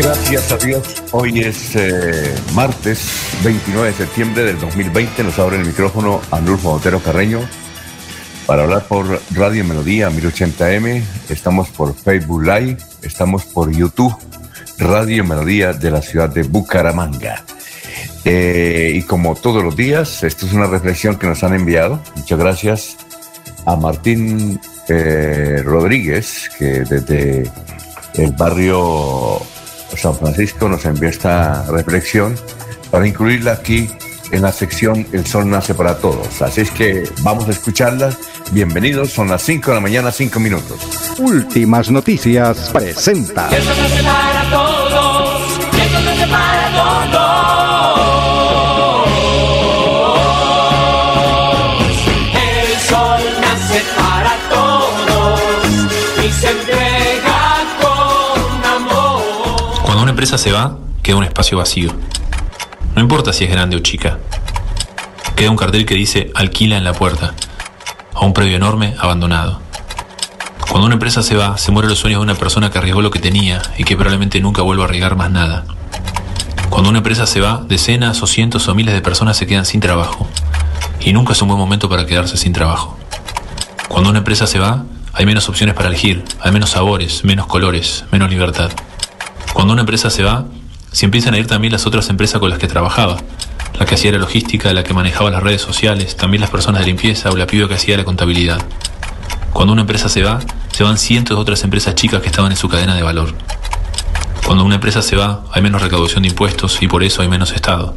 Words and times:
Gracias 0.00 0.52
a 0.52 0.56
Dios. 0.58 1.02
Hoy 1.10 1.40
es 1.40 1.74
eh, 1.74 2.32
martes 2.54 3.00
29 3.42 3.88
de 3.88 3.94
septiembre 3.94 4.44
del 4.44 4.60
2020. 4.60 5.24
Nos 5.24 5.40
abre 5.40 5.56
el 5.56 5.66
micrófono 5.66 6.20
Anulfo 6.30 6.70
Otero 6.70 7.00
Carreño 7.00 7.40
para 8.46 8.62
hablar 8.62 8.86
por 8.86 9.20
Radio 9.34 9.64
Melodía 9.64 10.08
1080M. 10.08 11.02
Estamos 11.28 11.70
por 11.70 11.96
Facebook 11.96 12.44
Live. 12.44 12.76
Estamos 13.02 13.44
por 13.44 13.72
YouTube 13.72 14.16
Radio 14.78 15.24
Melodía 15.24 15.72
de 15.72 15.90
la 15.90 16.00
ciudad 16.00 16.28
de 16.28 16.44
Bucaramanga. 16.44 17.42
Eh, 18.24 18.92
y 18.94 19.02
como 19.02 19.34
todos 19.34 19.64
los 19.64 19.74
días, 19.74 20.22
esto 20.22 20.46
es 20.46 20.52
una 20.52 20.68
reflexión 20.68 21.16
que 21.16 21.26
nos 21.26 21.42
han 21.42 21.54
enviado. 21.54 22.00
Muchas 22.14 22.38
gracias 22.38 22.96
a 23.66 23.74
Martín 23.74 24.60
eh, 24.88 25.60
Rodríguez, 25.64 26.48
que 26.56 26.84
desde 26.84 27.50
el 28.14 28.30
barrio 28.38 29.42
San 29.98 30.14
Francisco 30.16 30.68
nos 30.68 30.84
envió 30.84 31.08
esta 31.08 31.64
reflexión 31.70 32.34
para 32.90 33.06
incluirla 33.06 33.52
aquí 33.52 33.88
en 34.30 34.42
la 34.42 34.52
sección 34.52 35.06
El 35.12 35.26
Sol 35.26 35.48
Nace 35.48 35.74
para 35.74 35.98
Todos. 35.98 36.40
Así 36.42 36.62
es 36.62 36.70
que 36.70 37.08
vamos 37.22 37.48
a 37.48 37.50
escucharla. 37.50 38.10
Bienvenidos, 38.52 39.10
son 39.10 39.28
las 39.28 39.42
5 39.42 39.70
de 39.70 39.74
la 39.74 39.80
mañana, 39.80 40.12
5 40.12 40.40
minutos. 40.40 40.78
Últimas 41.18 41.90
noticias 41.90 42.70
presenta. 42.72 43.48
El 43.54 43.62
sol 43.62 43.76
nace 43.76 44.02
para 44.02 44.50
todos, 44.50 45.17
empresa 60.18 60.36
se 60.36 60.50
va, 60.50 60.76
queda 61.00 61.14
un 61.14 61.22
espacio 61.22 61.58
vacío. 61.58 61.92
No 62.96 63.00
importa 63.00 63.32
si 63.32 63.44
es 63.44 63.52
grande 63.52 63.76
o 63.76 63.78
chica. 63.78 64.18
Queda 65.36 65.48
un 65.48 65.56
cartel 65.56 65.86
que 65.86 65.94
dice 65.94 66.32
alquila 66.34 66.76
en 66.76 66.82
la 66.82 66.92
puerta. 66.92 67.34
O 68.14 68.26
un 68.26 68.32
predio 68.32 68.56
enorme 68.56 68.96
abandonado. 68.98 69.60
Cuando 70.68 70.86
una 70.86 70.94
empresa 70.94 71.22
se 71.22 71.36
va, 71.36 71.56
se 71.56 71.70
mueren 71.70 71.88
los 71.88 72.00
sueños 72.00 72.18
de 72.18 72.24
una 72.24 72.34
persona 72.34 72.68
que 72.68 72.78
arriesgó 72.78 73.00
lo 73.00 73.12
que 73.12 73.20
tenía 73.20 73.62
y 73.76 73.84
que 73.84 73.94
probablemente 73.94 74.40
nunca 74.40 74.62
vuelva 74.62 74.82
a 74.82 74.86
arriesgar 74.88 75.14
más 75.14 75.30
nada. 75.30 75.64
Cuando 76.68 76.90
una 76.90 76.98
empresa 76.98 77.24
se 77.28 77.40
va, 77.40 77.62
decenas 77.68 78.20
o 78.20 78.26
cientos 78.26 78.66
o 78.66 78.74
miles 78.74 78.94
de 78.94 79.02
personas 79.02 79.36
se 79.36 79.46
quedan 79.46 79.66
sin 79.66 79.80
trabajo. 79.80 80.26
Y 80.98 81.12
nunca 81.12 81.32
es 81.32 81.42
un 81.42 81.46
buen 81.46 81.60
momento 81.60 81.88
para 81.88 82.06
quedarse 82.06 82.36
sin 82.36 82.52
trabajo. 82.52 82.98
Cuando 83.86 84.10
una 84.10 84.18
empresa 84.18 84.48
se 84.48 84.58
va, 84.58 84.82
hay 85.12 85.26
menos 85.26 85.48
opciones 85.48 85.76
para 85.76 85.86
elegir, 85.86 86.24
hay 86.40 86.50
menos 86.50 86.70
sabores, 86.70 87.24
menos 87.24 87.46
colores, 87.46 88.04
menos 88.10 88.28
libertad. 88.30 88.72
Cuando 89.58 89.72
una 89.72 89.82
empresa 89.82 90.08
se 90.08 90.22
va, 90.22 90.44
se 90.92 91.04
empiezan 91.04 91.34
a 91.34 91.38
ir 91.38 91.48
también 91.48 91.72
las 91.72 91.84
otras 91.84 92.08
empresas 92.10 92.38
con 92.38 92.48
las 92.48 92.60
que 92.60 92.68
trabajaba. 92.68 93.16
La 93.76 93.86
que 93.86 93.96
hacía 93.96 94.12
la 94.12 94.18
logística, 94.18 94.72
la 94.72 94.84
que 94.84 94.94
manejaba 94.94 95.32
las 95.32 95.42
redes 95.42 95.60
sociales, 95.60 96.16
también 96.16 96.40
las 96.40 96.50
personas 96.50 96.82
de 96.82 96.86
limpieza 96.86 97.28
o 97.32 97.36
la 97.36 97.48
piba 97.48 97.66
que 97.66 97.74
hacía 97.74 97.96
la 97.96 98.04
contabilidad. 98.04 98.64
Cuando 99.52 99.72
una 99.72 99.80
empresa 99.80 100.08
se 100.08 100.22
va, 100.22 100.38
se 100.70 100.84
van 100.84 100.96
cientos 100.96 101.36
de 101.36 101.40
otras 101.42 101.64
empresas 101.64 101.96
chicas 101.96 102.22
que 102.22 102.28
estaban 102.28 102.52
en 102.52 102.56
su 102.56 102.68
cadena 102.68 102.94
de 102.94 103.02
valor. 103.02 103.34
Cuando 104.46 104.62
una 104.62 104.76
empresa 104.76 105.02
se 105.02 105.16
va, 105.16 105.42
hay 105.52 105.60
menos 105.60 105.82
recaudación 105.82 106.22
de 106.22 106.28
impuestos 106.28 106.80
y 106.80 106.86
por 106.86 107.02
eso 107.02 107.22
hay 107.22 107.28
menos 107.28 107.50
Estado. 107.50 107.96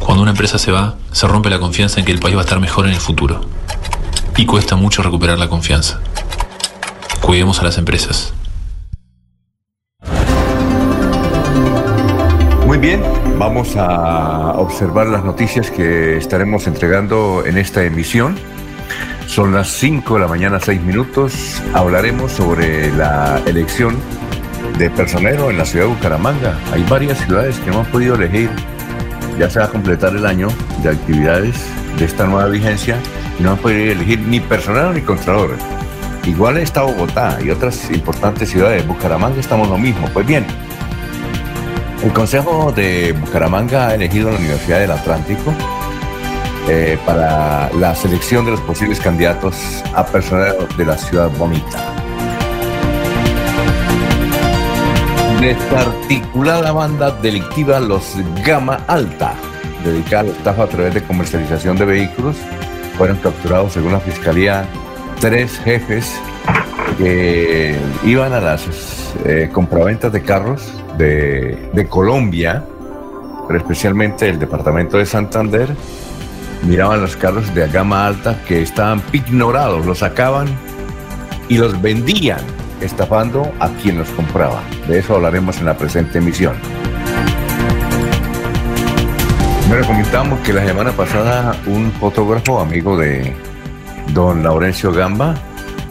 Cuando 0.00 0.22
una 0.22 0.32
empresa 0.32 0.58
se 0.58 0.72
va, 0.72 0.96
se 1.12 1.28
rompe 1.28 1.50
la 1.50 1.60
confianza 1.60 2.00
en 2.00 2.04
que 2.04 2.10
el 2.10 2.18
país 2.18 2.34
va 2.34 2.40
a 2.40 2.44
estar 2.44 2.58
mejor 2.58 2.88
en 2.88 2.94
el 2.94 3.00
futuro. 3.00 3.42
Y 4.36 4.44
cuesta 4.44 4.74
mucho 4.74 5.04
recuperar 5.04 5.38
la 5.38 5.48
confianza. 5.48 6.00
Cuidemos 7.20 7.60
a 7.60 7.62
las 7.62 7.78
empresas. 7.78 8.32
Bien, 12.80 13.02
vamos 13.36 13.76
a 13.76 14.52
observar 14.52 15.06
las 15.08 15.22
noticias 15.22 15.70
que 15.70 16.16
estaremos 16.16 16.66
entregando 16.66 17.44
en 17.44 17.58
esta 17.58 17.84
emisión. 17.84 18.36
Son 19.26 19.52
las 19.52 19.68
5 19.68 20.14
de 20.14 20.20
la 20.20 20.26
mañana, 20.26 20.58
6 20.58 20.80
minutos. 20.80 21.60
Hablaremos 21.74 22.32
sobre 22.32 22.90
la 22.92 23.42
elección 23.44 23.98
de 24.78 24.88
personero 24.88 25.50
en 25.50 25.58
la 25.58 25.66
ciudad 25.66 25.84
de 25.84 25.92
Bucaramanga. 25.92 26.58
Hay 26.72 26.82
varias 26.88 27.18
ciudades 27.18 27.58
que 27.58 27.70
no 27.70 27.80
han 27.80 27.86
podido 27.86 28.14
elegir. 28.14 28.48
Ya 29.38 29.50
se 29.50 29.58
va 29.58 29.66
a 29.66 29.68
completar 29.68 30.16
el 30.16 30.24
año 30.24 30.48
de 30.82 30.88
actividades 30.88 31.56
de 31.98 32.06
esta 32.06 32.24
nueva 32.24 32.48
vigencia 32.48 32.96
y 33.38 33.42
no 33.42 33.50
han 33.50 33.58
podido 33.58 33.92
elegir 33.92 34.20
ni 34.20 34.40
personero 34.40 34.94
ni 34.94 35.02
contralor. 35.02 35.50
Igual 36.24 36.56
está 36.56 36.80
Bogotá 36.80 37.38
y 37.44 37.50
otras 37.50 37.90
importantes 37.90 38.48
ciudades. 38.48 38.86
Bucaramanga 38.86 39.38
estamos 39.38 39.68
lo 39.68 39.76
mismo. 39.76 40.08
Pues 40.14 40.26
bien, 40.26 40.46
el 42.02 42.12
Consejo 42.12 42.72
de 42.72 43.12
Bucaramanga 43.12 43.88
ha 43.88 43.94
elegido 43.94 44.30
la 44.30 44.38
Universidad 44.38 44.80
del 44.80 44.90
Atlántico 44.90 45.52
eh, 46.68 46.98
para 47.04 47.70
la 47.74 47.94
selección 47.94 48.44
de 48.44 48.52
los 48.52 48.60
posibles 48.60 49.00
candidatos 49.00 49.56
a 49.94 50.06
personal 50.06 50.56
de 50.76 50.84
la 50.84 50.96
ciudad 50.96 51.30
bonita. 51.36 51.78
Desarticulada 55.40 56.72
banda 56.72 57.10
delictiva 57.10 57.80
Los 57.80 58.14
Gama 58.44 58.84
Alta, 58.86 59.34
dedicada 59.84 60.20
a 60.20 60.24
la 60.24 60.32
estafa 60.32 60.62
a 60.64 60.68
través 60.68 60.94
de 60.94 61.02
comercialización 61.02 61.76
de 61.76 61.84
vehículos, 61.84 62.36
fueron 62.96 63.16
capturados 63.18 63.74
según 63.74 63.92
la 63.92 64.00
Fiscalía 64.00 64.64
tres 65.20 65.58
jefes 65.58 66.14
que 66.96 67.76
iban 68.04 68.32
a 68.32 68.40
las 68.40 68.66
eh, 69.24 69.50
compraventas 69.52 70.12
de 70.12 70.22
carros 70.22 70.62
de, 71.00 71.86
Colombia, 71.88 72.64
pero 73.48 73.58
especialmente 73.58 74.28
el 74.28 74.38
departamento 74.38 74.98
de 74.98 75.06
Santander, 75.06 75.68
miraban 76.62 77.00
los 77.00 77.16
carros 77.16 77.52
de 77.54 77.66
gama 77.68 78.06
alta 78.06 78.42
que 78.46 78.62
estaban 78.62 79.02
ignorados, 79.12 79.86
los 79.86 79.98
sacaban 79.98 80.46
y 81.48 81.56
los 81.56 81.80
vendían, 81.80 82.40
estafando 82.80 83.50
a 83.58 83.68
quien 83.82 83.98
los 83.98 84.08
compraba. 84.10 84.62
De 84.86 84.98
eso 84.98 85.16
hablaremos 85.16 85.58
en 85.58 85.66
la 85.66 85.76
presente 85.76 86.18
emisión. 86.18 86.54
Bueno, 89.68 89.86
comentamos 89.86 90.40
que 90.40 90.52
la 90.52 90.66
semana 90.66 90.92
pasada 90.92 91.56
un 91.66 91.92
fotógrafo 91.92 92.60
amigo 92.60 92.98
de 92.98 93.32
don 94.12 94.42
Laurencio 94.42 94.92
Gamba 94.92 95.34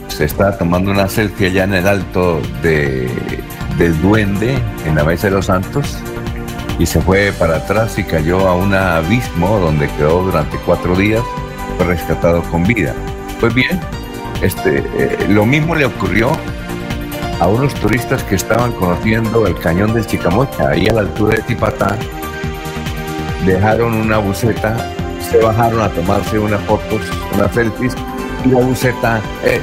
se 0.08 0.26
estaba 0.26 0.56
tomando 0.56 0.90
una 0.90 1.08
selfie 1.08 1.48
allá 1.48 1.64
en 1.64 1.74
el 1.74 1.88
alto 1.88 2.40
de, 2.62 3.08
del 3.80 3.98
Duende, 4.02 4.58
en 4.84 4.94
la 4.94 5.04
Mesa 5.04 5.28
de 5.28 5.36
los 5.36 5.46
Santos, 5.46 5.96
y 6.78 6.84
se 6.84 7.00
fue 7.00 7.32
para 7.38 7.56
atrás 7.56 7.98
y 7.98 8.04
cayó 8.04 8.46
a 8.46 8.54
un 8.54 8.74
abismo 8.74 9.58
donde 9.58 9.88
quedó 9.96 10.22
durante 10.22 10.58
cuatro 10.66 10.94
días, 10.94 11.22
fue 11.78 11.86
rescatado 11.86 12.42
con 12.42 12.64
vida. 12.64 12.94
Pues 13.40 13.54
bien, 13.54 13.80
este, 14.42 14.84
eh, 14.98 15.26
lo 15.30 15.46
mismo 15.46 15.74
le 15.74 15.86
ocurrió 15.86 16.30
a 17.40 17.46
unos 17.48 17.72
turistas 17.76 18.22
que 18.24 18.34
estaban 18.34 18.72
conociendo 18.72 19.46
el 19.46 19.58
cañón 19.58 19.94
del 19.94 20.06
Chicamocha, 20.06 20.68
ahí 20.68 20.86
a 20.86 20.92
la 20.92 21.00
altura 21.00 21.36
de 21.36 21.42
Tipatá, 21.44 21.96
dejaron 23.46 23.94
una 23.94 24.18
buceta, 24.18 24.76
se 25.30 25.38
bajaron 25.38 25.80
a 25.80 25.88
tomarse 25.88 26.38
unas 26.38 26.60
fotos, 26.64 27.00
unas 27.34 27.50
selfies, 27.54 27.94
y 28.44 28.48
la 28.50 28.60
buceta 28.60 29.22
eh, 29.42 29.62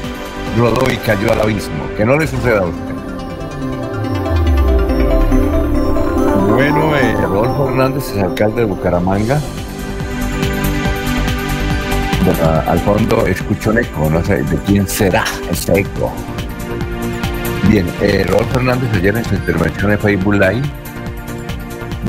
rodó 0.58 0.92
y 0.92 0.98
cayó 0.98 1.31
al 1.34 1.42
abismo. 1.42 1.88
Que 1.96 2.04
no 2.04 2.18
le 2.18 2.25
suceda 2.25 2.62
a 2.62 2.66
usted. 2.66 2.96
Bueno, 6.57 6.95
eh, 6.95 7.13
Rodolfo 7.21 7.69
Hernández 7.69 8.12
es 8.15 8.24
alcalde 8.24 8.62
de 8.62 8.63
Bucaramanga. 8.65 9.39
Al 12.65 12.80
fondo 12.80 13.27
escucho 13.27 13.69
un 13.69 13.77
eco, 13.77 14.09
no 14.09 14.25
sé 14.25 14.42
de 14.42 14.57
quién 14.65 14.88
será 14.88 15.24
ese 15.51 15.81
eco. 15.81 16.12
Bien, 17.69 17.86
eh, 18.01 18.25
Rodolfo 18.27 18.57
Hernández 18.57 18.89
ayer 18.95 19.15
en 19.15 19.25
su 19.25 19.36
intervención 19.36 19.92
en 19.92 20.00
Facebook 20.00 20.33
Live 20.33 20.63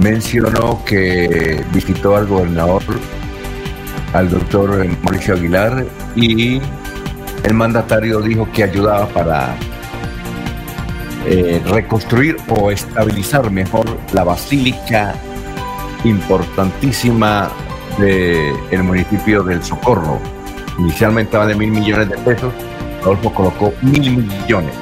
mencionó 0.03 0.83
que 0.87 1.63
visitó 1.75 2.17
al 2.17 2.27
gobernador, 2.27 2.83
al 4.15 4.31
doctor 4.31 4.83
Mauricio 5.03 5.35
Aguilar, 5.35 5.85
y 6.17 6.63
el 7.45 7.53
mandatario 7.53 8.23
dijo 8.23 8.49
que 8.55 8.65
ayudaba 8.65 9.07
para 9.09 9.55
eh, 11.27 11.61
reconstruir 11.67 12.37
o 12.49 12.71
estabilizar 12.71 13.51
mejor 13.51 13.87
la 14.13 14.25
basílica 14.25 15.15
importantísima 16.05 17.51
del 17.99 18.83
municipio 18.83 19.43
del 19.43 19.63
Socorro. 19.63 20.21
Inicialmente 20.79 21.37
de 21.37 21.55
mil 21.55 21.71
millones 21.73 22.09
de 22.09 22.17
pesos, 22.19 22.53
Rodolfo 23.03 23.35
colocó 23.35 23.73
mil 23.83 24.19
millones. 24.19 24.75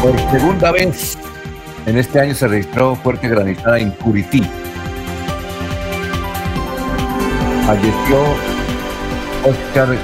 Por 0.00 0.18
segunda 0.30 0.72
vez 0.72 1.18
en 1.86 1.98
este 1.98 2.20
año 2.20 2.34
se 2.34 2.46
registró 2.46 2.94
fuerte 2.96 3.28
granizada 3.28 3.78
en 3.78 3.90
Curití. 3.90 4.42
Falleció 7.66 8.18
Oscar 9.44 9.96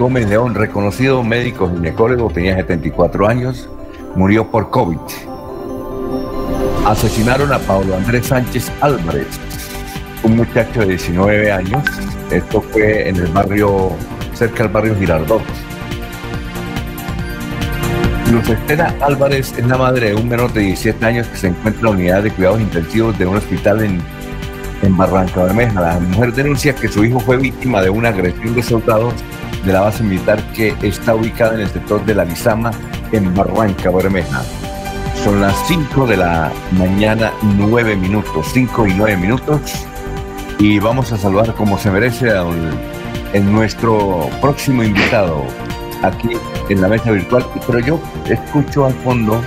Gómez 0.00 0.30
León, 0.30 0.54
reconocido 0.54 1.22
médico 1.22 1.70
ginecólogo, 1.70 2.30
tenía 2.30 2.56
74 2.56 3.28
años, 3.28 3.68
murió 4.16 4.50
por 4.50 4.70
COVID. 4.70 4.96
Asesinaron 6.86 7.52
a 7.52 7.58
Pablo 7.58 7.96
Andrés 7.96 8.28
Sánchez 8.28 8.72
Álvarez, 8.80 9.26
un 10.22 10.38
muchacho 10.38 10.80
de 10.80 10.86
19 10.86 11.52
años. 11.52 11.84
Esto 12.30 12.62
fue 12.62 13.10
en 13.10 13.16
el 13.16 13.26
barrio, 13.26 13.90
cerca 14.32 14.62
del 14.62 14.72
barrio 14.72 14.96
Girardot. 14.96 15.42
Luz 18.32 18.48
Estela 18.48 18.94
Álvarez 19.02 19.52
es 19.58 19.66
la 19.66 19.76
madre 19.76 20.08
de 20.08 20.14
un 20.14 20.30
menor 20.30 20.50
de 20.54 20.62
17 20.62 21.04
años 21.04 21.26
que 21.26 21.36
se 21.36 21.48
encuentra 21.48 21.78
en 21.80 21.84
la 21.84 21.90
unidad 21.90 22.22
de 22.22 22.30
cuidados 22.30 22.62
intensivos 22.62 23.18
de 23.18 23.26
un 23.26 23.36
hospital 23.36 23.84
en, 23.84 24.00
en 24.80 24.96
Barranca 24.96 25.42
Bermeja. 25.42 25.78
La 25.78 26.00
mujer 26.00 26.32
denuncia 26.32 26.74
que 26.74 26.88
su 26.88 27.04
hijo 27.04 27.20
fue 27.20 27.36
víctima 27.36 27.82
de 27.82 27.90
una 27.90 28.08
agresión 28.08 28.54
de 28.54 28.62
soldados 28.62 29.12
de 29.64 29.72
la 29.72 29.80
base 29.80 30.02
militar 30.02 30.42
que 30.52 30.74
está 30.82 31.14
ubicada 31.14 31.54
en 31.54 31.60
el 31.60 31.68
sector 31.68 32.04
de 32.04 32.14
la 32.14 32.24
Lizama 32.24 32.70
en 33.12 33.34
Barranca 33.34 33.90
Bermeja. 33.90 34.42
Son 35.22 35.40
las 35.40 35.54
5 35.66 36.06
de 36.06 36.16
la 36.16 36.50
mañana, 36.72 37.32
9 37.42 37.96
minutos, 37.96 38.46
5 38.52 38.86
y 38.86 38.94
9 38.94 39.16
minutos. 39.16 39.86
Y 40.58 40.78
vamos 40.78 41.12
a 41.12 41.18
saludar 41.18 41.54
como 41.54 41.78
se 41.78 41.90
merece 41.90 42.30
a 42.30 42.44
nuestro 43.38 44.28
próximo 44.40 44.82
invitado 44.82 45.44
aquí 46.02 46.30
en 46.68 46.80
la 46.80 46.88
mesa 46.88 47.10
virtual. 47.10 47.44
Pero 47.66 47.80
yo 47.80 48.00
escucho 48.28 48.86
al 48.86 48.94
fondo 48.94 49.42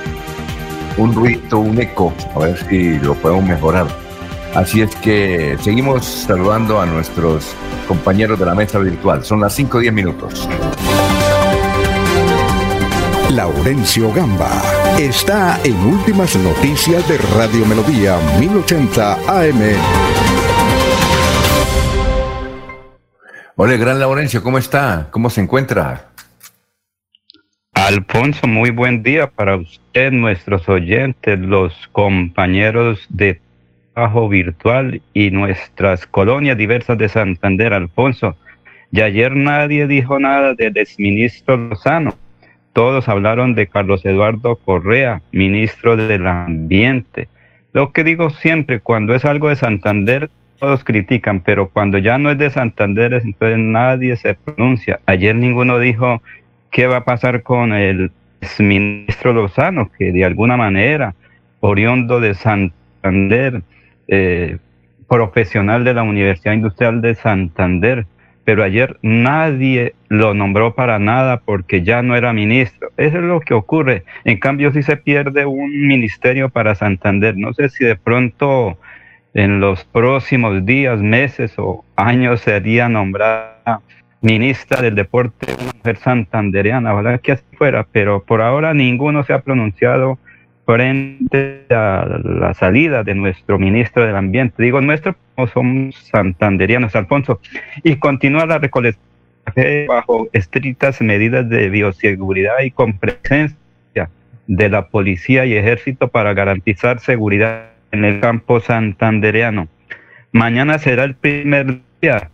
un 0.98 1.13
ruido, 1.13 1.60
un 1.60 1.80
eco, 1.81 2.13
a 2.36 2.39
ver 2.39 2.57
si 2.69 3.00
lo 3.00 3.15
podemos 3.15 3.45
mejorar. 3.45 4.03
Así 4.56 4.82
es 4.82 4.96
que 4.98 5.58
seguimos 5.60 6.06
saludando 6.06 6.80
a 6.80 6.86
nuestros 6.86 7.56
compañeros 7.88 8.38
de 8.38 8.46
la 8.46 8.54
mesa 8.54 8.78
virtual. 8.78 9.24
Son 9.24 9.42
las 9.42 9.56
5 9.56 9.78
o 9.78 9.82
10 9.82 9.94
minutos. 9.94 10.48
Laurencio 13.32 14.14
Gamba 14.14 14.62
está 15.00 15.60
en 15.64 15.76
Últimas 15.78 16.36
Noticias 16.36 17.08
de 17.10 17.18
Radio 17.36 17.66
Melodía 17.66 18.20
1080 18.40 19.14
AM. 19.28 19.62
Hola, 23.56 23.76
gran 23.78 24.00
Laurencio, 24.00 24.44
¿cómo 24.44 24.60
está? 24.60 25.08
¿Cómo 25.10 25.32
se 25.32 25.42
encuentra? 25.42 26.10
Alfonso, 27.74 28.46
muy 28.46 28.70
buen 28.70 29.02
día 29.02 29.32
para 29.32 29.56
usted, 29.56 30.12
nuestros 30.12 30.70
oyentes, 30.70 31.40
los 31.40 31.74
compañeros 31.92 33.04
de 33.10 33.42
trabajo 33.94 34.28
virtual 34.28 35.01
y 35.13 35.31
nuestras 35.31 36.07
colonias 36.07 36.57
diversas 36.57 36.98
de 36.98 37.10
Santander, 37.10 37.74
Alfonso. 37.74 38.36
Y 38.92 39.01
ayer 39.01 39.36
nadie 39.36 39.88
dijo 39.88 40.19
nada 40.19 40.54
del 40.54 40.78
exministro 40.78 41.57
Lozano. 41.57 42.16
Todos 42.74 43.07
hablaron 43.07 43.54
de 43.54 43.68
Carlos 43.68 44.04
Eduardo 44.06 44.56
Correa, 44.56 45.22
ministro 45.31 45.95
del 45.95 46.25
Ambiente. 46.25 47.28
Lo 47.72 47.92
que 47.92 48.04
digo 48.04 48.30
siempre, 48.30 48.80
cuando 48.80 49.16
es 49.16 49.25
algo 49.25 49.50
de 49.50 49.56
Santander, 49.56 50.30
todos 50.60 50.84
critican, 50.84 51.42
pero 51.42 51.69
cuando 51.69 51.98
ya 51.98 52.18
no 52.18 52.31
es 52.31 52.38
de 52.38 52.50
Santander, 52.50 53.13
entonces 53.13 53.57
nadie 53.60 54.16
se 54.16 54.34
pronuncia. 54.36 55.00
Ayer 55.06 55.36
ninguno 55.36 55.78
dijo 55.78 56.22
qué 56.72 56.88
va 56.88 56.98
a 56.98 57.06
pasar 57.06 57.44
con 57.44 57.74
el 57.74 58.12
ministro 58.60 59.34
Lozano, 59.34 59.92
que 59.98 60.12
de 60.12 60.25
alguna 60.25 60.57
manera, 60.57 61.16
oriundo 61.60 62.19
de 62.19 62.34
Santander, 62.34 63.62
eh, 64.15 64.57
profesional 65.10 65.83
de 65.83 65.95
la 65.95 66.04
Universidad 66.04 66.54
Industrial 66.54 67.01
de 67.01 67.15
Santander, 67.15 68.06
pero 68.45 68.63
ayer 68.63 68.98
nadie 69.01 69.95
lo 70.07 70.36
nombró 70.36 70.75
para 70.75 71.00
nada 71.00 71.38
porque 71.38 71.81
ya 71.81 72.04
no 72.04 72.15
era 72.15 72.31
ministro. 72.31 72.92
Eso 72.98 73.18
es 73.18 73.24
lo 73.24 73.39
que 73.39 73.56
ocurre. 73.56 74.04
En 74.24 74.38
cambio, 74.38 74.71
si 74.71 74.83
se 74.83 74.98
pierde 74.98 75.45
un 75.48 75.88
ministerio 75.88 76.50
para 76.50 76.75
Santander, 76.75 77.36
no 77.38 77.54
sé 77.54 77.69
si 77.69 77.86
de 77.86 77.95
pronto 77.95 78.77
en 79.33 79.60
los 79.60 79.83
próximos 79.86 80.63
días, 80.63 81.00
meses 81.00 81.54
o 81.57 81.83
años 81.95 82.42
sería 82.42 82.88
nombrada 82.88 83.81
ministra 84.21 84.81
del 84.81 84.94
deporte, 84.94 85.48
una 85.60 85.74
mujer 85.75 85.98
santandereana, 85.98 86.94
ojalá 86.94 87.18
que 87.18 87.31
así 87.31 87.44
fuera, 87.57 87.86
pero 87.92 88.24
por 88.24 88.42
ahora 88.42 88.74
ninguno 88.74 89.24
se 89.24 89.33
ha 89.33 89.42
pronunciado 89.42 90.19
frente 90.65 91.65
a 91.69 92.06
la 92.24 92.54
salida 92.54 93.04
de 93.04 93.15
nuestro 93.15 93.60
ministro 93.60 94.06
del 94.06 94.15
Ambiente. 94.15 94.63
Digo 94.63 94.81
nuestro, 94.81 95.15
somos 95.54 95.95
santanderianos, 95.95 96.95
Alfonso, 96.95 97.39
y 97.83 97.95
continúa 97.98 98.45
la 98.45 98.60
recolección 98.60 99.04
bajo 99.88 100.30
estrictas 100.31 101.01
medidas 101.01 101.50
de 101.50 101.69
bioseguridad 101.69 102.62
y 102.63 102.71
con 102.71 102.98
presencia 102.98 104.10
de 104.48 104.69
la 104.69 104.88
policía 104.88 105.45
y 105.45 105.54
ejército 105.54 106.07
para 106.07 106.33
garantizar 106.33 107.00
seguridad 107.00 107.71
en 107.92 108.06
el 108.06 108.19
campo 108.19 108.60
santandereano. 108.60 109.68
Mañana 110.31 110.80
será 110.80 111.04
el 111.04 111.15
primer 111.15 111.79
día 112.01 112.29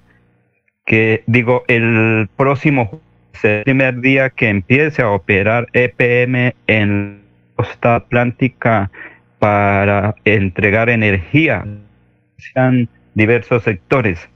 que, 0.86 1.24
digo, 1.27 1.63
el 1.67 2.29
próximo 2.36 3.01
el 3.43 3.63
primer 3.63 4.01
día 4.01 4.29
que 4.29 4.50
empiece 4.50 5.01
a 5.01 5.12
operar 5.12 5.67
EPM 5.74 6.53
en 6.67 7.18
costa 7.60 7.96
atlántica 7.96 8.89
para 9.38 10.16
entregar 10.24 10.89
energía 10.89 11.66
en 12.56 12.88
diversos 13.16 13.63
sectores. 13.63 14.30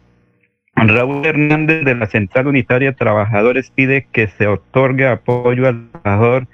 Raúl 0.76 1.26
Hernández 1.26 1.86
de 1.86 1.96
la 1.96 2.08
Central 2.08 2.48
Unitaria 2.48 2.92
Trabajadores 2.92 3.70
pide 3.70 4.08
que 4.12 4.28
se 4.28 4.48
otorgue 4.48 5.08
apoyo 5.08 5.70
al 5.70 5.90
trabajador 5.92 6.48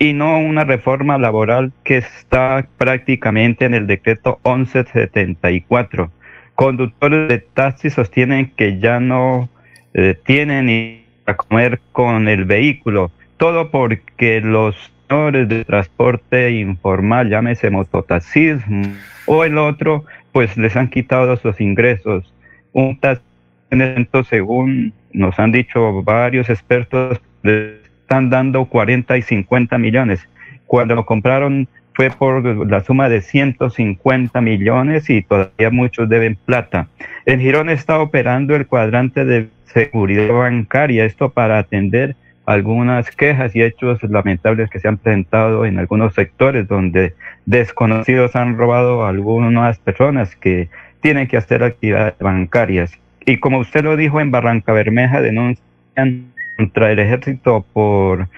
y 0.00 0.12
no 0.12 0.40
una 0.40 0.64
reforma 0.64 1.18
laboral 1.18 1.70
que 1.84 1.98
está 1.98 2.66
prácticamente 2.78 3.64
en 3.66 3.74
el 3.74 3.86
decreto 3.86 4.40
1174. 4.44 6.10
Conductores 6.56 7.28
de 7.28 7.38
taxi 7.38 7.90
sostienen 7.90 8.50
que 8.56 8.80
ya 8.80 8.98
no 8.98 9.48
eh, 9.94 10.16
tienen 10.26 10.66
ni 10.66 11.04
a 11.26 11.34
comer 11.34 11.78
con 11.92 12.26
el 12.26 12.44
vehículo, 12.44 13.12
todo 13.36 13.70
porque 13.70 14.40
los 14.40 14.74
de 15.08 15.64
transporte 15.64 16.50
informal, 16.50 17.30
llámese 17.30 17.70
mototaxismo, 17.70 18.82
o 19.26 19.42
el 19.44 19.56
otro, 19.56 20.04
pues 20.32 20.56
les 20.58 20.76
han 20.76 20.88
quitado 20.88 21.36
sus 21.36 21.60
ingresos. 21.60 22.30
Un 22.72 23.00
taxista, 23.00 24.24
según 24.28 24.92
nos 25.12 25.38
han 25.38 25.52
dicho 25.52 26.02
varios 26.02 26.50
expertos, 26.50 27.20
le 27.42 27.80
están 28.02 28.28
dando 28.28 28.66
40 28.66 29.16
y 29.16 29.22
50 29.22 29.78
millones. 29.78 30.28
Cuando 30.66 30.94
lo 30.94 31.06
compraron 31.06 31.68
fue 31.94 32.10
por 32.10 32.44
la 32.70 32.84
suma 32.84 33.08
de 33.08 33.22
150 33.22 34.40
millones 34.42 35.08
y 35.08 35.22
todavía 35.22 35.70
muchos 35.70 36.08
deben 36.08 36.36
plata. 36.36 36.88
En 37.24 37.40
Girón 37.40 37.70
está 37.70 37.98
operando 37.98 38.54
el 38.54 38.66
cuadrante 38.66 39.24
de 39.24 39.48
seguridad 39.64 40.32
bancaria, 40.32 41.04
esto 41.06 41.30
para 41.30 41.58
atender 41.58 42.14
algunas 42.48 43.10
quejas 43.10 43.54
y 43.54 43.62
hechos 43.62 44.02
lamentables 44.04 44.70
que 44.70 44.80
se 44.80 44.88
han 44.88 44.96
presentado 44.96 45.66
en 45.66 45.78
algunos 45.78 46.14
sectores 46.14 46.66
donde 46.66 47.12
desconocidos 47.44 48.34
han 48.36 48.56
robado 48.56 49.04
a 49.04 49.10
algunas 49.10 49.78
personas 49.80 50.34
que 50.34 50.70
tienen 51.02 51.28
que 51.28 51.36
hacer 51.36 51.62
actividades 51.62 52.14
bancarias. 52.18 52.98
Y 53.26 53.36
como 53.36 53.58
usted 53.58 53.84
lo 53.84 53.98
dijo 53.98 54.18
en 54.22 54.30
Barranca 54.30 54.72
Bermeja, 54.72 55.20
denuncian 55.20 56.32
contra 56.56 56.90
el 56.90 57.00
ejército 57.00 57.66
por 57.74 58.28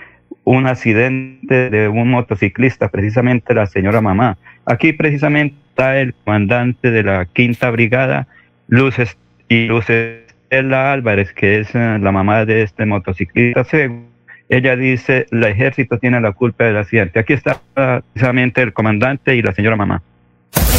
un 0.42 0.66
accidente 0.66 1.70
de 1.70 1.86
un 1.86 2.10
motociclista, 2.10 2.88
precisamente 2.88 3.54
la 3.54 3.66
señora 3.66 4.00
mamá. 4.00 4.38
Aquí 4.64 4.92
precisamente 4.92 5.54
está 5.68 6.00
el 6.00 6.14
comandante 6.14 6.90
de 6.90 7.04
la 7.04 7.26
quinta 7.26 7.70
brigada, 7.70 8.26
Luces 8.66 9.16
y 9.48 9.66
Luces 9.66 10.29
Estela 10.50 10.92
Álvarez, 10.92 11.32
que 11.32 11.60
es 11.60 11.72
eh, 11.76 11.98
la 12.00 12.10
mamá 12.10 12.44
de 12.44 12.62
este 12.62 12.84
motociclista 12.84 13.64
ella 14.48 14.74
dice, 14.74 15.26
el 15.30 15.44
ejército 15.44 15.98
tiene 15.98 16.20
la 16.20 16.32
culpa 16.32 16.64
del 16.64 16.76
accidente. 16.76 17.20
Aquí 17.20 17.34
está 17.34 17.60
precisamente 17.72 18.60
el 18.60 18.72
comandante 18.72 19.36
y 19.36 19.42
la 19.42 19.52
señora 19.52 19.76
mamá. 19.76 20.02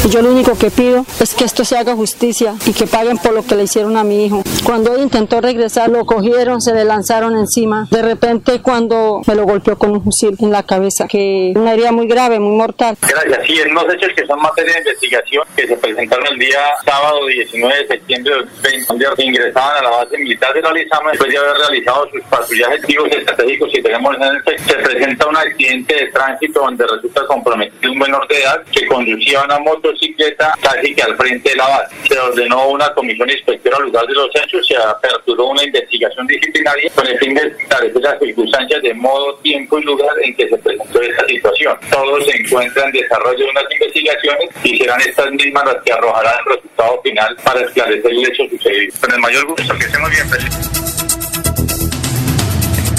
Yo 0.10 0.24
lo 0.24 0.32
único 0.32 0.58
que 0.58 0.72
pido 0.72 1.06
es 1.20 1.36
que 1.36 1.44
esto 1.44 1.64
se 1.64 1.78
haga 1.78 1.96
justicia 1.96 2.56
y 2.66 2.74
que 2.74 2.88
paguen 2.88 3.20
por 3.20 3.34
lo 3.34 3.46
que 3.46 3.56
le 3.56 3.64
hicieron 3.64 3.96
a 3.98 4.04
mi 4.04 4.26
hijo. 4.26 4.44
Cuando 4.64 4.96
él 4.96 5.04
intentó 5.04 5.40
regresar, 5.42 5.90
lo 5.90 6.06
cogieron, 6.06 6.60
se 6.60 6.74
le 6.74 6.84
lanzaron 6.86 7.38
encima. 7.38 7.88
De 7.92 8.02
repente, 8.02 8.62
cuando 8.62 9.22
me 9.28 9.36
lo 9.36 9.44
golpeó 9.44 9.78
con 9.78 9.92
un 9.92 10.04
fusil 10.04 10.36
en 10.40 10.52
la 10.52 10.64
cabeza, 10.64 11.08
que 11.08 11.54
una 11.56 11.74
herida 11.74 11.92
muy 11.92 12.08
grave, 12.08 12.40
muy 12.40 12.58
mortal. 12.58 12.98
Gracias. 13.00 13.46
Sí, 13.46 13.60
en 13.60 13.72
unos 13.72 13.86
hechos 13.94 14.10
que 14.16 14.26
son 14.26 14.42
materia 14.42 14.74
de 14.74 14.80
investigación 14.80 15.44
que 15.56 15.68
se 15.68 15.78
presentaron 15.78 16.26
el 16.28 16.40
día 16.40 16.60
sábado 16.84 17.28
19 17.28 17.78
de 17.78 17.88
septiembre 17.88 18.34
de 18.34 18.80
2020, 18.80 19.24
ingresaban 19.24 19.78
a 19.78 19.84
la 19.84 19.90
base 19.98 20.18
militar 20.18 20.54
de 20.54 20.62
la 20.62 20.74
Lizama 20.74 21.12
después 21.12 21.32
de 21.32 21.38
haber 21.38 21.58
realizado 21.58 22.10
sus 22.10 22.22
patrullajes 22.24 22.82
activos 22.82 23.08
estratégicos 23.12 23.70
y 23.74 23.82
tenemos 23.84 24.16
en 24.16 24.24
el 24.24 24.42
se 24.44 24.74
presenta 24.76 25.28
un 25.28 25.38
accidente 25.38 25.96
de 25.96 26.08
tránsito 26.08 26.60
donde 26.62 26.86
resulta 26.88 27.26
comprometido 27.28 27.92
un 27.92 28.00
menor 28.00 28.28
de 28.28 28.42
edad 28.42 28.64
que 28.72 28.88
conducía 28.88 29.44
una 29.44 29.60
motocicleta 29.64 30.54
casi 30.62 30.94
que 30.94 31.02
al 31.02 31.16
frente 31.16 31.50
de 31.50 31.56
la 31.56 31.68
base. 31.68 31.96
Se 32.08 32.20
ordenó 32.20 32.70
una 32.70 32.94
comisión 32.94 33.30
inspectora 33.30 33.78
al 33.78 33.84
lugar 33.84 34.06
de 34.08 34.14
los 34.14 34.30
hechos, 34.36 34.66
se 34.68 34.76
aperturó 34.78 35.48
una 35.48 35.64
investigación 35.64 36.28
disciplinaria 36.28 36.92
con 36.96 37.08
el 37.08 37.18
fin 37.20 37.34
de 37.34 37.48
establecer 37.48 38.02
las 38.02 38.20
circunstancias 38.20 38.82
de 38.82 38.94
modo, 38.94 39.36
tiempo 39.38 39.80
y 39.80 39.84
lugar 39.84 40.12
en 40.24 40.36
que 40.36 40.48
se 40.48 40.58
presentó 40.58 41.02
esta 41.02 41.26
situación. 41.28 41.78
Todos 41.92 42.26
se 42.26 42.38
encuentran 42.38 42.88
en 42.88 43.02
desarrollo 43.02 43.46
de 43.46 43.52
unas 43.52 43.66
investigaciones 43.72 44.50
y 44.64 44.78
serán 44.78 45.02
estas 45.02 45.32
mismas 45.32 45.66
las 45.66 45.84
que 45.84 45.94
arrojarán 45.94 46.34
el 46.40 46.56
resultado 46.56 47.02
final 47.02 47.38
para 47.44 47.62
esclarecer 47.62 48.12
el 48.12 48.26
hecho 48.26 48.44
sucedido. 48.50 48.94
Con 49.00 49.14
el 49.14 49.20
mayor 49.20 49.46
gusto, 49.46 49.78
que 49.78 49.86
estemos 49.86 50.10
bien. 50.10 50.28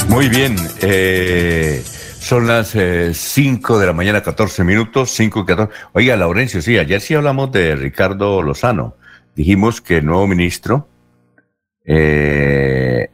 Muy 0.09 0.29
bien. 0.29 0.57
Eh, 0.83 1.83
son 2.23 2.47
las 2.47 2.77
5 3.13 3.79
de 3.79 3.87
la 3.87 3.93
mañana, 3.93 4.23
14 4.23 4.63
minutos, 4.63 5.11
5 5.11 5.41
y 5.41 5.45
14. 5.45 5.73
Oiga, 5.93 6.17
Laurencio, 6.17 6.63
sí, 6.63 6.79
ayer 6.79 7.01
sí 7.01 7.15
hablamos 7.15 7.51
de 7.51 7.75
Ricardo 7.75 8.43
Lozano. 8.43 8.95
Dijimos 9.35 9.81
que 9.81 9.99
el 9.99 10.07
nuevo 10.07 10.27
ministro, 10.29 10.89
eh, 11.85 13.11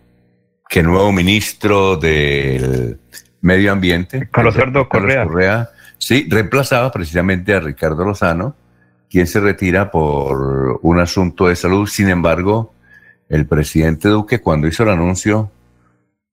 que 0.69 0.81
el 0.81 0.87
nuevo 0.87 1.11
ministro 1.11 1.97
del 1.97 3.01
Medio 3.41 3.73
Ambiente, 3.73 4.29
Carlos 4.31 4.55
Eduardo 4.57 4.89
Correa. 4.89 5.25
Correa, 5.25 5.71
sí, 5.97 6.27
reemplazaba 6.29 6.93
precisamente 6.93 7.55
a 7.55 7.61
Ricardo 7.61 8.05
Lozano, 8.05 8.57
quien 9.09 9.27
se 9.27 9.41
retira 9.41 9.91
por 9.91 10.81
un 10.83 11.01
asunto 11.01 11.49
de 11.49 11.57
salud. 11.57 11.87
Sin 11.89 12.11
embargo, 12.11 12.75
el 13.31 13.47
presidente 13.47 14.09
Duque, 14.09 14.41
cuando 14.41 14.67
hizo 14.67 14.83
el 14.83 14.91
anuncio 14.91 15.51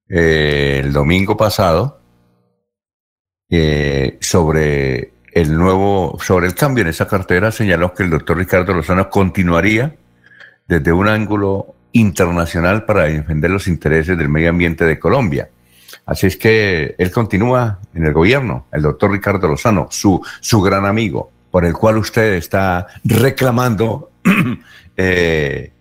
eh, 0.09 0.81
el 0.83 0.91
domingo 0.91 1.37
pasado, 1.37 2.01
eh, 3.49 4.17
sobre 4.21 5.13
el 5.31 5.57
nuevo, 5.57 6.17
sobre 6.21 6.47
el 6.47 6.55
cambio 6.55 6.83
en 6.83 6.87
esa 6.87 7.07
cartera, 7.07 7.51
señaló 7.51 7.93
que 7.93 8.03
el 8.03 8.09
doctor 8.09 8.37
Ricardo 8.37 8.73
Lozano 8.73 9.09
continuaría 9.09 9.95
desde 10.67 10.91
un 10.91 11.07
ángulo 11.07 11.75
internacional 11.91 12.85
para 12.85 13.03
defender 13.03 13.51
los 13.51 13.67
intereses 13.67 14.17
del 14.17 14.29
medio 14.29 14.49
ambiente 14.49 14.85
de 14.85 14.99
Colombia. 14.99 15.49
Así 16.05 16.27
es 16.27 16.37
que 16.37 16.95
él 16.97 17.11
continúa 17.11 17.79
en 17.93 18.05
el 18.05 18.13
gobierno, 18.13 18.67
el 18.71 18.81
doctor 18.81 19.11
Ricardo 19.11 19.47
Lozano, 19.47 19.87
su, 19.89 20.21
su 20.39 20.61
gran 20.61 20.85
amigo, 20.85 21.31
por 21.51 21.65
el 21.65 21.73
cual 21.73 21.97
usted 21.97 22.33
está 22.33 22.87
reclamando 23.03 24.11
eh, 24.97 25.71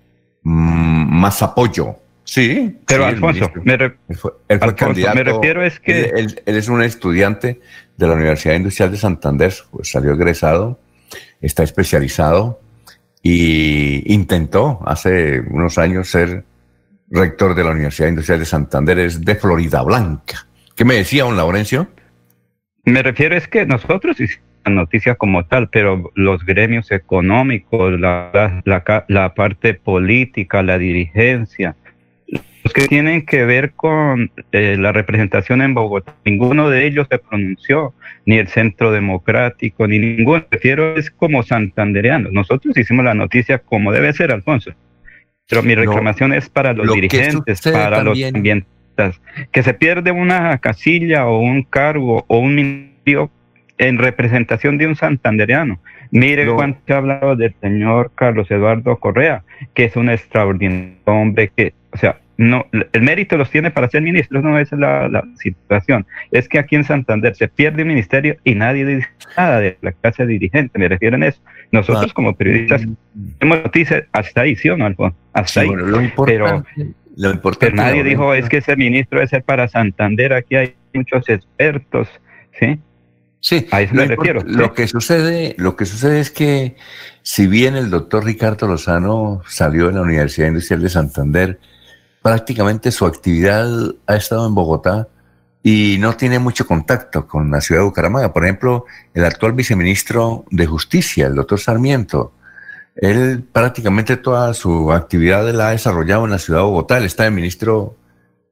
mm, 0.42 1.21
más 1.21 1.42
apoyo. 1.42 1.97
Sí, 2.25 2.78
Pero 2.87 3.02
sí, 3.04 3.09
Alfonso, 3.11 3.52
me, 3.64 3.76
re- 3.76 3.97
Él 4.09 4.16
fue, 4.16 4.33
él 4.49 4.59
fue 4.59 4.69
Alfonso, 4.69 4.76
candidato. 4.87 5.14
me 5.16 5.25
refiero 5.25 5.62
es 5.64 5.78
que- 5.78 6.09
Él, 6.16 6.43
es 6.47 6.69
un 6.69 6.83
estudiante 6.83 7.61
de 7.97 8.07
la 8.07 8.14
Universidad 8.14 8.54
Industrial 8.54 8.90
de 8.90 8.97
Santander, 8.97 9.52
pues 9.71 9.90
salió 9.90 10.12
egresado, 10.12 10.81
está 11.43 11.62
especializado 11.62 12.61
y 13.23 14.12
intentó 14.12 14.81
hace 14.87 15.40
unos 15.40 15.78
años 15.78 16.09
ser 16.09 16.45
rector 17.11 17.54
de 17.54 17.64
la 17.64 17.71
Universidad 17.71 18.09
Industrial 18.09 18.40
de 18.40 18.47
Santander, 18.47 18.99
es 18.99 19.25
de 19.25 19.35
Florida 19.35 19.83
Blanca. 19.83 20.47
¿Qué 20.75 20.85
me 20.85 20.95
decía, 20.95 21.25
don 21.25 21.37
Laurencio? 21.37 21.88
Me 22.85 23.02
refiero 23.02 23.37
es 23.37 23.47
que 23.49 23.64
nosotros 23.66 24.19
hicimos 24.21 24.45
la 24.64 24.73
noticia 24.73 25.14
como 25.14 25.45
tal, 25.45 25.69
pero 25.69 26.11
los 26.14 26.45
gremios 26.45 26.90
económicos, 26.90 27.99
la, 28.00 28.62
la, 28.64 29.04
la 29.09 29.35
parte 29.35 29.75
política, 29.75 30.62
la 30.62 30.78
dirigencia, 30.78 31.76
los 32.62 32.72
que 32.72 32.86
tienen 32.88 33.26
que 33.26 33.44
ver 33.44 33.72
con 33.72 34.30
eh, 34.52 34.76
la 34.78 34.92
representación 34.92 35.60
en 35.62 35.74
Bogotá, 35.74 36.14
ninguno 36.24 36.70
de 36.70 36.86
ellos 36.86 37.06
se 37.10 37.18
pronunció, 37.18 37.94
ni 38.26 38.36
el 38.38 38.48
Centro 38.48 38.90
Democrático, 38.90 39.86
ni 39.86 39.98
ninguno. 39.98 40.38
Me 40.40 40.46
refiero 40.50 40.96
es 40.96 41.10
como 41.10 41.42
santandereanos. 41.42 42.32
Nosotros 42.32 42.76
hicimos 42.78 43.04
la 43.04 43.14
noticia 43.14 43.58
como 43.58 43.92
debe 43.92 44.12
ser, 44.12 44.32
Alfonso. 44.32 44.72
Pero 45.48 45.62
mi 45.62 45.74
reclamación 45.74 46.32
es 46.32 46.48
para 46.48 46.72
los 46.72 46.86
lo 46.86 46.94
dirigentes, 46.94 47.60
para 47.60 47.96
también- 48.02 48.28
los 48.28 48.34
ambientalistas, 48.34 49.20
que 49.52 49.62
se 49.62 49.74
pierde 49.74 50.10
una 50.10 50.56
casilla 50.58 51.26
o 51.26 51.38
un 51.40 51.64
cargo 51.64 52.24
o 52.28 52.38
un 52.38 52.54
ministerio 52.54 53.30
en 53.76 53.98
representación 53.98 54.78
de 54.78 54.86
un 54.86 54.96
santandereano. 54.96 55.80
Mire 56.12 56.46
Lo- 56.46 56.54
cuánto 56.54 56.80
he 56.86 56.96
hablado 56.96 57.36
del 57.36 57.54
señor 57.60 58.12
Carlos 58.14 58.50
Eduardo 58.50 58.96
Correa, 58.98 59.42
que 59.74 59.84
es 59.84 59.96
un 59.96 60.08
extraordinario 60.08 60.96
hombre 61.06 61.50
que, 61.54 61.74
o 61.92 61.98
sea, 61.98 62.18
no, 62.36 62.66
el 62.72 63.02
mérito 63.02 63.36
los 63.36 63.48
tiene 63.50 63.70
para 63.70 63.88
ser 63.88 64.02
ministro, 64.02 64.42
no 64.42 64.58
esa 64.58 64.74
es 64.74 64.80
la, 64.80 65.08
la 65.08 65.24
situación. 65.36 66.04
Es 66.32 66.48
que 66.48 66.58
aquí 66.58 66.74
en 66.76 66.84
Santander 66.84 67.34
se 67.36 67.46
pierde 67.48 67.82
un 67.82 67.88
ministerio 67.88 68.36
y 68.44 68.54
nadie 68.54 68.84
dice 68.84 69.08
nada 69.36 69.60
de 69.60 69.78
la 69.82 69.92
clase 69.92 70.26
dirigente, 70.26 70.78
me 70.78 70.88
refiero 70.88 71.16
en 71.16 71.22
eso. 71.24 71.40
Nosotros 71.70 72.10
Ah. 72.10 72.14
como 72.14 72.34
periodistas 72.34 72.82
tenemos 73.38 73.62
noticias 73.64 74.04
hasta 74.12 74.40
ahí, 74.42 74.56
¿sí 74.56 74.68
o 74.68 74.76
no, 74.76 74.86
Alfonso? 74.86 75.16
Hasta 75.32 75.48
Sí, 75.48 75.60
ahí. 75.60 75.66
bueno, 75.68 75.86
lo 75.86 76.00
importante, 76.00 76.70
lo 77.16 77.30
importante, 77.30 77.66
Pero 77.76 77.76
nadie 77.88 78.02
dijo, 78.02 78.34
es 78.34 78.48
que 78.48 78.56
ese 78.58 78.74
ministro 78.76 79.18
debe 79.20 79.28
ser 79.28 79.44
para 79.44 79.68
Santander, 79.68 80.32
aquí 80.32 80.56
hay 80.56 80.74
muchos 80.92 81.28
expertos, 81.28 82.08
¿sí? 82.58 82.80
Sí, 83.40 83.66
A 83.72 83.82
eso 83.82 83.94
lo 83.94 84.02
me 84.02 84.08
refiero, 84.08 84.40
Lo 84.46 84.72
que 84.72 84.88
sucede, 84.88 85.54
lo 85.58 85.76
que 85.76 85.84
sucede 85.84 86.18
es 86.18 86.30
que 86.30 86.76
si 87.22 87.46
bien 87.46 87.76
el 87.76 87.90
doctor 87.90 88.24
Ricardo 88.24 88.66
Lozano 88.66 89.42
salió 89.46 89.88
de 89.88 89.92
la 89.92 90.00
Universidad 90.00 90.48
Industrial 90.48 90.80
de 90.82 90.88
Santander, 90.88 91.58
prácticamente 92.25 92.90
su 92.90 93.04
actividad 93.04 93.69
ha 94.07 94.16
estado 94.16 94.47
en 94.47 94.54
Bogotá 94.54 95.09
y 95.62 95.99
no 96.00 96.16
tiene 96.16 96.38
mucho 96.38 96.66
contacto 96.66 97.28
con 97.28 97.50
la 97.50 97.61
ciudad 97.61 97.83
de 97.83 97.85
Bucaramanga. 97.85 98.33
Por 98.33 98.45
ejemplo, 98.45 98.87
el 99.12 99.26
actual 99.26 99.52
viceministro 99.52 100.47
de 100.50 100.64
Justicia, 100.64 101.26
el 101.26 101.35
doctor 101.35 101.61
Sarmiento, 101.61 102.33
él 102.97 103.45
prácticamente 103.52 104.16
toda 104.16 104.54
su 104.54 104.90
actividad 104.90 105.47
la 105.52 105.69
ha 105.69 105.71
desarrollado 105.73 106.25
en 106.25 106.31
la 106.31 106.38
ciudad 106.38 106.61
de 106.61 106.64
Bogotá. 106.64 106.97
Él 106.97 107.04
está 107.04 107.25
de 107.25 107.31
ministro 107.31 107.95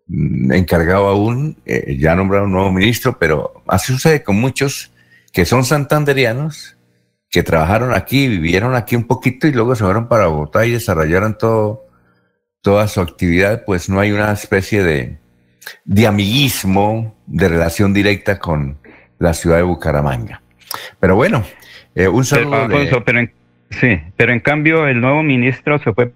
mm, 0.07 0.53
encargado 0.53 1.09
aún, 1.09 1.57
eh, 1.65 1.97
ya 1.99 2.13
ha 2.13 2.17
nombrado 2.17 2.45
un 2.45 2.53
nuevo 2.53 2.71
ministro, 2.71 3.19
pero 3.19 3.63
así 3.69 3.91
sucede 3.95 4.23
con 4.23 4.39
muchos 4.39 4.93
que 5.33 5.47
son 5.47 5.65
santanderianos, 5.65 6.77
que 7.31 7.43
trabajaron 7.43 7.95
aquí, 7.95 8.29
vivieron 8.29 8.75
aquí 8.75 8.97
un 8.97 9.07
poquito 9.07 9.47
y 9.47 9.53
luego 9.53 9.75
se 9.75 9.85
fueron 9.85 10.09
para 10.09 10.27
Bogotá 10.27 10.67
y 10.67 10.73
desarrollaron 10.73 11.39
todo, 11.39 11.87
toda 12.63 12.89
su 12.89 13.01
actividad, 13.01 13.65
pues 13.67 13.89
no 13.91 14.01
hay 14.01 14.13
una 14.13 14.33
especie 14.33 14.83
de, 14.83 15.17
de 15.85 16.07
amiguismo, 16.07 17.15
de 17.27 17.49
relación 17.49 17.93
directa 17.93 18.39
con 18.39 18.79
la 19.19 19.35
ciudad 19.35 19.57
de 19.59 19.63
Bucaramanga. 19.65 20.41
Pero 21.01 21.17
bueno, 21.17 21.45
eh, 21.95 22.09
un 22.09 22.15
Pero, 22.23 22.25
saludo. 22.25 22.57
de- 22.69 22.75
Alfonso, 22.77 23.05
pero 23.05 23.19
en, 23.19 23.33
sí, 23.71 24.01
pero 24.17 24.33
en 24.33 24.41
cambio 24.41 24.87
el 24.89 25.01
nuevo 25.01 25.23
ministro 25.23 25.79
se 25.81 25.93
fue 25.93 26.13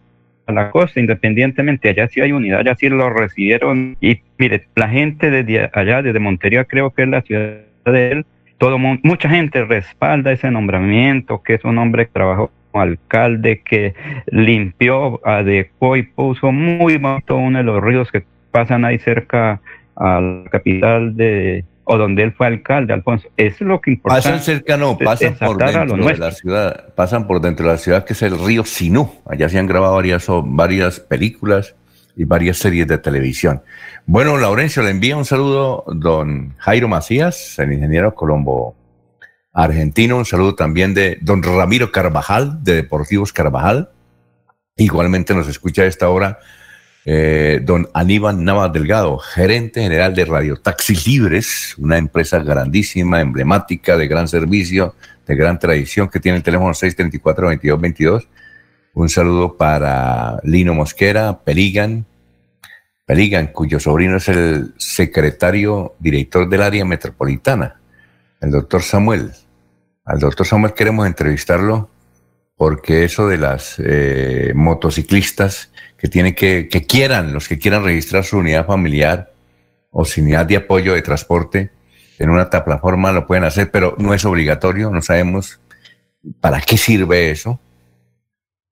a 0.47 0.53
la 0.53 0.71
costa 0.71 1.01
independientemente, 1.01 1.89
allá 1.89 2.09
sí 2.09 2.21
hay 2.21 2.31
unidad, 2.31 2.61
allá 2.61 2.77
sí 2.79 2.89
lo 2.89 3.11
recibieron 3.11 3.97
y 4.01 4.21
mire, 4.39 4.69
la 4.77 4.89
gente 4.89 5.31
desde 5.31 5.69
allá, 5.75 6.03
desde 6.03 6.21
Montería 6.21 6.65
creo 6.65 6.91
que 6.95 7.03
es 7.03 7.09
la 7.09 7.23
ciudad 7.23 7.57
de 7.85 8.13
él, 8.13 8.27
todo 8.59 8.79
mu- 8.79 8.99
mucha 9.03 9.29
gente 9.29 9.65
respalda 9.65 10.31
ese 10.31 10.51
nombramiento, 10.53 11.43
que 11.43 11.55
es 11.55 11.65
un 11.65 11.77
hombre 11.79 12.07
que 12.07 12.13
trabajó 12.13 12.53
alcalde, 12.81 13.63
que 13.63 13.95
limpió, 14.27 15.21
adecuó 15.27 15.97
y 15.97 16.03
puso 16.03 16.53
muy 16.53 16.97
bonito 16.99 17.37
uno 17.37 17.59
de 17.59 17.65
los 17.65 17.83
ríos 17.83 18.11
que 18.11 18.25
pasan 18.51 18.85
ahí 18.85 18.99
cerca 18.99 19.61
a 19.97 20.21
la 20.21 20.51
capital 20.51 21.17
de, 21.17 21.65
o 21.85 21.97
donde 21.97 22.23
él 22.23 22.33
fue 22.33 22.49
alcalde, 22.49 22.93
Alfonso. 22.93 23.29
Eso 23.37 23.57
es 23.61 23.69
lo 23.69 23.81
que 23.81 23.93
importa. 23.93 24.17
Pasan 24.17 24.41
cerca, 24.41 24.77
no, 24.77 24.99
pasan 24.99 25.37
por 25.39 25.57
dentro 25.57 25.97
de 25.97 26.19
la 26.19 26.31
ciudad, 26.33 26.95
pasan 26.95 27.27
por 27.27 27.41
dentro 27.41 27.67
de 27.67 27.73
la 27.73 27.79
ciudad 27.79 28.05
que 28.05 28.13
es 28.13 28.23
el 28.23 28.39
río 28.39 28.65
Sinú. 28.65 29.11
Allá 29.25 29.49
se 29.49 29.59
han 29.59 29.67
grabado 29.67 29.95
varias, 29.95 30.27
varias 30.45 31.01
películas 31.01 31.77
y 32.17 32.25
varias 32.25 32.57
series 32.57 32.89
de 32.89 32.99
televisión. 32.99 33.63
Bueno, 34.05 34.37
Laurencio, 34.37 34.83
le 34.83 34.91
envía 34.91 35.17
un 35.17 35.25
saludo 35.25 35.85
don 35.87 36.55
Jairo 36.59 36.89
Macías, 36.89 37.59
el 37.59 37.73
ingeniero 37.73 38.15
colombo 38.15 38.75
argentino, 39.57 40.19
un 40.19 40.27
saludo 40.27 40.55
también 40.55 40.93
de 40.93 41.17
don 41.23 41.43
Ramiro 41.43 41.91
Carvajal, 41.91 42.63
de 42.63 42.75
Deportivos 42.75 43.33
Carvajal. 43.33 43.91
Igualmente 44.77 45.35
nos 45.35 45.49
escucha 45.49 45.83
a 45.83 45.87
esta 45.87 46.11
hora 46.11 46.39
eh, 47.07 47.61
don 47.63 47.89
Aníbal 47.95 48.45
Navas 48.45 48.71
Delgado, 48.71 49.17
gerente 49.17 49.81
general 49.81 50.15
de 50.15 50.27
Radio 50.27 50.57
Taxis 50.57 51.07
Libres, 51.07 51.75
una 51.79 51.97
empresa 51.97 52.39
grandísima, 52.41 53.23
emblemática, 53.23 53.97
de 53.97 54.07
gran 54.07 54.29
servicio, 54.29 54.95
de 55.27 55.35
gran 55.35 55.59
tradición, 55.59 56.11
que 56.11 56.21
tiene 56.21 56.37
el 56.37 56.45
teléfono 56.45 56.75
634-2222. 56.75 58.27
Un 58.93 59.09
saludo 59.09 59.57
para 59.57 60.39
Lino 60.43 60.75
Mosquera, 60.75 61.39
Peligan, 61.43 62.05
Peligan, 63.07 63.47
cuyo 63.47 63.81
sobrino 63.81 64.19
es 64.19 64.29
el 64.29 64.75
secretario 64.77 65.95
director 65.99 66.47
del 66.47 66.61
área 66.61 66.85
metropolitana, 66.85 67.81
el 68.43 68.51
doctor 68.51 68.83
Samuel. 68.83 69.33
Al 70.07 70.21
doctor 70.21 70.47
Samuel 70.47 70.73
queremos 70.73 71.07
entrevistarlo 71.07 71.91
porque 72.57 73.05
eso 73.05 73.29
de 73.29 73.39
las 73.39 73.75
eh, 73.79 74.53
motociclistas 74.55 75.71
que 75.99 76.09
tienen 76.09 76.35
que, 76.35 76.69
que 76.69 76.87
quieran, 76.87 77.33
los 77.33 77.49
que 77.49 77.59
quieran 77.59 77.85
registrar 77.85 78.25
su 78.25 78.39
unidad 78.39 78.67
familiar 78.67 79.33
o 79.91 80.05
su 80.05 80.21
unidad 80.21 80.47
de 80.47 80.57
apoyo 80.57 80.95
de 80.95 81.03
transporte 81.03 81.71
en 82.19 82.31
una 82.31 82.49
plataforma 82.49 83.13
lo 83.13 83.27
pueden 83.27 83.45
hacer, 83.45 83.71
pero 83.71 83.95
no 83.99 84.15
es 84.15 84.25
obligatorio, 84.25 84.91
no 84.91 85.03
sabemos 85.03 85.61
para 86.41 86.61
qué 86.61 86.77
sirve 86.77 87.31
eso. 87.31 87.61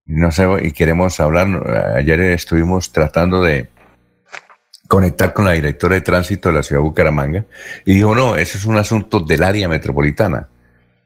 No 0.07 0.31
sé, 0.31 0.47
y 0.63 0.73
queremos 0.73 1.19
hablar, 1.21 1.95
ayer 1.97 2.21
estuvimos 2.21 2.93
tratando 2.93 3.43
de 3.43 3.71
conectar 4.87 5.33
con 5.33 5.47
la 5.47 5.53
directora 5.53 5.95
de 5.95 6.03
tránsito 6.03 6.51
de 6.51 6.57
la 6.57 6.63
ciudad 6.63 6.81
de 6.81 6.89
Bucaramanga 6.89 7.45
y 7.85 7.95
dijo, 7.95 8.15
no, 8.15 8.37
eso 8.37 8.59
es 8.59 8.65
un 8.67 8.77
asunto 8.77 9.21
del 9.21 9.43
área 9.43 9.69
metropolitana. 9.69 10.49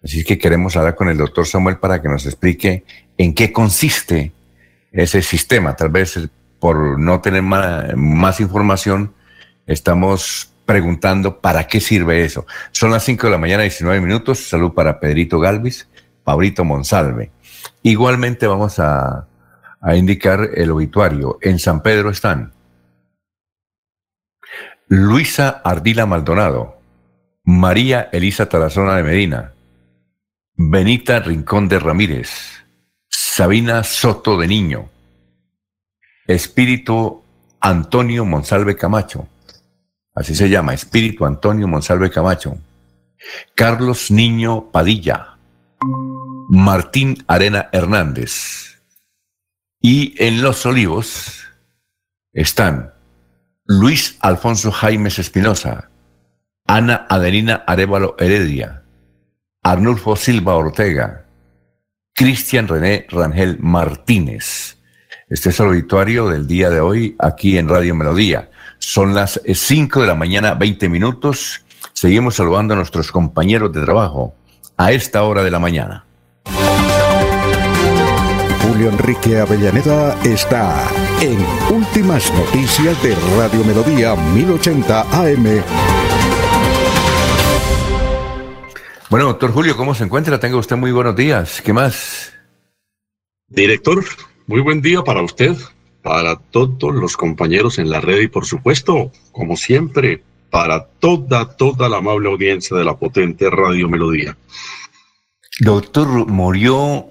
Así 0.03 0.25
que 0.25 0.39
queremos 0.39 0.77
hablar 0.77 0.95
con 0.95 1.09
el 1.09 1.17
doctor 1.17 1.47
Samuel 1.47 1.79
para 1.79 2.01
que 2.01 2.09
nos 2.09 2.25
explique 2.27 2.85
en 3.17 3.35
qué 3.35 3.53
consiste 3.53 4.33
ese 4.93 5.23
sistema. 5.23 5.75
Tal 5.77 5.89
vez 5.91 6.19
por 6.59 6.99
no 6.99 7.21
tener 7.21 7.43
más, 7.43 8.41
información, 8.41 9.13
estamos 9.67 10.53
preguntando 10.67 11.41
para 11.41 11.67
qué 11.67 11.81
sirve 11.81 12.25
eso. 12.25 12.47
Son 12.73 12.91
las 12.91 13.05
5 13.05 13.27
de 13.27 13.31
la 13.33 13.39
mañana, 13.39 13.63
19 13.63 14.01
minutos. 14.01 14.49
Salud 14.49 14.73
para 14.73 15.01
Pedrito 15.01 15.41
Galvis, 15.41 15.89
Paulito 16.25 16.65
Monsalve. 16.65 17.31
Igualmente 17.83 18.47
vamos 18.47 18.79
a, 18.79 19.27
a 19.81 19.97
indicar 19.97 20.51
el 20.55 20.71
obituario. 20.71 21.39
En 21.43 21.59
San 21.59 21.83
Pedro 21.83 22.11
están 22.11 22.53
Luisa 24.89 25.61
Ardila 25.65 26.07
Maldonado, 26.07 26.81
María 27.45 28.09
Elisa 28.13 28.49
Tarazona 28.49 28.97
de 28.97 29.03
Medina, 29.03 29.53
Benita 30.61 31.21
Rincón 31.21 31.69
de 31.69 31.79
Ramírez, 31.79 32.31
Sabina 33.09 33.85
Soto 33.85 34.37
de 34.37 34.49
Niño, 34.49 34.91
Espíritu 36.27 37.23
Antonio 37.61 38.25
Monsalve 38.25 38.75
Camacho, 38.75 39.29
así 40.17 40.35
se 40.35 40.49
llama, 40.51 40.75
Espíritu 40.75 41.25
Antonio 41.27 41.69
Monsalve 41.69 42.11
Camacho, 42.11 42.59
Carlos 43.55 44.11
Niño 44.11 44.73
Padilla, 44.73 45.39
Martín 46.49 47.23
Arena 47.29 47.69
Hernández. 47.71 48.83
Y 49.81 50.21
en 50.21 50.43
Los 50.43 50.67
Olivos 50.67 51.47
están 52.33 52.95
Luis 53.65 54.19
Alfonso 54.23 54.73
Jaimes 54.73 55.21
Espinosa, 55.21 55.89
Ana 56.67 57.07
Adelina 57.09 57.63
Arevalo 57.65 58.17
Heredia, 58.19 58.83
Arnulfo 59.69 60.17
Silva 60.17 60.57
Ortega, 60.57 61.27
Cristian 62.15 62.69
René 62.69 63.05
Rangel 63.11 63.59
Martínez. 63.61 64.79
Este 65.29 65.51
es 65.51 65.61
el 65.61 65.67
auditorio 65.67 66.27
del 66.27 66.47
día 66.47 66.71
de 66.71 66.81
hoy 66.81 67.15
aquí 67.19 67.59
en 67.59 67.69
Radio 67.69 67.95
Melodía. 67.95 68.51
Son 68.79 69.15
las 69.15 69.39
5 69.47 70.01
de 70.01 70.07
la 70.07 70.15
mañana, 70.15 70.55
20 70.55 70.89
minutos. 70.89 71.67
Seguimos 71.93 72.37
saludando 72.37 72.73
a 72.73 72.79
nuestros 72.79 73.13
compañeros 73.13 73.71
de 73.75 73.83
trabajo 73.85 74.35
a 74.79 74.91
esta 74.93 75.23
hora 75.25 75.43
de 75.43 75.51
la 75.51 75.59
mañana. 75.59 76.07
Julio 78.63 78.89
Enrique 78.89 79.39
Avellaneda 79.39 80.19
está 80.25 80.89
en 81.21 81.45
Últimas 81.71 82.33
Noticias 82.33 83.03
de 83.03 83.15
Radio 83.37 83.63
Melodía 83.65 84.17
1080 84.17 85.03
AM. 85.13 86.08
Bueno, 89.11 89.25
doctor 89.25 89.53
Julio, 89.53 89.75
¿cómo 89.75 89.95
se 89.95 90.05
encuentra? 90.05 90.39
Tenga 90.39 90.59
usted 90.59 90.77
muy 90.77 90.93
buenos 90.93 91.17
días. 91.17 91.63
¿Qué 91.63 91.73
más? 91.73 92.35
Director, 93.49 94.05
muy 94.47 94.61
buen 94.61 94.83
día 94.83 95.03
para 95.03 95.23
usted, 95.23 95.57
para 96.03 96.37
todos 96.37 96.95
los 96.95 97.17
compañeros 97.17 97.79
en 97.79 97.89
la 97.89 98.03
red 98.03 98.21
y 98.21 98.29
por 98.29 98.45
supuesto, 98.45 99.11
como 99.33 99.57
siempre, 99.57 100.23
para 100.51 100.85
toda, 100.85 101.57
toda 101.57 101.89
la 101.89 101.97
amable 101.97 102.29
audiencia 102.29 102.77
de 102.77 102.85
la 102.85 102.99
potente 102.99 103.49
Radio 103.49 103.89
Melodía. 103.89 104.37
Doctor, 105.61 106.27
murió 106.27 107.07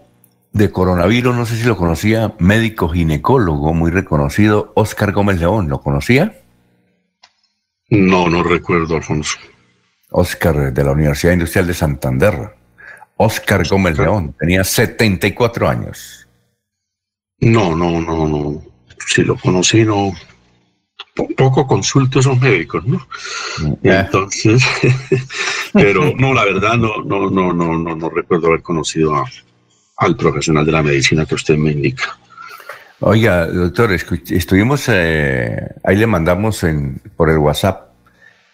de 0.53 0.69
coronavirus, 0.69 1.35
no 1.35 1.47
sé 1.47 1.57
si 1.57 1.63
lo 1.63 1.77
conocía, 1.77 2.35
médico 2.37 2.89
ginecólogo 2.89 3.73
muy 3.73 3.89
reconocido, 3.89 4.71
Oscar 4.75 5.13
Gómez 5.13 5.39
León, 5.39 5.67
¿lo 5.67 5.81
conocía? 5.81 6.43
No, 7.89 8.29
no 8.29 8.43
recuerdo, 8.43 8.97
Alfonso. 8.97 9.39
Oscar 10.11 10.73
de 10.73 10.83
la 10.83 10.91
Universidad 10.91 11.33
Industrial 11.33 11.67
de 11.67 11.73
Santander. 11.73 12.55
Oscar 13.17 13.67
Gómez 13.67 13.97
León, 13.97 14.35
tenía 14.39 14.63
74 14.63 15.67
años. 15.67 16.27
No, 17.39 17.75
no, 17.75 17.99
no, 17.99 18.27
no. 18.27 18.63
Si 19.07 19.23
lo 19.23 19.35
conocí, 19.37 19.83
no. 19.83 20.11
poco 21.35 21.65
consulto 21.65 22.19
esos 22.19 22.39
médicos, 22.39 22.85
¿no? 22.85 23.07
Entonces, 23.81 24.63
pero 25.73 26.13
no, 26.15 26.33
la 26.33 26.45
verdad, 26.45 26.77
no, 26.77 27.03
no, 27.03 27.29
no, 27.29 27.53
no, 27.53 27.77
no, 27.77 27.95
no 27.95 28.09
recuerdo 28.09 28.47
haber 28.47 28.61
conocido 28.61 29.15
a, 29.15 29.25
al 29.97 30.15
profesional 30.15 30.65
de 30.65 30.71
la 30.71 30.83
medicina 30.83 31.25
que 31.25 31.35
usted 31.35 31.57
me 31.57 31.71
indica. 31.71 32.17
Oiga, 32.99 33.45
doctor, 33.47 33.91
estuvimos, 33.91 34.85
eh, 34.89 35.75
ahí 35.83 35.95
le 35.95 36.07
mandamos 36.07 36.63
en, 36.63 36.99
por 37.15 37.29
el 37.29 37.37
WhatsApp 37.37 37.86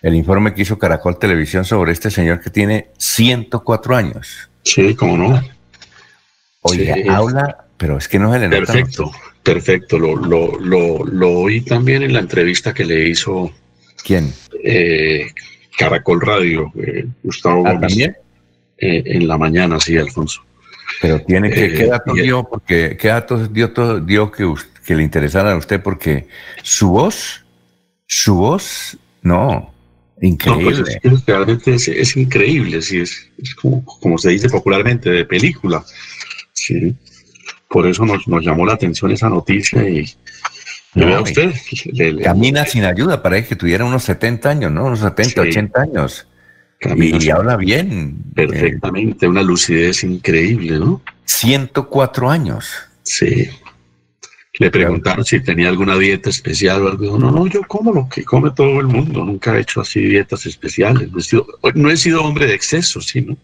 el 0.03 0.15
informe 0.15 0.53
que 0.53 0.61
hizo 0.61 0.77
Caracol 0.77 1.17
Televisión 1.17 1.63
sobre 1.63 1.93
este 1.93 2.11
señor 2.11 2.41
que 2.41 2.49
tiene 2.49 2.89
104 2.97 3.95
años. 3.95 4.49
Sí, 4.63 4.93
cómo 4.95 5.17
no. 5.17 5.41
Oiga, 6.61 6.95
habla, 7.09 7.65
pero 7.77 7.97
es 7.97 8.07
que 8.07 8.19
no 8.19 8.31
se 8.31 8.39
le 8.39 8.49
nota. 8.49 8.73
Perfecto, 8.73 9.11
perfecto. 9.41 9.97
Lo, 9.97 10.15
lo, 10.17 10.59
lo, 10.59 11.05
lo, 11.05 11.29
oí 11.31 11.61
también 11.61 12.03
en 12.03 12.13
la 12.13 12.19
entrevista 12.19 12.73
que 12.73 12.83
le 12.83 13.09
hizo. 13.09 13.51
¿Quién? 14.05 14.33
Eh, 14.63 15.31
Caracol 15.77 16.21
Radio, 16.21 16.71
eh, 16.75 17.05
Gustavo 17.23 17.65
¿Ah, 17.65 17.79
¿También? 17.79 18.15
en 18.77 19.27
la 19.27 19.37
mañana, 19.37 19.79
sí, 19.79 19.95
Alfonso. 19.95 20.43
Pero 21.01 21.21
tiene 21.21 21.49
que, 21.49 21.71
¿qué 21.73 21.83
eh, 21.83 21.87
datos 21.87 22.15
dio? 22.15 22.43
Porque, 22.43 22.97
¿qué 22.99 23.07
datos 23.07 23.53
dio, 23.53 23.71
dio 24.01 24.31
que, 24.31 24.53
que 24.85 24.95
le 24.95 25.03
interesaran 25.03 25.53
a 25.53 25.57
usted? 25.57 25.81
Porque 25.81 26.27
su 26.61 26.89
voz, 26.89 27.45
su 28.05 28.35
voz, 28.35 28.97
no, 29.21 29.72
pues 30.15 30.31
increíble. 30.31 31.01
realmente 31.25 31.73
es, 31.75 32.17
increíble, 32.17 32.81
sí, 32.81 32.99
es, 32.99 33.29
como, 33.61 33.83
como, 33.85 34.17
se 34.17 34.29
dice 34.29 34.49
popularmente, 34.49 35.09
de 35.09 35.25
película. 35.25 35.83
Sí. 36.53 36.95
Por 37.67 37.87
eso 37.87 38.05
nos, 38.05 38.27
nos 38.27 38.45
llamó 38.45 38.65
la 38.65 38.73
atención 38.73 39.11
esa 39.11 39.29
noticia 39.29 39.87
y, 39.87 40.05
no, 40.93 41.23
usted. 41.23 41.53
camina 42.23 42.65
sin 42.65 42.85
ayuda, 42.85 43.23
para 43.23 43.43
que 43.43 43.55
tuviera 43.55 43.83
unos 43.83 44.03
70 44.03 44.49
años, 44.49 44.71
¿no? 44.71 44.85
Unos 44.85 44.99
70, 44.99 45.41
80 45.41 45.81
años 45.81 46.27
y, 46.95 47.29
habla 47.29 47.57
bien. 47.57 48.17
Perfectamente, 48.35 49.27
una 49.27 49.41
lucidez 49.41 50.03
increíble, 50.03 50.79
¿no? 50.79 51.01
104 51.25 52.29
años. 52.29 52.69
Sí. 53.03 53.49
Le 54.59 54.69
preguntaron 54.69 55.25
si 55.25 55.39
tenía 55.39 55.69
alguna 55.69 55.97
dieta 55.97 56.29
especial 56.29 56.83
o 56.83 56.89
algo. 56.89 57.17
No, 57.17 57.31
no, 57.31 57.47
yo 57.47 57.61
como 57.63 57.91
lo 57.91 58.07
que 58.07 58.23
come 58.23 58.51
todo 58.51 58.79
el 58.79 58.87
mundo. 58.87 59.25
Nunca 59.25 59.57
he 59.57 59.61
hecho 59.61 59.81
así 59.81 60.01
dietas 60.01 60.45
especiales. 60.45 61.09
No 61.73 61.89
he 61.89 61.97
sido, 61.97 62.23
hombre 62.23 62.45
de 62.45 62.53
exceso, 62.53 63.01
sí, 63.01 63.21
¿no? 63.21 63.37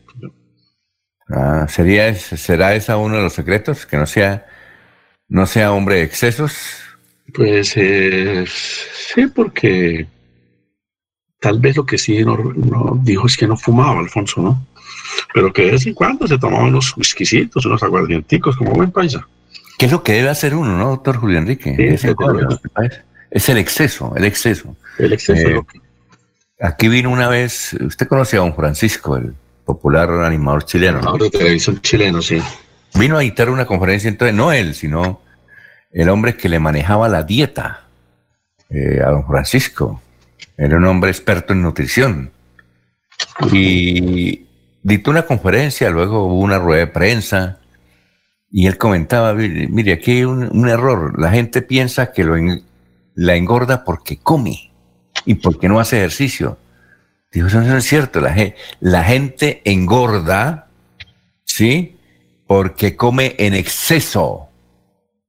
Ah, 1.29 1.67
¿sería, 1.67 2.13
¿Será 2.15 2.75
esa 2.75 2.97
uno 2.97 3.17
de 3.17 3.23
los 3.23 3.33
secretos? 3.33 3.85
Que 3.85 3.97
no 3.97 4.05
sea, 4.05 4.45
no 5.27 5.45
sea 5.45 5.71
hombre 5.71 5.95
de 5.95 6.03
excesos. 6.03 6.53
Pues 7.33 7.73
eh, 7.75 8.45
sí, 8.47 9.27
porque 9.27 10.07
Tal 11.39 11.59
vez 11.59 11.77
lo 11.77 11.85
que 11.85 11.97
sí 11.97 12.23
no, 12.25 12.99
dijo 13.01 13.27
es 13.27 13.37
que 13.37 13.47
no 13.47 13.55
fumaba, 13.55 13.99
Alfonso, 13.99 14.41
¿no? 14.41 14.67
Pero 15.33 15.53
que 15.53 15.63
de 15.63 15.71
vez 15.71 15.87
en 15.87 15.93
cuando 15.93 16.27
se 16.27 16.37
tomaba 16.37 16.65
unos 16.65 16.95
whiskycitos, 16.97 17.65
unos 17.65 17.81
aguardienticos, 17.81 18.57
como 18.57 18.71
buen 18.71 18.91
paisa. 18.91 19.25
¿Qué 19.79 19.85
es 19.85 19.93
lo 19.93 20.03
que 20.03 20.11
debe 20.11 20.27
hacer 20.27 20.55
uno, 20.55 20.77
no, 20.77 20.89
doctor 20.89 21.15
Julio 21.15 21.37
Enrique? 21.37 21.73
es, 21.79 22.03
el 23.47 23.57
exceso, 23.57 24.13
el 24.17 24.25
exceso. 24.25 24.75
El 24.97 25.13
exceso. 25.13 25.47
Eh, 25.47 25.61
aquí 26.59 26.89
vino 26.89 27.09
una 27.09 27.29
vez, 27.29 27.71
usted 27.79 28.05
conocía 28.09 28.39
a 28.39 28.41
don 28.41 28.53
Francisco, 28.53 29.15
el 29.15 29.33
popular 29.63 30.09
animador 30.09 30.65
chileno. 30.65 30.99
¿no? 30.99 31.17
de 31.17 31.29
televisión 31.29 31.79
chileno, 31.79 32.21
sí. 32.21 32.41
Vino 32.95 33.15
a 33.15 33.21
dictar 33.21 33.49
una 33.49 33.65
conferencia, 33.65 34.09
entonces, 34.09 34.35
no 34.35 34.51
él, 34.51 34.75
sino 34.75 35.21
el 35.91 36.09
hombre 36.09 36.35
que 36.35 36.49
le 36.49 36.59
manejaba 36.59 37.07
la 37.07 37.23
dieta 37.23 37.85
eh, 38.69 38.99
a 39.01 39.11
don 39.11 39.25
Francisco. 39.25 40.01
Era 40.57 40.75
un 40.75 40.83
hombre 40.87 41.09
experto 41.09 41.53
en 41.53 41.61
nutrición. 41.61 42.31
Y 43.53 44.45
dictó 44.83 45.09
una 45.09 45.21
conferencia, 45.21 45.89
luego 45.89 46.25
hubo 46.25 46.41
una 46.41 46.59
rueda 46.59 46.79
de 46.79 46.87
prensa, 46.87 47.58
y 48.51 48.67
él 48.67 48.77
comentaba, 48.77 49.33
mire, 49.33 49.93
aquí 49.93 50.11
hay 50.11 50.23
un, 50.23 50.67
error. 50.67 51.19
La 51.19 51.31
gente 51.31 51.61
piensa 51.61 52.11
que 52.11 52.23
lo 52.23 52.35
la 53.15 53.35
engorda 53.35 53.83
porque 53.83 54.17
come 54.17 54.71
y 55.25 55.35
porque 55.35 55.69
no 55.69 55.79
hace 55.79 55.97
ejercicio. 55.97 56.57
Dijo, 57.31 57.47
eso 57.47 57.61
no 57.61 57.77
es 57.77 57.85
cierto. 57.85 58.21
La, 58.21 58.35
la 58.79 59.03
gente 59.03 59.61
engorda, 59.65 60.67
¿sí? 61.43 61.97
Porque 62.47 62.95
come 62.95 63.35
en 63.37 63.53
exceso. 63.53 64.49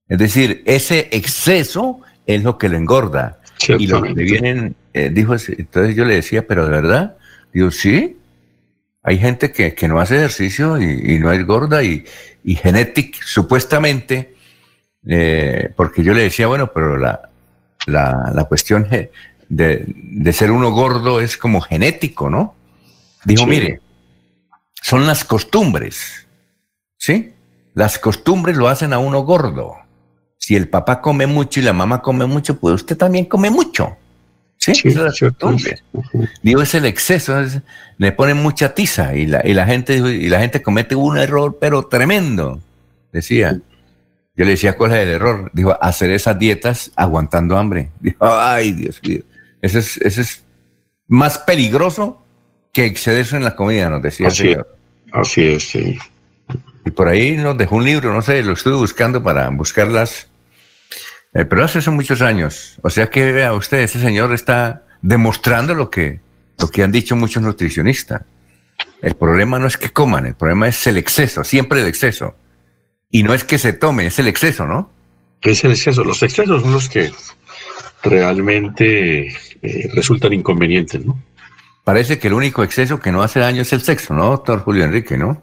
Es 0.09 0.19
decir, 0.19 0.63
ese 0.65 1.09
exceso 1.13 2.01
es 2.27 2.43
lo 2.43 2.57
que 2.57 2.69
le 2.69 2.79
engorda. 2.79 3.41
Y 3.69 3.87
lo 3.87 4.03
que 4.03 4.15
le 4.15 4.23
vienen, 4.23 4.77
eh, 4.95 5.11
dijo, 5.13 5.35
entonces 5.35 5.95
yo 5.95 6.07
le 6.07 6.15
decía, 6.15 6.47
pero 6.47 6.65
de 6.65 6.71
verdad, 6.71 7.17
digo, 7.53 7.71
sí, 7.71 8.17
hay 9.03 9.19
gente 9.19 9.53
que, 9.53 9.89
no 9.89 10.01
hace 10.01 10.17
ejercicio 10.17 10.81
y, 10.81 11.19
no 11.19 11.33
es 11.33 11.47
gorda 11.47 11.83
y, 11.83 12.05
y 12.45 12.55
genetic, 12.57 13.23
supuestamente, 13.23 14.35
eh, 15.07 15.73
porque 15.77 16.03
yo 16.03 16.13
le 16.13 16.23
decía, 16.23 16.47
bueno, 16.47 16.71
pero 16.73 16.97
la, 16.99 17.31
la, 17.87 18.45
cuestión 18.49 18.89
de, 19.49 20.33
ser 20.33 20.51
uno 20.51 20.71
gordo 20.71 21.21
es 21.21 21.37
como 21.37 21.61
genético, 21.61 22.29
¿no? 22.29 22.55
Dijo, 23.25 23.47
mire, 23.47 23.81
son 24.83 25.07
las 25.07 25.25
costumbres, 25.25 26.27
¿sí? 26.97 27.35
Las 27.75 27.99
costumbres 27.99 28.57
lo 28.57 28.69
hacen 28.69 28.93
a 28.93 28.99
uno 28.99 29.21
gordo. 29.21 29.77
Si 30.39 30.57
el 30.57 30.69
papá 30.69 31.01
come 31.01 31.27
mucho 31.27 31.61
y 31.61 31.63
la 31.63 31.73
mamá 31.73 32.01
come 32.03 32.27
mucho, 32.27 32.59
pues 32.59 32.75
usted 32.75 32.97
también 32.97 33.27
come 33.27 33.51
mucho. 33.51 33.97
Sí, 34.61 34.73
es 34.85 34.95
las 34.95 35.19
costumbres. 35.19 35.83
Digo, 36.43 36.61
es 36.61 36.75
el 36.75 36.85
exceso, 36.85 37.35
le 37.97 38.13
ponen 38.13 38.37
mucha 38.37 38.75
tiza 38.75 39.17
y 39.17 39.27
la, 39.27 39.41
y 39.43 39.55
la 39.55 39.65
gente 39.65 39.97
y 39.97 40.29
la 40.29 40.39
gente 40.39 40.61
comete 40.61 40.95
un 40.95 41.17
error, 41.17 41.57
pero 41.59 41.85
tremendo. 41.87 42.61
Decía, 43.11 43.59
yo 44.37 44.45
le 44.45 44.51
decía 44.51 44.77
cuál 44.77 44.93
es 44.93 44.99
el 44.99 45.09
error. 45.09 45.51
Dijo, 45.55 45.77
hacer 45.81 46.11
esas 46.11 46.39
dietas 46.39 46.93
aguantando 46.95 47.57
hambre. 47.57 47.91
Dijo, 48.01 48.19
ay, 48.21 48.73
Dios 48.73 49.01
mío. 49.03 49.23
Ese 49.63 49.79
es, 49.79 49.97
ese 49.97 50.21
es 50.21 50.45
más 51.09 51.39
peligroso 51.39 52.23
que 52.73 52.85
excederse 52.85 53.37
en 53.37 53.45
la 53.45 53.57
comida, 53.57 53.89
nos 53.89 54.03
decía 54.03 54.29
así, 54.29 54.43
el 54.43 54.49
señor. 54.51 54.77
Así 55.13 55.43
es, 55.43 55.69
sí. 55.69 55.99
Y 56.85 56.91
por 56.91 57.09
ahí 57.09 57.37
nos 57.37 57.57
dejó 57.57 57.77
un 57.77 57.85
libro, 57.85 58.13
no 58.13 58.23
sé, 58.23 58.43
lo 58.43 58.53
estuve 58.53 58.77
buscando 58.77 59.23
para 59.23 59.49
buscarlas. 59.49 60.30
Eh, 61.33 61.45
pero 61.45 61.65
hace 61.65 61.81
son 61.81 61.95
muchos 61.95 62.23
años. 62.23 62.79
O 62.83 62.91
sea 62.91 63.09
que 63.09 63.33
vea 63.33 63.53
usted, 63.53 63.79
ese 63.79 64.01
señor 64.01 64.33
está 64.33 64.85
demostrando 65.03 65.75
lo 65.75 65.91
que, 65.91 66.21
lo 66.59 66.69
que 66.69 66.83
han 66.83 66.93
dicho 66.93 67.17
muchos 67.17 67.43
nutricionistas. 67.43 68.23
El 69.03 69.15
problema 69.15 69.59
no 69.59 69.67
es 69.67 69.77
que 69.77 69.91
coman, 69.91 70.27
el 70.27 70.35
problema 70.35 70.69
es 70.69 70.87
el 70.87 70.97
exceso, 70.97 71.45
siempre 71.45 71.81
el 71.81 71.87
exceso. 71.87 72.35
Y 73.11 73.23
no 73.23 73.33
es 73.35 73.45
que 73.45 73.59
se 73.59 73.73
tome, 73.73 74.07
es 74.07 74.19
el 74.19 74.29
exceso, 74.29 74.67
¿no? 74.67 74.91
Es 75.43 75.65
el 75.65 75.73
exceso. 75.73 76.05
Los 76.05 76.23
excesos 76.23 76.63
son 76.63 76.73
los 76.73 76.89
que 76.89 77.11
realmente 78.03 79.29
eh, 79.63 79.91
resultan 79.95 80.33
inconvenientes, 80.33 81.05
¿no? 81.05 81.19
Parece 81.85 82.19
que 82.19 82.29
el 82.29 82.35
único 82.35 82.63
exceso 82.63 83.01
que 83.01 83.11
no 83.11 83.23
hace 83.23 83.41
daño 83.41 83.63
es 83.63 83.73
el 83.73 83.81
sexo, 83.81 84.15
¿no, 84.15 84.27
doctor 84.27 84.61
Julio 84.61 84.85
Enrique, 84.85 85.17
no? 85.17 85.43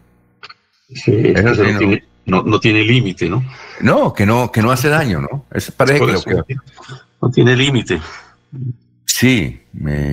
Sí, 0.94 1.12
no, 1.12 1.54
tiene, 1.54 2.04
no, 2.28 2.60
tiene 2.60 2.84
límite, 2.84 3.30
¿no? 3.30 3.44
No, 3.82 4.14
que 4.14 4.26
no, 4.26 4.52
que 4.52 4.62
no 4.62 4.72
hace 4.72 4.90
daño, 4.90 5.22
¿no? 5.22 5.46
Es, 5.52 5.72
parece 5.72 6.00
que, 6.00 6.56
No 7.22 7.32
tiene 7.32 7.56
límite. 7.56 8.00
Sí, 9.06 9.62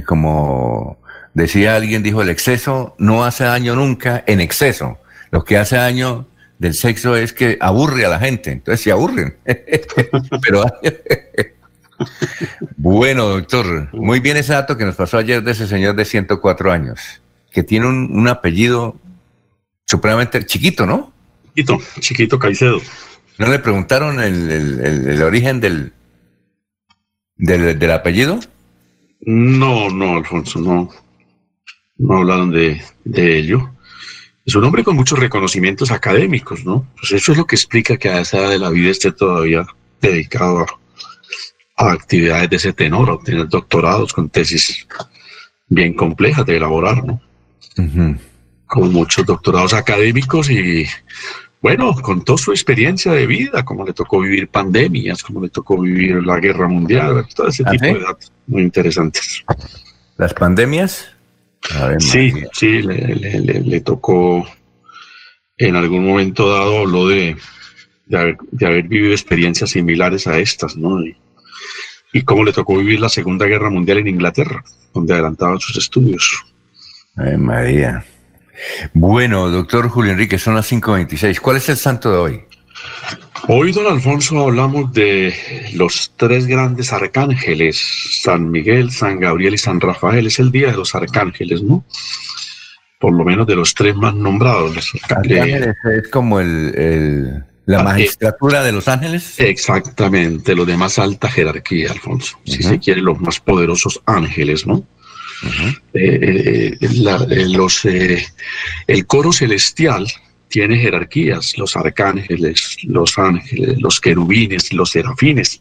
como 0.07 0.99
decía 1.35 1.77
alguien, 1.77 2.03
dijo, 2.03 2.23
el 2.23 2.31
exceso 2.31 2.95
no 2.99 3.25
hace 3.25 3.45
daño 3.45 3.75
nunca 3.75 4.25
en 4.27 4.41
exceso. 4.41 4.99
Lo 5.31 5.45
que 5.45 5.59
hace 5.59 5.77
daño 5.77 6.27
del 6.59 6.75
sexo 6.75 7.17
es 7.17 7.33
que 7.33 7.59
aburre 7.61 8.07
a 8.07 8.09
la 8.09 8.19
gente. 8.19 8.53
Entonces 8.53 8.81
se 8.81 8.93
aburren. 8.93 9.37
Pero 9.45 10.65
bueno, 12.77 13.29
doctor, 13.29 13.89
muy 13.93 14.21
bien 14.21 14.37
ese 14.37 14.53
dato 14.53 14.77
que 14.77 14.85
nos 14.85 14.97
pasó 14.97 15.19
ayer 15.19 15.43
de 15.43 15.53
ese 15.53 15.67
señor 15.67 15.95
de 15.97 16.05
104 16.05 16.73
años, 16.73 17.01
que 17.51 17.63
tiene 17.63 17.87
un, 17.87 18.29
apellido 18.29 18.97
supremamente 19.87 20.45
chiquito, 20.47 20.87
¿no? 20.87 21.13
Chiquito, 21.55 21.79
chiquito 22.01 22.39
Caicedo. 22.39 22.81
¿No 23.39 23.49
le 23.49 23.59
preguntaron 23.61 24.21
el, 24.21 25.23
origen 25.23 25.61
del, 25.61 25.93
del, 27.37 27.91
apellido? 27.91 28.41
No, 29.21 29.89
no, 29.91 30.17
Alfonso, 30.17 30.61
no. 30.61 30.91
No 31.97 32.17
hablaron 32.19 32.51
de, 32.51 32.83
de 33.05 33.39
ello. 33.39 33.71
Es 34.45 34.55
un 34.55 34.65
hombre 34.65 34.83
con 34.83 34.97
muchos 34.97 35.19
reconocimientos 35.19 35.91
académicos, 35.91 36.65
¿no? 36.65 36.89
Pues 36.99 37.13
eso 37.13 37.33
es 37.33 37.39
lo 37.39 37.47
que 37.47 37.55
explica 37.55 37.97
que 37.97 38.09
a 38.09 38.21
esa 38.21 38.39
edad 38.39 38.51
de 38.51 38.59
la 38.59 38.71
vida 38.71 38.91
esté 38.91 39.13
todavía 39.13 39.65
dedicado 40.01 40.61
a, 40.61 40.67
a 41.77 41.93
actividades 41.93 42.51
de 42.51 42.57
ese 42.57 42.73
tenor, 42.73 43.11
a 43.11 43.15
obtener 43.15 43.49
doctorados 43.49 44.13
con 44.13 44.29
tesis 44.29 44.87
bien 45.69 45.95
complejas 45.95 46.45
de 46.47 46.57
elaborar, 46.57 47.05
¿no? 47.05 47.21
Con 48.67 48.93
muchos 48.93 49.25
doctorados 49.25 49.73
académicos 49.73 50.51
y, 50.51 50.87
bueno, 51.65 51.95
con 51.95 52.23
toda 52.23 52.37
su 52.37 52.51
experiencia 52.51 53.11
de 53.13 53.27
vida, 53.27 53.65
como 53.65 53.87
le 53.87 53.95
tocó 53.95 54.21
vivir 54.21 54.49
pandemias, 54.49 55.23
como 55.23 55.41
le 55.41 55.49
tocó 55.49 55.81
vivir 55.81 56.23
la 56.23 56.39
guerra 56.39 56.69
mundial, 56.69 57.27
todo 57.35 57.49
ese 57.49 57.63
¿Ah, 57.65 57.71
tipo 57.71 57.87
de 57.87 58.01
datos 58.01 58.31
muy 58.47 58.61
interesantes. 58.61 59.43
¿Las 60.19 60.35
pandemias? 60.35 61.11
sí, 62.01 62.35
sí, 62.53 62.83
le, 62.83 63.81
tocó 63.81 64.47
en 65.57 65.77
algún 65.77 66.07
momento 66.07 66.53
dado, 66.53 66.81
habló 66.81 67.09
de, 67.09 67.35
de, 68.09 68.67
haber, 68.67 68.83
vivido 68.83 69.13
experiencias 69.13 69.71
similares 69.71 70.27
a 70.27 70.39
estas, 70.39 70.77
¿no? 70.77 71.01
y 72.13 72.23
cómo 72.25 72.45
le 72.45 72.53
tocó 72.53 72.77
vivir 72.77 73.01
la 73.01 73.09
Segunda 73.09 73.47
Guerra 73.47 73.71
Mundial 73.71 74.01
en 74.01 74.09
Inglaterra, 74.09 74.63
donde 74.93 75.15
adelantaba 75.15 75.59
sus 75.59 75.79
estudios. 75.79 76.45
Ay, 77.17 77.39
María. 77.39 78.05
Bueno, 78.93 79.51
doctor 79.51 79.89
Julio 79.89 80.13
Enrique, 80.13 80.39
son 80.39 80.55
las 80.55 80.71
5.26. 80.71 81.41
¿Cuál 81.41 81.57
es 81.57 81.69
el 81.69 81.77
santo 81.77 82.11
de 82.11 82.17
hoy? 82.19 82.45
Hoy, 83.49 83.73
don 83.73 83.87
Alfonso, 83.87 84.41
hablamos 84.41 84.93
de 84.93 85.35
los 85.75 86.13
tres 86.17 86.47
grandes 86.47 86.93
arcángeles, 86.93 87.79
San 88.23 88.51
Miguel, 88.51 88.91
San 88.91 89.21
Gabriel 89.21 89.55
y 89.55 89.59
San 89.59 89.81
Rafael. 89.81 90.27
Es 90.27 90.39
el 90.39 90.51
día 90.51 90.71
de 90.71 90.77
los 90.77 90.95
arcángeles, 90.95 91.63
¿no? 91.63 91.85
Por 92.99 93.13
lo 93.13 93.25
menos 93.25 93.47
de 93.47 93.57
los 93.57 93.75
tres 93.75 93.95
más 93.97 94.15
nombrados. 94.15 94.75
Los 94.75 94.91
arcángeles 95.03 95.77
es 95.85 96.09
como 96.09 96.41
el 96.41 97.45
la 97.67 97.81
ah, 97.81 97.85
magistratura 97.85 98.63
de 98.63 98.73
los 98.73 98.89
ángeles. 98.89 99.39
Exactamente, 99.39 100.55
los 100.55 100.67
de 100.67 100.77
más 100.77 100.99
alta 100.99 101.29
jerarquía, 101.29 101.91
Alfonso. 101.91 102.39
Si 102.45 102.63
se 102.63 102.79
quiere, 102.79 103.01
los 103.01 103.19
más 103.21 103.41
poderosos 103.41 104.03
ángeles, 104.05 104.67
¿no? 104.67 104.85
Eh, 105.95 106.77
eh, 106.81 106.89
eh, 107.85 108.27
el 108.87 109.07
coro 109.07 109.33
celestial 109.33 110.07
tiene 110.49 110.79
jerarquías, 110.79 111.59
los 111.59 111.77
arcángeles, 111.77 112.79
los 112.85 113.19
ángeles, 113.19 113.81
los 113.81 114.01
querubines, 114.01 114.73
los 114.73 114.91
serafines. 114.91 115.61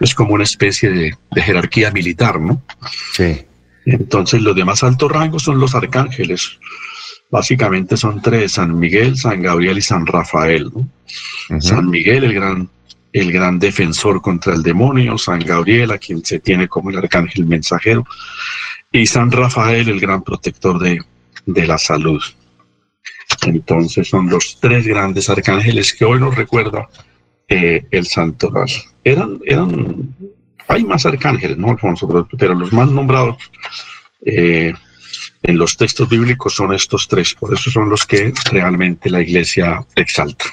Es 0.00 0.14
como 0.14 0.34
una 0.34 0.44
especie 0.44 0.90
de, 0.90 1.14
de 1.30 1.42
jerarquía 1.42 1.90
militar, 1.90 2.40
¿no? 2.40 2.62
Sí. 3.12 3.44
Entonces, 3.84 4.42
los 4.42 4.56
de 4.56 4.64
más 4.64 4.82
alto 4.82 5.08
rango 5.08 5.38
son 5.38 5.58
los 5.58 5.74
arcángeles. 5.74 6.58
Básicamente 7.30 7.96
son 7.96 8.22
tres, 8.22 8.52
San 8.52 8.78
Miguel, 8.78 9.16
San 9.16 9.42
Gabriel 9.42 9.78
y 9.78 9.82
San 9.82 10.06
Rafael. 10.06 10.70
San 11.60 11.90
Miguel, 11.90 12.24
el 12.24 12.34
gran, 12.34 12.68
el 13.12 13.32
gran 13.32 13.58
defensor 13.58 14.20
contra 14.20 14.54
el 14.54 14.62
demonio, 14.62 15.18
San 15.18 15.40
Gabriel, 15.40 15.90
a 15.90 15.98
quien 15.98 16.24
se 16.24 16.38
tiene 16.38 16.68
como 16.68 16.90
el 16.90 16.98
arcángel 16.98 17.46
mensajero, 17.46 18.06
y 19.00 19.06
San 19.06 19.30
Rafael, 19.30 19.88
el 19.88 20.00
gran 20.00 20.22
protector 20.22 20.78
de, 20.78 21.00
de 21.44 21.66
la 21.66 21.78
salud. 21.78 22.20
Entonces 23.46 24.08
son 24.08 24.28
los 24.28 24.58
tres 24.60 24.86
grandes 24.86 25.28
arcángeles 25.28 25.92
que 25.92 26.04
hoy 26.04 26.18
nos 26.18 26.34
recuerda 26.34 26.88
eh, 27.48 27.84
el 27.90 28.06
santoral. 28.06 28.68
Eran, 29.04 29.38
eran, 29.44 30.14
hay 30.68 30.84
más 30.84 31.04
arcángeles, 31.04 31.58
¿no, 31.58 31.70
Alfonso? 31.70 32.26
Pero, 32.38 32.54
los 32.54 32.72
más 32.72 32.90
nombrados 32.90 33.36
eh, 34.24 34.72
en 35.42 35.58
los 35.58 35.76
textos 35.76 36.08
bíblicos 36.08 36.54
son 36.54 36.72
estos 36.72 37.06
tres, 37.06 37.34
por 37.34 37.52
eso 37.52 37.70
son 37.70 37.90
los 37.90 38.06
que 38.06 38.32
realmente 38.50 39.10
la 39.10 39.20
iglesia 39.20 39.84
exalta. 39.94 40.46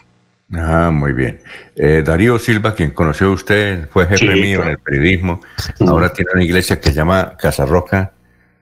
Ah, 0.55 0.91
muy 0.93 1.13
bien. 1.13 1.41
Eh, 1.75 2.03
Darío 2.05 2.37
Silva, 2.37 2.75
quien 2.75 2.91
conoció 2.91 3.27
a 3.27 3.31
usted, 3.31 3.89
fue 3.89 4.05
jefe 4.05 4.35
mío 4.35 4.61
en 4.61 4.69
el 4.69 4.77
periodismo. 4.77 5.41
Ahora 5.79 6.13
tiene 6.13 6.31
una 6.33 6.43
iglesia 6.43 6.79
que 6.79 6.89
se 6.89 6.95
llama 6.95 7.35
Casa 7.37 7.65
Roca. 7.65 8.12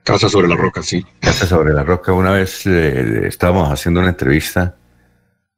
Casa 0.04 0.28
sobre 0.28 0.48
la 0.48 0.56
Roca, 0.56 0.82
sí. 0.82 1.04
Casa 1.20 1.46
sobre 1.46 1.72
la 1.72 1.84
Roca. 1.84 2.12
Una 2.12 2.32
vez 2.32 2.66
estábamos 2.66 3.70
haciendo 3.70 4.00
una 4.00 4.10
entrevista 4.10 4.76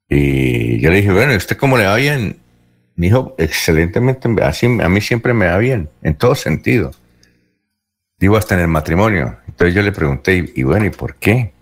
y 0.08 0.80
yo 0.80 0.90
le 0.90 0.96
dije, 0.96 1.12
bueno, 1.12 1.34
¿usted 1.34 1.56
cómo 1.56 1.78
le 1.78 1.86
va 1.86 1.96
bien? 1.96 2.38
Me 2.96 3.06
dijo, 3.06 3.34
excelentemente, 3.38 4.28
así 4.42 4.66
a 4.66 4.88
mí 4.88 5.00
siempre 5.00 5.34
me 5.34 5.46
va 5.46 5.58
bien, 5.58 5.90
en 6.02 6.14
todo 6.14 6.34
sentido. 6.34 6.92
Digo, 8.18 8.36
hasta 8.36 8.54
en 8.54 8.60
el 8.60 8.68
matrimonio. 8.68 9.38
Entonces 9.48 9.74
yo 9.74 9.82
le 9.82 9.92
pregunté, 9.92 10.52
y, 10.54 10.62
bueno, 10.62 10.86
¿y 10.86 10.90
por 10.90 11.16
qué? 11.16 11.52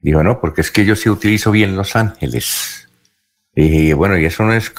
Dijo, 0.00 0.22
no, 0.22 0.40
porque 0.40 0.60
es 0.60 0.70
que 0.70 0.84
yo 0.84 0.94
sí 0.94 1.08
utilizo 1.08 1.50
bien 1.50 1.76
los 1.76 1.96
ángeles. 1.96 2.88
Y 3.54 3.92
bueno, 3.94 4.16
y 4.16 4.24
eso 4.24 4.44
no 4.44 4.52
es, 4.52 4.72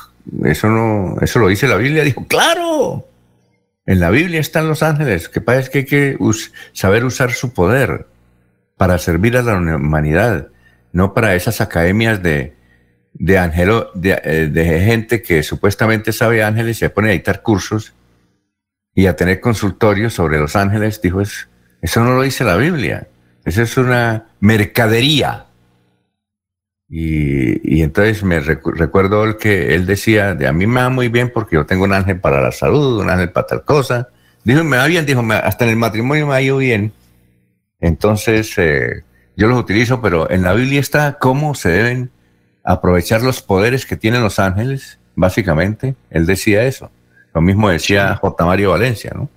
eso 0.46 0.70
no, 0.70 1.18
eso 1.22 1.40
lo 1.40 1.48
dice 1.48 1.68
la 1.68 1.76
Biblia. 1.76 2.04
Dijo, 2.04 2.26
claro, 2.28 3.08
en 3.92 4.00
la 4.00 4.10
Biblia 4.10 4.40
están 4.40 4.70
los 4.70 4.84
ángeles. 4.84 5.28
Que 5.28 5.44
es 5.46 5.70
que 5.70 5.80
hay 5.80 5.86
que 5.86 6.18
saber 6.72 7.04
usar 7.04 7.34
su 7.34 7.54
poder 7.54 8.08
para 8.78 8.98
servir 8.98 9.36
a 9.36 9.42
la 9.42 9.56
humanidad, 9.56 10.48
no 10.94 11.14
para 11.14 11.36
esas 11.36 11.60
academias 11.60 12.24
de, 12.24 12.56
de, 13.14 13.38
angelo, 13.38 13.92
eh, 14.02 14.50
de, 14.50 14.80
gente 14.80 15.22
que 15.22 15.44
supuestamente 15.44 16.14
sabe 16.14 16.42
ángeles 16.42 16.78
y 16.78 16.80
se 16.80 16.90
pone 16.90 17.10
a 17.10 17.12
dictar 17.12 17.42
cursos 17.42 17.94
y 18.96 19.08
a 19.08 19.18
tener 19.18 19.42
consultorios 19.42 20.14
sobre 20.14 20.40
los 20.40 20.56
ángeles. 20.56 21.02
Dijo, 21.02 21.22
eso 21.22 22.04
no 22.04 22.14
lo 22.14 22.22
dice 22.22 22.46
la 22.46 22.56
Biblia. 22.56 23.10
Eso 23.44 23.62
es 23.62 23.76
una 23.76 24.28
mercadería. 24.40 25.48
Y, 26.94 27.82
entonces 27.82 28.22
me 28.22 28.42
recuerdo 28.42 29.38
que 29.38 29.76
él 29.76 29.86
decía, 29.86 30.36
de 30.36 30.46
a 30.46 30.52
mí 30.52 30.68
me 30.68 30.82
va 30.82 30.90
muy 30.90 31.08
bien 31.08 31.32
porque 31.34 31.56
yo 31.56 31.66
tengo 31.66 31.86
un 31.86 31.94
ángel 31.94 32.20
para 32.20 32.42
la 32.42 32.52
salud, 32.52 33.00
un 33.00 33.10
ángel 33.10 33.32
para 33.32 33.48
tal 33.48 33.64
cosa. 33.64 34.10
Dijo, 34.44 34.62
me 34.66 34.76
va 34.76 34.88
bien, 34.88 35.06
dijo, 35.06 35.24
hasta 35.42 35.64
en 35.64 35.72
el 35.72 35.78
matrimonio 35.78 36.28
me 36.28 36.36
ha 36.36 36.42
ido 36.42 36.58
bien. 36.58 36.92
Entonces, 37.80 38.54
eh, 38.58 39.04
yo 39.38 39.48
los 39.48 39.58
utilizo, 39.58 40.02
pero 40.02 40.30
en 40.30 40.42
la 40.42 40.54
Biblia 40.54 40.82
está 40.82 41.18
cómo 41.18 41.56
se 41.56 41.70
deben 41.70 42.12
aprovechar 42.62 43.22
los 43.22 43.42
poderes 43.42 43.86
que 43.86 43.96
tienen 43.96 44.22
los 44.22 44.38
ángeles, 44.38 45.00
básicamente. 45.16 45.96
Él 46.10 46.26
decía 46.26 46.66
eso. 46.66 46.92
Lo 47.34 47.40
mismo 47.40 47.70
decía 47.70 48.18
J. 48.18 48.46
Mario 48.46 48.72
Valencia, 48.72 49.14
¿no? 49.16 49.30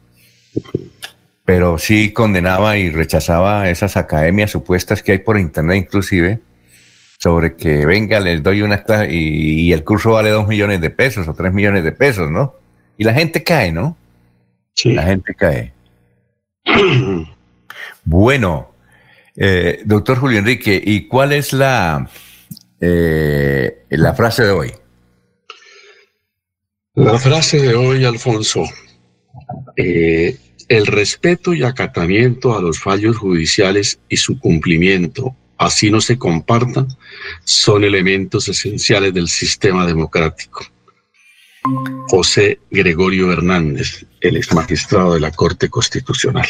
Pero 1.45 1.79
sí 1.79 2.13
condenaba 2.13 2.79
y 2.79 2.91
rechazaba 2.91 3.71
esas 3.71 3.97
academias 3.97 4.51
supuestas 4.51 5.05
que 5.05 5.13
hay 5.13 5.19
por 5.19 5.39
internet 5.39 5.77
inclusive, 5.77 6.41
sobre 7.25 7.57
que 7.57 7.87
venga, 7.87 8.21
les 8.21 8.43
doy 8.43 8.61
una 8.61 8.83
clase 8.83 9.09
y, 9.11 9.73
el 9.73 9.83
curso 9.83 10.11
vale 10.11 10.29
dos 10.29 10.47
millones 10.47 10.83
de 10.83 10.91
pesos 10.91 11.27
o 11.27 11.33
tres 11.33 11.55
millones 11.55 11.83
de 11.83 11.91
pesos, 11.91 12.31
¿no? 12.31 12.55
Y 12.99 13.05
la 13.05 13.15
gente 13.15 13.43
cae, 13.43 13.73
¿no? 13.73 13.97
Sí. 14.75 14.93
La 14.93 15.05
gente 15.05 15.35
cae. 15.35 15.73
bueno, 18.05 18.75
eh, 19.37 19.81
doctor 19.87 20.19
Julio 20.19 20.41
Enrique, 20.41 20.79
¿y 20.85 21.09
cuál 21.09 21.33
es 21.33 21.55
la, 21.55 22.11
eh, 22.79 23.87
la 23.89 24.13
frase 24.13 24.45
de 24.45 24.51
hoy? 24.51 24.73
La 26.93 27.19
frase 27.19 27.59
de 27.59 27.75
hoy, 27.75 28.05
Alfonso, 28.05 28.65
eh, 29.77 30.37
el 30.69 30.87
respeto 30.87 31.55
y 31.55 31.63
acatamiento 31.63 32.55
a 32.55 32.61
los 32.61 32.79
fallos 32.79 33.17
judiciales 33.17 33.99
y 34.11 34.19
su 34.19 34.39
cumplimiento, 34.39 35.35
así 35.59 35.91
no 35.91 36.01
se 36.01 36.19
compartan, 36.19 36.89
son 37.45 37.85
elementos 37.85 38.49
esenciales 38.49 39.13
del 39.15 39.29
sistema 39.29 39.87
democrático. 39.87 40.65
José 42.09 42.61
Gregorio 42.71 43.33
Hernández, 43.33 44.05
el 44.21 44.37
ex 44.37 44.53
magistrado 44.53 45.15
de 45.15 45.21
la 45.21 45.31
Corte 45.31 45.71
Constitucional. 45.71 46.47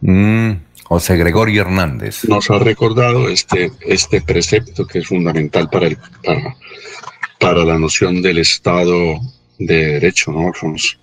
Mm, 0.00 0.52
José 0.84 1.16
Gregorio 1.16 1.62
Hernández. 1.62 2.24
Nos 2.24 2.50
ha 2.50 2.58
recordado 2.58 3.28
este, 3.28 3.70
este 3.80 4.22
precepto 4.22 4.86
que 4.86 5.00
es 5.00 5.06
fundamental 5.06 5.68
para, 5.68 5.86
el, 5.86 5.98
para, 6.24 6.56
para 7.38 7.64
la 7.64 7.78
noción 7.78 8.22
del 8.22 8.38
Estado 8.38 9.20
de 9.58 9.86
Derecho, 9.86 10.32
¿no, 10.32 10.48
Alfonso? 10.48 10.96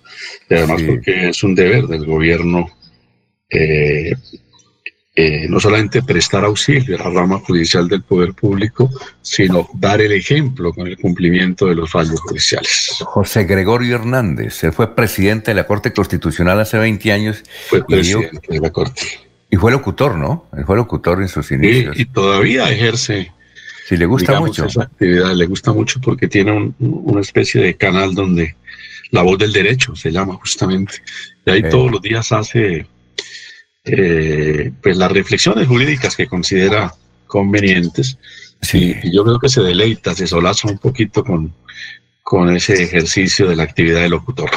Y 0.48 0.54
además 0.54 0.82
porque 0.82 1.28
es 1.28 1.42
un 1.42 1.54
deber 1.54 1.86
del 1.86 2.04
gobierno 2.06 2.66
eh, 3.48 4.12
eh, 5.16 5.48
no 5.48 5.58
solamente 5.58 6.02
prestar 6.02 6.44
auxilio 6.44 6.94
a 6.96 7.08
la 7.08 7.20
rama 7.20 7.40
judicial 7.40 7.88
del 7.88 8.02
poder 8.02 8.32
público, 8.32 8.88
sino 9.20 9.68
dar 9.74 10.00
el 10.00 10.12
ejemplo 10.12 10.72
con 10.72 10.86
el 10.86 10.96
cumplimiento 10.96 11.66
de 11.66 11.74
los 11.74 11.90
fallos 11.90 12.20
judiciales. 12.20 12.96
José 13.00 13.44
Gregorio 13.44 13.96
Hernández, 13.96 14.62
él 14.62 14.72
fue 14.72 14.94
presidente 14.94 15.50
de 15.50 15.56
la 15.56 15.66
Corte 15.66 15.92
Constitucional 15.92 16.60
hace 16.60 16.78
20 16.78 17.12
años. 17.12 17.42
Fue 17.68 17.84
presidente 17.84 18.40
de 18.48 18.60
la 18.60 18.70
Corte. 18.70 19.02
Y 19.50 19.56
fue 19.56 19.72
locutor, 19.72 20.16
¿no? 20.16 20.48
Él 20.56 20.64
fue 20.64 20.76
locutor 20.76 21.20
en 21.20 21.28
sus 21.28 21.50
inicios. 21.50 21.98
Y, 21.98 22.04
todavía 22.04 22.70
ejerce. 22.70 23.32
Sí, 23.88 23.96
le 23.96 24.06
gusta 24.06 24.38
mucho. 24.38 24.66
Esa 24.66 24.84
actividad 24.84 25.34
le 25.34 25.46
gusta 25.46 25.72
mucho 25.72 26.00
porque 26.00 26.28
tiene 26.28 26.72
una 26.78 27.20
especie 27.20 27.60
de 27.60 27.74
canal 27.74 28.14
donde 28.14 28.54
la 29.10 29.22
voz 29.22 29.38
del 29.38 29.52
derecho 29.52 29.96
se 29.96 30.12
llama 30.12 30.34
justamente. 30.34 31.02
Y 31.44 31.50
ahí 31.50 31.62
todos 31.68 31.90
los 31.90 32.00
días 32.00 32.30
hace 32.30 32.86
eh, 33.92 34.72
pues 34.82 34.96
las 34.96 35.10
reflexiones 35.12 35.66
jurídicas 35.66 36.16
que 36.16 36.26
considera 36.26 36.92
convenientes. 37.26 38.18
Sí. 38.62 38.96
Y 39.02 39.14
yo 39.14 39.24
creo 39.24 39.38
que 39.38 39.48
se 39.48 39.62
deleita, 39.62 40.14
se 40.14 40.26
solaza 40.26 40.68
un 40.68 40.78
poquito 40.78 41.24
con, 41.24 41.52
con 42.22 42.54
ese 42.54 42.82
ejercicio 42.82 43.48
de 43.48 43.56
la 43.56 43.62
actividad 43.62 44.00
de 44.00 44.08
locutor. 44.08 44.50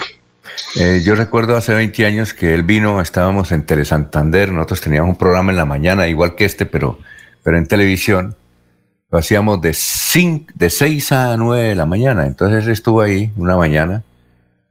Eh, 0.75 1.01
yo 1.05 1.15
recuerdo 1.15 1.55
hace 1.55 1.73
20 1.73 2.05
años 2.05 2.33
que 2.33 2.53
él 2.53 2.63
vino, 2.63 2.99
estábamos 2.99 3.51
en 3.51 3.65
Telesantander, 3.65 4.51
nosotros 4.51 4.81
teníamos 4.81 5.09
un 5.11 5.17
programa 5.17 5.51
en 5.51 5.57
la 5.57 5.65
mañana, 5.65 6.07
igual 6.07 6.35
que 6.35 6.45
este, 6.45 6.65
pero, 6.65 6.99
pero 7.43 7.57
en 7.57 7.67
televisión. 7.67 8.35
Lo 9.11 9.19
hacíamos 9.19 9.61
de, 9.61 9.77
de 10.55 10.69
6 10.71 11.11
a 11.11 11.37
9 11.37 11.69
de 11.69 11.75
la 11.75 11.85
mañana. 11.85 12.25
Entonces 12.25 12.65
él 12.65 12.71
estuvo 12.71 12.99
ahí 13.01 13.31
una 13.37 13.55
mañana. 13.55 14.01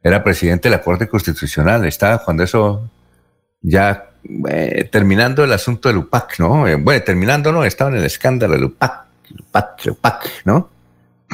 Era 0.03 0.25
presidente 0.25 0.69
de 0.69 0.77
la 0.77 0.83
Corte 0.83 1.09
Constitucional. 1.09 1.85
Estaba 1.85 2.19
cuando 2.25 2.43
eso 2.43 2.91
ya 3.63 4.11
eh, 4.49 4.89
terminando 4.91 5.45
el 5.45 5.53
asunto 5.53 5.89
del 5.89 5.99
UPAC, 5.99 6.39
¿no? 6.39 6.67
Eh, 6.69 6.77
bueno, 6.77 7.03
terminando, 7.03 7.53
¿no? 7.53 7.65
Estaba 7.65 7.91
en 7.91 7.99
el 7.99 8.05
escándalo 8.05 8.55
del 8.55 8.65
UPAC, 8.65 9.07
UPAC, 9.49 9.87
UPAC, 9.91 10.31
¿no? 10.45 10.69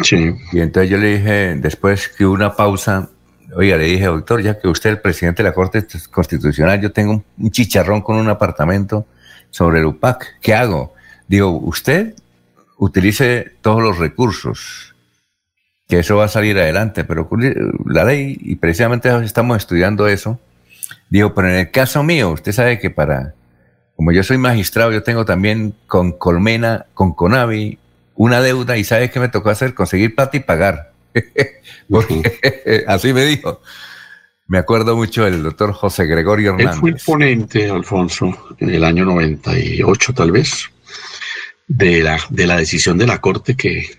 Sí. 0.02 0.34
Y 0.52 0.60
entonces 0.60 0.90
yo 0.90 0.98
le 0.98 1.18
dije, 1.18 1.56
después 1.56 2.08
que 2.08 2.24
hubo 2.24 2.34
una 2.34 2.54
pausa, 2.54 3.08
Oiga, 3.54 3.78
le 3.78 3.84
dije, 3.84 4.04
doctor, 4.04 4.42
ya 4.42 4.58
que 4.58 4.68
usted 4.68 4.90
es 4.90 4.96
el 4.96 5.00
presidente 5.00 5.42
de 5.42 5.48
la 5.48 5.54
Corte 5.54 5.86
Constitucional, 6.10 6.80
yo 6.80 6.92
tengo 6.92 7.24
un 7.38 7.50
chicharrón 7.50 8.02
con 8.02 8.16
un 8.16 8.28
apartamento 8.28 9.06
sobre 9.50 9.80
el 9.80 9.86
UPAC. 9.86 10.38
¿Qué 10.42 10.54
hago? 10.54 10.94
Digo, 11.26 11.50
usted 11.50 12.14
utilice 12.76 13.52
todos 13.62 13.82
los 13.82 13.98
recursos, 13.98 14.94
que 15.88 16.00
eso 16.00 16.16
va 16.16 16.26
a 16.26 16.28
salir 16.28 16.58
adelante, 16.58 17.04
pero 17.04 17.28
la 17.86 18.04
ley, 18.04 18.36
y 18.38 18.56
precisamente 18.56 19.08
estamos 19.24 19.56
estudiando 19.56 20.06
eso, 20.08 20.38
digo, 21.10 21.34
pero 21.34 21.48
en 21.48 21.56
el 21.56 21.70
caso 21.70 22.02
mío, 22.02 22.30
usted 22.30 22.52
sabe 22.52 22.78
que 22.78 22.90
para, 22.90 23.34
como 23.96 24.12
yo 24.12 24.22
soy 24.22 24.38
magistrado, 24.38 24.92
yo 24.92 25.02
tengo 25.02 25.24
también 25.24 25.74
con 25.86 26.12
Colmena, 26.12 26.86
con 26.94 27.14
Conavi, 27.14 27.78
una 28.14 28.40
deuda, 28.40 28.76
y 28.76 28.84
¿sabe 28.84 29.10
qué 29.10 29.20
me 29.20 29.28
tocó 29.28 29.50
hacer? 29.50 29.74
Conseguir 29.74 30.14
plata 30.14 30.36
y 30.36 30.40
pagar. 30.40 30.92
Porque 31.90 32.84
así 32.86 33.12
me 33.12 33.24
dijo. 33.24 33.60
Me 34.46 34.56
acuerdo 34.56 34.96
mucho 34.96 35.24
del 35.24 35.42
doctor 35.42 35.72
José 35.74 36.06
Gregorio 36.06 36.52
Hernández. 36.52 36.74
Él 36.74 36.80
fue 36.80 36.90
el 36.90 36.96
ponente, 37.04 37.70
Alfonso, 37.70 38.32
en 38.58 38.70
el 38.70 38.82
año 38.82 39.04
98 39.04 40.14
tal 40.14 40.32
vez, 40.32 40.70
de 41.66 42.02
la, 42.02 42.18
de 42.30 42.46
la 42.46 42.56
decisión 42.56 42.96
de 42.96 43.06
la 43.06 43.20
Corte 43.20 43.54
que, 43.54 43.90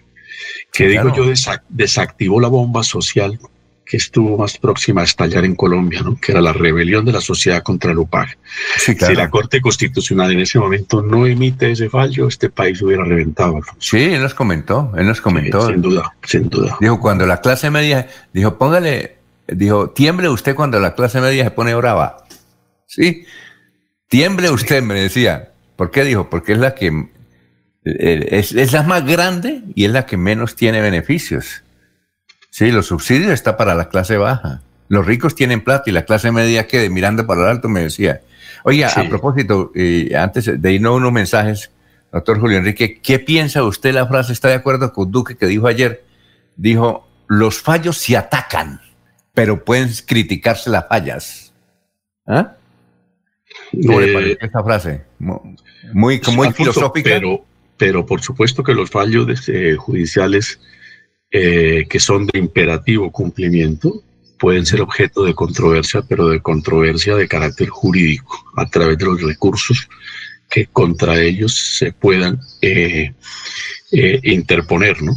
que 0.71 0.87
digo 0.87 1.13
yo, 1.15 1.25
desactivó 1.69 2.41
la 2.41 2.47
bomba 2.47 2.81
social 2.83 3.39
que 3.89 3.97
estuvo 3.97 4.37
más 4.37 4.55
próxima 4.59 5.01
a 5.01 5.03
estallar 5.03 5.43
en 5.45 5.55
Colombia, 5.55 6.03
¿no? 6.03 6.15
que 6.21 6.31
era 6.31 6.41
la 6.41 6.53
rebelión 6.53 7.05
de 7.05 7.11
la 7.11 7.21
sociedad 7.21 7.63
contra 7.63 7.91
el 7.91 7.97
UPAG. 7.97 8.37
Si 8.77 8.93
la 9.15 9.31
Corte 9.31 9.61
Constitucional 9.61 10.31
en 10.31 10.41
ese 10.41 10.59
momento 10.59 11.01
no 11.01 11.25
emite 11.25 11.71
ese 11.71 11.89
fallo, 11.89 12.27
este 12.27 12.51
país 12.51 12.79
hubiera 12.83 13.03
reventado. 13.03 13.59
Sí, 13.79 13.97
él 13.97 14.21
nos 14.21 14.35
comentó, 14.35 14.91
él 14.95 15.07
nos 15.07 15.19
comentó. 15.21 15.65
sin 15.65 15.81
duda, 15.81 16.13
sin 16.23 16.49
duda. 16.49 16.77
Dijo, 16.79 16.99
cuando 16.99 17.25
la 17.25 17.41
clase 17.41 17.71
media, 17.71 18.07
dijo, 18.31 18.59
póngale, 18.59 19.17
dijo, 19.47 19.89
tiemble 19.89 20.29
usted 20.29 20.53
cuando 20.53 20.79
la 20.79 20.93
clase 20.93 21.19
media 21.19 21.45
se 21.45 21.51
pone 21.51 21.73
brava. 21.73 22.27
Sí, 22.85 23.25
tiemble 24.07 24.51
usted, 24.51 24.83
me 24.83 24.93
decía. 24.93 25.49
¿Por 25.75 25.89
qué 25.89 26.03
dijo? 26.03 26.29
Porque 26.29 26.51
es 26.53 26.59
la 26.59 26.75
que 26.75 27.07
eh, 27.85 28.27
es, 28.33 28.51
es 28.51 28.71
la 28.71 28.83
más 28.83 29.03
grande 29.03 29.63
y 29.73 29.85
es 29.85 29.91
la 29.91 30.05
que 30.05 30.15
menos 30.15 30.55
tiene 30.55 30.79
beneficios. 30.79 31.63
Sí, 32.49 32.71
los 32.71 32.87
subsidios 32.87 33.31
está 33.31 33.57
para 33.57 33.75
la 33.75 33.89
clase 33.89 34.17
baja. 34.17 34.61
Los 34.87 35.05
ricos 35.05 35.35
tienen 35.35 35.61
plata 35.61 35.89
y 35.89 35.93
la 35.93 36.03
clase 36.03 36.31
media 36.31 36.67
que 36.67 36.89
mirando 36.89 37.25
para 37.27 37.41
el 37.41 37.47
alto 37.47 37.69
me 37.69 37.81
decía. 37.81 38.21
Oye, 38.63 38.83
a 38.83 39.07
propósito, 39.07 39.71
eh, 39.75 40.11
antes 40.17 40.61
de 40.61 40.73
irnos 40.73 40.97
unos 40.97 41.11
mensajes, 41.11 41.71
doctor 42.11 42.39
Julio 42.39 42.57
Enrique, 42.57 42.99
¿qué 43.01 43.19
piensa 43.19 43.63
usted 43.63 43.93
la 43.93 44.07
frase? 44.07 44.33
¿Está 44.33 44.49
de 44.49 44.55
acuerdo 44.55 44.91
con 44.91 45.11
Duque 45.11 45.37
que 45.37 45.45
dijo 45.45 45.67
ayer? 45.67 46.03
Dijo, 46.55 47.07
los 47.27 47.61
fallos 47.61 47.97
se 47.97 48.17
atacan, 48.17 48.81
pero 49.33 49.63
pueden 49.63 49.89
criticarse 50.05 50.69
las 50.69 50.87
fallas. 50.87 51.53
¿Ah? 52.25 52.55
¿Cómo 53.85 54.01
le 54.01 54.11
eh, 54.11 54.13
parece 54.13 54.45
esa 54.45 54.63
frase? 54.63 55.05
Muy, 55.19 56.19
muy 56.33 56.51
filosófica. 56.53 57.09
Pero, 57.09 57.45
pero 57.77 58.05
por 58.05 58.21
supuesto 58.21 58.63
que 58.63 58.73
los 58.73 58.89
fallos 58.89 59.47
eh, 59.47 59.75
judiciales 59.75 60.59
eh, 61.31 61.85
que 61.87 61.99
son 61.99 62.25
de 62.25 62.39
imperativo 62.39 63.11
cumplimiento 63.11 64.03
pueden 64.39 64.65
ser 64.65 64.81
objeto 64.81 65.23
de 65.23 65.35
controversia, 65.35 66.01
pero 66.01 66.29
de 66.29 66.41
controversia 66.41 67.15
de 67.15 67.27
carácter 67.27 67.69
jurídico, 67.69 68.45
a 68.55 68.65
través 68.65 68.97
de 68.97 69.05
los 69.05 69.21
recursos 69.21 69.87
que 70.49 70.65
contra 70.67 71.21
ellos 71.21 71.77
se 71.77 71.91
puedan 71.91 72.39
eh, 72.61 73.13
eh, 73.91 74.19
interponer, 74.23 75.01
¿no? 75.03 75.13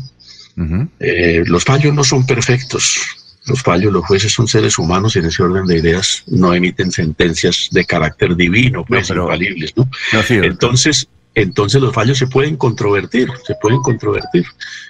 los 1.47 1.65
fallos 1.65 1.95
no 1.95 2.05
son 2.05 2.27
perfectos. 2.27 3.01
Los 3.47 3.63
fallos, 3.63 3.93
los 3.93 4.05
jueces 4.05 4.33
son 4.33 4.47
seres 4.47 4.79
humanos 4.79 5.17
y 5.17 5.21
en 5.21 5.25
ese 5.25 5.43
orden 5.43 5.67
de 5.67 5.79
ideas 5.79 6.23
no 6.27 6.55
emiten 6.55 6.93
sentencias 6.93 7.69
de 7.73 7.85
carácter 7.85 8.37
divino, 8.37 8.85
pues 8.85 9.09
infalibles, 9.11 9.73
¿no? 9.77 9.89
Entonces, 10.29 11.09
entonces 11.35 11.81
los 11.81 11.95
fallos 11.95 12.19
se 12.19 12.27
pueden 12.27 12.57
controvertir, 12.57 13.29
se 13.45 13.55
pueden 13.61 13.81
controvertir. 13.81 14.45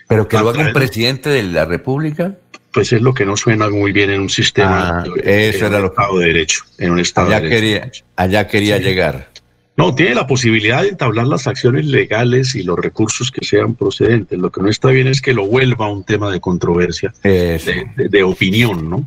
Pero 0.09 0.27
que 0.29 0.39
lo 0.39 0.51
haga 0.51 0.67
un 0.67 0.73
presidente 0.73 1.31
de 1.31 1.43
la 1.45 1.65
República. 1.65 2.37
Pues 2.73 2.91
es 2.93 3.03
lo 3.03 3.13
que 3.13 3.27
no 3.27 3.37
suena 3.37 3.69
muy 3.69 3.93
bien 3.93 4.09
en 4.09 4.23
un 4.23 4.31
sistema, 4.31 5.03
ah, 5.03 5.05
eso 5.23 5.67
era 5.67 5.79
lo 5.79 5.89
Estado 5.89 6.19
de 6.19 6.27
Derecho, 6.27 6.65
en 6.79 6.93
un 6.93 7.01
Estado 7.01 7.27
allá 7.27 7.41
de 7.41 7.51
Quería, 7.51 7.93
allá 8.17 8.49
quería 8.49 8.79
llegar. 8.79 9.31
No, 9.77 9.95
tiene 9.95 10.15
la 10.15 10.27
posibilidad 10.27 10.81
de 10.81 10.89
entablar 10.89 11.27
las 11.27 11.47
acciones 11.47 11.85
legales 11.85 12.55
y 12.55 12.63
los 12.63 12.79
recursos 12.79 13.31
que 13.31 13.45
sean 13.45 13.75
procedentes. 13.75 14.39
Lo 14.39 14.51
que 14.51 14.63
no 14.63 14.69
está 14.69 14.89
bien 14.89 15.07
es 15.07 15.21
que 15.21 15.35
lo 15.35 15.47
vuelva 15.47 15.91
un 15.91 16.05
tema 16.05 16.31
de 16.31 16.41
controversia, 16.41 17.13
de 17.23 18.23
opinión, 18.23 18.89
¿no? 18.89 19.07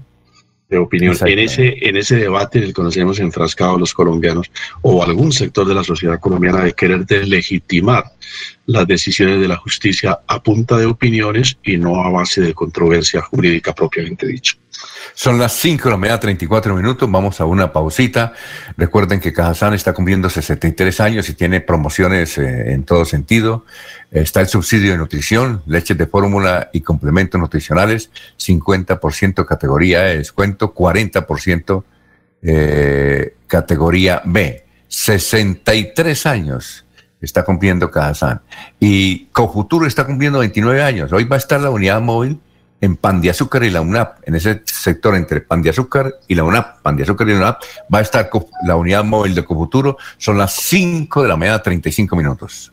De 0.70 0.78
opinión. 0.78 1.16
En 1.26 1.40
ese, 1.40 1.76
en 1.82 1.98
ese 1.98 2.16
debate 2.16 2.58
en 2.58 2.66
el 2.66 2.74
que 2.74 2.82
nos 2.82 2.98
hemos 2.98 3.20
enfrascado 3.20 3.78
los 3.78 3.94
colombianos 3.94 4.52
o 4.82 5.04
algún 5.04 5.32
sector 5.32 5.68
de 5.68 5.76
la 5.76 5.84
sociedad 5.84 6.20
colombiana 6.20 6.64
de 6.64 6.74
querer 6.74 7.06
deslegitimar 7.06 8.06
las 8.68 8.88
decisiones 8.88 9.40
de 9.40 9.48
la 9.48 9.58
justicia 9.58 10.20
a 10.28 10.42
punta 10.42 10.78
de 10.78 10.86
opiniones 10.86 11.58
y 11.64 11.78
no 11.78 12.04
a 12.04 12.10
base 12.10 12.42
de 12.42 12.54
controversia 12.54 13.22
jurídica 13.22 13.74
propiamente 13.74 14.28
dicho. 14.28 14.56
Son 15.14 15.40
las 15.40 15.54
5 15.54 15.86
de 15.86 15.92
la 15.92 15.98
mañana, 15.98 16.20
34 16.20 16.76
minutos. 16.76 17.10
Vamos 17.10 17.40
a 17.40 17.46
una 17.46 17.72
pausita. 17.72 18.34
Recuerden 18.76 19.20
que 19.20 19.32
Cajazán 19.32 19.74
está 19.74 19.94
cumpliendo 19.94 20.30
63 20.30 21.00
años 21.00 21.30
y 21.30 21.34
tiene 21.34 21.62
promociones 21.62 22.38
eh, 22.38 22.74
en 22.74 22.84
todo 22.84 23.06
sentido. 23.06 23.66
Está 24.12 24.42
el 24.42 24.48
subsidio 24.48 24.92
de 24.92 24.98
nutrición, 24.98 25.64
leches 25.66 25.98
de 25.98 26.08
fórmula 26.08 26.70
y 26.74 26.82
complementos 26.82 27.40
nutricionales, 27.40 28.10
50% 28.38 29.46
categoría 29.46 30.02
de 30.02 30.18
descuento, 30.18 30.74
40% 30.74 31.84
eh, 32.42 33.36
categoría 33.48 34.22
B. 34.26 34.66
63 34.88 36.26
años 36.26 36.85
está 37.26 37.44
cumpliendo 37.44 37.92
Cajazán. 37.92 38.42
Y 38.80 39.26
Cofuturo 39.28 39.86
está 39.86 40.06
cumpliendo 40.06 40.40
29 40.40 40.82
años. 40.82 41.12
Hoy 41.12 41.26
va 41.26 41.36
a 41.36 41.40
estar 41.40 41.60
la 41.60 41.70
unidad 41.70 42.02
móvil 42.02 42.40
en 42.82 42.96
Pan 42.96 43.22
de 43.22 43.30
Azúcar 43.30 43.64
y 43.64 43.72
la 43.72 43.82
UNAP, 43.82 44.20
en 44.28 44.36
ese 44.36 44.62
sector 44.66 45.16
entre 45.16 45.42
Pan 45.42 45.62
de 45.62 45.72
Azúcar 45.72 46.16
y 46.28 46.36
la 46.36 46.44
UNAP, 46.44 46.82
Pan 46.82 46.96
de 46.96 47.04
Azúcar 47.04 47.28
y 47.28 47.32
la 47.32 47.40
UNAP, 47.40 47.62
va 47.94 48.00
a 48.00 48.02
estar 48.02 48.30
la 48.66 48.76
unidad 48.76 49.04
móvil 49.04 49.34
de 49.34 49.44
Cofuturo. 49.44 49.98
Son 50.18 50.38
las 50.38 50.54
5 50.54 51.24
de 51.24 51.28
la 51.28 51.36
mañana, 51.36 51.62
35 51.62 52.16
minutos. 52.16 52.72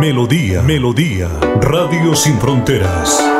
Melodía, 0.00 0.62
Melodía, 0.62 1.28
Radio 1.60 2.16
Sin 2.16 2.38
Fronteras. 2.38 3.39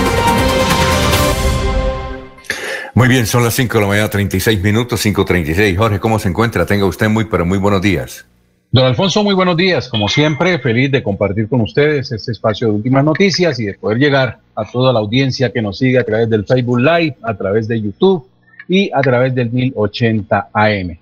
Muy 2.93 3.07
bien, 3.07 3.25
son 3.25 3.43
las 3.43 3.53
5 3.53 3.77
de 3.77 3.81
la 3.81 3.87
mañana, 3.87 4.09
36 4.09 4.61
minutos, 4.61 5.05
5.36. 5.05 5.77
Jorge, 5.77 5.99
¿cómo 5.99 6.19
se 6.19 6.27
encuentra? 6.27 6.65
Tenga 6.65 6.85
usted 6.85 7.07
muy, 7.07 7.25
pero 7.25 7.45
muy 7.45 7.57
buenos 7.57 7.81
días. 7.81 8.25
Don 8.69 8.85
Alfonso, 8.85 9.23
muy 9.23 9.33
buenos 9.33 9.55
días. 9.55 9.87
Como 9.87 10.09
siempre, 10.09 10.59
feliz 10.59 10.91
de 10.91 11.01
compartir 11.01 11.47
con 11.47 11.61
ustedes 11.61 12.11
este 12.11 12.33
espacio 12.33 12.67
de 12.67 12.73
últimas 12.73 13.05
noticias 13.05 13.59
y 13.59 13.65
de 13.65 13.73
poder 13.75 13.97
llegar 13.97 14.39
a 14.55 14.69
toda 14.69 14.91
la 14.91 14.99
audiencia 14.99 15.51
que 15.51 15.61
nos 15.61 15.77
sigue 15.77 15.99
a 15.99 16.03
través 16.03 16.29
del 16.29 16.45
Facebook 16.45 16.79
Live, 16.79 17.15
a 17.21 17.33
través 17.33 17.67
de 17.69 17.81
YouTube 17.81 18.27
y 18.67 18.91
a 18.93 19.01
través 19.01 19.33
del 19.35 19.51
1080 19.51 20.49
AM. 20.53 20.97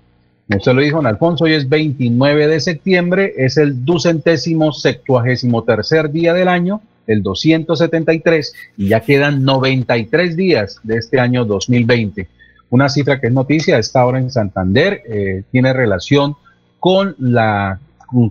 Como 0.46 0.58
usted 0.58 0.72
lo 0.72 0.80
dijo, 0.80 0.96
don 0.96 1.06
Alfonso, 1.06 1.44
hoy 1.44 1.54
es 1.54 1.68
29 1.68 2.46
de 2.46 2.60
septiembre, 2.60 3.34
es 3.36 3.56
el 3.56 3.84
ducentésimo 3.84 4.72
septuagésimo 4.72 5.62
tercer 5.64 6.10
día 6.10 6.34
del 6.34 6.48
año 6.48 6.80
el 7.10 7.22
273 7.22 8.54
y 8.76 8.88
ya 8.88 9.00
quedan 9.00 9.44
93 9.44 10.36
días 10.36 10.80
de 10.82 10.96
este 10.96 11.18
año 11.20 11.44
2020. 11.44 12.28
Una 12.70 12.88
cifra 12.88 13.20
que 13.20 13.26
es 13.26 13.32
noticia 13.32 13.78
está 13.78 14.00
ahora 14.00 14.18
en 14.18 14.30
Santander, 14.30 15.02
eh, 15.08 15.42
tiene 15.50 15.72
relación 15.72 16.36
con 16.78 17.14
la 17.18 17.78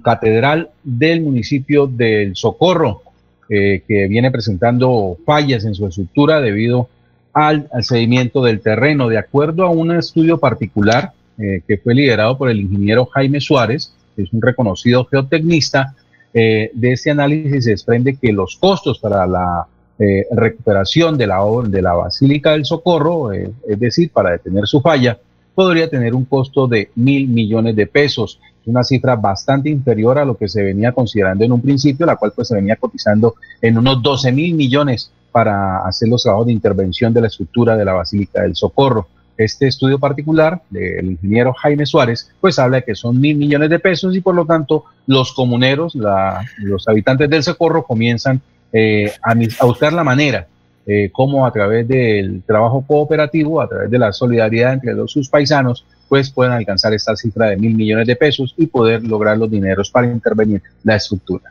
catedral 0.04 0.70
del 0.84 1.22
municipio 1.22 1.88
del 1.88 2.36
Socorro, 2.36 3.02
eh, 3.50 3.84
que 3.88 4.08
viene 4.08 4.32
presentando 4.32 5.18
fallas 5.26 5.66
en 5.66 5.74
su 5.74 5.88
estructura 5.88 6.42
debido 6.42 6.90
al, 7.34 7.68
al, 7.72 7.84
seguimiento 7.84 8.44
del 8.44 8.62
terreno. 8.62 9.08
De 9.08 9.18
acuerdo 9.18 9.66
a 9.66 9.70
un 9.70 9.92
estudio 9.92 10.38
particular 10.38 11.14
eh, 11.38 11.62
que 11.68 11.78
fue 11.78 11.96
liderado 11.96 12.38
por 12.38 12.50
el 12.50 12.60
ingeniero 12.60 13.06
Jaime 13.06 13.40
Suárez, 13.40 13.94
que 14.16 14.24
es 14.24 14.34
un 14.34 14.42
reconocido 14.42 15.06
geotecnista, 15.06 15.96
eh, 16.34 16.72
de 16.74 16.92
ese 16.94 17.12
análisis 17.12 17.66
se 17.66 17.72
desprende 17.72 18.18
que 18.18 18.32
los 18.32 18.56
costos 18.58 19.00
para 19.00 19.26
la 19.26 19.68
eh, 19.98 20.26
recuperación 20.32 21.18
de 21.18 21.28
la, 21.28 21.40
de 21.66 21.82
la 21.82 21.94
Basílica 21.94 22.52
del 22.52 22.66
Socorro, 22.66 23.34
eh, 23.34 23.52
es 23.68 23.80
decir, 23.80 24.12
para 24.12 24.32
detener 24.32 24.66
su 24.68 24.80
falla, 24.82 25.18
podría 25.56 25.90
tener 25.90 26.16
un 26.16 26.26
costo 26.26 26.68
de 26.68 26.90
mil 26.96 27.28
millones 27.28 27.76
de 27.76 27.86
pesos, 27.86 28.40
una 28.66 28.84
cifra 28.84 29.16
bastante 29.16 29.70
inferior 29.70 30.18
a 30.20 30.26
lo 30.26 30.38
que 30.38 30.48
se 30.48 30.64
venía 30.64 30.92
considerando 30.92 31.44
en 31.44 31.52
un 31.52 31.62
principio, 31.62 32.06
la 32.06 32.16
cual 32.16 32.32
pues 32.36 32.48
se 32.48 32.56
venía 32.56 32.76
cotizando 32.76 33.36
en 33.62 33.78
unos 33.78 34.02
12 34.02 34.32
mil 34.32 34.54
millones 34.54 35.12
para 35.32 35.80
hacer 35.86 36.08
los 36.08 36.24
trabajos 36.24 36.48
de 36.48 36.54
intervención 36.54 37.14
de 37.14 37.22
la 37.22 37.28
estructura 37.28 37.76
de 37.76 37.86
la 37.86 37.94
Basílica 37.94 38.42
del 38.42 38.56
Socorro. 38.56 39.08
Este 39.40 39.68
estudio 39.68 39.98
particular 40.00 40.62
del 40.70 41.12
ingeniero 41.12 41.54
Jaime 41.54 41.86
Suárez, 41.86 42.30
pues 42.42 42.60
habla 42.60 42.78
de 42.78 42.84
que 42.84 42.94
son 42.94 43.22
mil 43.22 43.38
millones 43.38 43.70
de 43.70 43.80
pesos 43.80 44.14
y 44.14 44.20
por 44.20 44.36
lo 44.36 44.46
tanto 44.46 44.84
los 45.08 45.32
comuneros, 45.32 45.96
los 45.96 46.88
habitantes 46.90 47.30
del 47.30 47.42
Socorro 47.42 47.84
comienzan 47.84 48.42
eh, 48.74 49.14
a, 49.24 49.66
buscar 49.66 49.94
la 49.94 50.04
manera 50.04 50.46
eh, 50.86 51.10
como 51.14 51.46
a 51.46 51.54
través 51.54 51.88
del 51.88 52.44
trabajo 52.46 52.84
cooperativo, 52.86 53.62
a 53.62 53.70
través 53.70 53.90
de 53.90 53.98
la 53.98 54.12
solidaridad 54.12 54.74
entre 54.74 54.94
los, 54.94 55.10
sus 55.10 55.30
paisanos, 55.30 55.86
pues 56.10 56.30
pueden 56.30 56.52
alcanzar 56.52 56.94
esta 56.94 57.16
cifra 57.16 57.46
de 57.46 57.56
mil 57.56 57.76
millones 57.76 58.08
de 58.08 58.18
pesos 58.18 58.54
y 58.58 58.68
poder 58.68 59.08
lograr 59.08 59.38
los 59.38 59.50
dineros 59.50 59.90
para 59.90 60.08
intervenir 60.08 60.62
la 60.84 60.98
estructura. 60.98 61.50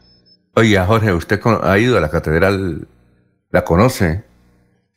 Oiga, 0.55 0.85
Jorge, 0.85 1.15
¿usted 1.15 1.41
ha 1.63 1.79
ido 1.79 1.97
a 1.97 2.03
la 2.03 2.11
catedral? 2.11 2.87
¿La 3.51 3.65
conoce? 3.65 4.28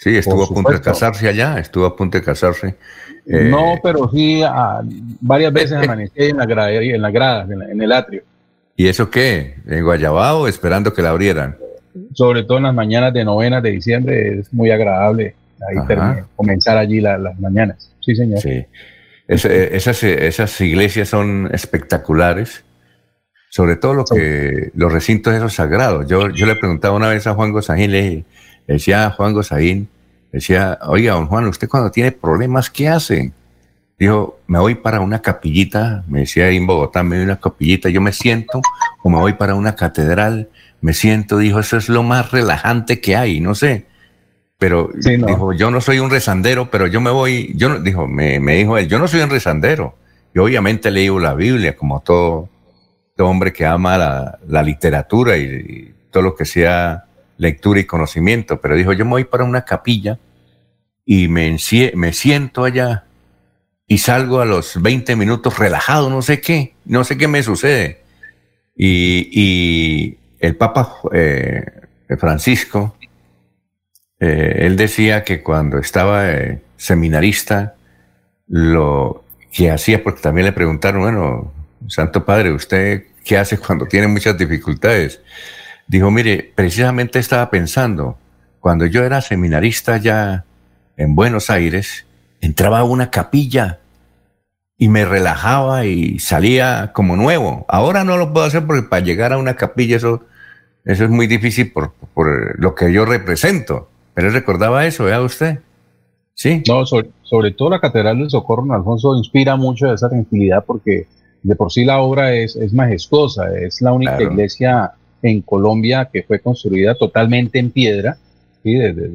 Sí, 0.04 0.18
estuvo 0.18 0.44
a 0.46 0.48
punto 0.48 0.72
de 0.72 0.82
casarse 0.82 1.28
allá, 1.30 1.60
estuvo 1.60 1.86
a 1.86 1.96
punto 1.96 2.18
de 2.18 2.24
casarse. 2.24 2.76
Eh, 3.28 3.50
No, 3.52 3.76
pero 3.84 4.10
sí, 4.12 4.42
varias 5.22 5.54
veces 5.54 5.74
amanecí 5.74 6.12
en 6.24 6.38
la 6.38 6.46
gradería, 6.48 6.96
en 6.96 7.02
la 7.04 7.12
grada, 7.12 7.44
en, 7.44 7.60
la- 7.60 7.70
en 7.70 7.82
el 7.82 7.92
atrio. 7.92 8.24
¿Y 8.76 8.88
eso 8.88 9.12
qué? 9.12 9.58
¿En 9.68 9.84
Guayabao 9.84 10.48
esperando 10.48 10.92
que 10.92 11.04
la 11.04 11.10
abrieran? 11.12 11.56
Sobre 12.16 12.42
todo 12.44 12.58
en 12.58 12.64
las 12.64 12.74
mañanas 12.74 13.14
de 13.14 13.24
novenas 13.24 13.62
de 13.62 13.70
diciembre, 13.72 14.40
es 14.40 14.52
muy 14.52 14.72
agradable 14.72 15.36
ahí 15.70 15.78
Ajá. 15.78 15.88
termi- 15.88 16.24
comenzar 16.36 16.78
allí 16.78 17.00
la- 17.00 17.20
las 17.20 17.40
mañanas. 17.40 17.92
Sí, 18.04 18.16
señor. 18.16 18.40
Sí. 18.40 18.66
Es- 19.28 19.46
eh, 19.46 19.76
esas, 19.76 20.02
eh, 20.04 20.26
esas 20.26 20.60
iglesias 20.62 21.10
son 21.10 21.48
espectaculares, 21.54 22.64
sobre 23.52 23.76
todo 23.76 23.94
lo 23.94 24.06
que, 24.06 24.72
los 24.74 24.92
recintos 24.92 25.36
esos 25.36 25.54
sagrados. 25.54 26.08
Yo, 26.08 26.30
yo 26.30 26.48
le 26.48 26.56
preguntaba 26.56 26.96
una 26.96 27.10
vez 27.10 27.28
a 27.28 27.36
Juan 27.36 27.52
Gosaín, 27.52 27.92
le, 27.92 28.02
dije- 28.02 28.24
decía 28.74 29.10
Juan 29.12 29.34
Gosaín, 29.34 29.90
le 30.32 30.38
decía, 30.38 30.80
oiga, 30.84 31.14
don 31.14 31.28
Juan, 31.28 31.46
¿usted 31.48 31.68
cuando 31.68 31.92
tiene 31.92 32.12
problemas, 32.12 32.70
qué 32.70 32.88
hace? 32.88 33.34
Dijo, 34.00 34.40
me 34.48 34.60
voy 34.60 34.76
para 34.76 35.00
una 35.02 35.22
capillita, 35.22 36.04
me 36.08 36.22
decía 36.22 36.46
ahí 36.46 36.58
en 36.58 36.66
Bogotá, 36.66 37.04
me 37.04 37.18
voy 37.18 37.24
a 37.24 37.26
una 37.26 37.40
capillita, 37.40 37.90
yo 37.90 38.02
me 38.02 38.12
siento, 38.14 38.62
o 39.04 39.10
me 39.10 39.18
voy 39.18 39.34
para 39.34 39.56
una 39.56 39.76
catedral, 39.76 40.50
me 40.82 40.94
siento, 40.94 41.38
dijo, 41.38 41.60
eso 41.60 41.78
es 41.78 41.90
lo 41.90 42.02
más 42.02 42.32
relajante 42.32 43.00
que 43.00 43.16
hay, 43.16 43.40
no 43.40 43.54
sé. 43.54 43.86
Pero 44.58 44.90
dijo, 44.94 45.54
yo 45.54 45.70
no 45.72 45.82
soy 45.82 46.00
un 46.00 46.10
rezandero, 46.10 46.70
pero 46.72 46.88
yo 46.88 47.02
me 47.02 47.12
voy, 47.12 47.52
yo 47.56 47.70
no, 47.70 47.80
dijo, 47.80 48.08
me, 48.08 48.40
me 48.40 48.56
dijo 48.56 48.78
él, 48.78 48.88
yo 48.88 49.00
no 49.00 49.08
soy 49.08 49.22
un 49.22 49.30
rezandero. 49.30 49.96
Yo 50.34 50.46
obviamente 50.46 50.92
leo 50.92 51.20
la 51.20 51.34
Biblia 51.34 51.76
como 51.76 52.00
todo, 52.02 52.48
todo 53.16 53.28
hombre 53.28 53.52
que 53.52 53.66
ama 53.66 53.98
la, 53.98 54.40
la 54.48 54.64
literatura 54.64 55.36
y, 55.36 55.44
y 55.44 55.94
todo 56.10 56.24
lo 56.24 56.36
que 56.36 56.46
sea 56.46 57.06
lectura 57.42 57.80
y 57.80 57.86
conocimiento, 57.86 58.62
pero 58.62 58.76
dijo, 58.76 58.94
yo 58.94 59.04
me 59.04 59.12
voy 59.12 59.24
para 59.24 59.44
una 59.44 59.66
capilla 59.66 60.20
y 61.04 61.28
me, 61.28 61.58
me 61.96 62.14
siento 62.14 62.64
allá 62.64 63.06
y 63.88 63.98
salgo 63.98 64.42
a 64.42 64.46
los 64.46 64.80
20 64.80 65.16
minutos 65.16 65.58
relajado, 65.58 66.12
no 66.12 66.22
sé 66.22 66.40
qué, 66.40 66.76
no 66.86 67.04
sé 67.04 67.18
qué 67.18 67.28
me 67.28 67.42
sucede. 67.42 68.04
Y, 68.76 69.28
y 69.34 70.18
el 70.40 70.56
Papa 70.56 70.94
eh, 71.12 71.66
Francisco, 72.20 72.96
eh, 74.20 74.58
él 74.60 74.76
decía 74.76 75.24
que 75.24 75.42
cuando 75.42 75.80
estaba 75.80 76.32
eh, 76.32 76.62
seminarista, 76.78 77.74
lo 78.48 79.26
que 79.52 79.72
hacía, 79.72 80.04
porque 80.04 80.22
también 80.22 80.46
le 80.46 80.52
preguntaron, 80.52 81.02
bueno, 81.02 81.52
Santo 81.88 82.24
Padre, 82.24 82.54
¿usted 82.54 83.06
qué 83.26 83.40
hace 83.40 83.58
cuando 83.58 83.88
tiene 83.88 84.08
muchas 84.08 84.38
dificultades? 84.38 85.20
Dijo, 85.92 86.10
mire, 86.10 86.54
precisamente 86.56 87.20
estaba 87.20 87.50
pensando, 87.50 88.18
cuando 88.62 88.86
yo 88.86 89.04
era 89.04 89.20
seminarista 89.20 89.98
ya 89.98 90.46
en 90.96 91.16
Buenos 91.16 91.50
Aires, 91.50 92.06
entraba 92.40 92.80
a 92.80 92.84
una 92.86 93.12
capilla 93.12 93.80
y 94.78 94.88
me 94.88 95.04
relajaba 95.04 95.86
y 95.86 96.18
salía 96.20 96.92
como 96.94 97.18
nuevo. 97.18 97.66
Ahora 97.68 98.06
no 98.06 98.16
lo 98.16 98.32
puedo 98.32 98.46
hacer 98.46 98.66
porque 98.66 98.84
para 98.88 99.04
llegar 99.04 99.34
a 99.34 99.38
una 99.38 99.58
capilla 99.58 99.98
eso, 99.98 100.24
eso 100.86 101.04
es 101.04 101.10
muy 101.10 101.28
difícil 101.28 101.74
por, 101.74 101.92
por 102.14 102.58
lo 102.58 102.74
que 102.74 102.94
yo 102.94 103.04
represento. 103.04 103.90
Pero 104.14 104.30
recordaba 104.30 104.86
eso, 104.86 105.04
vea 105.04 105.20
usted. 105.20 105.60
Sí. 106.36 106.64
No, 106.70 106.86
sobre, 106.86 107.10
sobre 107.24 107.52
todo 107.52 107.72
la 107.72 107.82
Catedral 107.82 108.18
del 108.18 108.30
Socorro, 108.30 108.62
don 108.62 108.72
Alfonso, 108.72 109.18
inspira 109.18 109.58
mucho 109.58 109.88
de 109.88 109.96
esa 109.96 110.08
tranquilidad 110.08 110.64
porque 110.66 111.08
de 111.44 111.56
por 111.58 111.70
sí 111.70 111.84
la 111.84 112.00
obra 112.00 112.34
es, 112.34 112.56
es 112.56 112.72
majestuosa. 112.72 113.54
Es 113.58 113.82
la 113.82 113.92
única 113.92 114.16
Claro. 114.16 114.32
iglesia 114.32 114.94
en 115.22 115.42
Colombia 115.42 116.10
que 116.12 116.24
fue 116.24 116.40
construida 116.40 116.96
totalmente 116.96 117.60
en 117.60 117.72
piedra. 117.72 118.18
¿sí? 118.64 118.74
Desde, 118.76 119.10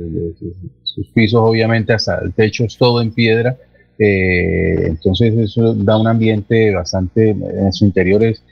sus 0.82 1.08
pisos, 1.08 1.40
obviamente, 1.42 1.92
hasta 1.92 2.18
el 2.18 2.32
techo 2.32 2.64
es 2.64 2.76
todo 2.76 3.02
en 3.02 3.12
piedra. 3.12 3.56
Eh, 3.98 4.86
entonces, 4.86 5.34
eso 5.36 5.74
da 5.74 5.98
un 5.98 6.06
ambiente 6.06 6.74
bastante, 6.74 7.30
en 7.30 7.72
su 7.72 7.84
interior 7.84 8.24
es, 8.24 8.42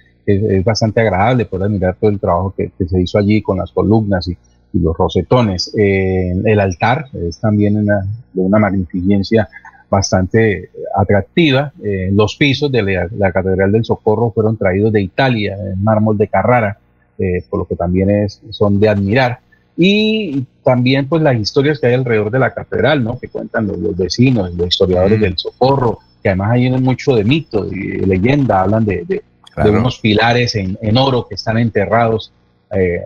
bastante 0.64 1.02
agradable 1.02 1.44
poder 1.44 1.68
mirar 1.68 1.96
todo 2.00 2.10
el 2.10 2.18
trabajo 2.18 2.54
que, 2.56 2.70
se 2.86 3.02
hizo 3.02 3.18
allí 3.18 3.42
con 3.42 3.58
las 3.58 3.70
columnas 3.72 4.26
y, 4.26 4.32
y 4.72 4.78
los 4.78 4.96
rosetones. 4.96 5.74
Eh, 5.76 6.32
el 6.44 6.60
altar 6.60 7.06
es 7.12 7.38
también 7.40 7.76
una, 7.76 8.00
de 8.32 8.40
una 8.40 8.58
magnificencia 8.58 9.48
bastante 9.88 10.70
atractiva. 10.94 11.72
Eh, 11.82 12.10
los 12.12 12.36
pisos 12.36 12.70
de 12.70 12.82
la, 12.82 13.08
la 13.16 13.32
Catedral 13.32 13.72
del 13.72 13.84
Socorro 13.84 14.32
fueron 14.32 14.56
traídos 14.56 14.92
de 14.92 15.02
Italia, 15.02 15.56
en 15.56 15.82
mármol 15.82 16.18
de 16.18 16.28
Carrara, 16.28 16.78
eh, 17.18 17.42
por 17.48 17.60
lo 17.60 17.64
que 17.66 17.76
también 17.76 18.10
es, 18.10 18.40
son 18.50 18.78
de 18.80 18.88
admirar. 18.88 19.40
Y 19.76 20.44
también 20.62 21.08
pues 21.08 21.22
las 21.22 21.36
historias 21.36 21.80
que 21.80 21.88
hay 21.88 21.94
alrededor 21.94 22.30
de 22.30 22.38
la 22.38 22.54
catedral, 22.54 23.02
¿no? 23.02 23.18
Que 23.18 23.28
cuentan 23.28 23.66
los, 23.66 23.78
los 23.78 23.96
vecinos, 23.96 24.52
los 24.54 24.68
historiadores 24.68 25.18
Mm. 25.18 25.22
del 25.22 25.38
Socorro, 25.38 25.98
que 26.22 26.28
además 26.30 26.52
hay 26.52 26.70
mucho 26.70 27.14
de 27.16 27.24
mito 27.24 27.66
y 27.72 27.98
de 27.98 28.06
leyenda, 28.06 28.62
hablan 28.62 28.84
de, 28.84 29.04
de- 29.06 29.22
Claro. 29.52 29.70
de 29.70 29.78
unos 29.78 30.00
pilares 30.00 30.56
en, 30.56 30.76
en 30.82 30.96
oro 30.98 31.26
que 31.28 31.36
están 31.36 31.58
enterrados 31.58 32.32
eh, 32.74 33.00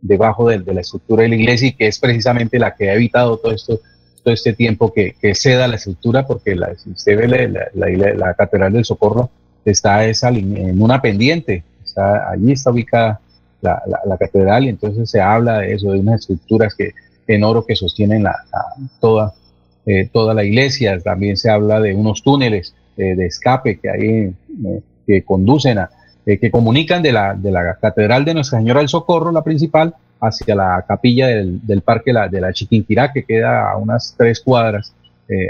debajo 0.00 0.48
de, 0.50 0.58
de 0.58 0.74
la 0.74 0.82
estructura 0.82 1.22
de 1.22 1.30
la 1.30 1.36
iglesia 1.36 1.68
y 1.68 1.72
que 1.72 1.86
es 1.86 1.98
precisamente 1.98 2.58
la 2.58 2.74
que 2.74 2.90
ha 2.90 2.94
evitado 2.94 3.38
todo 3.38 3.52
esto 3.52 3.80
todo 4.22 4.32
este 4.34 4.52
tiempo 4.54 4.92
que, 4.92 5.14
que 5.20 5.34
ceda 5.34 5.66
la 5.68 5.76
estructura 5.76 6.26
porque 6.26 6.54
la, 6.54 6.74
si 6.76 6.90
usted 6.90 7.16
ve 7.16 7.28
la, 7.48 7.68
la- 7.74 7.88
la- 7.96 8.14
la 8.14 8.34
catedral 8.34 8.72
del 8.74 8.84
Socorro 8.84 9.30
está 9.64 10.04
esa, 10.06 10.28
en 10.30 10.80
una 10.82 11.00
pendiente 11.00 11.62
allí 11.96 12.52
está 12.52 12.70
ubicada 12.70 13.20
la, 13.60 13.82
la- 14.06 14.16
catedral 14.18 14.64
y 14.64 14.68
entonces 14.68 15.10
se 15.10 15.20
habla 15.20 15.58
de 15.60 15.72
eso 15.74 15.92
de 15.92 16.00
unas 16.00 16.20
estructuras 16.20 16.74
que 16.74 16.92
en 17.26 17.42
oro 17.44 17.64
que 17.64 17.74
sostienen 17.76 18.22
la, 18.24 18.36
toda 19.00 19.32
eh, 19.86 20.08
toda 20.12 20.32
la 20.34 20.44
iglesia 20.44 20.98
también 21.00 21.36
se 21.36 21.50
habla 21.50 21.80
de 21.80 21.94
unos 21.94 22.22
túneles 22.22 22.74
eh, 22.96 23.14
de 23.16 23.26
escape 23.26 23.78
que 23.80 23.90
hay 23.90 24.06
eh, 24.66 24.80
que 25.06 25.22
conducen 25.22 25.78
a 25.78 25.90
que 26.26 26.50
comunican 26.50 27.02
de 27.02 27.12
la, 27.12 27.34
de 27.34 27.50
la 27.50 27.76
catedral 27.78 28.24
de 28.24 28.32
Nuestra 28.32 28.58
Señora 28.58 28.80
del 28.80 28.88
Socorro, 28.88 29.30
la 29.30 29.42
principal, 29.44 29.94
hacia 30.22 30.54
la 30.54 30.82
capilla 30.88 31.26
del, 31.26 31.60
del 31.66 31.82
parque 31.82 32.14
de 32.30 32.40
la 32.40 32.50
Chiquinquirá, 32.50 33.12
que 33.12 33.24
queda 33.24 33.70
a 33.70 33.76
unas 33.76 34.14
tres 34.16 34.40
cuadras 34.40 34.94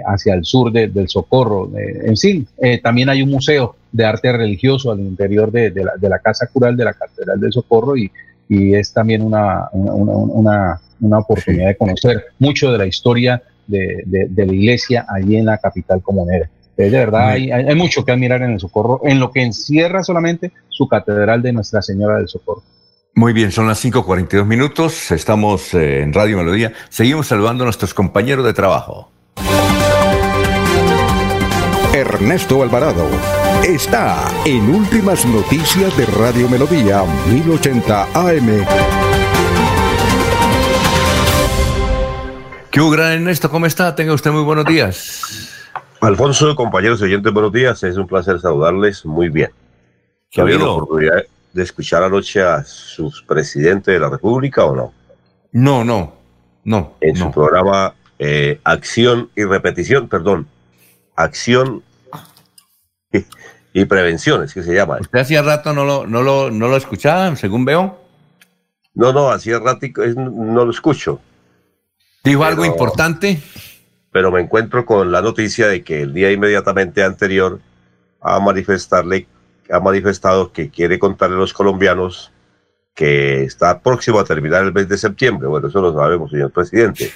hacia 0.05 0.35
el 0.35 0.45
sur 0.45 0.73
de- 0.73 0.89
del 0.89 1.09
Socorro. 1.09 1.71
En 1.77 2.17
sí, 2.17 2.45
también 2.83 3.09
hay 3.09 3.23
un 3.23 3.31
museo 3.31 3.77
de 3.95 4.05
arte 4.05 4.33
religioso 4.33 4.91
al 4.91 4.99
interior 5.01 5.53
de, 5.53 5.71
de 5.71 5.85
la, 5.85 5.93
de 5.97 6.09
la 6.09 6.19
casa 6.19 6.49
cural 6.53 6.77
de 6.77 6.85
la 6.85 6.93
Catedral 6.95 7.39
del 7.39 7.53
Socorro 7.53 7.97
y, 7.97 8.11
y 8.49 8.75
es 8.75 8.93
también 8.93 9.23
una, 9.23 9.69
una, 9.73 10.81
una- 11.01 11.19
oportunidad 11.19 11.69
de 11.69 11.77
conocer 11.77 12.25
mucho 12.41 12.73
de 12.73 12.79
la 12.79 12.87
historia 12.87 13.41
de, 13.69 14.03
de- 14.05 14.47
la 14.47 14.53
iglesia 14.53 15.07
allí 15.09 15.37
en 15.37 15.47
la 15.47 15.59
capital 15.59 16.03
comunera. 16.03 16.51
Eh, 16.77 16.91
de 16.91 16.99
verdad, 16.99 17.29
hay, 17.29 17.53
hay- 17.53 17.67
hay 17.69 17.75
mucho 17.77 18.05
que 18.05 18.11
admirar 18.13 18.43
en 18.43 18.51
el 18.53 18.59
Socorro, 18.61 19.01
en 19.05 19.21
lo 19.21 19.31
que 19.31 19.43
encierra 19.43 20.03
solamente 20.03 20.51
su 20.71 20.89
catedral 20.89 21.41
de 21.41 21.53
Nuestra 21.53 21.81
Señora 21.81 22.17
del 22.19 22.27
Socorro. 22.29 22.63
Muy 23.15 23.33
bien, 23.33 23.53
son 23.53 23.69
las 23.69 23.85
5.42 23.85 24.45
minutos, 24.45 25.13
estamos 25.13 25.73
eh, 25.75 26.01
en 26.03 26.13
Radio 26.13 26.37
Melodía, 26.39 26.73
seguimos 26.89 27.29
saludando 27.29 27.63
a 27.63 27.67
nuestros 27.67 27.95
compañeros 27.95 28.45
de 28.45 28.53
trabajo. 28.55 29.13
Ernesto 31.95 32.61
Alvarado 32.61 33.07
está 33.63 34.29
en 34.45 34.69
Últimas 34.69 35.25
Noticias 35.27 35.97
de 35.97 36.05
Radio 36.07 36.49
Melodía 36.49 37.05
1080 37.31 38.03
AM. 38.13 38.67
¿Qué 42.73 42.91
gran 42.91 43.13
Ernesto? 43.13 43.49
¿Cómo 43.49 43.67
está? 43.67 43.95
Tenga 43.95 44.13
usted 44.13 44.33
muy 44.33 44.43
buenos 44.43 44.65
días. 44.65 45.53
Alfonso, 46.01 46.57
compañeros 46.57 47.01
oyentes, 47.01 47.33
buenos 47.33 47.53
días. 47.53 47.81
Es 47.85 47.97
un 47.97 48.09
placer 48.09 48.41
saludarles 48.41 49.07
muy 49.07 49.29
bien. 49.29 49.51
¿Qué 50.33 50.41
ha 50.41 50.45
¿Tuvieron 50.45 50.63
la 50.67 50.73
habido? 50.73 50.85
oportunidad 50.85 51.23
de 51.53 51.63
escuchar 51.63 52.03
anoche 52.03 52.43
a 52.43 52.65
sus 52.65 53.23
presidentes 53.23 53.95
de 53.95 54.01
la 54.01 54.09
República 54.11 54.65
o 54.65 54.75
no? 54.75 54.93
No, 55.53 55.85
no, 55.85 56.13
no. 56.65 56.95
En 57.01 57.15
su 57.15 57.31
programa 57.31 57.95
eh, 58.19 58.59
Acción 58.65 59.31
y 59.37 59.45
Repetición, 59.45 60.09
perdón, 60.09 60.49
Acción 61.17 61.83
y, 63.13 63.25
y 63.73 63.85
Prevención, 63.85 64.43
es 64.45 64.55
que 64.55 64.63
se 64.63 64.75
llama. 64.75 64.99
¿Usted 65.01 65.19
hacía 65.21 65.43
rato 65.43 65.73
no 65.73 65.85
lo, 65.85 66.07
no 66.07 66.23
lo, 66.23 66.51
no 66.51 66.69
lo 66.69 66.77
escuchaba, 66.77 67.35
según 67.37 67.65
veo? 67.65 68.01
No, 68.95 69.13
no, 69.13 69.29
hacía 69.31 69.59
ratico, 69.59 70.03
es- 70.03 70.17
no 70.17 70.65
lo 70.65 70.71
escucho. 70.71 71.21
¿Dijo 72.23 72.45
algo 72.45 72.65
importante? 72.65 73.41
pero 74.11 74.31
me 74.31 74.41
encuentro 74.41 74.87
con 74.87 75.11
la 75.11 75.21
noticia 75.21 75.67
de 75.67 75.83
que 75.83 76.03
el 76.03 76.15
día 76.15 76.31
inmediatamente 76.31 77.03
anterior 77.03 77.59
a 78.21 78.39
manifestarle, 78.39 79.27
ha 79.69 79.81
manifestado 79.81 80.53
que 80.53 80.71
quiere 80.71 81.01
contarle 81.01 81.35
a 81.35 81.41
los 81.41 81.53
colombianos 81.53 82.31
que 82.95 83.45
está 83.45 83.81
próximo 83.81 84.21
a 84.21 84.25
terminar 84.25 84.63
el 84.63 84.73
mes 84.73 84.89
de 84.89 84.97
septiembre. 84.97 85.49
Bueno, 85.49 85.69
eso 85.69 85.81
lo 85.81 85.93
sabemos, 85.93 86.31
señor 86.31 86.53
presidente. 86.53 87.11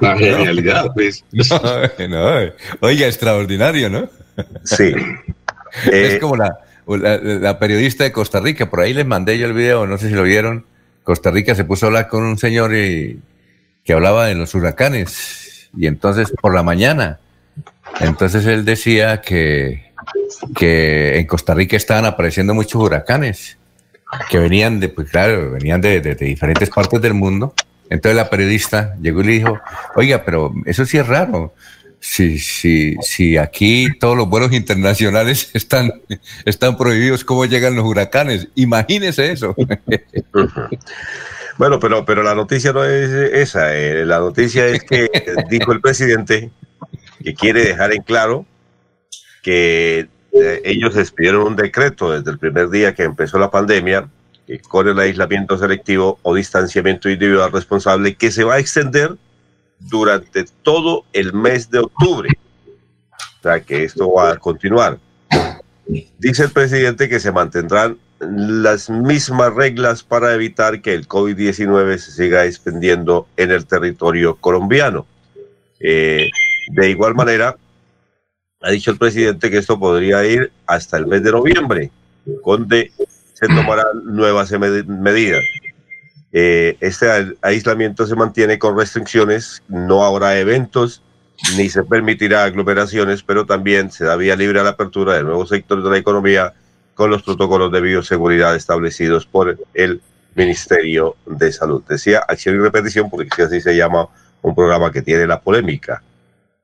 La 0.00 0.16
genialidad, 0.16 0.92
pues. 0.94 1.24
No, 1.32 2.08
no, 2.08 2.52
oiga, 2.80 3.06
extraordinario, 3.06 3.88
¿no? 3.90 4.08
Sí. 4.64 4.94
es 5.90 6.18
como 6.18 6.36
la, 6.36 6.58
la, 6.86 7.16
la 7.18 7.58
periodista 7.58 8.04
de 8.04 8.12
Costa 8.12 8.40
Rica, 8.40 8.68
por 8.68 8.80
ahí 8.80 8.92
les 8.92 9.06
mandé 9.06 9.38
yo 9.38 9.46
el 9.46 9.54
video, 9.54 9.86
no 9.86 9.96
sé 9.98 10.08
si 10.08 10.14
lo 10.14 10.22
vieron. 10.22 10.66
Costa 11.02 11.30
Rica 11.30 11.54
se 11.54 11.64
puso 11.64 11.86
a 11.86 11.88
hablar 11.88 12.08
con 12.08 12.24
un 12.24 12.38
señor 12.38 12.74
y, 12.74 13.20
que 13.84 13.92
hablaba 13.92 14.26
de 14.26 14.34
los 14.34 14.54
huracanes. 14.54 15.70
Y 15.76 15.86
entonces 15.86 16.32
por 16.40 16.54
la 16.54 16.62
mañana, 16.62 17.20
entonces 18.00 18.46
él 18.46 18.64
decía 18.64 19.20
que, 19.20 19.83
que 20.54 21.18
en 21.18 21.26
Costa 21.26 21.54
Rica 21.54 21.76
estaban 21.76 22.04
apareciendo 22.04 22.54
muchos 22.54 22.80
huracanes, 22.82 23.58
que 24.30 24.38
venían 24.38 24.80
de, 24.80 24.88
pues 24.88 25.10
claro, 25.10 25.52
venían 25.52 25.80
de, 25.80 26.00
diferentes 26.14 26.70
partes 26.70 27.00
del 27.00 27.14
mundo. 27.14 27.54
Entonces 27.90 28.16
la 28.16 28.30
periodista 28.30 28.96
llegó 29.00 29.20
y 29.20 29.24
le 29.24 29.32
dijo, 29.32 29.58
oiga, 29.96 30.24
pero 30.24 30.52
eso 30.66 30.84
sí 30.86 30.98
es 30.98 31.06
raro. 31.06 31.54
Si, 32.00 32.38
si, 32.38 32.96
si 33.00 33.38
aquí 33.38 33.88
todos 33.98 34.16
los 34.16 34.28
vuelos 34.28 34.52
internacionales 34.52 35.50
están, 35.54 35.92
están 36.44 36.76
prohibidos, 36.76 37.24
¿cómo 37.24 37.46
llegan 37.46 37.76
los 37.76 37.84
huracanes? 37.84 38.48
Imagínese 38.54 39.32
eso. 39.32 39.54
Bueno, 41.56 41.78
pero, 41.78 42.04
pero 42.04 42.24
la 42.24 42.34
noticia 42.34 42.72
no 42.72 42.84
es 42.84 43.10
esa. 43.10 43.76
eh, 43.76 44.04
la 44.04 44.18
noticia 44.18 44.66
es 44.66 44.82
que 44.82 45.08
dijo 45.48 45.72
el 45.72 45.80
presidente 45.80 46.50
que 47.22 47.34
quiere 47.34 47.64
dejar 47.64 47.92
en 47.92 48.02
claro 48.02 48.44
que 49.42 50.08
eh, 50.34 50.62
ellos 50.64 50.96
expidieron 50.96 51.46
un 51.46 51.56
decreto 51.56 52.10
desde 52.10 52.30
el 52.30 52.38
primer 52.38 52.68
día 52.68 52.94
que 52.94 53.04
empezó 53.04 53.38
la 53.38 53.50
pandemia 53.50 54.08
con 54.68 54.88
el 54.88 54.98
aislamiento 54.98 55.56
selectivo 55.56 56.18
o 56.22 56.34
distanciamiento 56.34 57.08
individual 57.08 57.52
responsable 57.52 58.14
que 58.16 58.30
se 58.30 58.44
va 58.44 58.54
a 58.54 58.58
extender 58.58 59.16
durante 59.78 60.44
todo 60.62 61.04
el 61.12 61.32
mes 61.32 61.70
de 61.70 61.78
octubre. 61.78 62.30
O 63.12 63.42
sea 63.42 63.60
que 63.60 63.84
esto 63.84 64.12
va 64.12 64.32
a 64.32 64.36
continuar. 64.36 64.98
Dice 66.18 66.44
el 66.44 66.50
presidente 66.50 67.08
que 67.08 67.20
se 67.20 67.30
mantendrán 67.30 67.98
las 68.18 68.90
mismas 68.90 69.54
reglas 69.54 70.02
para 70.02 70.34
evitar 70.34 70.80
que 70.80 70.94
el 70.94 71.06
COVID-19 71.06 71.98
se 71.98 72.10
siga 72.10 72.44
extendiendo 72.44 73.28
en 73.36 73.50
el 73.50 73.66
territorio 73.66 74.36
colombiano. 74.36 75.06
Eh, 75.80 76.28
de 76.68 76.90
igual 76.90 77.14
manera, 77.14 77.56
ha 78.64 78.70
dicho 78.70 78.90
el 78.90 78.98
presidente 78.98 79.50
que 79.50 79.58
esto 79.58 79.78
podría 79.78 80.24
ir 80.26 80.50
hasta 80.66 80.96
el 80.96 81.06
mes 81.06 81.22
de 81.22 81.32
noviembre, 81.32 81.90
donde 82.44 82.90
se 83.34 83.46
tomarán 83.46 83.86
nuevas 84.04 84.50
med- 84.52 84.86
medidas. 84.86 85.44
Eh, 86.32 86.76
este 86.80 87.36
aislamiento 87.42 88.06
se 88.06 88.16
mantiene 88.16 88.58
con 88.58 88.76
restricciones, 88.76 89.62
no 89.68 90.04
habrá 90.04 90.38
eventos 90.38 91.02
ni 91.56 91.68
se 91.68 91.82
permitirá 91.82 92.44
aglomeraciones, 92.44 93.22
pero 93.22 93.44
también 93.44 93.90
se 93.90 94.04
da 94.04 94.16
vía 94.16 94.34
libre 94.36 94.60
a 94.60 94.64
la 94.64 94.70
apertura 94.70 95.14
de 95.14 95.24
nuevos 95.24 95.48
sectores 95.50 95.84
de 95.84 95.90
la 95.90 95.98
economía 95.98 96.54
con 96.94 97.10
los 97.10 97.22
protocolos 97.22 97.70
de 97.72 97.80
bioseguridad 97.80 98.54
establecidos 98.56 99.26
por 99.26 99.58
el 99.74 100.00
Ministerio 100.34 101.16
de 101.26 101.52
Salud. 101.52 101.82
Decía 101.88 102.20
acción 102.26 102.56
y 102.56 102.58
repetición 102.58 103.10
porque 103.10 103.42
así 103.42 103.60
se 103.60 103.76
llama 103.76 104.08
un 104.42 104.54
programa 104.54 104.90
que 104.90 105.02
tiene 105.02 105.26
la 105.26 105.40
polémica. 105.40 106.02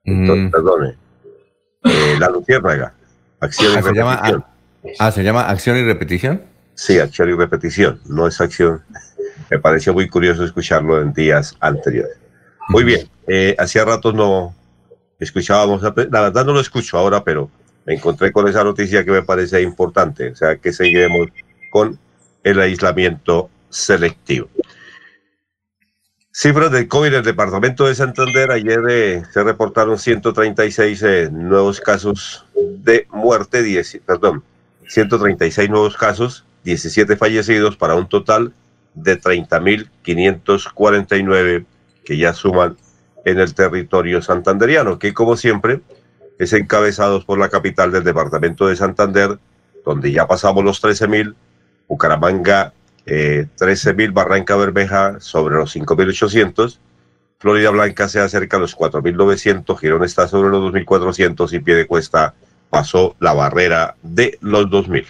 Entonces, 0.04 0.50
perdone. 0.50 0.94
Eh, 1.84 2.16
la 2.18 2.28
Luciérnaga. 2.28 2.92
Acción 3.40 3.72
y 3.72 3.76
Ah, 3.76 3.82
se 3.82 3.92
llama, 3.94 4.16
repetición. 4.16 4.44
ah, 4.98 5.10
¿se 5.12 5.22
llama 5.22 5.42
acción 5.48 5.76
y 5.78 5.82
repetición? 5.84 6.42
Sí, 6.74 6.98
acción 6.98 7.30
y 7.30 7.34
repetición, 7.34 8.00
no 8.06 8.26
es 8.26 8.40
acción. 8.40 8.82
Me 9.50 9.58
pareció 9.58 9.92
muy 9.94 10.08
curioso 10.08 10.44
escucharlo 10.44 11.00
en 11.00 11.12
días 11.12 11.56
anteriores. 11.60 12.16
Muy 12.68 12.84
bien, 12.84 13.08
eh, 13.26 13.54
hacía 13.58 13.84
rato 13.84 14.12
no 14.12 14.54
escuchábamos, 15.18 15.82
la 15.82 15.90
verdad 16.20 16.44
no 16.44 16.52
lo 16.52 16.60
escucho 16.60 16.96
ahora, 16.98 17.24
pero 17.24 17.50
me 17.86 17.94
encontré 17.94 18.32
con 18.32 18.46
esa 18.48 18.62
noticia 18.64 19.04
que 19.04 19.10
me 19.10 19.22
parece 19.22 19.60
importante, 19.62 20.30
o 20.30 20.36
sea 20.36 20.56
que 20.56 20.72
seguiremos 20.72 21.28
con 21.70 21.98
el 22.44 22.60
aislamiento 22.60 23.50
selectivo. 23.68 24.48
Cifras 26.42 26.72
del 26.72 26.88
COVID 26.88 27.08
en 27.08 27.14
el 27.16 27.22
departamento 27.22 27.86
de 27.86 27.94
Santander. 27.94 28.50
Ayer 28.50 28.80
eh, 28.88 29.22
se 29.30 29.44
reportaron 29.44 29.98
136 29.98 31.02
eh, 31.02 31.28
nuevos 31.30 31.82
casos 31.82 32.46
de 32.54 33.06
muerte, 33.10 33.62
10, 33.62 34.00
perdón, 34.06 34.42
136 34.88 35.68
nuevos 35.68 35.98
casos, 35.98 36.46
17 36.64 37.18
fallecidos 37.18 37.76
para 37.76 37.94
un 37.94 38.08
total 38.08 38.54
de 38.94 39.20
30.549 39.20 41.66
que 42.06 42.16
ya 42.16 42.32
suman 42.32 42.78
en 43.26 43.38
el 43.38 43.52
territorio 43.52 44.22
santanderiano, 44.22 44.98
que 44.98 45.12
como 45.12 45.36
siempre 45.36 45.82
es 46.38 46.54
encabezados 46.54 47.26
por 47.26 47.38
la 47.38 47.50
capital 47.50 47.92
del 47.92 48.04
departamento 48.04 48.66
de 48.66 48.76
Santander, 48.76 49.38
donde 49.84 50.10
ya 50.10 50.26
pasamos 50.26 50.64
los 50.64 50.82
13.000, 50.82 51.34
Bucaramanga 51.86 52.72
eh, 53.12 53.46
13.000, 53.58 54.12
Barranca 54.12 54.54
Bermeja 54.54 55.18
sobre 55.18 55.56
los 55.56 55.74
5.800, 55.74 56.78
Florida 57.40 57.70
Blanca 57.70 58.08
se 58.08 58.20
acerca 58.20 58.56
a 58.56 58.60
los 58.60 58.76
4.900, 58.76 59.76
Girón 59.78 60.04
está 60.04 60.28
sobre 60.28 60.50
los 60.50 60.72
2.400 60.72 61.52
y 61.52 61.58
Piedecuesta 61.58 62.34
pasó 62.70 63.16
la 63.18 63.32
barrera 63.32 63.96
de 64.02 64.38
los 64.40 64.66
2.000. 64.66 65.06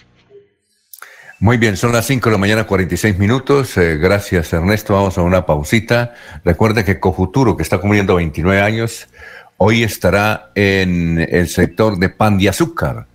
Muy 1.39 1.57
bien, 1.57 1.77
son 1.77 1.91
las 1.91 2.07
5 2.07 2.29
de 2.29 2.31
la 2.33 2.39
mañana, 2.39 2.65
46 2.65 3.19
minutos. 3.19 3.77
Eh, 3.77 3.97
gracias, 3.97 4.51
Ernesto. 4.51 4.93
Vamos 4.93 5.17
a 5.17 5.21
una 5.21 5.45
pausita. 5.45 6.13
Recuerde 6.43 6.83
que 6.83 6.99
Cofuturo, 6.99 7.55
que 7.55 7.63
está 7.63 7.79
cumpliendo 7.79 8.15
29 8.15 8.61
años, 8.61 9.07
hoy 9.57 9.83
estará 9.83 10.51
en 10.55 11.19
el 11.19 11.47
sector 11.47 11.99
de 11.99 12.09
pan 12.09 12.39
de 12.39 12.49
azúcar. 12.49 13.07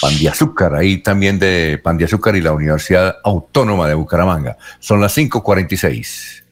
Pan 0.00 0.16
de 0.18 0.28
azúcar, 0.28 0.74
ahí 0.74 0.98
también 0.98 1.38
de 1.38 1.80
pan 1.82 1.98
de 1.98 2.04
azúcar 2.04 2.36
y 2.36 2.40
la 2.40 2.52
Universidad 2.52 3.16
Autónoma 3.24 3.88
de 3.88 3.94
Bucaramanga. 3.94 4.56
Son 4.78 5.00
las 5.00 5.16
5.46. 5.16 6.42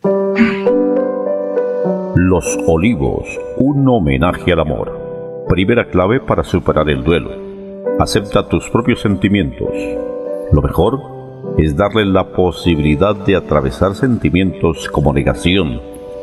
Los 2.16 2.58
Olivos, 2.66 3.26
un 3.56 3.88
homenaje 3.88 4.52
al 4.52 4.60
amor. 4.60 5.44
Primera 5.48 5.88
clave 5.88 6.20
para 6.20 6.44
superar 6.44 6.88
el 6.90 7.04
duelo. 7.04 7.30
Acepta 7.98 8.48
tus 8.48 8.68
propios 8.70 9.00
sentimientos. 9.00 9.70
Lo 10.52 10.62
mejor 10.62 11.00
es 11.58 11.76
darle 11.76 12.04
la 12.04 12.32
posibilidad 12.32 13.14
de 13.14 13.36
atravesar 13.36 13.94
sentimientos 13.94 14.88
como 14.88 15.12
negación, 15.12 15.80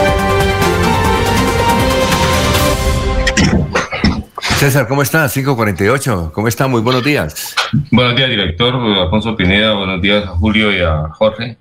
César, 4.60 4.88
¿cómo 4.88 5.02
estás? 5.02 5.36
5.48. 5.36 6.32
¿Cómo 6.32 6.48
está? 6.48 6.68
Muy 6.68 6.80
buenos 6.80 7.04
días. 7.04 7.54
Buenos 7.92 8.16
días, 8.16 8.30
director 8.30 8.76
Alfonso 8.76 9.36
Pineda. 9.36 9.74
Buenos 9.74 10.02
días 10.02 10.24
a 10.26 10.28
Julio 10.28 10.72
y 10.76 10.82
a 10.82 11.10
Jorge. 11.10 11.58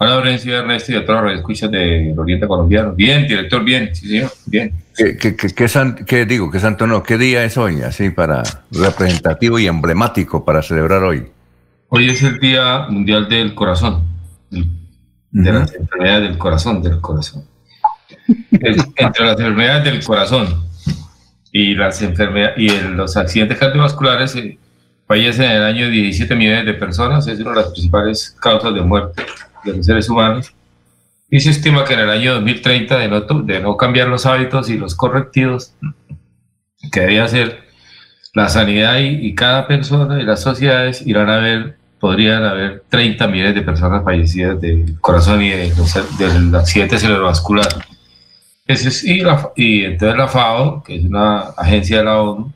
Hola, 0.00 0.16
Lorenzo, 0.16 0.50
Ernesto 0.50 0.92
y 0.92 0.96
a 0.96 1.04
todos 1.04 1.24
los 1.24 1.34
escuchas 1.34 1.70
del 1.70 2.16
Oriente 2.18 2.46
Colombiano. 2.46 2.92
Bien, 2.92 3.26
director, 3.26 3.64
bien, 3.64 3.94
sí, 3.94 4.08
señor, 4.08 4.30
bien. 4.46 4.72
¿Qué, 4.96 5.16
qué, 5.16 5.36
qué- 5.36 5.54
qué 5.54 5.68
san- 5.68 6.04
qué 6.04 6.24
digo? 6.24 6.50
¿Qué 6.50 6.60
santo 6.60 6.86
no? 6.86 7.02
¿Qué 7.02 7.18
día 7.18 7.44
es 7.44 7.56
hoy? 7.56 7.82
Así 7.82 8.10
para 8.10 8.42
representativo 8.70 9.58
y 9.58 9.66
emblemático 9.66 10.44
para 10.44 10.62
celebrar 10.62 11.02
hoy. 11.02 11.26
Hoy 11.88 12.10
es 12.10 12.22
el 12.22 12.38
Día 12.38 12.86
Mundial 12.88 13.28
del 13.28 13.54
Corazón. 13.54 14.04
De 15.30 15.52
las 15.52 15.74
enfermedades 15.74 16.28
del 16.28 16.38
corazón, 16.38 16.82
del 16.82 17.00
corazón. 17.00 17.44
Entre 18.50 19.24
las 19.26 19.38
enfermedades 19.38 19.84
del 19.84 20.02
corazón 20.04 20.64
y 21.52 21.74
las 21.74 22.00
enfermedades 22.02 22.54
y 22.58 22.68
los 22.94 23.16
accidentes 23.16 23.58
cardiovasculares 23.58 24.34
eh, 24.36 24.58
fallecen 25.08 25.46
en 25.46 25.52
el 25.52 25.62
año 25.64 25.88
17 25.90 26.36
millones 26.36 26.66
de 26.66 26.74
personas, 26.74 27.26
es 27.26 27.40
una 27.40 27.50
de 27.50 27.56
las 27.56 27.68
principales 27.70 28.36
causas 28.40 28.72
de 28.74 28.80
muerte 28.82 29.24
de 29.64 29.76
los 29.76 29.86
seres 29.86 30.08
humanos. 30.08 30.52
Y 31.30 31.40
se 31.40 31.50
estima 31.50 31.84
que 31.84 31.94
en 31.94 32.00
el 32.00 32.10
año 32.10 32.34
2030, 32.34 32.98
de 32.98 33.08
no, 33.08 33.20
de 33.20 33.60
no 33.60 33.76
cambiar 33.76 34.08
los 34.08 34.24
hábitos 34.26 34.70
y 34.70 34.78
los 34.78 34.94
correctivos, 34.94 35.72
que 36.92 37.00
debería 37.00 37.26
ser 37.28 37.60
la 38.34 38.48
sanidad 38.48 38.98
y, 38.98 39.26
y 39.26 39.34
cada 39.34 39.66
persona 39.66 40.20
y 40.20 40.24
las 40.24 40.40
sociedades 40.42 41.04
irán 41.06 41.28
a 41.28 41.38
ver, 41.38 41.76
podrían 42.00 42.44
haber 42.44 42.84
30 42.88 43.26
millones 43.26 43.54
de 43.56 43.62
personas 43.62 44.04
fallecidas 44.04 44.60
del 44.60 44.98
corazón 45.00 45.42
y 45.42 45.48
de 45.50 45.68
los- 45.76 46.18
del 46.18 46.54
accidente 46.54 46.98
cerebrovascular. 46.98 47.66
Es- 48.66 49.02
y, 49.04 49.20
la- 49.20 49.50
y 49.56 49.84
entonces 49.84 50.16
la 50.16 50.28
FAO, 50.28 50.82
que 50.84 50.96
es 50.96 51.04
una 51.04 51.40
agencia 51.56 51.98
de 51.98 52.04
la 52.04 52.20
ONU, 52.20 52.52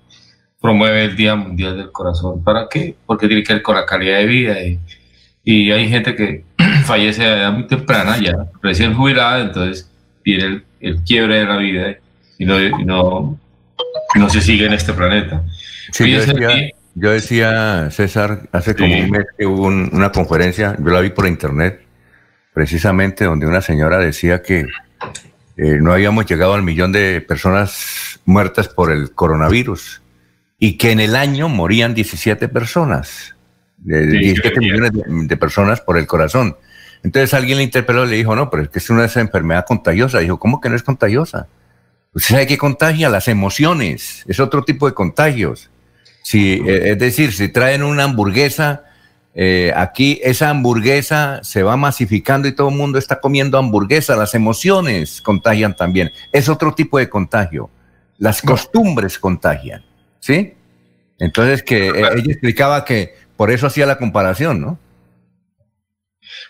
promueve 0.63 1.05
el 1.05 1.17
Día 1.17 1.35
Mundial 1.35 1.77
del 1.77 1.91
Corazón. 1.93 2.43
¿Para 2.45 2.69
qué? 2.71 2.95
Porque 3.05 3.27
tiene 3.27 3.43
que 3.43 3.55
ver 3.55 3.63
con 3.63 3.75
la 3.75 3.85
calidad 3.85 4.19
de 4.19 4.27
vida. 4.27 4.63
Y, 4.63 4.79
y 5.45 5.71
hay 5.73 5.89
gente 5.89 6.15
que 6.15 6.45
fallece 6.85 7.25
a 7.25 7.37
edad 7.39 7.53
muy 7.53 7.67
temprana, 7.67 8.17
ya 8.19 8.47
recién 8.63 8.95
jubilada, 8.95 9.41
entonces 9.41 9.91
viene 10.25 10.45
el, 10.45 10.65
el 10.81 11.03
quiebre 11.03 11.41
de 11.41 11.45
la 11.47 11.57
vida 11.57 11.97
y 12.39 12.45
no, 12.47 12.61
y 12.63 12.85
no, 12.85 13.39
no 14.15 14.29
se 14.31 14.41
sigue 14.41 14.67
en 14.67 14.73
este 14.73 14.93
planeta. 14.93 15.43
Sí, 15.91 16.11
yo, 16.13 16.21
decía, 16.21 16.49
día- 16.49 16.71
yo 16.95 17.11
decía, 17.11 17.89
César, 17.91 18.49
hace 18.53 18.75
como 18.77 18.95
Sí. 18.95 19.01
un 19.03 19.11
mes 19.11 19.27
que 19.37 19.47
hubo 19.47 19.67
un- 19.67 19.91
una 19.93 20.13
conferencia, 20.13 20.77
yo 20.79 20.91
la 20.91 21.01
vi 21.01 21.11
por 21.11 21.27
internet, 21.27 21.81
precisamente 22.55 23.25
donde 23.25 23.47
una 23.47 23.61
señora 23.63 23.99
decía 23.99 24.43
que 24.43 24.67
eh, 25.57 25.79
no 25.81 25.93
habíamos 25.93 26.27
llegado 26.27 26.55
al 26.55 26.63
millón 26.63 26.93
de 26.93 27.21
personas 27.21 28.21
muertas 28.25 28.69
por 28.69 28.93
el 28.93 29.13
coronavirus 29.13 30.02
y 30.65 30.79
que 30.79 30.93
en 30.93 31.01
el 31.01 31.17
año 31.17 31.49
morían 31.49 31.93
17 31.93 32.47
personas, 32.49 33.35
de 33.79 34.09
Sí, 34.13 34.19
17 34.19 34.55
yo- 34.55 34.61
millones 34.61 34.93
de, 34.93 35.03
de 35.09 35.37
personas 35.37 35.81
por 35.81 35.99
el 35.99 36.07
corazón. 36.07 36.57
Entonces 37.03 37.35
alguien 37.35 37.59
le 37.59 37.65
interpeló 37.65 38.05
y 38.07 38.11
le 38.11 38.17
dijo, 38.17 38.37
no, 38.37 38.49
pero 38.49 38.63
es 38.63 38.69
que 38.69 38.79
es 38.79 38.89
una 38.89 39.07
enfermedad 39.13 39.65
contagiosa. 39.67 40.21
Dijo, 40.21 40.39
¿cómo 40.39 40.61
que 40.61 40.69
no 40.69 40.77
es 40.77 40.85
contagiosa? 40.85 41.49
¿Usted 42.15 42.35
sabe 42.37 42.47
qué 42.47 42.59
contagia? 42.59 43.09
Las 43.09 43.27
emociones. 43.27 44.23
Es 44.29 44.39
otro 44.39 44.63
tipo 44.63 44.87
de 44.87 44.95
contagios. 44.95 45.69
Si, 46.23 46.53
eh, 46.65 46.91
es 46.93 46.99
decir, 47.01 47.33
si 47.33 47.49
traen 47.49 47.83
una 47.83 48.05
hamburguesa, 48.05 48.85
eh, 49.35 49.73
aquí 49.75 50.21
esa 50.23 50.51
hamburguesa 50.51 51.41
se 51.43 51.65
va 51.65 51.77
masificando 51.77 52.47
y 52.47 52.53
todo 52.53 52.69
el 52.69 52.77
mundo 52.77 53.01
está 53.01 53.19
comiendo 53.19 53.59
hamburguesa. 53.59 54.15
Las 54.15 54.37
emociones 54.37 55.21
contagian 55.23 55.75
también. 55.75 56.13
Es 56.31 56.49
otro 56.49 56.73
tipo 56.73 56.99
de 56.99 57.09
contagio. 57.09 57.69
Las 58.19 58.43
costumbres 58.43 59.19
contagian. 59.19 59.83
¿Sí? 60.23 60.55
Entonces, 61.19 61.63
que 61.65 61.89
eh, 61.89 61.93
ella 62.17 62.33
explicaba 62.33 62.85
que 62.85 63.15
por 63.37 63.51
eso 63.51 63.67
hacía 63.67 63.87
la 63.87 63.99
comparación, 63.99 64.61
¿no? 64.61 64.79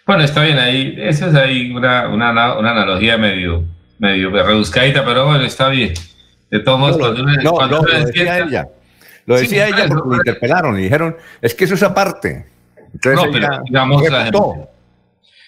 Bueno, 0.06 0.22
está 0.24 0.42
bien 0.44 0.58
ahí. 0.58 0.94
Eso 0.98 1.28
es 1.28 1.34
ahí 1.34 1.70
una, 1.72 2.08
una, 2.08 2.58
una 2.58 2.70
analogía 2.70 3.16
medio, 3.16 3.64
medio 3.98 4.30
rebuscadita, 4.30 5.04
pero 5.04 5.24
bueno, 5.26 5.42
está 5.44 5.68
bien. 5.70 5.94
De 6.50 6.60
todos 6.60 6.78
modos, 6.78 6.98
cuando 6.98 7.22
uno, 7.22 7.32
No, 7.42 7.52
cuando 7.52 7.76
no, 7.76 7.82
uno 7.82 7.92
lo 7.92 7.98
despierta- 8.04 8.34
decía 8.34 8.46
ella. 8.46 8.68
Lo 9.24 9.36
decía 9.38 9.68
ella 9.68 9.86
porque 9.88 10.08
lo 10.10 10.16
interpelaron 10.16 10.78
y 10.78 10.82
dijeron, 10.82 11.16
es 11.40 11.54
que 11.54 11.64
eso 11.64 11.74
es 11.74 11.82
aparte. 11.82 12.44
Entonces 12.92 13.24
No, 13.24 13.30
pero 13.32 13.48
digamos, 13.64 14.02
la 14.10 14.18
refutó. 14.18 14.68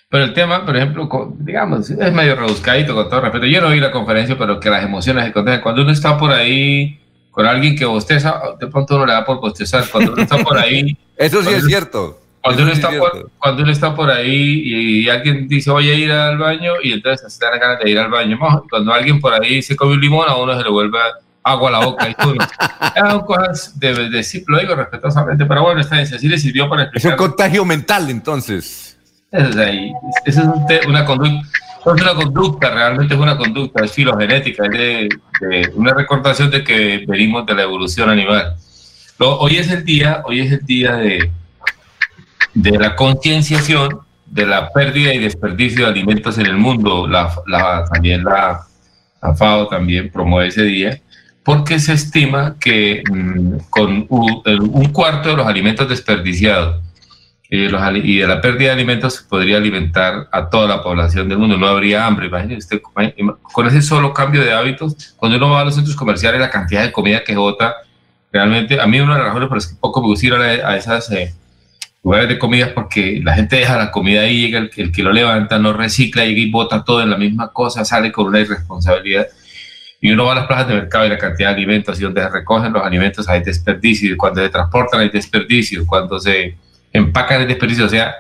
Pero 0.09 0.25
el 0.25 0.33
tema, 0.33 0.65
por 0.65 0.77
ejemplo, 0.77 1.35
digamos, 1.41 1.91
es 1.91 2.13
medio 2.13 2.37
rebuscadito 2.37 2.95
con 2.95 3.11
todo 3.11 3.21
respeto. 3.21 3.47
Yo 3.47 3.61
no 3.61 3.71
vi 3.71 3.81
la 3.81 3.91
conferencia, 3.91 4.39
pero 4.39 4.61
que 4.61 4.71
las 4.71 4.83
emociones 4.85 5.25
se 5.27 5.33
contagian. 5.33 5.61
Cuando 5.61 5.83
uno 5.83 5.91
está 5.91 6.17
por 6.17 6.31
ahí 6.31 7.01
con 7.35 7.45
alguien 7.47 7.75
que 7.77 7.85
bosteza, 7.85 8.41
de 8.61 8.69
pronto 8.69 8.95
uno 8.95 9.07
le 9.07 9.13
da 9.13 9.25
por 9.25 9.41
bostezar. 9.41 9.85
Cuando 9.91 10.13
uno 10.13 10.23
está 10.23 10.39
por 10.39 10.57
ahí. 10.57 10.97
Eso 11.17 11.43
sí 11.43 11.49
es 11.49 11.59
uno- 11.59 11.67
cierto. 11.69 12.21
Cuando 12.41 12.63
uno, 12.63 12.73
sí 12.75 12.79
es 12.79 12.85
está 12.85 12.97
por, 12.99 13.11
cierto. 13.13 13.31
cuando 13.39 13.63
uno 13.63 13.73
está 13.73 13.95
por 13.95 14.11
ahí 14.11 14.63
y, 14.65 15.09
alguien 15.09 15.49
dice 15.49 15.71
voy 15.71 15.89
a 15.89 15.95
ir 15.95 16.13
al 16.13 16.37
baño 16.39 16.75
y 16.83 16.93
entonces 16.93 17.33
se 17.33 17.45
dan 17.45 17.59
ganas 17.59 17.79
de 17.81 17.91
ir 17.91 17.99
al 17.99 18.11
baño. 18.11 18.39
Cuando 18.71 18.93
alguien 18.93 19.21
por 19.21 19.33
ahí 19.35 19.63
se 19.63 19.75
come 19.75 19.95
un 19.95 20.01
limón, 20.01 20.29
a 20.29 20.37
uno 20.37 20.57
se 20.57 20.63
le 20.63 20.71
vuelve 20.71 20.99
agua 21.43 21.69
a 21.71 21.73
la 21.73 21.85
boca 21.87 22.09
y 22.09 22.15
uno. 22.27 22.47
Son 23.11 23.21
cosas 23.27 23.79
de, 23.81 24.11
de, 24.11 24.23
sí, 24.23 24.45
lo 24.47 24.59
digo 24.61 24.75
respetuosamente, 24.77 25.45
pero 25.47 25.63
bueno, 25.63 25.81
está 25.81 25.97
bien, 25.97 26.15
así 26.15 26.29
le 26.29 26.39
sirvió 26.39 26.69
para 26.69 26.83
Es 26.85 26.89
un 26.89 26.95
explicar. 26.97 27.17
contagio 27.19 27.65
mental, 27.65 28.09
entonces. 28.11 28.97
Eso 29.33 29.49
es 29.49 29.57
ahí. 29.57 29.91
Eso 30.27 30.41
es 30.43 30.47
un 30.47 30.91
una 30.91 31.05
conducta. 31.05 31.49
Es 31.87 32.03
una 32.03 32.15
conducta, 32.15 32.71
realmente 32.71 33.15
es 33.15 33.21
una 33.21 33.37
conducta, 33.37 33.85
es 33.85 33.93
filogenética, 33.93 34.65
es 34.65 34.71
de, 34.71 35.09
de 35.41 35.71
una 35.75 35.93
recordación 35.93 36.51
de 36.51 36.65
que 36.65 37.05
venimos 37.07 37.45
de 37.47 37.55
la 37.55 37.63
evolución 37.63 38.09
animal. 38.09 38.55
Lo- 39.19 39.39
hoy 39.39 39.57
es 39.57 39.71
el 39.71 39.85
día, 39.85 40.23
hoy 40.25 40.41
es 40.41 40.53
el 40.53 40.65
día 40.65 40.95
de, 40.97 41.31
de 42.55 42.79
la 42.79 42.97
concienciación 42.97 43.99
de 44.27 44.47
la 44.47 44.71
pérdida 44.73 45.13
y 45.13 45.19
desperdicio 45.19 45.85
de 45.85 45.91
alimentos 45.93 46.39
en 46.39 46.47
el 46.47 46.57
mundo. 46.57 47.07
La, 47.07 47.31
la- 47.47 47.85
también 47.93 48.25
la, 48.25 48.61
la 49.23 49.35
FAO 49.35 49.69
también 49.69 50.11
promueve 50.11 50.49
ese 50.49 50.63
día, 50.63 51.01
porque 51.45 51.79
se 51.79 51.93
estima 51.93 52.57
que 52.59 53.03
mm, 53.11 53.57
con 53.69 54.07
u- 54.09 54.43
el- 54.47 54.61
un 54.63 54.87
cuarto 54.91 55.29
de 55.31 55.37
los 55.37 55.47
alimentos 55.47 55.89
desperdiciados 55.89 56.83
eh, 57.51 57.69
los 57.69 57.81
y 58.03 58.19
de 58.19 58.27
la 58.27 58.41
pérdida 58.41 58.69
de 58.69 58.75
alimentos 58.75 59.17
se 59.17 59.25
podría 59.25 59.59
alimentar 59.59 60.29
a 60.33 60.49
toda 60.49 60.67
la 60.67 60.83
población 60.83 61.29
del 61.29 61.39
mundo, 61.39 61.57
no 61.57 61.69
habría 61.69 62.07
hambre. 62.07 62.27
Imagínese 62.27 62.77
usted, 62.77 62.83
con 63.43 63.67
ese 63.67 63.83
solo 63.83 64.15
cambio 64.15 64.43
de 64.43 64.53
hábitos, 64.53 65.15
cuando 65.17 65.37
uno 65.37 65.51
va 65.51 65.61
a 65.61 65.65
los 65.65 65.75
centros 65.75 65.95
comerciales, 65.95 66.41
la 66.41 66.51
cantidad 66.51 66.83
de 66.83 66.91
comida 66.91 67.23
que 67.23 67.37
bota, 67.37 67.75
realmente, 68.33 68.81
a 68.81 68.87
mí 68.87 68.99
una 68.99 69.15
de 69.15 69.19
las 69.19 69.29
razones 69.29 69.49
por 69.49 69.59
las 69.59 69.67
que 69.67 69.77
poco 69.79 70.01
me 70.01 70.09
gusta 70.09 70.27
ir 70.27 70.35
a, 70.35 70.71
a 70.71 70.77
esas 70.77 71.11
eh, 71.13 71.35
lugares 72.03 72.29
de 72.29 72.39
comida 72.39 72.67
es 72.67 72.73
porque 72.73 73.21
la 73.23 73.35
gente 73.35 73.57
deja 73.57 73.77
la 73.77 73.91
comida 73.91 74.23
ahí, 74.23 74.47
llega 74.47 74.59
el, 74.59 74.71
el 74.77 74.91
que 74.91 75.03
lo 75.03 75.13
levanta, 75.13 75.59
no 75.59 75.73
recicla, 75.73 76.25
llega 76.25 76.41
y 76.41 76.51
bota 76.51 76.83
todo 76.83 77.03
en 77.03 77.11
la 77.11 77.19
misma 77.19 77.53
cosa, 77.53 77.85
sale 77.85 78.11
con 78.11 78.27
una 78.27 78.41
irresponsabilidad. 78.41 79.27
Y 80.01 80.11
uno 80.11 80.25
va 80.25 80.33
a 80.33 80.35
las 80.35 80.47
plazas 80.47 80.69
de 80.69 80.75
mercado 80.75 81.07
y 81.07 81.11
la 81.11 81.19
cantidad 81.19 81.51
de 81.51 81.55
alimentos, 81.55 81.99
y 81.99 82.03
donde 82.03 82.23
se 82.23 82.29
recogen 82.29 82.73
los 82.73 82.85
alimentos 82.85 83.29
hay 83.29 83.43
desperdicio, 83.43 84.13
y 84.13 84.17
cuando 84.17 84.43
se 84.43 84.49
transportan 84.49 85.01
hay 85.01 85.11
desperdicio, 85.11 85.87
cuando 85.87 86.19
se 86.19 86.57
empacan 86.95 87.43
hay 87.43 87.47
desperdicio. 87.47 87.85
O 87.85 87.89
sea, 87.91 88.15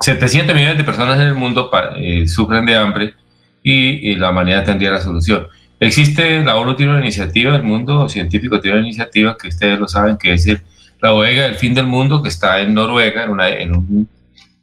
700 0.00 0.54
millones 0.54 0.78
de 0.78 0.84
personas 0.84 1.16
en 1.20 1.28
el 1.28 1.34
mundo 1.34 1.70
eh, 1.96 2.26
sufren 2.26 2.66
de 2.66 2.74
hambre 2.76 3.14
y, 3.62 4.10
y 4.10 4.16
la 4.16 4.30
humanidad 4.30 4.64
tendría 4.64 4.90
la 4.90 5.00
solución. 5.00 5.46
Existe, 5.78 6.42
la 6.42 6.56
ONU 6.56 6.74
tiene 6.74 6.92
una 6.92 7.00
iniciativa, 7.02 7.54
el 7.54 7.62
mundo 7.62 8.08
científico 8.08 8.60
tiene 8.60 8.78
una 8.78 8.86
iniciativa 8.86 9.36
que 9.38 9.48
ustedes 9.48 9.78
lo 9.78 9.86
saben, 9.88 10.16
que 10.16 10.32
es 10.32 10.46
el- 10.46 10.60
la 11.00 11.10
bodega 11.10 11.42
del 11.44 11.56
fin 11.56 11.74
del 11.74 11.86
mundo, 11.86 12.22
que 12.22 12.30
está 12.30 12.60
en 12.60 12.72
Noruega, 12.72 13.24
en, 13.24 13.30
una, 13.30 13.48
en, 13.50 13.76
un, 13.76 14.08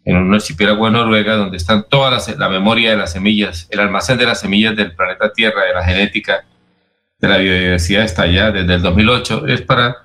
en 0.03 0.17
un 0.17 0.33
archipiélago 0.33 0.85
de 0.87 0.91
Noruega, 0.91 1.35
donde 1.35 1.57
están 1.57 1.85
todas 1.87 2.11
las, 2.11 2.37
la 2.39 2.49
memoria 2.49 2.89
de 2.89 2.97
las 2.97 3.11
semillas, 3.13 3.67
el 3.69 3.79
almacén 3.79 4.17
de 4.17 4.25
las 4.25 4.39
semillas 4.39 4.75
del 4.75 4.93
planeta 4.95 5.31
Tierra, 5.31 5.63
de 5.63 5.73
la 5.75 5.83
genética, 5.85 6.43
de 7.19 7.27
la 7.27 7.37
biodiversidad 7.37 8.03
está 8.03 8.23
allá 8.23 8.51
desde 8.51 8.73
el 8.73 8.81
2008. 8.81 9.45
Es 9.47 9.61
para 9.61 9.97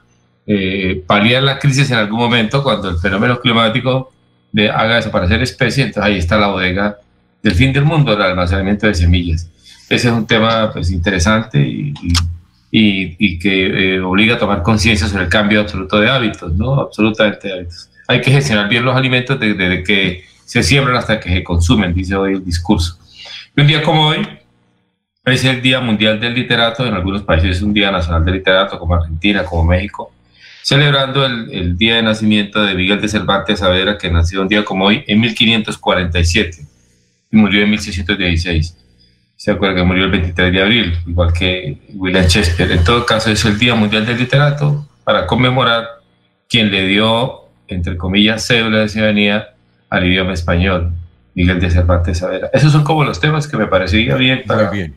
eh, 0.51 1.03
paliar 1.07 1.43
la 1.43 1.59
crisis 1.59 1.91
en 1.91 1.99
algún 1.99 2.19
momento 2.19 2.63
cuando 2.63 2.89
el 2.89 2.97
fenómeno 2.99 3.39
climático 3.39 4.11
de, 4.51 4.71
haga 4.71 4.97
desaparecer 4.97 5.43
especies, 5.43 5.87
entonces 5.89 6.11
ahí 6.11 6.19
está 6.19 6.39
la 6.39 6.49
bodega 6.49 6.97
del 7.43 7.55
fin 7.55 7.73
del 7.73 7.85
mundo, 7.85 8.15
el 8.15 8.23
almacenamiento 8.23 8.87
de 8.87 8.95
semillas. 8.95 9.51
Ese 9.91 10.09
es 10.09 10.13
un 10.15 10.27
tema 10.27 10.73
pues, 10.73 10.91
interesante 10.91 11.61
y, 11.61 11.93
y- 12.71 13.15
y- 13.19 13.39
que 13.39 13.97
eh, 13.97 14.01
obliga 14.01 14.37
a 14.37 14.39
tomar 14.39 14.63
conciencia 14.63 15.07
sobre 15.07 15.25
el 15.25 15.29
cambio 15.31 15.61
absoluto 15.61 16.01
de 16.01 16.11
hábitos, 16.11 16.53
¿no? 16.55 16.81
Absolutamente 16.81 17.47
de 17.49 17.55
hábitos. 17.55 17.91
Hay 18.07 18.21
que 18.23 18.31
gestionar 18.31 18.69
bien 18.71 18.85
los 18.85 18.97
alimentos 18.97 19.39
desde, 19.39 19.55
desde 19.55 19.83
que 19.85 20.25
se 20.47 20.63
siembran 20.63 20.97
hasta 20.97 21.21
que 21.21 21.29
se 21.29 21.45
consumen, 21.45 21.93
dice 21.93 22.17
hoy 22.17 22.33
el 22.35 22.45
discurso. 22.45 22.99
Y 23.55 23.61
un 23.61 23.67
día 23.67 23.83
como 23.83 24.09
hoy, 24.09 24.27
es 25.27 25.45
el 25.45 25.61
Día 25.61 25.81
Mundial 25.81 26.19
del 26.21 26.33
Literato, 26.35 26.87
en 26.87 26.95
algunos 26.95 27.23
países 27.23 27.57
es 27.59 27.63
un 27.63 27.75
Día 27.75 27.91
Nacional 27.91 28.25
del 28.25 28.35
Literato, 28.37 28.79
como 28.79 28.95
Argentina, 28.95 29.45
como 29.45 29.65
México, 29.65 30.11
celebrando 30.69 31.25
el, 31.25 31.51
el 31.51 31.79
día 31.79 31.97
de 31.97 32.03
nacimiento 32.03 32.61
de 32.63 32.75
Miguel 32.75 33.01
de 33.01 33.09
Cervantes 33.09 33.61
Saavedra, 33.61 33.97
que 33.97 34.11
nació 34.11 34.43
un 34.43 34.49
día 34.49 34.67
como 34.67 34.85
hoy 34.85 35.03
en 35.07 35.19
1547 35.19 36.59
y 37.31 37.37
murió 37.39 37.63
en 37.63 37.71
1616. 37.71 38.77
Se 39.35 39.51
acuerda 39.51 39.77
que 39.77 39.83
murió 39.83 40.05
el 40.05 40.11
23 40.11 40.53
de 40.53 40.61
abril, 40.61 40.99
igual 41.07 41.33
que 41.33 41.79
William 41.95 42.27
Shakespeare. 42.27 42.71
En 42.71 42.85
todo 42.85 43.07
caso, 43.07 43.31
es 43.31 43.43
el 43.47 43.59
Día 43.59 43.75
Mundial 43.77 44.05
del 44.05 44.19
Literato 44.19 44.87
para 45.05 45.27
conmemorar 45.27 45.87
quien 46.51 46.71
le 46.71 46.87
dio, 46.87 47.47
entre 47.67 47.97
comillas, 47.97 48.47
cédula 48.47 48.81
de 48.81 48.91
ciudadanía 48.91 49.55
al 49.89 50.05
idioma 50.05 50.35
español, 50.35 50.93
Miguel 51.33 51.61
de 51.61 51.71
Cervantes 51.71 52.19
Saavedra. 52.19 52.51
Esos 52.53 52.73
son 52.73 52.85
como 52.85 53.05
los 53.05 53.19
temas 53.19 53.49
que 53.49 53.57
me 53.57 53.69
parecería 53.69 54.17
bien 54.17 54.43
para... 54.47 54.69
bien. 54.69 54.95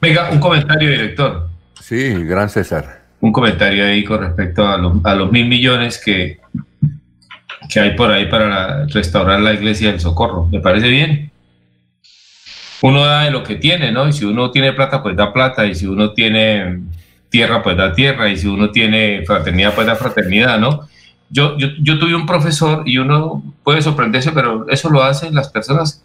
Venga, 0.00 0.30
un 0.32 0.40
comentario, 0.40 0.90
director. 0.90 1.48
Sí, 1.80 2.12
gran 2.24 2.50
César. 2.50 3.03
Un 3.24 3.32
comentario 3.32 3.86
ahí 3.86 4.04
con 4.04 4.20
respecto 4.20 4.68
a, 4.68 4.76
los- 4.76 5.02
a 5.02 5.14
los 5.14 5.32
mil 5.32 5.46
millones 5.48 5.98
que, 6.04 6.40
que 7.70 7.80
hay 7.80 7.92
por 7.96 8.10
ahí 8.10 8.26
para 8.26 8.48
la- 8.48 8.86
restaurar 8.86 9.40
la 9.40 9.54
iglesia 9.54 9.90
del 9.90 9.98
Socorro. 10.00 10.46
¿Me 10.52 10.60
parece 10.60 10.88
bien? 10.88 11.30
Uno 12.82 13.02
da 13.06 13.24
de 13.24 13.30
lo 13.30 13.42
que 13.42 13.54
tiene, 13.54 13.90
¿no? 13.92 14.06
Y 14.08 14.12
si 14.12 14.26
uno 14.26 14.50
tiene 14.50 14.74
plata, 14.74 15.02
pues 15.02 15.16
da 15.16 15.32
plata. 15.32 15.64
Y 15.64 15.74
si 15.74 15.86
uno 15.86 16.12
tiene 16.12 16.80
tierra, 17.30 17.62
pues 17.62 17.78
da 17.78 17.94
tierra. 17.94 18.28
Y 18.28 18.36
si 18.36 18.46
uno 18.46 18.70
tiene 18.70 19.22
fraternidad, 19.24 19.74
pues 19.74 19.86
da 19.86 19.96
fraternidad, 19.96 20.58
¿no? 20.58 20.86
Yo, 21.30 21.56
yo, 21.56 21.68
yo 21.80 21.98
tuve 21.98 22.14
un 22.14 22.26
profesor 22.26 22.82
y 22.86 22.98
uno 22.98 23.42
puede 23.62 23.80
sorprenderse, 23.80 24.32
pero 24.32 24.68
eso 24.68 24.90
lo 24.90 25.02
hacen 25.02 25.34
las 25.34 25.48
personas 25.48 26.04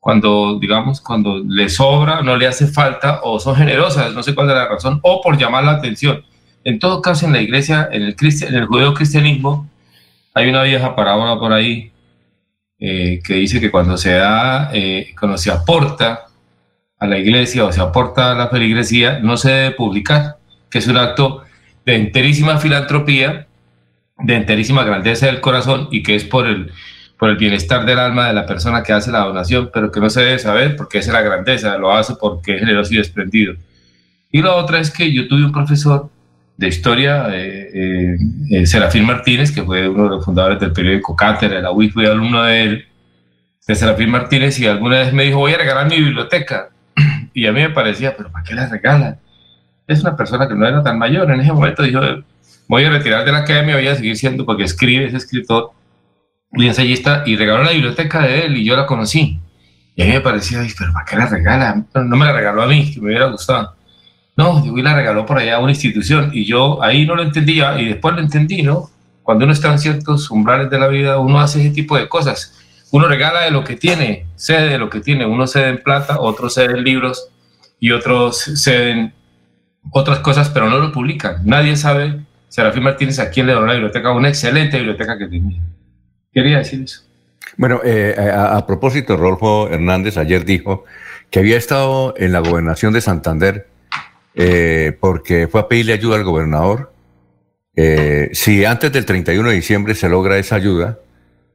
cuando, 0.00 0.58
digamos, 0.58 1.00
cuando 1.00 1.38
le 1.46 1.68
sobra, 1.68 2.22
no 2.22 2.36
le 2.36 2.48
hace 2.48 2.66
falta 2.66 3.20
o 3.22 3.38
son 3.38 3.54
generosas, 3.54 4.12
no 4.12 4.22
sé 4.24 4.34
cuál 4.34 4.48
es 4.48 4.56
la 4.56 4.66
razón, 4.66 4.98
o 5.02 5.20
por 5.22 5.38
llamar 5.38 5.62
la 5.62 5.72
atención. 5.72 6.24
En 6.64 6.78
todo 6.78 7.00
caso, 7.00 7.26
en 7.26 7.32
la 7.32 7.40
iglesia, 7.40 7.88
en 7.90 8.02
el, 8.02 8.16
en 8.20 8.54
el 8.54 8.66
judeo 8.66 8.94
cristianismo, 8.94 9.68
hay 10.34 10.48
una 10.48 10.62
vieja 10.62 10.94
parábola 10.94 11.38
por 11.38 11.52
ahí 11.52 11.90
eh, 12.78 13.20
que 13.24 13.34
dice 13.34 13.60
que 13.60 13.70
cuando 13.70 13.96
se 13.96 14.12
da, 14.12 14.70
eh, 14.72 15.14
cuando 15.18 15.38
se 15.38 15.50
aporta 15.50 16.26
a 16.98 17.06
la 17.06 17.18
iglesia 17.18 17.64
o 17.64 17.72
se 17.72 17.80
aporta 17.80 18.32
a 18.32 18.34
la 18.34 18.48
feligresía, 18.48 19.18
no 19.20 19.36
se 19.36 19.50
debe 19.50 19.70
publicar, 19.72 20.36
que 20.70 20.78
es 20.78 20.86
un 20.86 20.98
acto 20.98 21.44
de 21.86 21.96
enterísima 21.96 22.58
filantropía, 22.58 23.46
de 24.18 24.34
enterísima 24.34 24.84
grandeza 24.84 25.26
del 25.26 25.40
corazón 25.40 25.88
y 25.90 26.02
que 26.02 26.14
es 26.14 26.24
por 26.24 26.46
el, 26.46 26.72
por 27.18 27.30
el 27.30 27.36
bienestar 27.36 27.86
del 27.86 27.98
alma 27.98 28.28
de 28.28 28.34
la 28.34 28.46
persona 28.46 28.82
que 28.82 28.92
hace 28.92 29.10
la 29.10 29.20
donación, 29.20 29.70
pero 29.72 29.90
que 29.90 30.00
no 30.00 30.10
se 30.10 30.20
debe 30.20 30.38
saber 30.38 30.76
porque 30.76 30.98
es 30.98 31.08
la 31.08 31.22
grandeza, 31.22 31.78
lo 31.78 31.92
hace 31.92 32.14
porque 32.20 32.54
es 32.54 32.60
generoso 32.60 32.92
y 32.92 32.98
desprendido. 32.98 33.54
Y 34.30 34.42
la 34.42 34.54
otra 34.54 34.78
es 34.78 34.90
que 34.90 35.12
yo 35.12 35.26
tuve 35.26 35.44
un 35.44 35.52
profesor 35.52 36.10
de 36.60 36.68
historia, 36.68 37.26
eh, 37.30 37.70
eh, 37.72 38.16
eh, 38.50 38.66
Serafín 38.66 39.06
Martínez, 39.06 39.50
que 39.50 39.62
fue 39.62 39.88
uno 39.88 40.04
de 40.04 40.10
los 40.10 40.24
fundadores 40.26 40.60
del 40.60 40.74
periódico 40.74 41.16
Cátedra, 41.16 41.62
la 41.62 41.72
UIF, 41.72 41.94
fui 41.94 42.04
alumno 42.04 42.42
de 42.42 42.62
él, 42.62 42.84
de 43.66 43.74
Serafín 43.74 44.10
Martínez, 44.10 44.60
y 44.60 44.66
alguna 44.66 44.98
vez 44.98 45.14
me 45.14 45.24
dijo, 45.24 45.38
voy 45.38 45.54
a 45.54 45.56
regalar 45.56 45.88
mi 45.88 45.96
biblioteca. 45.96 46.68
Y 47.32 47.46
a 47.46 47.52
mí 47.52 47.60
me 47.60 47.70
parecía, 47.70 48.14
pero 48.14 48.30
¿para 48.30 48.44
qué 48.44 48.54
la 48.54 48.68
regalan? 48.68 49.18
Es 49.86 50.02
una 50.02 50.16
persona 50.16 50.48
que 50.48 50.54
no 50.54 50.66
era 50.66 50.82
tan 50.82 50.98
mayor. 50.98 51.30
En 51.30 51.40
ese 51.40 51.52
momento 51.52 51.82
dijo, 51.82 52.00
voy 52.68 52.84
a 52.84 52.90
retirar 52.90 53.24
de 53.24 53.32
la 53.32 53.38
academia, 53.38 53.76
voy 53.76 53.86
a 53.86 53.94
seguir 53.94 54.16
siendo, 54.18 54.44
porque 54.44 54.64
escribe, 54.64 55.06
es 55.06 55.14
escritor 55.14 55.70
y 56.52 56.66
ensayista, 56.66 57.22
y 57.24 57.36
regaló 57.36 57.62
la 57.62 57.70
biblioteca 57.70 58.20
de 58.20 58.44
él 58.44 58.56
y 58.58 58.66
yo 58.66 58.76
la 58.76 58.84
conocí. 58.84 59.40
Y 59.96 60.02
a 60.02 60.06
mí 60.06 60.12
me 60.12 60.20
parecía, 60.20 60.60
"Ay, 60.60 60.70
pero 60.76 60.92
¿para 60.92 61.06
qué 61.06 61.16
la 61.16 61.26
regala? 61.26 61.84
No 61.94 62.16
me 62.16 62.26
la 62.26 62.32
regaló 62.34 62.62
a 62.62 62.66
mí, 62.66 62.92
que 62.92 63.00
me 63.00 63.06
hubiera 63.06 63.26
gustado. 63.26 63.74
No, 64.36 64.64
y 64.64 64.82
la 64.82 64.94
regaló 64.94 65.26
por 65.26 65.38
allá 65.38 65.56
a 65.56 65.58
una 65.60 65.72
institución. 65.72 66.30
Y 66.32 66.44
yo 66.44 66.82
ahí 66.82 67.06
no 67.06 67.14
lo 67.14 67.22
entendía 67.22 67.80
y 67.80 67.86
después 67.86 68.14
lo 68.14 68.20
entendí, 68.20 68.62
¿no? 68.62 68.90
Cuando 69.22 69.44
uno 69.44 69.52
está 69.52 69.70
en 69.70 69.78
ciertos 69.78 70.30
umbrales 70.30 70.70
de 70.70 70.78
la 70.78 70.88
vida, 70.88 71.18
uno 71.18 71.40
hace 71.40 71.60
ese 71.60 71.70
tipo 71.70 71.96
de 71.96 72.08
cosas. 72.08 72.56
Uno 72.90 73.06
regala 73.06 73.42
de 73.42 73.50
lo 73.50 73.62
que 73.64 73.76
tiene, 73.76 74.26
cede 74.36 74.70
de 74.70 74.78
lo 74.78 74.90
que 74.90 75.00
tiene. 75.00 75.26
Uno 75.26 75.46
cede 75.46 75.68
en 75.68 75.82
plata, 75.82 76.18
otros 76.20 76.54
ceden 76.54 76.82
libros 76.82 77.28
y 77.78 77.92
otros 77.92 78.38
ceden 78.56 79.12
otras 79.92 80.18
cosas, 80.20 80.50
pero 80.50 80.68
no 80.68 80.78
lo 80.78 80.92
publican. 80.92 81.42
Nadie 81.44 81.76
sabe, 81.76 82.20
Serafín 82.48 82.82
Martínez, 82.82 83.18
a 83.18 83.30
quién 83.30 83.46
le 83.46 83.52
donó 83.52 83.66
la 83.66 83.74
biblioteca, 83.74 84.12
una 84.12 84.28
excelente 84.28 84.76
biblioteca 84.76 85.16
que 85.18 85.26
tenía. 85.26 85.62
Quería 86.32 86.58
decir 86.58 86.82
eso. 86.82 87.02
Bueno, 87.56 87.80
eh, 87.84 88.14
a 88.34 88.66
propósito, 88.66 89.16
Rolfo 89.16 89.68
Hernández 89.68 90.16
ayer 90.16 90.44
dijo 90.44 90.84
que 91.30 91.38
había 91.38 91.56
estado 91.56 92.14
en 92.16 92.32
la 92.32 92.40
gobernación 92.40 92.92
de 92.92 93.00
Santander 93.00 93.69
eh, 94.34 94.96
porque 95.00 95.48
fue 95.48 95.60
a 95.60 95.68
pedirle 95.68 95.92
ayuda 95.92 96.16
al 96.16 96.24
gobernador. 96.24 96.92
Eh, 97.76 98.30
si 98.32 98.64
antes 98.64 98.92
del 98.92 99.04
31 99.04 99.48
de 99.48 99.54
diciembre 99.54 99.94
se 99.94 100.08
logra 100.08 100.38
esa 100.38 100.56
ayuda, 100.56 100.98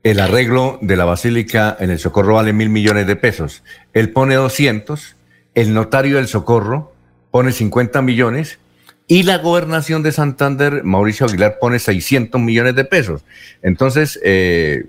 el 0.04 0.20
arreglo 0.20 0.78
de 0.82 0.96
la 0.96 1.06
basílica 1.06 1.76
en 1.80 1.90
el 1.90 2.00
Socorro 2.00 2.36
vale 2.36 2.54
mil 2.54 2.70
millones 2.70 3.08
de 3.08 3.16
pesos. 3.16 3.64
Él 3.94 4.12
pone 4.12 4.36
200, 4.36 5.16
el 5.56 5.74
notario 5.74 6.18
del 6.18 6.28
Socorro 6.28 6.94
pone 7.32 7.52
50 7.52 8.02
millones 8.02 8.60
y 9.08 9.24
la 9.24 9.38
gobernación 9.38 10.04
de 10.04 10.12
Santander, 10.12 10.84
Mauricio 10.84 11.26
Aguilar, 11.26 11.58
pone 11.60 11.80
600 11.80 12.40
millones 12.42 12.76
de 12.76 12.86
pesos. 12.86 13.24
Entonces, 13.62 14.20
eh, 14.24 14.86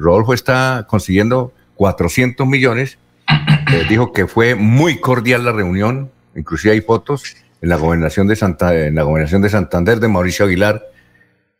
Rodolfo 0.00 0.34
está 0.34 0.86
consiguiendo 0.88 1.52
400 1.76 2.46
millones. 2.46 2.98
Dijo 3.88 4.12
que 4.12 4.26
fue 4.26 4.54
muy 4.54 5.00
cordial 5.00 5.44
la 5.44 5.52
reunión, 5.52 6.10
inclusive 6.38 6.72
hay 6.74 6.80
fotos 6.80 7.36
en 7.60 7.68
la 7.68 7.76
gobernación 7.76 8.26
de, 8.28 8.36
Santa, 8.36 8.74
en 8.74 8.94
la 8.94 9.02
gobernación 9.02 9.42
de 9.42 9.50
Santander 9.50 10.00
de 10.00 10.08
Mauricio 10.08 10.44
Aguilar. 10.44 10.86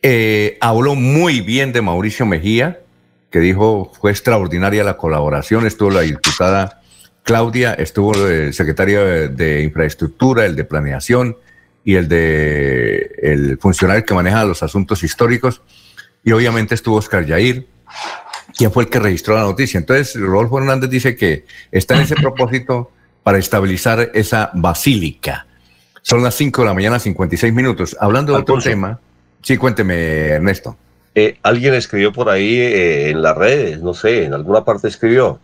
Eh, 0.03 0.57
habló 0.61 0.95
muy 0.95 1.41
bien 1.41 1.73
de 1.73 1.83
Mauricio 1.83 2.25
Mejía, 2.25 2.81
que 3.31 3.41
dijo 3.41 3.93
fue 4.01 4.11
extraordinaria 4.11 4.85
la 4.85 4.97
colaboración. 4.97 5.67
Estuvo 5.67 5.91
la 5.91 6.03
diputada 6.03 6.81
Claudia, 7.25 7.75
estuvo 7.75 8.15
el 8.15 8.55
secretario 8.55 9.05
de, 9.05 9.29
de 9.29 9.63
Infraestructura, 9.63 10.47
el 10.47 10.57
de 10.57 10.65
Planeación 10.65 11.37
y 11.85 11.97
el 11.97 12.09
de 12.09 13.11
el 13.23 13.59
funcionario 13.59 14.05
que 14.05 14.15
maneja 14.15 14.45
los 14.45 14.63
asuntos 14.63 15.03
históricos. 15.03 15.63
Y 16.23 16.33
obviamente 16.33 16.75
estuvo 16.75 16.97
Oscar 16.97 17.25
Yair, 17.25 17.67
quien 18.57 18.73
fue 18.73 18.85
el 18.85 18.91
que 18.91 18.99
registró 18.99 19.35
la 19.35 19.43
noticia. 19.43 19.79
Entonces, 19.79 20.15
Rodolfo 20.21 20.59
Hernández 20.59 20.91
dice 20.91 21.17
que 21.17 21.45
está 21.71 21.97
en 21.97 22.03
ese 22.03 22.17
propósito 22.17 22.93
para 23.23 23.39
estabilizar 23.39 24.11
esa 24.15 24.51
basílica. 24.55 25.47
Son 26.03 26.23
las 26.23 26.35
5 26.35 26.63
de 26.63 26.69
la 26.69 26.75
mañana, 26.75 26.99
56 26.99 27.53
minutos. 27.53 27.97
Hablando 28.01 28.33
de 28.33 28.41
otro 28.41 28.59
tema. 28.59 28.99
Sí, 29.43 29.57
cuénteme, 29.57 30.29
Ernesto. 30.29 30.77
Eh, 31.15 31.39
alguien 31.43 31.75
escribió 31.75 32.13
por 32.13 32.29
ahí 32.29 32.57
eh, 32.57 33.11
en 33.11 33.23
las 33.23 33.37
redes, 33.37 33.81
no 33.81 33.93
sé, 33.95 34.25
en 34.25 34.35
alguna 34.35 34.65
parte 34.65 34.89
escribió 34.89 35.41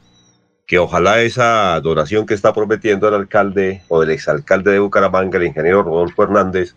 que 0.66 0.78
ojalá 0.78 1.20
esa 1.20 1.78
donación 1.80 2.26
que 2.26 2.34
está 2.34 2.52
prometiendo 2.52 3.08
el 3.08 3.14
alcalde 3.14 3.82
o 3.88 4.02
el 4.02 4.10
exalcalde 4.10 4.72
de 4.72 4.78
Bucaramanga, 4.78 5.38
el 5.38 5.44
ingeniero 5.44 5.82
Rodolfo 5.82 6.22
Hernández, 6.22 6.74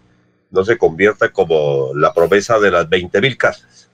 no 0.52 0.66
se 0.66 0.78
convierta 0.78 1.30
como 1.30 1.92
la 1.96 2.14
promesa 2.14 2.60
de 2.60 2.72
las 2.72 2.90
20 2.90 3.22
mil 3.22 3.38
casas. 3.38 3.90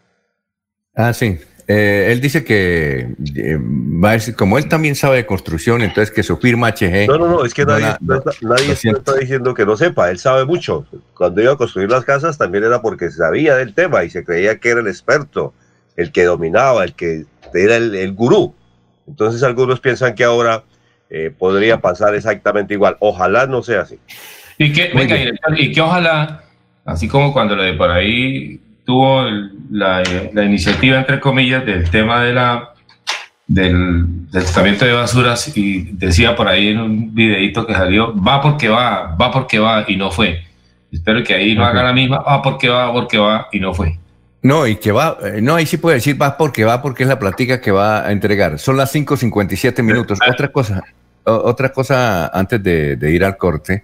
Ah, 0.95 1.13
sí. 1.13 1.39
Eh, 1.67 2.09
él 2.11 2.19
dice 2.19 2.43
que 2.43 3.07
eh, 3.35 3.57
va 3.59 4.09
a 4.09 4.13
decir, 4.13 4.35
como 4.35 4.57
él 4.57 4.67
también 4.67 4.95
sabe 4.95 5.17
de 5.17 5.25
construcción, 5.25 5.81
entonces 5.81 6.13
que 6.13 6.21
su 6.23 6.37
firma 6.37 6.69
HG. 6.71 7.07
No, 7.07 7.17
no, 7.17 7.27
no, 7.27 7.45
es 7.45 7.53
que 7.53 7.65
nadie, 7.65 7.95
no 8.01 8.15
está- 8.15 8.31
nadie 8.41 8.71
está 8.73 9.15
diciendo 9.15 9.53
que 9.53 9.65
no 9.65 9.77
sepa, 9.77 10.11
él 10.11 10.19
sabe 10.19 10.45
mucho. 10.45 10.85
Cuando 11.15 11.41
iba 11.41 11.53
a 11.53 11.55
construir 11.57 11.89
las 11.89 12.03
casas 12.03 12.37
también 12.37 12.65
era 12.65 12.81
porque 12.81 13.09
sabía 13.11 13.55
del 13.55 13.73
tema 13.73 14.03
y 14.03 14.09
se 14.09 14.25
creía 14.25 14.57
que 14.57 14.69
era 14.69 14.81
el 14.81 14.87
experto, 14.87 15.53
el 15.95 16.11
que 16.11 16.23
dominaba, 16.25 16.83
el 16.83 16.93
que 16.93 17.25
era 17.53 17.77
el, 17.77 17.95
el 17.95 18.13
gurú. 18.13 18.53
Entonces 19.07 19.41
algunos 19.43 19.79
piensan 19.79 20.15
que 20.15 20.23
ahora 20.23 20.63
eh, 21.09 21.31
podría 21.37 21.79
pasar 21.79 22.15
exactamente 22.15 22.73
igual. 22.73 22.97
Ojalá 22.99 23.47
no 23.47 23.61
sea 23.63 23.81
así. 23.81 23.99
Y 24.57 24.73
que, 24.73 24.91
venga, 24.93 25.15
director, 25.15 25.59
y 25.59 25.71
que 25.71 25.81
ojalá, 25.81 26.43
así 26.85 27.07
como 27.07 27.31
cuando 27.31 27.55
lo 27.55 27.63
de 27.63 27.73
por 27.73 27.89
ahí 27.89 28.59
tuvo 28.85 29.23
la, 29.71 30.03
la 30.33 30.43
iniciativa, 30.43 30.97
entre 30.97 31.19
comillas, 31.19 31.65
del 31.65 31.89
tema 31.89 32.23
de 32.23 32.33
la 32.33 32.73
del, 33.47 34.29
del 34.31 34.43
tratamiento 34.43 34.85
de 34.85 34.93
basuras 34.93 35.55
y 35.55 35.83
decía 35.93 36.35
por 36.35 36.47
ahí 36.47 36.69
en 36.69 36.79
un 36.79 37.13
videito 37.13 37.65
que 37.65 37.73
salió, 37.73 38.13
va 38.15 38.41
porque 38.41 38.69
va, 38.69 39.15
va 39.15 39.31
porque 39.31 39.59
va 39.59 39.85
y 39.87 39.95
no 39.95 40.11
fue. 40.11 40.43
Espero 40.91 41.23
que 41.23 41.33
ahí 41.33 41.55
no 41.55 41.65
haga 41.65 41.83
la 41.83 41.93
misma, 41.93 42.19
va 42.19 42.41
porque 42.41 42.69
va, 42.69 42.91
porque 42.93 43.17
va 43.17 43.47
y 43.51 43.59
no 43.59 43.73
fue. 43.73 43.97
No, 44.41 44.67
y 44.67 44.75
que 44.75 44.91
va, 44.91 45.17
eh, 45.23 45.39
no, 45.41 45.55
ahí 45.55 45.65
sí 45.65 45.77
puede 45.77 45.95
decir 45.95 46.21
va 46.21 46.37
porque 46.37 46.65
va, 46.65 46.81
porque 46.81 47.03
es 47.03 47.09
la 47.09 47.17
plática 47.17 47.61
que 47.61 47.71
va 47.71 48.05
a 48.05 48.11
entregar. 48.11 48.59
Son 48.59 48.77
las 48.77 48.93
5.57 48.93 49.81
minutos. 49.81 50.19
Otra 50.29 50.49
cosa, 50.49 50.83
otra 51.23 51.69
cosa 51.71 52.27
antes 52.27 52.61
de, 52.61 52.97
de 52.97 53.11
ir 53.11 53.23
al 53.23 53.37
corte. 53.37 53.83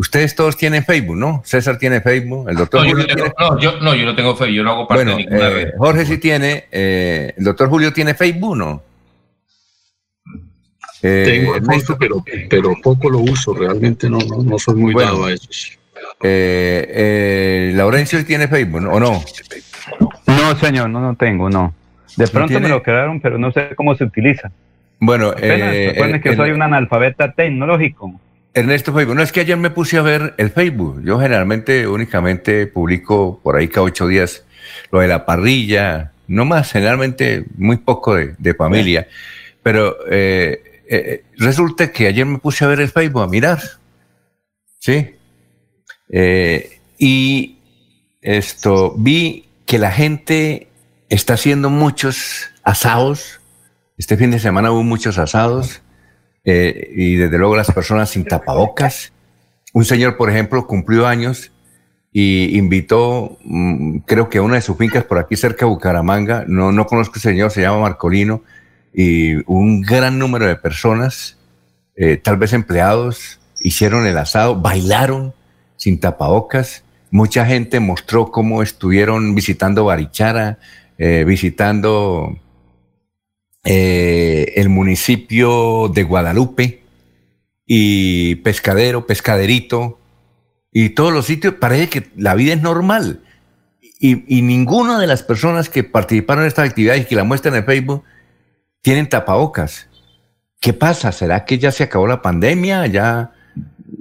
Ustedes 0.00 0.34
todos 0.34 0.56
tienen 0.56 0.82
Facebook, 0.82 1.16
¿no? 1.16 1.42
César 1.44 1.76
tiene 1.76 2.00
Facebook, 2.00 2.48
el 2.48 2.56
doctor 2.56 2.80
No, 2.80 2.86
yo 2.86 2.92
Julio 2.92 3.06
no, 3.06 3.14
tengo, 3.14 3.30
tiene. 3.36 3.50
no, 3.50 3.60
yo, 3.60 3.80
no, 3.80 3.94
yo 3.94 4.06
no 4.06 4.14
tengo 4.16 4.34
fe, 4.34 4.52
yo 4.54 4.62
no 4.64 4.70
hago 4.70 4.88
parte 4.88 5.04
Bueno, 5.04 5.18
de 5.18 5.24
ninguna 5.24 5.48
eh, 5.48 5.50
red. 5.54 5.70
Jorge 5.76 6.06
sí 6.06 6.16
tiene, 6.18 6.64
eh, 6.72 7.34
el 7.36 7.44
doctor 7.44 7.68
Julio 7.68 7.92
tiene 7.92 8.14
Facebook, 8.14 8.56
¿no? 8.56 8.82
Eh, 11.02 11.24
Tengo 11.26 11.54
Ernesto, 11.56 11.92
Alfonso, 11.94 11.96
pero, 11.98 12.24
pero 12.48 12.72
poco 12.82 13.08
lo 13.10 13.18
uso, 13.18 13.54
realmente 13.54 14.08
no, 14.08 14.18
no, 14.18 14.42
no 14.42 14.58
soy 14.58 14.74
muy 14.76 14.92
Bueno. 14.94 15.12
dado 15.12 15.24
a 15.26 15.32
eso. 15.32 15.48
eh, 16.22 16.86
eh, 16.88 17.72
Laurencio 17.74 18.24
tiene 18.24 18.48
Facebook, 18.48 18.82
¿no? 18.82 18.92
¿o 18.92 19.00
no? 19.00 19.22
No, 20.26 20.56
señor, 20.58 20.88
no, 20.90 21.00
no 21.00 21.14
tengo, 21.14 21.48
no. 21.50 21.74
De 22.16 22.26
pronto 22.28 22.48
tiene? 22.48 22.62
me 22.62 22.68
lo 22.68 22.82
crearon, 22.82 23.20
pero 23.20 23.38
no 23.38 23.50
sé 23.52 23.70
cómo 23.76 23.94
se 23.94 24.04
utiliza. 24.04 24.50
Bueno, 24.98 25.28
Apenas, 25.28 25.74
eh, 25.74 25.88
recuerden 25.92 26.20
que 26.20 26.28
el- 26.30 26.36
soy 26.36 26.50
un 26.52 26.62
analfabeta 26.62 27.32
tecnológico. 27.32 28.18
Ernesto 28.52 28.92
Facebook, 28.92 29.14
no 29.14 29.22
es 29.22 29.32
que 29.32 29.40
ayer 29.40 29.56
me 29.56 29.70
puse 29.70 29.96
a 29.96 30.02
ver 30.02 30.34
el 30.36 30.50
Facebook. 30.50 31.02
Yo 31.04 31.20
generalmente 31.20 31.86
únicamente 31.86 32.66
publico 32.66 33.40
por 33.42 33.56
ahí 33.56 33.68
cada 33.68 33.82
ocho 33.82 34.08
días 34.08 34.44
lo 34.90 35.00
de 35.00 35.08
la 35.08 35.24
parrilla, 35.24 36.12
no 36.26 36.44
más, 36.44 36.72
generalmente 36.72 37.44
muy 37.56 37.76
poco 37.76 38.14
de, 38.14 38.34
de 38.38 38.54
familia. 38.54 39.06
Pero 39.62 39.96
eh, 40.10 40.82
eh, 40.88 41.24
resulta 41.36 41.92
que 41.92 42.08
ayer 42.08 42.26
me 42.26 42.38
puse 42.38 42.64
a 42.64 42.68
ver 42.68 42.80
el 42.80 42.88
Facebook, 42.88 43.22
a 43.22 43.28
mirar. 43.28 43.60
¿Sí? 44.80 45.14
Eh, 46.08 46.80
y 46.98 47.58
esto, 48.20 48.94
vi 48.96 49.46
que 49.66 49.78
la 49.78 49.92
gente 49.92 50.68
está 51.08 51.34
haciendo 51.34 51.70
muchos 51.70 52.50
asados. 52.64 53.40
Este 53.96 54.16
fin 54.16 54.32
de 54.32 54.40
semana 54.40 54.72
hubo 54.72 54.82
muchos 54.82 55.18
asados 55.18 55.82
eh, 56.44 56.90
y 56.94 57.16
desde 57.16 57.38
luego 57.38 57.56
las 57.56 57.70
personas 57.70 58.10
sin 58.10 58.24
tapabocas. 58.24 59.12
Un 59.72 59.84
señor, 59.84 60.16
por 60.16 60.30
ejemplo, 60.30 60.66
cumplió 60.66 61.06
años 61.06 61.52
y 62.12 62.58
invitó, 62.58 63.38
mm, 63.44 63.98
creo 63.98 64.28
que 64.28 64.40
una 64.40 64.56
de 64.56 64.62
sus 64.62 64.76
fincas 64.76 65.04
por 65.04 65.18
aquí 65.18 65.36
cerca 65.36 65.64
de 65.64 65.70
Bucaramanga, 65.70 66.44
no, 66.48 66.72
no 66.72 66.86
conozco 66.86 67.18
ese 67.18 67.30
señor, 67.30 67.50
se 67.50 67.62
llama 67.62 67.80
Marcolino, 67.80 68.42
y 68.92 69.34
un 69.50 69.82
gran 69.82 70.18
número 70.18 70.46
de 70.46 70.56
personas, 70.56 71.38
eh, 71.94 72.16
tal 72.16 72.36
vez 72.36 72.52
empleados, 72.52 73.40
hicieron 73.60 74.06
el 74.06 74.18
asado, 74.18 74.56
bailaron 74.56 75.34
sin 75.76 76.00
tapabocas. 76.00 76.84
Mucha 77.10 77.46
gente 77.46 77.80
mostró 77.80 78.30
cómo 78.30 78.62
estuvieron 78.62 79.34
visitando 79.34 79.84
Barichara, 79.84 80.58
eh, 80.98 81.24
visitando 81.26 82.36
eh, 83.64 84.52
el 84.56 84.68
municipio 84.68 85.88
de 85.88 86.02
Guadalupe 86.02 86.82
y 87.66 88.36
Pescadero, 88.36 89.06
Pescaderito, 89.06 89.98
y 90.72 90.90
todos 90.90 91.12
los 91.12 91.26
sitios, 91.26 91.54
parece 91.54 91.88
que 91.88 92.10
la 92.16 92.34
vida 92.34 92.54
es 92.54 92.62
normal. 92.62 93.20
Y, 93.82 94.38
y 94.38 94.42
ninguna 94.42 94.98
de 94.98 95.06
las 95.06 95.22
personas 95.22 95.68
que 95.68 95.84
participaron 95.84 96.44
en 96.44 96.48
esta 96.48 96.62
actividad 96.62 96.94
y 96.94 97.04
que 97.04 97.16
la 97.16 97.24
muestran 97.24 97.54
en 97.54 97.64
Facebook 97.64 98.04
tienen 98.80 99.08
tapabocas. 99.08 99.88
¿Qué 100.60 100.72
pasa? 100.72 101.12
¿Será 101.12 101.44
que 101.44 101.58
ya 101.58 101.72
se 101.72 101.84
acabó 101.84 102.06
la 102.06 102.22
pandemia? 102.22 102.86
Ya, 102.86 103.32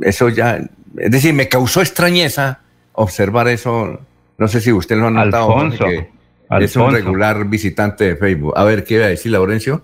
eso 0.02 0.30
ya, 0.30 0.58
es 0.98 1.12
decir, 1.12 1.34
me 1.34 1.50
causó 1.50 1.82
extrañeza 1.82 2.62
observar 2.94 3.48
eso. 3.48 4.02
No 4.38 4.48
sé 4.48 4.62
si 4.62 4.72
usted 4.72 4.98
lo 4.98 5.08
ha 5.08 5.12
notado. 5.12 5.58
Alfonso, 5.58 5.86
que 5.86 6.19
Alfonso. 6.50 6.80
Es 6.80 6.88
un 6.88 6.94
regular 6.94 7.46
visitante 7.46 8.04
de 8.04 8.16
Facebook. 8.16 8.54
A 8.58 8.64
ver, 8.64 8.84
¿qué 8.84 8.96
iba 8.96 9.06
a 9.06 9.10
decir, 9.10 9.32
Laurencio? 9.32 9.84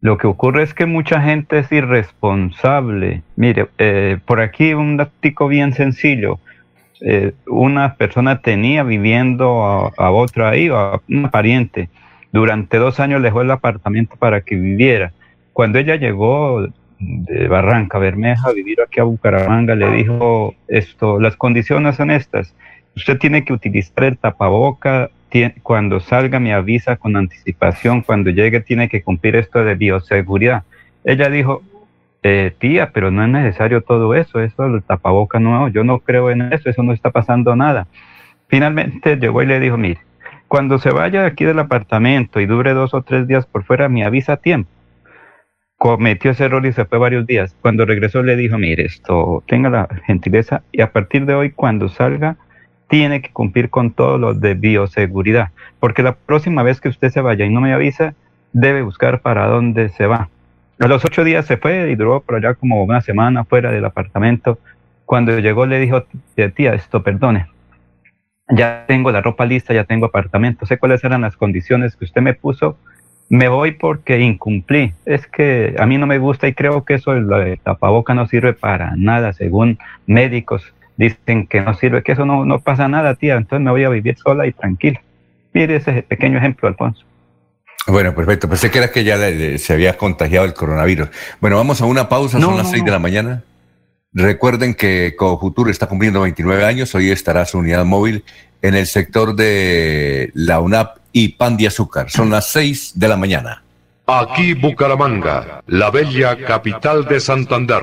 Lo 0.00 0.18
que 0.18 0.26
ocurre 0.26 0.64
es 0.64 0.74
que 0.74 0.86
mucha 0.86 1.20
gente 1.20 1.58
es 1.60 1.70
irresponsable. 1.70 3.22
Mire, 3.36 3.68
eh, 3.78 4.18
por 4.24 4.40
aquí 4.40 4.74
un 4.74 4.96
datico 4.96 5.46
bien 5.46 5.74
sencillo. 5.74 6.40
Eh, 7.00 7.32
una 7.46 7.94
persona 7.94 8.40
tenía 8.40 8.82
viviendo 8.82 9.64
a, 9.64 9.92
a 9.96 10.10
otra 10.10 10.50
ahí, 10.50 10.68
a 10.72 11.00
una 11.08 11.30
pariente. 11.30 11.88
Durante 12.32 12.78
dos 12.78 12.98
años 12.98 13.20
le 13.20 13.28
dejó 13.28 13.42
el 13.42 13.50
apartamento 13.50 14.16
para 14.16 14.40
que 14.40 14.56
viviera. 14.56 15.12
Cuando 15.52 15.78
ella 15.78 15.96
llegó 15.96 16.66
de 16.98 17.48
Barranca 17.48 17.98
Bermeja 17.98 18.48
a 18.48 18.52
vivir 18.52 18.80
aquí 18.80 19.00
a 19.00 19.04
Bucaramanga, 19.04 19.74
le 19.74 19.90
dijo 19.90 20.54
esto, 20.68 21.20
las 21.20 21.36
condiciones 21.36 21.96
son 21.96 22.10
estas. 22.10 22.54
Usted 22.96 23.18
tiene 23.18 23.44
que 23.44 23.52
utilizar 23.52 24.04
el 24.04 24.18
tapaboca, 24.18 25.10
cuando 25.62 26.00
salga 26.00 26.40
me 26.40 26.52
avisa 26.52 26.96
con 26.96 27.16
anticipación, 27.16 28.02
cuando 28.02 28.30
llegue 28.30 28.60
tiene 28.60 28.88
que 28.88 29.02
cumplir 29.02 29.36
esto 29.36 29.64
de 29.64 29.74
bioseguridad. 29.74 30.64
Ella 31.04 31.28
dijo, 31.30 31.62
eh, 32.22 32.52
tía, 32.58 32.90
pero 32.92 33.10
no 33.10 33.24
es 33.24 33.28
necesario 33.28 33.82
todo 33.82 34.14
eso, 34.14 34.40
eso 34.40 34.62
del 34.68 34.82
tapaboca 34.82 35.40
no, 35.40 35.68
yo 35.68 35.84
no 35.84 36.00
creo 36.00 36.30
en 36.30 36.52
eso, 36.52 36.70
eso 36.70 36.82
no 36.82 36.92
está 36.92 37.10
pasando 37.10 37.56
nada. 37.56 37.86
Finalmente 38.48 39.16
llegó 39.16 39.42
y 39.42 39.46
le 39.46 39.58
dijo, 39.58 39.76
mire, 39.76 40.00
cuando 40.48 40.78
se 40.78 40.90
vaya 40.90 41.24
aquí 41.24 41.44
del 41.44 41.58
apartamento 41.58 42.38
y 42.38 42.46
dure 42.46 42.74
dos 42.74 42.92
o 42.94 43.02
tres 43.02 43.26
días 43.26 43.46
por 43.46 43.64
fuera, 43.64 43.88
me 43.88 44.04
avisa 44.04 44.34
a 44.34 44.36
tiempo. 44.36 44.70
Cometió 45.78 46.30
ese 46.30 46.44
error 46.44 46.64
y 46.66 46.72
se 46.72 46.84
fue 46.84 46.98
varios 46.98 47.26
días. 47.26 47.56
Cuando 47.60 47.86
regresó 47.86 48.22
le 48.22 48.36
dijo, 48.36 48.58
mire, 48.58 48.84
esto, 48.84 49.42
tenga 49.48 49.70
la 49.70 49.88
gentileza 50.06 50.62
y 50.70 50.82
a 50.82 50.92
partir 50.92 51.26
de 51.26 51.34
hoy 51.34 51.50
cuando 51.50 51.88
salga, 51.88 52.36
tiene 52.92 53.22
que 53.22 53.30
cumplir 53.30 53.70
con 53.70 53.92
todo 53.92 54.18
lo 54.18 54.34
de 54.34 54.52
bioseguridad, 54.52 55.48
porque 55.80 56.02
la 56.02 56.14
próxima 56.14 56.62
vez 56.62 56.78
que 56.78 56.90
usted 56.90 57.08
se 57.08 57.22
vaya 57.22 57.46
y 57.46 57.48
no 57.48 57.62
me 57.62 57.72
avisa, 57.72 58.12
debe 58.52 58.82
buscar 58.82 59.22
para 59.22 59.46
dónde 59.46 59.88
se 59.88 60.04
va. 60.04 60.28
A 60.78 60.88
los 60.88 61.02
ocho 61.02 61.24
días 61.24 61.46
se 61.46 61.56
fue 61.56 61.90
y 61.90 61.94
duró 61.94 62.20
por 62.20 62.34
allá 62.34 62.52
como 62.52 62.84
una 62.84 63.00
semana 63.00 63.44
fuera 63.44 63.72
del 63.72 63.86
apartamento. 63.86 64.58
Cuando 65.06 65.38
llegó 65.38 65.64
le 65.64 65.80
dijo, 65.80 66.04
tía, 66.54 66.74
esto 66.74 67.02
perdone, 67.02 67.46
ya 68.50 68.84
tengo 68.86 69.10
la 69.10 69.22
ropa 69.22 69.46
lista, 69.46 69.72
ya 69.72 69.84
tengo 69.84 70.04
apartamento, 70.04 70.66
sé 70.66 70.76
cuáles 70.76 71.02
eran 71.02 71.22
las 71.22 71.34
condiciones 71.34 71.96
que 71.96 72.04
usted 72.04 72.20
me 72.20 72.34
puso, 72.34 72.76
me 73.30 73.48
voy 73.48 73.72
porque 73.72 74.20
incumplí. 74.20 74.92
Es 75.06 75.26
que 75.26 75.76
a 75.78 75.86
mí 75.86 75.96
no 75.96 76.06
me 76.06 76.18
gusta 76.18 76.46
y 76.46 76.52
creo 76.52 76.84
que 76.84 76.92
eso, 76.92 77.14
de 77.14 77.56
tapaboca 77.56 78.12
no 78.12 78.26
sirve 78.26 78.52
para 78.52 78.96
nada, 78.96 79.32
según 79.32 79.78
médicos 80.04 80.74
dicen 80.96 81.46
que 81.46 81.60
no 81.60 81.74
sirve, 81.74 82.02
que 82.02 82.12
eso 82.12 82.24
no, 82.26 82.44
no 82.44 82.60
pasa 82.60 82.88
nada, 82.88 83.14
tía, 83.14 83.34
entonces 83.36 83.64
me 83.64 83.70
voy 83.70 83.84
a 83.84 83.88
vivir 83.88 84.16
sola 84.18 84.46
y 84.46 84.52
tranquila. 84.52 85.00
Mire 85.52 85.76
ese 85.76 86.02
pequeño 86.02 86.38
ejemplo, 86.38 86.68
Alfonso. 86.68 87.04
Bueno, 87.86 88.14
perfecto. 88.14 88.48
Pensé 88.48 88.70
que 88.70 88.78
era 88.78 88.90
que 88.92 89.02
ya 89.04 89.16
le- 89.16 89.34
le- 89.34 89.58
se 89.58 89.72
había 89.72 89.96
contagiado 89.96 90.46
el 90.46 90.54
coronavirus. 90.54 91.08
Bueno, 91.40 91.56
vamos 91.56 91.80
a 91.82 91.86
una 91.86 92.08
pausa, 92.08 92.38
No, 92.38 92.46
son 92.46 92.56
las 92.56 92.66
no, 92.66 92.70
6 92.72 92.84
de 92.84 92.90
la 92.90 92.98
mañana. 93.00 93.42
Recuerden 94.14 94.74
que 94.74 95.14
Cofuturo 95.16 95.70
está 95.70 95.86
cumpliendo 95.88 96.20
29 96.20 96.64
años. 96.64 96.94
Hoy 96.94 97.10
estará 97.10 97.44
su 97.44 97.58
unidad 97.58 97.84
móvil 97.84 98.24
en 98.60 98.74
el 98.74 98.86
sector 98.86 99.34
de 99.34 100.30
la 100.34 100.60
UNAP 100.60 100.98
y 101.12 101.30
Pan 101.30 101.56
de 101.56 101.66
Azúcar. 101.66 102.08
Son 102.10 102.30
las 102.30 102.46
6 102.50 102.92
de 102.94 103.08
la 103.08 103.16
mañana. 103.16 103.62
Aquí 104.06 104.52
Bucaramanga, 104.54 105.62
la 105.66 105.90
bella 105.90 106.36
capital 106.44 107.04
de 107.06 107.20
Santander. 107.20 107.82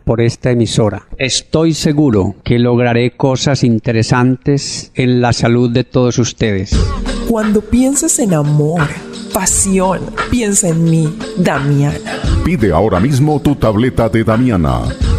por 0.11 0.19
esta 0.19 0.51
emisora. 0.51 1.07
Estoy 1.17 1.73
seguro 1.73 2.35
que 2.43 2.59
lograré 2.59 3.11
cosas 3.11 3.63
interesantes 3.63 4.91
en 4.93 5.21
la 5.21 5.31
salud 5.31 5.69
de 5.69 5.85
todos 5.85 6.19
ustedes. 6.19 6.77
Cuando 7.29 7.61
pienses 7.61 8.19
en 8.19 8.33
amor, 8.33 8.81
pasión, 9.33 10.01
piensa 10.29 10.67
en 10.67 10.83
mí, 10.83 11.17
Damiana. 11.37 11.97
Pide 12.43 12.73
ahora 12.73 12.99
mismo 12.99 13.39
tu 13.39 13.55
tableta 13.55 14.09
de 14.09 14.25
Damiana 14.25 14.81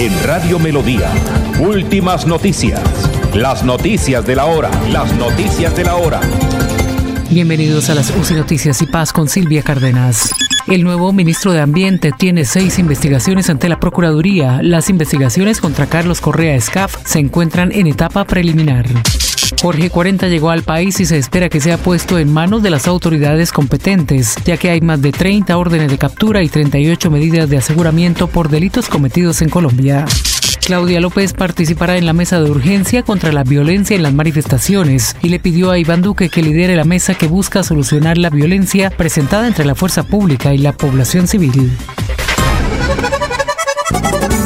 En 0.00 0.10
Radio 0.24 0.58
Melodía, 0.58 1.10
últimas 1.58 2.26
noticias. 2.26 2.80
Las 3.34 3.62
noticias 3.62 4.24
de 4.24 4.34
la 4.34 4.46
hora. 4.46 4.70
Las 4.88 5.12
noticias 5.12 5.76
de 5.76 5.84
la 5.84 5.96
hora. 5.96 6.22
Bienvenidos 7.28 7.90
a 7.90 7.94
las 7.94 8.08
UCI 8.08 8.32
Noticias 8.32 8.80
y 8.80 8.86
Paz 8.86 9.12
con 9.12 9.28
Silvia 9.28 9.60
Cárdenas. 9.62 10.30
El 10.66 10.84
nuevo 10.84 11.12
ministro 11.12 11.52
de 11.52 11.60
Ambiente 11.60 12.12
tiene 12.16 12.46
seis 12.46 12.78
investigaciones 12.78 13.50
ante 13.50 13.68
la 13.68 13.78
Procuraduría. 13.78 14.60
Las 14.62 14.88
investigaciones 14.88 15.60
contra 15.60 15.84
Carlos 15.84 16.22
Correa 16.22 16.54
Escaf 16.54 16.96
se 17.04 17.18
encuentran 17.18 17.70
en 17.70 17.86
etapa 17.86 18.24
preliminar. 18.24 18.86
Jorge 19.60 19.90
40 19.90 20.28
llegó 20.28 20.50
al 20.50 20.62
país 20.62 21.00
y 21.00 21.06
se 21.06 21.18
espera 21.18 21.48
que 21.48 21.60
sea 21.60 21.78
puesto 21.78 22.18
en 22.18 22.32
manos 22.32 22.62
de 22.62 22.70
las 22.70 22.86
autoridades 22.88 23.52
competentes, 23.52 24.36
ya 24.44 24.56
que 24.56 24.70
hay 24.70 24.80
más 24.80 25.00
de 25.02 25.12
30 25.12 25.56
órdenes 25.56 25.90
de 25.90 25.98
captura 25.98 26.42
y 26.42 26.48
38 26.48 27.10
medidas 27.10 27.48
de 27.48 27.58
aseguramiento 27.58 28.26
por 28.26 28.48
delitos 28.48 28.88
cometidos 28.88 29.42
en 29.42 29.48
Colombia. 29.48 30.06
Claudia 30.64 31.00
López 31.00 31.32
participará 31.32 31.96
en 31.96 32.06
la 32.06 32.12
mesa 32.12 32.40
de 32.40 32.50
urgencia 32.50 33.02
contra 33.02 33.32
la 33.32 33.42
violencia 33.42 33.96
en 33.96 34.02
las 34.02 34.14
manifestaciones 34.14 35.16
y 35.22 35.28
le 35.28 35.40
pidió 35.40 35.70
a 35.70 35.78
Iván 35.78 36.02
Duque 36.02 36.28
que 36.28 36.42
lidere 36.42 36.76
la 36.76 36.84
mesa 36.84 37.14
que 37.14 37.26
busca 37.26 37.62
solucionar 37.62 38.18
la 38.18 38.30
violencia 38.30 38.90
presentada 38.90 39.48
entre 39.48 39.64
la 39.64 39.74
fuerza 39.74 40.04
pública 40.04 40.54
y 40.54 40.58
la 40.58 40.72
población 40.72 41.26
civil. 41.26 41.72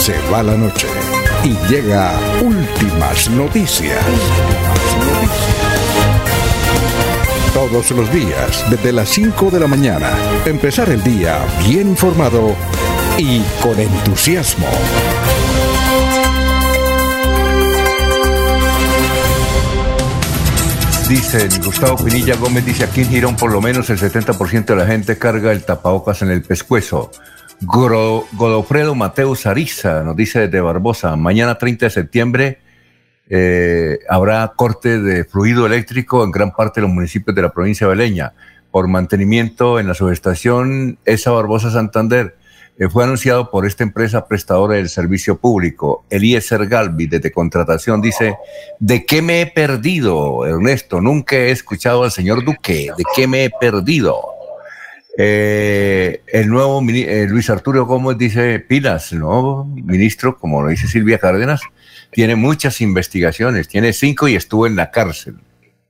Se 0.00 0.18
va 0.32 0.42
la 0.42 0.56
noche 0.56 0.88
y 1.44 1.54
llega 1.70 2.18
últimas 2.42 3.30
noticias. 3.30 4.04
Todos 7.56 7.90
los 7.92 8.12
días, 8.12 8.70
desde 8.70 8.92
las 8.92 9.08
5 9.08 9.50
de 9.50 9.60
la 9.60 9.66
mañana, 9.66 10.10
empezar 10.44 10.90
el 10.90 11.02
día 11.02 11.38
bien 11.66 11.88
informado 11.88 12.54
y 13.16 13.40
con 13.62 13.80
entusiasmo. 13.80 14.66
Dice 21.08 21.48
Gustavo 21.64 22.04
Pinilla 22.04 22.36
Gómez, 22.36 22.66
dice 22.66 22.84
aquí 22.84 23.00
en 23.00 23.08
Girón 23.08 23.36
por 23.36 23.50
lo 23.50 23.62
menos 23.62 23.88
el 23.88 23.98
70% 23.98 24.66
de 24.66 24.76
la 24.76 24.86
gente 24.86 25.16
carga 25.16 25.50
el 25.50 25.64
tapabocas 25.64 26.20
en 26.20 26.32
el 26.32 26.42
pescuezo. 26.42 27.10
Godofredo 27.62 28.94
Mateus 28.94 29.46
Ariza 29.46 30.02
nos 30.02 30.14
dice 30.14 30.40
desde 30.40 30.60
Barbosa, 30.60 31.16
mañana 31.16 31.56
30 31.56 31.86
de 31.86 31.90
septiembre 31.90 32.65
eh, 33.28 33.98
habrá 34.08 34.52
corte 34.56 35.00
de 35.00 35.24
fluido 35.24 35.66
eléctrico 35.66 36.22
en 36.24 36.30
gran 36.30 36.52
parte 36.52 36.80
de 36.80 36.86
los 36.86 36.94
municipios 36.94 37.34
de 37.34 37.42
la 37.42 37.52
provincia 37.52 37.86
de 37.86 37.94
Beleña 37.94 38.32
por 38.70 38.88
mantenimiento 38.88 39.80
en 39.80 39.88
la 39.88 39.94
subestación 39.94 40.98
esa 41.04 41.30
Barbosa 41.30 41.70
Santander. 41.70 42.36
Eh, 42.78 42.88
fue 42.88 43.04
anunciado 43.04 43.50
por 43.50 43.64
esta 43.64 43.84
empresa 43.84 44.28
prestadora 44.28 44.76
del 44.76 44.90
servicio 44.90 45.38
público, 45.38 46.04
Eliezer 46.10 46.66
Galvi, 46.66 47.06
desde 47.06 47.32
contratación, 47.32 48.02
dice, 48.02 48.36
¿de 48.78 49.06
qué 49.06 49.22
me 49.22 49.40
he 49.40 49.46
perdido, 49.46 50.44
Ernesto? 50.46 51.00
Nunca 51.00 51.36
he 51.36 51.50
escuchado 51.50 52.04
al 52.04 52.10
señor 52.10 52.44
Duque, 52.44 52.90
¿de 52.96 53.04
qué 53.14 53.26
me 53.26 53.44
he 53.44 53.50
perdido? 53.50 54.20
Eh, 55.18 56.20
el 56.26 56.48
nuevo 56.48 56.82
eh, 56.90 57.26
Luis 57.26 57.48
Arturo 57.48 57.86
Gómez 57.86 58.18
dice 58.18 58.60
pilas, 58.60 59.10
nuevo 59.14 59.64
ministro, 59.64 60.36
como 60.36 60.60
lo 60.62 60.68
dice 60.68 60.86
Silvia 60.86 61.18
Cárdenas, 61.18 61.62
tiene 62.16 62.34
muchas 62.34 62.80
investigaciones, 62.80 63.68
tiene 63.68 63.92
cinco 63.92 64.26
y 64.26 64.36
estuvo 64.36 64.66
en 64.66 64.74
la 64.74 64.90
cárcel, 64.90 65.36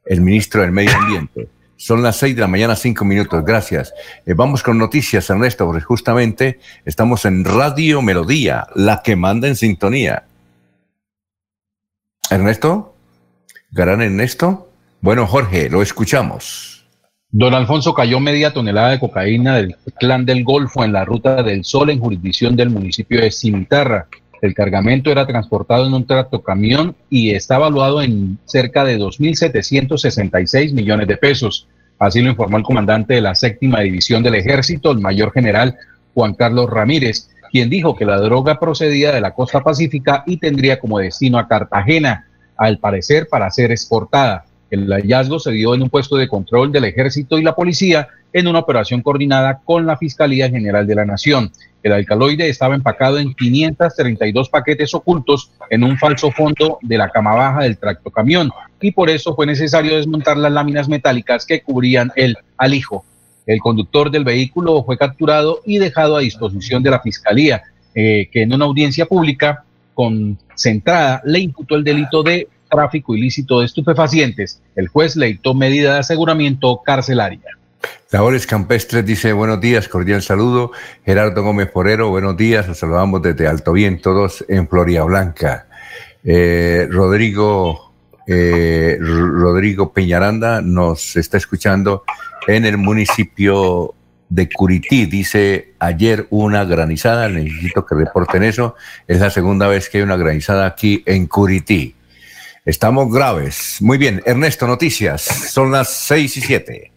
el 0.04 0.20
ministro 0.20 0.62
del 0.62 0.72
Medio 0.72 0.90
Ambiente. 0.96 1.46
Son 1.76 2.02
las 2.02 2.16
seis 2.16 2.34
de 2.34 2.40
la 2.40 2.48
mañana, 2.48 2.74
cinco 2.74 3.04
minutos, 3.04 3.44
gracias. 3.44 3.94
Eh, 4.26 4.34
vamos 4.34 4.64
con 4.64 4.76
noticias, 4.76 5.30
Ernesto, 5.30 5.66
porque 5.66 5.82
justamente 5.82 6.58
estamos 6.84 7.26
en 7.26 7.44
Radio 7.44 8.02
Melodía, 8.02 8.66
la 8.74 9.02
que 9.04 9.14
manda 9.14 9.46
en 9.46 9.54
sintonía. 9.54 10.24
Ernesto, 12.28 12.96
Garán 13.70 14.02
Ernesto. 14.02 14.68
Bueno, 15.00 15.28
Jorge, 15.28 15.70
lo 15.70 15.80
escuchamos. 15.80 16.88
Don 17.30 17.54
Alfonso 17.54 17.94
cayó 17.94 18.18
media 18.18 18.52
tonelada 18.52 18.90
de 18.90 18.98
cocaína 18.98 19.54
del 19.58 19.76
clan 20.00 20.26
del 20.26 20.42
Golfo 20.42 20.82
en 20.82 20.92
la 20.92 21.04
ruta 21.04 21.44
del 21.44 21.64
Sol 21.64 21.90
en 21.90 22.00
jurisdicción 22.00 22.56
del 22.56 22.70
municipio 22.70 23.20
de 23.20 23.30
Cimitarra. 23.30 24.08
El 24.42 24.54
cargamento 24.54 25.10
era 25.10 25.26
transportado 25.26 25.86
en 25.86 25.94
un 25.94 26.06
tractocamión 26.06 26.94
y 27.08 27.30
está 27.30 27.56
evaluado 27.56 28.02
en 28.02 28.38
cerca 28.44 28.84
de 28.84 28.98
2.766 28.98 30.72
millones 30.72 31.08
de 31.08 31.16
pesos. 31.16 31.68
Así 31.98 32.20
lo 32.20 32.30
informó 32.30 32.58
el 32.58 32.62
comandante 32.62 33.14
de 33.14 33.22
la 33.22 33.34
séptima 33.34 33.80
división 33.80 34.22
del 34.22 34.34
ejército, 34.34 34.90
el 34.90 35.00
mayor 35.00 35.32
general 35.32 35.76
Juan 36.14 36.34
Carlos 36.34 36.68
Ramírez, 36.68 37.30
quien 37.50 37.70
dijo 37.70 37.96
que 37.96 38.04
la 38.04 38.18
droga 38.18 38.58
procedía 38.58 39.12
de 39.12 39.20
la 39.20 39.32
costa 39.32 39.62
pacífica 39.62 40.24
y 40.26 40.36
tendría 40.36 40.78
como 40.78 40.98
destino 40.98 41.38
a 41.38 41.48
Cartagena, 41.48 42.26
al 42.56 42.78
parecer 42.78 43.28
para 43.28 43.50
ser 43.50 43.70
exportada. 43.70 44.44
El 44.70 44.88
hallazgo 44.92 45.38
se 45.38 45.52
dio 45.52 45.74
en 45.74 45.82
un 45.82 45.90
puesto 45.90 46.16
de 46.16 46.28
control 46.28 46.72
del 46.72 46.84
ejército 46.84 47.38
y 47.38 47.42
la 47.42 47.54
policía 47.54 48.08
en 48.32 48.48
una 48.48 48.58
operación 48.58 49.00
coordinada 49.00 49.60
con 49.64 49.86
la 49.86 49.96
Fiscalía 49.96 50.50
General 50.50 50.86
de 50.86 50.94
la 50.94 51.04
Nación. 51.04 51.50
El 51.82 51.92
alcaloide 51.92 52.48
estaba 52.48 52.74
empacado 52.74 53.18
en 53.18 53.32
532 53.32 54.48
paquetes 54.48 54.92
ocultos 54.92 55.52
en 55.70 55.84
un 55.84 55.96
falso 55.96 56.32
fondo 56.32 56.78
de 56.82 56.98
la 56.98 57.08
cama 57.10 57.34
baja 57.34 57.62
del 57.62 57.78
tractocamión 57.78 58.50
y 58.80 58.90
por 58.90 59.08
eso 59.08 59.34
fue 59.36 59.46
necesario 59.46 59.96
desmontar 59.96 60.36
las 60.36 60.52
láminas 60.52 60.88
metálicas 60.88 61.46
que 61.46 61.62
cubrían 61.62 62.10
el 62.16 62.36
alijo. 62.56 63.04
El 63.46 63.60
conductor 63.60 64.10
del 64.10 64.24
vehículo 64.24 64.82
fue 64.82 64.98
capturado 64.98 65.60
y 65.64 65.78
dejado 65.78 66.16
a 66.16 66.20
disposición 66.20 66.82
de 66.82 66.90
la 66.90 67.00
Fiscalía, 67.00 67.62
eh, 67.94 68.28
que 68.32 68.42
en 68.42 68.52
una 68.52 68.64
audiencia 68.64 69.06
pública 69.06 69.62
concentrada 69.94 71.22
le 71.24 71.38
imputó 71.38 71.76
el 71.76 71.84
delito 71.84 72.24
de 72.24 72.48
tráfico 72.70 73.14
ilícito 73.14 73.60
de 73.60 73.66
estupefacientes. 73.66 74.60
El 74.74 74.88
juez 74.88 75.16
le 75.16 75.26
dictó 75.26 75.54
medida 75.54 75.94
de 75.94 76.00
aseguramiento 76.00 76.80
carcelaria. 76.84 77.56
Labores 78.10 78.46
Campestres 78.46 79.04
dice 79.04 79.32
buenos 79.32 79.60
días, 79.60 79.88
cordial 79.88 80.22
saludo. 80.22 80.70
Gerardo 81.04 81.42
Gómez 81.42 81.68
Porero, 81.70 82.08
buenos 82.08 82.36
días, 82.36 82.68
los 82.68 82.78
saludamos 82.78 83.20
desde 83.20 83.48
Alto 83.48 83.72
Viento 83.72 84.12
2 84.12 84.46
en 84.48 84.68
Floria 84.68 85.02
Blanca. 85.02 85.66
Eh, 86.24 86.86
Rodrigo, 86.90 87.92
eh, 88.26 88.96
Rodrigo 89.00 89.92
Peñaranda 89.92 90.62
nos 90.62 91.16
está 91.16 91.36
escuchando 91.36 92.04
en 92.46 92.64
el 92.64 92.78
municipio 92.78 93.94
de 94.28 94.48
Curití. 94.48 95.06
Dice 95.06 95.74
ayer 95.78 96.26
una 96.30 96.64
granizada, 96.64 97.28
necesito 97.28 97.84
que 97.84 97.96
reporten 97.96 98.44
eso. 98.44 98.76
Es 99.06 99.20
la 99.20 99.30
segunda 99.30 99.66
vez 99.66 99.88
que 99.88 99.98
hay 99.98 100.04
una 100.04 100.16
granizada 100.16 100.66
aquí 100.66 101.02
en 101.06 101.26
Curití. 101.26 101.95
Estamos 102.66 103.12
graves. 103.12 103.78
Muy 103.80 103.96
bien, 103.96 104.20
Ernesto, 104.26 104.66
noticias. 104.66 105.22
Son 105.22 105.70
las 105.70 105.88
seis 105.88 106.36
y 106.36 106.40
siete. 106.40 106.90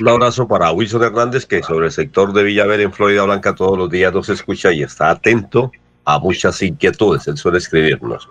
Un 0.00 0.08
abrazo 0.10 0.46
para 0.46 0.70
Wilson 0.70 1.02
Hernández, 1.02 1.46
que 1.46 1.62
sobre 1.62 1.86
el 1.86 1.92
sector 1.92 2.34
de 2.34 2.42
Villaver 2.42 2.82
en 2.82 2.92
Florida 2.92 3.22
Blanca 3.22 3.54
todos 3.54 3.78
los 3.78 3.88
días 3.88 4.12
nos 4.12 4.28
escucha 4.28 4.70
y 4.70 4.82
está 4.82 5.08
atento 5.08 5.72
a 6.04 6.18
muchas 6.18 6.60
inquietudes. 6.60 7.26
Él 7.26 7.38
suele 7.38 7.56
escribirnos. 7.56 8.28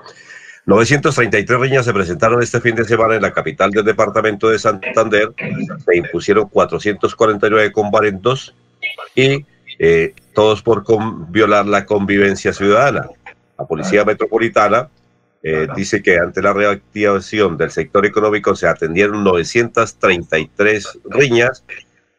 933 0.67 1.59
riñas 1.59 1.83
se 1.83 1.93
presentaron 1.93 2.43
este 2.43 2.61
fin 2.61 2.75
de 2.75 2.85
semana 2.85 3.15
en 3.15 3.23
la 3.23 3.33
capital 3.33 3.71
del 3.71 3.83
departamento 3.83 4.49
de 4.49 4.59
Santander. 4.59 5.33
Se 5.83 5.97
impusieron 5.97 6.47
449 6.47 7.71
comparendos 7.71 8.53
y 9.15 9.43
eh, 9.79 10.13
todos 10.35 10.61
por 10.61 10.83
violar 11.31 11.65
la 11.65 11.87
convivencia 11.87 12.53
ciudadana. 12.53 13.09
La 13.57 13.65
Policía 13.65 14.05
Metropolitana 14.05 14.89
eh, 15.49 15.67
dice 15.77 16.03
que 16.03 16.19
ante 16.19 16.41
la 16.41 16.51
reactivación 16.51 17.55
del 17.55 17.71
sector 17.71 18.05
económico 18.05 18.53
se 18.53 18.67
atendieron 18.67 19.23
933 19.23 20.99
riñas 21.05 21.63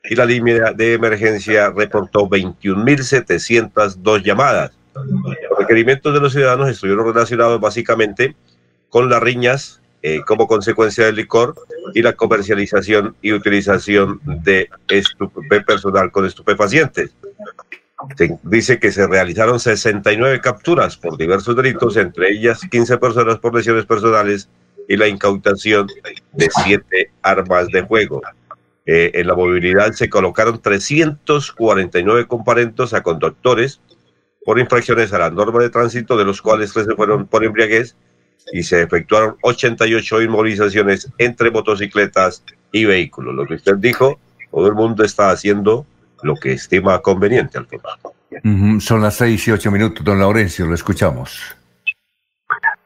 y 0.03 0.15
la 0.15 0.25
línea 0.25 0.73
de 0.73 0.95
emergencia 0.95 1.69
reportó 1.69 2.27
21.702 2.27 4.23
llamadas. 4.23 4.73
Los 4.95 5.59
requerimientos 5.59 6.15
de 6.15 6.21
los 6.21 6.33
ciudadanos 6.33 6.71
estuvieron 6.71 7.05
relacionados 7.05 7.61
básicamente 7.61 8.35
con 8.89 9.11
las 9.11 9.23
riñas 9.23 9.83
eh, 10.01 10.23
como 10.27 10.47
consecuencia 10.47 11.05
del 11.05 11.17
licor 11.17 11.55
y 11.93 12.01
la 12.01 12.15
comercialización 12.15 13.15
y 13.21 13.33
utilización 13.33 14.23
de 14.25 14.71
estupe 14.89 15.61
personal 15.61 16.11
con 16.11 16.25
estupefacientes. 16.25 17.15
Dice 18.43 18.79
que 18.79 18.91
se 18.91 19.07
realizaron 19.07 19.61
69 19.61 20.41
capturas 20.41 20.97
por 20.97 21.17
diversos 21.17 21.55
delitos, 21.55 21.97
entre 21.97 22.31
ellas 22.31 22.61
15 22.71 22.99
personas 22.99 23.39
por 23.39 23.55
lesiones 23.55 23.87
personales 23.87 24.49
y 24.89 24.97
la 24.97 25.09
incautación 25.09 25.87
de 26.33 26.49
7 26.65 27.11
armas 27.23 27.69
de 27.69 27.87
fuego. 27.87 28.23
Eh, 28.87 29.11
en 29.15 29.27
la 29.27 29.35
movilidad 29.35 29.93
se 29.93 30.09
colocaron 30.09 30.63
349 30.63 32.27
comparentos 32.27 32.95
a 32.95 33.03
conductores 33.03 33.81
por 34.45 34.59
infracciones 34.59 35.13
a 35.13 35.19
la 35.19 35.31
norma 35.31 35.61
de 35.61 35.69
tránsito, 35.69 36.17
de 36.17 36.25
los 36.25 36.41
cuales 36.41 36.73
13 36.73 36.95
fueron 36.97 37.27
por 37.27 37.45
embriaguez 37.45 37.97
y 38.51 38.63
se 38.63 38.83
efectuaron 38.83 39.37
88 39.43 40.23
inmovilizaciones 40.23 41.11
entre 41.19 41.51
motocicletas 41.51 42.43
y 42.73 42.87
vehículos. 42.87 43.35
Lo 43.35 43.47
que 43.47 43.55
usted 43.55 43.77
dijo, 43.77 44.19
todo 44.51 44.67
el 44.67 44.75
mundo 44.75 45.05
está 45.05 45.31
haciendo 45.31 45.87
lo 46.23 46.35
que 46.37 46.53
estima 46.53 46.99
conveniente, 47.01 47.59
Alfonso. 47.59 48.15
Ujú, 48.45 48.81
Son 48.81 49.03
las 49.03 49.17
seis 49.17 49.47
y 49.49 49.53
ocho 49.53 49.71
minutos, 49.71 50.05
don 50.05 50.19
Laurencio, 50.19 50.67
lo 50.67 50.75
escuchamos. 50.75 51.57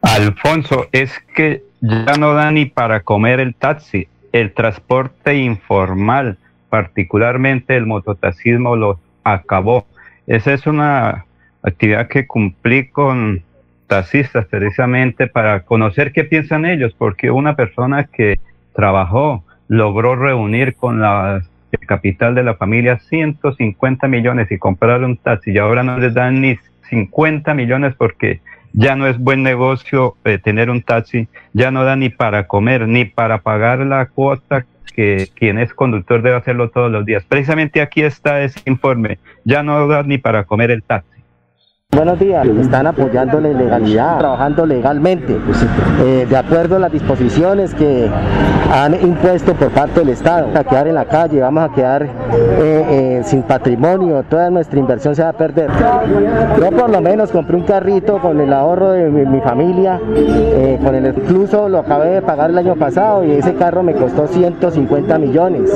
Alfonso, 0.02 0.88
es 0.92 1.12
que 1.34 1.62
ya 1.80 2.16
no 2.16 2.34
da 2.34 2.50
ni 2.50 2.66
para 2.66 3.00
comer 3.00 3.40
el 3.40 3.54
taxi. 3.54 4.08
El 4.32 4.52
transporte 4.52 5.34
informal, 5.36 6.38
particularmente 6.70 7.76
el 7.76 7.86
mototaxismo, 7.86 8.76
lo 8.76 8.98
acabó. 9.24 9.86
Esa 10.26 10.52
es 10.54 10.66
una 10.66 11.26
actividad 11.62 12.08
que 12.08 12.26
cumplí 12.26 12.88
con 12.88 13.42
taxistas 13.86 14.46
precisamente 14.46 15.26
para 15.26 15.60
conocer 15.64 16.12
qué 16.12 16.24
piensan 16.24 16.64
ellos, 16.64 16.94
porque 16.96 17.30
una 17.30 17.56
persona 17.56 18.04
que 18.04 18.38
trabajó 18.74 19.44
logró 19.68 20.16
reunir 20.16 20.74
con 20.76 21.00
la 21.00 21.42
el 21.72 21.86
capital 21.86 22.34
de 22.34 22.42
la 22.42 22.54
familia 22.54 22.98
150 22.98 24.08
millones 24.08 24.50
y 24.50 24.58
comprar 24.58 25.02
un 25.04 25.16
taxi 25.16 25.52
y 25.52 25.58
ahora 25.58 25.82
no 25.82 25.98
les 25.98 26.14
dan 26.14 26.40
ni 26.40 26.58
50 26.88 27.54
millones 27.54 27.94
porque 27.96 28.40
ya 28.72 28.96
no 28.96 29.06
es 29.06 29.18
buen 29.18 29.42
negocio 29.42 30.16
eh, 30.24 30.38
tener 30.38 30.70
un 30.70 30.82
taxi, 30.82 31.28
ya 31.52 31.70
no 31.70 31.84
da 31.84 31.96
ni 31.96 32.08
para 32.08 32.46
comer, 32.46 32.88
ni 32.88 33.04
para 33.04 33.38
pagar 33.38 33.80
la 33.80 34.06
cuota 34.06 34.66
que 34.94 35.28
quien 35.34 35.58
es 35.58 35.72
conductor 35.72 36.22
debe 36.22 36.36
hacerlo 36.36 36.70
todos 36.70 36.90
los 36.90 37.04
días. 37.04 37.24
Precisamente 37.24 37.80
aquí 37.80 38.02
está 38.02 38.42
ese 38.42 38.60
informe, 38.66 39.18
ya 39.44 39.62
no 39.62 39.86
da 39.88 40.02
ni 40.02 40.18
para 40.18 40.44
comer 40.44 40.70
el 40.70 40.82
taxi. 40.82 41.11
Buenos 41.94 42.18
días, 42.18 42.46
están 42.46 42.86
apoyando 42.86 43.38
la 43.38 43.50
ilegalidad, 43.50 44.18
trabajando 44.18 44.64
legalmente, 44.64 45.36
eh, 46.02 46.26
de 46.26 46.36
acuerdo 46.38 46.76
a 46.76 46.78
las 46.78 46.90
disposiciones 46.90 47.74
que 47.74 48.08
han 48.72 48.94
impuesto 48.94 49.52
por 49.52 49.68
parte 49.72 50.00
del 50.00 50.08
Estado. 50.08 50.46
Vamos 50.46 50.56
a 50.56 50.64
quedar 50.64 50.88
en 50.88 50.94
la 50.94 51.04
calle, 51.04 51.42
vamos 51.42 51.70
a 51.70 51.74
quedar 51.74 52.04
eh, 52.04 52.08
eh, 52.62 53.20
sin 53.24 53.42
patrimonio, 53.42 54.22
toda 54.22 54.48
nuestra 54.48 54.78
inversión 54.78 55.14
se 55.14 55.22
va 55.22 55.28
a 55.28 55.32
perder. 55.34 55.68
Yo 56.58 56.70
por 56.70 56.88
lo 56.88 57.02
menos 57.02 57.30
compré 57.30 57.56
un 57.56 57.64
carrito 57.64 58.20
con 58.20 58.40
el 58.40 58.54
ahorro 58.54 58.92
de 58.92 59.10
mi, 59.10 59.26
mi 59.26 59.42
familia, 59.42 60.00
con 60.82 60.94
el 60.94 61.08
incluso 61.08 61.68
lo 61.68 61.80
acabé 61.80 62.08
de 62.08 62.22
pagar 62.22 62.48
el 62.48 62.56
año 62.56 62.74
pasado 62.74 63.22
y 63.22 63.32
ese 63.32 63.52
carro 63.56 63.82
me 63.82 63.92
costó 63.92 64.26
150 64.26 65.18
millones. 65.18 65.70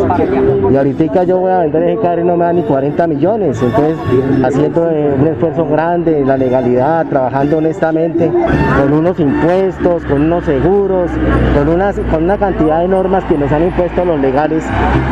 Y 0.72 0.76
ahorita 0.76 1.24
yo 1.24 1.40
voy 1.40 1.52
a 1.52 1.58
vender 1.58 1.82
ese 1.82 2.00
carro 2.00 2.22
y 2.22 2.24
no 2.24 2.38
me 2.38 2.46
da 2.46 2.54
ni 2.54 2.62
40 2.62 3.06
millones. 3.06 3.62
Entonces, 3.62 3.98
haciendo 4.42 4.80
un 4.80 5.26
esfuerzo 5.26 5.66
grande, 5.66 6.05
la 6.07 6.36
legalidad, 6.36 7.07
trabajando 7.07 7.59
honestamente, 7.59 8.30
con 8.80 8.92
unos 8.92 9.18
impuestos, 9.18 10.04
con 10.04 10.22
unos 10.22 10.44
seguros, 10.44 11.11
con, 11.57 11.68
unas, 11.68 11.98
con 12.11 12.24
una 12.24 12.38
cantidad 12.38 12.80
de 12.80 12.88
normas 12.88 13.24
que 13.24 13.36
nos 13.36 13.50
han 13.50 13.64
impuesto 13.64 14.04
los 14.04 14.20
legales 14.20 14.64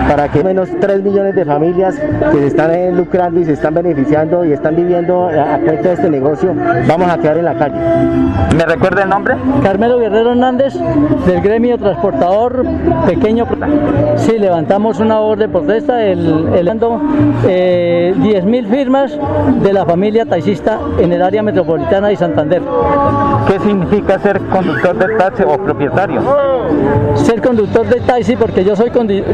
para 0.09 0.28
que 0.28 0.45
menos 0.45 0.68
3 0.80 1.03
millones 1.03 1.34
de 1.34 1.45
familias 1.45 1.97
que 2.32 2.38
se 2.38 2.47
están 2.47 2.97
lucrando 2.97 3.40
y 3.40 3.45
se 3.45 3.53
están 3.53 3.74
beneficiando 3.74 4.45
y 4.45 4.53
están 4.53 4.76
viviendo 4.76 5.28
a, 5.28 5.55
a 5.55 5.59
cuenta 5.59 5.88
de 5.88 5.95
este 5.95 6.11
negocio, 6.11 6.55
vamos 6.86 7.11
a 7.11 7.18
quedar 7.18 7.38
en 7.38 7.45
la 7.45 7.55
calle. 7.55 7.74
¿Me 8.57 8.64
recuerda 8.64 9.03
el 9.03 9.09
nombre? 9.09 9.34
Carmelo 9.62 9.99
Guerrero 9.99 10.30
Hernández, 10.30 10.74
del 11.26 11.40
gremio 11.40 11.76
transportador 11.78 12.64
pequeño. 13.07 13.47
Sí, 14.16 14.38
levantamos 14.38 15.01
una 15.01 15.18
orden 15.18 15.34
de 15.34 15.49
protesta, 15.49 16.05
el, 16.05 16.49
el 16.55 16.68
eh, 17.49 18.14
10.000 18.16 18.66
firmas 18.66 19.18
de 19.62 19.72
la 19.72 19.84
familia 19.84 20.24
taxista 20.24 20.78
en 20.99 21.12
el 21.12 21.22
área 21.22 21.43
metropolitana 21.43 22.09
de 22.09 22.16
Santander. 22.16 22.62
¿Qué 23.47 23.59
significa 23.61 24.18
ser 24.18 24.41
conductor 24.41 24.97
de 24.99 25.16
taxi 25.16 25.43
o 25.43 25.59
propietario? 25.59 26.22
Ser 27.14 27.41
conductor 27.41 27.87
de 27.87 28.01
taxi, 28.01 28.37
porque 28.37 28.64
yo 28.64 28.74
soy, 28.74 28.91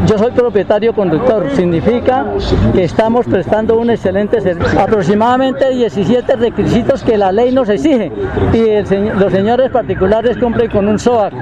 yo 0.06 0.18
soy 0.18 0.30
propietario 0.32 0.92
conductor, 0.92 1.48
significa 1.50 2.26
que 2.74 2.84
estamos 2.84 3.26
prestando 3.26 3.76
un 3.76 3.90
excelente 3.90 4.40
servicio. 4.40 4.80
Aproximadamente 4.80 5.70
17 5.70 6.36
requisitos 6.36 7.02
que 7.02 7.16
la 7.16 7.32
ley 7.32 7.52
nos 7.52 7.68
exige 7.68 8.12
y 8.52 8.68
el 8.68 8.86
los 9.18 9.32
señores 9.32 9.70
particulares 9.70 10.36
cumplen 10.38 10.70
con 10.70 10.88
un 10.88 10.98
SOAC 10.98 11.32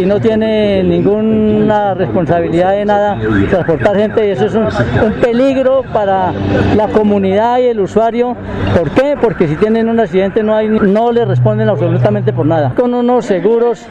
y 0.00 0.06
no 0.06 0.20
tiene 0.20 0.82
ninguna 0.82 1.94
responsabilidad 1.94 2.72
de 2.72 2.84
nada 2.84 3.18
transportar 3.50 3.96
gente 3.96 4.26
y 4.26 4.30
eso 4.30 4.46
es 4.46 4.54
un, 4.54 4.66
un 5.04 5.12
peligro 5.20 5.82
para 5.92 6.32
la 6.76 6.88
comunidad 6.88 7.58
y 7.58 7.66
el 7.66 7.80
usuario. 7.80 8.36
¿Por 8.76 8.90
qué? 8.90 9.16
Porque 9.20 9.48
si 9.52 9.58
tienen 9.58 9.86
un 9.90 10.00
accidente 10.00 10.42
no, 10.42 10.54
hay, 10.54 10.66
no 10.66 11.12
le 11.12 11.26
responden 11.26 11.68
absolutamente 11.68 12.32
por 12.32 12.46
nada. 12.46 12.72
Con 12.74 12.94
unos 12.94 13.26
seguros 13.26 13.86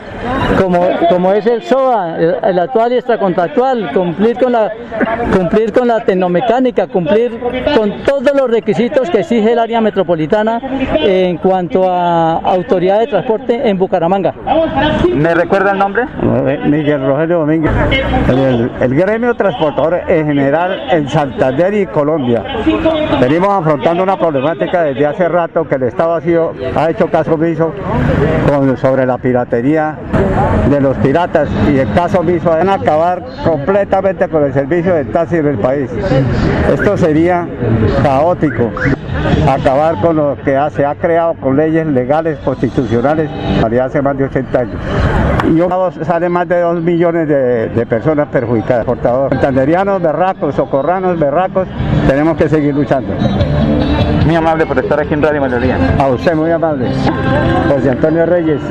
como, 0.59 0.79
como 1.07 1.33
es 1.33 1.45
el 1.45 1.61
SOA, 1.61 2.17
el, 2.17 2.35
el 2.43 2.59
actual 2.59 2.93
y 2.93 2.95
extracontractual, 2.95 3.91
cumplir 3.93 4.39
con 4.39 4.53
la 4.53 4.71
cumplir 5.37 5.71
con 5.71 5.87
la 5.87 6.03
tecnomecánica, 6.03 6.87
cumplir 6.87 7.39
con 7.77 8.01
todos 8.03 8.31
los 8.35 8.49
requisitos 8.49 9.11
que 9.11 9.19
exige 9.19 9.51
el 9.51 9.59
área 9.59 9.81
metropolitana 9.81 10.59
en 10.99 11.37
cuanto 11.37 11.87
a 11.87 12.37
autoridad 12.37 12.99
de 12.99 13.07
transporte 13.07 13.69
en 13.69 13.77
Bucaramanga. 13.77 14.33
¿Me 15.13 15.35
recuerda 15.35 15.73
el 15.73 15.77
nombre? 15.77 16.05
Miguel 16.65 17.05
Rogelio 17.05 17.39
Domínguez, 17.39 17.71
el, 18.29 18.71
el 18.81 18.95
gremio 18.95 19.35
transportador 19.35 20.01
en 20.07 20.25
general 20.25 20.87
en 20.89 21.07
Santander 21.07 21.71
y 21.75 21.85
Colombia. 21.85 22.43
Venimos 23.19 23.49
afrontando 23.49 24.01
una 24.01 24.17
problemática 24.17 24.83
desde 24.83 25.05
hace 25.05 25.29
rato 25.29 25.50
que 25.51 25.75
el 25.75 25.83
Estado 25.83 26.15
ha, 26.15 26.81
ha 26.81 26.89
hecho 26.89 27.07
caso 27.07 27.33
omiso 27.33 27.73
sobre 28.77 29.05
la 29.05 29.17
piratería 29.17 29.97
de 30.69 30.79
los 30.79 30.95
piratas 30.97 31.49
y 31.69 31.77
el 31.77 31.91
caso 31.93 32.21
omiso 32.21 32.49
van 32.49 32.69
a 32.69 32.75
acabar 32.75 33.23
completamente 33.43 34.27
con 34.29 34.45
el 34.45 34.53
servicio 34.53 34.95
del 34.95 35.11
taxi 35.11 35.37
en 35.37 35.47
el 35.47 35.57
país. 35.57 35.91
Esto 36.71 36.97
sería 36.97 37.47
caótico 38.01 38.71
acabar 39.47 39.99
con 40.01 40.15
lo 40.15 40.37
que 40.43 40.57
se 40.71 40.85
ha 40.85 40.95
creado 40.95 41.33
con 41.35 41.57
leyes 41.57 41.85
legales 41.87 42.39
constitucionales 42.39 43.29
desde 43.63 43.81
hace 43.81 44.01
más 44.01 44.17
de 44.17 44.25
80 44.25 44.59
años. 44.59 44.75
Y 45.49 45.55
yo 45.55 45.67
sale 46.03 46.29
más 46.29 46.47
de 46.47 46.61
2 46.61 46.81
millones 46.81 47.27
de, 47.27 47.69
de 47.69 47.85
personas 47.85 48.27
perjudicadas. 48.27 48.85
Portadores 48.85 49.31
santanderianos, 49.33 50.01
berracos, 50.01 50.55
socorranos, 50.55 51.19
berracos, 51.19 51.67
tenemos 52.07 52.37
que 52.37 52.49
seguir 52.49 52.73
luchando. 52.75 53.13
Muy 54.25 54.35
amable 54.35 54.65
por 54.65 54.77
estar 54.77 54.99
aquí 54.99 55.13
en 55.13 55.21
Radio 55.21 55.41
Melodía. 55.41 55.77
A 55.97 56.07
usted 56.07 56.35
muy 56.35 56.51
amable. 56.51 56.89
José 57.69 57.89
Antonio 57.89 58.25
Reyes. 58.25 58.61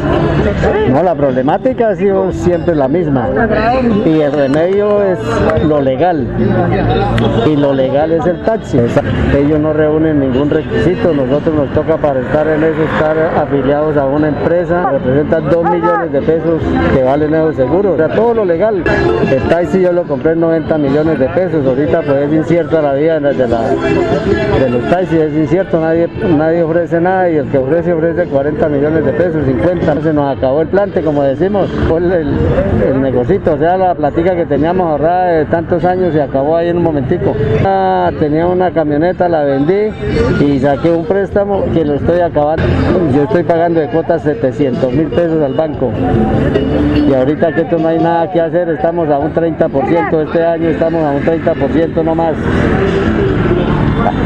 No, 0.88 1.02
la 1.02 1.14
problemática 1.14 1.88
ha 1.90 1.96
sido 1.96 2.32
siempre 2.32 2.74
la 2.74 2.88
misma 2.88 3.28
y 4.06 4.20
el 4.20 4.32
remedio 4.32 5.02
es 5.02 5.18
lo 5.66 5.80
legal 5.80 6.26
y 7.46 7.56
lo 7.56 7.74
legal 7.74 8.12
es 8.12 8.26
el 8.26 8.40
taxi. 8.42 8.78
Ellos 9.36 9.60
no 9.60 9.72
reúnen 9.72 10.20
ningún 10.20 10.39
requisito, 10.48 11.12
nosotros 11.12 11.54
nos 11.54 11.74
toca 11.74 11.96
para 11.96 12.20
estar 12.20 12.46
en 12.48 12.62
eso, 12.62 12.82
estar 12.82 13.18
afiliados 13.36 13.96
a 13.96 14.06
una 14.06 14.28
empresa, 14.28 14.90
representan 14.90 15.50
2 15.50 15.70
millones 15.70 16.12
de 16.12 16.22
pesos 16.22 16.62
que 16.94 17.02
valen 17.02 17.34
esos 17.34 17.56
seguros, 17.56 17.94
o 17.94 17.96
sea, 17.96 18.08
todo 18.08 18.34
lo 18.34 18.44
legal. 18.44 18.82
El 19.30 19.42
taxi 19.48 19.82
yo 19.82 19.92
lo 19.92 20.04
compré 20.04 20.32
en 20.32 20.40
90 20.40 20.78
millones 20.78 21.18
de 21.18 21.28
pesos, 21.28 21.66
ahorita 21.66 22.02
pues 22.02 22.28
es 22.28 22.32
incierta 22.32 22.80
la 22.80 22.94
vida 22.94 23.20
de, 23.20 24.68
los 24.70 24.88
taxis, 24.88 25.18
es 25.18 25.34
incierto, 25.34 25.80
nadie, 25.80 26.08
nadie 26.36 26.62
ofrece 26.62 27.00
nada 27.00 27.28
y 27.28 27.36
el 27.36 27.48
que 27.48 27.58
ofrece 27.58 27.92
ofrece 27.92 28.26
40 28.26 28.68
millones 28.68 29.04
de 29.04 29.12
pesos, 29.12 29.44
50. 29.44 30.00
Se 30.00 30.12
nos 30.12 30.36
acabó 30.36 30.62
el 30.62 30.68
plante, 30.68 31.02
como 31.02 31.22
decimos, 31.22 31.68
fue 31.88 31.98
el, 31.98 32.12
el, 32.12 32.38
el 32.88 33.00
negocito, 33.00 33.54
o 33.54 33.58
sea, 33.58 33.76
la 33.76 33.94
platica 33.94 34.36
que 34.36 34.46
teníamos 34.46 34.86
ahorrada 34.86 35.26
de 35.32 35.44
tantos 35.46 35.84
años 35.84 36.12
se 36.12 36.22
acabó 36.22 36.56
ahí 36.56 36.68
en 36.68 36.78
un 36.78 36.84
momentico. 36.84 37.34
Ah, 37.64 38.10
tenía 38.18 38.46
una 38.46 38.70
camioneta, 38.70 39.28
la 39.28 39.44
vendí 39.44 39.90
y 40.38 40.58
saqué 40.60 40.90
un 40.90 41.04
préstamo 41.04 41.64
que 41.72 41.84
lo 41.84 41.94
estoy 41.94 42.20
acabando. 42.20 42.62
Yo 43.14 43.24
estoy 43.24 43.42
pagando 43.42 43.80
de 43.80 43.88
cuotas 43.88 44.22
700 44.22 44.92
mil 44.92 45.08
pesos 45.08 45.42
al 45.42 45.54
banco. 45.54 45.90
Y 47.08 47.12
ahorita 47.12 47.52
que 47.54 47.62
esto 47.62 47.78
no 47.78 47.88
hay 47.88 47.98
nada 47.98 48.30
que 48.30 48.40
hacer, 48.40 48.68
estamos 48.68 49.08
a 49.08 49.18
un 49.18 49.32
30%, 49.32 50.22
este 50.22 50.44
año 50.44 50.68
estamos 50.68 51.02
a 51.02 51.10
un 51.10 51.22
30% 51.22 52.04
no 52.04 52.14
más. 52.14 52.34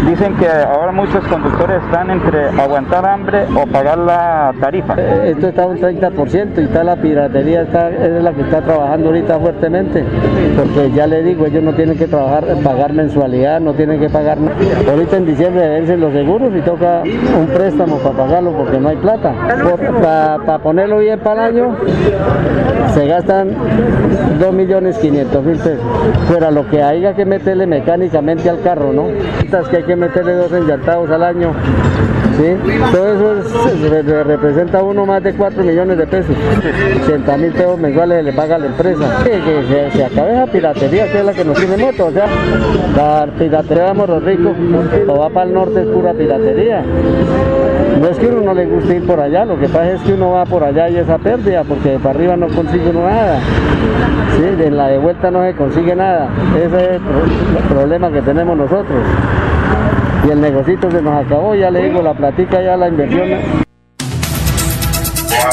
Dicen 0.07 0.37
que 0.37 0.47
ahora 0.49 0.93
muchos 0.93 1.25
conductores 1.27 1.83
están 1.83 2.11
entre 2.11 2.49
aguantar 2.51 3.07
hambre 3.07 3.47
o 3.55 3.67
pagar 3.67 3.99
la 3.99 4.53
tarifa. 4.61 4.95
Eh, 4.99 5.31
Esto 5.31 5.49
está 5.49 5.67
un 5.67 5.79
30% 5.79 6.59
y 6.59 6.65
está 6.65 6.85
la 6.85 6.97
piratería, 6.97 7.63
está, 7.63 7.91
es 7.91 8.23
la 8.23 8.33
que 8.33 8.43
está 8.43 8.61
trabajando 8.61 9.09
ahorita 9.09 9.39
fuertemente, 9.39 10.05
porque 10.57 10.91
ya 10.93 11.07
le 11.07 11.23
digo, 11.23 11.47
ellos 11.47 11.63
no 11.63 11.73
tienen 11.73 11.97
que 11.97 12.07
trabajar, 12.07 12.45
pagar 12.63 12.93
mensualidad, 12.93 13.61
no 13.61 13.73
tienen 13.73 13.99
que 13.99 14.09
pagar. 14.11 14.39
Ahorita 14.89 15.17
en 15.17 15.27
diciembre 15.27 15.69
vencen 15.69 16.01
los 16.01 16.13
seguros 16.13 16.53
y 16.55 16.61
toca 16.61 17.03
un 17.39 17.47
préstamo 17.47 17.99
para 17.99 18.17
pagarlo 18.17 18.53
porque 18.53 18.79
no 18.79 18.89
hay 18.91 18.97
plata. 18.97 19.35
Para 20.03 20.59
ponerlo 20.59 20.99
bien 20.99 21.19
para 21.21 21.49
el 21.49 21.57
año 21.57 21.77
se 22.93 23.07
gastan 23.07 23.51
2 24.39 24.53
millones 24.53 24.99
500 24.99 25.45
mil 25.45 25.57
pesos. 25.57 25.81
Fuera 26.29 26.51
lo 26.51 26.69
que 26.69 26.83
haya 26.83 27.15
que 27.15 27.25
meterle 27.25 27.67
mecánicamente 27.67 28.49
al 28.49 28.61
carro, 28.61 28.93
¿no? 28.93 29.07
Que 29.71 29.77
hay 29.79 29.83
que 29.85 29.97
meterle 29.97 30.35
dos 30.35 30.53
enllantados 30.53 31.11
al 31.11 31.23
año. 31.23 31.53
¿sí? 32.37 32.57
Todo 32.93 33.07
eso 33.15 33.33
es- 33.39 33.81
se- 33.81 34.03
se 34.03 34.25
representa 34.25 34.83
uno 34.83 35.07
más 35.07 35.23
de 35.23 35.33
4 35.35 35.63
millones 35.63 35.97
de 35.99 36.07
pesos. 36.07 36.35
80 37.05 37.37
mil 37.37 37.53
pesos 37.53 37.79
mensuales 37.79 38.25
le 38.25 38.33
paga 38.33 38.57
a 38.57 38.59
la 38.59 38.67
empresa. 38.67 39.21
Sí, 39.25 39.31
que 39.31 39.63
se, 39.69 39.91
se 39.97 40.05
acabe 40.05 40.33
esa 40.33 40.47
piratería 40.47 41.11
que 41.13 41.19
es 41.19 41.25
la 41.25 41.33
que 41.33 41.45
nos 41.45 41.57
tiene 41.59 41.77
moto. 41.77 42.07
O 42.07 42.11
sea, 42.13 42.27
la 42.97 43.27
piratería 43.39 43.85
de 43.87 43.93
Morro 43.95 44.21
Rico 44.21 44.51
o 45.09 45.19
va 45.19 45.29
para 45.31 45.47
el 45.47 45.55
norte 45.55 45.81
es 45.81 45.87
pura 45.87 46.13
piratería. 46.13 46.83
No 48.01 48.09
es 48.09 48.19
que 48.19 48.27
uno 48.27 48.41
no 48.43 48.55
le 48.55 48.67
guste 48.67 48.97
ir 48.97 49.07
por 49.07 49.21
allá, 49.21 49.45
lo 49.45 49.59
que 49.59 49.69
pasa 49.69 49.93
es 49.93 50.01
que 50.03 50.13
uno 50.13 50.33
va 50.33 50.45
por 50.45 50.63
allá 50.65 50.89
y 50.91 50.97
esa 50.97 51.17
pérdida, 51.17 51.63
porque 51.65 51.99
para 52.03 52.17
arriba 52.19 52.37
no 52.37 52.49
consigue 52.49 52.91
uno 52.91 53.09
nada. 53.09 53.39
Sí, 54.37 54.63
en 54.65 54.77
la 54.77 54.89
de 54.89 54.99
vuelta 54.99 55.31
no 55.31 55.43
se 55.43 55.55
consigue 55.55 55.95
nada. 55.95 56.29
Ese 56.57 56.67
es 56.67 56.91
el 57.01 57.69
problema 57.69 58.11
que 58.11 58.21
tenemos 58.23 58.57
nosotros. 58.57 58.99
Y 60.27 60.31
el 60.31 60.41
negocito 60.41 60.91
se 60.91 61.03
nos 61.03 61.27
acabó, 61.27 61.55
ya 61.55 61.71
le 61.71 61.85
digo, 61.85 62.01
la 62.01 62.15
platica 62.15 62.63
ya 62.63 62.77
la 62.77 62.89
inversión. 62.89 63.29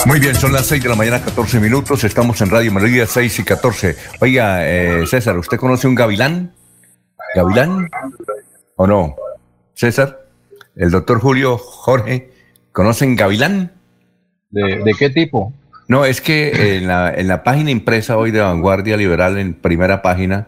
Muy 0.05 0.19
bien, 0.19 0.33
son 0.33 0.53
las 0.53 0.65
6 0.67 0.83
de 0.83 0.89
la 0.89 0.95
mañana, 0.95 1.21
14 1.21 1.59
minutos. 1.59 2.03
Estamos 2.03 2.41
en 2.41 2.49
Radio 2.49 2.71
Melodía 2.71 3.05
6 3.05 3.39
y 3.39 3.43
14. 3.43 3.95
Oiga, 4.21 4.67
eh, 4.67 5.05
César, 5.07 5.37
¿usted 5.37 5.57
conoce 5.57 5.87
un 5.87 5.95
gavilán? 5.95 6.53
¿Gavilán? 7.35 7.89
¿O 8.77 8.87
no? 8.87 9.15
César, 9.73 10.25
el 10.75 10.89
doctor 10.89 11.19
Julio, 11.19 11.57
Jorge, 11.57 12.31
¿conocen 12.71 13.15
gavilán? 13.15 13.73
¿De, 14.49 14.77
de 14.83 14.93
qué 14.97 15.09
tipo? 15.09 15.53
No, 15.87 16.05
es 16.05 16.21
que 16.21 16.77
en 16.77 16.87
la, 16.87 17.13
en 17.13 17.27
la 17.27 17.43
página 17.43 17.71
impresa 17.71 18.17
hoy 18.17 18.31
de 18.31 18.39
Vanguardia 18.39 18.95
Liberal, 18.95 19.37
en 19.37 19.53
primera 19.53 20.01
página, 20.01 20.47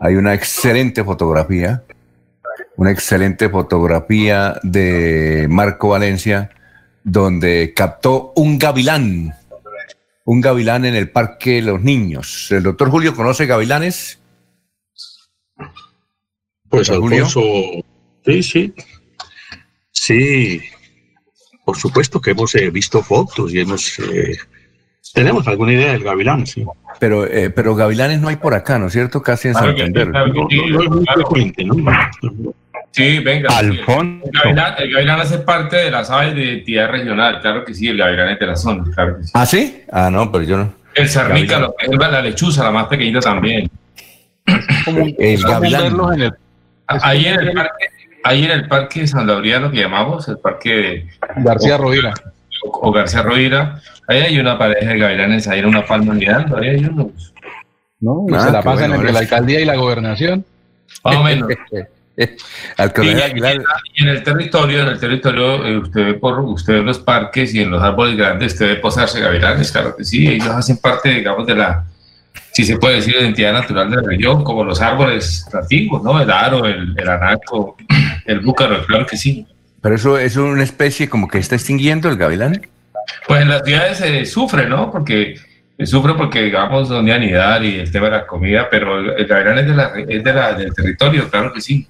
hay 0.00 0.16
una 0.16 0.34
excelente 0.34 1.04
fotografía, 1.04 1.84
una 2.76 2.90
excelente 2.90 3.48
fotografía 3.48 4.58
de 4.62 5.46
Marco 5.50 5.88
Valencia, 5.90 6.50
donde 7.04 7.72
captó 7.74 8.32
un 8.36 8.58
gavilán, 8.58 9.34
un 10.24 10.40
gavilán 10.40 10.84
en 10.84 10.94
el 10.94 11.10
Parque 11.10 11.54
de 11.56 11.62
los 11.62 11.80
Niños. 11.82 12.48
¿El 12.50 12.62
doctor 12.62 12.90
Julio 12.90 13.14
conoce 13.14 13.46
gavilanes? 13.46 14.20
Pues 16.68 16.88
¿Don 16.88 17.00
Julio? 17.02 17.24
Alfonso, 17.26 17.42
sí, 18.24 18.42
sí. 18.42 18.74
Sí, 19.90 20.60
por 21.64 21.76
supuesto 21.76 22.20
que 22.20 22.30
hemos 22.30 22.54
eh, 22.54 22.70
visto 22.70 23.02
fotos 23.02 23.52
y 23.52 23.60
hemos... 23.60 23.98
eh, 23.98 24.36
tenemos 25.12 25.46
alguna 25.46 25.74
idea 25.74 25.92
del 25.92 26.02
gavilán, 26.04 26.46
sí. 26.46 26.64
Pero, 26.98 27.26
eh, 27.26 27.50
pero 27.50 27.74
gavilanes 27.74 28.20
no 28.20 28.28
hay 28.28 28.36
por 28.36 28.54
acá, 28.54 28.78
¿no 28.78 28.86
es 28.86 28.92
cierto? 28.94 29.20
Casi 29.22 29.48
en 29.48 29.54
Claro 29.54 29.74
que 29.74 29.80
sí, 29.86 29.92
Santander. 29.92 30.06
sí, 30.48 30.56
No, 30.56 30.66
no 30.78 30.82
es 30.82 30.90
muy 30.90 31.04
claro. 31.04 31.20
frecuente, 31.20 31.64
¿no? 31.64 31.74
Sí, 32.92 33.18
venga. 33.20 33.48
Alfonso. 33.56 34.26
El 34.26 34.30
gavilán, 34.32 34.74
el 34.78 34.92
gavilán 34.92 35.20
hace 35.20 35.38
parte 35.38 35.76
de 35.76 35.90
las 35.90 36.10
aves 36.10 36.34
de 36.34 36.44
identidad 36.44 36.88
regional, 36.90 37.40
claro 37.40 37.64
que 37.64 37.74
sí, 37.74 37.88
el 37.88 37.96
gavilán 37.96 38.28
es 38.28 38.38
de 38.38 38.46
la 38.46 38.56
zona, 38.56 38.84
claro 38.94 39.16
que 39.18 39.24
sí. 39.24 39.30
¿Ah, 39.34 39.46
sí? 39.46 39.82
Ah, 39.90 40.10
no, 40.10 40.30
pero 40.30 40.44
yo 40.44 40.56
no. 40.58 40.74
El 40.94 41.08
cernica, 41.08 41.58
lo 41.58 41.74
que 41.74 41.86
es 41.86 41.98
la 41.98 42.20
lechuza, 42.20 42.62
la 42.64 42.70
más 42.70 42.86
pequeñita 42.86 43.20
también. 43.20 43.70
El 45.18 45.42
gavilán. 45.42 46.34
Ahí 46.86 47.26
en 47.26 47.40
el 47.40 47.52
parque, 47.54 47.84
ahí 48.24 48.44
en 48.44 48.50
el 48.50 48.68
parque 48.68 49.06
San 49.06 49.26
Laureano 49.26 49.70
que 49.70 49.78
llamamos, 49.80 50.28
el 50.28 50.38
parque 50.38 50.74
de 50.74 51.06
García 51.36 51.78
Rovira. 51.78 52.12
o, 52.64 52.88
o 52.88 52.92
García 52.92 53.22
Rovira, 53.22 53.80
ahí 54.06 54.20
hay 54.20 54.38
una 54.38 54.58
pareja 54.58 54.92
de 54.92 54.98
gavilanes, 54.98 55.48
ahí 55.48 55.60
en 55.60 55.66
una 55.66 55.86
palma 55.86 56.12
mirando, 56.12 56.58
ahí 56.58 56.68
hay 56.70 56.84
unos. 56.84 57.32
¿no? 58.00 58.26
Y 58.28 58.34
Ah, 58.34 58.40
se 58.40 58.50
la 58.52 58.62
pasan 58.62 58.88
bueno, 58.90 58.94
entre 58.96 59.12
la 59.12 59.18
alcaldía 59.20 59.60
y 59.60 59.64
la 59.64 59.76
gobernación. 59.76 60.44
Más 61.04 61.16
o 61.16 61.22
menos. 61.22 61.48
Al 62.76 62.92
Y, 63.02 63.08
Aguilar, 63.08 63.62
y 63.94 64.02
en 64.02 64.08
el 64.08 64.22
territorio, 64.22 64.82
en 64.82 64.88
el 64.88 65.00
territorio, 65.00 65.64
eh, 65.64 65.78
usted 65.78 66.04
ve 66.04 66.14
por 66.14 66.40
usted 66.40 66.74
ve 66.74 66.82
los 66.82 66.98
parques 66.98 67.54
y 67.54 67.60
en 67.60 67.70
los 67.70 67.82
árboles 67.82 68.16
grandes, 68.16 68.52
usted 68.52 68.68
ve 68.68 68.76
posarse 68.76 69.20
gavilanes, 69.20 69.72
claro 69.72 69.96
que 69.96 70.04
sí, 70.04 70.28
ellos 70.28 70.48
hacen 70.48 70.76
parte, 70.76 71.08
digamos, 71.08 71.46
de 71.46 71.54
la, 71.54 71.84
si 72.52 72.64
se 72.64 72.76
puede 72.76 72.96
decir, 72.96 73.14
identidad 73.18 73.54
natural 73.54 73.90
de 73.90 73.96
la 73.96 74.02
región, 74.02 74.44
como 74.44 74.64
los 74.64 74.80
árboles 74.80 75.46
antiguos, 75.54 76.02
¿no? 76.02 76.20
El 76.20 76.30
aro, 76.30 76.66
el, 76.66 76.94
el 76.96 77.08
anaco, 77.08 77.76
el 78.26 78.40
búcaro, 78.40 78.84
claro 78.84 79.06
que 79.06 79.16
sí. 79.16 79.46
pero 79.80 79.94
eso 79.94 80.18
es 80.18 80.36
una 80.36 80.62
especie 80.62 81.08
como 81.08 81.28
que 81.28 81.38
está 81.38 81.54
extinguiendo 81.54 82.10
el 82.10 82.16
gavilán. 82.16 82.60
Pues 83.26 83.42
en 83.42 83.48
las 83.48 83.62
ciudades 83.64 83.98
se 83.98 84.26
sufre, 84.26 84.68
¿no? 84.68 84.92
Porque 84.92 85.36
sufre 85.84 86.14
porque, 86.14 86.42
digamos, 86.42 86.88
donde 86.88 87.12
anidar 87.12 87.64
y 87.64 87.80
el 87.80 87.90
tema 87.90 88.06
de 88.06 88.12
la 88.12 88.26
comida, 88.26 88.68
pero 88.70 88.98
el, 88.98 89.20
el 89.20 89.26
gavilán 89.26 89.58
es, 89.58 89.66
de 89.66 89.74
la, 89.74 89.92
es 90.08 90.24
de 90.24 90.32
la, 90.32 90.52
del 90.52 90.74
territorio, 90.74 91.28
claro 91.30 91.52
que 91.52 91.60
sí. 91.60 91.88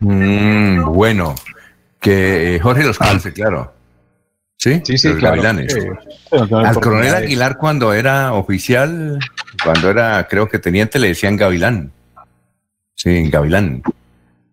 Mm, 0.00 0.84
bueno, 0.92 1.34
que 2.00 2.56
eh, 2.56 2.60
Jorge 2.60 2.84
los 2.84 2.98
conoce, 2.98 3.32
claro. 3.32 3.72
¿Sí? 4.56 4.80
Sí, 4.84 4.96
sí, 4.98 5.08
los 5.08 5.18
claro. 5.18 5.36
gavilanes. 5.36 5.72
Sí. 5.72 5.80
Al 6.30 6.74
coronel 6.80 7.14
Aguilar 7.14 7.58
cuando 7.58 7.92
era 7.92 8.32
oficial, 8.32 9.18
cuando 9.62 9.90
era, 9.90 10.26
creo 10.28 10.48
que 10.48 10.58
teniente, 10.58 10.98
le 10.98 11.08
decían 11.08 11.36
gavilán. 11.36 11.92
Sí, 12.94 13.28
gavilán. 13.28 13.82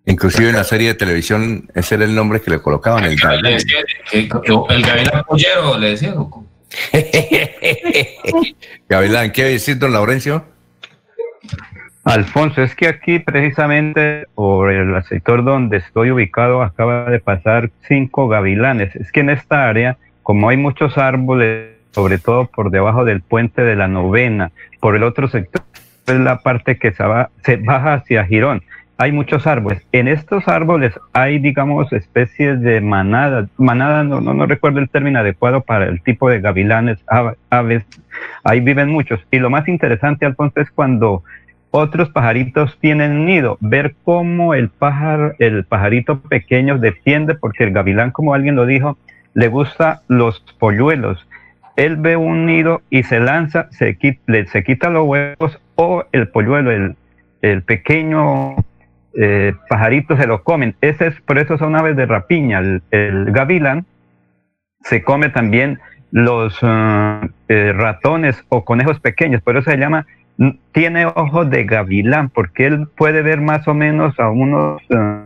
Inclusive 0.05 0.49
en 0.49 0.55
la 0.55 0.63
serie 0.63 0.89
de 0.89 0.93
televisión, 0.95 1.69
ese 1.75 1.95
era 1.95 2.05
el 2.05 2.15
nombre 2.15 2.41
que 2.41 2.51
le 2.51 2.61
colocaban, 2.61 3.05
el 3.05 3.15
gavilán. 3.15 3.59
el 4.11 4.27
gavilán 4.83 5.23
pollero, 5.27 5.77
le 5.77 5.89
decían. 5.91 6.15
gavilán, 8.89 9.31
¿qué 9.31 9.43
decir, 9.45 9.77
don 9.77 9.93
Laurencio? 9.93 10.45
Alfonso, 12.03 12.63
es 12.63 12.75
que 12.75 12.87
aquí 12.87 13.19
precisamente 13.19 14.25
por 14.33 14.71
el 14.71 15.03
sector 15.03 15.43
donde 15.43 15.77
estoy 15.77 16.11
ubicado 16.11 16.63
acaba 16.63 17.09
de 17.09 17.19
pasar 17.19 17.69
cinco 17.87 18.27
gavilanes. 18.27 18.95
Es 18.95 19.11
que 19.11 19.19
en 19.19 19.29
esta 19.29 19.69
área, 19.69 19.97
como 20.23 20.49
hay 20.49 20.57
muchos 20.57 20.97
árboles, 20.97 21.75
sobre 21.91 22.17
todo 22.17 22.47
por 22.47 22.71
debajo 22.71 23.05
del 23.05 23.21
puente 23.21 23.61
de 23.61 23.75
la 23.75 23.87
novena, 23.87 24.51
por 24.79 24.95
el 24.95 25.03
otro 25.03 25.27
sector 25.27 25.61
es 26.07 26.19
la 26.19 26.39
parte 26.39 26.77
que 26.77 26.91
se, 26.91 27.03
baja 27.57 27.93
hacia 27.93 28.25
Girón. 28.25 28.63
Hay 28.97 29.11
muchos 29.11 29.47
árboles. 29.47 29.85
En 29.91 30.07
estos 30.07 30.47
árboles 30.47 30.93
hay, 31.13 31.39
digamos, 31.39 31.91
especies 31.91 32.61
de 32.61 32.81
manadas. 32.81 33.49
Manada, 33.57 34.03
no, 34.03 34.21
no, 34.21 34.33
no 34.33 34.45
recuerdo 34.45 34.79
el 34.79 34.89
término 34.89 35.19
adecuado 35.19 35.61
para 35.61 35.85
el 35.85 36.01
tipo 36.01 36.29
de 36.29 36.39
gavilanes, 36.39 36.99
ave- 37.07 37.35
aves. 37.49 37.83
Ahí 38.43 38.59
viven 38.59 38.89
muchos. 38.89 39.19
Y 39.31 39.39
lo 39.39 39.49
más 39.49 39.67
interesante, 39.67 40.25
Alfonso, 40.25 40.61
es 40.61 40.69
cuando 40.69 41.23
otros 41.71 42.09
pajaritos 42.09 42.77
tienen 42.79 43.25
nido, 43.25 43.57
ver 43.61 43.95
cómo 44.03 44.53
el 44.53 44.69
pájaro, 44.69 45.33
el 45.39 45.63
pajarito 45.63 46.19
pequeño 46.19 46.77
defiende, 46.77 47.35
porque 47.35 47.63
el 47.63 47.71
gavilán, 47.71 48.11
como 48.11 48.33
alguien 48.33 48.55
lo 48.55 48.65
dijo, 48.65 48.97
le 49.33 49.47
gusta 49.47 50.01
los 50.07 50.41
polluelos. 50.59 51.25
Él 51.77 51.95
ve 51.95 52.17
un 52.17 52.45
nido 52.45 52.81
y 52.89 53.03
se 53.03 53.19
lanza, 53.19 53.67
se 53.71 53.97
quita, 53.97 54.21
se 54.51 54.63
quita 54.63 54.89
los 54.89 55.07
huevos 55.07 55.59
o 55.75 56.03
el 56.11 56.27
polluelo, 56.27 56.71
el, 56.71 56.95
el 57.41 57.63
pequeño 57.63 58.55
eh, 59.13 59.53
pajarito 59.67 60.15
se 60.17 60.27
lo 60.27 60.43
comen. 60.43 60.75
Ese 60.81 61.07
es, 61.07 61.21
por 61.21 61.37
eso 61.37 61.57
son 61.57 61.75
aves 61.75 61.95
de 61.95 62.05
rapiña. 62.05 62.59
El, 62.59 63.31
gavilán 63.31 63.85
se 64.81 65.03
come 65.03 65.29
también 65.29 65.79
los 66.11 66.57
eh, 66.61 67.73
ratones 67.73 68.43
o 68.49 68.65
conejos 68.65 68.99
pequeños, 68.99 69.41
por 69.41 69.55
eso 69.55 69.69
se 69.69 69.77
llama 69.77 70.05
tiene 70.71 71.05
ojos 71.05 71.49
de 71.49 71.65
gavilán, 71.65 72.29
porque 72.29 72.65
él 72.65 72.87
puede 72.95 73.21
ver 73.21 73.41
más 73.41 73.67
o 73.67 73.73
menos 73.73 74.19
a 74.19 74.29
unos 74.29 74.81
ah, 74.91 75.23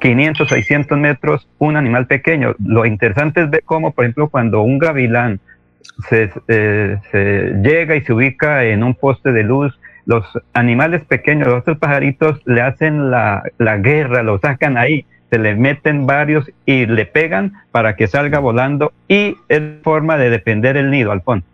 500, 0.00 0.48
600 0.48 0.98
metros 0.98 1.48
un 1.58 1.76
animal 1.76 2.06
pequeño. 2.06 2.54
Lo 2.64 2.86
interesante 2.86 3.42
es 3.42 3.50
ver 3.50 3.62
cómo, 3.64 3.92
por 3.92 4.04
ejemplo, 4.04 4.28
cuando 4.28 4.62
un 4.62 4.78
gavilán 4.78 5.40
se, 6.08 6.30
eh, 6.48 6.98
se 7.10 7.54
llega 7.62 7.96
y 7.96 8.02
se 8.02 8.12
ubica 8.12 8.64
en 8.64 8.82
un 8.82 8.94
poste 8.94 9.32
de 9.32 9.42
luz, 9.42 9.78
los 10.04 10.24
animales 10.52 11.04
pequeños, 11.04 11.48
los 11.48 11.60
otros 11.60 11.78
pajaritos 11.78 12.40
le 12.44 12.60
hacen 12.60 13.10
la, 13.10 13.42
la 13.58 13.78
guerra, 13.78 14.22
lo 14.22 14.38
sacan 14.38 14.76
ahí, 14.76 15.04
se 15.30 15.38
le 15.38 15.56
meten 15.56 16.06
varios 16.06 16.48
y 16.64 16.86
le 16.86 17.06
pegan 17.06 17.54
para 17.72 17.96
que 17.96 18.06
salga 18.06 18.38
volando 18.38 18.92
y 19.08 19.36
es 19.48 19.62
forma 19.82 20.16
de 20.16 20.30
defender 20.30 20.76
el 20.76 20.90
nido, 20.90 21.10
Alfonso. 21.10 21.46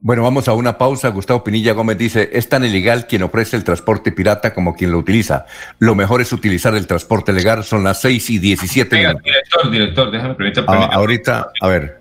Bueno, 0.00 0.22
vamos 0.22 0.46
a 0.46 0.52
una 0.52 0.78
pausa. 0.78 1.08
Gustavo 1.08 1.42
Pinilla 1.42 1.72
Gómez 1.72 1.98
dice, 1.98 2.30
es 2.32 2.48
tan 2.48 2.64
ilegal 2.64 3.06
quien 3.08 3.22
ofrece 3.24 3.56
el 3.56 3.64
transporte 3.64 4.12
pirata 4.12 4.54
como 4.54 4.74
quien 4.76 4.92
lo 4.92 4.98
utiliza. 4.98 5.46
Lo 5.80 5.94
mejor 5.96 6.20
es 6.20 6.32
utilizar 6.32 6.74
el 6.76 6.86
transporte 6.86 7.32
legal. 7.32 7.64
Son 7.64 7.82
las 7.82 8.00
6 8.02 8.30
y 8.30 8.38
17 8.38 8.94
Venga, 8.94 9.08
minutos. 9.08 9.24
director, 9.32 9.70
director, 9.70 10.10
déjame 10.12 10.34
permitir. 10.34 10.64
Ah, 10.68 10.88
ahorita, 10.92 11.48
a 11.60 11.68
ver. 11.68 12.00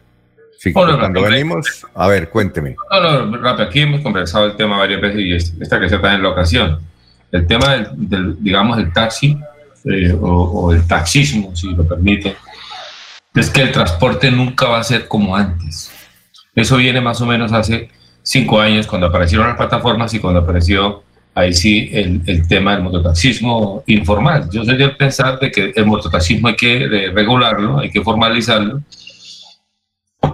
Sí, 0.60 0.74
no, 0.74 0.98
cuando 0.99 1.22
venimos, 1.22 1.86
a 1.94 2.07
ver, 2.07 2.30
cuénteme. 2.30 2.76
No, 2.91 3.26
no, 3.26 3.38
rápido, 3.38 3.68
aquí 3.68 3.82
hemos 3.82 4.02
conversado 4.02 4.45
el 4.45 4.56
tema 4.56 4.78
varias 4.78 5.02
veces 5.02 5.19
y 5.19 5.34
es- 5.34 5.53
esta 5.60 5.80
que 5.80 5.88
sea 5.90 6.02
también 6.02 6.24
la 6.24 6.30
ocasión. 6.30 6.80
El 7.32 7.45
tema 7.45 7.74
del, 7.74 7.88
del, 8.10 8.44
digamos, 8.44 8.78
el 8.80 8.91
taxi 8.91 9.38
eh, 9.86 10.14
o, 10.19 10.28
o 10.28 10.72
el 10.74 10.86
taxismo, 10.88 11.56
si 11.56 11.74
lo 11.76 11.88
permite, 11.88 12.36
es 13.36 13.49
que 13.52 13.61
el 13.61 13.72
transporte 13.72 14.32
nunca 14.32 14.68
va 14.68 14.80
a 14.80 14.84
ser 14.84 15.07
como 15.07 15.36
antes. 15.36 15.91
Eso 16.58 16.76
viene 16.78 17.00
más 17.02 17.22
o 17.22 17.26
menos 17.26 17.54
hace 17.54 17.90
cinco 18.24 18.60
años 18.60 18.88
cuando 18.88 19.08
aparecieron 19.08 19.48
las 19.48 19.56
plataformas 19.58 20.14
y 20.14 20.20
cuando 20.20 20.42
apareció 20.42 21.04
ahí 21.36 21.54
sí 21.54 21.90
el, 21.94 22.22
el 22.26 22.48
tema 22.48 22.74
del 22.74 22.82
mototaxismo 22.84 23.84
informal. 23.86 24.50
Yo 24.52 24.66
soy 24.66 24.76
del 24.76 24.98
pensar 24.98 25.40
de 25.40 25.52
que 25.52 25.72
el 25.76 25.86
mototaxismo 25.86 26.48
hay 26.48 26.56
que 26.56 26.84
eh, 26.84 27.12
regularlo, 27.14 27.78
hay 27.80 27.92
que 27.92 28.02
formalizarlo, 28.02 28.82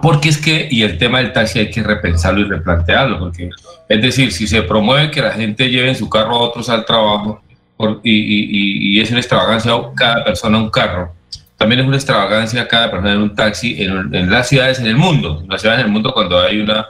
porque 0.02 0.30
es 0.30 0.38
que, 0.38 0.66
y 0.70 0.82
el 0.82 0.96
tema 0.98 1.18
del 1.18 1.32
taxi 1.32 1.58
hay 1.58 1.70
que 1.70 1.82
repensarlo 1.82 2.40
y 2.40 2.44
replantearlo, 2.44 3.18
porque 3.18 3.50
es 3.88 4.02
decir, 4.02 4.32
si 4.32 4.46
se 4.46 4.62
promueve 4.62 5.10
que 5.10 5.20
la 5.20 5.32
gente 5.32 5.68
lleve 5.70 5.90
en 5.90 5.94
su 5.96 6.08
carro 6.08 6.36
a 6.36 6.40
otros 6.40 6.68
al 6.70 6.84
trabajo 6.86 7.42
por- 7.76 8.00
y, 8.02 8.12
y- 8.12 8.44
y- 8.50 8.96
y 8.98 9.00
es 9.00 9.10
una 9.10 9.20
extravagancia 9.20 9.72
cada 9.94 10.24
persona 10.24 10.56
un 10.58 10.70
carro, 10.70 11.12
también 11.56 11.80
es 11.80 11.86
una 11.86 11.96
extravagancia 11.96 12.66
cada 12.68 12.90
persona 12.90 13.12
en 13.12 13.22
un 13.22 13.34
taxi 13.34 13.82
en, 13.82 14.14
en 14.14 14.30
las 14.30 14.48
ciudades 14.48 14.78
en 14.78 14.86
el 14.86 14.96
mundo, 14.96 15.40
en 15.42 15.48
las 15.48 15.60
ciudades 15.60 15.80
en 15.80 15.86
el 15.86 15.92
mundo 15.92 16.12
cuando 16.12 16.40
hay 16.40 16.60
una 16.60 16.86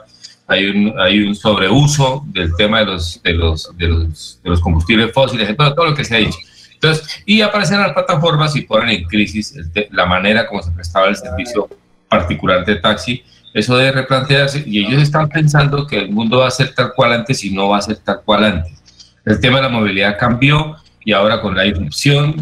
hay 0.47 0.65
un, 0.67 0.93
hay 0.99 1.21
un 1.21 1.35
sobreuso 1.35 2.23
del 2.27 2.55
tema 2.55 2.79
de 2.79 2.85
los, 2.85 3.21
de 3.23 3.33
los, 3.33 3.75
de 3.77 3.87
los, 3.87 4.39
de 4.43 4.49
los 4.49 4.61
combustibles 4.61 5.11
fósiles, 5.11 5.55
todo, 5.57 5.73
todo 5.73 5.85
lo 5.87 5.95
que 5.95 6.05
se 6.05 6.15
ha 6.15 6.19
dicho. 6.19 6.37
Entonces, 6.73 7.23
y 7.25 7.41
aparecen 7.41 7.79
las 7.79 7.93
plataformas 7.93 8.55
y 8.55 8.61
ponen 8.61 8.89
en 8.89 9.03
crisis 9.05 9.55
la 9.91 10.05
manera 10.05 10.47
como 10.47 10.61
se 10.61 10.71
prestaba 10.71 11.07
el 11.07 11.15
servicio 11.15 11.67
particular 12.07 12.63
de 12.65 12.75
taxi, 12.75 13.23
eso 13.53 13.77
debe 13.77 13.93
replantearse 13.93 14.63
y 14.65 14.85
ellos 14.85 15.01
están 15.01 15.29
pensando 15.29 15.87
que 15.87 15.97
el 15.97 16.11
mundo 16.11 16.39
va 16.39 16.47
a 16.47 16.51
ser 16.51 16.75
tal 16.75 16.93
cual 16.93 17.13
antes 17.13 17.43
y 17.43 17.51
no 17.51 17.69
va 17.69 17.77
a 17.77 17.81
ser 17.81 17.97
tal 17.97 18.21
cual 18.23 18.43
antes. 18.43 19.13
El 19.25 19.39
tema 19.39 19.57
de 19.57 19.63
la 19.63 19.69
movilidad 19.69 20.17
cambió 20.19 20.75
y 21.05 21.13
ahora 21.13 21.39
con 21.39 21.55
la 21.55 21.65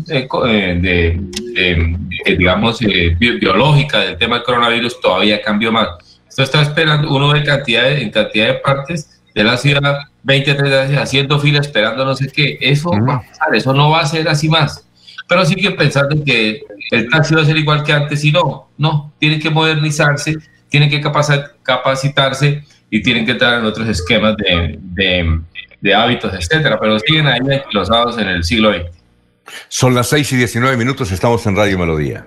eh, 0.09 0.27
eh, 0.47 0.77
de, 0.81 1.19
de- 1.53 1.95
de, 2.25 2.35
digamos, 2.37 2.81
eh, 2.81 3.15
bi- 3.19 3.37
biológica 3.37 3.99
del 3.99 4.17
tema 4.17 4.37
del 4.37 4.43
coronavirus 4.45 4.99
todavía 5.01 5.41
cambió 5.41 5.71
más. 5.71 5.89
Esto 6.27 6.41
está 6.43 6.61
esperando, 6.63 7.13
uno 7.13 7.27
ve 7.27 7.43
cantidad 7.43 7.83
de- 7.83 8.01
en 8.01 8.09
cantidad 8.09 8.47
de 8.47 8.53
partes 8.55 9.21
de 9.35 9.43
la 9.43 9.57
ciudad, 9.57 9.97
20, 10.23 10.53
30 10.55 10.81
veces 10.81 10.97
haciendo 10.97 11.39
fila 11.39 11.59
esperando 11.59 12.05
no 12.05 12.15
sé 12.15 12.27
qué. 12.33 12.57
Eso 12.61 12.89
va 12.91 13.15
a 13.15 13.21
pasar, 13.21 13.55
eso 13.55 13.73
no 13.73 13.89
va 13.91 13.99
a 14.01 14.05
ser 14.05 14.27
así 14.29 14.47
más. 14.47 14.87
Pero 15.27 15.45
siguen 15.45 15.75
pensando 15.75 16.23
que 16.23 16.61
el 16.91 17.09
taxi 17.09 17.35
va 17.35 17.41
a 17.41 17.45
ser 17.45 17.57
igual 17.57 17.83
que 17.83 17.91
antes 17.93 18.23
y 18.23 18.31
no, 18.31 18.69
no, 18.77 19.13
tienen 19.19 19.39
que 19.39 19.49
modernizarse, 19.49 20.35
tienen 20.69 20.89
que 20.89 21.01
capaci- 21.01 21.49
capacitarse 21.63 22.63
y 22.89 23.01
tienen 23.01 23.25
que 23.25 23.31
entrar 23.31 23.59
en 23.59 23.65
otros 23.65 23.87
esquemas 23.87 24.35
de, 24.37 24.77
de- 24.79 25.41
de 25.83 25.93
hábitos, 25.93 26.33
etcétera, 26.33 26.79
pero 26.79 26.97
siguen 26.97 27.27
ahí 27.27 27.39
enquilosados 27.45 28.17
en 28.17 28.29
el 28.29 28.43
siglo 28.43 28.73
XX. 28.73 28.89
Son 29.67 29.93
las 29.93 30.07
6 30.07 30.31
y 30.31 30.37
19 30.37 30.77
minutos, 30.77 31.11
estamos 31.11 31.45
en 31.45 31.57
Radio 31.57 31.77
Melodía. 31.77 32.25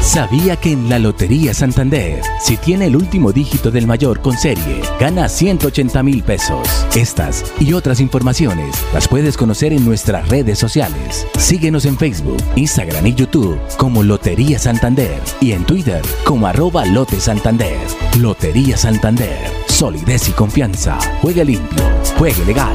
¿Sabía 0.00 0.54
que 0.56 0.70
en 0.70 0.88
la 0.88 1.00
Lotería 1.00 1.52
Santander, 1.52 2.22
si 2.40 2.56
tiene 2.56 2.86
el 2.86 2.96
último 2.96 3.32
dígito 3.32 3.72
del 3.72 3.88
mayor 3.88 4.22
con 4.22 4.38
serie, 4.38 4.80
gana 5.00 5.28
180 5.28 6.02
mil 6.04 6.22
pesos? 6.22 6.86
Estas 6.94 7.52
y 7.58 7.72
otras 7.72 8.00
informaciones 8.00 8.82
las 8.94 9.08
puedes 9.08 9.36
conocer 9.36 9.72
en 9.72 9.84
nuestras 9.84 10.28
redes 10.28 10.60
sociales. 10.60 11.26
Síguenos 11.36 11.84
en 11.86 11.98
Facebook, 11.98 12.42
Instagram 12.54 13.04
y 13.08 13.14
YouTube 13.14 13.58
como 13.76 14.04
Lotería 14.04 14.60
Santander 14.60 15.20
y 15.40 15.52
en 15.52 15.66
Twitter 15.66 16.00
como 16.24 16.46
arroba 16.46 16.86
Lote 16.86 17.20
Santander. 17.20 17.76
Lotería 18.18 18.76
Santander, 18.76 19.50
solidez 19.76 20.28
y 20.30 20.32
confianza. 20.32 20.98
Juegue 21.20 21.44
limpio, 21.44 21.84
juegue 22.16 22.42
legal. 22.46 22.74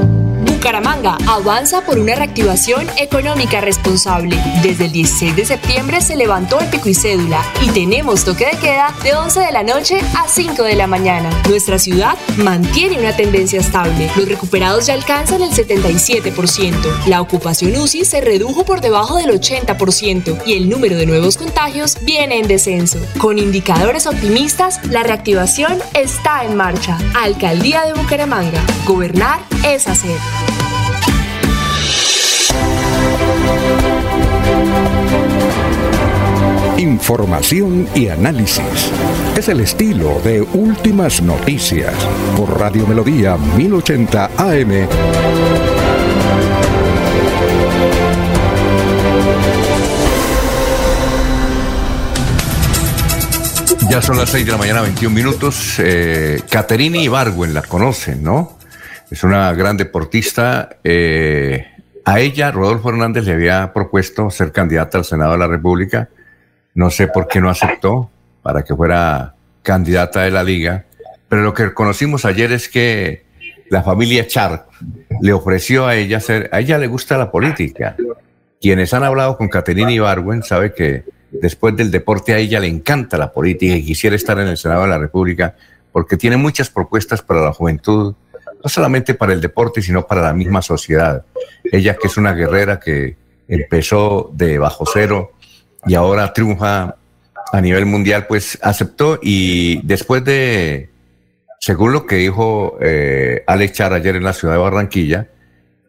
Bucaramanga 0.61 1.17
avanza 1.27 1.81
por 1.81 1.97
una 1.97 2.13
reactivación 2.13 2.85
económica 2.99 3.61
responsable. 3.61 4.37
Desde 4.61 4.85
el 4.85 4.91
16 4.91 5.35
de 5.35 5.43
septiembre 5.43 6.01
se 6.01 6.15
levantó 6.15 6.59
el 6.59 6.67
pico 6.67 6.87
y 6.87 6.93
cédula 6.93 7.43
y 7.63 7.71
tenemos 7.71 8.23
toque 8.23 8.45
de 8.45 8.57
queda 8.59 8.93
de 9.01 9.15
11 9.15 9.39
de 9.39 9.51
la 9.51 9.63
noche 9.63 9.99
a 10.15 10.27
5 10.27 10.61
de 10.61 10.75
la 10.75 10.85
mañana. 10.85 11.31
Nuestra 11.49 11.79
ciudad 11.79 12.15
mantiene 12.37 12.99
una 12.99 13.15
tendencia 13.15 13.59
estable. 13.59 14.11
Los 14.15 14.29
recuperados 14.29 14.85
ya 14.85 14.93
alcanzan 14.93 15.41
el 15.41 15.49
77%. 15.49 17.07
La 17.07 17.21
ocupación 17.21 17.75
UCI 17.75 18.05
se 18.05 18.21
redujo 18.21 18.63
por 18.63 18.81
debajo 18.81 19.17
del 19.17 19.31
80% 19.31 20.43
y 20.45 20.53
el 20.53 20.69
número 20.69 20.95
de 20.95 21.07
nuevos 21.07 21.37
contagios 21.37 21.97
viene 22.01 22.37
en 22.37 22.47
descenso. 22.47 22.99
Con 23.17 23.39
indicadores 23.39 24.05
optimistas, 24.05 24.79
la 24.91 25.01
reactivación 25.01 25.79
está 25.95 26.45
en 26.45 26.55
marcha. 26.55 26.99
Alcaldía 27.15 27.83
de 27.87 27.93
Bucaramanga. 27.93 28.63
Gobernar 28.85 29.39
es 29.65 29.87
hacer. 29.87 30.19
Información 36.77 37.87
y 37.93 38.07
análisis. 38.07 38.91
Es 39.37 39.47
el 39.49 39.59
estilo 39.59 40.19
de 40.23 40.41
Últimas 40.41 41.21
Noticias 41.21 41.93
por 42.35 42.59
Radio 42.59 42.87
Melodía 42.87 43.37
1080 43.37 44.31
AM. 44.37 44.87
Ya 53.89 54.01
son 54.01 54.17
las 54.17 54.29
6 54.29 54.45
de 54.45 54.51
la 54.53 54.57
mañana, 54.57 54.81
21 54.81 55.13
minutos. 55.13 55.75
Eh, 55.79 56.41
Caterini 56.49 57.03
Ibargüen, 57.03 57.53
la 57.53 57.61
conocen, 57.61 58.23
¿no? 58.23 58.57
Es 59.09 59.23
una 59.23 59.51
gran 59.53 59.75
deportista. 59.75 60.77
eh, 60.83 61.70
a 62.05 62.19
ella, 62.19 62.51
Rodolfo 62.51 62.89
Hernández 62.89 63.25
le 63.25 63.33
había 63.33 63.73
propuesto 63.73 64.29
ser 64.29 64.51
candidata 64.51 64.97
al 64.97 65.05
Senado 65.05 65.33
de 65.33 65.37
la 65.37 65.47
República. 65.47 66.09
No 66.73 66.89
sé 66.89 67.07
por 67.07 67.27
qué 67.27 67.41
no 67.41 67.49
aceptó 67.49 68.09
para 68.41 68.63
que 68.63 68.75
fuera 68.75 69.35
candidata 69.61 70.21
de 70.21 70.31
la 70.31 70.43
liga. 70.43 70.85
Pero 71.29 71.43
lo 71.43 71.53
que 71.53 71.73
conocimos 71.73 72.25
ayer 72.25 72.51
es 72.51 72.69
que 72.69 73.23
la 73.69 73.83
familia 73.83 74.27
Char 74.27 74.67
le 75.21 75.33
ofreció 75.33 75.87
a 75.87 75.95
ella 75.95 76.19
ser, 76.19 76.49
a 76.51 76.59
ella 76.59 76.77
le 76.77 76.87
gusta 76.87 77.17
la 77.17 77.31
política. 77.31 77.95
Quienes 78.59 78.93
han 78.93 79.03
hablado 79.03 79.37
con 79.37 79.47
Caterina 79.47 79.91
Ibargüen 79.91 80.43
sabe 80.43 80.73
que 80.73 81.03
después 81.31 81.75
del 81.75 81.91
deporte 81.91 82.33
a 82.33 82.37
ella 82.37 82.59
le 82.59 82.67
encanta 82.67 83.17
la 83.17 83.31
política 83.31 83.75
y 83.75 83.85
quisiera 83.85 84.15
estar 84.15 84.39
en 84.39 84.47
el 84.47 84.57
Senado 84.57 84.83
de 84.83 84.89
la 84.89 84.97
República 84.97 85.55
porque 85.91 86.17
tiene 86.17 86.37
muchas 86.37 86.69
propuestas 86.69 87.21
para 87.21 87.41
la 87.41 87.53
juventud, 87.53 88.15
no 88.63 88.69
solamente 88.69 89.13
para 89.13 89.33
el 89.33 89.41
deporte, 89.41 89.81
sino 89.81 90.05
para 90.05 90.21
la 90.21 90.33
misma 90.33 90.61
sociedad. 90.61 91.25
Ella 91.63 91.95
que 91.95 92.07
es 92.07 92.17
una 92.17 92.33
guerrera 92.33 92.79
que 92.79 93.15
empezó 93.47 94.31
de 94.33 94.57
bajo 94.57 94.85
cero 94.91 95.33
y 95.85 95.95
ahora 95.95 96.31
triunfa 96.33 96.95
a 97.51 97.61
nivel 97.61 97.85
mundial, 97.85 98.27
pues 98.27 98.57
aceptó 98.61 99.19
y 99.21 99.85
después 99.85 100.23
de, 100.23 100.89
según 101.59 101.91
lo 101.91 102.05
que 102.05 102.15
dijo 102.15 102.77
eh, 102.81 103.43
Alex 103.47 103.73
Char 103.73 103.93
ayer 103.93 104.15
en 104.15 104.23
la 104.23 104.33
ciudad 104.33 104.53
de 104.53 104.59
Barranquilla, 104.59 105.27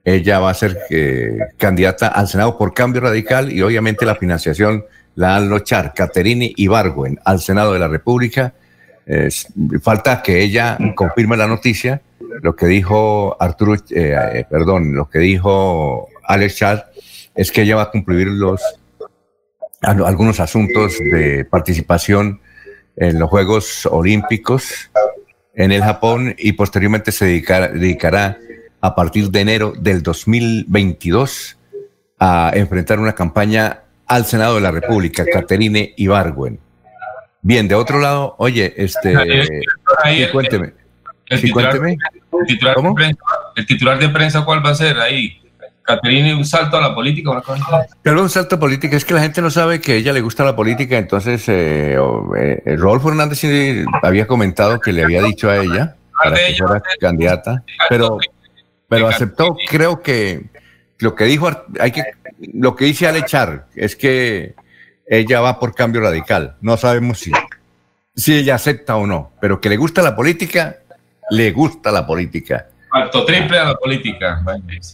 ella 0.04 0.40
va 0.40 0.50
a 0.50 0.54
ser 0.54 0.78
eh, 0.90 1.38
candidata 1.56 2.08
al 2.08 2.26
Senado 2.26 2.58
por 2.58 2.74
cambio 2.74 3.00
radical 3.00 3.52
y 3.52 3.62
obviamente 3.62 4.04
la 4.04 4.16
financiación 4.16 4.84
la 5.14 5.36
han 5.36 5.48
lochar 5.48 5.92
Caterini 5.94 6.52
Ibargüen 6.56 7.20
al 7.24 7.40
Senado 7.40 7.72
de 7.72 7.78
la 7.78 7.88
República. 7.88 8.54
Falta 9.82 10.22
que 10.22 10.42
ella 10.42 10.76
confirme 10.94 11.36
la 11.36 11.46
noticia. 11.46 12.02
Lo 12.42 12.54
que 12.56 12.66
dijo 12.66 13.36
Arturo, 13.40 13.74
eh, 13.74 13.80
eh, 13.90 14.46
perdón, 14.48 14.94
lo 14.94 15.08
que 15.08 15.18
dijo 15.18 16.08
Alex 16.24 16.56
Char 16.56 16.92
es 17.34 17.50
que 17.52 17.62
ella 17.62 17.76
va 17.76 17.82
a 17.82 17.90
cumplir 17.90 18.26
los 18.28 18.60
al- 19.82 20.04
algunos 20.04 20.40
asuntos 20.40 20.98
de 20.98 21.44
participación 21.44 22.40
en 22.96 23.18
los 23.18 23.28
Juegos 23.28 23.86
Olímpicos 23.86 24.90
en 25.54 25.72
el 25.72 25.82
Japón 25.82 26.34
y 26.38 26.52
posteriormente 26.52 27.12
se 27.12 27.26
dedicará, 27.26 27.68
dedicará 27.68 28.38
a 28.80 28.94
partir 28.94 29.30
de 29.30 29.40
enero 29.40 29.72
del 29.78 30.02
2022 30.02 31.58
a 32.18 32.52
enfrentar 32.54 32.98
una 32.98 33.14
campaña 33.14 33.80
al 34.06 34.24
Senado 34.26 34.54
de 34.56 34.60
la 34.62 34.70
República, 34.70 35.24
Caterine 35.30 35.92
Ibargüen. 35.96 36.58
Bien, 37.42 37.66
de 37.66 37.74
otro 37.74 37.98
lado, 37.98 38.34
oye, 38.38 38.72
este, 38.76 39.16
Ahí 39.16 40.16
sí, 40.18 40.22
el- 40.22 40.30
cuénteme. 40.30 40.72
El 41.26 41.38
Sí, 41.38 41.46
titular, 41.46 41.70
cuénteme. 41.78 41.96
el 42.40 42.46
titular 42.46 42.76
de 42.76 42.92
prensa, 42.94 43.22
el 43.56 43.66
titular 43.66 43.98
de 43.98 44.08
prensa, 44.10 44.44
¿cuál 44.44 44.64
va 44.64 44.70
a 44.70 44.74
ser 44.74 44.98
ahí? 44.98 45.38
Caterine, 45.82 46.34
un 46.36 46.44
salto 46.44 46.76
a 46.76 46.80
la 46.80 46.94
política, 46.94 47.30
una 47.30 47.40
cosa. 47.40 47.64
Pero 48.02 48.22
un 48.22 48.30
salto 48.30 48.58
político 48.60 48.94
es 48.94 49.04
que 49.04 49.14
la 49.14 49.20
gente 49.22 49.42
no 49.42 49.50
sabe 49.50 49.80
que 49.80 49.92
a 49.92 49.94
ella 49.96 50.12
le 50.12 50.20
gusta 50.20 50.44
la 50.44 50.54
política, 50.54 50.96
entonces 50.96 51.44
eh, 51.48 51.96
o, 51.98 52.36
eh, 52.36 52.62
Rodolfo 52.76 53.08
Hernández 53.08 53.38
sí 53.38 53.84
había 54.02 54.26
comentado 54.28 54.78
que 54.78 54.92
le 54.92 55.02
había 55.02 55.22
dicho 55.22 55.50
a 55.50 55.56
ella 55.56 55.96
para 56.22 56.36
que 56.36 56.54
fuera 56.56 56.82
candidata, 57.00 57.64
pero, 57.88 58.18
pero 58.88 59.08
aceptó, 59.08 59.56
creo 59.68 60.00
que 60.02 60.44
lo 61.00 61.16
que 61.16 61.24
dijo, 61.24 61.50
hay 61.80 61.90
que, 61.90 62.04
lo 62.54 62.76
que 62.76 62.84
dice 62.84 63.08
Alechar 63.08 63.66
es 63.74 63.96
que 63.96 64.54
ella 65.18 65.40
va 65.40 65.58
por 65.58 65.74
cambio 65.74 66.00
radical, 66.00 66.56
no 66.62 66.78
sabemos 66.78 67.18
si, 67.18 67.30
si 68.16 68.34
ella 68.34 68.54
acepta 68.54 68.96
o 68.96 69.06
no, 69.06 69.32
pero 69.42 69.60
que 69.60 69.68
le 69.68 69.76
gusta 69.76 70.00
la 70.00 70.16
política, 70.16 70.78
le 71.28 71.52
gusta 71.52 71.92
la 71.92 72.06
política. 72.06 72.68
Alto 72.90 73.22
triple 73.26 73.58
a 73.58 73.64
la 73.64 73.74
política. 73.74 74.42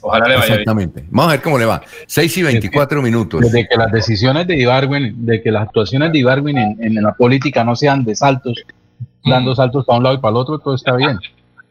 Ojalá 0.01 0.29
le 0.29 0.35
vaya 0.35 0.47
bien. 0.47 0.53
Exactamente. 0.61 1.05
Vamos 1.09 1.29
a 1.29 1.37
ver 1.37 1.43
cómo 1.43 1.59
le 1.59 1.67
va. 1.67 1.83
6 2.07 2.37
y 2.37 2.43
24 2.43 3.01
minutos. 3.01 3.41
Desde 3.41 3.69
que 3.69 3.77
las 3.77 3.93
decisiones 3.93 4.47
de 4.49 4.57
Ibargüen, 4.57 5.25
de 5.25 5.41
que 5.41 5.53
las 5.53 5.63
actuaciones 5.63 6.11
de 6.11 6.19
Ibargüen 6.19 6.59
en, 6.59 6.77
en 6.81 6.95
la 7.03 7.13
política 7.15 7.63
no 7.63 7.77
sean 7.77 8.05
de 8.05 8.17
saltos, 8.17 8.65
dando 9.25 9.55
saltos 9.55 9.85
para 9.85 9.99
un 9.99 10.05
lado 10.05 10.17
y 10.17 10.19
para 10.19 10.31
el 10.31 10.37
otro, 10.37 10.59
todo 10.59 10.75
está 10.75 10.97
bien. 10.97 11.19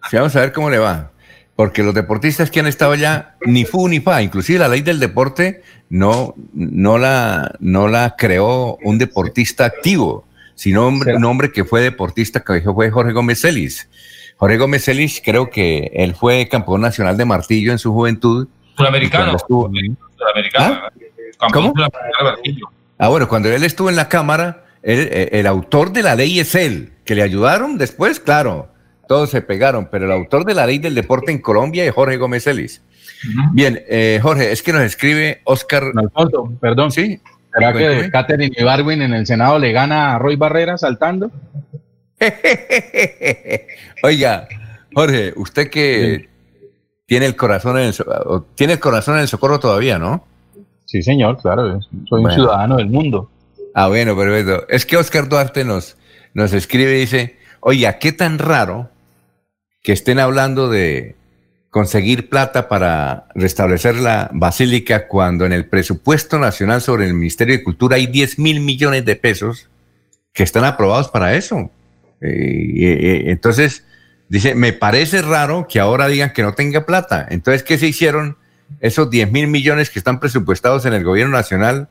Sí, 0.09 0.15
vamos 0.15 0.35
a 0.37 0.39
ver 0.39 0.53
cómo 0.53 0.69
le 0.69 0.79
va. 0.79 1.11
Porque 1.57 1.83
los 1.83 1.93
deportistas 1.93 2.49
que 2.51 2.59
han 2.61 2.67
estado 2.67 2.93
allá, 2.93 3.35
ni 3.41 3.65
fu 3.65 3.89
ni 3.89 3.99
fa, 3.99 4.21
inclusive 4.21 4.59
la 4.59 4.67
ley 4.69 4.81
del 4.81 4.99
deporte 4.99 5.63
no, 5.89 6.33
no, 6.53 6.97
la, 6.99 7.55
no 7.59 7.87
la 7.89 8.15
creó 8.17 8.77
un 8.83 8.97
deportista 8.99 9.65
activo, 9.65 10.23
sino 10.55 10.87
un, 10.87 11.05
un 11.09 11.25
hombre 11.25 11.51
que 11.51 11.65
fue 11.65 11.81
deportista, 11.81 12.41
que 12.41 12.61
fue 12.61 12.89
Jorge 12.91 13.11
Gómez 13.11 13.41
Celis. 13.41 13.89
Jorge 14.37 14.57
Gómez 14.57 14.85
Celis, 14.85 15.19
creo 15.25 15.49
que 15.49 15.91
él 15.95 16.13
fue 16.13 16.47
campeón 16.47 16.79
nacional 16.81 17.17
de 17.17 17.25
martillo 17.25 17.71
en 17.71 17.79
su 17.79 17.91
juventud. 17.91 18.47
Sudamericano. 18.77 19.23
Cuando 19.25 19.37
estuvo- 19.37 19.67
de 21.73 22.23
martillo. 22.23 22.67
Ah, 22.99 23.09
bueno, 23.09 23.27
cuando 23.27 23.49
él 23.51 23.63
estuvo 23.63 23.89
en 23.89 23.95
la 23.95 24.09
Cámara, 24.09 24.63
él, 24.83 25.09
eh, 25.11 25.29
el 25.33 25.47
autor 25.47 25.91
de 25.91 26.03
la 26.03 26.13
ley 26.15 26.39
es 26.39 26.53
él, 26.53 26.93
que 27.03 27.15
le 27.15 27.23
ayudaron 27.23 27.79
después, 27.79 28.19
claro, 28.19 28.69
todos 29.07 29.29
se 29.29 29.41
pegaron, 29.41 29.87
pero 29.91 30.05
el 30.05 30.11
autor 30.11 30.45
de 30.45 30.53
la 30.53 30.65
ley 30.65 30.77
del 30.79 30.95
deporte 30.95 31.31
en 31.31 31.39
Colombia 31.39 31.83
es 31.85 31.91
Jorge 31.93 32.17
Gómez 32.17 32.43
Celis. 32.43 32.81
Bien, 33.53 33.81
eh, 33.89 34.19
Jorge, 34.21 34.51
es 34.51 34.61
que 34.61 34.73
nos 34.73 34.81
escribe 34.83 35.41
Oscar. 35.45 35.91
Alfonso, 35.95 36.51
perdón. 36.61 36.91
Sí. 36.91 37.19
¿Será 37.53 37.73
que 37.73 38.09
Catherine 38.11 38.53
Ibargüen 38.55 39.01
en 39.01 39.13
el 39.13 39.25
Senado 39.25 39.57
le 39.57 39.71
gana 39.71 40.15
a 40.15 40.19
Roy 40.19 40.35
Barrera 40.35 40.77
saltando? 40.77 41.31
Oiga, 44.03 44.47
Jorge, 44.93 45.33
usted 45.35 45.69
que 45.69 46.29
tiene 47.05 47.25
el 47.25 47.35
corazón 47.35 47.77
en 47.77 47.85
el, 47.85 47.93
so- 47.93 48.05
o 48.07 48.41
tiene 48.55 48.73
el 48.73 48.79
corazón 48.79 49.15
en 49.15 49.21
el 49.21 49.27
socorro 49.27 49.59
todavía, 49.59 49.97
¿no? 49.97 50.25
Sí, 50.85 51.01
señor, 51.01 51.37
claro, 51.41 51.79
soy 52.07 52.23
un 52.23 52.31
ciudadano 52.31 52.77
del 52.77 52.87
mundo. 52.87 53.29
Ah, 53.73 53.87
bueno, 53.87 54.15
perfecto. 54.15 54.65
Es 54.69 54.85
que 54.85 54.97
Oscar 54.97 55.27
Duarte 55.27 55.63
nos, 55.63 55.97
nos 56.33 56.53
escribe 56.53 56.95
y 56.97 57.01
dice, 57.01 57.37
oiga, 57.59 57.99
qué 57.99 58.11
tan 58.11 58.39
raro 58.39 58.89
que 59.87 59.93
estén 59.93 60.19
hablando 60.19 60.67
de 60.69 61.15
conseguir 61.69 62.27
plata 62.27 62.67
para 62.67 63.27
restablecer 63.35 63.95
la 63.95 64.29
basílica 64.33 65.07
cuando 65.07 65.45
en 65.45 65.53
el 65.53 65.65
presupuesto 65.65 66.39
nacional 66.39 66.81
sobre 66.81 67.05
el 67.05 67.13
Ministerio 67.13 67.55
de 67.55 67.63
Cultura 67.63 67.95
hay 67.95 68.07
10 68.07 68.37
mil 68.37 68.59
millones 68.59 69.05
de 69.05 69.15
pesos 69.15 69.69
que 70.33 70.43
están 70.43 70.65
aprobados 70.65 71.07
para 71.07 71.35
eso. 71.35 71.71
Eh, 72.19 72.65
y- 72.73 72.85
y- 72.85 73.29
entonces, 73.29 73.85
dice, 74.27 74.55
me 74.55 74.73
parece 74.73 75.21
raro 75.21 75.67
que 75.69 75.79
ahora 75.79 76.09
digan 76.09 76.33
que 76.33 76.41
no 76.43 76.53
tenga 76.53 76.85
plata. 76.85 77.25
Entonces, 77.29 77.63
¿qué 77.63 77.77
se 77.77 77.87
hicieron 77.87 78.35
esos 78.81 79.09
10 79.09 79.31
mil 79.31 79.47
millones 79.47 79.89
que 79.89 79.99
están 79.99 80.19
presupuestados 80.19 80.85
en 80.85 80.95
el 80.95 81.05
gobierno 81.05 81.31
nacional 81.37 81.87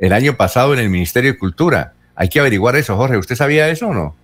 el 0.00 0.12
año 0.12 0.36
pasado 0.36 0.74
en 0.74 0.80
el 0.80 0.88
Ministerio 0.90 1.30
de 1.30 1.38
Cultura? 1.38 1.92
Hay 2.16 2.28
que 2.28 2.40
averiguar 2.40 2.74
eso, 2.74 2.96
Jorge. 2.96 3.16
¿Usted 3.18 3.36
sabía 3.36 3.68
eso 3.68 3.86
o 3.86 3.94
no? 3.94 4.16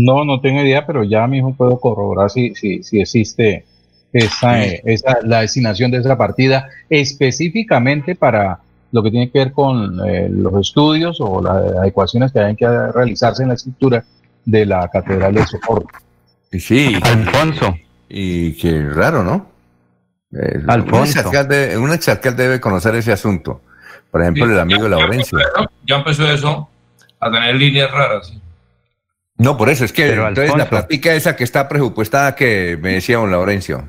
No, 0.00 0.24
no 0.24 0.40
tengo 0.40 0.62
idea, 0.62 0.86
pero 0.86 1.02
ya 1.02 1.26
mismo 1.26 1.56
puedo 1.56 1.80
corroborar 1.80 2.30
si, 2.30 2.54
si, 2.54 2.84
si 2.84 3.00
existe 3.00 3.64
esa, 4.12 4.62
eh, 4.64 4.80
esa, 4.84 5.18
la 5.24 5.40
designación 5.40 5.90
de 5.90 5.98
esa 5.98 6.16
partida 6.16 6.68
específicamente 6.88 8.14
para 8.14 8.60
lo 8.92 9.02
que 9.02 9.10
tiene 9.10 9.28
que 9.28 9.40
ver 9.40 9.52
con 9.52 9.98
eh, 10.08 10.28
los 10.30 10.54
estudios 10.60 11.20
o 11.20 11.42
las 11.42 11.56
adecuaciones 11.78 12.30
que 12.30 12.38
hay 12.38 12.54
que 12.54 12.68
realizarse 12.68 13.42
en 13.42 13.48
la 13.48 13.56
estructura 13.56 14.04
de 14.44 14.66
la 14.66 14.88
Catedral 14.88 15.34
de 15.34 15.44
Socorro. 15.46 15.88
Sí. 16.52 16.96
Alfonso. 17.02 17.76
Y 18.08 18.52
qué 18.52 18.88
raro, 18.88 19.24
¿no? 19.24 19.48
Eh, 20.32 20.62
Alfonso. 20.68 21.20
Un 21.80 21.92
exalcalde, 21.92 22.44
debe 22.44 22.60
conocer 22.60 22.94
ese 22.94 23.10
asunto. 23.10 23.62
Por 24.12 24.22
ejemplo, 24.22 24.44
el 24.44 24.60
amigo 24.60 24.88
Laurencio. 24.88 25.40
Ya 25.84 25.96
empezó 25.96 26.24
eso 26.30 26.68
a 27.18 27.32
tener 27.32 27.56
líneas 27.56 27.90
raras. 27.90 28.28
sí. 28.28 28.40
No, 29.38 29.56
por 29.56 29.68
eso 29.70 29.84
es 29.84 29.92
que 29.92 30.06
Pero, 30.08 30.28
entonces 30.28 30.56
la 30.56 30.68
plática 30.68 31.14
esa 31.14 31.36
que 31.36 31.44
está 31.44 31.68
presupuestada 31.68 32.34
que 32.34 32.76
me 32.80 32.94
decía 32.94 33.18
don 33.18 33.30
Laurencio. 33.30 33.84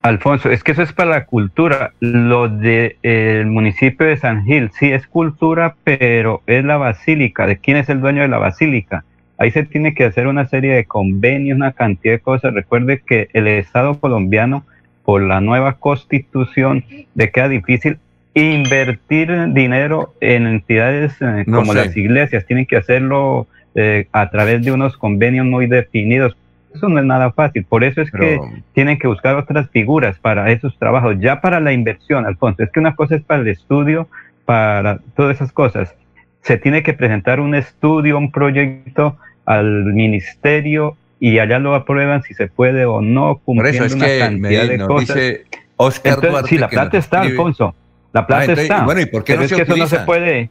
Alfonso, 0.00 0.50
es 0.50 0.64
que 0.64 0.72
eso 0.72 0.82
es 0.82 0.92
para 0.92 1.10
la 1.10 1.24
cultura. 1.26 1.92
Lo 2.00 2.48
del 2.48 3.46
municipio 3.46 4.06
de 4.06 4.16
San 4.16 4.44
Gil, 4.44 4.70
sí 4.78 4.90
es 4.90 5.06
cultura, 5.06 5.76
pero 5.84 6.42
es 6.46 6.64
la 6.64 6.76
basílica. 6.76 7.46
¿De 7.46 7.58
quién 7.58 7.76
es 7.76 7.88
el 7.88 8.00
dueño 8.00 8.22
de 8.22 8.28
la 8.28 8.38
basílica? 8.38 9.04
Ahí 9.38 9.50
se 9.50 9.64
tiene 9.64 9.94
que 9.94 10.04
hacer 10.04 10.26
una 10.26 10.46
serie 10.46 10.74
de 10.74 10.84
convenios, 10.84 11.56
una 11.56 11.72
cantidad 11.72 12.14
de 12.14 12.20
cosas. 12.20 12.54
Recuerde 12.54 13.02
que 13.04 13.28
el 13.32 13.46
Estado 13.48 13.98
colombiano, 13.98 14.64
por 15.04 15.22
la 15.22 15.40
nueva 15.40 15.74
constitución, 15.74 16.84
le 17.14 17.30
queda 17.30 17.48
difícil 17.48 17.98
invertir 18.34 19.52
dinero 19.52 20.14
en 20.20 20.46
entidades 20.46 21.12
eh, 21.20 21.44
No 21.46 21.58
como 21.58 21.72
sé. 21.74 21.86
las 21.86 21.96
iglesias. 21.96 22.46
Tienen 22.46 22.66
que 22.66 22.76
hacerlo 22.76 23.46
eh, 23.74 24.06
a 24.12 24.30
través 24.30 24.64
de 24.64 24.72
unos 24.72 24.96
convenios 24.96 25.46
muy 25.46 25.66
definidos. 25.66 26.36
Eso 26.74 26.88
no 26.88 26.98
es 26.98 27.04
nada 27.04 27.32
fácil. 27.32 27.64
Por 27.64 27.84
eso 27.84 28.00
es 28.00 28.10
que 28.10 28.40
tienen 28.72 28.98
que 28.98 29.06
buscar 29.06 29.36
otras 29.36 29.68
figuras 29.70 30.18
para 30.18 30.50
esos 30.50 30.78
trabajos. 30.78 31.16
Ya 31.20 31.40
para 31.40 31.60
la 31.60 31.72
inversión, 31.72 32.24
Alfonso, 32.26 32.62
es 32.62 32.70
que 32.70 32.80
una 32.80 32.94
cosa 32.94 33.16
es 33.16 33.22
para 33.22 33.42
el 33.42 33.48
estudio, 33.48 34.08
para 34.46 34.98
todas 35.14 35.36
esas 35.36 35.52
cosas. 35.52 35.94
Se 36.40 36.56
tiene 36.56 36.82
que 36.82 36.94
presentar 36.94 37.40
un 37.40 37.54
estudio, 37.54 38.16
un 38.16 38.32
proyecto 38.32 39.16
al 39.44 39.84
ministerio 39.92 40.96
y 41.20 41.38
allá 41.38 41.58
lo 41.58 41.74
aprueban 41.74 42.22
si 42.22 42.34
se 42.34 42.48
puede 42.48 42.84
o 42.86 43.00
no, 43.00 43.34
Por 43.36 43.42
cumpliendo 43.44 43.84
eso 43.84 43.86
es 43.86 43.94
una 43.94 44.06
que 44.06 44.18
cantidad 44.18 44.66
de 44.66 44.78
cosas. 44.78 45.16
dice 45.16 45.44
Oscar 45.76 46.10
Entonces, 46.14 46.30
Duarte. 46.32 46.48
sí, 46.48 46.58
la 46.58 46.68
plata 46.68 46.98
está, 46.98 47.18
escribe- 47.18 47.30
Alfonso. 47.32 47.74
La 48.12 48.26
plata 48.26 48.40
Ah, 48.40 48.44
entonces, 48.44 48.64
está. 48.64 48.84
Bueno, 48.84 49.00
¿y 49.02 49.06
por 49.06 49.24
qué 49.24 49.32
pero 49.34 49.40
no 49.40 49.44
es 49.44 49.50
se 49.50 49.56
que 49.56 49.62
eso 49.62 49.76
no 49.76 49.86
se 49.86 49.98
puede. 50.00 50.50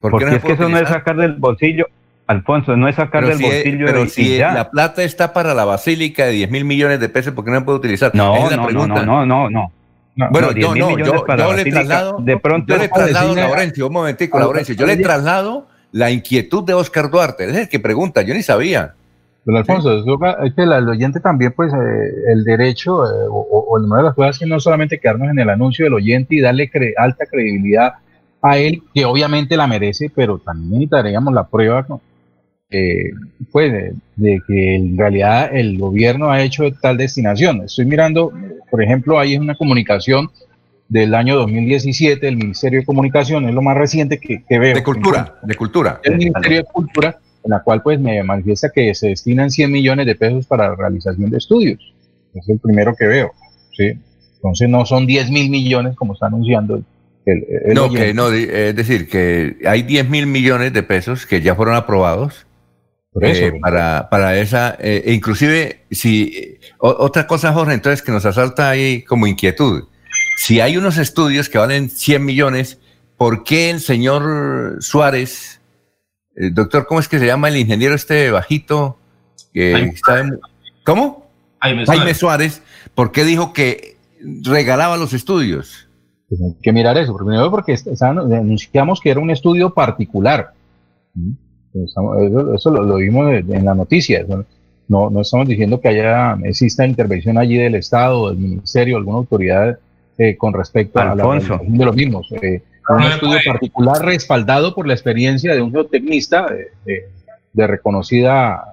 ¿Por 0.00 0.10
porque 0.10 0.24
no 0.26 0.30
se 0.32 0.36
es 0.38 0.44
que 0.44 0.52
eso 0.52 0.68
no 0.68 0.78
es 0.78 0.88
sacar 0.88 1.16
del 1.16 1.32
bolsillo, 1.34 1.86
Alfonso, 2.28 2.76
no 2.76 2.88
es 2.88 2.94
sacar 2.96 3.24
Pero 3.24 3.28
del 3.36 3.38
si, 3.38 3.44
bolsillo 3.44 3.86
pero 3.86 4.04
y- 4.04 4.08
si 4.08 4.34
y 4.34 4.38
ya. 4.38 4.52
la 4.52 4.70
plata 4.70 5.02
está 5.02 5.32
para 5.32 5.54
la 5.54 5.64
basílica 5.64 6.26
de 6.26 6.32
10 6.32 6.50
mil 6.50 6.64
millones 6.64 7.00
de 7.00 7.08
pesos, 7.08 7.32
¿por 7.34 7.44
qué 7.44 7.50
no 7.50 7.64
puede 7.64 7.78
utilizar? 7.78 8.14
No, 8.14 8.36
es 8.36 8.50
no, 8.50 8.56
no, 8.58 8.66
pregunta. 8.66 9.02
no, 9.04 9.26
no, 9.26 9.48
no, 9.48 9.72
no. 10.14 10.28
Bueno, 10.30 10.48
no, 10.48 10.52
10 10.52 10.66
yo, 10.66 10.72
mil 10.74 10.82
no, 10.98 10.98
yo, 10.98 11.24
para 11.24 11.46
yo 11.46 11.52
le 11.54 11.64
traslado, 11.64 12.18
de 12.20 12.36
pronto 12.38 12.72
yo 12.72 12.78
le 12.78 12.84
es 12.86 12.90
traslado, 12.92 13.34
Laurencio, 13.34 13.86
un 13.86 13.92
momentico, 13.92 14.36
Pero- 14.36 14.46
Laurencio, 14.46 14.74
yo 14.74 14.86
le 14.86 14.96
traslado 14.98 15.66
la 15.92 16.10
inquietud 16.10 16.64
de 16.64 16.74
Oscar 16.74 17.10
Duarte, 17.10 17.44
es 17.44 17.56
el 17.56 17.68
que 17.68 17.80
pregunta, 17.80 18.22
yo 18.22 18.34
ni 18.34 18.42
sabía. 18.42 18.94
Don 19.46 19.56
Alfonso, 19.56 19.96
es 20.44 20.54
que 20.54 20.66
la- 20.66 20.76
el 20.78 20.88
oyente 20.90 21.20
también, 21.20 21.52
pues, 21.56 21.72
eh, 21.72 22.12
el 22.32 22.44
derecho 22.44 23.04
eh, 23.06 23.26
o, 23.30 23.64
o- 23.70 23.78
número 23.78 24.02
de 24.02 24.08
las 24.08 24.14
cosas 24.14 24.34
es 24.36 24.40
que 24.40 24.46
no 24.46 24.60
solamente 24.60 24.98
quedarnos 24.98 25.30
en 25.30 25.38
el 25.38 25.48
anuncio 25.48 25.86
del 25.86 25.94
oyente 25.94 26.34
y 26.34 26.40
darle 26.40 26.70
cre- 26.70 26.92
alta 26.98 27.24
credibilidad 27.24 27.94
a 28.42 28.58
él, 28.58 28.82
que 28.92 29.04
obviamente 29.06 29.56
la 29.56 29.66
merece, 29.66 30.10
pero 30.14 30.38
también 30.38 30.72
necesitaríamos 30.80 31.32
la 31.32 31.46
prueba. 31.46 31.86
Eh, 32.70 33.12
pues, 33.50 33.72
de, 33.72 33.94
de 34.16 34.42
que 34.46 34.74
en 34.74 34.98
realidad 34.98 35.54
el 35.54 35.78
gobierno 35.78 36.30
ha 36.30 36.42
hecho 36.42 36.70
tal 36.72 36.96
destinación. 36.96 37.62
Estoy 37.62 37.86
mirando, 37.86 38.32
Por 38.70 38.82
ejemplo, 38.82 39.18
hay 39.18 39.36
una 39.36 39.54
comunicación 39.54 40.30
del 40.88 41.14
año 41.14 41.36
2017 41.36 42.24
del 42.24 42.36
Ministerio 42.36 42.80
de 42.80 42.86
Comunicación, 42.86 43.46
es 43.48 43.54
lo 43.54 43.62
más 43.62 43.76
reciente 43.76 44.18
que, 44.18 44.42
veo. 44.58 44.74
De 44.74 44.82
cultura, 44.82 45.38
de 45.42 45.54
cultura. 45.54 46.00
El 46.02 46.16
Ministerio 46.16 46.58
de 46.58 46.64
Cultura, 46.64 47.18
en 47.44 47.50
la 47.50 47.62
cual 47.62 47.82
pues 47.82 48.00
me 48.00 48.22
manifiesta 48.22 48.70
que 48.70 48.94
se 48.94 49.08
destinan 49.08 49.50
100 49.50 49.70
millones 49.70 50.06
de 50.06 50.14
pesos 50.14 50.46
para 50.46 50.68
la 50.70 50.74
realización 50.74 51.30
de 51.30 51.38
estudios. 51.38 51.94
Es 52.34 52.48
el 52.48 52.58
primero 52.58 52.94
que 52.94 53.06
veo. 53.06 53.32
¿sí? 53.76 53.92
Entonces 54.36 54.68
no 54.68 54.86
son 54.86 55.06
10 55.06 55.30
mil 55.30 55.50
millones 55.50 55.94
como 55.96 56.14
está 56.14 56.26
anunciando 56.26 56.82
el, 57.26 57.74
no, 57.74 57.90
que 57.90 58.14
no, 58.14 58.32
es 58.32 58.74
decir, 58.74 59.06
que 59.06 59.58
hay 59.66 59.82
10 59.82 60.08
mil 60.08 60.26
millones 60.26 60.72
de 60.72 60.82
pesos 60.82 61.26
que 61.26 61.42
ya 61.42 61.54
fueron 61.54 61.74
aprobados 61.74 62.46
eh, 63.20 63.52
para, 63.60 64.08
para 64.10 64.38
esa, 64.38 64.76
eh, 64.78 65.12
inclusive, 65.12 65.86
si, 65.90 66.58
otra 66.78 67.26
cosa, 67.26 67.52
Jorge, 67.52 67.74
entonces 67.74 68.02
que 68.02 68.12
nos 68.12 68.24
asalta 68.24 68.68
ahí 68.68 69.02
como 69.02 69.26
inquietud. 69.26 69.84
Si 70.38 70.60
hay 70.60 70.76
unos 70.76 70.98
estudios 70.98 71.48
que 71.48 71.58
valen 71.58 71.90
100 71.90 72.24
millones, 72.24 72.78
¿por 73.16 73.44
qué 73.44 73.70
el 73.70 73.80
señor 73.80 74.76
Suárez, 74.80 75.60
el 76.36 76.54
doctor, 76.54 76.86
¿cómo 76.86 77.00
es 77.00 77.08
que 77.08 77.18
se 77.18 77.26
llama 77.26 77.48
el 77.48 77.56
ingeniero 77.56 77.94
este 77.94 78.30
bajito? 78.30 78.98
Que 79.52 79.94
¿Cómo? 80.84 81.28
Jaime 81.60 82.14
Suárez. 82.14 82.62
¿Por 82.94 83.10
qué 83.10 83.24
dijo 83.24 83.52
que 83.52 83.96
regalaba 84.42 84.96
los 84.96 85.12
estudios? 85.12 85.88
Pues 86.28 86.40
hay 86.40 86.54
que 86.62 86.72
mirar 86.72 86.96
eso. 86.98 87.16
Primero 87.16 87.50
porque 87.50 87.76
anunciamos 88.00 89.00
que 89.00 89.10
era 89.10 89.20
un 89.20 89.30
estudio 89.30 89.74
particular. 89.74 90.52
Eso, 91.84 92.70
lo, 92.70 92.96
vimos 92.96 93.32
en 93.32 93.64
la 93.64 93.74
noticia. 93.74 94.24
No, 94.88 95.10
no 95.10 95.20
estamos 95.20 95.46
diciendo 95.46 95.80
que 95.80 95.88
haya 95.88 96.38
exista 96.44 96.86
intervención 96.86 97.36
allí 97.36 97.58
del 97.58 97.74
Estado, 97.74 98.30
del 98.30 98.38
Ministerio, 98.38 98.96
alguna 98.96 99.18
autoridad 99.18 99.78
eh, 100.16 100.36
con 100.36 100.52
respecto 100.52 100.98
a 100.98 101.14
la 101.14 101.14
de 101.14 101.84
los 101.84 101.94
mismos. 101.94 102.32
Eh, 102.42 102.62
un 102.88 103.02
estudio 103.02 103.38
particular 103.46 104.02
respaldado 104.02 104.74
por 104.74 104.86
la 104.86 104.94
experiencia 104.94 105.54
de 105.54 105.60
un 105.60 105.70
geotecnista 105.70 106.46
eh, 106.86 107.04
de 107.52 107.66
reconocida 107.66 108.64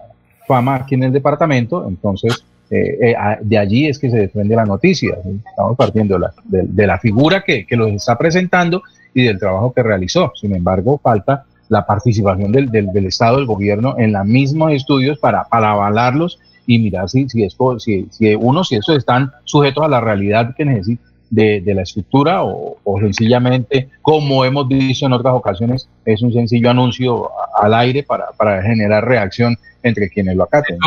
fama 0.48 0.76
aquí 0.76 0.96
en 0.96 1.04
el 1.04 1.12
departamento. 1.12 1.86
Entonces, 1.88 2.46
de 2.70 3.58
allí 3.58 3.88
es 3.88 4.00
que 4.00 4.10
se 4.10 4.18
desprende 4.18 4.56
la 4.56 4.66
noticia. 4.66 5.18
Estamos 5.50 5.78
partiendo 5.78 6.16
de 6.16 6.20
la, 6.22 6.34
de, 6.46 6.88
la 6.88 6.98
figura 6.98 7.44
que, 7.44 7.66
que 7.66 7.76
los 7.76 7.92
está 7.92 8.18
presentando 8.18 8.82
y 9.14 9.24
del 9.24 9.38
trabajo 9.38 9.72
que 9.72 9.84
realizó. 9.84 10.32
Sin 10.36 10.56
embargo, 10.56 10.98
falta 10.98 11.46
la 11.70 11.86
participación 11.86 12.52
del, 12.52 12.70
del, 12.70 13.06
Estado, 13.06 13.38
del 13.38 13.46
gobierno 13.46 13.96
en 13.98 14.14
los 14.14 14.26
mismos 14.26 14.72
estudios 14.72 15.18
para, 15.18 15.44
para 15.46 15.72
avalarlos 15.72 16.40
y 16.68 16.80
mirar 16.80 17.10
si, 17.10 17.28
si, 17.30 17.48
si, 17.80 18.08
si 18.10 18.36
uno, 18.36 18.64
si 18.64 18.76
esos 18.76 18.98
están 18.98 19.32
sujetos 19.44 19.84
a 19.84 19.88
la 19.88 20.02
realidad 20.02 20.56
que 20.56 20.66
necesita 20.66 21.04
de, 21.30 21.62
de 21.62 21.74
la 21.74 21.82
estructura 21.82 22.44
o, 22.44 22.78
sencillamente, 23.00 23.90
como 24.02 24.46
hemos 24.46 24.68
visto 24.68 25.06
en 25.06 25.14
otras 25.14 25.34
ocasiones, 25.34 25.90
es 26.06 26.22
un 26.22 26.32
sencillo 26.32 26.70
anuncio 26.70 27.30
al 27.56 27.74
aire 27.74 28.04
para, 28.04 28.28
para 28.38 28.62
generar 28.62 29.06
reacción 29.06 29.58
entre 29.84 30.10
quienes 30.10 30.36
lo 30.36 30.44
acaten. 30.44 30.78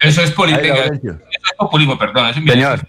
Eso, 0.00 0.22
es 0.22 0.30
política, 0.30 0.74
eso 0.74 0.94
es 0.94 1.56
populismo, 1.58 1.98
perdón. 1.98 2.30
Eso, 2.30 2.40
Señor. 2.46 2.80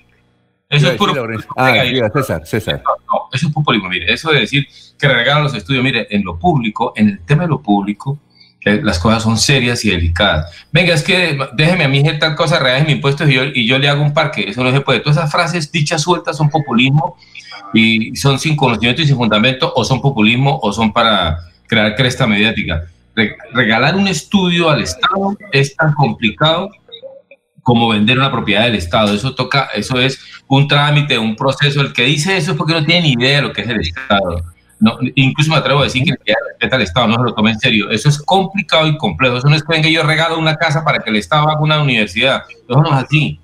Eso 0.69 0.91
es 0.91 0.97
puro. 0.97 1.13
Ah, 1.57 1.73
César, 2.13 2.45
César. 2.45 2.83
Eso 3.31 3.47
es 3.47 3.53
populismo. 3.53 3.89
Mire, 3.89 4.11
eso 4.11 4.31
de 4.31 4.41
decir 4.41 4.67
que 4.97 5.07
regalan 5.07 5.43
los 5.43 5.55
estudios, 5.55 5.83
mire, 5.83 6.07
en 6.09 6.23
lo 6.23 6.37
público, 6.37 6.93
en 6.95 7.09
el 7.09 7.19
tema 7.21 7.43
de 7.43 7.49
lo 7.49 7.61
público, 7.61 8.19
las 8.61 8.99
cosas 8.99 9.23
son 9.23 9.37
serias 9.37 9.83
y 9.85 9.89
delicadas. 9.89 10.51
Venga, 10.71 10.93
es 10.93 11.03
que 11.03 11.37
déjeme 11.53 11.85
a 11.85 11.87
mí 11.87 12.03
tal 12.19 12.35
cosa, 12.35 12.59
regaje 12.59 12.85
mi 12.85 12.93
impuestos 12.93 13.29
y 13.29 13.33
yo, 13.33 13.43
y 13.45 13.65
yo 13.65 13.79
le 13.79 13.87
hago 13.87 14.03
un 14.03 14.13
parque. 14.13 14.49
Eso 14.49 14.63
no 14.63 14.71
se 14.71 14.81
puede. 14.81 14.99
Todas 14.99 15.17
esas 15.17 15.31
frases 15.31 15.71
dichas 15.71 16.01
sueltas 16.01 16.37
son 16.37 16.49
populismo 16.49 17.15
y 17.73 18.15
son 18.15 18.39
sin 18.39 18.55
conocimiento 18.55 19.01
y 19.01 19.07
sin 19.07 19.15
fundamento, 19.15 19.71
o 19.75 19.83
son 19.85 20.01
populismo 20.01 20.59
o 20.61 20.73
son 20.73 20.91
para 20.91 21.39
crear 21.67 21.95
cresta 21.95 22.27
mediática. 22.27 22.83
regalar 23.53 23.95
un 23.95 24.07
estudio 24.07 24.69
al 24.69 24.81
Estado 24.81 25.37
es 25.51 25.75
tan 25.75 25.93
complicado 25.93 26.69
como 27.63 27.89
vender 27.89 28.17
una 28.17 28.31
propiedad 28.31 28.63
del 28.63 28.75
Estado. 28.75 29.13
Eso 29.13 29.35
toca, 29.35 29.69
eso 29.73 29.99
es 29.99 30.19
un 30.49 30.67
trámite, 30.67 31.17
un 31.17 31.35
proceso. 31.35 31.81
El 31.81 31.93
que 31.93 32.03
dice 32.03 32.35
eso 32.35 32.51
es 32.51 32.57
porque 32.57 32.73
no 32.73 32.83
tiene 32.83 33.03
ni 33.03 33.13
idea 33.13 33.37
de 33.37 33.41
lo 33.43 33.53
que 33.53 33.61
es 33.61 33.69
el 33.69 33.79
Estado. 33.79 34.43
No, 34.79 34.97
incluso 35.15 35.51
me 35.51 35.57
atrevo 35.57 35.81
a 35.81 35.83
decir 35.83 36.03
que 36.03 36.11
el 36.11 36.35
respeta 36.49 36.75
al 36.75 36.81
Estado 36.81 37.07
no 37.07 37.15
se 37.15 37.23
lo 37.23 37.33
tome 37.33 37.51
en 37.51 37.59
serio. 37.59 37.89
Eso 37.91 38.09
es 38.09 38.17
complicado 38.21 38.87
y 38.87 38.97
complejo. 38.97 39.37
Eso 39.37 39.47
no 39.47 39.55
es 39.55 39.63
que 39.63 39.91
yo 39.91 40.03
regalo 40.03 40.37
una 40.37 40.55
casa 40.55 40.83
para 40.83 40.99
que 40.99 41.09
el 41.09 41.17
Estado 41.17 41.49
haga 41.49 41.61
una 41.61 41.81
universidad. 41.81 42.43
Eso 42.49 42.81
no 42.81 42.87
es 42.87 43.05
así. 43.05 43.39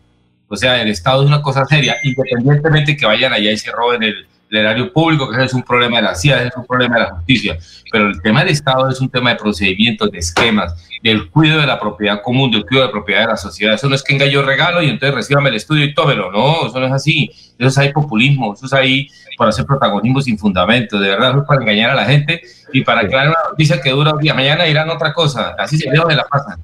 O 0.48 0.56
sea, 0.56 0.82
el 0.82 0.90
Estado 0.90 1.24
es 1.24 1.28
una 1.28 1.42
cosa 1.42 1.66
seria, 1.66 1.98
independientemente 2.04 2.96
que 2.96 3.06
vayan 3.06 3.34
allá 3.34 3.52
y 3.52 3.58
se 3.58 3.72
roben 3.72 4.04
el, 4.04 4.28
el 4.50 4.58
erario 4.58 4.92
público, 4.92 5.30
que 5.30 5.36
ese 5.36 5.46
es 5.46 5.54
un 5.54 5.64
problema 5.64 5.98
de 5.98 6.04
la 6.04 6.16
CIA, 6.16 6.38
ese 6.38 6.48
es 6.48 6.58
un 6.58 6.66
problema 6.66 6.96
de 6.96 7.02
la 7.04 7.12
justicia. 7.12 7.58
Pero 7.92 8.08
el 8.08 8.22
tema 8.22 8.42
del 8.42 8.50
Estado 8.50 8.90
es 8.90 9.02
un 9.02 9.10
tema 9.10 9.32
de 9.32 9.38
procedimientos, 9.38 10.12
de 10.12 10.20
esquemas, 10.20 10.76
del 11.02 11.30
cuidado 11.30 11.62
de 11.62 11.68
la 11.68 11.80
propiedad 11.80 12.22
común, 12.22 12.52
del 12.52 12.66
cuidado 12.66 12.88
de 12.88 12.88
la 12.88 12.92
propiedad 12.92 13.22
de 13.22 13.28
la 13.28 13.38
sociedad. 13.38 13.74
Eso 13.74 13.90
no 13.90 13.96
es 13.96 14.04
que 14.04 14.14
venga 14.14 14.26
yo 14.26 14.44
regalo 14.44 14.82
y 14.82 14.90
entonces 14.90 15.16
recíbame 15.16 15.50
el 15.50 15.56
estudio 15.56 15.86
y 15.86 15.94
tómelo. 15.94 16.32
No, 16.32 16.68
eso 16.68 16.80
no 16.80 16.86
es 16.86 16.92
así. 16.92 17.32
Eso 17.58 17.70
es 17.70 17.78
ahí 17.78 17.94
populismo, 17.94 18.54
eso 18.54 18.66
es 18.66 18.74
ahí 18.74 19.08
para 19.38 19.50
hacer 19.50 19.66
protagonismo 19.66 20.22
sin 20.22 20.38
fundamento. 20.38 21.00
De 21.00 21.10
verdad, 21.10 21.38
es 21.38 21.44
para 21.46 21.62
engañar 21.62 21.92
a 21.92 21.96
la 21.96 22.06
gente 22.06 22.42
y 22.74 22.82
para 22.82 23.08
crear 23.08 23.30
una 23.30 23.38
noticia 23.50 23.80
que 23.82 23.92
dura 23.92 24.14
un 24.14 24.20
día. 24.20 24.34
Mañana 24.34 24.66
dirán 24.66 24.90
otra 24.90 25.14
cosa. 25.14 25.56
Así 25.58 25.78
se 25.78 25.90
de 25.90 26.16
la 26.16 26.26
pasan. 26.26 26.62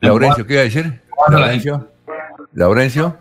Laurencio, 0.00 0.46
¿qué 0.46 0.52
iba 0.54 0.62
a 0.62 0.64
decir? 0.64 1.00
Laurencio. 1.28 1.88
Laurencio. 2.52 3.16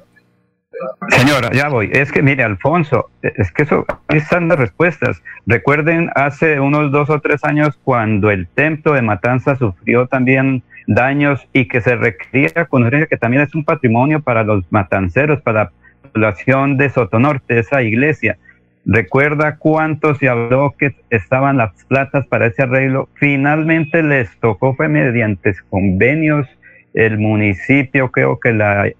Señora, 1.09 1.49
ya 1.51 1.69
voy. 1.69 1.89
Es 1.91 2.11
que, 2.11 2.21
mire, 2.21 2.43
Alfonso, 2.43 3.09
es 3.21 3.51
que 3.51 3.63
eso, 3.63 3.85
ahí 4.07 4.17
están 4.17 4.47
las 4.47 4.59
respuestas. 4.59 5.21
Recuerden 5.45 6.09
hace 6.15 6.59
unos 6.59 6.91
dos 6.91 7.09
o 7.09 7.19
tres 7.19 7.43
años 7.43 7.79
cuando 7.83 8.31
el 8.31 8.47
templo 8.47 8.93
de 8.93 9.01
Matanza 9.01 9.55
sufrió 9.55 10.07
también 10.07 10.63
daños 10.87 11.47
y 11.53 11.67
que 11.67 11.81
se 11.81 11.95
requería 11.95 12.65
conocer 12.65 13.07
que 13.07 13.17
también 13.17 13.43
es 13.43 13.53
un 13.53 13.63
patrimonio 13.63 14.21
para 14.21 14.43
los 14.43 14.63
matanceros, 14.71 15.41
para 15.41 15.65
la 15.65 15.71
población 16.11 16.77
de 16.77 16.89
Sotonorte, 16.89 17.59
esa 17.59 17.81
iglesia. 17.81 18.37
Recuerda 18.85 19.57
cuánto 19.57 20.15
se 20.15 20.29
habló 20.29 20.73
que 20.77 20.95
estaban 21.09 21.57
las 21.57 21.71
platas 21.85 22.25
para 22.25 22.47
ese 22.47 22.63
arreglo. 22.63 23.07
Finalmente 23.15 24.01
les 24.01 24.35
tocó, 24.39 24.73
fue 24.75 24.87
mediante 24.87 25.53
convenios 25.69 26.47
el 26.93 27.17
municipio, 27.17 28.11
creo 28.11 28.39
que 28.39 28.49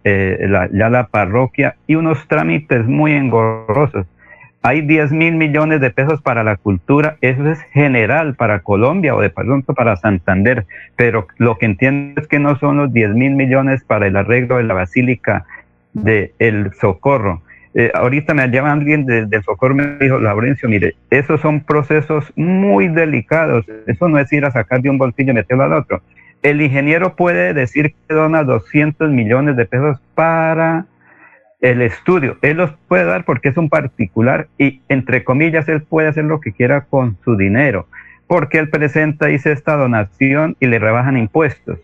eh, 0.03 0.45
la, 0.48 0.70
ya 0.72 0.90
la 0.90 1.07
parroquia 1.07 1.76
y 1.88 1.95
unos 1.95 2.28
trámites 2.28 2.86
muy 2.86 3.14
engorrosos. 3.14 4.06
Hay 4.61 4.82
10 4.82 5.14
mil 5.14 5.36
millones 5.36 5.80
de 5.80 5.90
pesos 5.90 6.22
para 6.22 6.44
la 6.44 6.57
cultura, 6.57 7.16
eso 7.22 7.49
es 7.49 7.61
general 7.72 8.36
para 8.36 8.60
Colombia 8.60 9.16
o 9.16 9.22
de 9.22 9.30
pronto 9.30 9.74
para 9.74 9.95
Santander, 9.95 10.66
pero 10.98 11.28
lo 11.38 11.57
que 11.57 11.66
entiendo 11.66 12.22
es 12.22 12.28
que 12.28 12.40
no 12.40 12.57
son 12.60 12.76
los 12.76 12.91
10 12.91 13.11
mil 13.11 13.36
millones 13.36 13.84
para 13.86 14.07
el 14.07 14.18
arreglo 14.18 14.57
de 14.57 14.64
la 14.64 14.74
Basílica 14.74 15.45
de 15.94 16.34
El 16.40 16.74
Socorro. 16.74 17.41
Eh, 17.74 17.91
ahorita 17.94 18.34
me 18.34 18.45
llama 18.49 18.74
alguien 18.74 19.06
del 19.06 19.44
Socorro, 19.44 19.76
me 19.76 19.95
dijo, 19.98 20.20
Laurencio, 20.20 20.68
mire, 20.68 20.95
esos 21.10 21.40
son 21.40 21.61
procesos 21.61 22.34
muy 22.36 22.90
delicados, 22.90 23.66
eso 23.88 24.10
no 24.10 24.20
es 24.20 24.32
ir 24.34 24.44
a 24.44 24.52
sacar 24.52 24.82
de 24.82 24.90
un 24.90 24.98
bolsillo 24.98 25.32
y 25.32 25.36
meterlo 25.36 25.64
al 25.64 25.74
otro 25.74 26.02
el 26.41 26.61
ingeniero 26.61 27.16
puede 27.16 27.53
decir 27.53 27.94
que 28.07 28.14
dona 28.14 28.44
200 28.44 29.10
millones 29.11 29.56
de 29.57 29.66
pesos 29.66 29.99
para 30.16 30.86
el 31.61 31.82
estudio. 31.82 32.38
Él 32.41 32.57
los 32.57 32.72
puede 32.88 33.06
dar 33.06 33.26
porque 33.26 33.49
es 33.49 33.57
un 33.57 33.70
particular 33.70 34.48
y, 34.57 34.82
entre 34.88 35.24
comillas, 35.24 35.68
él 35.68 35.82
puede 35.82 36.07
hacer 36.07 36.24
lo 36.24 36.40
que 36.40 36.53
quiera 36.53 36.82
con 36.82 37.18
su 37.24 37.36
dinero, 37.36 37.88
porque 38.28 38.60
él 38.60 38.70
presenta, 38.70 39.28
dice 39.28 39.52
esta 39.52 39.76
donación 39.76 40.56
y 40.60 40.68
le 40.68 40.80
rebajan 40.80 41.18
impuestos. 41.18 41.80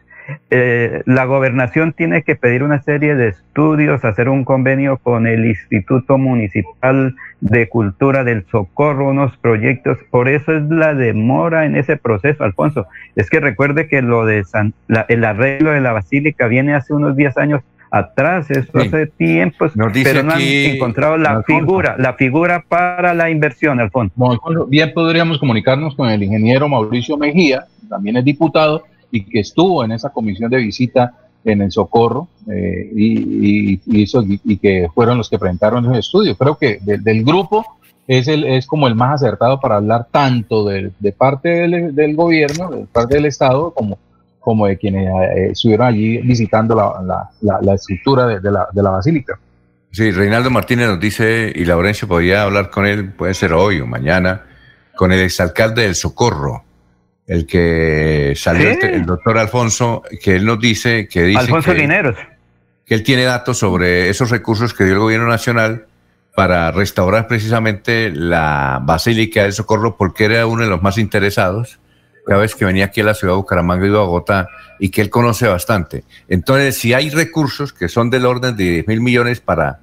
Eh, 0.50 1.02
la 1.06 1.26
gobernación 1.26 1.94
tiene 1.94 2.24
que 2.24 2.36
pedir 2.36 2.64
una 2.64 2.82
serie 2.82 3.16
de 3.16 3.30
estudios, 3.30 4.04
hacer 4.06 4.30
un 4.30 4.44
convenio 4.44 4.98
con 4.98 5.28
el 5.28 5.46
Instituto 5.46 6.18
Municipal 6.18 7.16
de 7.42 7.70
Cultura 7.70 8.24
del 8.24 8.46
Socorro, 8.52 9.10
unos 9.10 9.36
proyectos. 9.38 9.98
Por 10.10 10.28
eso 10.28 10.56
es 10.56 10.64
la 10.70 10.94
demora 10.94 11.66
en 11.66 11.76
ese 11.76 11.98
proceso, 11.98 12.44
Alfonso. 12.44 12.88
Es 13.16 13.30
que 13.30 13.40
recuerde 13.40 13.88
que 13.88 14.02
lo 14.02 14.26
de 14.26 14.44
el 15.08 15.24
arreglo 15.24 15.72
de 15.72 15.82
la 15.82 15.92
basílica 15.92 16.48
viene 16.48 16.74
hace 16.74 16.94
unos 16.94 17.16
10 17.16 17.38
años 17.38 17.62
atrás, 17.92 18.52
eso 18.52 18.78
hace 18.78 19.08
tiempo, 19.08 19.68
pero 20.04 20.24
no 20.24 20.34
han 20.34 20.42
encontrado 20.42 21.18
la 21.18 21.44
figura, 21.44 21.96
la 21.98 22.14
figura 22.14 22.64
para 22.68 23.14
la 23.14 23.30
inversión, 23.30 23.80
Alfonso. 23.80 24.14
Bien 24.68 24.92
podríamos 24.94 25.40
comunicarnos 25.40 25.96
con 25.96 26.10
el 26.10 26.22
ingeniero 26.22 26.68
Mauricio 26.68 27.16
Mejía, 27.18 27.66
también 27.88 28.18
es 28.18 28.26
diputado, 28.26 28.84
y 29.12 29.26
que 29.26 29.40
estuvo 29.40 29.84
en 29.84 29.92
esa 29.92 30.10
comisión 30.10 30.50
de 30.50 30.58
visita 30.58 31.14
en 31.46 31.62
el 31.62 31.72
Socorro 31.72 32.28
eh, 32.52 32.92
y, 32.96 33.80
y, 33.86 34.58
que 34.58 34.88
fueron 34.94 35.18
los 35.18 35.30
que 35.30 35.38
presentaron 35.38 35.86
el 35.86 36.00
estudio. 36.00 36.36
Creo 36.36 36.58
que 36.58 36.80
del 36.82 37.24
grupo 37.24 37.64
es, 38.08 38.28
el, 38.28 38.44
es 38.46 38.66
como 38.66 38.88
el 38.88 38.96
más 38.96 39.22
acertado 39.22 39.60
para 39.60 39.78
hablar 39.78 40.08
tanto 40.12 40.66
de, 40.66 40.92
parte 41.18 41.50
del, 41.68 42.16
gobierno, 42.16 42.70
de 42.70 42.86
parte 42.86 43.16
del 43.16 43.26
Estado, 43.26 43.72
como, 43.72 44.00
como 44.40 44.66
de 44.68 44.78
quienes 44.78 45.08
eh, 45.08 45.48
estuvieron 45.52 45.88
allí 45.88 46.18
visitando 46.18 46.76
la, 46.76 47.30
la, 47.42 47.60
la, 47.62 47.74
estructura 47.76 48.26
de, 48.26 48.52
la, 48.52 48.68
de 48.72 48.84
la 48.84 48.90
basílica. 48.90 49.40
Sí, 49.92 50.12
Reinaldo 50.12 50.50
Martínez 50.50 50.88
nos 50.90 51.00
dice, 51.00 51.54
y 51.56 51.64
Laurencio 51.64 52.08
podría 52.08 52.44
hablar 52.44 52.70
con 52.70 52.86
él, 52.86 53.14
puede 53.14 53.34
ser 53.34 53.54
hoy 53.54 53.80
o 53.80 53.88
mañana, 53.88 54.42
con 54.96 55.12
el 55.12 55.22
exalcalde 55.22 55.84
del 55.84 55.96
Socorro, 55.96 56.64
el 57.28 57.46
que 57.46 58.34
salió, 58.36 58.64
Sí. 58.64 58.68
este- 58.74 58.96
el 58.96 59.06
doctor 59.06 59.38
Alfonso, 59.38 60.04
que 60.22 60.36
él 60.36 60.46
nos 60.46 60.60
dice 60.60 61.08
que 61.08 61.24
dice 61.24 61.40
Alfonso 61.40 61.72
que, 61.74 61.80
Lineros. 61.80 62.16
que 62.86 62.94
él 62.96 63.04
tiene 63.04 63.24
datos 63.24 63.58
sobre 63.58 64.10
esos 64.10 64.30
recursos 64.30 64.74
que 64.74 64.84
dio 64.84 64.94
el 64.94 65.00
gobierno 65.00 65.28
nacional 65.28 65.86
para 66.36 66.70
restaurar 66.72 67.28
precisamente 67.28 68.12
la 68.14 68.80
Basílica 68.84 69.44
del 69.44 69.54
Socorro, 69.54 69.96
porque 69.98 70.26
era 70.26 70.46
uno 70.46 70.64
de 70.64 70.70
los 70.70 70.82
más 70.82 70.98
interesados 70.98 71.80
cada 72.28 72.42
vez 72.42 72.56
que 72.56 72.66
venía 72.66 72.86
aquí 72.86 73.02
a 73.02 73.06
la 73.06 73.14
ciudad 73.14 73.34
de 73.34 73.38
Bucaramanga 73.38 73.86
y 73.86 73.90
Bogotá, 73.92 74.50
y 74.80 74.90
que 74.90 75.02
él 75.02 75.10
conoce 75.12 75.48
bastante. 75.48 76.04
Entonces, 76.28 76.76
si 76.78 76.94
hay 76.94 77.10
recursos 77.12 77.72
que 77.72 77.88
son 77.88 78.10
del 78.10 78.26
orden 78.26 78.56
de 78.58 78.64
10 78.64 78.88
mil 78.88 79.00
millones 79.02 79.40
para... 79.42 79.80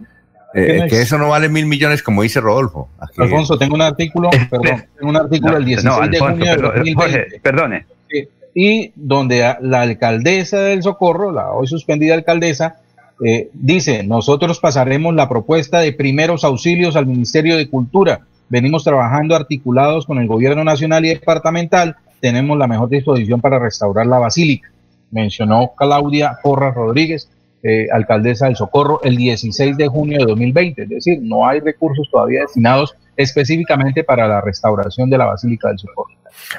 eh, 0.55 0.67
¿Qué 0.67 0.79
no 0.79 0.87
que 0.87 0.95
es? 0.97 1.03
eso 1.03 1.19
no 1.19 1.29
vale 1.29 1.49
mil 1.49 1.67
millones, 1.67 2.03
como 2.03 2.23
dice 2.23 2.41
Rodolfo. 2.41 2.89
Aquí- 2.99 3.23
Alfonso, 3.23 3.57
tengo 3.59 3.75
un 3.75 3.83
artículo, 3.83 4.31
perdón, 4.51 4.85
tengo 4.99 5.11
un 5.11 5.17
artículo 5.17 5.55
del 5.55 5.65
16 5.65 5.85
no, 6.01 6.09
de 6.09 6.19
junio 6.19 6.45
de 6.51 6.57
pero- 6.57 6.69
2020. 6.69 6.95
Jorge, 7.21 7.41
perdone. 7.41 7.87
Sí, 8.11 8.29
y 8.55 8.93
donde 8.95 9.45
a- 9.45 9.59
la 9.61 9.81
alcaldesa 9.83 10.59
del 10.61 10.83
Socorro, 10.83 11.33
la 11.33 11.51
hoy 11.53 11.67
suspendida 11.67 12.15
alcaldesa, 12.15 12.77
eh, 13.25 13.49
dice, 13.53 14.03
nosotros 14.03 14.59
pasaremos 14.61 15.15
la 15.15 15.29
propuesta 15.29 15.79
de 15.81 15.93
primeros 15.93 16.45
auxilios 16.45 16.97
al 16.97 17.07
Ministerio 17.07 17.57
de 17.57 17.69
Cultura. 17.69 18.21
Venimos 18.49 18.85
trabajando 18.85 19.35
articulados 19.37 20.05
con 20.07 20.19
el 20.19 20.27
gobierno 20.27 20.65
nacional 20.65 21.05
y 21.07 21.09
departamental. 21.11 21.97
Tenemos 22.21 22.59
la 22.59 22.67
mejor 22.67 22.89
disposición 22.89 23.41
para 23.41 23.59
restaurar 23.59 24.07
la 24.07 24.19
basílica. 24.19 24.71
Mencionó 25.11 25.73
Claudia 25.77 26.39
Porras 26.43 26.75
Rodríguez, 26.75 27.29
eh, 27.63 27.87
alcaldesa 27.93 28.47
del 28.47 28.57
Socorro, 28.57 29.01
el 29.05 29.17
16 29.17 29.77
de 29.77 29.89
junio 29.89 30.19
de 30.19 30.25
2020. 30.27 30.83
Es 30.83 30.89
decir, 30.89 31.19
no 31.23 31.47
hay 31.47 31.61
recursos 31.61 32.09
todavía 32.11 32.41
destinados 32.43 32.95
específicamente 33.17 34.03
para 34.05 34.27
la 34.27 34.41
restauración 34.41 35.09
de 35.11 35.19
la 35.19 35.27
Basílica 35.27 35.69
del 35.69 35.79
Socorro. 35.79 36.11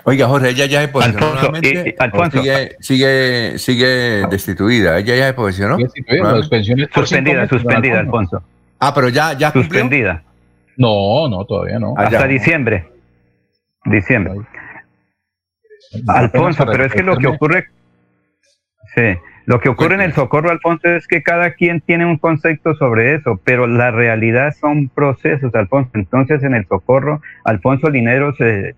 Oiga, 0.06 0.28
Jorge, 0.28 0.50
ella 0.50 0.66
ya 0.68 0.82
se 0.82 0.88
posicionó 0.88 1.26
Alfonso, 1.28 1.42
nuevamente, 1.52 1.84
y- 1.86 1.90
y- 1.90 1.96
Alfonso. 2.00 2.40
¿o 2.40 2.42
sigue, 2.42 2.76
sigue, 2.80 3.58
sigue 3.58 4.28
destituida. 4.30 5.00
Ella 5.00 5.16
ya 5.16 5.28
se 5.28 5.34
posicionó. 5.34 5.78
Suspendida, 6.94 7.48
suspendida, 7.48 8.00
Alfonso. 8.00 8.44
Ah, 8.80 8.94
pero 8.94 9.10
ya, 9.10 9.34
ya 9.34 9.52
cumplió. 9.52 9.82
Suspendida. 9.82 10.24
No, 10.78 11.28
no, 11.30 11.46
todavía 11.46 11.80
no. 11.80 11.94
Ah, 11.98 12.04
Hasta 12.04 12.28
diciembre. 12.28 12.88
Diciembre. 13.86 14.36
Alfonso, 16.08 16.66
pero 16.66 16.86
es 16.86 16.94
que 16.94 17.04
lo 17.04 17.18
que 17.18 17.28
ocurre, 17.28 17.68
sí, 18.96 19.16
lo 19.46 19.60
que 19.60 19.70
ocurre 19.70 19.96
en 19.96 20.02
el 20.02 20.14
socorro, 20.14 20.50
Alfonso, 20.50 20.88
es 20.90 21.08
que 21.08 21.22
cada 21.22 21.52
quien 21.52 21.82
tiene 21.82 22.06
un 22.06 22.18
concepto 22.18 22.76
sobre 22.76 23.16
eso, 23.16 23.40
pero 23.44 23.68
la 23.68 23.92
realidad 23.92 24.54
son 24.60 24.88
procesos, 24.88 25.54
Alfonso. 25.56 25.92
Entonces, 25.96 26.44
en 26.44 26.54
el 26.54 26.66
socorro, 26.66 27.22
Alfonso 27.44 27.90
Lineros, 27.90 28.40
eh, 28.40 28.74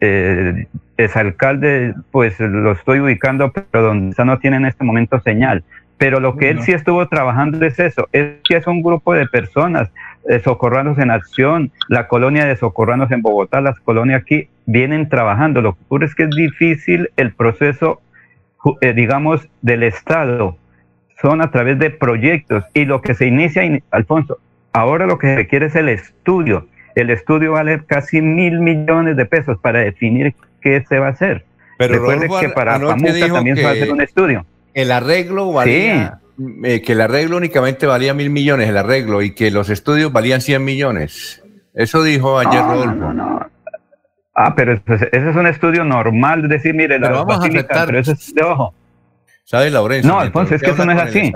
eh, 0.00 0.66
es 0.96 1.16
alcalde, 1.16 1.94
pues 2.10 2.38
lo 2.40 2.72
estoy 2.72 3.00
ubicando, 3.00 3.52
pero 3.52 3.84
donde 3.84 4.24
no 4.24 4.38
tiene 4.38 4.56
en 4.56 4.66
este 4.66 4.84
momento 4.84 5.20
señal. 5.20 5.62
Pero 5.98 6.18
lo 6.18 6.36
que 6.36 6.48
él 6.48 6.62
sí 6.62 6.72
estuvo 6.72 7.06
trabajando 7.08 7.64
es 7.64 7.78
eso, 7.78 8.08
es 8.12 8.36
que 8.44 8.56
es 8.56 8.66
un 8.66 8.82
grupo 8.82 9.12
de 9.12 9.26
personas, 9.26 9.90
eh, 10.28 10.40
Socorranos 10.40 10.98
en 10.98 11.10
Acción, 11.10 11.72
la 11.88 12.08
colonia 12.08 12.46
de 12.46 12.56
Socorranos 12.56 13.10
en 13.10 13.22
Bogotá, 13.22 13.60
las 13.60 13.78
colonias 13.80 14.22
aquí, 14.22 14.48
vienen 14.66 15.08
trabajando. 15.08 15.60
Lo 15.60 15.74
que 15.74 15.82
ocurre 15.84 16.06
es 16.06 16.14
que 16.14 16.24
es 16.24 16.30
difícil 16.30 17.10
el 17.16 17.32
proceso, 17.32 18.00
digamos, 18.94 19.48
del 19.62 19.82
Estado. 19.82 20.56
Son 21.20 21.42
a 21.42 21.50
través 21.50 21.78
de 21.78 21.90
proyectos 21.90 22.64
y 22.72 22.84
lo 22.86 23.02
que 23.02 23.14
se 23.14 23.26
inicia, 23.26 23.62
in- 23.64 23.82
Alfonso, 23.90 24.38
ahora 24.72 25.06
lo 25.06 25.18
que 25.18 25.34
requiere 25.36 25.66
es 25.66 25.76
el 25.76 25.88
estudio. 25.88 26.66
El 26.94 27.10
estudio 27.10 27.52
vale 27.52 27.82
casi 27.86 28.20
mil 28.22 28.60
millones 28.60 29.16
de 29.16 29.26
pesos 29.26 29.58
para 29.60 29.80
definir 29.80 30.34
qué 30.60 30.84
se 30.88 30.98
va 30.98 31.08
a 31.08 31.10
hacer. 31.10 31.44
Pero 31.78 31.94
Recuerde 31.94 32.26
Rodolfo 32.26 32.40
que 32.40 32.48
para 32.50 32.78
dijo 32.78 32.88
también 33.34 33.56
se 33.56 33.62
va 33.62 33.70
a 33.70 33.72
hacer 33.72 33.92
un 33.92 34.00
estudio. 34.00 34.46
El 34.74 34.92
arreglo 34.92 35.52
valía, 35.52 36.18
eh, 36.64 36.82
que 36.82 36.92
el 36.92 37.00
arreglo 37.00 37.36
únicamente 37.36 37.86
valía 37.86 38.12
mil 38.14 38.30
millones, 38.30 38.68
el 38.68 38.76
arreglo, 38.76 39.22
y 39.22 39.34
que 39.34 39.50
los 39.50 39.70
estudios 39.70 40.12
valían 40.12 40.40
100 40.40 40.62
millones. 40.64 41.42
Eso 41.74 42.02
dijo 42.02 42.38
ayer 42.38 42.62
No, 42.62 42.72
Rodolfo. 42.72 43.46
Ah, 44.42 44.54
pero 44.54 44.72
ese 44.72 44.82
es- 44.94 45.02
ese 45.12 45.30
es 45.30 45.36
un 45.36 45.46
estudio 45.46 45.84
normal, 45.84 46.44
es 46.44 46.50
decir, 46.50 46.72
mire, 46.74 46.98
Pero 46.98 47.10
la 47.12 47.18
vamos 47.18 47.34
a 47.34 47.38
basílica, 47.40 47.60
aceptar- 47.60 47.86
pero 47.86 47.98
eso 47.98 48.12
es 48.12 48.34
de 48.34 48.42
ojo. 48.42 48.74
¿Sabe, 49.44 49.70
Laurencio? 49.70 50.10
No, 50.10 50.20
Alfonso, 50.20 50.54
es 50.54 50.62
que 50.62 50.70
eso 50.70 50.84
no 50.84 50.92
es 50.92 51.02
el 51.02 51.08
así. 51.08 51.32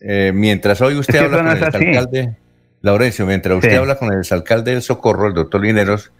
eh, 0.00 0.32
mientras 0.34 0.80
hoy 0.80 0.94
usted 0.96 1.14
Es 1.14 1.20
que 1.20 1.24
habla 1.26 1.36
eso 1.36 1.44
no 1.44 1.50
con 1.50 1.56
el 1.58 1.62
es 1.68 1.74
así. 1.74 1.86
alcalde, 1.86 2.36
Laurencio, 2.82 3.26
mientras 3.26 3.54
usted 3.56 3.70
Sí. 3.70 3.76
habla 3.76 3.96
con 3.96 4.12
el 4.12 4.22
alcalde 4.30 4.72
del 4.72 4.82
Socorro, 4.82 5.28
el 5.28 5.34
doctor 5.34 5.60
Lineros, 5.62 6.10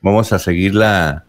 vamos 0.00 0.32
a 0.32 0.38
seguir 0.38 0.74
la, 0.74 1.24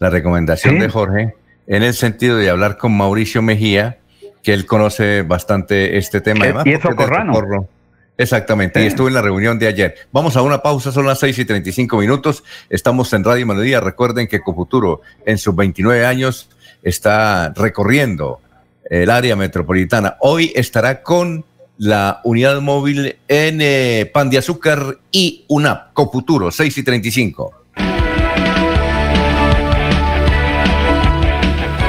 la 0.00 0.10
recomendación 0.10 0.74
Sí. 0.74 0.80
de 0.80 0.88
Jorge 0.88 1.34
en 1.66 1.82
el 1.82 1.94
sentido 1.94 2.36
de 2.36 2.50
hablar 2.50 2.76
con 2.78 2.96
Mauricio 2.96 3.42
Mejía, 3.42 3.98
que 4.42 4.52
él 4.54 4.66
conoce 4.66 5.22
bastante 5.22 5.96
este 5.98 6.20
tema. 6.20 6.44
Además, 6.44 6.66
y 6.66 6.72
es 6.72 6.80
socorrano. 6.80 7.34
Socorro. 7.34 7.68
Exactamente, 8.16 8.82
y 8.82 8.86
estuve 8.86 9.08
en 9.08 9.14
la 9.14 9.22
reunión 9.22 9.58
de 9.58 9.66
ayer. 9.66 9.96
Vamos 10.12 10.36
a 10.36 10.42
una 10.42 10.62
pausa, 10.62 10.92
son 10.92 11.06
las 11.06 11.18
6 11.18 11.36
y 11.40 11.44
35 11.44 11.96
minutos. 11.98 12.44
Estamos 12.70 13.12
en 13.12 13.24
Radio 13.24 13.44
Melodía. 13.44 13.80
Recuerden 13.80 14.28
que 14.28 14.40
Cofuturo, 14.40 15.00
en 15.26 15.36
sus 15.36 15.54
29 15.56 16.06
años, 16.06 16.48
está 16.82 17.52
recorriendo 17.56 18.40
el 18.88 19.10
área 19.10 19.34
metropolitana. 19.34 20.16
Hoy 20.20 20.52
estará 20.54 21.02
con 21.02 21.44
la 21.76 22.20
unidad 22.22 22.60
móvil 22.60 23.16
en 23.26 23.58
eh, 23.60 24.08
Pan 24.12 24.30
de 24.30 24.38
Azúcar 24.38 24.98
y 25.10 25.44
UNAP, 25.48 25.92
Cofuturo, 25.92 26.52
6 26.52 26.78
y 26.78 26.82
35. 26.84 27.52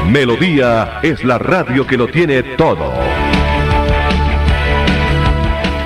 Melodía 0.10 1.00
es 1.04 1.24
la 1.24 1.38
radio 1.38 1.86
que 1.86 1.98
lo 1.98 2.08
tiene 2.08 2.42
todo. 2.58 2.94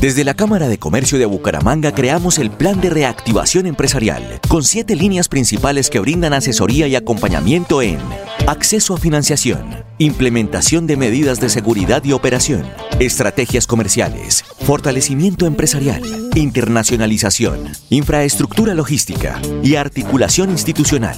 Desde 0.00 0.24
la 0.24 0.34
Cámara 0.34 0.68
de 0.68 0.78
Comercio 0.78 1.18
de 1.18 1.24
Bucaramanga 1.24 1.92
creamos 1.92 2.38
el 2.38 2.50
Plan 2.50 2.82
de 2.82 2.90
Reactivación 2.90 3.66
Empresarial, 3.66 4.42
con 4.46 4.62
siete 4.62 4.94
líneas 4.94 5.28
principales 5.28 5.88
que 5.88 6.00
brindan 6.00 6.34
asesoría 6.34 6.86
y 6.86 6.96
acompañamiento 6.96 7.80
en 7.80 7.98
acceso 8.46 8.92
a 8.94 8.98
financiación, 8.98 9.86
implementación 9.98 10.86
de 10.86 10.98
medidas 10.98 11.40
de 11.40 11.48
seguridad 11.48 12.04
y 12.04 12.12
operación, 12.12 12.64
estrategias 13.00 13.66
comerciales, 13.66 14.44
fortalecimiento 14.60 15.46
empresarial, 15.46 16.02
internacionalización, 16.34 17.72
infraestructura 17.88 18.74
logística 18.74 19.40
y 19.62 19.76
articulación 19.76 20.50
institucional. 20.50 21.16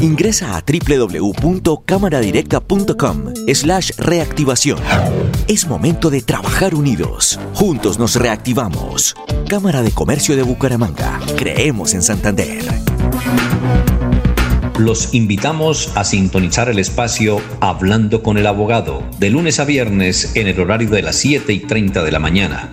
Ingresa 0.00 0.56
a 0.56 0.62
www.cámaradirecta.com 0.62 3.34
slash 3.52 3.90
reactivación. 3.98 4.78
Es 5.48 5.66
momento 5.66 6.08
de 6.08 6.22
trabajar 6.22 6.74
unidos. 6.74 7.38
Juntos 7.54 7.98
nos 7.98 8.11
reactivamos. 8.16 9.14
Cámara 9.48 9.82
de 9.82 9.90
Comercio 9.90 10.36
de 10.36 10.42
Bucaramanga. 10.42 11.20
Creemos 11.36 11.94
en 11.94 12.02
Santander. 12.02 12.64
Los 14.78 15.14
invitamos 15.14 15.92
a 15.94 16.04
sintonizar 16.04 16.68
el 16.68 16.78
espacio 16.78 17.40
Hablando 17.60 18.22
con 18.22 18.38
el 18.38 18.46
Abogado 18.46 19.02
de 19.18 19.30
lunes 19.30 19.60
a 19.60 19.64
viernes 19.64 20.34
en 20.34 20.48
el 20.48 20.58
horario 20.58 20.90
de 20.90 21.02
las 21.02 21.16
7 21.16 21.52
y 21.52 21.60
30 21.60 22.02
de 22.02 22.10
la 22.10 22.18
mañana. 22.18 22.72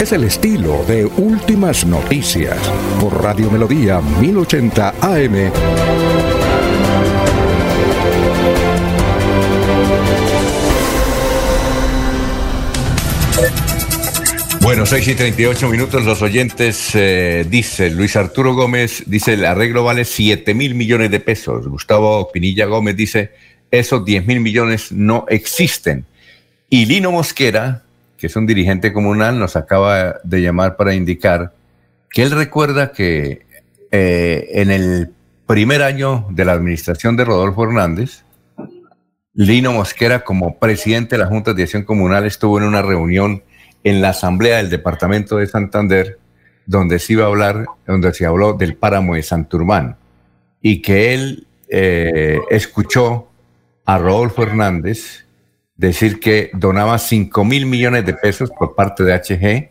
Es 0.00 0.12
el 0.12 0.24
estilo 0.24 0.82
de 0.88 1.04
Últimas 1.04 1.84
Noticias 1.84 2.56
por 2.98 3.22
Radio 3.22 3.50
Melodía 3.50 4.00
1080 4.00 4.94
AM. 4.98 5.52
Bueno, 14.62 14.86
6 14.86 15.08
y 15.08 15.14
38 15.14 15.68
minutos, 15.68 16.06
los 16.06 16.22
oyentes, 16.22 16.92
eh, 16.94 17.44
dice 17.46 17.90
Luis 17.90 18.16
Arturo 18.16 18.54
Gómez, 18.54 19.04
dice 19.06 19.34
el 19.34 19.44
arreglo 19.44 19.84
vale 19.84 20.06
7 20.06 20.54
mil 20.54 20.74
millones 20.74 21.10
de 21.10 21.20
pesos. 21.20 21.68
Gustavo 21.68 22.32
Pinilla 22.32 22.64
Gómez 22.64 22.96
dice, 22.96 23.32
esos 23.70 24.02
10 24.02 24.26
mil 24.26 24.40
millones 24.40 24.92
no 24.92 25.26
existen. 25.28 26.06
Y 26.70 26.86
Lino 26.86 27.12
Mosquera, 27.12 27.82
que 28.20 28.26
es 28.26 28.36
un 28.36 28.46
dirigente 28.46 28.92
comunal, 28.92 29.38
nos 29.38 29.56
acaba 29.56 30.20
de 30.22 30.42
llamar 30.42 30.76
para 30.76 30.94
indicar 30.94 31.54
que 32.10 32.22
él 32.22 32.30
recuerda 32.30 32.92
que 32.92 33.46
eh, 33.90 34.46
en 34.52 34.70
el 34.70 35.10
primer 35.46 35.82
año 35.82 36.26
de 36.30 36.44
la 36.44 36.52
administración 36.52 37.16
de 37.16 37.24
Rodolfo 37.24 37.64
Hernández, 37.64 38.24
Lino 39.32 39.72
Mosquera, 39.72 40.22
como 40.22 40.58
presidente 40.58 41.16
de 41.16 41.22
la 41.22 41.28
Junta 41.28 41.54
de 41.54 41.62
Acción 41.62 41.84
Comunal, 41.84 42.26
estuvo 42.26 42.58
en 42.58 42.64
una 42.64 42.82
reunión 42.82 43.42
en 43.84 44.02
la 44.02 44.10
Asamblea 44.10 44.58
del 44.58 44.68
Departamento 44.68 45.38
de 45.38 45.46
Santander, 45.46 46.18
donde 46.66 46.98
se 46.98 47.14
iba 47.14 47.24
a 47.24 47.28
hablar, 47.28 47.64
donde 47.86 48.12
se 48.12 48.26
habló 48.26 48.52
del 48.52 48.76
páramo 48.76 49.14
de 49.14 49.22
Santurbán, 49.22 49.96
y 50.60 50.82
que 50.82 51.14
él 51.14 51.46
eh, 51.70 52.38
escuchó 52.50 53.30
a 53.86 53.96
Rodolfo 53.96 54.42
Hernández 54.42 55.24
decir 55.80 56.20
que 56.20 56.50
donaba 56.52 56.98
5 56.98 57.42
mil 57.42 57.64
millones 57.64 58.04
de 58.04 58.12
pesos 58.12 58.50
por 58.50 58.74
parte 58.74 59.02
de 59.02 59.14
HG 59.14 59.70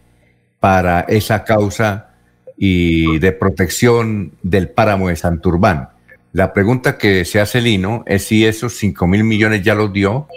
para 0.60 1.02
esa 1.02 1.44
causa 1.44 2.16
y 2.58 3.20
de 3.20 3.32
protección 3.32 4.32
del 4.42 4.70
páramo 4.70 5.10
de 5.10 5.16
Santurbán. 5.16 5.90
La 6.34 6.52
pregunta 6.52 6.98
que 6.98 7.26
se 7.26 7.40
hace 7.40 7.62
Lino 7.62 8.04
es 8.08 8.26
si 8.26 8.44
esos 8.44 8.74
5 8.74 9.06
mil 9.06 9.24
millones 9.24 9.62
ya 9.62 9.76
los 9.76 9.94
dio 9.94 10.28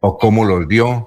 o 0.00 0.16
cómo 0.16 0.42
los 0.46 0.66
dio 0.66 1.06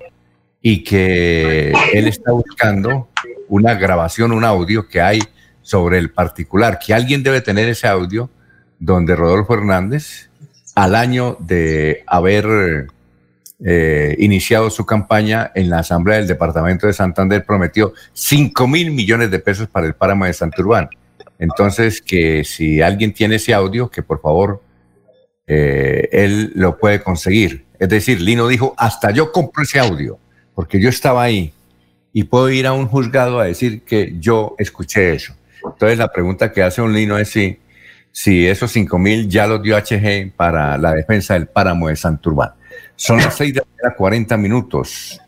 y 0.61 0.84
que 0.84 1.74
él 1.91 2.07
está 2.07 2.32
buscando 2.32 3.10
una 3.48 3.74
grabación, 3.74 4.32
un 4.32 4.44
audio 4.44 4.88
que 4.88 5.02
hay 5.02 5.22
sobre 5.64 5.98
el 5.98 6.11
particular, 6.11 6.78
que 6.78 6.94
alguien 6.94 7.24
debe 7.24 7.41
tener 7.41 7.68
ese 7.68 7.88
audio 7.88 8.30
donde 8.78 9.15
Rodolfo 9.15 9.56
Hernández, 9.56 10.30
al 10.76 10.94
año 10.94 11.36
de 11.40 12.03
haber 12.06 12.88
eh, 13.64 14.16
iniciado 14.20 14.70
su 14.70 14.86
campaña 14.86 15.52
en 15.56 15.70
la 15.70 15.80
Asamblea 15.80 16.18
del 16.18 16.28
Departamento 16.28 16.86
de 16.86 16.94
Santander, 16.94 17.44
prometió 17.44 17.94
5 18.14 18.68
mil 18.68 18.92
millones 18.92 19.32
de 19.32 19.40
pesos 19.40 19.68
para 19.68 19.88
el 19.88 19.96
páramo 19.96 20.26
de 20.26 20.34
Santurbán. 20.34 20.90
Entonces, 21.40 22.02
que 22.02 22.44
si 22.44 22.82
alguien 22.82 23.14
tiene 23.14 23.36
ese 23.36 23.54
audio, 23.54 23.90
que 23.90 24.04
por 24.04 24.22
favor 24.22 24.62
eh, 25.48 26.08
él 26.12 26.52
lo 26.56 26.78
puede 26.78 27.02
conseguir. 27.02 27.66
Es 27.80 27.90
decir, 27.90 28.22
Lino 28.22 28.48
dijo, 28.48 28.74
hasta 28.78 29.12
yo 29.12 29.32
compro 29.32 29.64
ese 29.64 29.80
audio, 29.80 30.20
porque 30.54 30.80
yo 30.80 30.90
estaba 30.90 31.24
ahí 31.24 31.54
y 32.14 32.24
puedo 32.24 32.50
ir 32.50 32.68
a 32.68 32.74
un 32.74 32.88
juzgado 32.88 33.40
a 33.40 33.46
decir 33.46 33.84
que 33.84 34.16
yo 34.20 34.56
escuché 34.58 35.14
eso. 35.14 35.34
Entonces, 35.64 35.98
la 35.98 36.12
pregunta 36.12 36.52
que 36.52 36.64
hace 36.64 36.82
un 36.82 36.94
Lino 36.94 37.18
es 37.18 37.30
si, 37.30 37.60
si 38.12 38.48
esos 38.48 38.72
5 38.72 38.98
mil 38.98 39.30
ya 39.30 39.48
los 39.48 39.62
dio 39.62 39.78
HG 39.78 40.32
para 40.36 40.78
la 40.78 40.94
defensa 40.94 41.34
del 41.36 41.48
páramo 41.48 41.88
de 41.88 41.96
Santurbán. 41.96 42.52
Son 42.95 43.18
las 43.18 43.36
6 43.36 43.54
de 43.54 43.62
la 43.82 43.95
40 43.95 44.38
minutos. 44.38 45.20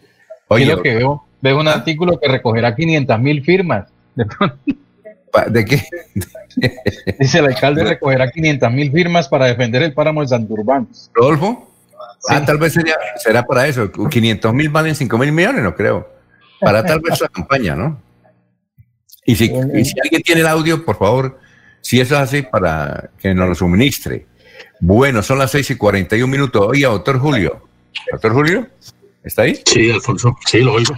Oye, 0.47 0.65
lo 0.65 0.81
que 0.81 0.95
veo, 0.95 1.25
veo 1.41 1.59
un 1.59 1.67
artículo 1.67 2.19
que 2.19 2.27
recogerá 2.27 2.75
500 2.75 3.19
mil 3.19 3.43
firmas. 3.43 3.87
¿De 5.47 5.65
qué? 5.65 5.83
Dice 7.19 7.39
el 7.39 7.45
alcalde 7.45 7.83
recogerá 7.83 8.31
500 8.31 8.71
mil 8.71 8.91
firmas 8.91 9.27
para 9.27 9.45
defender 9.45 9.83
el 9.83 9.93
páramo 9.93 10.21
de 10.21 10.27
Santurbán. 10.27 10.87
¿Rodolfo? 11.13 11.69
Ah, 12.27 12.43
tal 12.43 12.57
vez 12.57 12.73
sería, 12.73 12.95
será 13.17 13.43
para 13.43 13.67
eso. 13.67 13.89
500 13.91 14.53
mil 14.53 14.69
valen 14.69 14.95
5 14.95 15.17
mil 15.17 15.31
millones, 15.31 15.63
no 15.63 15.75
creo. 15.75 16.09
Para 16.59 16.83
tal 16.83 16.99
vez 16.99 17.21
la 17.21 17.29
campaña, 17.29 17.75
¿no? 17.75 18.01
Y 19.25 19.35
si, 19.35 19.45
y 19.45 19.85
si 19.85 19.99
alguien 19.99 20.21
tiene 20.23 20.41
el 20.41 20.47
audio, 20.47 20.83
por 20.83 20.97
favor, 20.97 21.39
si 21.81 22.01
eso 22.01 22.15
es 22.15 22.21
así, 22.21 22.41
para 22.41 23.11
que 23.19 23.33
nos 23.33 23.47
lo 23.47 23.55
suministre. 23.55 24.25
Bueno, 24.79 25.21
son 25.21 25.39
las 25.39 25.51
6 25.51 25.71
y 25.71 25.75
41 25.75 26.27
minutos. 26.27 26.67
Oye, 26.67 26.83
doctor 26.83 27.19
Julio. 27.19 27.67
¿Doctor 28.11 28.33
Julio? 28.33 28.67
¿Está 29.23 29.43
ahí? 29.43 29.61
Sí, 29.65 29.91
Alfonso. 29.91 30.37
Sí, 30.45 30.59
lo 30.61 30.73
oigo. 30.73 30.95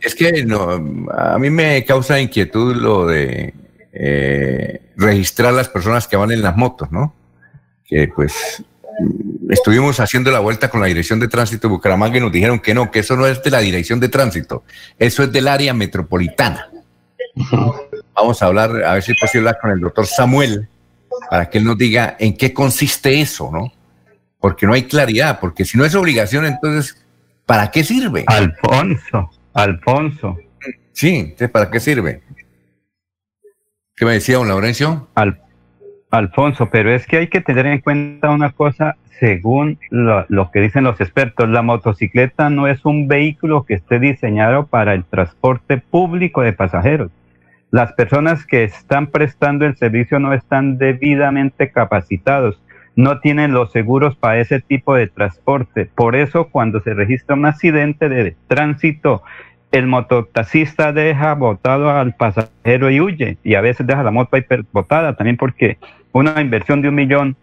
Es 0.00 0.14
que 0.14 0.44
no, 0.44 0.70
a 1.10 1.38
mí 1.38 1.50
me 1.50 1.84
causa 1.84 2.20
inquietud 2.20 2.74
lo 2.76 3.06
de 3.06 3.54
eh, 3.92 4.82
registrar 4.96 5.52
las 5.52 5.68
personas 5.68 6.08
que 6.08 6.16
van 6.16 6.32
en 6.32 6.42
las 6.42 6.56
motos, 6.56 6.90
¿no? 6.90 7.14
Que 7.86 8.08
pues 8.08 8.64
estuvimos 9.48 10.00
haciendo 10.00 10.30
la 10.30 10.40
vuelta 10.40 10.68
con 10.68 10.80
la 10.80 10.86
Dirección 10.86 11.20
de 11.20 11.28
Tránsito 11.28 11.68
de 11.68 11.74
Bucaramanga 11.74 12.18
y 12.18 12.20
nos 12.20 12.32
dijeron 12.32 12.60
que 12.60 12.74
no, 12.74 12.90
que 12.90 13.00
eso 13.00 13.16
no 13.16 13.26
es 13.26 13.42
de 13.42 13.50
la 13.50 13.60
Dirección 13.60 14.00
de 14.00 14.08
Tránsito, 14.08 14.64
eso 14.98 15.22
es 15.22 15.32
del 15.32 15.48
área 15.48 15.74
metropolitana. 15.74 16.68
Vamos 18.14 18.42
a 18.42 18.46
hablar, 18.46 18.84
a 18.84 18.94
ver 18.94 19.02
si 19.02 19.12
es 19.12 19.18
posible 19.20 19.48
hablar 19.48 19.60
con 19.60 19.70
el 19.70 19.80
doctor 19.80 20.06
Samuel, 20.06 20.68
para 21.28 21.50
que 21.50 21.58
él 21.58 21.64
nos 21.64 21.76
diga 21.76 22.16
en 22.18 22.36
qué 22.36 22.52
consiste 22.52 23.20
eso, 23.20 23.50
¿no? 23.52 23.72
Porque 24.38 24.66
no 24.66 24.72
hay 24.72 24.84
claridad, 24.84 25.38
porque 25.40 25.64
si 25.64 25.76
no 25.76 25.84
es 25.84 25.94
obligación, 25.94 26.46
entonces, 26.46 27.04
¿para 27.46 27.70
qué 27.70 27.84
sirve? 27.84 28.24
Alfonso, 28.26 29.30
Alfonso. 29.52 30.38
Sí, 30.92 31.34
¿para 31.52 31.70
qué 31.70 31.80
sirve? 31.80 32.22
¿Qué 33.94 34.04
me 34.04 34.12
decía 34.12 34.36
don 34.36 34.48
Laurencio? 34.48 35.08
Al, 35.14 35.42
Alfonso, 36.10 36.70
pero 36.70 36.92
es 36.92 37.06
que 37.06 37.18
hay 37.18 37.28
que 37.28 37.40
tener 37.40 37.66
en 37.66 37.80
cuenta 37.80 38.30
una 38.30 38.50
cosa, 38.52 38.96
según 39.18 39.78
lo, 39.90 40.24
lo, 40.28 40.50
que 40.50 40.60
dicen 40.60 40.84
los 40.84 41.00
expertos, 41.00 41.48
la 41.48 41.62
motocicleta 41.62 42.50
no 42.50 42.66
es 42.66 42.84
un 42.84 43.08
vehículo 43.08 43.64
que 43.64 43.74
esté 43.74 43.98
diseñado 43.98 44.66
para 44.66 44.94
el 44.94 45.04
transporte 45.04 45.78
público 45.78 46.40
de 46.42 46.52
pasajeros 46.52 47.10
las 47.70 47.92
personas 47.92 48.46
que 48.46 48.64
están 48.64 49.08
prestando 49.08 49.64
el 49.64 49.76
servicio 49.76 50.18
no 50.18 50.32
están 50.32 50.78
debidamente 50.78 51.70
capacitados, 51.70 52.60
no 52.96 53.20
tienen 53.20 53.52
los 53.52 53.70
seguros 53.70 54.16
para 54.16 54.40
ese 54.40 54.60
tipo 54.60 54.94
de 54.94 55.06
transporte. 55.06 55.88
Por 55.94 56.16
eso 56.16 56.48
cuando 56.48 56.80
se 56.80 56.94
registra 56.94 57.36
un 57.36 57.46
accidente 57.46 58.08
de 58.08 58.36
tránsito, 58.48 59.22
el 59.70 59.86
mototaxista 59.86 60.92
deja 60.92 61.34
botado 61.34 61.90
al 61.90 62.14
pasajero 62.16 62.90
y 62.90 63.00
huye, 63.00 63.38
y 63.44 63.54
a 63.54 63.60
veces 63.60 63.86
deja 63.86 64.02
la 64.02 64.10
moto 64.10 64.36
ahí 64.36 64.44
botada 64.72 65.14
también 65.14 65.36
porque 65.36 65.78
una 66.12 66.40
inversión 66.40 66.82
de 66.82 66.88
un 66.88 66.96
millón. 66.96 67.36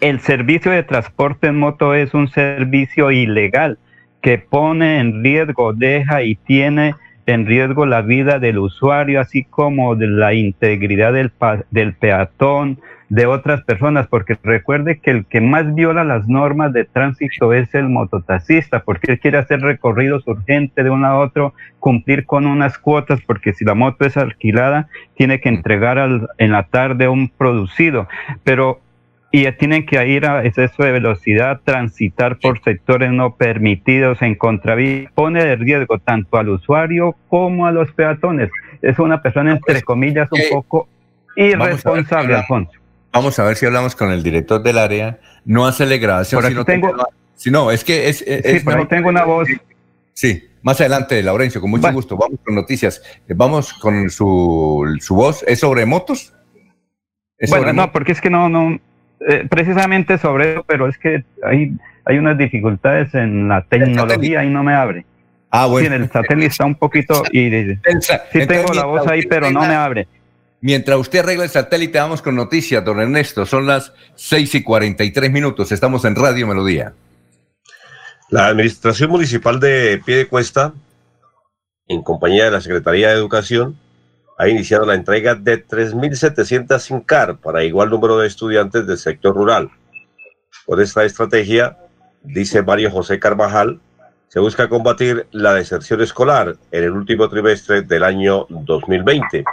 El 0.00 0.20
servicio 0.20 0.72
de 0.72 0.82
transporte 0.82 1.48
en 1.48 1.58
moto 1.58 1.94
es 1.94 2.14
un 2.14 2.28
servicio 2.28 3.10
ilegal 3.10 3.78
que 4.22 4.38
pone 4.38 5.00
en 5.00 5.22
riesgo, 5.22 5.74
deja 5.74 6.22
y 6.22 6.34
tiene 6.34 6.94
en 7.26 7.46
riesgo 7.46 7.86
la 7.86 8.02
vida 8.02 8.38
del 8.38 8.58
usuario, 8.58 9.20
así 9.20 9.44
como 9.44 9.96
de 9.96 10.08
la 10.08 10.34
integridad 10.34 11.12
del, 11.12 11.32
del 11.70 11.94
peatón, 11.94 12.78
de 13.08 13.26
otras 13.26 13.62
personas, 13.62 14.06
porque 14.08 14.36
recuerde 14.42 14.98
que 14.98 15.10
el 15.10 15.26
que 15.26 15.40
más 15.40 15.74
viola 15.74 16.04
las 16.04 16.26
normas 16.26 16.72
de 16.72 16.84
tránsito 16.84 17.52
es 17.52 17.72
el 17.74 17.88
mototaxista, 17.88 18.80
porque 18.80 19.12
él 19.12 19.20
quiere 19.20 19.38
hacer 19.38 19.60
recorridos 19.60 20.26
urgentes 20.26 20.84
de 20.84 20.90
uno 20.90 21.06
a 21.06 21.18
otro, 21.18 21.54
cumplir 21.78 22.24
con 22.26 22.46
unas 22.46 22.78
cuotas, 22.78 23.20
porque 23.26 23.52
si 23.52 23.64
la 23.64 23.74
moto 23.74 24.04
es 24.04 24.16
alquilada, 24.16 24.88
tiene 25.16 25.40
que 25.40 25.48
entregar 25.48 25.98
al, 25.98 26.28
en 26.38 26.52
la 26.52 26.64
tarde 26.64 27.06
un 27.08 27.28
producido. 27.28 28.08
Pero 28.42 28.80
y 29.36 29.50
tienen 29.54 29.84
que 29.84 30.06
ir 30.06 30.26
a 30.26 30.44
exceso 30.44 30.84
de 30.84 30.92
velocidad, 30.92 31.60
transitar 31.64 32.38
por 32.38 32.62
sectores 32.62 33.10
no 33.10 33.34
permitidos 33.34 34.22
en 34.22 34.36
contravía, 34.36 35.10
pone 35.12 35.42
de 35.42 35.56
riesgo 35.56 35.98
tanto 35.98 36.36
al 36.36 36.50
usuario 36.50 37.16
como 37.26 37.66
a 37.66 37.72
los 37.72 37.90
peatones. 37.90 38.48
Es 38.80 38.96
una 39.00 39.22
persona, 39.22 39.50
entre 39.50 39.82
comillas, 39.82 40.28
un 40.30 40.40
poco 40.52 40.86
irresponsable, 41.34 42.36
Alfonso. 42.36 42.78
Vamos 43.12 43.36
a 43.40 43.44
ver 43.44 43.56
si 43.56 43.66
hablamos 43.66 43.96
con 43.96 44.12
el 44.12 44.22
director 44.22 44.62
del 44.62 44.78
área. 44.78 45.18
No 45.44 45.66
hacerle 45.66 45.98
grabación. 45.98 46.40
Por 46.40 46.52
aquí 46.52 46.64
tengo, 46.64 46.94
si 47.34 47.50
no, 47.50 47.72
es 47.72 47.82
que 47.82 48.08
es. 48.08 48.18
sí, 48.18 48.60
pero 48.64 48.86
tengo 48.86 49.08
una 49.08 49.24
voz. 49.24 49.48
Sí, 50.12 50.48
más 50.62 50.80
adelante, 50.80 51.20
Laurencio, 51.24 51.60
con 51.60 51.70
mucho 51.70 51.92
gusto. 51.92 52.16
Vamos 52.16 52.38
con 52.44 52.54
noticias. 52.54 53.02
Vamos 53.26 53.74
con 53.74 54.10
su, 54.10 54.96
su 55.00 55.16
voz. 55.16 55.44
¿Es 55.48 55.58
sobre 55.58 55.86
motos? 55.86 56.32
bueno, 57.48 57.72
no, 57.72 57.90
porque 57.90 58.12
es 58.12 58.20
que 58.20 58.30
no, 58.30 58.48
no, 58.48 58.78
eh, 59.26 59.46
precisamente 59.48 60.18
sobre 60.18 60.52
eso, 60.52 60.64
pero 60.66 60.88
es 60.88 60.98
que 60.98 61.24
hay, 61.42 61.72
hay 62.04 62.18
unas 62.18 62.36
dificultades 62.36 63.14
en 63.14 63.48
la 63.48 63.62
tecnología 63.62 64.44
y 64.44 64.50
no 64.50 64.62
me 64.62 64.74
abre. 64.74 65.06
Ah, 65.50 65.66
bueno. 65.66 65.88
Sí, 65.88 65.94
en 65.94 66.02
el 66.02 66.10
satélite 66.10 66.46
está 66.48 66.64
un 66.64 66.74
poquito 66.74 67.22
y 67.30 67.48
sí 67.50 68.46
tengo 68.46 68.74
la 68.74 68.86
voz 68.86 69.06
ahí, 69.06 69.22
pero 69.22 69.50
no 69.50 69.60
me 69.60 69.74
abre. 69.74 70.08
Mientras 70.60 70.98
usted 70.98 71.20
arregla 71.20 71.44
el 71.44 71.50
satélite, 71.50 71.98
vamos 71.98 72.22
con 72.22 72.34
noticias, 72.34 72.84
don 72.84 72.98
Ernesto. 72.98 73.46
Son 73.46 73.66
las 73.66 73.92
6 74.16 74.54
y 74.56 74.62
43 74.62 75.30
minutos. 75.30 75.70
Estamos 75.72 76.04
en 76.06 76.16
Radio 76.16 76.46
Melodía. 76.46 76.94
La 78.30 78.46
Administración 78.46 79.10
Municipal 79.10 79.60
de 79.60 80.00
Piedecuesta, 80.04 80.72
en 81.86 82.02
compañía 82.02 82.46
de 82.46 82.50
la 82.50 82.60
Secretaría 82.60 83.08
de 83.08 83.14
Educación, 83.14 83.78
ha 84.36 84.48
iniciado 84.48 84.84
la 84.86 84.94
entrega 84.94 85.34
de 85.34 85.64
3.700 85.66 86.78
SINCAR 86.78 87.36
para 87.38 87.64
igual 87.64 87.90
número 87.90 88.18
de 88.18 88.26
estudiantes 88.26 88.86
del 88.86 88.98
sector 88.98 89.34
rural. 89.34 89.70
Con 90.66 90.80
esta 90.80 91.04
estrategia, 91.04 91.78
dice 92.22 92.62
Mario 92.62 92.90
José 92.90 93.18
Carvajal, 93.18 93.80
se 94.28 94.40
busca 94.40 94.68
combatir 94.68 95.28
la 95.30 95.54
deserción 95.54 96.00
escolar 96.00 96.56
en 96.72 96.84
el 96.84 96.90
último 96.90 97.28
trimestre 97.28 97.82
del 97.82 98.02
año 98.02 98.46
2020. 98.48 99.44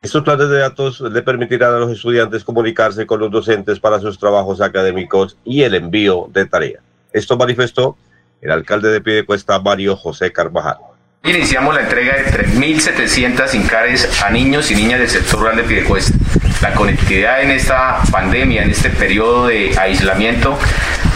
Estos 0.00 0.22
planes 0.22 0.48
de 0.48 0.60
datos 0.60 1.02
le 1.02 1.20
permitirán 1.20 1.74
a 1.74 1.78
los 1.78 1.92
estudiantes 1.92 2.42
comunicarse 2.42 3.06
con 3.06 3.20
los 3.20 3.30
docentes 3.30 3.78
para 3.80 4.00
sus 4.00 4.18
trabajos 4.18 4.62
académicos 4.62 5.36
y 5.44 5.62
el 5.62 5.74
envío 5.74 6.28
de 6.32 6.46
tareas. 6.46 6.82
Esto 7.12 7.36
manifestó 7.36 7.98
el 8.40 8.50
alcalde 8.50 8.88
de 8.88 9.02
Piedecuesta, 9.02 9.60
Mario 9.60 9.96
José 9.96 10.32
Carvajal. 10.32 10.78
Iniciamos 11.22 11.74
la 11.74 11.82
entrega 11.82 12.14
de 12.16 12.24
3.700 12.32 13.54
Incares 13.54 14.22
a 14.22 14.30
niños 14.30 14.70
y 14.70 14.74
niñas 14.74 15.00
del 15.00 15.10
sector 15.10 15.40
rural 15.40 15.56
de 15.56 15.64
Piedecuesta. 15.64 16.16
La 16.62 16.72
conectividad 16.72 17.42
en 17.42 17.50
esta 17.50 18.00
pandemia, 18.10 18.62
en 18.62 18.70
este 18.70 18.88
periodo 18.88 19.48
de 19.48 19.78
aislamiento, 19.78 20.58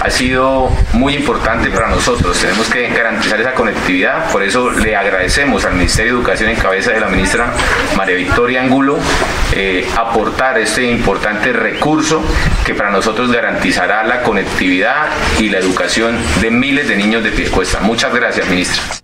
ha 0.02 0.10
sido 0.10 0.70
muy 0.92 1.14
importante 1.14 1.70
para 1.70 1.88
nosotros. 1.88 2.38
Tenemos 2.38 2.68
que 2.68 2.88
garantizar 2.90 3.40
esa 3.40 3.54
conectividad, 3.54 4.30
por 4.30 4.42
eso 4.42 4.70
le 4.72 4.94
agradecemos 4.94 5.64
al 5.64 5.72
Ministerio 5.72 6.12
de 6.12 6.18
Educación 6.18 6.50
en 6.50 6.56
cabeza 6.56 6.90
de 6.92 7.00
la 7.00 7.08
ministra 7.08 7.54
María 7.96 8.16
Victoria 8.16 8.60
Angulo 8.60 8.98
eh, 9.52 9.88
aportar 9.96 10.58
este 10.58 10.84
importante 10.84 11.50
recurso 11.54 12.22
que 12.66 12.74
para 12.74 12.90
nosotros 12.90 13.32
garantizará 13.32 14.04
la 14.04 14.22
conectividad 14.22 15.06
y 15.40 15.48
la 15.48 15.58
educación 15.58 16.18
de 16.42 16.50
miles 16.50 16.88
de 16.88 16.96
niños 16.96 17.24
de 17.24 17.30
Piedecuesta. 17.30 17.80
Muchas 17.80 18.14
gracias, 18.14 18.46
ministra. 18.48 19.03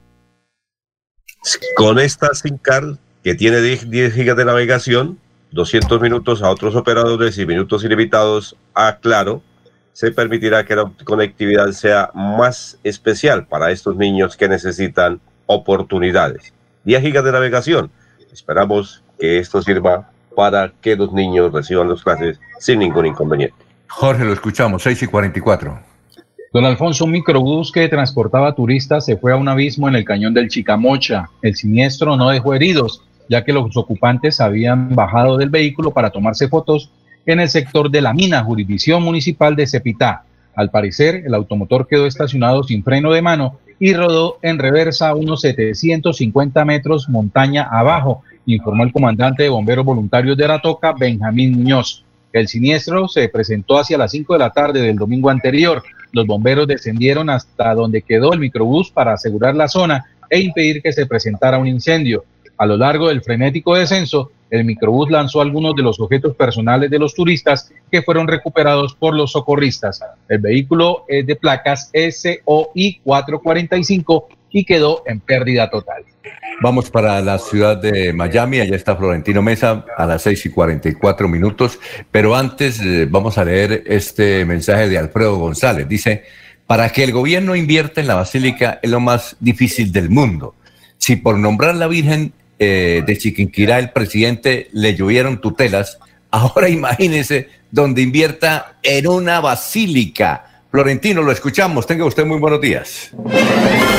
Con 1.76 1.98
esta 1.98 2.34
SIM 2.34 2.58
card 2.58 2.96
que 3.24 3.34
tiene 3.34 3.60
10, 3.60 4.14
gigas 4.14 4.36
de 4.36 4.44
navegación, 4.44 5.18
200 5.52 6.00
minutos 6.00 6.42
a 6.42 6.50
otros 6.50 6.76
operadores 6.76 7.38
y 7.38 7.46
minutos 7.46 7.82
ilimitados 7.84 8.56
a 8.74 8.96
Claro, 8.96 9.42
se 9.92 10.12
permitirá 10.12 10.64
que 10.64 10.76
la 10.76 10.90
conectividad 11.04 11.72
sea 11.72 12.10
más 12.14 12.78
especial 12.84 13.46
para 13.46 13.70
estos 13.70 13.96
niños 13.96 14.36
que 14.36 14.48
necesitan 14.48 15.20
oportunidades. 15.46 16.52
10 16.84 17.02
gigas 17.02 17.24
de 17.24 17.32
navegación. 17.32 17.90
Esperamos 18.32 19.02
que 19.18 19.38
esto 19.38 19.60
sirva 19.62 20.10
para 20.36 20.72
que 20.80 20.96
los 20.96 21.12
niños 21.12 21.52
reciban 21.52 21.88
las 21.88 22.02
clases 22.02 22.38
sin 22.58 22.78
ningún 22.78 23.06
inconveniente. 23.06 23.56
Jorge, 23.88 24.24
lo 24.24 24.32
escuchamos, 24.32 24.82
6 24.82 25.02
y 25.02 25.06
44. 25.06 25.89
Don 26.52 26.64
Alfonso, 26.64 27.04
un 27.04 27.12
microbús 27.12 27.70
que 27.70 27.88
transportaba 27.88 28.56
turistas 28.56 29.04
se 29.04 29.16
fue 29.16 29.32
a 29.32 29.36
un 29.36 29.48
abismo 29.48 29.88
en 29.88 29.94
el 29.94 30.04
cañón 30.04 30.34
del 30.34 30.48
Chicamocha. 30.48 31.30
El 31.42 31.54
siniestro 31.54 32.16
no 32.16 32.28
dejó 32.30 32.54
heridos, 32.54 33.04
ya 33.28 33.44
que 33.44 33.52
los 33.52 33.76
ocupantes 33.76 34.40
habían 34.40 34.96
bajado 34.96 35.36
del 35.36 35.48
vehículo 35.48 35.92
para 35.92 36.10
tomarse 36.10 36.48
fotos 36.48 36.90
en 37.24 37.38
el 37.38 37.48
sector 37.48 37.88
de 37.88 38.00
la 38.00 38.12
mina, 38.12 38.42
jurisdicción 38.42 39.00
municipal 39.00 39.54
de 39.54 39.68
Cepitá. 39.68 40.24
Al 40.56 40.72
parecer, 40.72 41.22
el 41.24 41.34
automotor 41.34 41.86
quedó 41.86 42.08
estacionado 42.08 42.64
sin 42.64 42.82
freno 42.82 43.12
de 43.12 43.22
mano 43.22 43.60
y 43.78 43.94
rodó 43.94 44.38
en 44.42 44.58
reversa 44.58 45.10
a 45.10 45.14
unos 45.14 45.42
750 45.42 46.64
metros 46.64 47.08
montaña 47.08 47.68
abajo, 47.70 48.24
informó 48.46 48.82
el 48.82 48.92
comandante 48.92 49.44
de 49.44 49.50
bomberos 49.50 49.84
voluntarios 49.84 50.36
de 50.36 50.46
Aratoca, 50.46 50.94
Benjamín 50.98 51.52
Muñoz. 51.52 52.04
El 52.32 52.48
siniestro 52.48 53.06
se 53.06 53.28
presentó 53.28 53.78
hacia 53.78 53.98
las 53.98 54.10
5 54.10 54.32
de 54.32 54.38
la 54.40 54.50
tarde 54.50 54.82
del 54.82 54.96
domingo 54.96 55.30
anterior. 55.30 55.84
Los 56.12 56.26
bomberos 56.26 56.66
descendieron 56.66 57.30
hasta 57.30 57.74
donde 57.74 58.02
quedó 58.02 58.32
el 58.32 58.40
microbús 58.40 58.90
para 58.90 59.12
asegurar 59.12 59.54
la 59.54 59.68
zona 59.68 60.06
e 60.28 60.40
impedir 60.40 60.82
que 60.82 60.92
se 60.92 61.06
presentara 61.06 61.58
un 61.58 61.66
incendio. 61.66 62.24
A 62.56 62.66
lo 62.66 62.76
largo 62.76 63.08
del 63.08 63.22
frenético 63.22 63.74
descenso, 63.74 64.32
el 64.50 64.64
microbús 64.64 65.10
lanzó 65.10 65.40
algunos 65.40 65.74
de 65.76 65.82
los 65.82 66.00
objetos 66.00 66.34
personales 66.34 66.90
de 66.90 66.98
los 66.98 67.14
turistas 67.14 67.72
que 67.90 68.02
fueron 68.02 68.26
recuperados 68.26 68.94
por 68.94 69.14
los 69.14 69.32
socorristas. 69.32 70.02
El 70.28 70.38
vehículo 70.38 71.04
es 71.08 71.26
de 71.26 71.36
placas 71.36 71.90
SOI 71.94 73.00
445 73.04 74.28
y 74.50 74.64
quedó 74.64 75.02
en 75.06 75.20
pérdida 75.20 75.70
total. 75.70 76.04
Vamos 76.62 76.90
para 76.90 77.20
la 77.22 77.38
ciudad 77.38 77.76
de 77.76 78.12
Miami, 78.12 78.60
allá 78.60 78.76
está 78.76 78.94
Florentino 78.96 79.40
Mesa 79.40 79.84
a 79.96 80.06
las 80.06 80.22
6 80.22 80.46
y 80.46 80.50
44 80.50 81.28
minutos, 81.28 81.78
pero 82.10 82.36
antes 82.36 82.80
eh, 82.80 83.06
vamos 83.08 83.38
a 83.38 83.44
leer 83.44 83.84
este 83.86 84.44
mensaje 84.44 84.88
de 84.88 84.98
Alfredo 84.98 85.38
González. 85.38 85.88
Dice, 85.88 86.24
para 86.66 86.90
que 86.90 87.02
el 87.02 87.12
gobierno 87.12 87.56
invierta 87.56 88.00
en 88.00 88.08
la 88.08 88.16
basílica 88.16 88.78
es 88.82 88.90
lo 88.90 89.00
más 89.00 89.36
difícil 89.40 89.90
del 89.90 90.10
mundo. 90.10 90.54
Si 90.98 91.16
por 91.16 91.38
nombrar 91.38 91.74
la 91.76 91.86
Virgen 91.86 92.32
eh, 92.58 93.02
de 93.06 93.16
Chiquinquirá 93.16 93.78
el 93.78 93.90
presidente 93.90 94.68
le 94.72 94.94
llovieron 94.94 95.40
tutelas, 95.40 95.98
ahora 96.30 96.68
imagínese 96.68 97.48
donde 97.70 98.02
invierta 98.02 98.76
en 98.82 99.06
una 99.06 99.40
basílica 99.40 100.49
Florentino, 100.70 101.22
lo 101.22 101.32
escuchamos. 101.32 101.84
Tenga 101.84 102.04
usted 102.04 102.24
muy 102.24 102.38
buenos 102.38 102.60
días. 102.60 103.10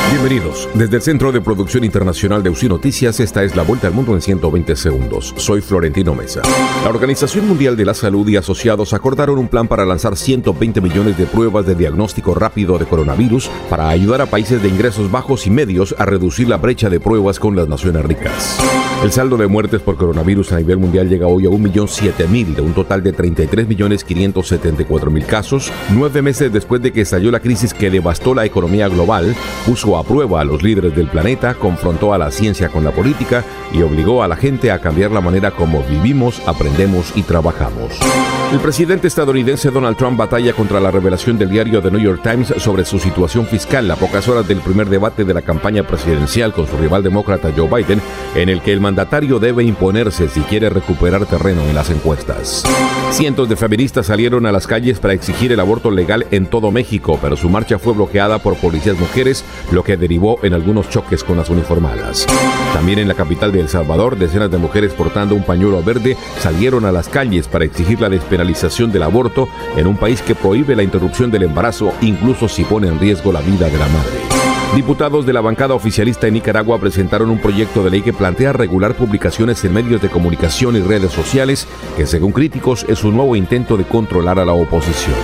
Bienvenidos. 0.09 0.69
Desde 0.73 0.95
el 0.97 1.01
Centro 1.01 1.33
de 1.33 1.41
Producción 1.41 1.83
Internacional 1.83 2.43
de 2.43 2.49
UCI 2.49 2.69
Noticias, 2.69 3.19
esta 3.19 3.43
es 3.43 3.57
la 3.57 3.63
vuelta 3.63 3.87
al 3.87 3.93
mundo 3.93 4.13
en 4.13 4.21
120 4.21 4.77
segundos. 4.77 5.33
Soy 5.35 5.59
Florentino 5.59 6.15
Mesa. 6.15 6.41
La 6.83 6.89
Organización 6.89 7.45
Mundial 7.45 7.75
de 7.75 7.83
la 7.83 7.93
Salud 7.93 8.25
y 8.29 8.37
asociados 8.37 8.93
acordaron 8.93 9.37
un 9.37 9.49
plan 9.49 9.67
para 9.67 9.85
lanzar 9.85 10.15
120 10.15 10.79
millones 10.79 11.17
de 11.17 11.25
pruebas 11.25 11.65
de 11.65 11.75
diagnóstico 11.75 12.35
rápido 12.35 12.77
de 12.77 12.85
coronavirus 12.85 13.49
para 13.69 13.89
ayudar 13.89 14.21
a 14.21 14.27
países 14.27 14.61
de 14.61 14.69
ingresos 14.69 15.11
bajos 15.11 15.47
y 15.47 15.49
medios 15.49 15.93
a 15.97 16.05
reducir 16.05 16.47
la 16.47 16.55
brecha 16.55 16.89
de 16.89 17.01
pruebas 17.01 17.37
con 17.37 17.57
las 17.57 17.67
naciones 17.67 18.05
ricas. 18.05 18.61
El 19.03 19.11
saldo 19.11 19.35
de 19.35 19.47
muertes 19.47 19.81
por 19.81 19.97
coronavirus 19.97 20.53
a 20.53 20.57
nivel 20.57 20.77
mundial 20.77 21.09
llega 21.09 21.27
hoy 21.27 21.47
a 21.47 21.49
1.007.000 21.49 22.55
de 22.55 22.61
un 22.61 22.73
total 22.73 23.03
de 23.03 23.13
33.574.000 23.13 25.25
casos, 25.25 25.69
nueve 25.89 26.21
meses 26.21 26.53
después 26.61 26.83
de 26.83 26.91
que 26.91 27.01
estalló 27.01 27.31
la 27.31 27.39
crisis 27.39 27.73
que 27.73 27.89
devastó 27.89 28.35
la 28.35 28.45
economía 28.45 28.87
global, 28.87 29.35
puso 29.65 29.97
a 29.97 30.03
prueba 30.03 30.41
a 30.41 30.43
los 30.43 30.61
líderes 30.61 30.95
del 30.95 31.07
planeta, 31.07 31.55
confrontó 31.55 32.13
a 32.13 32.19
la 32.19 32.29
ciencia 32.29 32.69
con 32.69 32.83
la 32.83 32.91
política 32.91 33.43
y 33.73 33.81
obligó 33.81 34.21
a 34.21 34.27
la 34.27 34.35
gente 34.35 34.69
a 34.69 34.77
cambiar 34.77 35.09
la 35.09 35.21
manera 35.21 35.49
como 35.49 35.81
vivimos, 35.81 36.39
aprendemos 36.45 37.13
y 37.15 37.23
trabajamos. 37.23 37.99
El 38.51 38.59
presidente 38.59 39.07
estadounidense 39.07 39.71
Donald 39.71 39.95
Trump 39.95 40.17
batalla 40.17 40.51
contra 40.51 40.81
la 40.81 40.91
revelación 40.91 41.37
del 41.37 41.49
diario 41.49 41.81
The 41.81 41.89
New 41.89 42.01
York 42.01 42.21
Times 42.21 42.53
sobre 42.57 42.83
su 42.83 42.99
situación 42.99 43.45
fiscal 43.47 43.89
a 43.89 43.95
pocas 43.95 44.27
horas 44.27 44.45
del 44.45 44.59
primer 44.59 44.89
debate 44.89 45.23
de 45.23 45.33
la 45.33 45.41
campaña 45.41 45.87
presidencial 45.87 46.51
con 46.51 46.67
su 46.67 46.77
rival 46.77 47.01
demócrata 47.01 47.53
Joe 47.55 47.69
Biden, 47.69 48.01
en 48.35 48.49
el 48.49 48.61
que 48.61 48.73
el 48.73 48.81
mandatario 48.81 49.39
debe 49.39 49.63
imponerse 49.63 50.27
si 50.27 50.41
quiere 50.41 50.69
recuperar 50.69 51.25
terreno 51.25 51.61
en 51.61 51.73
las 51.73 51.89
encuestas. 51.89 52.63
Cientos 53.11 53.47
de 53.47 53.55
feministas 53.55 54.07
salieron 54.07 54.45
a 54.45 54.51
las 54.51 54.67
calles 54.67 54.99
para 54.99 55.13
exigir 55.13 55.53
el 55.53 55.59
aborto 55.61 55.89
legal 55.89 56.27
en 56.31 56.47
todo 56.51 56.69
México, 56.69 57.17
pero 57.19 57.35
su 57.35 57.49
marcha 57.49 57.79
fue 57.79 57.93
bloqueada 57.93 58.37
por 58.37 58.55
policías 58.57 58.99
mujeres, 58.99 59.43
lo 59.71 59.83
que 59.83 59.97
derivó 59.97 60.37
en 60.43 60.53
algunos 60.53 60.87
choques 60.87 61.23
con 61.23 61.37
las 61.37 61.49
uniformadas. 61.49 62.27
También 62.73 62.99
en 62.99 63.07
la 63.07 63.15
capital 63.15 63.51
de 63.51 63.61
El 63.61 63.69
Salvador, 63.69 64.17
decenas 64.17 64.51
de 64.51 64.59
mujeres 64.59 64.93
portando 64.93 65.33
un 65.33 65.43
pañuelo 65.43 65.81
verde 65.81 66.15
salieron 66.39 66.85
a 66.85 66.91
las 66.91 67.09
calles 67.09 67.47
para 67.47 67.65
exigir 67.65 67.99
la 67.99 68.09
despenalización 68.09 68.91
del 68.91 69.01
aborto 69.01 69.47
en 69.75 69.87
un 69.87 69.97
país 69.97 70.21
que 70.21 70.35
prohíbe 70.35 70.75
la 70.75 70.83
interrupción 70.83 71.31
del 71.31 71.43
embarazo, 71.43 71.91
incluso 72.01 72.47
si 72.47 72.63
pone 72.63 72.87
en 72.87 72.99
riesgo 72.99 73.31
la 73.31 73.41
vida 73.41 73.67
de 73.67 73.79
la 73.79 73.87
madre. 73.87 74.19
Diputados 74.75 75.25
de 75.25 75.33
la 75.33 75.41
bancada 75.41 75.73
oficialista 75.73 76.27
en 76.27 76.35
Nicaragua 76.35 76.79
presentaron 76.79 77.29
un 77.29 77.39
proyecto 77.39 77.83
de 77.83 77.89
ley 77.89 78.01
que 78.01 78.13
plantea 78.13 78.53
regular 78.53 78.95
publicaciones 78.95 79.63
en 79.65 79.73
medios 79.73 80.01
de 80.01 80.09
comunicación 80.09 80.77
y 80.77 80.79
redes 80.79 81.11
sociales, 81.11 81.67
que 81.97 82.07
según 82.07 82.31
críticos 82.31 82.85
es 82.87 83.03
un 83.03 83.15
nuevo 83.15 83.35
intento 83.35 83.75
de 83.75 83.83
controlar 83.83 84.39
a 84.39 84.45
la 84.45 84.53
oposición. 84.53 85.15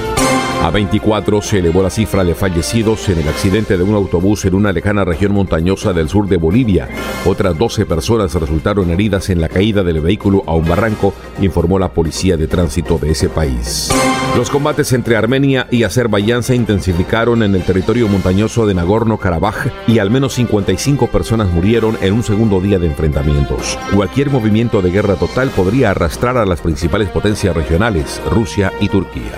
A 0.64 0.72
24 0.72 1.42
se 1.42 1.60
elevó 1.60 1.82
la 1.82 1.90
cifra 1.90 2.24
de 2.24 2.36
fallecidos 2.36 3.08
en 3.10 3.20
el 3.20 3.30
accidente 3.30 3.78
de 3.78 3.84
un 3.84 3.94
autobús 3.94 4.44
en 4.46 4.56
una 4.56 4.74
lejana 4.74 5.06
región 5.06 5.32
montañosa 5.32 5.94
del 5.94 6.10
sur 6.10 6.28
de 6.28 6.38
Bolivia. 6.38 6.90
Otras 7.26 7.58
12 7.58 7.86
personas 7.86 8.34
resultaron 8.34 8.90
heridas 8.90 9.30
en 9.30 9.40
la 9.40 9.50
caída 9.50 9.84
del 9.84 10.02
vehículo 10.02 10.44
a 10.46 10.56
un 10.56 10.68
barranco, 10.68 11.14
informó 11.42 11.80
la 11.80 11.94
policía 11.94 12.38
de 12.38 12.48
tránsito 12.48 12.98
de 12.98 13.12
ese 13.12 13.30
país. 13.30 13.92
Los 14.36 14.50
combates 14.50 14.92
entre 14.94 15.16
Armenia 15.16 15.68
y 15.72 15.84
Azerbaiyán 15.84 16.44
se 16.44 16.56
intensificaron 16.56 17.44
en 17.44 17.56
el 17.56 17.64
territorio 17.64 18.08
montañoso 18.08 18.66
de 18.66 18.76
Nagorno-Karabaj 18.76 19.72
y 19.88 20.00
al 20.00 20.12
menos 20.12 20.34
55 20.34 21.08
personas 21.08 21.50
murieron 21.52 21.98
en 22.02 22.14
un 22.14 22.24
segundo 22.24 22.60
día 22.60 22.78
de 22.78 22.88
enfrentamientos. 22.88 23.80
Cualquier 23.96 24.32
movimiento 24.32 24.82
de 24.82 24.92
guerra 24.92 25.16
total 25.16 25.50
podría 25.50 25.92
arrastrar 25.92 26.36
a 26.38 26.46
las 26.46 26.62
principales 26.62 27.10
potencias 27.10 27.56
regionales, 27.56 28.22
Rusia 28.30 28.74
y 28.82 28.90
Turquía. 28.90 29.38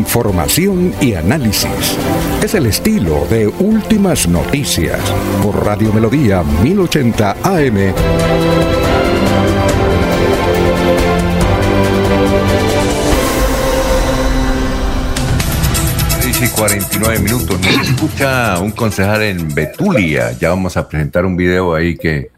Información 0.00 0.94
y 1.02 1.12
análisis. 1.12 1.98
Es 2.42 2.54
el 2.54 2.64
estilo 2.64 3.26
de 3.28 3.48
Últimas 3.48 4.26
Noticias 4.26 4.98
por 5.42 5.62
Radio 5.66 5.92
Melodía 5.92 6.42
1080 6.42 7.36
AM. 7.42 7.76
y 16.42 16.48
49 16.48 17.18
minutos. 17.18 17.60
Nos 17.60 17.88
escucha 17.90 18.58
un 18.58 18.70
concejal 18.70 19.22
en 19.22 19.54
Betulia. 19.54 20.32
Ya 20.32 20.48
vamos 20.48 20.78
a 20.78 20.88
presentar 20.88 21.26
un 21.26 21.36
video 21.36 21.74
ahí 21.74 21.98
que. 21.98 22.30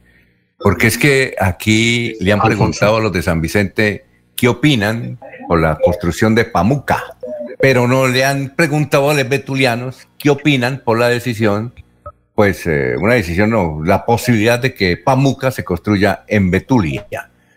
Porque 0.59 0.89
es 0.89 0.99
que 0.99 1.37
aquí 1.39 2.17
le 2.19 2.33
han 2.33 2.41
preguntado 2.41 2.97
a 2.97 3.01
los 3.01 3.13
de 3.13 3.23
San 3.23 3.41
Vicente 3.41 4.05
qué 4.35 4.49
opinan 4.49 5.21
por 5.47 5.61
la 5.61 5.79
construcción 5.85 6.35
de 6.35 6.45
Pamuca, 6.45 7.05
pero 7.63 7.87
no 7.87 8.09
le 8.09 8.25
han 8.25 8.49
preguntado 8.57 9.09
a 9.09 9.15
los 9.15 9.29
betulianos 9.29 10.09
qué 10.19 10.31
opinan 10.31 10.83
por 10.85 10.99
la 10.99 11.09
decisión, 11.09 11.73
pues 12.35 12.67
eh, 12.67 12.97
una 12.99 13.15
decisión 13.15 13.51
no, 13.51 13.83
la 13.85 14.05
posibilidad 14.05 14.59
de 14.59 14.75
que 14.75 14.97
Pamuca 14.97 15.53
se 15.53 15.63
construya 15.63 16.25
en 16.27 16.51
Betulia. 16.51 17.07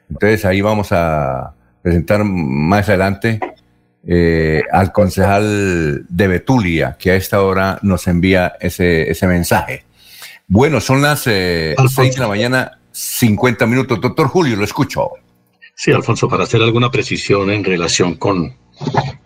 Entonces 0.07 0.45
ahí 0.45 0.61
vamos 0.61 0.90
a 0.91 1.56
presentar 1.82 2.23
más 2.23 2.88
adelante 2.88 3.40
eh, 4.07 4.61
al 4.72 4.91
concejal 4.91 6.06
de 6.07 6.27
Betulia, 6.27 6.98
que 6.99 7.10
a 7.10 7.15
esta 7.15 7.41
hora 7.41 7.80
nos 7.82 8.06
envía 8.06 8.53
ese, 8.60 9.10
ese 9.10 9.26
mensaje. 9.26 9.86
Bueno, 10.45 10.82
son 10.82 11.02
las 11.02 11.23
eh, 11.26 11.76
6 11.95 12.14
de 12.14 12.22
la 12.22 12.27
mañana, 12.27 12.77
50 12.91 13.65
minutos. 13.65 13.99
Doctor 13.99 14.27
Julio, 14.27 14.56
lo 14.56 14.65
escucho. 14.65 15.10
Sí, 15.73 15.91
Alfonso, 15.91 16.30
para 16.30 16.44
hacer 16.44 16.61
alguna 16.61 16.91
precisión 16.91 17.49
en 17.49 17.64
relación 17.64 18.18
con, 18.18 18.56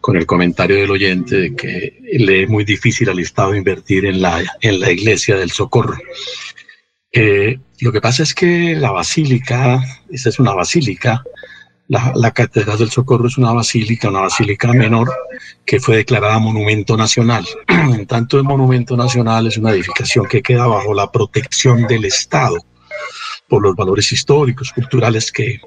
con 0.10 0.18
el 0.18 0.26
comentario 0.26 0.78
del 0.78 0.90
oyente 0.90 1.36
de 1.36 1.56
que 1.56 2.02
le 2.18 2.42
es 2.42 2.50
muy 2.50 2.64
difícil 2.64 3.08
al 3.10 3.20
Estado 3.20 3.54
invertir 3.54 4.06
en 4.06 4.24
la, 4.24 4.44
en 4.60 4.80
la 4.80 4.92
iglesia 4.92 5.38
del 5.38 5.52
socorro. 5.52 6.00
Lo 7.80 7.92
que 7.92 8.02
pasa 8.02 8.24
es 8.24 8.34
que 8.34 8.76
la 8.76 8.90
basílica, 8.90 9.80
esa 10.10 10.30
es 10.30 10.40
una 10.40 10.56
basílica, 10.56 11.24
la, 11.90 12.12
la, 12.16 12.32
Catedral 12.32 12.80
del 12.80 12.90
Socorro 12.90 13.28
es 13.28 13.38
una 13.38 13.52
basílica, 13.52 14.10
una 14.10 14.22
basílica 14.22 14.74
menor 14.74 15.12
que 15.64 15.80
fue 15.80 15.98
declarada 15.98 16.40
monumento 16.40 16.98
nacional. 16.98 17.46
en 17.68 18.08
tanto, 18.08 18.38
el 18.38 18.46
monumento 18.46 18.98
nacional 18.98 19.46
es 19.46 19.58
una 19.58 19.74
edificación 19.74 20.26
que 20.26 20.42
queda 20.42 20.66
bajo 20.66 20.92
la 20.96 21.12
protección 21.12 21.86
del 21.86 22.06
Estado 22.06 22.58
por 23.48 23.62
los 23.62 23.76
valores 23.76 24.12
históricos, 24.12 24.74
culturales 24.74 25.32
que, 25.32 25.62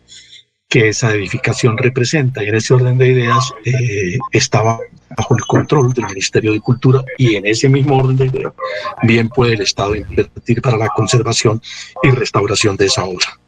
que 0.73 0.89
esa 0.89 1.13
edificación 1.13 1.77
representa. 1.77 2.43
Y 2.43 2.49
en 2.49 2.55
ese 2.55 2.73
orden 2.73 2.97
de 2.97 3.09
ideas 3.09 3.53
eh, 3.67 4.19
estaba 4.31 4.79
bajo 5.15 5.37
el 5.37 5.43
control 5.45 5.93
del 5.93 6.07
Ministerio 6.07 6.53
de 6.53 6.61
Cultura 6.61 7.05
y 7.19 7.37
en 7.37 7.47
ese 7.47 7.69
mismo 7.69 7.99
orden 7.99 8.17
de 8.17 8.27
ideas 8.27 8.55
bien 9.03 9.29
puede 9.29 9.53
el 9.53 9.61
Estado 9.61 9.95
invertir 9.95 10.63
para 10.63 10.79
la 10.79 10.89
conservación 10.89 11.61
y 12.03 12.11
restauración 12.11 12.79
de 12.79 12.87
esa 12.87 13.05
obra. 13.05 13.39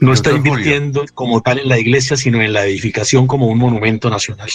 No 0.00 0.12
está 0.12 0.32
invirtiendo 0.32 1.04
como 1.14 1.40
tal 1.42 1.60
en 1.60 1.68
la 1.68 1.78
iglesia, 1.78 2.16
sino 2.16 2.42
en 2.42 2.52
la 2.52 2.66
edificación 2.66 3.28
como 3.28 3.46
un 3.46 3.58
monumento 3.58 4.10
nacional. 4.10 4.50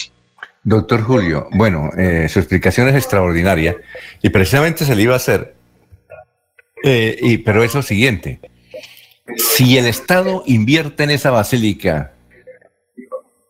Doctor 0.63 1.01
Julio, 1.03 1.47
bueno, 1.53 1.89
eh, 1.97 2.27
su 2.27 2.39
explicación 2.39 2.89
es 2.89 2.95
extraordinaria 2.95 3.77
y 4.21 4.29
precisamente 4.29 4.83
se 4.83 4.93
le 4.93 5.03
iba 5.03 5.13
a 5.13 5.17
hacer, 5.17 5.55
eh, 6.83 7.17
y, 7.21 7.37
pero 7.37 7.63
es 7.63 7.73
lo 7.73 7.81
siguiente, 7.81 8.41
si 9.37 9.77
el 9.77 9.85
Estado 9.85 10.43
invierte 10.45 11.03
en 11.03 11.11
esa 11.11 11.31
basílica, 11.31 12.13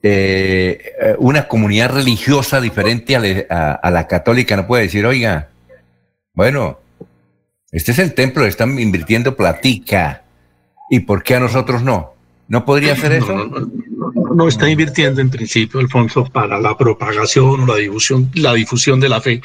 eh, 0.04 1.16
una 1.20 1.48
comunidad 1.48 1.92
religiosa 1.94 2.60
diferente 2.60 3.16
a, 3.50 3.90
la 3.92 4.08
católica 4.08 4.56
no 4.56 4.66
puede 4.66 4.84
decir, 4.84 5.06
oiga, 5.06 5.50
bueno, 6.34 6.80
este 7.72 7.92
es 7.92 8.00
el 8.00 8.14
templo, 8.14 8.46
están 8.46 8.80
invirtiendo 8.80 9.36
platica, 9.36 10.24
¿y 10.90 11.02
por 11.02 11.24
qué 11.24 11.36
a 11.36 11.40
nosotros 11.40 11.84
no? 11.84 12.14
¿No 12.48 12.66
podría 12.66 12.94
hacer 12.94 13.14
eso? 13.14 13.34
No, 13.34 14.34
no, 14.36 14.48
está 14.48 14.70
invirtiendo 14.70 15.22
en 15.22 15.30
principio, 15.30 15.80
Alfonso, 15.80 16.26
para 16.26 16.60
la 16.60 16.76
propagación 16.78 17.62
o 17.62 17.66
la 17.66 17.76
difusión, 17.76 18.30
la 18.34 18.54
difusión 18.54 19.00
de 19.00 19.08
la 19.08 19.22
fe 19.22 19.42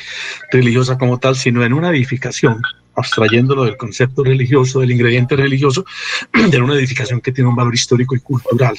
religiosa 0.50 0.98
como 0.98 1.18
tal, 1.18 1.36
sino 1.36 1.64
en 1.64 1.72
una 1.72 1.90
edificación 1.90 2.60
abstrayéndolo 2.96 3.64
del 3.64 3.76
concepto 3.76 4.24
religioso, 4.24 4.80
del 4.80 4.92
ingrediente 4.92 5.36
religioso, 5.36 5.84
de 6.50 6.60
una 6.60 6.74
edificación 6.74 7.20
que 7.20 7.32
tiene 7.32 7.50
un 7.50 7.56
valor 7.56 7.74
histórico 7.74 8.16
y 8.16 8.20
cultural. 8.20 8.76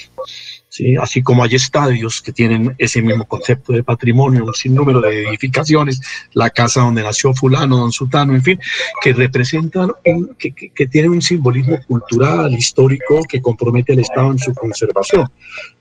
¿sí? 0.69 0.95
Así 0.97 1.21
como 1.21 1.43
hay 1.43 1.55
estadios 1.55 2.21
que 2.21 2.33
tienen 2.33 2.75
ese 2.77 3.01
mismo 3.01 3.25
concepto 3.27 3.73
de 3.73 3.83
patrimonio, 3.83 4.45
un 4.45 4.53
sinnúmero 4.53 5.01
de 5.01 5.29
edificaciones, 5.29 6.01
la 6.33 6.49
casa 6.49 6.81
donde 6.81 7.03
nació 7.03 7.33
fulano, 7.33 7.77
don 7.77 7.91
Sultano, 7.91 8.33
en 8.33 8.43
fin, 8.43 8.59
que 9.01 9.13
representan, 9.13 9.91
un, 10.05 10.35
que, 10.37 10.51
que, 10.51 10.69
que 10.69 10.87
tienen 10.87 11.11
un 11.11 11.21
simbolismo 11.21 11.79
cultural, 11.87 12.53
histórico, 12.53 13.23
que 13.23 13.41
compromete 13.41 13.93
al 13.93 13.99
Estado 13.99 14.31
en 14.31 14.39
su 14.39 14.53
conservación. 14.53 15.29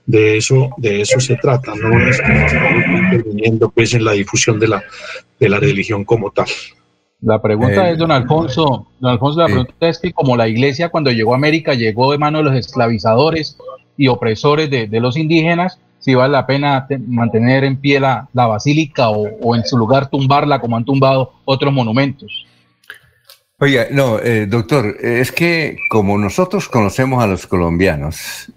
De 0.05 0.37
eso, 0.37 0.69
de 0.77 1.01
eso 1.01 1.19
se 1.19 1.35
trata, 1.35 1.75
no 1.75 1.99
es 1.99 2.21
que 2.21 2.31
interviniendo 2.31 3.69
pues, 3.69 3.93
en 3.93 4.05
la 4.05 4.13
difusión 4.13 4.59
de 4.59 4.69
la, 4.69 4.83
de 5.39 5.49
la 5.49 5.59
religión 5.59 6.05
como 6.05 6.31
tal. 6.31 6.47
La 7.21 7.41
pregunta 7.41 7.89
Eh, 7.89 7.93
es, 7.93 7.97
don 7.97 8.11
Alfonso, 8.11 8.87
don 8.99 9.11
Alfonso, 9.11 9.39
la 9.39 9.47
pregunta 9.47 9.87
es 9.89 9.97
que 9.99 10.13
como 10.13 10.37
la 10.37 10.47
iglesia 10.47 10.89
cuando 10.89 11.11
llegó 11.11 11.33
a 11.33 11.37
América 11.37 11.73
llegó 11.73 12.11
de 12.11 12.17
mano 12.19 12.37
de 12.39 12.43
los 12.43 12.55
esclavizadores 12.55 13.57
y 13.97 14.07
opresores 14.07 14.69
de, 14.69 14.87
de 14.87 14.99
los 14.99 15.17
indígenas, 15.17 15.79
si 15.99 16.13
vale 16.13 16.33
la 16.33 16.45
pena 16.45 16.85
te- 16.87 16.99
mantener 16.99 17.63
en 17.63 17.77
pie 17.77 17.99
la, 17.99 18.29
la 18.33 18.45
basílica 18.45 19.09
o, 19.09 19.27
o 19.41 19.55
en 19.55 19.65
su 19.65 19.77
lugar 19.77 20.09
tumbarla 20.11 20.59
como 20.61 20.77
han 20.77 20.85
tumbado 20.85 21.33
otros 21.45 21.73
monumentos. 21.73 22.45
Oiga, 23.59 23.87
no, 23.89 24.19
eh, 24.19 24.45
doctor, 24.45 24.95
eh, 25.01 25.19
es 25.19 25.31
que 25.31 25.77
como 25.89 26.19
nosotros 26.19 26.69
conocemos 26.69 27.23
a 27.23 27.27
los 27.27 27.47
colombianos, 27.47 28.51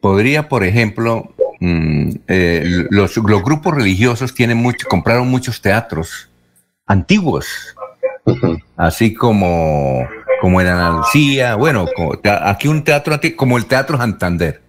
podría, 0.00 0.48
por 0.48 0.62
ejemplo, 0.62 1.34
mm, 1.58 2.10
eh, 2.28 2.62
los, 2.90 3.16
los 3.16 3.42
grupos 3.42 3.74
religiosos 3.74 4.32
tienen 4.32 4.58
mucho, 4.58 4.86
compraron 4.88 5.26
muchos 5.28 5.60
teatros 5.60 6.30
antiguos, 6.86 7.74
así 8.76 9.14
como, 9.14 10.06
como 10.40 10.60
en 10.60 10.66
Andalucía, 10.66 11.54
bueno, 11.56 11.86
como 11.94 12.18
aquí 12.42 12.68
un 12.68 12.84
teatro 12.84 13.18
como 13.36 13.56
el 13.56 13.66
Teatro 13.66 13.98
Santander. 13.98 14.62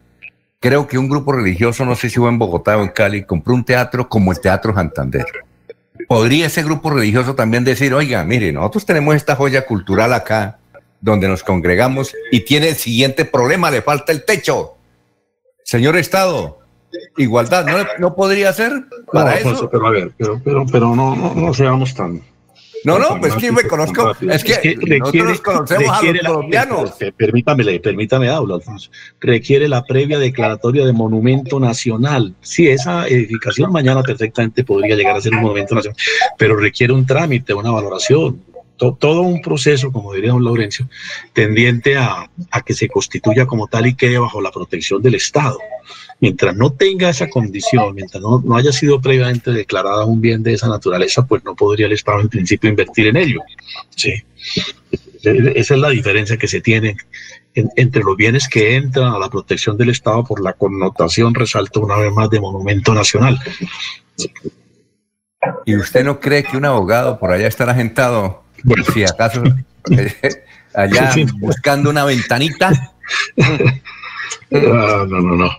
Creo 0.59 0.87
que 0.87 0.97
un 0.97 1.09
grupo 1.09 1.31
religioso, 1.31 1.85
no 1.85 1.95
sé 1.95 2.09
si 2.09 2.17
fue 2.17 2.29
en 2.29 2.39
Bogotá 2.39 2.77
o 2.77 2.81
en 2.81 2.89
Cali, 2.89 3.23
compró 3.23 3.53
un 3.53 3.63
teatro 3.63 4.09
como 4.09 4.31
el 4.31 4.39
Teatro 4.39 4.73
Santander 4.73 5.25
podría 6.07 6.47
ese 6.47 6.63
grupo 6.63 6.89
religioso 6.89 7.35
también 7.35 7.63
decir, 7.63 7.93
oiga, 7.93 8.23
mire, 8.23 8.51
nosotros 8.51 8.85
tenemos 8.85 9.15
esta 9.15 9.35
joya 9.35 9.65
cultural 9.65 10.13
acá, 10.13 10.59
donde 11.01 11.27
nos 11.27 11.43
congregamos, 11.43 12.13
y 12.31 12.41
tiene 12.41 12.69
el 12.69 12.75
siguiente 12.75 13.25
problema, 13.25 13.71
le 13.71 13.81
falta 13.81 14.11
el 14.11 14.25
techo. 14.25 14.75
Señor 15.63 15.97
Estado, 15.97 16.59
igualdad, 17.17 17.65
¿no, 17.65 17.77
no 17.99 18.15
podría 18.15 18.53
ser 18.53 18.71
para 19.11 19.39
No, 19.39 19.51
eso? 19.51 19.69
Pero 19.69 19.87
a 19.87 19.91
ver, 19.91 20.11
pero, 20.17 20.41
pero, 20.43 20.65
pero 20.71 20.95
no, 20.95 21.15
no, 21.15 21.33
no 21.33 21.53
seamos 21.53 21.93
tan. 21.93 22.21
No, 22.85 22.99
no, 22.99 23.19
pues 23.19 23.35
que 23.35 23.51
me 23.51 23.63
conozco, 23.63 23.93
tan 24.03 24.13
rápidos. 24.13 24.35
es 24.35 24.43
que, 24.43 24.75
nosotros 24.97 25.41
conocemos 25.41 25.89
a 25.89 26.03
los 26.03 26.13
la- 26.23 26.29
colombianos. 26.29 27.01
eh, 27.01 27.11
Permítame, 27.15 27.79
permítame 27.79 28.29
hablar, 28.29 28.55
Alfonso. 28.57 28.89
Requiere 29.19 29.67
la 29.67 29.83
previa 29.83 30.19
declaratoria 30.19 30.85
de 30.85 30.93
monumento 30.93 31.59
nacional. 31.59 32.35
Sí, 32.41 32.67
esa 32.67 33.07
edificación 33.07 33.71
mañana 33.71 34.03
perfectamente 34.03 34.63
podría 34.63 34.95
llegar 34.95 35.15
a 35.17 35.21
ser 35.21 35.33
un 35.33 35.41
monumento 35.41 35.75
nacional, 35.75 35.97
pero 36.37 36.55
requiere 36.55 36.93
un 36.93 37.05
trámite, 37.05 37.53
una 37.53 37.71
valoración, 37.71 38.41
to- 38.77 38.95
todo 38.99 39.21
un 39.21 39.41
proceso, 39.41 39.91
como 39.91 40.13
diría 40.13 40.31
don 40.31 40.43
Laurencio, 40.43 40.87
tendiente 41.33 41.97
a, 41.97 42.29
a 42.51 42.61
que 42.61 42.73
se 42.73 42.87
constituya 42.89 43.45
como 43.45 43.67
tal 43.67 43.87
y 43.87 43.95
quede 43.95 44.17
bajo 44.19 44.41
la 44.41 44.51
protección 44.51 45.01
del 45.01 45.15
Estado. 45.15 45.57
Mientras 46.21 46.55
no 46.55 46.71
tenga 46.71 47.09
esa 47.09 47.29
condición, 47.29 47.93
mientras 47.93 48.21
no, 48.21 48.41
no 48.43 48.55
haya 48.55 48.71
sido 48.71 49.01
previamente 49.01 49.51
declarada 49.51 50.05
un 50.05 50.21
bien 50.21 50.43
de 50.43 50.53
esa 50.53 50.67
naturaleza, 50.69 51.25
pues 51.25 51.43
no 51.43 51.55
podría 51.55 51.87
el 51.87 51.91
Estado 51.91 52.21
en 52.21 52.29
principio 52.29 52.69
invertir 52.69 53.07
en 53.07 53.17
ello. 53.17 53.41
Sí. 53.95 54.13
E- 55.23 55.53
Esa 55.55 55.73
es 55.75 55.79
la 55.79 55.89
diferencia 55.89 56.37
que 56.37 56.47
se 56.47 56.61
tiene 56.61 56.95
en- 57.53 57.69
entre 57.75 58.01
los 58.03 58.15
bienes 58.15 58.47
que 58.47 58.75
entran 58.75 59.13
a 59.13 59.19
la 59.19 59.29
protección 59.29 59.77
del 59.77 59.89
Estado 59.89 60.23
por 60.23 60.41
la 60.41 60.53
connotación, 60.53 61.33
resalto 61.35 61.81
una 61.81 61.97
vez 61.97 62.11
más, 62.13 62.29
de 62.29 62.39
monumento 62.39 62.93
nacional. 62.93 63.37
¿Y 65.65 65.75
usted 65.75 66.03
no 66.03 66.19
cree 66.19 66.43
que 66.43 66.57
un 66.57 66.65
abogado 66.65 67.19
por 67.19 67.31
allá 67.31 67.47
estará 67.47 67.73
agentado, 67.73 68.43
si 68.93 69.03
acaso, 69.03 69.43
eh, 69.91 70.15
allá 70.73 71.13
buscando 71.39 71.89
una 71.89 72.05
ventanita? 72.05 72.93
No, 74.51 75.05
no, 75.05 75.21
no. 75.21 75.49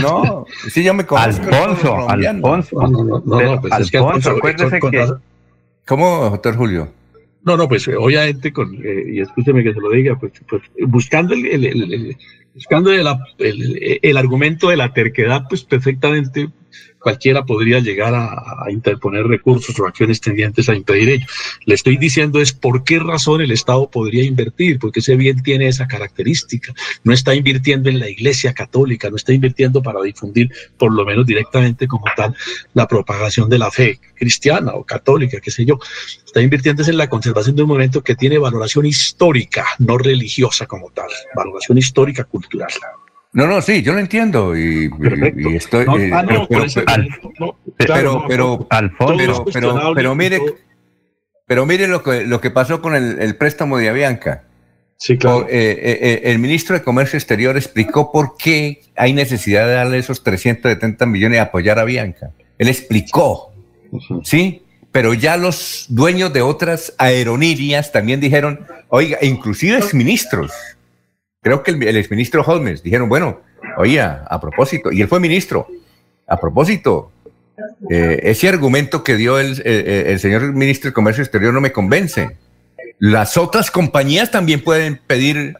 No, 0.00 0.46
sí, 0.68 0.82
yo 0.84 0.94
me 0.94 1.04
conozco. 1.06 1.42
Alfonso, 1.44 2.08
Alfonso. 2.08 2.76
No, 2.80 2.88
no, 2.88 3.04
no, 3.04 3.22
no, 3.24 3.36
Pero, 3.38 3.54
no, 3.56 3.60
pues 3.60 3.80
es 3.80 3.90
que 3.90 3.98
Alfonso, 3.98 4.30
Alfonso, 4.30 4.30
acuérdese 4.38 4.78
con- 4.80 4.90
que- 4.90 5.06
¿Cómo, 5.86 6.30
doctor 6.30 6.56
Julio? 6.56 6.88
No, 7.42 7.56
no, 7.56 7.68
pues 7.68 7.86
eh, 7.88 7.96
obviamente, 7.96 8.52
con, 8.52 8.74
eh, 8.82 9.04
y 9.12 9.20
escúcheme 9.20 9.62
que 9.62 9.74
se 9.74 9.80
lo 9.80 9.90
diga, 9.90 10.18
pues, 10.18 10.32
pues, 10.48 10.62
buscando 10.88 11.34
el, 11.34 11.44
el- 11.46 11.64
el- 11.66 11.92
el- 11.92 12.16
buscando 12.54 12.90
el, 12.92 13.06
el- 13.38 13.98
el 14.00 14.16
argumento 14.16 14.68
de 14.70 14.76
la 14.76 14.92
terquedad, 14.94 15.42
pues 15.48 15.62
perfectamente 15.64 16.48
cualquiera 17.04 17.44
podría 17.44 17.80
llegar 17.80 18.14
a, 18.14 18.64
interponer 18.70 19.26
recursos 19.26 19.78
o 19.78 19.86
acciones 19.86 20.20
tendientes 20.20 20.68
a 20.70 20.74
impedir 20.74 21.10
ello. 21.10 21.26
Le 21.66 21.74
estoy 21.74 21.98
diciendo 21.98 22.40
es 22.40 22.52
por 22.52 22.82
qué 22.82 22.98
razón 22.98 23.42
el 23.42 23.50
Estado 23.52 23.88
podría 23.90 24.24
invertir, 24.24 24.78
porque 24.78 25.00
ese 25.00 25.14
bien 25.14 25.42
tiene 25.42 25.68
esa 25.68 25.86
característica. 25.86 26.72
No 27.04 27.12
está 27.12 27.34
invirtiendo 27.34 27.90
en 27.90 28.00
la 28.00 28.08
Iglesia 28.08 28.54
Católica, 28.54 29.10
no 29.10 29.16
está 29.16 29.34
invirtiendo 29.34 29.82
para 29.82 30.00
difundir, 30.00 30.50
por 30.78 30.92
lo 30.92 31.04
menos 31.04 31.26
directamente 31.26 31.86
como 31.86 32.06
tal, 32.16 32.34
la 32.72 32.88
propagación 32.88 33.50
de 33.50 33.58
la 33.58 33.70
fe 33.70 34.00
cristiana 34.14 34.72
o 34.72 34.84
católica, 34.84 35.40
qué 35.40 35.50
sé 35.50 35.66
yo. 35.66 35.78
Está 36.24 36.40
invirtiendo 36.40 36.82
en 36.82 36.96
la 36.96 37.10
conservación 37.10 37.54
de 37.54 37.62
un 37.62 37.68
movimiento 37.68 38.02
que 38.02 38.16
tiene 38.16 38.38
valoración 38.38 38.86
histórica, 38.86 39.66
no 39.78 39.98
religiosa 39.98 40.66
como 40.66 40.90
tal, 40.90 41.10
valoración 41.36 41.76
histórica 41.76 42.24
cultural. 42.24 42.70
No, 43.34 43.46
no, 43.46 43.60
sí, 43.60 43.82
yo 43.82 43.92
lo 43.92 43.98
entiendo 43.98 44.56
y, 44.56 44.86
y- 44.86 45.52
y 45.52 45.56
estoy. 45.56 45.84
No, 45.84 45.98
eh, 45.98 46.10
ah, 46.14 46.22
no, 46.22 46.46
pero, 47.76 48.24
pero- 48.28 48.68
no, 48.98 49.08
pero, 49.08 49.44
claro, 49.72 49.94
pero, 49.94 50.14
mire, 50.14 50.38
pero 51.46 51.66
mire 51.66 51.88
lo 51.88 52.02
que, 52.02 52.24
lo 52.24 52.40
que 52.40 52.50
pasó 52.50 52.80
con 52.80 52.94
el, 52.94 53.20
el 53.20 53.36
préstamo 53.36 53.76
de 53.76 53.88
Avianca. 53.88 54.44
Sí, 54.96 55.18
claro. 55.18 55.40
Por- 55.42 55.50
eh, 55.50 55.76
eh, 55.80 56.20
el 56.24 56.38
ministro 56.38 56.74
de 56.78 56.82
Comercio 56.82 57.16
Exterior 57.18 57.56
explicó 57.56 58.12
por 58.12 58.36
qué 58.36 58.82
hay 58.96 59.12
necesidad 59.12 59.66
de 59.66 59.72
darle 59.74 59.98
esos 59.98 60.22
370 60.22 61.04
millones 61.06 61.36
y 61.36 61.40
apoyar 61.40 61.78
a 61.78 61.82
Avianca. 61.82 62.30
Él 62.56 62.68
explicó, 62.68 63.52
¿sí? 64.22 64.62
Pero 64.92 65.12
ya 65.12 65.36
los 65.36 65.86
dueños 65.88 66.32
de 66.32 66.40
otras 66.42 66.94
aerolíneas 66.98 67.90
también 67.90 68.20
dijeron, 68.20 68.64
oiga, 68.88 69.18
inclusive 69.22 69.76
exministros, 69.78 70.52
creo 71.44 71.62
que 71.62 71.70
el, 71.70 71.82
el 71.82 71.96
exministro 71.96 72.42
Holmes, 72.42 72.82
dijeron, 72.82 73.08
bueno, 73.08 73.40
oiga, 73.76 74.24
a 74.28 74.40
propósito, 74.40 74.90
y 74.90 75.02
él 75.02 75.08
fue 75.08 75.20
ministro, 75.20 75.68
a 76.26 76.36
propósito, 76.38 77.12
eh, 77.90 78.20
ese 78.24 78.48
argumento 78.48 79.04
que 79.04 79.16
dio 79.16 79.38
el, 79.38 79.62
eh, 79.64 80.04
el 80.08 80.18
señor 80.18 80.52
ministro 80.52 80.90
de 80.90 80.94
Comercio 80.94 81.22
Exterior 81.22 81.52
no 81.52 81.60
me 81.60 81.72
convence. 81.72 82.36
Las 82.98 83.36
otras 83.36 83.70
compañías 83.70 84.30
también 84.30 84.62
pueden 84.62 85.00
pedir 85.06 85.56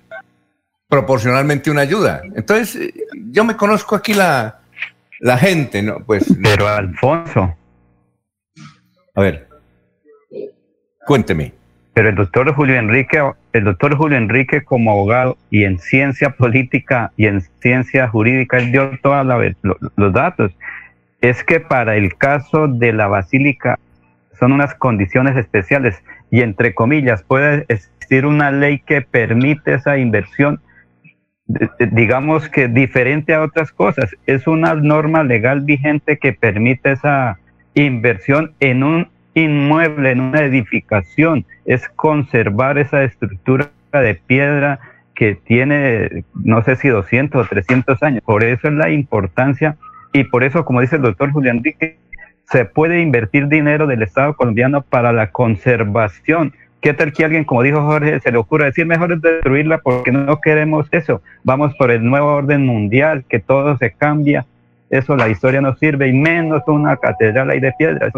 proporcionalmente 0.88 1.70
una 1.70 1.82
ayuda. 1.82 2.22
Entonces, 2.34 2.76
eh, 2.76 2.94
yo 3.30 3.44
me 3.44 3.56
conozco 3.56 3.94
aquí 3.94 4.14
la, 4.14 4.60
la 5.20 5.38
gente, 5.38 5.82
¿no? 5.82 6.04
Pues, 6.04 6.24
Pero 6.42 6.66
Alfonso, 6.68 7.54
a 9.14 9.20
ver, 9.20 9.48
cuénteme. 11.06 11.52
Pero 11.94 12.08
el 12.08 12.16
doctor 12.16 12.52
Julio 12.52 12.76
Enrique, 12.76 13.22
el 13.52 13.64
doctor 13.64 13.96
Julio 13.96 14.18
Enrique 14.18 14.64
como 14.64 14.90
abogado 14.90 15.38
y 15.48 15.62
en 15.64 15.78
ciencia 15.78 16.30
política 16.30 17.12
y 17.16 17.26
en 17.26 17.40
ciencia 17.60 18.08
jurídica, 18.08 18.58
él 18.58 18.72
dio 18.72 18.98
todos 19.00 19.24
los 19.96 20.12
datos. 20.12 20.52
Es 21.20 21.44
que 21.44 21.60
para 21.60 21.96
el 21.96 22.16
caso 22.16 22.66
de 22.66 22.92
la 22.92 23.06
basílica 23.06 23.78
son 24.38 24.52
unas 24.52 24.74
condiciones 24.74 25.36
especiales 25.36 26.02
y 26.32 26.40
entre 26.42 26.74
comillas 26.74 27.22
puede 27.22 27.64
existir 27.68 28.26
una 28.26 28.50
ley 28.50 28.80
que 28.80 29.00
permite 29.00 29.74
esa 29.74 29.96
inversión 29.96 30.60
digamos 31.92 32.48
que 32.48 32.68
diferente 32.68 33.34
a 33.34 33.42
otras 33.42 33.70
cosas. 33.72 34.16
Es 34.26 34.46
una 34.46 34.74
norma 34.74 35.22
legal 35.22 35.60
vigente 35.60 36.18
que 36.18 36.32
permite 36.32 36.92
esa 36.92 37.38
inversión 37.74 38.54
en 38.60 38.82
un 38.82 39.08
inmueble, 39.34 40.12
en 40.12 40.20
una 40.20 40.40
edificación. 40.40 41.44
Es 41.64 41.88
conservar 41.90 42.78
esa 42.78 43.04
estructura 43.04 43.70
de 43.92 44.14
piedra 44.14 44.80
que 45.14 45.34
tiene, 45.34 46.24
no 46.34 46.62
sé 46.62 46.76
si 46.76 46.88
200 46.88 47.44
o 47.44 47.48
300 47.48 48.02
años. 48.02 48.22
Por 48.24 48.42
eso 48.42 48.68
es 48.68 48.74
la 48.74 48.90
importancia 48.90 49.76
y 50.12 50.24
por 50.24 50.44
eso, 50.44 50.64
como 50.64 50.80
dice 50.80 50.96
el 50.96 51.02
doctor 51.02 51.30
Julián 51.32 51.58
Enrique, 51.58 51.98
se 52.50 52.64
puede 52.64 53.00
invertir 53.00 53.48
dinero 53.48 53.86
del 53.86 54.02
Estado 54.02 54.34
colombiano 54.34 54.82
para 54.82 55.12
la 55.12 55.30
conservación. 55.30 56.52
¿Qué 56.80 56.92
tal 56.92 57.12
que 57.12 57.24
alguien, 57.24 57.44
como 57.44 57.62
dijo 57.62 57.80
Jorge, 57.82 58.20
se 58.20 58.30
le 58.30 58.36
ocurra 58.36 58.66
decir 58.66 58.84
mejor 58.84 59.12
es 59.12 59.22
destruirla 59.22 59.78
porque 59.78 60.12
no 60.12 60.38
queremos 60.40 60.86
eso? 60.90 61.22
Vamos 61.42 61.74
por 61.76 61.90
el 61.90 62.04
nuevo 62.04 62.34
orden 62.34 62.66
mundial, 62.66 63.24
que 63.28 63.38
todo 63.38 63.78
se 63.78 63.92
cambia. 63.92 64.44
Eso 64.90 65.16
la 65.16 65.28
historia 65.28 65.62
no 65.62 65.74
sirve 65.76 66.08
y 66.08 66.12
menos 66.12 66.62
una 66.66 66.96
catedral 66.96 67.50
ahí 67.50 67.60
de 67.60 67.72
piedra. 67.78 68.12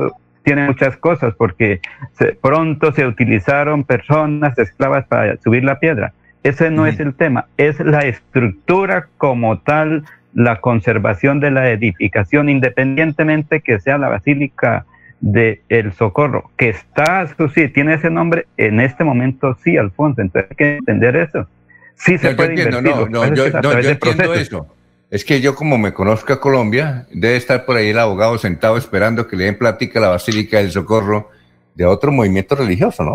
Tiene 0.47 0.65
muchas 0.69 0.97
cosas 0.97 1.35
porque 1.37 1.81
se- 2.13 2.35
pronto 2.41 2.93
se 2.93 3.05
utilizaron 3.05 3.83
personas 3.83 4.57
esclavas 4.57 5.05
para 5.07 5.37
subir 5.39 5.65
la 5.65 5.81
piedra. 5.81 6.13
Ese 6.45 6.71
no 6.71 6.87
es 6.87 7.01
el 7.01 7.15
tema, 7.15 7.47
es 7.57 7.81
la 7.81 8.03
estructura 8.03 9.09
como 9.19 9.59
tal, 9.59 10.05
la 10.35 10.61
conservación 10.61 11.41
de 11.41 11.51
la 11.51 11.69
edificación, 11.71 12.49
independientemente 12.49 13.61
que 13.61 13.81
sea 13.81 13.99
la 13.99 14.09
basílica 14.09 14.85
de 15.21 15.63
El 15.69 15.93
Socorro, 15.95 16.51
que 16.57 16.69
está, 16.69 17.23
eso 17.23 17.49
sí, 17.49 17.67
tiene 17.69 17.95
ese 17.95 18.11
nombre, 18.11 18.47
en 18.57 18.79
este 18.79 19.03
momento 19.03 19.57
sí, 19.65 19.77
Alfonso, 19.77 20.21
entonces 20.21 20.49
hay 20.53 20.57
que 20.57 20.77
entender 20.77 21.17
eso. 21.17 21.49
Sí 21.97 22.19
se 22.19 22.27
No, 22.27 22.31
yo 22.33 22.37
puede 22.37 22.49
entiendo, 22.51 22.79
invertir. 22.79 23.11
no, 23.11 23.27
no, 23.27 23.35
yo, 23.35 23.51
no, 23.51 23.81
yo 23.81 23.91
entiendo 23.91 23.99
procesos. 24.25 24.37
eso. 24.41 24.76
Es 25.11 25.25
que 25.25 25.41
yo 25.41 25.55
como 25.55 25.79
me 25.79 25.93
conozco 25.93 26.33
a 26.33 26.41
Colombia, 26.41 27.07
debe 27.13 27.37
estar 27.37 27.65
por 27.65 27.77
ahí 27.77 27.91
el 27.91 27.99
abogado 27.99 28.39
sentado 28.39 28.77
esperando 28.77 29.27
que 29.29 29.37
le 29.37 29.45
den 29.45 29.57
plática 29.59 29.99
a 29.99 30.03
la 30.03 30.09
Basílica 30.09 30.59
del 30.59 30.71
Socorro 30.73 31.31
de 31.75 31.85
otro 31.85 32.11
movimiento 32.11 32.55
religioso, 32.57 33.05
¿no? 33.05 33.15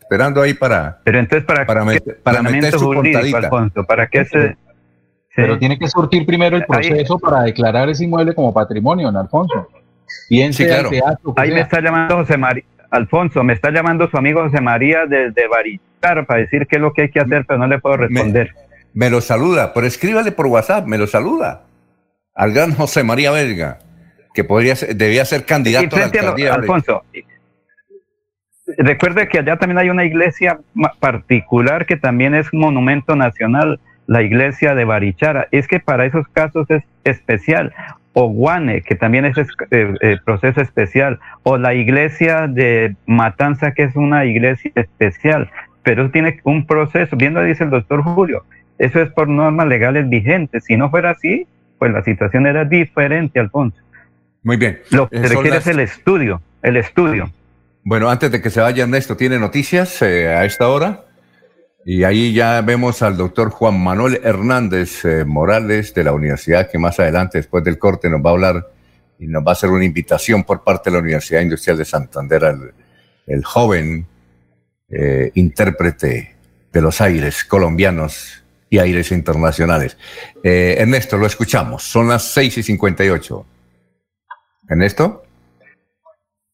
esperando 0.00 0.40
ahí 0.40 0.54
para. 0.54 0.98
Pero 1.04 1.18
entonces, 1.18 1.44
¿para, 1.44 1.66
para, 1.66 1.80
qué 1.84 1.98
met- 2.00 2.16
para 2.22 2.40
meter 2.42 2.72
su 2.72 2.84
jurídico, 2.86 3.18
puntadita. 3.18 3.38
Alfonso? 3.38 3.84
¿Para 3.84 4.06
qué 4.06 4.24
se.? 4.24 4.56
Pero 5.34 5.58
tiene 5.58 5.78
que 5.78 5.88
surtir 5.88 6.24
primero 6.24 6.56
el 6.56 6.64
proceso 6.64 7.18
para 7.18 7.42
declarar 7.42 7.90
ese 7.90 8.04
inmueble 8.04 8.32
como 8.34 8.54
patrimonio, 8.54 9.06
don 9.08 9.16
Alfonso. 9.16 9.68
Bien 10.30 10.52
Sí, 10.54 10.64
claro. 10.64 10.88
teatro 10.88 11.34
que 11.34 11.42
Ahí 11.42 11.50
me 11.50 11.60
está 11.60 11.80
llamando 11.80 12.16
José 12.18 12.36
María. 12.38 12.64
Alfonso, 12.88 13.42
me 13.42 13.52
está 13.52 13.70
llamando 13.70 14.08
su 14.08 14.16
amigo 14.16 14.42
José 14.44 14.60
María 14.60 15.00
desde 15.06 15.48
Barichar 15.48 16.24
para 16.24 16.40
decir 16.40 16.66
qué 16.68 16.76
es 16.76 16.82
lo 16.82 16.92
que 16.92 17.02
hay 17.02 17.10
que 17.10 17.18
hacer, 17.20 17.44
pero 17.44 17.58
no 17.58 17.66
le 17.66 17.80
puedo 17.80 17.96
responder. 17.98 18.54
Me 18.54 18.65
lo 19.10 19.20
saluda, 19.20 19.72
pero 19.74 19.86
escríbale 19.86 20.32
por 20.32 20.46
WhatsApp, 20.46 20.86
me 20.86 20.96
lo 20.98 21.06
saluda. 21.06 21.62
Al 22.34 22.52
gran 22.52 22.72
José 22.74 23.04
María 23.04 23.30
Belga, 23.30 23.78
que 24.34 24.42
podría 24.42 24.74
ser- 24.76 24.96
debía 24.96 25.24
ser 25.24 25.44
candidato 25.44 25.94
a 25.96 25.98
la 25.98 26.08
frente 26.08 26.18
a 26.18 26.22
lo- 26.22 26.28
alcaldía. 26.30 26.54
Alfonso, 26.54 27.02
recuerde 28.78 29.28
que 29.28 29.38
allá 29.38 29.56
también 29.56 29.78
hay 29.78 29.90
una 29.90 30.04
iglesia 30.04 30.58
particular 31.00 31.86
que 31.86 31.96
también 31.96 32.34
es 32.34 32.52
un 32.52 32.60
monumento 32.60 33.16
nacional, 33.16 33.80
la 34.06 34.22
iglesia 34.22 34.74
de 34.74 34.84
Barichara. 34.84 35.48
Es 35.50 35.66
que 35.68 35.80
para 35.80 36.06
esos 36.06 36.26
casos 36.28 36.68
es 36.70 36.82
especial. 37.04 37.72
O 38.12 38.28
Guane, 38.28 38.80
que 38.82 38.94
también 38.94 39.26
es 39.26 39.36
es- 39.36 39.48
eh, 39.70 39.94
eh, 40.00 40.16
proceso 40.24 40.60
especial. 40.62 41.20
O 41.42 41.58
la 41.58 41.74
iglesia 41.74 42.46
de 42.48 42.96
Matanza, 43.06 43.72
que 43.72 43.82
es 43.84 43.94
una 43.96 44.24
iglesia 44.24 44.70
especial. 44.74 45.50
Pero 45.82 46.10
tiene 46.10 46.40
un 46.44 46.66
proceso, 46.66 47.14
bien 47.16 47.34
lo 47.34 47.42
dice 47.42 47.64
el 47.64 47.70
doctor 47.70 48.02
Julio, 48.02 48.44
eso 48.78 49.00
es 49.00 49.10
por 49.12 49.28
normas 49.28 49.66
legales 49.66 50.08
vigentes. 50.08 50.64
Si 50.64 50.76
no 50.76 50.90
fuera 50.90 51.10
así, 51.10 51.46
pues 51.78 51.92
la 51.92 52.02
situación 52.04 52.46
era 52.46 52.64
diferente, 52.64 53.38
Alfonso. 53.40 53.78
Muy 54.42 54.56
bien. 54.56 54.80
Lo 54.90 55.08
que 55.08 55.16
Eh, 55.18 55.22
se 55.22 55.28
requiere 55.28 55.50
las- 55.56 55.66
es 55.66 55.72
el 55.74 55.80
estudio, 55.80 56.40
el 56.62 56.76
estudio. 56.76 57.30
Bueno, 57.84 58.08
antes 58.10 58.30
de 58.32 58.40
que 58.42 58.50
se 58.50 58.60
vaya 58.60 58.82
Ernesto, 58.84 59.16
tiene 59.16 59.38
noticias 59.38 60.00
eh, 60.02 60.28
a 60.28 60.44
esta 60.44 60.68
hora. 60.68 61.02
Y 61.84 62.02
ahí 62.02 62.32
ya 62.32 62.60
vemos 62.62 63.00
al 63.02 63.16
doctor 63.16 63.50
Juan 63.50 63.78
Manuel 63.80 64.20
Hernández 64.24 65.04
eh, 65.04 65.24
Morales 65.24 65.94
de 65.94 66.02
la 66.02 66.12
universidad, 66.12 66.68
que 66.68 66.78
más 66.78 66.98
adelante, 66.98 67.38
después 67.38 67.62
del 67.62 67.78
corte, 67.78 68.10
nos 68.10 68.20
va 68.24 68.30
a 68.30 68.32
hablar 68.32 68.66
y 69.20 69.28
nos 69.28 69.44
va 69.44 69.50
a 69.50 69.52
hacer 69.52 69.70
una 69.70 69.84
invitación 69.84 70.42
por 70.42 70.64
parte 70.64 70.90
de 70.90 70.96
la 70.96 71.02
Universidad 71.02 71.42
Industrial 71.42 71.78
de 71.78 71.84
Santander 71.84 72.44
al 72.44 72.72
el 73.28 73.44
joven 73.44 74.06
eh, 74.88 75.30
intérprete 75.34 76.34
de 76.72 76.80
los 76.80 77.00
aires 77.00 77.44
colombianos 77.44 78.44
y 78.68 78.78
aires 78.78 79.12
internacionales. 79.12 79.96
Eh, 80.42 80.76
Ernesto, 80.78 81.16
lo 81.16 81.26
escuchamos. 81.26 81.82
Son 81.84 82.08
las 82.08 82.24
6 82.32 82.58
y 82.58 82.62
58. 82.62 83.46
Ernesto. 84.68 85.22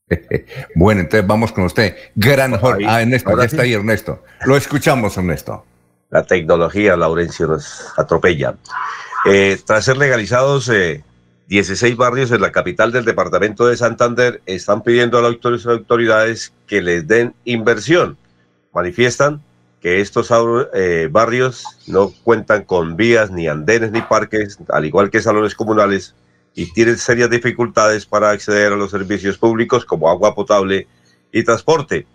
Bueno, 0.74 1.00
entonces 1.00 1.26
vamos 1.26 1.52
con 1.52 1.64
usted. 1.64 1.96
Gran 2.14 2.58
Jorge. 2.58 2.84
Ah, 2.86 3.00
Ernesto, 3.00 3.36
ya 3.36 3.44
está 3.44 3.62
ahí 3.62 3.72
Ernesto. 3.72 4.22
Lo 4.44 4.56
escuchamos, 4.56 5.16
Ernesto. 5.16 5.64
La 6.10 6.22
tecnología, 6.24 6.96
Laurencio, 6.96 7.46
nos 7.46 7.86
atropella. 7.96 8.54
Eh, 9.24 9.58
tras 9.64 9.86
ser 9.86 9.96
legalizados, 9.96 10.68
eh, 10.68 11.02
16 11.48 11.96
barrios 11.96 12.30
en 12.30 12.42
la 12.42 12.52
capital 12.52 12.92
del 12.92 13.06
departamento 13.06 13.66
de 13.66 13.76
Santander 13.78 14.42
están 14.44 14.82
pidiendo 14.82 15.16
a 15.18 15.22
las 15.22 15.32
autor- 15.32 15.60
autoridades 15.70 16.52
que 16.66 16.82
les 16.82 17.06
den 17.08 17.34
inversión. 17.44 18.18
Manifiestan 18.74 19.40
que 19.82 20.00
estos 20.00 20.32
eh, 20.74 21.08
barrios 21.10 21.64
no 21.88 22.12
cuentan 22.22 22.62
con 22.64 22.96
vías, 22.96 23.32
ni 23.32 23.48
andenes, 23.48 23.90
ni 23.90 24.00
parques, 24.00 24.58
al 24.68 24.84
igual 24.84 25.10
que 25.10 25.20
salones 25.20 25.56
comunales, 25.56 26.14
y 26.54 26.72
tienen 26.72 26.96
serias 26.98 27.28
dificultades 27.30 28.06
para 28.06 28.30
acceder 28.30 28.72
a 28.72 28.76
los 28.76 28.92
servicios 28.92 29.38
públicos 29.38 29.84
como 29.84 30.08
agua 30.08 30.34
potable 30.36 30.86
y 31.32 31.42
transporte. 31.42 32.06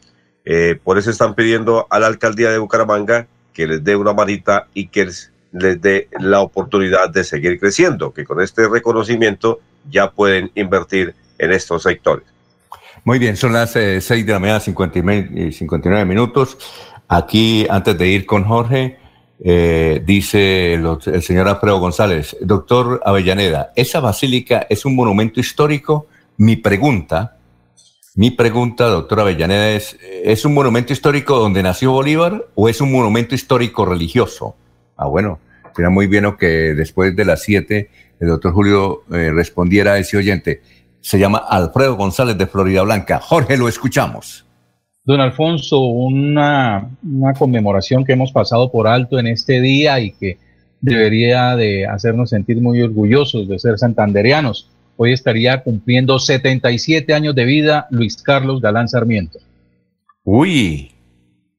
Eh, 0.46 0.80
por 0.82 0.98
eso 0.98 1.12
están 1.12 1.36
pidiendo 1.36 1.88
a 1.90 2.00
la 2.00 2.08
alcaldía 2.08 2.52
de 2.52 2.58
Bucaramanga 2.58 3.28
que 3.54 3.68
les 3.68 3.84
dé 3.84 3.98
una 3.98 4.14
manita 4.14 4.68
y 4.74 4.88
que 4.88 5.06
les, 5.06 5.32
dé 5.52 6.08
la 6.20 6.40
oportunidad 6.40 7.10
de 7.10 7.24
seguir 7.26 7.60
creciendo, 7.60 8.14
que 8.14 8.24
con 8.24 8.40
este 8.42 8.68
reconocimiento 8.70 9.60
ya 9.90 10.12
pueden 10.12 10.52
invertir 10.56 11.16
en 11.38 11.52
estos 11.52 11.84
sectores. 11.84 12.26
Muy 13.04 13.20
bien, 13.20 13.36
son 13.36 13.54
las 13.54 13.76
eh, 13.76 14.00
6 14.00 14.26
de 14.26 14.32
la 14.34 14.40
mañana, 14.40 14.60
50 14.60 15.00
y 15.00 15.02
me- 15.02 15.30
y 15.34 15.52
59 15.52 16.06
minutos. 16.06 16.58
Aquí, 17.08 17.66
antes 17.70 17.98
de 17.98 18.08
ir 18.08 18.26
con 18.26 18.44
Jorge, 18.44 18.98
eh, 19.40 20.02
dice 20.06 20.74
el 20.74 21.22
señor 21.22 21.48
Alfredo 21.48 21.80
González, 21.80 22.36
doctor 22.42 23.02
Avellaneda, 23.06 23.72
¿esa 23.76 24.00
basílica 24.00 24.66
es 24.70 24.84
un 24.84 24.96
monumento 24.96 25.40
histórico? 25.40 26.08
Mi 26.38 26.56
pregunta, 26.56 27.38
mi 28.16 28.32
pregunta, 28.32 28.88
doctor 28.88 29.20
Avellaneda, 29.20 29.70
es, 29.70 29.96
¿es 30.02 30.44
un 30.44 30.56
monumento 30.56 30.92
histórico 30.92 31.38
donde 31.38 31.62
nació 31.62 31.92
Bolívar 31.92 32.48
o 32.56 32.68
es 32.68 32.82
un 32.82 32.92
monumento 32.92 33.36
histórico 33.36 33.86
religioso? 33.86 34.56
Ah, 34.98 35.06
bueno, 35.06 35.40
sería 35.76 35.92
muy 35.92 36.08
bueno 36.08 36.36
que 36.36 36.74
después 36.74 37.16
de 37.16 37.26
las 37.26 37.44
7 37.44 37.92
el 38.20 38.28
doctor 38.28 38.54
Julio 38.54 39.04
eh, 39.12 39.32
respondiera 39.32 39.94
a 39.94 39.98
ese 40.00 40.18
oyente. 40.18 40.64
Se 41.00 41.20
llama 41.20 41.38
Alfredo 41.48 41.96
González 41.96 42.38
de 42.40 42.48
Florida 42.48 42.82
Blanca. 42.82 43.20
Jorge, 43.20 43.56
lo 43.56 43.70
escuchamos. 43.70 44.47
Don 45.08 45.22
Alfonso, 45.22 45.80
una, 45.80 46.90
una 47.02 47.32
conmemoración 47.34 48.04
que 48.04 48.12
hemos 48.12 48.34
pasado 48.34 48.70
por 48.70 48.90
alto 48.90 49.18
en 49.18 49.28
este 49.28 49.62
día 49.62 50.02
y 50.02 50.12
que 50.12 50.38
debería 50.82 51.56
de 51.56 51.88
hacernos 51.88 52.32
sentir 52.32 52.62
muy 52.62 52.82
orgullosos 52.82 53.48
de 53.48 53.58
ser 53.58 53.80
santanderianos. 53.80 54.70
Hoy 54.98 55.14
estaría 55.14 55.64
cumpliendo 55.64 56.20
77 56.20 57.14
años 57.14 57.34
de 57.36 57.46
vida 57.46 57.88
Luis 57.90 58.22
Carlos 58.22 58.60
Galán 58.60 58.90
Sarmiento. 58.90 59.40
Uy, 60.26 60.92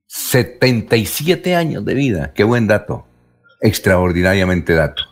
77 0.09 1.57
años 1.57 1.87
de 1.87 1.95
vida. 1.95 2.33
Qué 2.35 2.45
buen 2.45 2.67
dato. 2.67 3.07
Extraordinariamente 3.63 4.75
dato. 4.75 5.05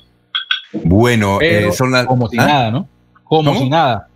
Bueno, 0.85 1.39
Pero 1.41 1.71
eh, 1.71 1.73
son 1.73 1.91
las. 1.91 2.05
como 2.05 2.29
si 2.29 2.37
¿Ah? 2.39 2.47
nada, 2.47 2.71
¿no? 2.71 2.87
Como 3.25 3.51
¿Cómo? 3.55 3.61
si 3.61 3.71
nada. 3.71 4.09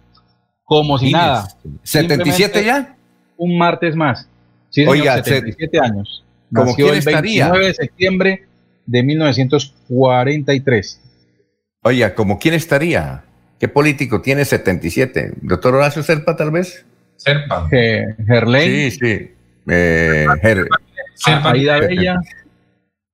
Como 0.63 0.99
si 0.99 1.11
nada. 1.11 1.49
77 1.85 2.63
ya. 2.63 2.97
Un 3.41 3.57
martes 3.57 3.97
más. 3.97 4.29
Sí, 4.69 4.83
señor, 4.83 4.93
Oiga, 4.97 5.17
se- 5.25 5.31
77 5.31 5.79
años. 5.81 6.25
¿Como 6.55 6.75
quién 6.75 6.89
el 6.91 6.97
estaría? 6.99 7.45
29 7.47 7.67
de 7.67 7.75
septiembre 7.75 8.45
de 8.85 9.03
1943. 9.03 11.01
Oiga, 11.83 12.15
¿como 12.15 12.39
quién 12.39 12.53
estaría? 12.55 13.25
¿Qué 13.59 13.69
político 13.69 14.21
tiene 14.21 14.45
77? 14.45 15.33
¿Doctor 15.41 15.75
Horacio 15.75 16.03
Serpa, 16.03 16.37
tal 16.37 16.51
vez? 16.51 16.85
Serpa. 17.17 17.67
Eh. 17.73 18.05
Sí, 18.65 18.91
sí. 18.91 19.31
Eh, 19.69 20.27
Ger- 20.43 20.67
Serpa. 21.15 21.51
Aida 21.53 21.79
Bella. 21.81 22.17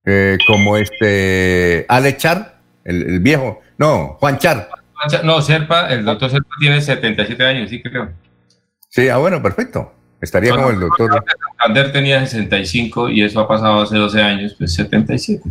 Eh, 0.05 0.39
como 0.47 0.77
este. 0.77 1.85
Alex 1.89 2.19
Char, 2.19 2.59
el, 2.85 3.03
el 3.03 3.21
viejo. 3.21 3.61
No, 3.79 4.17
Juan 4.21 4.39
Char. 4.39 4.69
No, 5.25 5.41
Serpa, 5.43 5.89
el 5.93 6.05
doctor 6.05 6.31
Serpa 6.31 6.49
tiene 6.61 6.81
77 6.81 7.45
años, 7.45 7.71
sí 7.71 7.83
creo. 7.83 8.11
Sí, 8.89 9.09
ah, 9.09 9.19
bueno, 9.19 9.43
perfecto. 9.43 9.93
Estaría 10.27 10.51
como 10.51 10.71
el 10.71 10.81
doctor. 10.81 11.25
Santander 11.59 11.93
tenía 11.93 12.21
65 12.27 13.09
y 13.11 13.23
eso 13.23 13.39
ha 13.41 13.47
pasado 13.49 13.83
hace 13.83 13.97
12 13.97 14.21
años, 14.21 14.55
pues 14.59 14.75
77. 14.75 15.43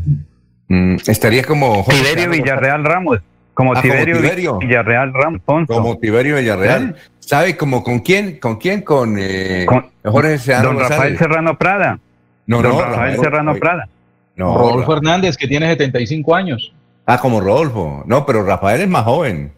Mm, 0.68 0.96
estaría 1.08 1.44
como 1.44 1.84
Jorge 1.84 2.02
Tiberio 2.02 2.30
Villarreal 2.30 2.84
Ramos. 2.84 3.20
Como 3.54 3.72
Ah, 3.72 3.82
como 3.82 3.94
Tiberio. 3.94 4.58
Villarreal 4.60 5.14
Ramos. 5.14 5.42
Ponzo. 5.46 5.74
Como 5.74 5.98
Tiberio 5.98 6.36
Villarreal. 6.36 6.96
¿Sabe 7.20 7.56
como 7.56 7.84
con 7.84 8.00
quién? 8.00 8.38
¿Con 8.40 8.58
quién? 8.58 8.82
Con, 8.82 9.16
eh, 9.18 9.66
Con- 9.66 9.86
Jorge 10.04 10.38
Serrano 10.38 10.68
Don 10.74 10.80
Rafael 10.80 10.98
González. 11.00 11.20
Serrano 11.20 11.58
Prada. 11.58 12.00
No, 12.48 12.62
Don 12.62 12.72
no, 12.74 12.82
Rafael 12.82 13.18
Serrano 13.20 13.52
oye, 13.52 13.60
Prada. 13.62 13.88
No, 14.36 14.58
Rodolfo 14.58 14.94
Hernández, 14.98 15.38
que 15.38 15.48
tiene 15.48 15.68
75 15.70 16.36
años. 16.36 16.74
Ah, 17.06 17.18
como 17.20 17.40
Rodolfo. 17.40 18.04
No, 18.06 18.26
pero 18.26 18.44
Rafael 18.44 18.82
es 18.82 18.90
más 18.90 19.04
joven. 19.06 19.52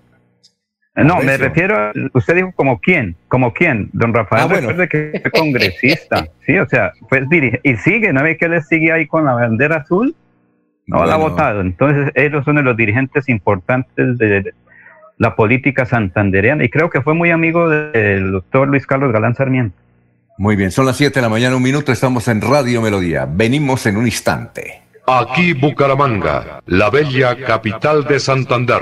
No, 0.97 1.19
me 1.21 1.37
refiero, 1.37 1.91
usted 2.13 2.35
dijo 2.35 2.51
como 2.55 2.79
quién, 2.79 3.15
como 3.27 3.53
quién, 3.53 3.89
don 3.93 4.13
Rafael, 4.13 4.43
Ah, 4.43 4.47
bueno. 4.47 4.69
recuerde 4.69 4.87
que 4.89 5.19
fue 5.21 5.31
congresista, 5.31 6.25
sí, 6.45 6.57
o 6.57 6.67
sea, 6.67 6.91
fue 7.07 7.21
dirige- 7.27 7.59
y 7.63 7.75
sigue, 7.77 8.11
¿no 8.13 8.23
ve 8.23 8.35
que 8.35 8.45
él 8.45 8.61
sigue 8.63 8.91
ahí 8.91 9.05
con 9.05 9.23
la 9.25 9.33
bandera 9.33 9.77
azul? 9.77 10.15
No 10.87 11.05
la 11.05 11.13
ha 11.13 11.17
Bueno. 11.17 11.31
votado, 11.31 11.61
entonces 11.61 12.11
ellos 12.15 12.43
son 12.45 12.55
de 12.55 12.63
los 12.63 12.75
dirigentes 12.75 13.29
importantes 13.29 14.17
de 14.17 14.53
la 15.19 15.35
política 15.35 15.85
santandereana 15.85 16.63
y 16.63 16.69
creo 16.69 16.89
que 16.89 17.01
fue 17.01 17.13
muy 17.13 17.29
amigo 17.31 17.69
del 17.69 18.31
doctor 18.31 18.67
Luis 18.67 18.87
Carlos 18.87 19.11
Galán 19.11 19.35
Sarmiento. 19.35 19.75
Muy 20.39 20.55
bien, 20.55 20.71
son 20.71 20.85
las 20.85 20.97
7 20.97 21.15
de 21.15 21.21
la 21.21 21.29
mañana, 21.29 21.55
un 21.55 21.63
minuto, 21.63 21.91
estamos 21.91 22.27
en 22.27 22.41
Radio 22.41 22.81
Melodía. 22.81 23.27
Venimos 23.29 23.85
en 23.85 23.97
un 23.97 24.05
instante. 24.05 24.81
Aquí 25.07 25.53
Bucaramanga, 25.53 26.59
la 26.65 26.89
bella 26.89 27.35
capital 27.35 28.03
de 28.05 28.19
Santander. 28.19 28.81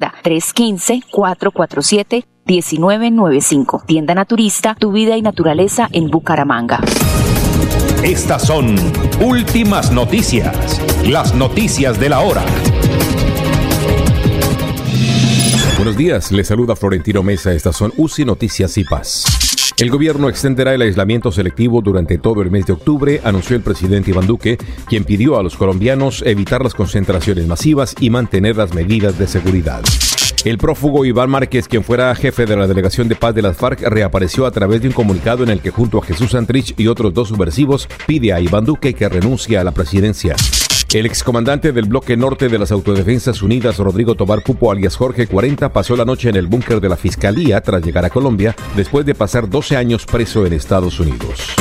315-447 0.00 2.24
1995. 2.44 3.84
Tienda 3.86 4.14
Naturista, 4.14 4.76
tu 4.78 4.92
vida 4.92 5.16
y 5.16 5.22
naturaleza 5.22 5.88
en 5.92 6.10
Bucaramanga. 6.10 6.80
Estas 8.02 8.46
son 8.46 8.76
últimas 9.20 9.92
noticias, 9.92 10.80
las 11.06 11.34
noticias 11.34 12.00
de 12.00 12.08
la 12.08 12.20
hora. 12.20 12.44
Buenos 15.76 15.96
días, 15.96 16.32
les 16.32 16.48
saluda 16.48 16.76
Florentino 16.76 17.22
Mesa. 17.22 17.52
Estas 17.52 17.76
son 17.76 17.92
UCI 17.96 18.24
Noticias 18.24 18.76
y 18.78 18.84
Paz. 18.84 19.51
El 19.78 19.90
gobierno 19.90 20.28
extenderá 20.28 20.74
el 20.74 20.82
aislamiento 20.82 21.32
selectivo 21.32 21.80
durante 21.80 22.18
todo 22.18 22.42
el 22.42 22.50
mes 22.50 22.66
de 22.66 22.74
octubre, 22.74 23.20
anunció 23.24 23.56
el 23.56 23.62
presidente 23.62 24.10
Iván 24.10 24.26
Duque, 24.26 24.58
quien 24.88 25.04
pidió 25.04 25.38
a 25.38 25.42
los 25.42 25.56
colombianos 25.56 26.22
evitar 26.26 26.62
las 26.62 26.74
concentraciones 26.74 27.46
masivas 27.46 27.94
y 27.98 28.10
mantener 28.10 28.56
las 28.56 28.74
medidas 28.74 29.18
de 29.18 29.26
seguridad. 29.26 29.82
El 30.44 30.58
prófugo 30.58 31.04
Iván 31.04 31.30
Márquez, 31.30 31.68
quien 31.68 31.84
fuera 31.84 32.14
jefe 32.14 32.46
de 32.46 32.56
la 32.56 32.66
Delegación 32.66 33.08
de 33.08 33.14
Paz 33.14 33.34
de 33.34 33.42
las 33.42 33.56
FARC, 33.56 33.82
reapareció 33.82 34.44
a 34.44 34.50
través 34.50 34.82
de 34.82 34.88
un 34.88 34.94
comunicado 34.94 35.44
en 35.44 35.50
el 35.50 35.60
que 35.60 35.70
junto 35.70 35.98
a 35.98 36.04
Jesús 36.04 36.32
Santrich 36.32 36.74
y 36.76 36.88
otros 36.88 37.14
dos 37.14 37.28
subversivos 37.28 37.88
pide 38.06 38.32
a 38.32 38.40
Iván 38.40 38.64
Duque 38.64 38.94
que 38.94 39.08
renuncie 39.08 39.56
a 39.56 39.64
la 39.64 39.70
presidencia. 39.70 40.34
El 40.94 41.06
excomandante 41.06 41.72
del 41.72 41.86
bloque 41.86 42.18
norte 42.18 42.50
de 42.50 42.58
las 42.58 42.70
Autodefensas 42.70 43.40
Unidas, 43.40 43.78
Rodrigo 43.78 44.14
Tobar 44.14 44.42
Pupo, 44.42 44.70
alias 44.70 44.94
Jorge 44.94 45.26
40, 45.26 45.72
pasó 45.72 45.96
la 45.96 46.04
noche 46.04 46.28
en 46.28 46.36
el 46.36 46.46
búnker 46.46 46.82
de 46.82 46.90
la 46.90 46.98
Fiscalía 46.98 47.62
tras 47.62 47.82
llegar 47.82 48.04
a 48.04 48.10
Colombia 48.10 48.54
después 48.76 49.06
de 49.06 49.14
pasar 49.14 49.48
12 49.48 49.78
años 49.78 50.04
preso 50.04 50.44
en 50.44 50.52
Estados 50.52 51.00
Unidos. 51.00 51.56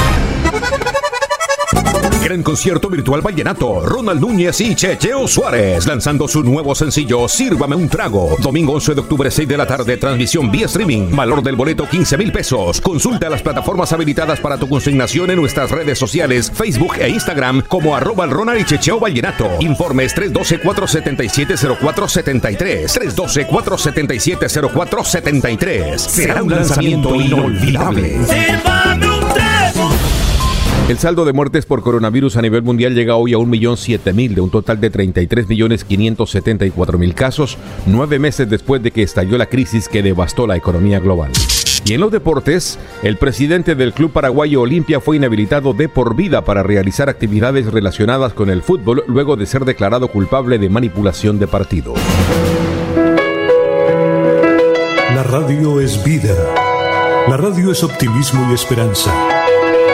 Gran 2.23 2.43
concierto 2.43 2.87
virtual 2.87 3.21
vallenato. 3.21 3.81
Ronald 3.81 4.21
Núñez 4.21 4.61
y 4.61 4.75
Checheo 4.75 5.27
Suárez 5.27 5.87
lanzando 5.87 6.27
su 6.27 6.43
nuevo 6.43 6.75
sencillo 6.75 7.27
Sírvame 7.27 7.75
un 7.75 7.89
trago. 7.89 8.35
Domingo 8.39 8.73
11 8.73 8.93
de 8.93 9.01
octubre 9.01 9.31
6 9.31 9.47
de 9.47 9.57
la 9.57 9.65
tarde. 9.65 9.97
Transmisión 9.97 10.51
vía 10.51 10.67
streaming. 10.67 11.15
Valor 11.15 11.41
del 11.41 11.55
boleto 11.55 11.89
15 11.89 12.19
mil 12.19 12.31
pesos. 12.31 12.79
Consulta 12.79 13.27
las 13.27 13.41
plataformas 13.41 13.91
habilitadas 13.91 14.39
para 14.39 14.57
tu 14.57 14.69
consignación 14.69 15.31
en 15.31 15.37
nuestras 15.37 15.71
redes 15.71 15.97
sociales 15.97 16.51
Facebook 16.53 16.93
e 16.99 17.09
Instagram 17.09 17.63
como 17.67 17.95
arroba 17.95 18.27
Ronald 18.27 18.61
y 18.61 18.65
Checheo 18.65 18.99
Vallenato. 18.99 19.49
Informes 19.59 20.15
312-477-0473. 20.15 23.15
312-477-0473. 23.15 25.97
Será 25.97 26.43
un 26.43 26.51
lanzamiento 26.51 27.15
inolvidable. 27.15 28.19
El 30.91 30.99
saldo 30.99 31.23
de 31.23 31.31
muertes 31.31 31.65
por 31.65 31.83
coronavirus 31.83 32.35
a 32.35 32.41
nivel 32.41 32.63
mundial 32.63 32.93
llega 32.93 33.15
hoy 33.15 33.33
a 33.33 33.37
1.007.000 33.37 34.33
de 34.33 34.41
un 34.41 34.49
total 34.49 34.81
de 34.81 34.91
33.574.000 34.91 37.13
casos, 37.13 37.57
nueve 37.85 38.19
meses 38.19 38.49
después 38.49 38.83
de 38.83 38.91
que 38.91 39.01
estalló 39.01 39.37
la 39.37 39.45
crisis 39.45 39.87
que 39.87 40.03
devastó 40.03 40.47
la 40.47 40.57
economía 40.57 40.99
global. 40.99 41.31
Y 41.85 41.93
en 41.93 42.01
los 42.01 42.11
deportes, 42.11 42.77
el 43.03 43.15
presidente 43.15 43.75
del 43.75 43.93
Club 43.93 44.11
Paraguayo 44.11 44.59
Olimpia 44.59 44.99
fue 44.99 45.15
inhabilitado 45.15 45.71
de 45.71 45.87
por 45.87 46.13
vida 46.13 46.43
para 46.43 46.61
realizar 46.61 47.07
actividades 47.07 47.67
relacionadas 47.67 48.33
con 48.33 48.49
el 48.49 48.61
fútbol 48.61 49.05
luego 49.07 49.37
de 49.37 49.45
ser 49.45 49.63
declarado 49.63 50.09
culpable 50.09 50.59
de 50.59 50.67
manipulación 50.67 51.39
de 51.39 51.47
partido. 51.47 51.93
La 55.15 55.23
radio 55.23 55.79
es 55.79 56.03
vida. 56.03 56.35
La 57.29 57.37
radio 57.37 57.71
es 57.71 57.81
optimismo 57.81 58.45
y 58.51 58.55
esperanza. 58.55 59.30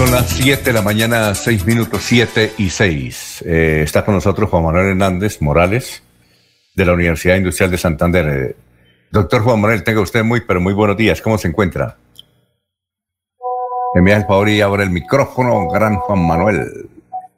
Son 0.00 0.12
las 0.12 0.30
7 0.30 0.62
de 0.64 0.72
la 0.72 0.80
mañana, 0.80 1.34
6 1.34 1.66
minutos, 1.66 2.00
7 2.04 2.54
y 2.56 2.70
6. 2.70 3.44
Eh, 3.46 3.82
está 3.84 4.02
con 4.02 4.14
nosotros 4.14 4.48
Juan 4.48 4.64
Manuel 4.64 4.86
Hernández 4.86 5.42
Morales, 5.42 6.02
de 6.74 6.86
la 6.86 6.94
Universidad 6.94 7.36
Industrial 7.36 7.70
de 7.70 7.76
Santander. 7.76 8.26
Eh, 8.26 8.56
doctor 9.10 9.42
Juan 9.42 9.60
Manuel, 9.60 9.84
tenga 9.84 10.00
usted 10.00 10.24
muy, 10.24 10.40
pero 10.40 10.58
muy 10.58 10.72
buenos 10.72 10.96
días. 10.96 11.20
¿Cómo 11.20 11.36
se 11.36 11.48
encuentra? 11.48 11.98
Me 13.92 14.10
el 14.10 14.22
favor 14.22 14.48
y 14.48 14.62
ahora 14.62 14.84
el 14.84 14.88
micrófono, 14.88 15.68
gran 15.68 15.96
Juan 15.96 16.26
Manuel. 16.26 16.88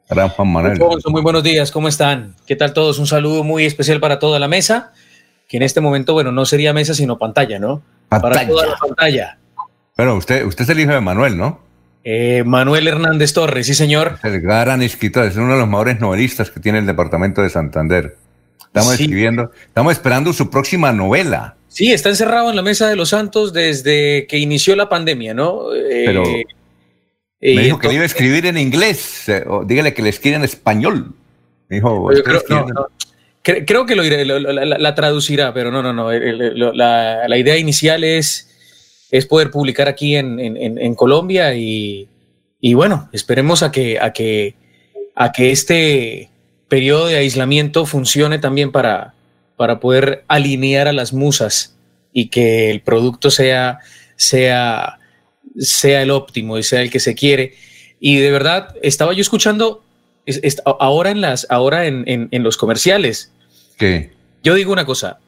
Gran 0.09 0.29
Juan 0.29 0.47
Manuel. 0.47 0.79
Muy 1.07 1.21
buenos 1.21 1.43
días, 1.43 1.69
¿cómo 1.69 1.89
están? 1.89 2.33
¿Qué 2.47 2.55
tal 2.55 2.71
todos? 2.71 2.97
Un 2.97 3.07
saludo 3.07 3.43
muy 3.43 3.65
especial 3.65 3.99
para 3.99 4.19
toda 4.19 4.39
la 4.39 4.47
mesa, 4.47 4.93
que 5.49 5.57
en 5.57 5.63
este 5.63 5.81
momento, 5.81 6.13
bueno, 6.13 6.31
no 6.31 6.45
sería 6.45 6.71
mesa, 6.71 6.93
sino 6.93 7.17
pantalla, 7.17 7.59
¿no? 7.59 7.83
Pantalla. 8.07 8.33
Para 8.33 8.47
toda 8.47 8.65
la 8.67 8.77
pantalla. 8.77 9.37
Bueno, 9.97 10.15
usted, 10.15 10.45
usted 10.45 10.63
es 10.63 10.69
el 10.69 10.79
hijo 10.79 10.93
de 10.93 11.01
Manuel, 11.01 11.37
¿no? 11.37 11.72
Eh, 12.03 12.43
Manuel 12.45 12.87
Hernández 12.87 13.33
Torres, 13.33 13.65
sí 13.67 13.73
señor. 13.73 14.17
El 14.23 14.41
gran 14.41 14.81
escritor, 14.81 15.25
es 15.25 15.35
uno 15.37 15.53
de 15.53 15.59
los 15.59 15.67
mejores 15.69 15.99
novelistas 15.99 16.49
que 16.51 16.59
tiene 16.59 16.79
el 16.79 16.85
departamento 16.85 17.41
de 17.41 17.49
Santander. 17.49 18.17
Estamos 18.65 18.99
escribiendo, 18.99 19.51
estamos 19.67 19.93
esperando 19.93 20.33
su 20.33 20.49
próxima 20.49 20.91
novela. 20.91 21.55
Sí, 21.67 21.91
está 21.91 22.09
encerrado 22.09 22.49
en 22.49 22.55
la 22.55 22.61
Mesa 22.61 22.87
de 22.89 22.95
los 22.95 23.09
Santos 23.09 23.53
desde 23.53 24.25
que 24.27 24.37
inició 24.37 24.75
la 24.75 24.89
pandemia, 24.89 25.33
¿no? 25.33 25.73
Eh, 25.73 26.03
Pero 26.05 26.23
me 27.41 27.61
dijo 27.63 27.79
que 27.79 27.87
le 27.87 27.93
iba 27.95 28.03
a 28.03 28.05
escribir 28.07 28.45
en 28.47 28.57
inglés. 28.57 29.25
dígale 29.65 29.93
que 29.93 30.01
le 30.01 30.09
escriba 30.09 30.37
en 30.37 30.43
español. 30.43 31.13
Dijo, 31.69 32.11
Yo 32.13 32.23
creo, 32.23 32.41
no, 32.49 32.65
no. 32.67 32.87
Cre- 33.43 33.63
creo 33.65 33.85
que 33.85 33.95
lo 33.95 34.03
iré- 34.03 34.25
lo- 34.25 34.39
lo- 34.39 34.53
la, 34.53 34.77
la 34.77 34.95
traducirá, 34.95 35.53
pero 35.53 35.71
no, 35.71 35.81
no, 35.83 35.91
no. 35.93 36.11
el- 36.11 36.41
el- 36.41 36.59
lo- 36.59 36.73
la, 36.73 37.27
la 37.27 37.37
idea 37.37 37.57
inicial 37.57 38.03
es, 38.03 38.52
es 39.13 39.27
poder 39.27 39.51
publicar 39.51 39.87
aquí 39.87 40.15
en, 40.15 40.39
en- 40.39 40.57
en- 40.57 40.95
Colombia 40.95 41.53
y, 41.53 42.07
y 42.59 42.73
bueno, 42.73 43.09
esperemos 43.13 43.61
a 43.61 43.71
que, 43.71 43.99
a, 43.99 44.11
que, 44.11 44.55
a 45.13 45.31
que 45.31 45.51
este 45.51 46.29
periodo 46.67 47.05
de 47.07 47.17
aislamiento 47.17 47.85
funcione 47.85 48.39
también 48.39 48.71
para, 48.71 49.13
para 49.55 49.79
poder 49.79 50.23
alinear 50.27 50.87
a 50.87 50.93
las 50.93 51.13
musas 51.13 51.75
y 52.11 52.29
que 52.29 52.71
el 52.71 52.81
producto 52.81 53.29
sea, 53.29 53.77
sea, 54.15 54.97
sea 55.59 56.01
el 56.01 56.09
óptimo 56.09 56.57
y 56.57 56.63
sea 56.63 56.81
el 56.81 56.89
que 56.89 56.99
se 56.99 57.13
quiere. 57.13 57.53
Y 57.99 58.17
de 58.17 58.31
verdad, 58.31 58.75
estaba 58.81 59.13
yo 59.13 59.21
escuchando 59.21 59.83
es- 60.25 60.39
es- 60.41 60.59
a- 60.65 60.75
ahora 60.79 61.11
en 61.11 61.21
las, 61.21 61.45
ahora 61.51 61.85
en, 61.85 62.03
en- 62.07 62.29
en 62.31 62.41
los 62.41 62.57
comerciales. 62.57 63.31
¿Qué? 63.77 64.11
Yo 64.41 64.55
digo 64.55 64.73
una 64.73 64.85
cosa, 64.87 65.19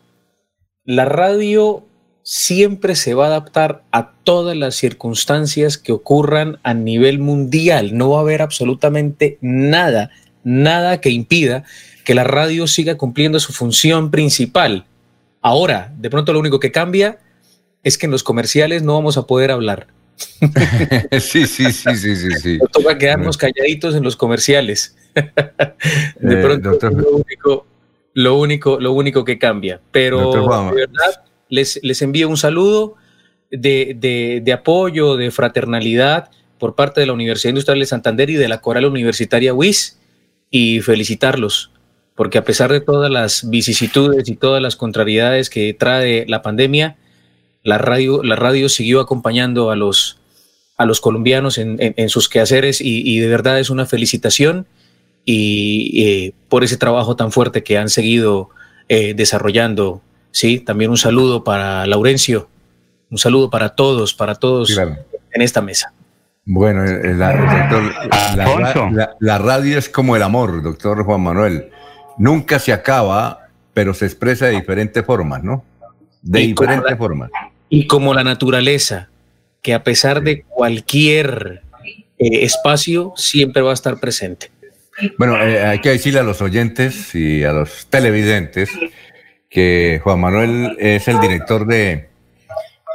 la 0.85 1.05
radio 1.05 1.85
siempre 2.25 2.95
se 2.95 3.13
va 3.13 3.25
a 3.25 3.27
adaptar 3.27 3.83
a 3.91 4.13
todas 4.23 4.57
las 4.57 4.75
circunstancias 4.75 5.77
que 5.77 5.91
ocurran 5.91 6.59
a 6.63 6.73
nivel 6.73 7.19
mundial. 7.19 7.95
No 7.95 8.09
va 8.09 8.17
a 8.17 8.21
haber 8.21 8.41
absolutamente 8.41 9.37
nada, 9.41 10.09
nada 10.43 10.99
que 11.01 11.11
impida 11.11 11.65
que 12.03 12.15
la 12.15 12.23
radio 12.23 12.65
siga 12.65 12.97
cumpliendo 12.97 13.39
su 13.39 13.53
función 13.53 14.09
principal. 14.09 14.85
Ahora, 15.41 15.93
de 15.97 16.09
pronto 16.09 16.33
lo 16.33 16.39
único 16.39 16.59
que 16.59 16.71
cambia 16.71 17.19
es 17.83 17.99
que 17.99 18.07
en 18.07 18.11
los 18.11 18.23
comerciales 18.23 18.81
no 18.81 18.95
vamos 18.95 19.17
a 19.17 19.27
poder 19.27 19.51
hablar. 19.51 19.85
sí, 21.19 21.45
sí, 21.45 21.71
sí, 21.71 21.95
sí, 21.95 22.15
sí, 22.15 22.31
sí. 22.41 22.57
Nos 22.57 22.71
toca 22.71 22.97
quedarnos 22.97 23.37
calladitos 23.37 23.93
en 23.95 24.01
los 24.01 24.15
comerciales. 24.15 24.97
De 25.13 25.21
Eh, 25.23 26.41
pronto 26.41 26.71
es 26.71 26.93
lo 26.95 27.11
único, 27.11 27.67
lo 28.15 28.39
único, 28.39 28.79
lo 28.79 28.93
único 28.93 29.23
que 29.23 29.37
cambia. 29.37 29.79
Pero 29.91 30.31
de 30.31 30.75
verdad 30.75 31.25
les, 31.49 31.79
les 31.83 32.01
envío 32.01 32.29
un 32.29 32.37
saludo 32.37 32.95
de, 33.51 33.95
de- 34.43 34.53
apoyo, 34.53 35.15
de 35.17 35.31
fraternalidad 35.31 36.29
por 36.59 36.75
parte 36.75 37.01
de 37.01 37.07
la 37.07 37.13
Universidad 37.13 37.49
Industrial 37.51 37.79
de 37.79 37.85
Santander 37.85 38.29
y 38.29 38.35
de 38.35 38.47
la 38.47 38.61
Coral 38.61 38.85
Universitaria 38.85 39.53
WIS 39.53 39.99
y 40.49 40.79
felicitarlos, 40.81 41.71
porque 42.15 42.37
a 42.37 42.43
pesar 42.45 42.71
de 42.71 42.81
todas 42.81 43.11
las 43.11 43.49
vicisitudes 43.49 44.27
y 44.29 44.35
todas 44.35 44.61
las 44.61 44.75
contrariedades 44.75 45.49
que 45.49 45.73
trae 45.73 46.25
la 46.27 46.41
pandemia, 46.41 46.95
la 47.63 47.77
radio, 47.77 48.23
la 48.23 48.35
radio 48.35 48.69
siguió 48.69 48.99
acompañando 49.01 49.69
a 49.71 49.75
los, 49.75 50.17
a 50.77 50.85
los 50.85 51.01
colombianos 51.01 51.57
en, 51.57 51.77
en- 51.79 52.09
sus 52.09 52.29
quehaceres 52.29 52.79
y, 52.81 53.01
y 53.09 53.19
de 53.19 53.27
verdad 53.27 53.59
es 53.59 53.69
una 53.69 53.85
felicitación 53.85 54.65
y 55.25 56.03
eh, 56.05 56.33
por 56.49 56.63
ese 56.63 56.77
trabajo 56.77 57.15
tan 57.15 57.31
fuerte 57.31 57.63
que 57.63 57.77
han 57.77 57.89
seguido 57.89 58.49
eh, 58.89 59.13
desarrollando. 59.15 60.01
Sí, 60.35 60.59
también 60.59 60.91
un 60.91 60.97
saludo 60.97 61.45
para 61.45 61.87
Laurencio, 61.87 62.49
un 63.09 63.17
saludo 63.17 63.49
para 63.49 63.69
todos, 63.69 64.13
para 64.13 64.35
todos 64.35 64.77
en 64.77 65.41
esta 65.41 65.61
mesa. 65.61 65.93
Bueno, 66.43 66.83
la, 66.83 67.31
el 67.31 67.39
doctor, 67.69 67.93
la, 68.35 68.43
Alfonso. 68.43 68.89
la- 68.91 69.15
la 69.17 69.37
radio 69.37 69.77
es 69.77 69.87
como 69.87 70.17
el 70.17 70.23
amor, 70.23 70.61
doctor 70.61 71.05
Juan 71.05 71.21
Manuel. 71.21 71.69
Nunca 72.17 72.59
se 72.59 72.73
acaba, 72.73 73.47
pero 73.73 73.93
se 73.93 74.05
expresa 74.07 74.47
de 74.47 74.51
diferentes 74.55 75.05
formas, 75.05 75.41
¿no? 75.41 75.63
De 76.21 76.41
Y 76.41 76.53
como 76.53 76.67
diferentes 76.67 76.91
la- 76.91 76.97
formas. 76.97 77.31
Y 77.69 77.87
como 77.87 78.13
la 78.13 78.25
naturaleza, 78.25 79.07
que 79.61 79.73
a 79.73 79.83
pesar 79.85 80.21
de 80.21 80.41
cualquier 80.43 81.61
eh, 82.19 82.43
espacio, 82.43 83.13
siempre 83.15 83.61
va 83.61 83.71
a 83.71 83.73
estar 83.73 84.01
presente. 84.01 84.51
Bueno, 85.17 85.41
eh, 85.41 85.63
hay 85.65 85.79
que 85.79 85.91
decirle 85.91 86.19
a 86.19 86.23
los 86.23 86.41
oyentes 86.41 87.15
y 87.15 87.45
a 87.45 87.53
los 87.53 87.87
televidentes 87.87 88.69
que 89.55 90.01
Juan 90.03 90.19
Manuel 90.19 90.75
es 90.79 91.07
el 91.07 91.17
director 91.21 91.65
de, 91.65 92.09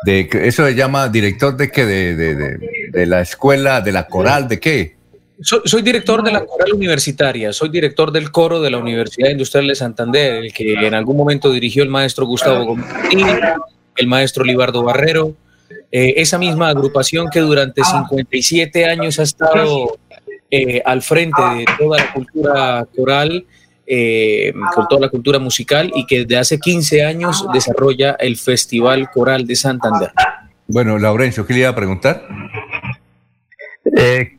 de 0.04 0.28
eso 0.44 0.66
se 0.66 0.74
llama 0.74 1.08
director 1.08 1.56
de 1.56 1.70
qué, 1.70 1.86
de, 1.86 2.14
de, 2.14 2.34
de- 2.34 2.58
de 2.92 3.06
la 3.06 3.22
escuela, 3.22 3.80
de 3.80 3.92
la 3.92 4.06
coral, 4.06 4.46
de 4.46 4.60
qué. 4.60 4.96
Soy, 5.40 5.60
soy 5.64 5.80
director 5.80 6.22
de 6.22 6.32
la 6.32 6.44
coral 6.44 6.72
universitaria, 6.74 7.50
soy 7.54 7.70
director 7.70 8.12
del 8.12 8.30
coro 8.30 8.60
de 8.60 8.68
la 8.68 8.76
Universidad 8.78 9.30
Industrial 9.30 9.66
de 9.68 9.74
Santander, 9.74 10.34
el 10.44 10.52
que 10.52 10.74
en 10.74 10.92
algún 10.92 11.16
momento 11.16 11.50
dirigió 11.50 11.82
el 11.82 11.88
maestro 11.88 12.26
Gustavo 12.26 12.64
Gómez 12.66 12.86
el 13.96 14.06
maestro 14.06 14.44
Libardo 14.44 14.82
Barrero, 14.82 15.34
eh, 15.92 16.14
esa 16.16 16.36
misma 16.38 16.68
agrupación 16.68 17.28
que 17.30 17.40
durante 17.40 17.82
57 17.84 18.84
años 18.86 19.18
ha 19.18 19.22
estado 19.22 19.98
eh, 20.50 20.82
al 20.84 21.00
frente 21.02 21.40
de 21.56 21.64
toda 21.78 21.98
la 21.98 22.12
cultura 22.12 22.86
coral, 22.96 23.44
eh, 23.92 24.52
con 24.72 24.86
toda 24.86 25.00
la 25.00 25.08
cultura 25.08 25.40
musical 25.40 25.90
y 25.96 26.06
que 26.06 26.20
desde 26.20 26.38
hace 26.38 26.58
15 26.60 27.04
años 27.04 27.44
desarrolla 27.52 28.12
el 28.20 28.36
Festival 28.36 29.10
Coral 29.10 29.48
de 29.48 29.56
Santander. 29.56 30.12
Bueno, 30.68 30.96
Laurencio, 30.96 31.44
¿qué 31.44 31.54
le 31.54 31.60
iba 31.60 31.70
a 31.70 31.74
preguntar? 31.74 32.22
Eh, 33.96 34.36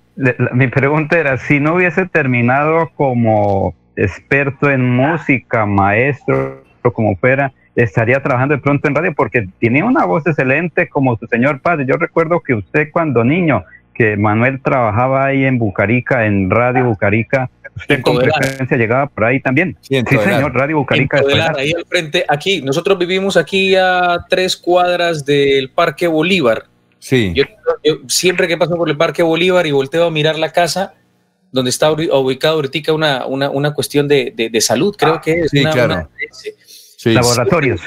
mi 0.54 0.68
pregunta 0.68 1.20
era, 1.20 1.38
si 1.38 1.60
no 1.60 1.76
hubiese 1.76 2.06
terminado 2.06 2.92
como 2.96 3.76
experto 3.98 4.72
en 4.72 4.90
música, 4.90 5.66
maestro, 5.66 6.64
o 6.82 6.92
como 6.92 7.18
fuera, 7.18 7.52
estaría 7.76 8.24
trabajando 8.24 8.56
de 8.56 8.62
pronto 8.62 8.88
en 8.88 8.96
radio 8.96 9.14
porque 9.14 9.50
tenía 9.60 9.84
una 9.84 10.06
voz 10.06 10.26
excelente 10.26 10.88
como 10.88 11.18
su 11.18 11.28
señor 11.28 11.60
padre. 11.60 11.86
Yo 11.86 11.98
recuerdo 11.98 12.40
que 12.40 12.54
usted 12.54 12.88
cuando 12.92 13.26
niño, 13.26 13.66
que 13.94 14.16
Manuel 14.16 14.62
trabajaba 14.62 15.26
ahí 15.26 15.44
en 15.44 15.60
Bucarica, 15.60 16.26
en 16.26 16.50
Radio 16.50 16.86
Bucarica, 16.86 17.50
llegaba 18.78 19.08
por 19.08 19.26
ahí 19.26 19.40
también. 19.40 19.78
Sí, 19.82 20.02
señor, 20.08 20.54
Radio 20.54 20.78
Bucarica. 20.78 21.22
Ahí 21.58 21.74
al 21.74 21.86
frente, 21.86 22.26
aquí, 22.28 22.62
nosotros 22.62 22.98
vivimos 22.98 23.38
aquí 23.38 23.76
a 23.76 24.26
tres 24.30 24.56
cuadras 24.58 25.26
del 25.26 25.70
Parque 25.70 26.08
Bolívar. 26.08 26.66
Sí. 27.00 27.34
Yo, 27.36 27.44
yo 27.84 27.96
siempre 28.08 28.48
que 28.48 28.58
paso 28.58 28.76
por 28.76 28.90
el 28.90 28.98
Parque 28.98 29.24
Bolívar 29.24 29.66
y 29.66 29.72
volteo 29.72 30.06
a 30.06 30.12
mirar 30.12 30.38
la 30.38 30.52
casa, 30.52 30.94
donde 31.52 31.70
está 31.70 31.92
ubicado 31.92 32.56
ahorita 32.56 32.94
una, 32.94 33.26
una, 33.26 33.50
una 33.50 33.74
cuestión 33.74 34.08
de, 34.08 34.32
de- 34.36 34.50
de 34.50 34.62
salud, 34.62 34.96
creo 34.98 35.20
que 35.20 35.42
es. 35.42 35.52
Sí, 35.52 35.60
una- 35.62 35.72
claro. 35.72 35.94
una- 35.94 36.10
Sí. 36.98 37.12
Laboratorios. 37.14 37.82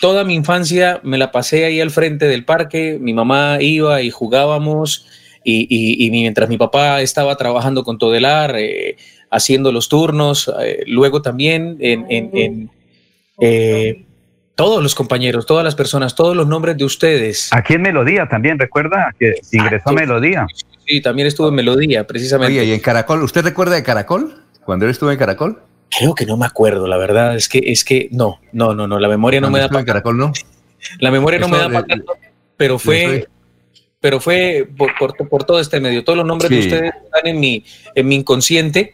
Toda 0.00 0.24
mi 0.24 0.34
infancia 0.34 1.00
me 1.02 1.18
la 1.18 1.30
pasé 1.32 1.64
ahí 1.64 1.80
al 1.80 1.90
frente 1.90 2.26
del 2.26 2.44
parque, 2.44 2.98
mi 3.00 3.12
mamá 3.12 3.58
iba 3.60 4.00
y 4.00 4.10
jugábamos 4.10 5.06
y, 5.44 5.62
y- 5.68 6.06
y 6.06 6.10
mientras 6.10 6.48
mi 6.48 6.56
papá 6.58 7.00
estaba 7.00 7.36
trabajando 7.36 7.84
con 7.84 7.98
Todelar, 7.98 8.54
eh, 8.58 8.96
haciendo 9.30 9.72
los 9.72 9.88
turnos, 9.88 10.50
eh, 10.62 10.82
luego 10.86 11.22
también 11.22 11.76
en, 11.80 12.06
en- 12.10 12.30
en, 12.34 12.70
eh, 13.40 14.04
todos 14.54 14.82
los 14.82 14.94
compañeros, 14.94 15.46
todas 15.46 15.64
las 15.64 15.74
personas, 15.74 16.14
todos 16.14 16.36
los 16.36 16.46
nombres 16.46 16.76
de 16.76 16.84
ustedes. 16.84 17.48
Aquí 17.52 17.74
en 17.74 17.82
Melodía 17.82 18.28
también, 18.30 18.58
recuerda 18.58 19.14
que 19.18 19.34
ingresó 19.52 19.88
a 19.90 19.92
Melodía. 19.92 20.46
Sí, 20.86 21.00
también 21.00 21.26
estuve 21.28 21.48
en 21.48 21.54
Melodía, 21.54 22.06
precisamente. 22.06 22.52
Oye, 22.60 22.66
¿y 22.70 22.72
en 22.72 22.80
Caracol? 22.80 23.22
¿Usted 23.22 23.42
recuerda 23.42 23.74
de 23.74 23.82
Caracol? 23.82 24.42
Cuando 24.64 24.84
él 24.84 24.90
estuvo 24.90 25.10
en 25.10 25.18
Caracol. 25.18 25.60
Creo 25.98 26.14
que 26.14 26.24
no 26.26 26.36
me 26.36 26.46
acuerdo, 26.46 26.86
la 26.86 26.96
verdad, 26.96 27.34
es 27.36 27.48
que, 27.48 27.58
es 27.66 27.84
que 27.84 28.08
no, 28.12 28.40
no, 28.52 28.74
no, 28.74 28.86
no, 28.86 28.98
la 28.98 29.08
memoria 29.08 29.40
no 29.40 29.50
me 29.50 29.58
da 29.58 29.66
estuvo 29.66 29.80
en 29.80 29.86
Caracol, 29.86 30.16
¿no? 30.16 30.32
La 30.98 31.10
memoria 31.10 31.38
no 31.38 31.46
Eso 31.46 31.54
me 31.54 31.60
da 31.60 31.68
para 31.68 31.86
tanto, 31.86 32.12
pero 32.56 32.78
fue, 32.78 33.28
pero 34.02 34.20
fue 34.20 34.68
por, 34.76 34.90
por- 34.98 35.16
por 35.28 35.44
todo 35.44 35.58
este 35.60 35.80
medio. 35.80 36.04
Todos 36.04 36.18
los 36.18 36.26
nombres 36.26 36.50
de 36.50 36.58
ustedes 36.58 36.92
están 37.04 37.26
en 37.26 37.40
mi, 37.40 37.64
en 37.94 38.06
mi 38.08 38.16
inconsciente, 38.16 38.92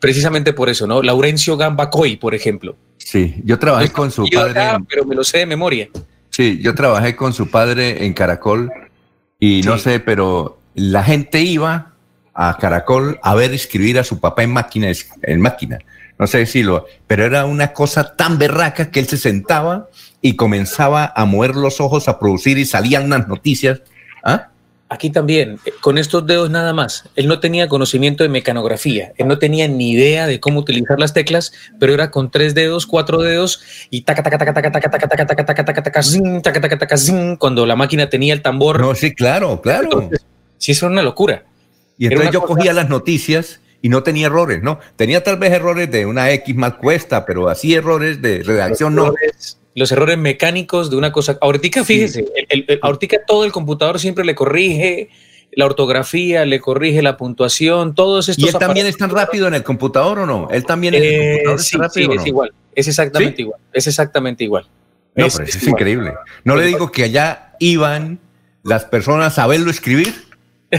precisamente 0.00 0.52
por 0.54 0.68
eso, 0.70 0.86
¿no? 0.86 1.02
Laurencio 1.02 1.56
Gamba 1.58 1.90
Coy, 1.90 2.16
por 2.16 2.34
ejemplo. 2.34 2.76
Sí, 2.96 3.34
yo 3.44 3.58
trabajé 3.58 3.90
con 3.90 4.10
su 4.10 4.26
padre. 4.32 4.60
acá, 4.60 4.78
pero 4.88 5.04
me 5.04 5.14
lo 5.14 5.24
sé 5.24 5.38
de 5.38 5.46
memoria. 5.46 5.88
Sí, 6.30 6.58
yo 6.62 6.74
trabajé 6.74 7.14
con 7.14 7.32
su 7.34 7.50
padre 7.50 8.06
en 8.06 8.12
Caracol 8.14 8.70
y 9.38 9.60
no 9.62 9.76
sé, 9.78 10.00
pero 10.00 10.58
la 10.74 11.02
gente 11.04 11.42
iba 11.42 11.92
a 12.32 12.56
Caracol 12.58 13.18
a 13.22 13.34
ver 13.34 13.52
escribir 13.52 13.98
a 13.98 14.04
su 14.04 14.18
papá 14.20 14.42
en 14.42 14.52
máquina, 14.52 14.90
en 15.22 15.40
máquina. 15.40 15.78
No 16.18 16.26
sé 16.28 16.38
decirlo, 16.38 16.86
pero 17.06 17.24
era 17.24 17.44
una 17.44 17.72
cosa 17.72 18.14
tan 18.16 18.38
berraca 18.38 18.90
que 18.90 19.00
él 19.00 19.06
se 19.08 19.16
sentaba 19.16 19.88
y 20.22 20.36
comenzaba 20.36 21.12
a 21.14 21.24
mover 21.24 21.56
los 21.56 21.80
ojos, 21.80 22.08
a 22.08 22.18
producir 22.18 22.56
y 22.58 22.64
salían 22.64 23.04
unas 23.04 23.26
noticias. 23.28 23.82
¿Ah? 24.24 24.48
Aquí 24.88 25.10
también, 25.10 25.58
eh, 25.64 25.72
con 25.80 25.98
estos 25.98 26.26
dedos 26.26 26.50
nada 26.50 26.72
más. 26.72 27.04
Él 27.16 27.26
no 27.26 27.40
tenía 27.40 27.68
conocimiento 27.68 28.22
de 28.22 28.28
mecanografía, 28.28 29.12
él 29.16 29.26
no 29.26 29.38
tenía 29.38 29.66
ni 29.66 29.92
idea 29.92 30.26
de 30.26 30.40
cómo 30.40 30.60
utilizar 30.60 30.98
las 31.00 31.12
teclas, 31.14 31.52
pero 31.80 31.94
era 31.94 32.10
con 32.10 32.30
tres 32.30 32.54
dedos, 32.54 32.86
cuatro 32.86 33.20
dedos 33.22 33.62
y 33.90 34.02
taca, 34.02 34.22
taca, 34.22 34.38
taca, 34.38 34.52
taca, 34.52 34.70
taca, 34.70 34.90
taca, 34.90 35.08
taca, 35.08 35.26
taca, 35.26 35.44
taca, 35.46 35.64
taca, 35.64 35.82
taca, 35.82 36.02
zin, 36.02 36.42
taca, 36.42 36.60
taca, 36.60 36.78
taca, 36.78 36.96
zin, 36.96 37.36
cuando 37.36 37.66
la 37.66 37.76
máquina 37.76 38.08
tenía 38.08 38.34
el 38.34 38.42
tambor. 38.42 38.78
No, 38.80 38.94
sí, 38.94 39.14
claro, 39.14 39.60
claro. 39.60 40.10
sí, 40.58 40.72
eso 40.72 40.86
era 40.86 40.92
una 40.92 41.02
locura. 41.02 41.44
Y 41.98 42.06
entonces 42.06 42.30
yo 42.32 42.40
cosa- 42.42 42.54
cogía 42.54 42.72
las 42.72 42.88
noticias 42.88 43.60
y 43.82 43.88
no 43.88 44.02
tenía 44.02 44.26
errores, 44.26 44.62
¿no? 44.62 44.78
Tenía 44.96 45.24
tal 45.24 45.38
vez 45.38 45.52
errores 45.52 45.90
de 45.90 46.06
una 46.06 46.30
X 46.30 46.54
mal 46.56 46.76
cuesta, 46.78 47.24
pero 47.26 47.48
así 47.48 47.74
errores 47.74 48.20
de 48.22 48.42
redacción 48.42 48.94
no. 48.94 49.12
Los 49.74 49.90
errores 49.92 50.18
mecánicos 50.18 50.90
de 50.90 50.96
una 50.96 51.10
cosa. 51.12 51.38
Ahorita, 51.40 51.84
fíjese, 51.84 52.20
el, 52.36 52.46
el- 52.48 52.64
el- 52.68 52.78
ahorita 52.82 53.16
todo 53.26 53.44
el 53.44 53.52
computador 53.52 53.98
siempre 53.98 54.24
le 54.24 54.34
corrige 54.34 55.10
la 55.56 55.66
ortografía, 55.66 56.44
le 56.44 56.60
corrige 56.60 57.00
la 57.02 57.16
puntuación, 57.16 57.94
todos 57.94 58.28
estos. 58.28 58.44
¿Y 58.44 58.48
él 58.48 58.54
también 58.58 58.86
es 58.86 58.96
tan 58.96 59.10
rápido 59.10 59.46
en 59.48 59.54
el 59.54 59.62
computador 59.62 60.20
o 60.20 60.26
no? 60.26 60.48
¿Él 60.50 60.64
también 60.64 60.94
en 60.94 61.02
el 61.02 61.08
Eh, 61.10 61.42
sí, 61.58 61.76
es 61.76 61.80
rápido 61.80 61.90
sí, 61.90 62.04
o 62.10 62.14
no? 62.14 62.20
es 62.20 62.26
igual, 62.26 62.52
es 62.74 62.88
exactamente 62.88 63.42
igual, 63.42 63.60
es 63.72 63.86
exactamente 63.86 64.44
igual. 64.44 64.66
No, 65.14 65.26
Es- 65.26 65.34
pero 65.34 65.44
eso 65.48 65.50
es 65.50 65.56
es 65.56 65.62
igual. 65.62 65.80
increíble. 65.80 66.14
No 66.44 66.56
le 66.56 66.66
digo 66.66 66.90
que 66.90 67.04
allá 67.04 67.52
iban 67.60 68.18
las 68.64 68.84
personas 68.84 69.38
a 69.38 69.46
verlo 69.46 69.70
escribir 69.70 70.12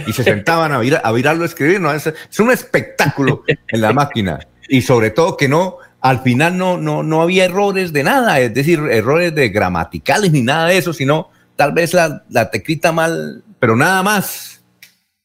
y 0.07 0.11
se 0.11 0.23
sentaban 0.25 0.73
a, 0.73 0.81
vir- 0.81 0.99
a 1.01 1.11
virarlo 1.13 1.45
escribir. 1.45 1.79
No, 1.79 1.93
es, 1.93 2.07
es 2.07 2.39
un 2.39 2.51
espectáculo 2.51 3.43
en 3.47 3.79
la 3.81 3.93
máquina. 3.93 4.39
Y 4.67 4.81
sobre 4.81 5.09
todo 5.11 5.37
que 5.37 5.47
no, 5.47 5.77
al 6.07 6.19
final 6.21 6.57
no, 6.57 6.77
no, 6.77 7.01
no 7.03 7.21
había 7.21 7.45
errores 7.45 7.91
de 7.91 8.03
nada, 8.03 8.39
es 8.39 8.53
decir, 8.53 8.79
errores 8.91 9.33
de 9.33 9.49
gramaticales 9.49 10.31
ni 10.31 10.41
nada 10.41 10.67
de 10.67 10.77
eso, 10.77 10.93
sino 10.93 11.29
tal 11.55 11.71
vez 11.71 11.93
la, 11.93 12.23
la 12.29 12.51
teclita 12.51 12.91
mal, 12.91 13.43
pero 13.59 13.75
nada 13.75 14.03
más. 14.03 14.63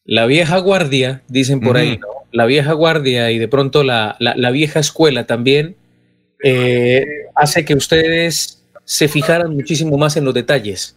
La 0.05 0.24
vieja 0.27 0.57
guardia, 0.59 1.23
dicen 1.28 1.61
por 1.61 1.77
ahí. 1.77 2.01
La 2.32 2.47
vieja 2.47 2.73
guardia 2.73 3.31
y 3.31 3.39
de 3.39 3.48
pronto 3.48 3.82
la, 3.82 4.16
la- 4.20 4.35
la 4.36 4.51
vieja 4.51 4.81
escuela 4.81 5.27
también 5.27 5.77
eh, 6.43 7.05
hace 7.35 7.65
que 7.65 7.74
ustedes 7.74 8.65
se 8.85 9.09
fijaran 9.09 9.52
muchísimo 9.55 9.98
más 9.98 10.16
en 10.16 10.24
los 10.24 10.35
detalles 10.35 10.97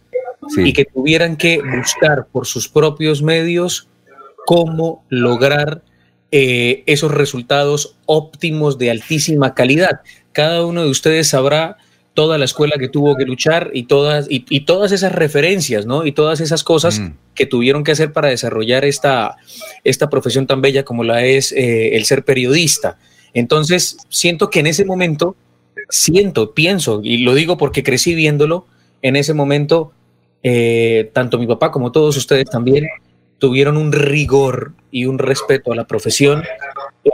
y 0.64 0.72
que 0.72 0.84
tuvieran 0.84 1.36
que 1.36 1.60
buscar 1.62 2.26
por 2.32 2.46
sus 2.46 2.68
propios 2.68 3.22
medios 3.22 3.88
cómo 4.46 5.04
lograr 5.08 5.82
eh, 6.36 6.82
esos 6.86 7.12
resultados 7.12 7.94
óptimos 8.06 8.76
de 8.76 8.90
altísima 8.90 9.54
calidad. 9.54 10.00
Cada 10.32 10.66
uno 10.66 10.82
de 10.82 10.90
ustedes 10.90 11.28
sabrá 11.28 11.76
toda 12.12 12.38
la 12.38 12.44
escuela 12.44 12.74
que 12.76 12.88
tuvo 12.88 13.14
que 13.16 13.24
luchar 13.24 13.70
y 13.72 13.84
todas, 13.84 14.26
y, 14.28 14.44
y 14.48 14.62
todas 14.62 14.90
esas 14.90 15.12
referencias, 15.12 15.86
¿no? 15.86 16.04
Y 16.04 16.10
todas 16.10 16.40
esas 16.40 16.64
cosas 16.64 17.00
que 17.36 17.46
tuvieron 17.46 17.84
que 17.84 17.92
hacer 17.92 18.12
para 18.12 18.30
desarrollar 18.30 18.84
esta, 18.84 19.36
esta 19.84 20.10
profesión 20.10 20.48
tan 20.48 20.60
bella 20.60 20.84
como 20.84 21.04
la 21.04 21.24
es 21.24 21.52
eh, 21.52 21.94
el 21.94 22.04
ser 22.04 22.24
periodista. 22.24 22.98
Entonces, 23.32 23.96
siento 24.08 24.50
que 24.50 24.58
en 24.58 24.66
ese 24.66 24.84
momento, 24.84 25.36
siento, 25.88 26.52
pienso, 26.52 27.00
y 27.04 27.18
lo 27.18 27.34
digo 27.34 27.56
porque 27.56 27.84
crecí 27.84 28.16
viéndolo, 28.16 28.66
en 29.02 29.14
ese 29.14 29.34
momento, 29.34 29.92
eh, 30.42 31.10
tanto 31.12 31.38
mi 31.38 31.46
papá 31.46 31.70
como 31.70 31.92
todos 31.92 32.16
ustedes 32.16 32.46
también 32.50 32.88
tuvieron 33.38 33.76
un 33.76 33.92
rigor 33.92 34.72
y 34.90 35.06
un 35.06 35.18
respeto 35.18 35.72
a 35.72 35.76
la 35.76 35.84
profesión 35.84 36.44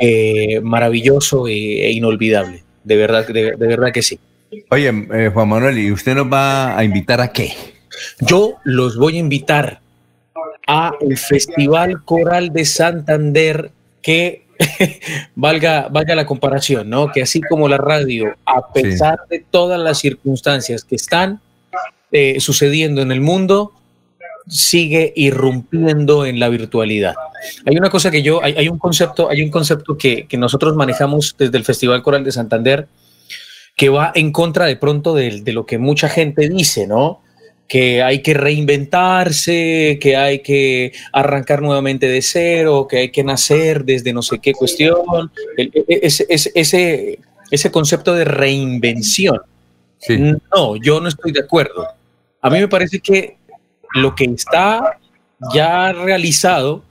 eh, 0.00 0.60
maravilloso 0.62 1.48
e, 1.48 1.86
e 1.86 1.92
inolvidable. 1.92 2.62
De 2.84 2.96
verdad, 2.96 3.26
de, 3.26 3.52
de 3.52 3.66
verdad 3.66 3.92
que 3.92 4.02
sí. 4.02 4.18
Oye, 4.70 4.88
eh, 5.12 5.30
Juan 5.32 5.48
Manuel, 5.48 5.78
¿y 5.78 5.92
usted 5.92 6.14
nos 6.14 6.32
va 6.32 6.76
a 6.76 6.84
invitar 6.84 7.20
a 7.20 7.32
qué? 7.32 7.52
Yo 8.20 8.54
los 8.64 8.96
voy 8.96 9.16
a 9.16 9.20
invitar 9.20 9.80
a 10.66 10.92
el 11.00 11.16
Festival 11.18 12.04
Coral 12.04 12.52
de 12.52 12.64
Santander 12.64 13.70
que 14.02 14.46
valga, 15.34 15.88
valga 15.88 16.14
la 16.14 16.26
comparación, 16.26 16.90
¿no? 16.90 17.10
Que 17.12 17.22
así 17.22 17.40
como 17.40 17.68
la 17.68 17.78
radio, 17.78 18.34
a 18.44 18.72
pesar 18.72 19.20
de 19.28 19.44
todas 19.50 19.80
las 19.80 19.98
circunstancias 19.98 20.84
que 20.84 20.96
están 20.96 21.40
eh, 22.12 22.40
sucediendo 22.40 23.02
en 23.02 23.12
el 23.12 23.20
mundo, 23.20 23.72
sigue 24.50 25.12
irrumpiendo 25.16 26.26
en 26.26 26.40
la 26.40 26.48
virtualidad. 26.48 27.14
Hay 27.64 27.76
una 27.76 27.88
cosa 27.88 28.10
que 28.10 28.22
yo, 28.22 28.42
hay, 28.42 28.54
hay 28.56 28.68
un 28.68 28.78
concepto, 28.78 29.30
hay 29.30 29.42
un 29.42 29.50
concepto 29.50 29.96
que, 29.96 30.26
que 30.26 30.36
nosotros 30.36 30.74
manejamos 30.76 31.34
desde 31.38 31.56
el 31.56 31.64
Festival 31.64 32.02
Coral 32.02 32.24
de 32.24 32.32
Santander 32.32 32.88
que 33.76 33.88
va 33.88 34.12
en 34.14 34.32
contra 34.32 34.66
de 34.66 34.76
pronto 34.76 35.14
de, 35.14 35.40
de 35.40 35.52
lo 35.52 35.64
que 35.64 35.78
mucha 35.78 36.08
gente 36.08 36.48
dice, 36.48 36.86
¿no? 36.86 37.22
que 37.70 38.02
hay 38.02 38.20
que 38.20 38.34
reinventarse, 38.34 39.96
que 40.02 40.16
hay 40.16 40.40
que 40.40 40.92
arrancar 41.12 41.62
nuevamente 41.62 42.08
de 42.08 42.20
cero, 42.20 42.88
que 42.90 42.96
hay 42.98 43.10
que 43.10 43.22
nacer 43.22 43.84
desde 43.84 44.12
no 44.12 44.22
sé 44.22 44.40
qué 44.40 44.52
cuestión, 44.54 45.30
e- 45.56 45.70
e- 45.72 46.00
ese, 46.02 46.26
ese, 46.28 46.50
ese, 46.56 47.20
ese 47.48 47.70
concepto 47.70 48.12
de 48.12 48.24
reinvención. 48.24 49.40
No, 50.52 50.74
yo 50.82 51.00
no 51.00 51.06
estoy 51.06 51.30
de 51.30 51.42
acuerdo. 51.42 51.86
A 52.42 52.50
mí 52.50 52.58
me 52.58 52.66
parece 52.66 52.98
que 52.98 53.36
lo 53.94 54.14
que 54.14 54.24
está 54.24 54.98
ya 55.54 55.92
realizado 55.92 56.84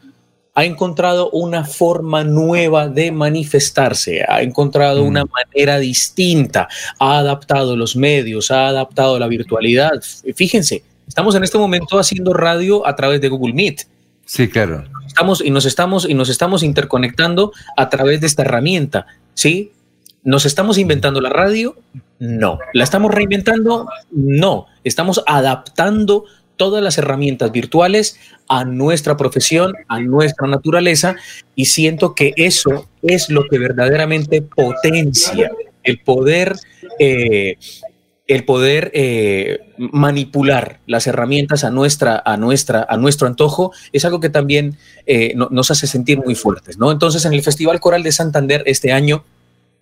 ha 0.56 0.66
encontrado 0.66 1.30
una 1.32 1.64
forma 1.64 2.24
nueva 2.24 2.90
de 2.90 3.12
manifestarse, 3.12 4.26
ha 4.28 4.42
encontrado 4.42 5.04
una 5.04 5.24
manera 5.24 5.80
distinta, 5.80 6.68
ha 7.00 7.20
adaptado 7.20 7.78
los 7.78 7.96
medios, 7.96 8.52
ha 8.52 8.68
adaptado 8.68 9.18
la 9.20 9.28
virtualidad. 9.28 10.02
Fíjense, 10.36 10.84
estamos 11.08 11.36
en 11.36 11.46
este 11.46 11.58
momento 11.58 11.98
haciendo 11.98 12.34
radio 12.34 12.86
a 12.86 12.96
través 12.96 13.22
de 13.22 13.30
Google 13.30 13.54
Meet. 13.54 13.84
Sí, 14.26 14.50
claro. 14.50 14.84
Estamos 15.08 15.42
y 15.44 15.50
nos 15.50 15.66
estamos 15.66 16.08
y 16.08 16.14
nos 16.14 16.30
estamos 16.30 16.62
interconectando 16.62 17.54
a 17.78 17.90
través 17.90 18.20
de 18.20 18.28
esta 18.28 18.42
herramienta, 18.42 19.08
¿sí? 19.34 19.72
¿Nos 20.24 20.46
estamos 20.46 20.78
inventando 20.78 21.22
la 21.22 21.30
radio? 21.30 21.78
No. 22.20 22.60
¿La 22.74 22.84
estamos 22.84 23.14
reinventando? 23.14 23.88
No. 24.12 24.68
Estamos 24.84 25.24
adaptando 25.26 26.26
todas 26.60 26.84
las 26.84 26.98
herramientas 26.98 27.52
virtuales 27.52 28.20
a 28.50 28.66
nuestra 28.66 29.16
profesión, 29.16 29.74
a 29.88 30.00
nuestra 30.02 30.46
naturaleza, 30.48 31.16
y 31.56 31.66
siento 31.66 32.14
que 32.14 32.34
eso 32.36 32.88
es 33.02 33.30
lo 33.30 33.46
que 33.50 33.58
verdaderamente 33.58 34.42
potencia 34.42 35.52
el 35.84 36.00
poder, 36.00 36.56
eh, 37.00 37.56
el 38.28 38.44
poder 38.44 38.92
eh, 38.94 39.60
manipular 39.78 40.80
las 40.86 41.08
herramientas 41.08 41.64
a 41.64 41.72
nuestra, 41.72 42.22
a 42.26 42.36
nuestra, 42.36 42.86
a 42.90 42.98
nuestro 42.98 43.26
antojo, 43.28 43.72
es 43.94 44.04
algo 44.04 44.20
que 44.20 44.30
también 44.30 44.78
eh, 45.08 45.32
no- 45.36 45.48
nos 45.50 45.72
hace 45.72 45.88
sentir 45.88 46.18
muy 46.20 46.36
fuertes, 46.36 46.78
¿no? 46.78 46.92
Entonces, 46.92 47.24
en 47.26 47.34
el 47.34 47.42
Festival 47.42 47.80
Coral 47.80 48.04
de 48.04 48.12
Santander 48.12 48.64
este 48.66 48.92
año 48.92 49.24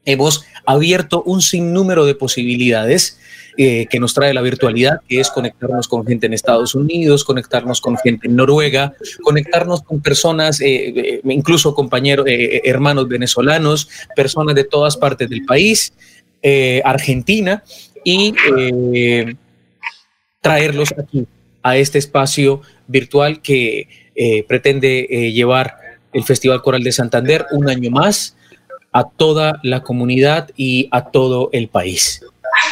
hemos 0.05 0.45
abierto 0.65 1.23
un 1.23 1.41
sinnúmero 1.41 2.05
de 2.05 2.13
posibilidades 2.15 3.19
eh, 3.59 3.87
que 3.89 3.99
nos 3.99 4.13
trae 4.13 4.35
la 4.35 4.43
virtualidad, 4.43 5.01
que 5.07 5.19
es 5.19 5.31
conectarnos 5.31 5.87
con 5.87 6.05
gente 6.05 6.27
en 6.27 6.33
Estados 6.33 6.75
Unidos, 6.75 7.23
conectarnos 7.23 7.81
con 7.81 7.97
gente 7.97 8.27
en 8.27 8.35
Noruega, 8.35 8.93
conectarnos 9.23 9.81
con 9.81 9.99
personas, 9.99 10.61
eh, 10.61 10.93
eh, 10.95 11.21
incluso 11.23 11.73
compañeros, 11.73 12.27
hermanos 12.27 13.07
venezolanos, 13.07 13.89
personas 14.15 14.53
de 14.53 14.63
todas 14.63 14.95
partes 14.95 15.27
del 15.27 15.43
país, 15.43 15.91
Argentina, 16.83 17.63
y 18.03 18.35
traerlos 20.39 20.93
aquí 20.95 21.25
a 21.63 21.77
este 21.77 21.97
espacio 21.97 22.61
virtual 22.85 23.41
que 23.41 23.87
pretende 24.47 25.31
llevar 25.33 25.77
el 26.13 26.23
Festival 26.23 26.61
Coral 26.61 26.83
de 26.83 26.91
Santander 26.91 27.47
un 27.51 27.69
año 27.69 27.89
más 27.89 28.37
a 28.91 29.09
toda 29.09 29.59
la 29.63 29.81
comunidad 29.81 30.51
y 30.55 30.87
a 30.91 31.09
todo 31.09 31.49
el 31.53 31.69
país. 31.69 32.21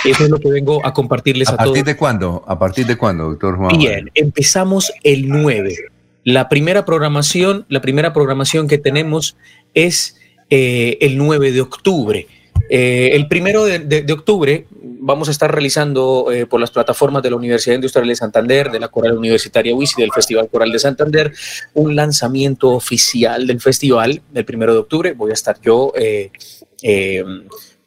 Eso 0.06 0.24
es 0.26 0.30
lo 0.30 0.40
que 0.40 0.50
vengo 0.50 0.86
a 0.86 0.94
compartirles 0.94 1.50
¿A 1.50 1.54
a, 1.54 1.58
todos. 1.58 1.70
partir 1.70 1.84
de 1.86 1.96
cuándo? 1.98 2.44
¿A 2.48 2.58
partir 2.60 2.86
de 2.86 2.96
cuándo, 2.98 3.26
doctor 3.26 3.58
Juan? 3.58 3.78
Bien, 3.78 4.12
empezamos 4.16 4.92
el 5.04 5.28
9. 5.30 5.76
La 6.24 6.50
primera 6.50 6.86
programación, 6.86 7.66
la 7.70 7.82
primera 7.82 8.14
programación 8.14 8.68
que 8.68 8.78
tenemos 8.78 9.38
es 9.74 10.18
eh, 10.50 10.98
el 11.02 11.18
9 11.18 11.52
de 11.52 11.62
octubre. 11.62 12.28
Eh, 12.70 13.12
el 13.14 13.28
primero 13.28 13.64
de, 13.66 13.80
de- 13.80 14.02
de 14.02 14.14
octubre 14.14 14.66
vamos 14.72 15.28
a 15.28 15.32
estar 15.32 15.52
realizando 15.52 16.32
eh, 16.32 16.48
por 16.48 16.60
las 16.60 16.72
plataformas 16.72 17.22
de 17.22 17.30
la 17.30 17.36
Universidad 17.36 17.76
Industrial 17.76 18.08
de 18.08 18.16
Santander, 18.16 18.72
de 18.72 18.80
la 18.80 18.88
Coral 18.88 19.16
Universitaria 19.18 19.76
WIS 19.76 19.94
y 20.00 20.02
del 20.02 20.12
Festival 20.12 20.50
Coral 20.50 20.72
de 20.72 20.80
Santander, 20.80 21.32
un 21.76 21.96
lanzamiento 21.96 22.72
oficial 22.72 23.46
del 23.46 23.60
festival 23.62 24.22
el 24.34 24.46
primero 24.46 24.74
de 24.74 24.80
octubre. 24.80 25.14
Voy 25.14 25.30
a 25.30 25.34
estar 25.36 25.58
yo 25.62 25.92
eh, 25.96 26.32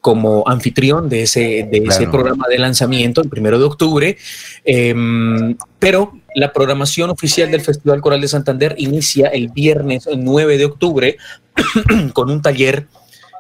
como 0.01 0.45
anfitrión 0.47 1.09
de 1.09 1.23
ese, 1.23 1.69
de 1.71 1.83
ese 1.87 2.07
programa 2.07 2.47
de 2.49 2.59
lanzamiento 2.59 3.21
el 3.21 3.29
primero 3.29 3.59
de 3.59 3.65
octubre. 3.65 4.17
Em, 4.65 5.57
pero 5.79 6.13
la 6.35 6.53
programación 6.53 7.11
oficial 7.11 7.51
del 7.51 7.63
Festival 7.63 8.01
Coral 8.01 8.21
de 8.21 8.29
Santander 8.29 8.75
inicia 8.79 9.29
el 9.29 9.49
viernes 9.49 10.09
9 10.15 10.57
de 10.57 10.65
octubre 10.65 11.17
con 12.13 12.31
un 12.31 12.43
taller 12.43 12.87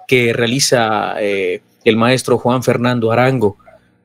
que 0.09 0.33
realiza 0.33 1.15
eh, 1.21 1.63
el 1.85 1.97
maestro 1.97 2.39
Juan 2.39 2.63
Fernando 2.63 3.13
Arango, 3.13 3.57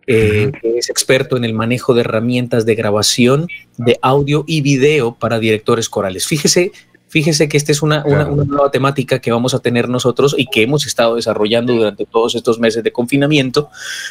eh, 0.06 0.52
que 0.62 0.78
es 0.78 0.90
experto 0.90 1.38
en 1.38 1.46
el 1.46 1.54
manejo 1.54 1.94
de 1.94 2.02
herramientas 2.02 2.66
de 2.66 2.76
grabación 2.76 3.48
de 3.78 3.98
audio 4.02 4.44
y 4.46 4.62
video 4.62 5.16
para 5.16 5.40
directores 5.40 5.90
corales. 5.90 6.28
Fíjese, 6.28 6.72
fíjese 7.14 7.48
que 7.48 7.58
esta 7.58 7.72
es 7.72 7.82
una, 7.84 8.04
una- 8.06 8.28
una 8.28 8.44
nueva 8.44 8.72
temática 8.72 9.20
que 9.20 9.32
vamos 9.32 9.54
a 9.54 9.60
tener 9.60 9.88
nosotros 9.88 10.34
y 10.36 10.48
que 10.48 10.64
hemos 10.64 10.86
estado 10.88 11.16
desarrollando 11.16 11.74
durante 11.74 12.06
todos 12.06 12.34
estos 12.34 12.60
meses 12.60 12.84
de 12.84 12.92
confinamiento, 12.92 13.70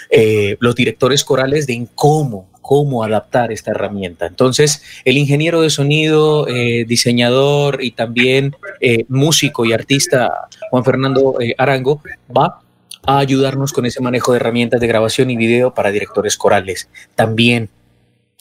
eh, 0.09 0.57
los 0.61 0.77
directores 0.77 1.25
corales 1.25 1.67
de 1.67 1.73
en 1.75 1.87
cómo, 1.95 2.49
cómo 2.61 3.03
adaptar 3.03 3.51
esta 3.51 3.73
herramienta. 3.73 4.27
Entonces, 4.27 4.83
el 5.05 5.19
ingeniero 5.19 5.63
de 5.63 5.71
sonido, 5.71 6.47
eh, 6.47 6.85
diseñador 6.87 7.83
y 7.83 7.91
también 7.91 8.55
eh, 8.81 9.05
músico 9.09 9.65
y 9.65 9.73
artista 9.73 10.49
Juan 10.71 10.85
Fernando 10.85 11.41
eh, 11.41 11.55
Arango 11.59 12.01
va 12.35 12.61
a 13.05 13.19
ayudarnos 13.19 13.73
con 13.73 13.85
ese 13.85 14.01
manejo 14.01 14.31
de 14.33 14.37
herramientas 14.37 14.81
de 14.81 14.87
grabación 14.87 15.29
y 15.31 15.37
video 15.37 15.75
para 15.75 15.91
directores 15.91 16.37
corales. 16.37 16.89
También 17.17 17.69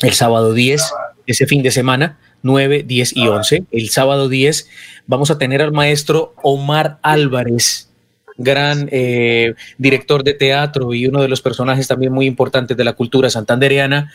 el 0.02 0.14
sábado 0.14 0.54
10, 0.54 0.84
ese 1.26 1.48
fin 1.48 1.64
de 1.64 1.72
semana, 1.72 2.20
9, 2.44 2.84
10 2.84 3.18
y 3.18 3.28
11. 3.28 3.64
El 3.72 3.90
sábado 3.90 4.30
10 4.30 4.68
vamos 5.08 5.32
a 5.32 5.38
tener 5.38 5.62
al 5.62 5.72
maestro 5.72 6.34
Omar 6.42 6.98
Álvarez, 7.02 7.90
gran 8.38 8.90
eh, 8.92 9.54
director 9.78 10.24
de 10.24 10.34
teatro 10.34 10.94
y 10.94 11.06
uno 11.06 11.22
de 11.22 11.28
los 11.28 11.42
personajes 11.42 11.88
también 11.88 12.12
muy 12.12 12.26
importantes 12.26 12.76
de 12.78 12.84
la 12.84 12.94
cultura 12.94 13.30
santandereana, 13.30 14.12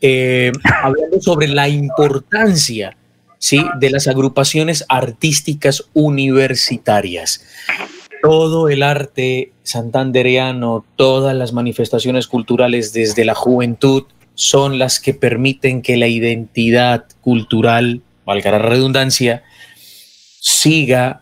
eh, 0.00 0.52
hablando 0.82 1.20
sobre 1.20 1.48
la 1.48 1.68
importancia 1.68 2.96
¿sí? 3.38 3.64
de 3.78 3.90
las 3.90 4.06
agrupaciones 4.06 4.84
artísticas 4.88 5.84
universitarias. 5.94 7.44
Todo 8.22 8.68
el 8.68 8.82
arte 8.82 9.52
santandereano, 9.62 10.84
todas 10.96 11.34
las 11.34 11.52
manifestaciones 11.54 12.26
culturales 12.26 12.92
desde 12.92 13.24
la 13.24 13.34
juventud 13.34 14.04
son 14.40 14.78
las 14.78 15.00
que 15.00 15.12
permiten 15.12 15.82
que 15.82 15.98
la 15.98 16.08
identidad 16.08 17.04
cultural, 17.20 18.00
valga 18.24 18.52
la 18.52 18.58
redundancia, 18.58 19.42
siga 20.40 21.20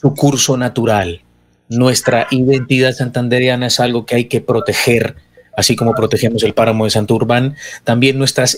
su 0.00 0.14
curso 0.14 0.56
natural. 0.56 1.20
Nuestra 1.68 2.26
identidad 2.30 2.94
santandereana 2.94 3.66
es 3.66 3.80
algo 3.80 4.06
que 4.06 4.14
hay 4.14 4.24
que 4.28 4.40
proteger, 4.40 5.14
así 5.54 5.76
como 5.76 5.92
protegemos 5.92 6.42
el 6.42 6.54
páramo 6.54 6.86
de 6.86 6.92
Santurbán, 6.92 7.54
también 7.84 8.16
nuestras, 8.16 8.56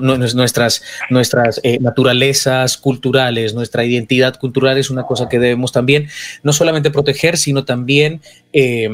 nuestras, 0.00 0.82
nuestras 1.10 1.60
eh, 1.62 1.78
naturalezas 1.78 2.78
culturales, 2.78 3.52
nuestra 3.52 3.84
identidad 3.84 4.38
cultural 4.38 4.78
es 4.78 4.88
una 4.88 5.02
cosa 5.02 5.28
que 5.28 5.38
debemos 5.38 5.72
también 5.72 6.08
no 6.42 6.54
solamente 6.54 6.90
proteger, 6.90 7.36
sino 7.36 7.66
también 7.66 8.22
eh, 8.54 8.88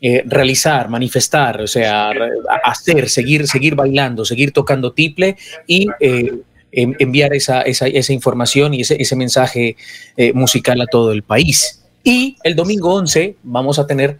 eh, 0.00 0.22
realizar, 0.26 0.88
manifestar, 0.88 1.60
o 1.60 1.66
sea, 1.66 2.10
hacer, 2.64 3.08
seguir, 3.08 3.46
seguir 3.46 3.74
bailando, 3.74 4.24
seguir 4.24 4.52
tocando 4.52 4.92
tiple 4.92 5.36
y 5.66 5.86
enviar 6.72 7.34
esa, 7.34 7.62
esa, 7.62 7.86
esa, 7.86 8.12
información 8.12 8.74
y 8.74 8.82
ese, 8.82 9.00
ese 9.00 9.16
mensaje 9.16 9.76
musical 10.34 10.80
a 10.80 10.86
todo 10.86 11.12
el 11.12 11.22
país. 11.22 11.82
Y 12.04 12.36
el 12.44 12.54
domingo 12.54 12.94
11 12.94 13.36
vamos 13.42 13.78
a 13.78 13.86
tener 13.86 14.18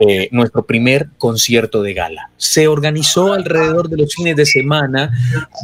eh, 0.00 0.28
nuestro 0.32 0.66
primer 0.66 1.10
concierto 1.18 1.80
de 1.80 1.94
gala. 1.94 2.30
Se 2.36 2.66
organizó 2.66 3.32
alrededor 3.32 3.88
de 3.88 3.96
los 3.96 4.12
fines 4.12 4.34
de 4.34 4.44
semana 4.44 5.12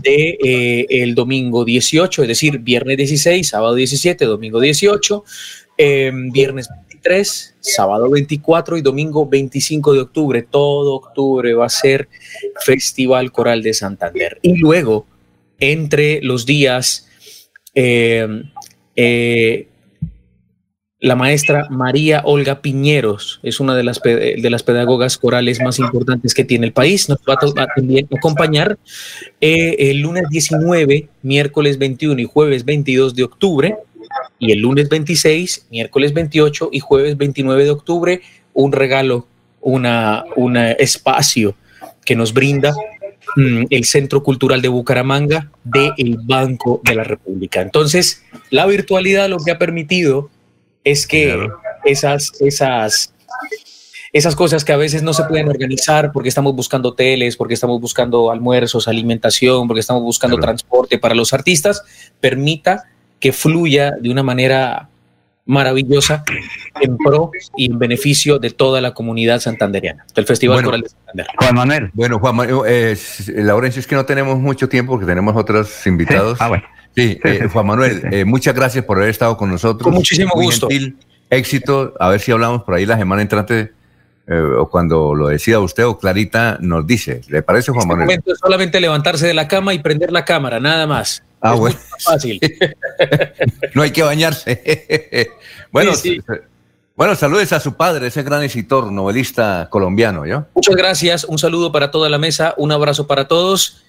de 0.04 0.38
eh, 0.40 0.86
el 0.88 1.16
domingo 1.16 1.64
18, 1.64 2.22
es 2.22 2.28
decir, 2.28 2.60
viernes 2.60 2.96
16, 2.96 3.48
sábado 3.48 3.74
17, 3.74 4.24
domingo 4.26 4.60
18, 4.60 5.24
em, 5.76 6.30
viernes 6.30 6.68
23, 7.02 7.54
sábado 7.60 8.10
24 8.10 8.76
y 8.76 8.82
domingo 8.82 9.26
25 9.26 9.94
de 9.94 10.00
octubre. 10.00 10.42
Todo 10.42 10.94
octubre 10.96 11.54
va 11.54 11.66
a 11.66 11.70
ser 11.70 12.08
Festival 12.64 13.32
Coral 13.32 13.62
de 13.62 13.72
Santander. 13.72 14.38
Y 14.42 14.58
luego, 14.58 15.06
entre 15.58 16.20
los 16.22 16.44
días 16.44 17.08
em, 17.74 18.50
eh, 18.96 19.68
la 21.02 21.16
maestra 21.16 21.66
María 21.70 22.20
Olga 22.26 22.60
Piñeros 22.60 23.40
es 23.42 23.58
una 23.58 23.74
de 23.74 23.84
las, 23.84 24.02
de 24.02 24.50
las 24.50 24.62
pedagogas 24.62 25.16
corales 25.16 25.58
más 25.62 25.78
importantes 25.78 26.34
que 26.34 26.44
tiene 26.44 26.66
el 26.66 26.74
país. 26.74 27.08
Nos 27.08 27.18
va 27.20 27.34
a, 27.34 28.16
acompañar 28.16 28.78
eh, 29.40 29.76
el 29.90 30.00
lunes 30.00 30.24
19, 30.28 31.08
miércoles 31.22 31.78
21 31.78 32.20
y 32.20 32.24
jueves 32.24 32.66
22 32.66 33.14
de 33.14 33.22
octubre. 33.22 33.76
Y 34.40 34.52
el 34.52 34.60
lunes 34.60 34.88
26, 34.88 35.66
miércoles 35.70 36.14
28 36.14 36.70
y 36.72 36.80
jueves 36.80 37.16
29 37.16 37.64
de 37.64 37.70
octubre, 37.70 38.22
un 38.54 38.72
regalo, 38.72 39.26
una, 39.60 40.24
un 40.34 40.56
espacio 40.56 41.54
que 42.04 42.16
nos 42.16 42.32
brinda 42.32 42.74
mm, 43.36 43.64
el 43.68 43.84
Centro 43.84 44.22
Cultural 44.22 44.62
de 44.62 44.68
Bucaramanga 44.68 45.50
del 45.62 46.18
Banco 46.24 46.80
de 46.82 46.94
la 46.94 47.04
República. 47.04 47.60
Entonces, 47.60 48.24
la 48.48 48.64
virtualidad 48.64 49.28
lo 49.28 49.36
que 49.38 49.50
ha 49.50 49.58
permitido 49.58 50.30
es 50.84 51.06
que 51.06 51.48
esas, 51.84 52.32
esas, 52.40 53.12
esas 54.14 54.34
cosas 54.34 54.64
que 54.64 54.72
a 54.72 54.78
veces 54.78 55.02
no 55.02 55.12
se 55.12 55.24
pueden 55.24 55.48
organizar 55.48 56.12
porque 56.12 56.30
estamos 56.30 56.56
buscando 56.56 56.90
hoteles, 56.90 57.36
porque 57.36 57.54
estamos 57.54 57.78
buscando 57.78 58.30
almuerzos, 58.30 58.88
alimentación, 58.88 59.68
porque 59.68 59.80
estamos 59.80 60.02
buscando 60.02 60.38
transporte 60.38 60.98
para 60.98 61.14
los 61.14 61.34
artistas, 61.34 61.82
permita 62.20 62.86
que 63.20 63.32
fluya 63.32 63.92
de 64.00 64.10
una 64.10 64.22
manera 64.22 64.88
maravillosa 65.46 66.24
en 66.80 66.96
pro 66.96 67.32
y 67.56 67.66
en 67.66 67.78
beneficio 67.78 68.38
de 68.38 68.50
toda 68.50 68.80
la 68.80 68.94
comunidad 68.94 69.40
santanderiana, 69.40 70.06
del 70.14 70.24
Festival 70.24 70.62
Coral 70.62 70.82
de 70.82 70.88
Santander. 70.88 71.26
Juan 71.38 71.54
Manuel. 71.54 71.90
Bueno, 71.92 72.18
Juan 72.18 72.36
Manuel, 72.36 72.62
eh, 72.66 72.96
Laurencio, 73.36 73.80
es 73.80 73.86
que 73.86 73.96
no 73.96 74.04
tenemos 74.06 74.38
mucho 74.38 74.68
tiempo 74.68 74.92
porque 74.92 75.06
tenemos 75.06 75.36
otros 75.36 75.86
invitados. 75.86 76.40
Ah, 76.40 76.48
bueno. 76.48 76.64
Sí, 76.94 77.18
eh, 77.24 77.48
Juan 77.52 77.66
Manuel, 77.66 78.02
eh, 78.10 78.24
muchas 78.24 78.54
gracias 78.54 78.84
por 78.84 78.96
haber 78.98 79.10
estado 79.10 79.36
con 79.36 79.50
nosotros. 79.50 79.84
Con 79.84 79.94
muchísimo 79.94 80.32
gusto. 80.34 80.68
éxito. 81.28 81.94
A 82.00 82.08
ver 82.08 82.20
si 82.20 82.32
hablamos 82.32 82.62
por 82.62 82.74
ahí 82.74 82.86
la 82.86 82.96
semana 82.96 83.22
entrante 83.22 83.72
eh, 84.26 84.40
o 84.40 84.68
cuando 84.68 85.14
lo 85.14 85.28
decida 85.28 85.60
usted 85.60 85.86
o 85.86 85.98
Clarita 85.98 86.58
nos 86.60 86.86
dice. 86.86 87.20
¿Le 87.28 87.42
parece, 87.42 87.72
Juan 87.72 87.82
este 87.82 87.88
Manuel? 87.88 88.06
Momento 88.06 88.32
es 88.32 88.38
solamente 88.38 88.80
levantarse 88.80 89.26
de 89.26 89.34
la 89.34 89.48
cama 89.48 89.74
y 89.74 89.78
prender 89.80 90.12
la 90.12 90.24
cámara, 90.24 90.60
nada 90.60 90.86
más. 90.86 91.22
Ah, 91.40 91.54
bueno. 91.54 91.76
fácil. 91.98 92.40
no 93.74 93.82
hay 93.82 93.90
que 93.90 94.02
bañarse. 94.02 95.30
bueno, 95.72 95.92
bueno, 96.96 97.14
saludes 97.16 97.52
a 97.52 97.60
su 97.60 97.74
padre, 97.74 98.08
ese 98.08 98.22
gran 98.22 98.42
escritor, 98.42 98.92
novelista 98.92 99.68
colombiano, 99.70 100.26
¿yo? 100.26 100.44
Muchas 100.54 100.76
gracias. 100.76 101.24
Un 101.24 101.38
saludo 101.38 101.72
para 101.72 101.90
toda 101.90 102.10
la 102.10 102.18
mesa, 102.18 102.54
un 102.58 102.72
abrazo 102.72 103.06
para 103.06 103.26
todos 103.26 103.82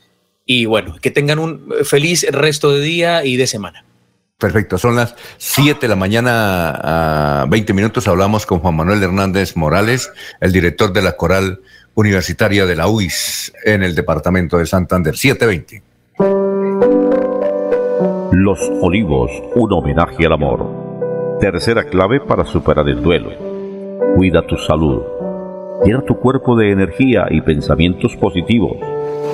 y 0.45 0.65
bueno, 0.65 0.95
que 1.01 1.11
tengan 1.11 1.39
un 1.39 1.73
feliz 1.83 2.25
resto 2.31 2.71
de 2.71 2.81
día 2.81 3.25
y 3.25 3.37
de 3.37 3.47
semana. 3.47 3.85
Perfecto, 4.41 4.79
son 4.79 4.95
las 4.95 5.15
7 5.37 5.81
de 5.81 5.87
la 5.87 5.95
mañana 5.95 7.43
a 7.43 7.45
20 7.47 7.73
minutos. 7.73 8.07
Hablamos 8.07 8.47
con 8.47 8.57
Juan 8.57 8.75
Manuel 8.75 9.03
Hernández 9.03 9.55
Morales, 9.55 10.11
el 10.39 10.51
director 10.51 10.91
de 10.91 11.03
la 11.03 11.15
Coral 11.15 11.59
Universitaria 11.93 12.65
de 12.65 12.75
la 12.75 12.87
UIS 12.87 13.53
en 13.63 13.83
el 13.83 13.93
departamento 13.93 14.57
de 14.57 14.65
Santander. 14.65 15.15
720. 15.15 15.83
Los 18.31 18.59
Olivos, 18.81 19.29
un 19.53 19.73
homenaje 19.73 20.25
al 20.25 20.33
amor. 20.33 21.37
Tercera 21.39 21.83
clave 21.83 22.19
para 22.19 22.43
superar 22.43 22.89
el 22.89 23.03
duelo. 23.03 23.29
Cuida 24.15 24.41
tu 24.47 24.57
salud. 24.57 25.03
Llena 25.85 26.01
tu 26.01 26.17
cuerpo 26.17 26.55
de 26.55 26.71
energía 26.71 27.27
y 27.29 27.41
pensamientos 27.41 28.15
positivos 28.15 28.77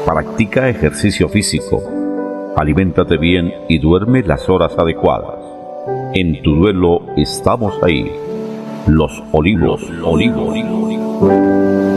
Practica 0.07 0.69
ejercicio 0.69 1.27
físico, 1.27 1.83
aliméntate 2.57 3.17
bien 3.17 3.53
y 3.69 3.77
duerme 3.77 4.23
las 4.23 4.49
horas 4.49 4.73
adecuadas. 4.77 5.39
En 6.15 6.41
tu 6.41 6.55
duelo 6.55 7.01
estamos 7.15 7.75
ahí. 7.83 8.11
Los 8.87 9.23
olivos, 9.31 9.83
olivos. 10.03 11.96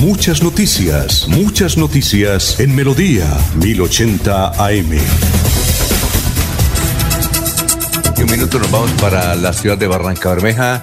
Muchas 0.00 0.42
noticias, 0.42 1.28
muchas 1.28 1.76
noticias 1.76 2.58
en 2.58 2.74
Melodía 2.74 3.26
1080 3.56 4.48
AM. 4.48 4.92
En 8.16 8.24
un 8.24 8.30
minuto 8.30 8.58
nos 8.58 8.70
vamos 8.70 8.90
para 8.92 9.34
la 9.36 9.52
ciudad 9.52 9.76
de 9.76 9.86
Barranca 9.86 10.30
Bermeja 10.30 10.82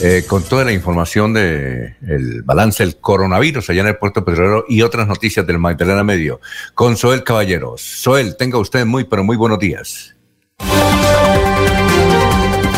eh, 0.00 0.24
con 0.26 0.42
toda 0.42 0.64
la 0.64 0.72
información 0.72 1.32
del 1.32 1.96
el 2.06 2.42
balance 2.42 2.82
del 2.82 2.96
coronavirus 2.96 3.70
allá 3.70 3.82
en 3.82 3.88
el 3.88 3.96
puerto 3.96 4.24
petrolero 4.24 4.64
y 4.68 4.82
otras 4.82 5.06
noticias 5.06 5.46
del 5.46 5.58
Magdalena 5.58 6.02
Medio. 6.02 6.40
Con 6.74 6.96
Soel 6.96 7.22
Caballeros. 7.22 7.80
Soel, 7.80 8.36
tenga 8.36 8.58
usted 8.58 8.84
muy, 8.84 9.04
pero 9.04 9.22
muy 9.22 9.36
buenos 9.36 9.60
días. 9.60 10.14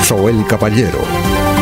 Soel 0.05 0.45
Caballero 0.47 1.50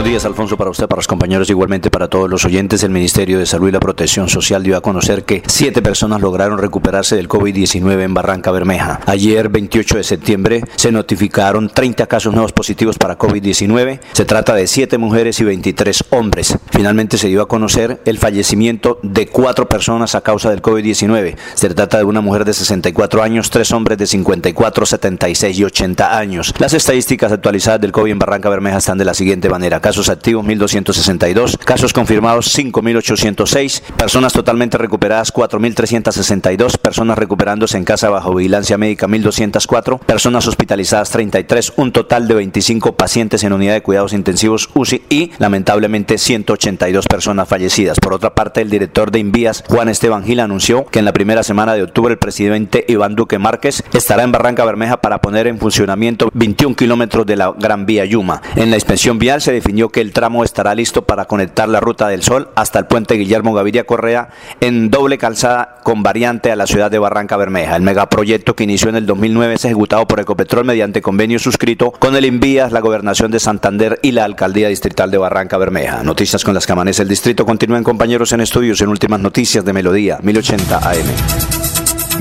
Buenos 0.00 0.12
días, 0.12 0.24
Alfonso, 0.24 0.56
para 0.56 0.70
usted, 0.70 0.88
para 0.88 1.00
los 1.00 1.06
compañeros, 1.06 1.50
igualmente 1.50 1.90
para 1.90 2.08
todos 2.08 2.30
los 2.30 2.46
oyentes. 2.46 2.82
El 2.82 2.90
Ministerio 2.90 3.38
de 3.38 3.44
Salud 3.44 3.68
y 3.68 3.72
la 3.72 3.80
Protección 3.80 4.30
Social 4.30 4.62
dio 4.62 4.78
a 4.78 4.80
conocer 4.80 5.26
que 5.26 5.42
siete 5.46 5.82
personas 5.82 6.22
lograron 6.22 6.56
recuperarse 6.56 7.16
del 7.16 7.28
COVID-19 7.28 8.00
en 8.00 8.14
Barranca 8.14 8.50
Bermeja. 8.50 9.00
Ayer, 9.04 9.50
28 9.50 9.98
de 9.98 10.02
septiembre, 10.02 10.64
se 10.76 10.90
notificaron 10.90 11.68
30 11.68 12.06
casos 12.06 12.32
nuevos 12.32 12.52
positivos 12.52 12.96
para 12.96 13.18
COVID-19. 13.18 14.00
Se 14.12 14.24
trata 14.24 14.54
de 14.54 14.66
siete 14.68 14.96
mujeres 14.96 15.38
y 15.38 15.44
23 15.44 16.04
hombres. 16.08 16.56
Finalmente 16.70 17.18
se 17.18 17.28
dio 17.28 17.42
a 17.42 17.48
conocer 17.48 18.00
el 18.06 18.16
fallecimiento 18.16 19.00
de 19.02 19.26
cuatro 19.26 19.68
personas 19.68 20.14
a 20.14 20.22
causa 20.22 20.48
del 20.48 20.62
COVID-19. 20.62 21.36
Se 21.52 21.68
trata 21.68 21.98
de 21.98 22.04
una 22.04 22.22
mujer 22.22 22.46
de 22.46 22.54
64 22.54 23.22
años, 23.22 23.50
tres 23.50 23.70
hombres 23.70 23.98
de 23.98 24.06
54, 24.06 24.86
76 24.86 25.58
y 25.58 25.64
80 25.64 26.16
años. 26.16 26.54
Las 26.58 26.72
estadísticas 26.72 27.32
actualizadas 27.32 27.82
del 27.82 27.92
COVID 27.92 28.12
en 28.12 28.18
Barranca 28.18 28.48
Bermeja 28.48 28.78
están 28.78 28.96
de 28.96 29.04
la 29.04 29.12
siguiente 29.12 29.50
manera 29.50 29.78
casos 29.90 30.08
activos 30.08 30.46
1.262, 30.46 31.58
casos 31.58 31.92
confirmados 31.92 32.56
5.806, 32.56 33.82
personas 33.96 34.32
totalmente 34.32 34.78
recuperadas 34.78 35.34
4.362, 35.34 36.78
personas 36.78 37.18
recuperándose 37.18 37.76
en 37.76 37.82
casa 37.82 38.08
bajo 38.08 38.32
vigilancia 38.32 38.78
médica 38.78 39.08
1.204, 39.08 39.98
personas 39.98 40.46
hospitalizadas 40.46 41.10
33, 41.10 41.72
un 41.74 41.90
total 41.90 42.28
de 42.28 42.34
25 42.34 42.94
pacientes 42.94 43.42
en 43.42 43.52
unidad 43.52 43.72
de 43.72 43.82
cuidados 43.82 44.12
intensivos 44.12 44.70
UCI 44.74 45.02
y 45.08 45.32
lamentablemente 45.38 46.18
182 46.18 47.06
personas 47.06 47.48
fallecidas. 47.48 47.98
Por 47.98 48.14
otra 48.14 48.32
parte, 48.36 48.60
el 48.60 48.70
director 48.70 49.10
de 49.10 49.18
Invías, 49.18 49.64
Juan 49.66 49.88
Esteban 49.88 50.22
Gil, 50.22 50.38
anunció 50.38 50.86
que 50.86 51.00
en 51.00 51.04
la 51.04 51.12
primera 51.12 51.42
semana 51.42 51.74
de 51.74 51.82
octubre 51.82 52.12
el 52.12 52.18
presidente 52.20 52.84
Iván 52.86 53.16
Duque 53.16 53.40
Márquez 53.40 53.82
estará 53.92 54.22
en 54.22 54.30
Barranca 54.30 54.64
Bermeja 54.64 55.00
para 55.00 55.20
poner 55.20 55.48
en 55.48 55.58
funcionamiento 55.58 56.30
21 56.32 56.76
kilómetros 56.76 57.26
de 57.26 57.34
la 57.34 57.52
Gran 57.58 57.86
Vía 57.86 58.04
Yuma. 58.04 58.40
En 58.54 58.70
la 58.70 58.76
inspección 58.76 59.18
vial 59.18 59.40
se 59.40 59.50
definió 59.50 59.79
que 59.88 60.00
el 60.00 60.12
tramo 60.12 60.44
estará 60.44 60.74
listo 60.74 61.02
para 61.02 61.24
conectar 61.24 61.68
la 61.68 61.80
Ruta 61.80 62.08
del 62.08 62.22
Sol 62.22 62.50
hasta 62.54 62.78
el 62.78 62.86
puente 62.86 63.14
Guillermo 63.14 63.54
Gaviria 63.54 63.84
Correa 63.84 64.28
en 64.60 64.90
doble 64.90 65.18
calzada 65.18 65.78
con 65.82 66.02
variante 66.02 66.52
a 66.52 66.56
la 66.56 66.66
ciudad 66.66 66.90
de 66.90 66.98
Barranca 66.98 67.36
Bermeja. 67.36 67.76
El 67.76 67.82
megaproyecto 67.82 68.54
que 68.54 68.64
inició 68.64 68.90
en 68.90 68.96
el 68.96 69.06
2009 69.06 69.54
es 69.54 69.64
ejecutado 69.64 70.06
por 70.06 70.20
Ecopetrol 70.20 70.64
mediante 70.64 71.02
convenio 71.02 71.38
suscrito 71.38 71.92
con 71.92 72.16
el 72.16 72.24
Invías, 72.24 72.72
la 72.72 72.80
Gobernación 72.80 73.30
de 73.30 73.40
Santander 73.40 73.98
y 74.02 74.12
la 74.12 74.24
Alcaldía 74.24 74.68
Distrital 74.68 75.10
de 75.10 75.18
Barranca 75.18 75.58
Bermeja. 75.58 76.02
Noticias 76.02 76.44
con 76.44 76.54
las 76.54 76.66
que 76.66 76.72
amanece 76.72 77.02
el 77.02 77.08
distrito. 77.08 77.46
Continúen 77.46 77.82
compañeros 77.82 78.32
en 78.32 78.40
estudios 78.40 78.80
en 78.82 78.88
últimas 78.88 79.20
noticias 79.20 79.64
de 79.64 79.72
Melodía 79.72 80.18
1080 80.22 80.78
AM. 80.78 81.50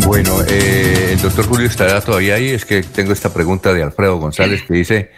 Bueno, 0.05 0.37
eh, 0.47 1.11
el 1.13 1.21
doctor 1.21 1.45
Julio 1.45 1.67
estará 1.67 2.01
todavía 2.01 2.35
ahí. 2.35 2.49
Es 2.49 2.65
que 2.65 2.83
tengo 2.83 3.13
esta 3.13 3.33
pregunta 3.33 3.73
de 3.73 3.83
Alfredo 3.83 4.17
González 4.17 4.63
que 4.63 4.73
dice, 4.73 5.11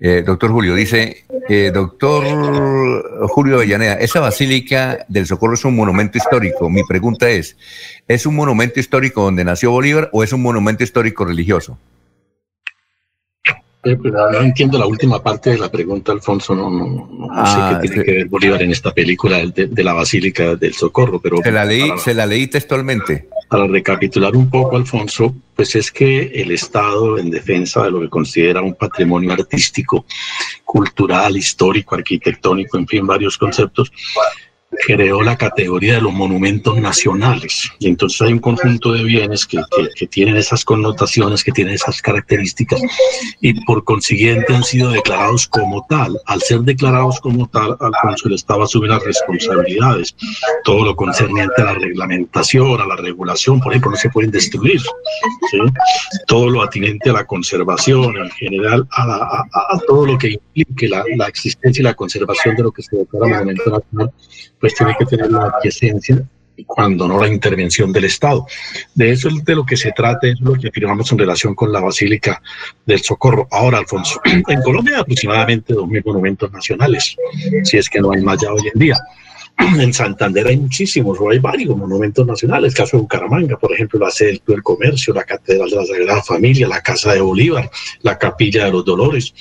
eh, 0.00 0.22
doctor 0.26 0.50
Julio, 0.50 0.74
dice, 0.74 1.24
eh, 1.48 1.70
doctor 1.72 2.24
Julio 3.28 3.56
Avellaneda, 3.56 3.94
esa 3.94 4.20
Basílica 4.20 5.04
del 5.08 5.26
Socorro 5.26 5.54
es 5.54 5.64
un 5.64 5.74
monumento 5.74 6.18
histórico. 6.18 6.68
Mi 6.68 6.82
pregunta 6.84 7.30
es, 7.30 7.56
¿es 8.06 8.26
un 8.26 8.34
monumento 8.36 8.78
histórico 8.80 9.22
donde 9.22 9.44
nació 9.44 9.70
Bolívar 9.70 10.10
o 10.12 10.22
es 10.22 10.32
un 10.32 10.42
monumento 10.42 10.84
histórico 10.84 11.24
religioso? 11.24 11.78
Eh, 13.84 13.94
pues, 13.96 14.12
no 14.12 14.40
entiendo 14.40 14.78
la 14.78 14.86
última 14.86 15.22
parte 15.22 15.50
de 15.50 15.58
la 15.58 15.70
pregunta, 15.70 16.10
Alfonso. 16.10 16.56
No, 16.56 16.68
no, 16.68 17.08
no, 17.08 17.28
Ah, 17.30 17.70
sé 17.70 17.76
qué 17.76 17.88
tiene 17.88 17.96
sí. 17.96 18.04
que 18.10 18.16
ver 18.18 18.26
Bolívar 18.28 18.62
en 18.62 18.72
esta 18.72 18.92
película 18.92 19.38
de, 19.46 19.66
de 19.66 19.84
la 19.84 19.92
Basílica 19.92 20.56
del 20.56 20.74
Socorro, 20.74 21.20
pero 21.20 21.36
Se 21.42 21.52
la 21.52 21.64
leí, 21.64 21.88
para- 21.88 22.00
se 22.00 22.12
la 22.14 22.26
leí 22.26 22.48
textualmente. 22.48 23.28
Para 23.48 23.66
recapitular 23.66 24.34
un 24.34 24.50
poco, 24.50 24.76
Alfonso, 24.76 25.34
pues 25.54 25.76
es 25.76 25.92
que 25.92 26.32
el 26.34 26.50
Estado, 26.50 27.16
en 27.16 27.30
defensa 27.30 27.84
de 27.84 27.92
lo 27.92 28.00
que 28.00 28.08
considera 28.08 28.60
un 28.60 28.74
patrimonio 28.74 29.32
artístico, 29.32 30.04
cultural, 30.64 31.36
histórico, 31.36 31.94
arquitectónico, 31.94 32.76
en 32.76 32.88
fin, 32.88 33.06
varios 33.06 33.38
conceptos, 33.38 33.92
creó 34.86 35.22
la 35.22 35.36
categoría 35.36 35.94
de 35.94 36.00
los 36.00 36.12
monumentos 36.12 36.78
nacionales. 36.80 37.70
Y 37.78 37.88
entonces 37.88 38.20
hay 38.22 38.32
un 38.32 38.38
conjunto 38.40 38.92
de 38.92 39.04
bienes 39.04 39.46
que, 39.46 39.58
que- 39.76 39.88
que 39.94 40.06
tienen 40.06 40.36
esas 40.36 40.64
connotaciones, 40.64 41.44
que 41.44 41.52
tienen 41.52 41.74
esas 41.74 42.02
características, 42.02 42.80
y 43.40 43.54
por 43.64 43.84
consiguiente 43.84 44.54
han 44.54 44.64
sido 44.64 44.90
declarados 44.90 45.46
como 45.46 45.86
tal. 45.88 46.18
Al 46.26 46.40
ser 46.42 46.60
declarados 46.60 47.20
como 47.20 47.48
tal, 47.48 47.76
Alfonso, 47.80 48.28
el 48.28 48.34
Estado 48.34 48.62
asume 48.64 48.88
las 48.88 49.02
responsabilidades. 49.04 50.14
Todo 50.64 50.84
lo 50.84 50.96
concerniente 50.96 51.62
a 51.62 51.66
la 51.66 51.74
reglamentación, 51.74 52.80
a 52.80 52.86
la 52.86 52.96
regulación, 52.96 53.60
por 53.60 53.72
ejemplo, 53.72 53.90
no 53.92 53.96
se 53.96 54.10
pueden 54.10 54.30
destruir. 54.30 54.80
¿sí? 55.50 55.58
Todo 56.26 56.50
lo 56.50 56.62
atinente 56.62 57.10
a 57.10 57.12
la 57.14 57.24
conservación, 57.26 58.16
en 58.16 58.30
general, 58.30 58.86
a, 58.90 59.06
la- 59.06 59.16
a- 59.16 59.46
a- 59.52 59.80
todo 59.86 60.06
lo 60.06 60.18
que 60.18 60.38
implique 60.54 60.88
la, 60.88 61.04
la 61.16 61.26
existencia 61.28 61.80
y 61.80 61.84
la 61.84 61.94
conservación 61.94 62.56
de 62.56 62.62
lo 62.62 62.72
que 62.72 62.82
se 62.82 62.96
declara 62.96 63.26
monumento 63.28 63.70
nacional, 63.70 64.12
pues 64.60 64.74
tiene 64.74 64.94
que 64.98 65.04
tener 65.06 65.30
la 65.30 65.46
aquiescencia 65.46 66.22
cuando 66.64 67.06
no 67.06 67.20
la 67.20 67.28
intervención 67.28 67.92
del 67.92 68.04
Estado. 68.04 68.46
De 68.94 69.10
eso 69.10 69.28
es 69.28 69.44
de 69.44 69.54
lo 69.54 69.66
que 69.66 69.76
se 69.76 69.92
trata, 69.92 70.26
es 70.28 70.40
lo 70.40 70.54
que 70.54 70.68
afirmamos 70.68 71.10
en 71.12 71.18
relación 71.18 71.54
con 71.54 71.72
la 71.72 71.80
Basílica 71.80 72.40
del 72.84 73.02
Socorro. 73.02 73.46
Ahora, 73.50 73.78
Alfonso, 73.78 74.20
en 74.24 74.62
Colombia 74.62 74.96
hay 74.96 75.00
aproximadamente 75.02 75.74
2.000 75.74 76.04
monumentos 76.04 76.50
nacionales, 76.52 77.16
si 77.64 77.76
es 77.76 77.88
que 77.88 78.00
no 78.00 78.12
hay 78.12 78.22
más 78.22 78.40
ya 78.40 78.52
hoy 78.52 78.62
en 78.72 78.78
día. 78.78 78.96
En 79.80 79.92
Santander 79.92 80.46
hay 80.46 80.58
muchísimos, 80.58 81.18
o 81.20 81.30
hay 81.30 81.38
varios 81.38 81.76
monumentos 81.76 82.26
nacionales. 82.26 82.72
El 82.72 82.76
caso 82.76 82.96
de 82.96 83.02
Bucaramanga, 83.02 83.56
por 83.58 83.72
ejemplo, 83.72 83.98
la 83.98 84.10
sede 84.10 84.40
del 84.46 84.62
Comercio, 84.62 85.14
la 85.14 85.24
Catedral 85.24 85.70
de 85.70 85.76
la 85.76 85.86
Sagrada 85.86 86.22
Familia, 86.22 86.68
la 86.68 86.82
Casa 86.82 87.14
de 87.14 87.20
Bolívar, 87.20 87.70
la 88.02 88.18
Capilla 88.18 88.66
de 88.66 88.72
los 88.72 88.84
Dolores. 88.84 89.32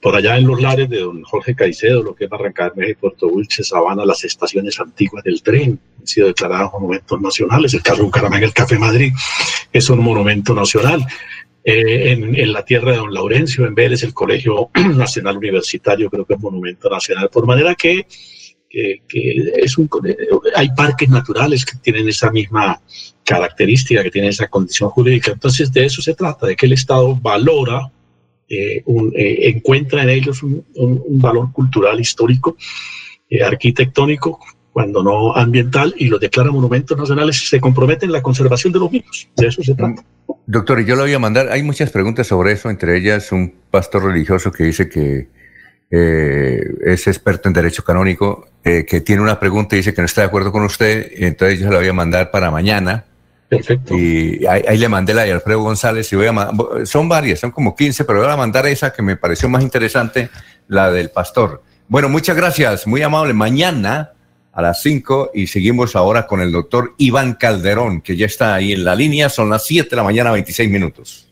Por 0.00 0.16
allá 0.16 0.36
en 0.36 0.46
los 0.46 0.60
lares 0.60 0.88
de 0.88 1.00
don 1.00 1.22
Jorge 1.22 1.54
Caicedo, 1.54 2.02
lo 2.02 2.14
que 2.14 2.24
es 2.24 2.30
Barranca 2.30 2.64
Bermeja 2.64 2.90
y 2.90 2.94
Puerto 2.94 3.28
Dulce, 3.28 3.62
Sabana, 3.62 4.04
las 4.04 4.24
estaciones 4.24 4.78
antiguas 4.80 5.22
del 5.22 5.42
tren 5.42 5.78
han 5.98 6.06
sido 6.06 6.26
declaradas 6.26 6.72
monumentos 6.72 7.20
nacionales. 7.20 7.74
El 7.74 7.82
caso 7.82 7.98
de 7.98 8.04
Bucaramanga, 8.04 8.46
el 8.46 8.52
Café 8.52 8.78
Madrid, 8.78 9.12
es 9.72 9.88
un 9.90 10.00
monumento 10.00 10.54
nacional. 10.54 11.06
Eh, 11.64 12.10
en, 12.10 12.34
en 12.34 12.52
la 12.52 12.64
tierra 12.64 12.90
de 12.90 12.96
don 12.96 13.14
Laurencio, 13.14 13.64
en 13.64 13.76
Vélez, 13.76 14.02
el 14.02 14.12
Colegio 14.12 14.70
Nacional 14.96 15.36
Universitario, 15.36 16.10
creo 16.10 16.24
que 16.24 16.34
es 16.34 16.40
monumento 16.40 16.90
nacional. 16.90 17.28
Por 17.30 17.46
manera 17.46 17.76
que 17.76 18.04
que, 18.72 19.02
que 19.06 19.52
es 19.62 19.76
un, 19.76 19.88
hay 20.56 20.70
parques 20.74 21.08
naturales 21.10 21.64
que 21.66 21.76
tienen 21.82 22.08
esa 22.08 22.30
misma 22.32 22.80
característica, 23.24 24.02
que 24.02 24.10
tienen 24.10 24.30
esa 24.30 24.48
condición 24.48 24.88
jurídica. 24.90 25.30
Entonces, 25.32 25.70
de 25.72 25.84
eso 25.84 26.00
se 26.00 26.14
trata, 26.14 26.46
de 26.46 26.56
que 26.56 26.66
el 26.66 26.72
Estado 26.72 27.14
valora, 27.14 27.90
eh, 28.48 28.82
un, 28.86 29.12
eh, 29.14 29.50
encuentra 29.54 30.02
en 30.02 30.08
ellos 30.08 30.42
un, 30.42 30.64
un- 30.74 31.02
un 31.06 31.20
valor 31.20 31.52
cultural, 31.52 32.00
histórico, 32.00 32.56
eh, 33.30 33.42
arquitectónico, 33.42 34.40
cuando 34.72 35.02
no 35.02 35.34
ambiental, 35.36 35.94
y 35.98 36.06
los 36.06 36.18
declara 36.18 36.50
monumentos 36.50 36.96
nacionales 36.96 37.42
y 37.42 37.46
se 37.46 37.60
compromete 37.60 38.06
en 38.06 38.12
la 38.12 38.22
conservación 38.22 38.72
de 38.72 38.78
los 38.78 38.90
mismos. 38.90 39.28
De 39.36 39.46
eso 39.48 39.62
se 39.62 39.74
trata. 39.74 40.02
Doctor, 40.46 40.80
y 40.80 40.86
yo 40.86 40.96
le 40.96 41.02
voy 41.02 41.12
a 41.12 41.18
mandar, 41.18 41.50
hay 41.50 41.62
muchas 41.62 41.90
preguntas 41.90 42.26
sobre 42.26 42.52
eso, 42.52 42.70
entre 42.70 42.96
ellas 42.96 43.32
un 43.32 43.52
pastor 43.70 44.04
religioso 44.04 44.50
que 44.50 44.64
dice 44.64 44.88
que 44.88 45.28
eh, 45.94 46.74
es 46.86 47.06
experto 47.06 47.48
en 47.48 47.52
derecho 47.52 47.84
canónico, 47.84 48.48
eh, 48.64 48.86
que 48.88 49.02
tiene 49.02 49.20
una 49.20 49.38
pregunta 49.38 49.76
y 49.76 49.80
dice 49.80 49.92
que 49.92 50.00
no 50.00 50.06
está 50.06 50.22
de 50.22 50.28
acuerdo 50.28 50.50
con 50.50 50.62
usted, 50.62 51.12
entonces 51.16 51.60
yo 51.60 51.66
se 51.66 51.72
la 51.72 51.78
voy 51.80 51.88
a 51.88 51.92
mandar 51.92 52.30
para 52.30 52.50
mañana. 52.50 53.04
Perfecto. 53.50 53.94
Y 53.94 54.46
ahí, 54.46 54.62
ahí 54.66 54.78
le 54.78 54.88
mandé 54.88 55.12
la 55.12 55.24
de 55.24 55.32
Alfredo 55.32 55.60
González 55.60 56.10
y 56.10 56.16
voy 56.16 56.28
a 56.28 56.86
son 56.86 57.10
varias, 57.10 57.40
son 57.40 57.50
como 57.50 57.76
15, 57.76 58.04
pero 58.04 58.20
voy 58.20 58.30
a 58.30 58.36
mandar 58.38 58.66
esa 58.66 58.90
que 58.90 59.02
me 59.02 59.16
pareció 59.16 59.50
más 59.50 59.62
interesante, 59.62 60.30
la 60.66 60.90
del 60.90 61.10
pastor. 61.10 61.62
Bueno, 61.88 62.08
muchas 62.08 62.34
gracias, 62.34 62.86
muy 62.86 63.02
amable. 63.02 63.34
Mañana 63.34 64.12
a 64.50 64.62
las 64.62 64.80
5 64.80 65.32
y 65.34 65.46
seguimos 65.46 65.94
ahora 65.94 66.26
con 66.26 66.40
el 66.40 66.52
doctor 66.52 66.94
Iván 66.96 67.34
Calderón, 67.34 68.00
que 68.00 68.16
ya 68.16 68.24
está 68.24 68.54
ahí 68.54 68.72
en 68.72 68.84
la 68.84 68.94
línea, 68.94 69.28
son 69.28 69.50
las 69.50 69.66
7 69.66 69.90
de 69.90 69.96
la 69.96 70.04
mañana, 70.04 70.30
26 70.30 70.70
minutos. 70.70 71.31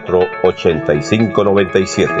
8597 0.43 2.13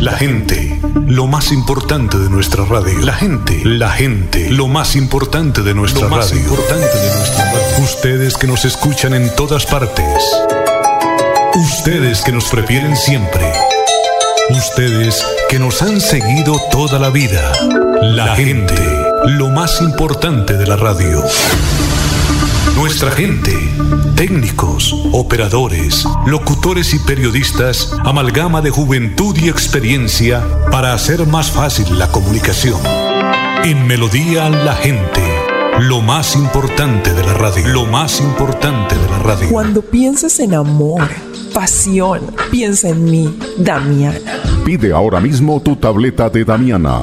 La 0.00 0.12
gente, 0.12 0.78
lo 1.06 1.26
más 1.26 1.50
importante 1.50 2.18
de 2.18 2.28
nuestra 2.28 2.64
radio. 2.66 2.98
La 3.00 3.14
gente, 3.14 3.62
la 3.64 3.90
gente, 3.90 4.50
lo 4.50 4.68
más 4.68 4.96
importante 4.96 5.62
de 5.62 5.72
nuestra 5.74 6.02
Lo 6.02 6.08
más 6.10 6.28
radio. 6.30 6.42
importante 6.42 6.98
de 6.98 7.14
nuestra 7.16 7.44
radio. 7.46 7.82
Ustedes 7.82 8.36
que 8.36 8.46
nos 8.46 8.64
escuchan 8.66 9.14
en 9.14 9.34
todas 9.34 9.64
partes. 9.64 10.22
Ustedes 11.54 12.20
que 12.20 12.32
nos 12.32 12.44
prefieren 12.46 12.96
siempre. 12.96 13.50
Ustedes 14.50 15.24
que 15.48 15.58
nos 15.58 15.80
han 15.80 16.02
seguido 16.02 16.60
toda 16.70 16.98
la 16.98 17.08
vida. 17.08 17.50
La 18.02 18.36
gente, 18.36 18.74
lo 19.26 19.48
más 19.48 19.80
importante 19.80 20.58
de 20.58 20.66
la 20.66 20.76
radio. 20.76 21.22
Nuestra 22.76 23.10
gente, 23.10 23.52
técnicos, 24.16 24.94
operadores, 25.12 26.04
locutores 26.26 26.92
y 26.92 26.98
periodistas, 26.98 27.94
amalgama 28.04 28.60
de 28.62 28.70
juventud 28.70 29.36
y 29.36 29.48
experiencia 29.48 30.42
para 30.70 30.92
hacer 30.92 31.26
más 31.26 31.50
fácil 31.50 31.98
la 31.98 32.08
comunicación. 32.10 32.80
En 33.64 33.86
Melodía 33.86 34.50
la 34.50 34.74
gente, 34.74 35.22
lo 35.80 36.00
más 36.00 36.34
importante 36.34 37.14
de 37.14 37.22
la 37.22 37.34
radio, 37.34 37.68
lo 37.68 37.86
más 37.86 38.20
importante 38.20 38.96
de 38.96 39.08
la 39.08 39.18
radio. 39.20 39.48
Cuando 39.50 39.80
pienses 39.82 40.40
en 40.40 40.54
amor, 40.54 41.08
pasión, 41.52 42.34
piensa 42.50 42.88
en 42.88 43.04
mí, 43.04 43.38
Damiana. 43.56 44.18
Pide 44.64 44.92
ahora 44.92 45.20
mismo 45.20 45.60
tu 45.60 45.76
tableta 45.76 46.28
de 46.28 46.44
Damiana 46.44 47.02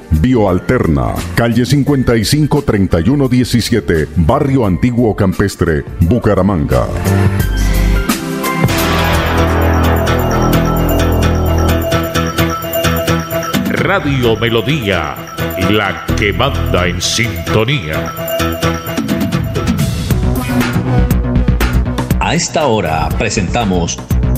Bioalterna, 0.19 1.13
calle 1.35 1.65
55 1.65 2.61
3117, 2.63 4.07
Barrio 4.17 4.65
Antiguo 4.65 5.15
Campestre, 5.15 5.83
Bucaramanga. 6.01 6.85
Radio 13.69 14.35
Melodía, 14.35 15.15
la 15.71 16.05
que 16.17 16.33
manda 16.33 16.87
en 16.87 17.01
sintonía. 17.01 18.13
A 22.19 22.35
esta 22.35 22.67
hora 22.67 23.09
presentamos 23.17 23.97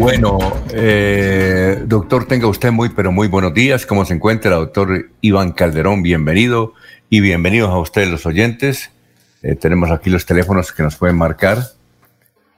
Bueno, 0.00 0.38
eh, 0.72 1.84
doctor, 1.86 2.24
tenga 2.26 2.48
usted 2.48 2.72
muy, 2.72 2.88
pero 2.88 3.12
muy 3.12 3.28
buenos 3.28 3.54
días. 3.54 3.86
¿Cómo 3.86 4.04
se 4.04 4.12
encuentra, 4.12 4.56
doctor 4.56 5.10
Iván 5.20 5.52
Calderón? 5.52 6.02
Bienvenido 6.02 6.72
y 7.08 7.20
bienvenidos 7.20 7.70
a 7.70 7.78
ustedes 7.78 8.08
los 8.08 8.26
oyentes. 8.26 8.90
Eh, 9.42 9.54
tenemos 9.54 9.92
aquí 9.92 10.10
los 10.10 10.26
teléfonos 10.26 10.72
que 10.72 10.82
nos 10.82 10.96
pueden 10.96 11.14
marcar. 11.16 11.58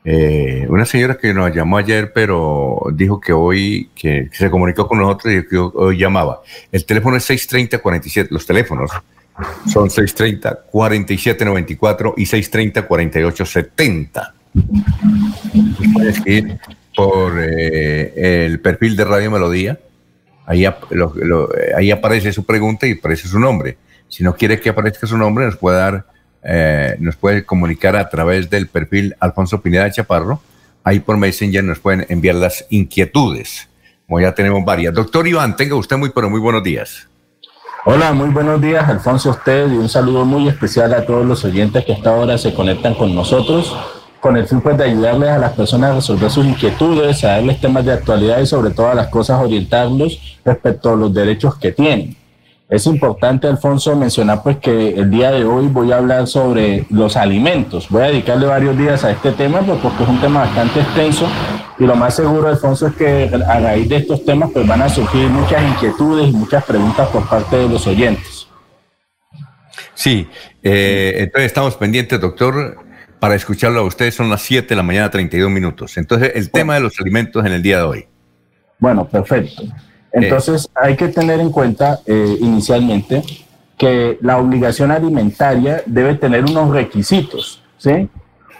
Eh, 0.04 0.64
una 0.70 0.86
señora 0.86 1.18
que 1.18 1.34
nos 1.34 1.54
llamó 1.54 1.76
ayer, 1.76 2.14
pero 2.14 2.80
dijo 2.94 3.20
que 3.20 3.34
hoy, 3.34 3.90
que, 3.94 4.30
se 4.32 4.50
comunicó 4.50 4.88
con 4.88 4.98
nosotros 4.98 5.34
y 5.34 5.46
que 5.46 5.58
hoy 5.58 5.98
llamaba. 5.98 6.40
El 6.72 6.86
teléfono 6.86 7.18
es 7.18 7.28
630-47, 7.28 8.28
los 8.30 8.46
teléfonos 8.46 8.90
son 9.66 9.90
630-4794 9.90 12.14
y 12.16 12.24
630-4870. 12.24 14.32
Puedes 15.92 16.26
ir 16.26 16.58
por 16.96 17.34
eh, 17.40 18.44
el 18.46 18.58
perfil 18.60 18.96
de 18.96 19.04
Radio 19.04 19.30
Melodía. 19.30 19.78
Ahí, 20.46 20.64
ap- 20.64 20.90
lo- 20.90 21.54
eh, 21.56 21.72
ahí 21.76 21.90
aparece 21.90 22.32
su 22.32 22.44
pregunta 22.44 22.86
y 22.86 22.92
aparece 22.92 23.28
su 23.28 23.38
nombre. 23.38 23.76
Si 24.08 24.22
no 24.24 24.34
quiere 24.34 24.58
que 24.60 24.70
aparezca 24.70 25.06
su 25.06 25.18
nombre, 25.18 25.44
nos 25.44 25.56
puede 25.56 25.76
dar, 25.78 26.06
eh, 26.42 26.96
nos 27.00 27.16
puede 27.16 27.44
comunicar 27.44 27.96
a 27.96 28.08
través 28.08 28.48
del 28.48 28.68
perfil 28.68 29.14
Alfonso 29.20 29.60
Pineda 29.60 29.90
Chaparro. 29.90 30.40
Ahí 30.84 31.00
por 31.00 31.16
Messenger 31.16 31.62
nos 31.64 31.80
pueden 31.80 32.06
enviar 32.08 32.36
las 32.36 32.64
inquietudes. 32.70 33.68
Como 34.06 34.20
ya 34.20 34.32
tenemos 34.32 34.64
varias. 34.64 34.94
Doctor 34.94 35.26
Iván, 35.26 35.56
tenga 35.56 35.74
usted 35.74 35.96
muy, 35.96 36.10
pero 36.10 36.30
muy 36.30 36.38
buenos 36.40 36.62
días. 36.62 37.08
Hola, 37.84 38.12
muy 38.12 38.30
buenos 38.30 38.60
días, 38.60 38.88
Alfonso, 38.88 39.30
a 39.30 39.32
usted 39.32 39.68
y 39.68 39.76
un 39.76 39.88
saludo 39.88 40.24
muy 40.24 40.48
especial 40.48 40.94
a 40.94 41.04
todos 41.04 41.26
los 41.26 41.44
oyentes 41.44 41.84
que 41.84 41.92
hasta 41.92 42.10
ahora 42.10 42.36
se 42.38 42.52
conectan 42.54 42.94
con 42.94 43.14
nosotros, 43.14 43.76
con 44.26 44.36
el 44.36 44.48
fin 44.48 44.60
pues, 44.60 44.76
de 44.76 44.82
ayudarles 44.82 45.28
a 45.28 45.38
las 45.38 45.52
personas 45.52 45.92
a 45.92 45.94
resolver 45.94 46.28
sus 46.28 46.44
inquietudes, 46.44 47.22
a 47.22 47.28
darles 47.28 47.60
temas 47.60 47.84
de 47.84 47.92
actualidad 47.92 48.40
y 48.40 48.46
sobre 48.46 48.70
todas 48.70 48.96
las 48.96 49.06
cosas 49.06 49.40
orientarlos 49.40 50.40
respecto 50.44 50.90
a 50.90 50.96
los 50.96 51.14
derechos 51.14 51.54
que 51.54 51.70
tienen. 51.70 52.16
Es 52.68 52.86
importante, 52.86 53.46
Alfonso, 53.46 53.94
mencionar 53.94 54.42
pues 54.42 54.56
que 54.56 54.88
el 54.88 55.10
día 55.12 55.30
de 55.30 55.44
hoy 55.44 55.68
voy 55.68 55.92
a 55.92 55.98
hablar 55.98 56.26
sobre 56.26 56.86
los 56.90 57.16
alimentos. 57.16 57.88
Voy 57.88 58.02
a 58.02 58.06
dedicarle 58.06 58.46
varios 58.46 58.76
días 58.76 59.04
a 59.04 59.12
este 59.12 59.30
tema 59.30 59.60
pues, 59.60 59.78
porque 59.80 60.02
es 60.02 60.08
un 60.08 60.20
tema 60.20 60.40
bastante 60.40 60.80
extenso 60.80 61.28
y 61.78 61.84
lo 61.84 61.94
más 61.94 62.16
seguro, 62.16 62.48
Alfonso, 62.48 62.88
es 62.88 62.96
que 62.96 63.30
a 63.46 63.60
raíz 63.60 63.88
de 63.88 63.98
estos 63.98 64.24
temas 64.24 64.50
pues 64.52 64.66
van 64.66 64.82
a 64.82 64.88
surgir 64.88 65.28
muchas 65.28 65.62
inquietudes 65.62 66.30
y 66.30 66.32
muchas 66.32 66.64
preguntas 66.64 67.08
por 67.10 67.28
parte 67.28 67.58
de 67.58 67.68
los 67.68 67.86
oyentes. 67.86 68.48
Sí, 69.94 70.28
eh, 70.64 71.14
entonces 71.18 71.46
estamos 71.46 71.76
pendientes, 71.76 72.20
doctor, 72.20 72.85
para 73.20 73.34
escucharlo 73.34 73.80
a 73.80 73.82
usted. 73.84 74.10
Son 74.10 74.28
las 74.30 74.42
7 74.42 74.68
de 74.68 74.76
la 74.76 74.82
mañana, 74.82 75.10
32 75.10 75.50
minutos. 75.50 75.96
Entonces, 75.96 76.32
el 76.34 76.50
tema 76.50 76.74
de 76.74 76.80
los 76.80 76.98
alimentos 77.00 77.44
en 77.44 77.52
el 77.52 77.62
día 77.62 77.78
de 77.78 77.82
hoy. 77.82 78.06
Bueno, 78.78 79.06
perfecto. 79.06 79.62
Entonces 80.12 80.70
hay 80.74 80.96
que 80.96 81.08
tener 81.08 81.40
en 81.40 81.50
cuenta 81.50 82.00
eh, 82.06 82.38
inicialmente 82.40 83.22
que 83.76 84.18
la 84.22 84.38
obligación 84.38 84.90
alimentaria 84.90 85.82
debe 85.84 86.14
tener 86.14 86.44
unos 86.44 86.70
requisitos, 86.70 87.62
¿sí? 87.76 88.08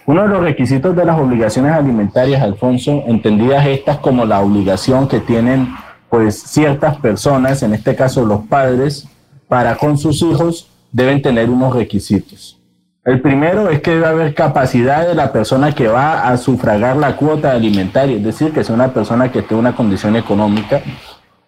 Uno 0.04 0.22
de 0.22 0.28
los 0.28 0.42
requisitos 0.42 0.94
de 0.94 1.04
las 1.04 1.18
obligaciones 1.18 1.72
alimentarias, 1.72 2.42
Alfonso, 2.42 3.04
entendidas 3.06 3.66
estas 3.66 3.98
como 3.98 4.26
la 4.26 4.40
obligación 4.40 5.08
que 5.08 5.20
tienen 5.20 5.74
pues 6.10 6.40
ciertas 6.42 6.96
personas, 6.98 7.62
en 7.62 7.74
este 7.74 7.96
caso 7.96 8.24
los 8.24 8.46
padres, 8.46 9.08
para 9.48 9.76
con 9.76 9.96
sus 9.98 10.22
hijos, 10.22 10.68
deben 10.92 11.22
tener 11.22 11.48
unos 11.48 11.74
requisitos. 11.74 12.60
El 13.06 13.20
primero 13.20 13.70
es 13.70 13.80
que 13.82 13.92
debe 13.92 14.06
haber 14.06 14.34
capacidad 14.34 15.06
de 15.06 15.14
la 15.14 15.30
persona 15.30 15.72
que 15.72 15.86
va 15.86 16.28
a 16.28 16.36
sufragar 16.36 16.96
la 16.96 17.14
cuota 17.14 17.52
alimentaria, 17.52 18.16
es 18.16 18.24
decir, 18.24 18.52
que 18.52 18.64
sea 18.64 18.74
una 18.74 18.92
persona 18.92 19.30
que 19.30 19.38
esté 19.38 19.54
en 19.54 19.60
una 19.60 19.76
condición 19.76 20.16
económica. 20.16 20.80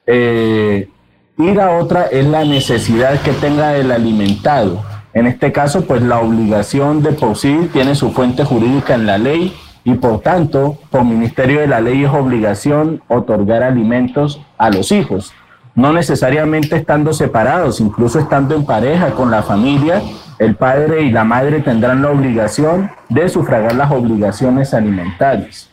Eh, 0.06 0.88
y 1.36 1.52
la 1.52 1.72
otra 1.72 2.04
es 2.04 2.24
la 2.26 2.44
necesidad 2.44 3.20
que 3.22 3.32
tenga 3.32 3.74
el 3.74 3.90
alimentado. 3.90 4.84
En 5.12 5.26
este 5.26 5.50
caso, 5.50 5.84
pues 5.84 6.00
la 6.00 6.20
obligación 6.20 7.02
de 7.02 7.16
sí 7.34 7.68
tiene 7.72 7.96
su 7.96 8.12
fuente 8.12 8.44
jurídica 8.44 8.94
en 8.94 9.06
la 9.06 9.18
ley 9.18 9.52
y 9.82 9.94
por 9.94 10.20
tanto, 10.20 10.78
por 10.90 11.04
ministerio 11.04 11.58
de 11.58 11.66
la 11.66 11.80
ley 11.80 12.04
es 12.04 12.10
obligación 12.10 13.02
otorgar 13.08 13.64
alimentos 13.64 14.40
a 14.58 14.70
los 14.70 14.92
hijos 14.92 15.32
no 15.78 15.92
necesariamente 15.92 16.74
estando 16.74 17.12
separados, 17.12 17.78
incluso 17.78 18.18
estando 18.18 18.56
en 18.56 18.66
pareja 18.66 19.12
con 19.12 19.30
la 19.30 19.44
familia, 19.44 20.02
el 20.40 20.56
padre 20.56 21.02
y 21.02 21.12
la 21.12 21.22
madre 21.22 21.60
tendrán 21.60 22.02
la 22.02 22.10
obligación 22.10 22.90
de 23.08 23.28
sufragar 23.28 23.76
las 23.76 23.92
obligaciones 23.92 24.74
alimentarias. 24.74 25.70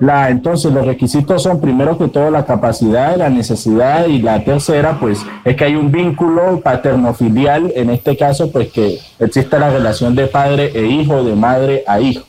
La, 0.00 0.30
entonces, 0.30 0.72
los 0.72 0.84
requisitos 0.84 1.44
son 1.44 1.60
primero 1.60 1.96
que 1.96 2.08
todo 2.08 2.32
la 2.32 2.46
capacidad, 2.46 3.16
la 3.16 3.30
necesidad 3.30 4.06
y 4.06 4.20
la 4.22 4.42
tercera, 4.42 4.98
pues, 4.98 5.24
es 5.44 5.54
que 5.54 5.66
hay 5.66 5.76
un 5.76 5.92
vínculo 5.92 6.60
paterno-filial, 6.60 7.72
en 7.76 7.90
este 7.90 8.16
caso, 8.16 8.50
pues, 8.50 8.72
que 8.72 8.98
exista 9.20 9.60
la 9.60 9.70
relación 9.70 10.16
de 10.16 10.26
padre 10.26 10.72
e 10.74 10.84
hijo, 10.84 11.22
de 11.22 11.36
madre 11.36 11.84
a 11.86 12.00
hijo. 12.00 12.24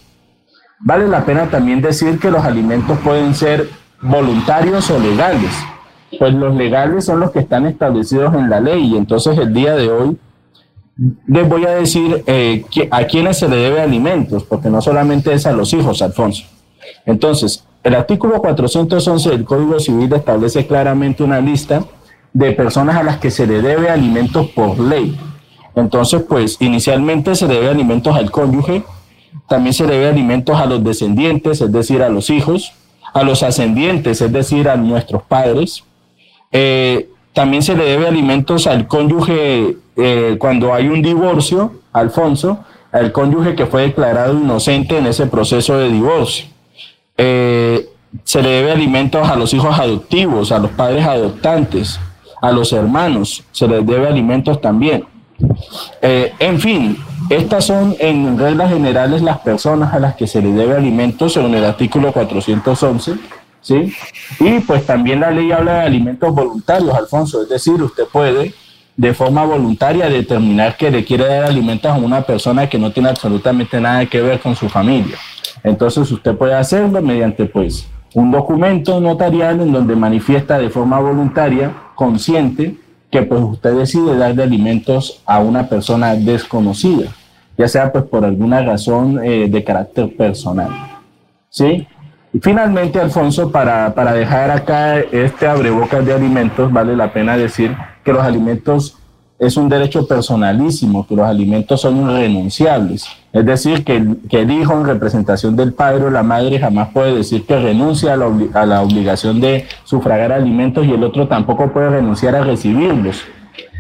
Vale 0.80 1.08
la 1.08 1.26
pena 1.26 1.50
también 1.50 1.82
decir 1.82 2.20
que 2.20 2.30
los 2.30 2.46
alimentos 2.46 3.00
pueden 3.00 3.34
ser 3.34 3.68
voluntarios 4.00 4.92
o 4.92 5.00
legales 5.00 5.52
pues 6.18 6.34
los 6.34 6.56
legales 6.56 7.06
son 7.06 7.20
los 7.20 7.32
que 7.32 7.40
están 7.40 7.66
establecidos 7.66 8.34
en 8.34 8.50
la 8.50 8.60
ley 8.60 8.94
y 8.94 8.98
entonces 8.98 9.38
el 9.38 9.54
día 9.54 9.76
de 9.76 9.90
hoy 9.90 10.18
les 11.28 11.48
voy 11.48 11.66
a 11.66 11.72
decir 11.72 12.24
eh, 12.28 12.66
a 12.92 13.06
quiénes 13.06 13.38
se 13.38 13.48
le 13.48 13.56
debe 13.56 13.82
alimentos, 13.82 14.44
porque 14.44 14.70
no 14.70 14.82
solamente 14.82 15.34
es 15.34 15.46
a 15.46 15.54
los 15.54 15.72
hijos, 15.74 16.02
Alfonso. 16.02 16.44
Entonces, 17.06 17.64
el 17.84 17.96
artículo 17.96 18.42
411 18.42 19.30
del 19.30 19.46
Código 19.46 19.80
Civil 19.80 20.12
establece 20.12 20.68
claramente 20.68 21.24
una 21.24 21.40
lista 21.40 21.84
de 22.34 22.52
personas 22.52 22.98
a 22.98 23.04
las 23.04 23.18
que 23.18 23.32
se 23.32 23.48
le 23.48 23.62
debe 23.62 23.90
alimentos 23.90 24.48
por 24.50 24.78
ley. 24.78 25.18
Entonces, 25.76 26.22
pues 26.28 26.58
inicialmente 26.60 27.34
se 27.36 27.48
debe 27.48 27.70
alimentos 27.70 28.16
al 28.16 28.32
cónyuge, 28.32 28.84
también 29.48 29.74
se 29.74 29.88
debe 29.88 30.10
alimentos 30.10 30.60
a 30.60 30.66
los 30.66 30.84
descendientes, 30.84 31.62
es 31.62 31.72
decir, 31.72 32.04
a 32.04 32.10
los 32.10 32.30
hijos, 32.30 32.74
a 33.14 33.24
los 33.24 33.42
ascendientes, 33.44 34.22
es 34.22 34.32
decir, 34.32 34.68
a 34.68 34.76
nuestros 34.76 35.24
padres, 35.24 35.84
eh, 36.52 37.10
también 37.34 37.64
se 37.64 37.76
le 37.76 37.86
debe 37.86 38.08
alimentos 38.08 38.68
al 38.68 38.88
cónyuge 38.88 39.78
eh, 39.96 40.36
cuando 40.40 40.74
hay 40.74 40.88
un 40.88 41.02
divorcio, 41.02 41.74
Alfonso, 41.94 42.60
al 42.92 43.12
cónyuge 43.12 43.56
que 43.56 43.66
fue 43.66 43.84
declarado 43.84 44.34
inocente 44.34 44.98
en 44.98 45.08
ese 45.08 45.28
proceso 45.28 45.78
de 45.78 45.90
divorcio. 45.90 46.48
Eh, 47.18 47.88
se 48.24 48.42
le 48.42 48.50
debe 48.50 48.72
alimentos 48.72 49.28
a 49.30 49.36
los 49.36 49.54
hijos 49.54 49.78
adoptivos, 49.80 50.52
a 50.52 50.60
los 50.60 50.72
padres 50.72 51.06
adoptantes, 51.06 52.00
a 52.42 52.52
los 52.52 52.74
hermanos, 52.74 53.44
se 53.52 53.68
les 53.68 53.86
debe 53.86 54.08
alimentos 54.08 54.60
también. 54.60 55.06
en 56.02 56.60
fin, 56.60 56.98
estas 57.30 57.66
son 57.66 57.96
en 58.00 58.38
reglas 58.40 58.72
generales 58.72 59.22
las 59.22 59.40
personas 59.40 59.94
a 59.94 60.00
las 60.00 60.16
que 60.16 60.26
se 60.26 60.42
les 60.42 60.56
debe 60.56 60.76
alimentos 60.76 61.34
según 61.34 61.54
el 61.54 61.64
artículo 61.64 62.12
411 62.12 63.14
¿sí? 63.62 63.94
Y 64.40 64.60
pues 64.62 64.86
también 64.86 65.20
la 65.20 65.32
ley 65.32 65.52
habla 65.52 65.76
de 65.76 65.82
alimentos 65.82 66.34
voluntarios, 66.34 66.94
Alfonso, 66.94 67.44
es 67.44 67.50
decir, 67.50 67.82
usted 67.82 68.06
puede 68.12 68.54
de 69.00 69.14
forma 69.14 69.46
voluntaria 69.46 70.10
determinar 70.10 70.76
que 70.76 70.92
le 70.92 71.06
quiere 71.06 71.26
dar 71.26 71.46
alimentos 71.46 71.90
a 71.90 71.96
una 71.96 72.22
persona 72.22 72.68
que 72.68 72.78
no 72.78 72.92
tiene 72.92 73.10
absolutamente 73.10 73.80
nada 73.80 74.06
que 74.06 74.22
ver 74.22 74.42
con 74.42 74.58
su 74.58 74.68
familia. 74.68 75.16
Entonces 75.64 76.12
usted 76.12 76.36
puede 76.36 76.54
hacerlo 76.54 77.02
mediante 77.02 77.46
pues 77.46 77.88
un 78.14 78.30
documento 78.32 79.00
notarial 79.00 79.62
en 79.62 79.72
donde 79.72 79.96
manifiesta 79.96 80.58
de 80.58 80.70
forma 80.70 81.00
voluntaria, 81.00 81.72
consciente, 81.96 82.76
que 83.10 83.22
pues 83.24 83.42
usted 83.42 83.74
decide 83.76 84.18
darle 84.18 84.44
alimentos 84.44 85.22
a 85.26 85.40
una 85.40 85.68
persona 85.68 86.16
desconocida, 86.16 87.12
ya 87.58 87.68
sea 87.68 87.92
pues 87.92 88.04
por 88.04 88.26
alguna 88.26 88.62
razón 88.62 89.24
eh, 89.24 89.48
de 89.50 89.64
carácter 89.64 90.16
personal. 90.16 90.70
¿Sí? 91.50 91.88
Finalmente, 92.42 93.00
Alfonso, 93.00 93.52
para, 93.52 93.94
para 93.96 94.14
dejar 94.14 94.52
acá 94.52 95.00
este 95.00 95.48
abrebocas 95.48 96.06
de 96.06 96.14
alimentos, 96.14 96.72
vale 96.72 96.96
la 96.96 97.12
pena 97.12 97.36
decir 97.36 97.76
que 98.04 98.14
los 98.14 98.22
alimentos 98.22 98.98
es 99.40 99.56
un 99.56 99.70
derecho 99.70 100.06
personalísimo, 100.06 101.08
que 101.08 101.16
los 101.16 101.26
alimentos 101.26 101.82
son 101.82 101.98
irrenunciables. 101.98 103.08
Es 103.32 103.46
decir, 103.46 103.86
que 103.86 103.96
el, 103.96 104.18
que 104.30 104.42
el 104.42 104.52
hijo 104.52 104.74
en 104.74 104.86
representación 104.86 105.56
del 105.56 105.74
padre 105.74 106.04
o 106.04 106.10
la 106.10 106.24
madre 106.24 106.60
jamás 106.60 106.90
puede 106.90 107.16
decir 107.16 107.46
que 107.46 107.58
renuncia 107.58 108.14
a 108.14 108.18
la, 108.18 108.30
a 108.54 108.66
la 108.66 108.82
obligación 108.82 109.40
de 109.40 109.66
sufragar 109.86 110.34
alimentos 110.34 110.86
y 110.86 110.92
el 110.92 111.04
otro 111.04 111.28
tampoco 111.28 111.72
puede 111.72 111.90
renunciar 111.90 112.36
a 112.36 112.44
recibirlos. 112.44 113.24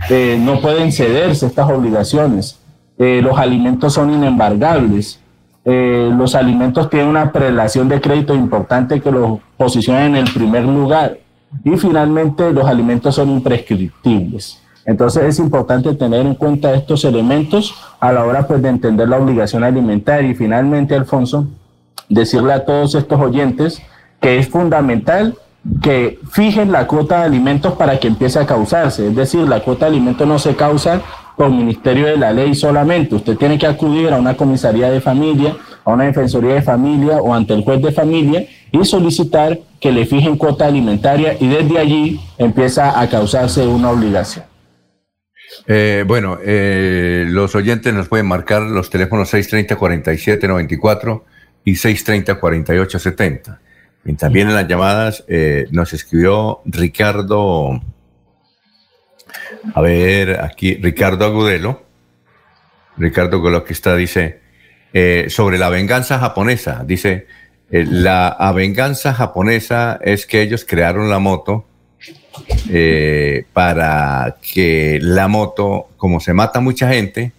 Eh, 0.09 0.39
no 0.39 0.61
pueden 0.61 0.91
cederse 0.91 1.45
estas 1.45 1.69
obligaciones. 1.69 2.59
Eh, 2.97 3.21
los 3.21 3.37
alimentos 3.37 3.93
son 3.93 4.13
inembargables. 4.13 5.18
Eh, 5.65 6.09
los 6.17 6.35
alimentos 6.35 6.89
tienen 6.89 7.09
una 7.09 7.31
prelación 7.31 7.89
de 7.89 7.99
crédito 7.99 8.33
importante 8.33 9.01
que 9.01 9.11
los 9.11 9.39
posiciona 9.57 10.05
en 10.05 10.15
el 10.15 10.31
primer 10.31 10.63
lugar. 10.63 11.17
Y 11.63 11.77
finalmente 11.77 12.51
los 12.51 12.65
alimentos 12.65 13.15
son 13.15 13.29
imprescriptibles. 13.29 14.61
Entonces 14.85 15.23
es 15.23 15.39
importante 15.39 15.93
tener 15.93 16.25
en 16.25 16.35
cuenta 16.35 16.73
estos 16.73 17.03
elementos 17.05 17.75
a 17.99 18.11
la 18.11 18.25
hora 18.25 18.47
pues, 18.47 18.61
de 18.61 18.69
entender 18.69 19.07
la 19.09 19.17
obligación 19.17 19.63
alimentaria. 19.63 20.31
Y 20.31 20.35
finalmente, 20.35 20.95
Alfonso, 20.95 21.47
decirle 22.07 22.53
a 22.53 22.65
todos 22.65 22.95
estos 22.95 23.19
oyentes 23.19 23.81
que 24.19 24.39
es 24.39 24.47
fundamental 24.47 25.35
que 25.81 26.19
fijen 26.31 26.71
la 26.71 26.87
cuota 26.87 27.19
de 27.19 27.25
alimentos 27.25 27.73
para 27.73 27.99
que 27.99 28.07
empiece 28.07 28.39
a 28.39 28.45
causarse. 28.45 29.07
Es 29.07 29.15
decir, 29.15 29.41
la 29.47 29.59
cuota 29.61 29.85
de 29.85 29.91
alimentos 29.91 30.27
no 30.27 30.39
se 30.39 30.55
causa 30.55 31.01
por 31.39 31.49
Ministerio 31.51 32.07
de 32.07 32.17
la 32.17 32.33
Ley 32.33 32.53
solamente. 32.53 33.15
Usted 33.15 33.37
tiene 33.37 33.57
que 33.57 33.65
acudir 33.65 34.09
a 34.09 34.17
una 34.17 34.35
comisaría 34.35 34.91
de 34.91 34.99
familia, 34.99 35.55
a 35.85 35.93
una 35.93 36.03
defensoría 36.03 36.55
de 36.55 36.61
familia 36.61 37.19
o 37.21 37.33
ante 37.33 37.53
el 37.53 37.63
juez 37.63 37.81
de 37.81 37.93
familia 37.93 38.45
y 38.73 38.83
solicitar 38.83 39.57
que 39.79 39.93
le 39.93 40.05
fijen 40.05 40.35
cuota 40.35 40.65
alimentaria 40.65 41.37
y 41.39 41.47
desde 41.47 41.79
allí 41.79 42.19
empieza 42.37 42.99
a 42.99 43.09
causarse 43.09 43.65
una 43.65 43.89
obligación. 43.89 44.43
Eh, 45.65 46.03
bueno, 46.05 46.39
eh, 46.43 47.23
los 47.29 47.55
oyentes 47.55 47.93
nos 47.93 48.09
pueden 48.09 48.25
marcar 48.25 48.63
los 48.63 48.89
teléfonos 48.89 49.33
630-4794 49.33 51.23
y 51.63 51.71
630-4870. 51.71 53.59
Y 54.03 54.13
también 54.15 54.49
en 54.49 54.55
las 54.55 54.67
llamadas 54.67 55.23
eh, 55.29 55.67
nos 55.71 55.93
escribió 55.93 56.59
Ricardo 56.65 57.79
a 59.73 59.81
ver, 59.81 60.41
aquí 60.41 60.75
Ricardo 60.75 61.25
Agudelo. 61.25 61.83
Ricardo 62.97 63.37
Agudelo 63.37 63.63
que 63.63 63.73
está, 63.73 63.95
dice, 63.95 64.39
eh, 64.93 65.27
sobre 65.29 65.57
la 65.57 65.69
venganza 65.69 66.19
japonesa. 66.19 66.83
Dice, 66.85 67.27
eh, 67.71 67.85
la 67.87 68.51
venganza 68.55 69.13
japonesa 69.13 69.99
es 70.01 70.25
que 70.25 70.41
ellos 70.41 70.65
crearon 70.65 71.09
la 71.09 71.19
moto 71.19 71.65
eh, 72.69 73.45
para 73.53 74.37
que 74.41 74.99
la 75.01 75.27
moto, 75.27 75.89
como 75.97 76.19
se 76.19 76.33
mata 76.33 76.59
mucha 76.59 76.89
gente, 76.89 77.31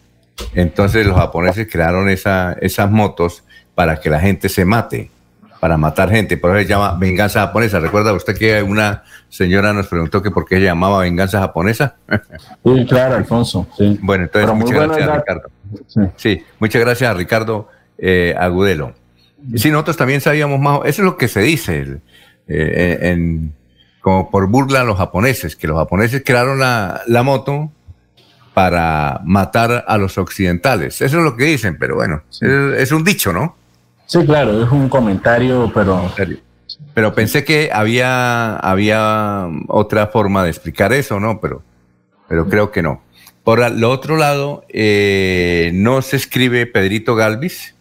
entonces 0.55 1.07
los 1.07 1.17
japoneses 1.17 1.69
crearon 1.71 2.09
esa, 2.09 2.57
esas 2.61 2.91
motos 2.91 3.45
para 3.75 4.01
que 4.01 4.11
la 4.11 4.21
gente 4.21 4.49
se 4.49 4.65
mate 4.65 5.11
para 5.61 5.77
matar 5.77 6.11
gente, 6.11 6.39
por 6.39 6.57
eso 6.57 6.67
se 6.67 6.73
llama 6.73 6.97
venganza 6.99 7.41
japonesa. 7.41 7.79
¿Recuerda 7.79 8.15
usted 8.15 8.37
que 8.37 8.63
una 8.63 9.05
señora 9.29 9.75
nos 9.75 9.87
preguntó 9.87 10.23
que 10.23 10.31
por 10.31 10.47
qué 10.47 10.57
se 10.57 10.63
llamaba 10.63 11.01
venganza 11.01 11.39
japonesa? 11.39 11.97
Sí, 12.65 12.87
claro, 12.87 13.17
Alfonso. 13.17 13.67
Bueno, 14.01 14.25
entonces 14.25 14.55
muchas 14.55 14.89
gracias, 14.89 15.17
Ricardo. 15.17 15.51
Sí. 16.17 16.43
muchas 16.59 16.81
gracias 16.81 17.11
a 17.11 17.15
Ricardo 17.15 17.69
eh, 17.97 18.35
Agudelo. 18.39 18.95
Sí, 19.55 19.71
nosotros 19.71 19.97
también 19.97 20.21
sabíamos 20.21 20.61
más, 20.61 20.81
eso 20.85 21.03
es 21.03 21.07
lo 21.07 21.17
que 21.17 21.29
se 21.29 21.41
dice, 21.41 22.01
eh, 22.49 22.99
en, 23.03 23.55
como 24.01 24.31
por 24.31 24.49
burla 24.49 24.83
a 24.83 24.85
los 24.85 24.99
japoneses, 24.99 25.57
que 25.57 25.67
los 25.67 25.79
japoneses 25.79 26.23
crearon 26.25 26.59
la, 26.59 27.23
moto 27.23 27.71
para 28.53 29.21
matar 29.25 29.85
a 29.87 29.97
los 29.97 30.19
occidentales. 30.19 31.01
Eso 31.01 31.19
es 31.19 31.25
lo 31.25 31.37
que 31.37 31.45
dicen, 31.45 31.79
pero 31.79 31.95
bueno, 31.95 32.23
es 32.77 32.93
un 32.93 33.05
dicho, 33.05 33.33
¿no? 33.33 33.57
Sí, 34.11 34.19
claro, 34.27 34.61
es 34.61 34.73
un 34.73 34.89
comentario, 34.89 35.71
pero... 35.73 36.13
Pero 36.95 37.15
pensé 37.15 37.45
que 37.45 37.71
había, 37.73 38.57
había 38.57 39.47
otra 39.69 40.09
forma 40.09 40.43
de 40.43 40.51
explicar 40.51 40.93
eso, 40.93 41.21
¿no? 41.21 41.41
Pero, 41.41 41.63
pero 42.27 42.49
creo 42.49 42.73
que 42.73 42.83
no. 42.83 43.05
Por 43.45 43.63
el 43.63 43.85
otro 43.85 44.17
lado, 44.17 44.65
eh, 44.69 45.71
no 45.75 46.03
se 46.03 46.17
escribe 46.17 46.67
Pedrito 46.67 47.15
Galvis 47.15 47.77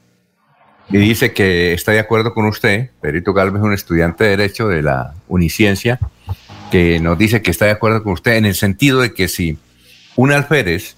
y 0.91 0.98
dice 0.98 1.33
que 1.33 1.74
está 1.74 1.93
de 1.93 1.99
acuerdo 1.99 2.35
con 2.35 2.45
usted. 2.45 2.91
Pedrito 3.01 3.33
Galvis 3.33 3.61
es 3.61 3.66
un 3.66 3.74
estudiante 3.74 4.25
de 4.25 4.30
Derecho 4.38 4.67
de 4.67 4.83
la 4.83 5.16
Uniciencia 5.30 5.98
que 6.69 6.99
nos 6.99 7.17
dice 7.17 7.41
que 7.41 7.49
está 7.49 7.66
de 7.66 7.72
acuerdo 7.72 8.03
con 8.03 8.14
usted 8.14 8.35
en 8.35 8.45
el 8.45 8.53
sentido 8.53 9.01
de 9.01 9.16
que 9.16 9.27
si 9.27 9.58
un 10.16 10.32
alférez 10.32 10.95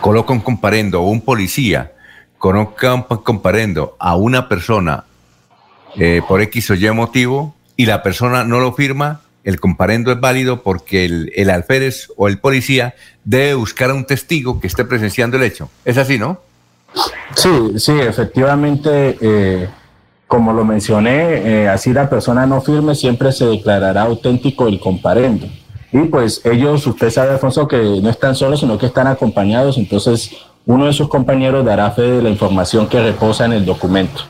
coloca 0.00 0.32
un 0.32 0.40
comparendo 0.40 1.02
o 1.02 1.10
un 1.10 1.20
policía 1.20 1.92
comparendo 2.40 3.96
a 4.00 4.16
una 4.16 4.48
persona 4.48 5.04
eh, 5.96 6.22
por 6.26 6.40
X 6.40 6.70
o 6.70 6.74
Y 6.74 6.90
motivo 6.90 7.54
y 7.76 7.86
la 7.86 8.02
persona 8.02 8.44
no 8.44 8.58
lo 8.58 8.72
firma, 8.72 9.20
el 9.44 9.60
comparendo 9.60 10.10
es 10.10 10.20
válido 10.20 10.62
porque 10.62 11.04
el, 11.04 11.32
el, 11.36 11.50
alférez 11.50 12.08
o 12.16 12.28
el 12.28 12.38
policía 12.38 12.94
debe 13.24 13.54
buscar 13.54 13.90
a 13.90 13.94
un 13.94 14.04
testigo 14.04 14.60
que 14.60 14.66
esté 14.66 14.84
presenciando 14.84 15.36
el 15.36 15.44
hecho. 15.44 15.70
Es 15.84 15.96
así, 15.96 16.18
¿no? 16.18 16.40
Sí, 17.36 17.78
sí, 17.78 17.92
efectivamente, 17.92 19.16
eh, 19.20 19.68
como 20.26 20.52
lo 20.52 20.64
mencioné, 20.64 21.62
eh, 21.62 21.68
así 21.68 21.92
la 21.92 22.08
persona 22.10 22.46
no 22.46 22.60
firme 22.60 22.94
siempre 22.94 23.32
se 23.32 23.46
declarará 23.46 24.02
auténtico 24.02 24.68
el 24.68 24.80
comparendo. 24.80 25.46
Y 25.92 26.02
pues 26.02 26.40
ellos, 26.44 26.86
usted 26.86 27.10
sabe, 27.10 27.32
Alfonso, 27.32 27.66
que 27.66 27.76
no 27.76 28.10
están 28.10 28.36
solos, 28.36 28.60
sino 28.60 28.78
que 28.78 28.86
están 28.86 29.06
acompañados, 29.06 29.76
entonces 29.76 30.30
uno 30.66 30.86
de 30.86 30.92
sus 30.92 31.08
compañeros 31.08 31.64
dará 31.64 31.90
fe 31.90 32.02
de 32.02 32.22
la 32.22 32.30
información 32.30 32.88
que 32.88 33.00
reposa 33.02 33.46
en 33.46 33.52
el 33.52 33.64
documento. 33.64 34.22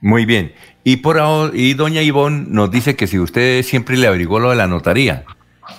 Muy 0.00 0.24
bien. 0.26 0.52
Y 0.84 0.98
por 0.98 1.18
ahora, 1.18 1.52
y 1.54 1.74
doña 1.74 2.02
Ivonne 2.02 2.46
nos 2.48 2.70
dice 2.70 2.96
que 2.96 3.06
si 3.06 3.18
usted 3.18 3.62
siempre 3.62 3.96
le 3.96 4.06
averiguó 4.06 4.38
lo 4.38 4.50
de 4.50 4.56
la 4.56 4.66
notaría, 4.66 5.24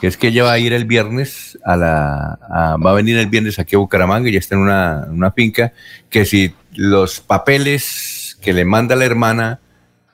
que 0.01 0.07
es 0.07 0.17
que 0.17 0.27
ella 0.27 0.43
va 0.43 0.53
a 0.53 0.59
ir 0.59 0.73
el 0.73 0.85
viernes 0.85 1.57
a 1.63 1.77
la, 1.77 2.39
va 2.85 2.91
a 2.91 2.93
venir 2.93 3.17
el 3.17 3.27
viernes 3.27 3.57
aquí 3.59 3.75
a 3.75 3.79
Bucaramanga, 3.79 4.29
y 4.29 4.33
ya 4.33 4.39
está 4.39 4.55
en 4.55 4.61
una, 4.61 5.07
una 5.09 5.31
finca, 5.31 5.71
que 6.09 6.25
si 6.25 6.53
los 6.73 7.19
papeles 7.19 8.37
que 8.41 8.53
le 8.53 8.65
manda 8.65 8.95
la 8.95 9.05
hermana 9.05 9.59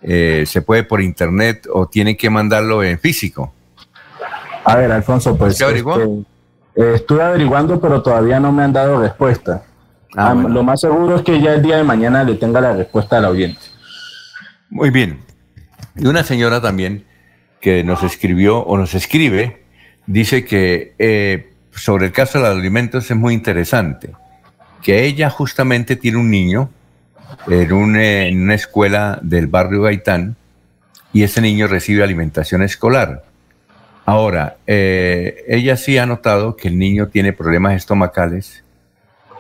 eh, 0.01 0.43
se 0.45 0.61
puede 0.61 0.83
por 0.83 1.01
internet 1.01 1.67
o 1.71 1.87
tiene 1.87 2.17
que 2.17 2.29
mandarlo 2.29 2.83
en 2.83 2.99
físico. 2.99 3.53
A 4.65 4.75
ver, 4.75 4.91
Alfonso, 4.91 5.37
pues 5.37 5.59
este, 5.59 5.81
eh, 6.75 6.93
estuve 6.95 7.23
averiguando, 7.23 7.79
pero 7.79 8.01
todavía 8.01 8.39
no 8.39 8.51
me 8.51 8.63
han 8.63 8.73
dado 8.73 8.99
respuesta. 8.99 9.63
Ah, 10.15 10.33
Lo 10.33 10.63
más 10.63 10.81
seguro 10.81 11.15
es 11.15 11.21
que 11.23 11.41
ya 11.41 11.53
el 11.53 11.61
día 11.61 11.77
de 11.77 11.83
mañana 11.83 12.23
le 12.23 12.35
tenga 12.35 12.61
la 12.61 12.73
respuesta 12.73 13.17
al 13.17 13.25
oyente. 13.25 13.61
Muy 14.69 14.89
bien. 14.89 15.19
Y 15.95 16.05
una 16.07 16.23
señora 16.23 16.61
también 16.61 17.05
que 17.61 17.83
nos 17.83 18.03
escribió 18.03 18.59
o 18.59 18.77
nos 18.77 18.93
escribe, 18.93 19.63
dice 20.05 20.45
que 20.45 20.93
eh, 20.99 21.53
sobre 21.71 22.07
el 22.07 22.11
caso 22.11 22.37
de 22.37 22.49
los 22.49 22.57
alimentos 22.57 23.09
es 23.09 23.17
muy 23.17 23.33
interesante, 23.33 24.11
que 24.81 25.05
ella 25.05 25.29
justamente 25.29 25.95
tiene 25.95 26.17
un 26.17 26.29
niño 26.29 26.69
en, 27.47 27.95
en 27.95 28.41
una 28.41 28.55
escuela 28.55 29.19
del 29.21 29.47
barrio 29.47 29.83
Gaitán 29.83 30.35
y 31.13 31.23
ese 31.23 31.41
niño 31.41 31.67
recibe 31.67 32.03
alimentación 32.03 32.63
escolar. 32.63 33.23
Ahora, 34.05 34.57
eh, 34.67 35.45
ella 35.47 35.77
sí 35.77 35.97
ha 35.97 36.05
notado 36.05 36.57
que 36.57 36.67
el 36.67 36.77
niño 36.77 37.07
tiene 37.07 37.31
problemas 37.31 37.73
estomacales 37.75 38.63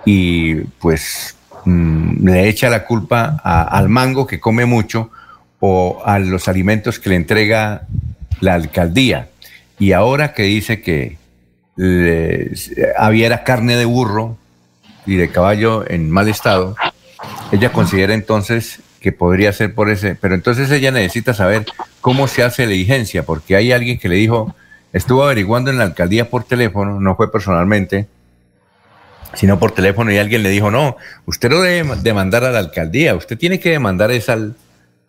y 0.05 0.55
pues 0.55 1.35
mm, 1.65 2.25
le 2.27 2.47
echa 2.47 2.69
la 2.69 2.85
culpa 2.85 3.41
al 3.43 3.89
mango 3.89 4.25
que 4.25 4.39
come 4.39 4.65
mucho 4.65 5.11
o 5.59 6.01
a 6.05 6.19
los 6.19 6.47
alimentos 6.47 6.99
que 6.99 7.09
le 7.09 7.15
entrega 7.15 7.87
la 8.39 8.53
alcaldía. 8.53 9.29
Y 9.79 9.91
ahora 9.91 10.33
que 10.33 10.43
dice 10.43 10.81
que 10.81 11.17
había 12.97 13.43
carne 13.43 13.75
de 13.75 13.85
burro 13.85 14.37
y 15.05 15.15
de 15.15 15.29
caballo 15.29 15.89
en 15.89 16.09
mal 16.09 16.29
estado, 16.29 16.75
ella 17.51 17.71
considera 17.71 18.13
entonces 18.13 18.79
que 19.03 19.11
podría 19.11 19.51
ser 19.51 19.75
por 19.75 19.89
ese, 19.89 20.15
pero 20.15 20.33
entonces 20.33 20.71
ella 20.71 20.89
necesita 20.89 21.33
saber 21.33 21.65
cómo 21.99 22.29
se 22.29 22.41
hace 22.41 22.63
la 22.63 22.71
diligencia, 22.71 23.23
porque 23.23 23.57
hay 23.57 23.73
alguien 23.73 23.99
que 23.99 24.07
le 24.07 24.15
dijo, 24.15 24.55
estuvo 24.93 25.25
averiguando 25.25 25.69
en 25.69 25.77
la 25.77 25.83
alcaldía 25.83 26.29
por 26.29 26.45
teléfono, 26.45 27.01
no 27.01 27.17
fue 27.17 27.29
personalmente, 27.29 28.07
sino 29.33 29.59
por 29.59 29.73
teléfono 29.73 30.09
y 30.09 30.17
alguien 30.19 30.41
le 30.41 30.49
dijo, 30.49 30.71
no, 30.71 30.95
usted 31.25 31.49
no 31.49 31.59
debe 31.59 31.97
demandar 31.97 32.45
a 32.45 32.51
la 32.51 32.59
alcaldía, 32.59 33.13
usted 33.13 33.37
tiene 33.37 33.59
que 33.59 33.71
demandar 33.71 34.09
es 34.11 34.29
al, 34.29 34.55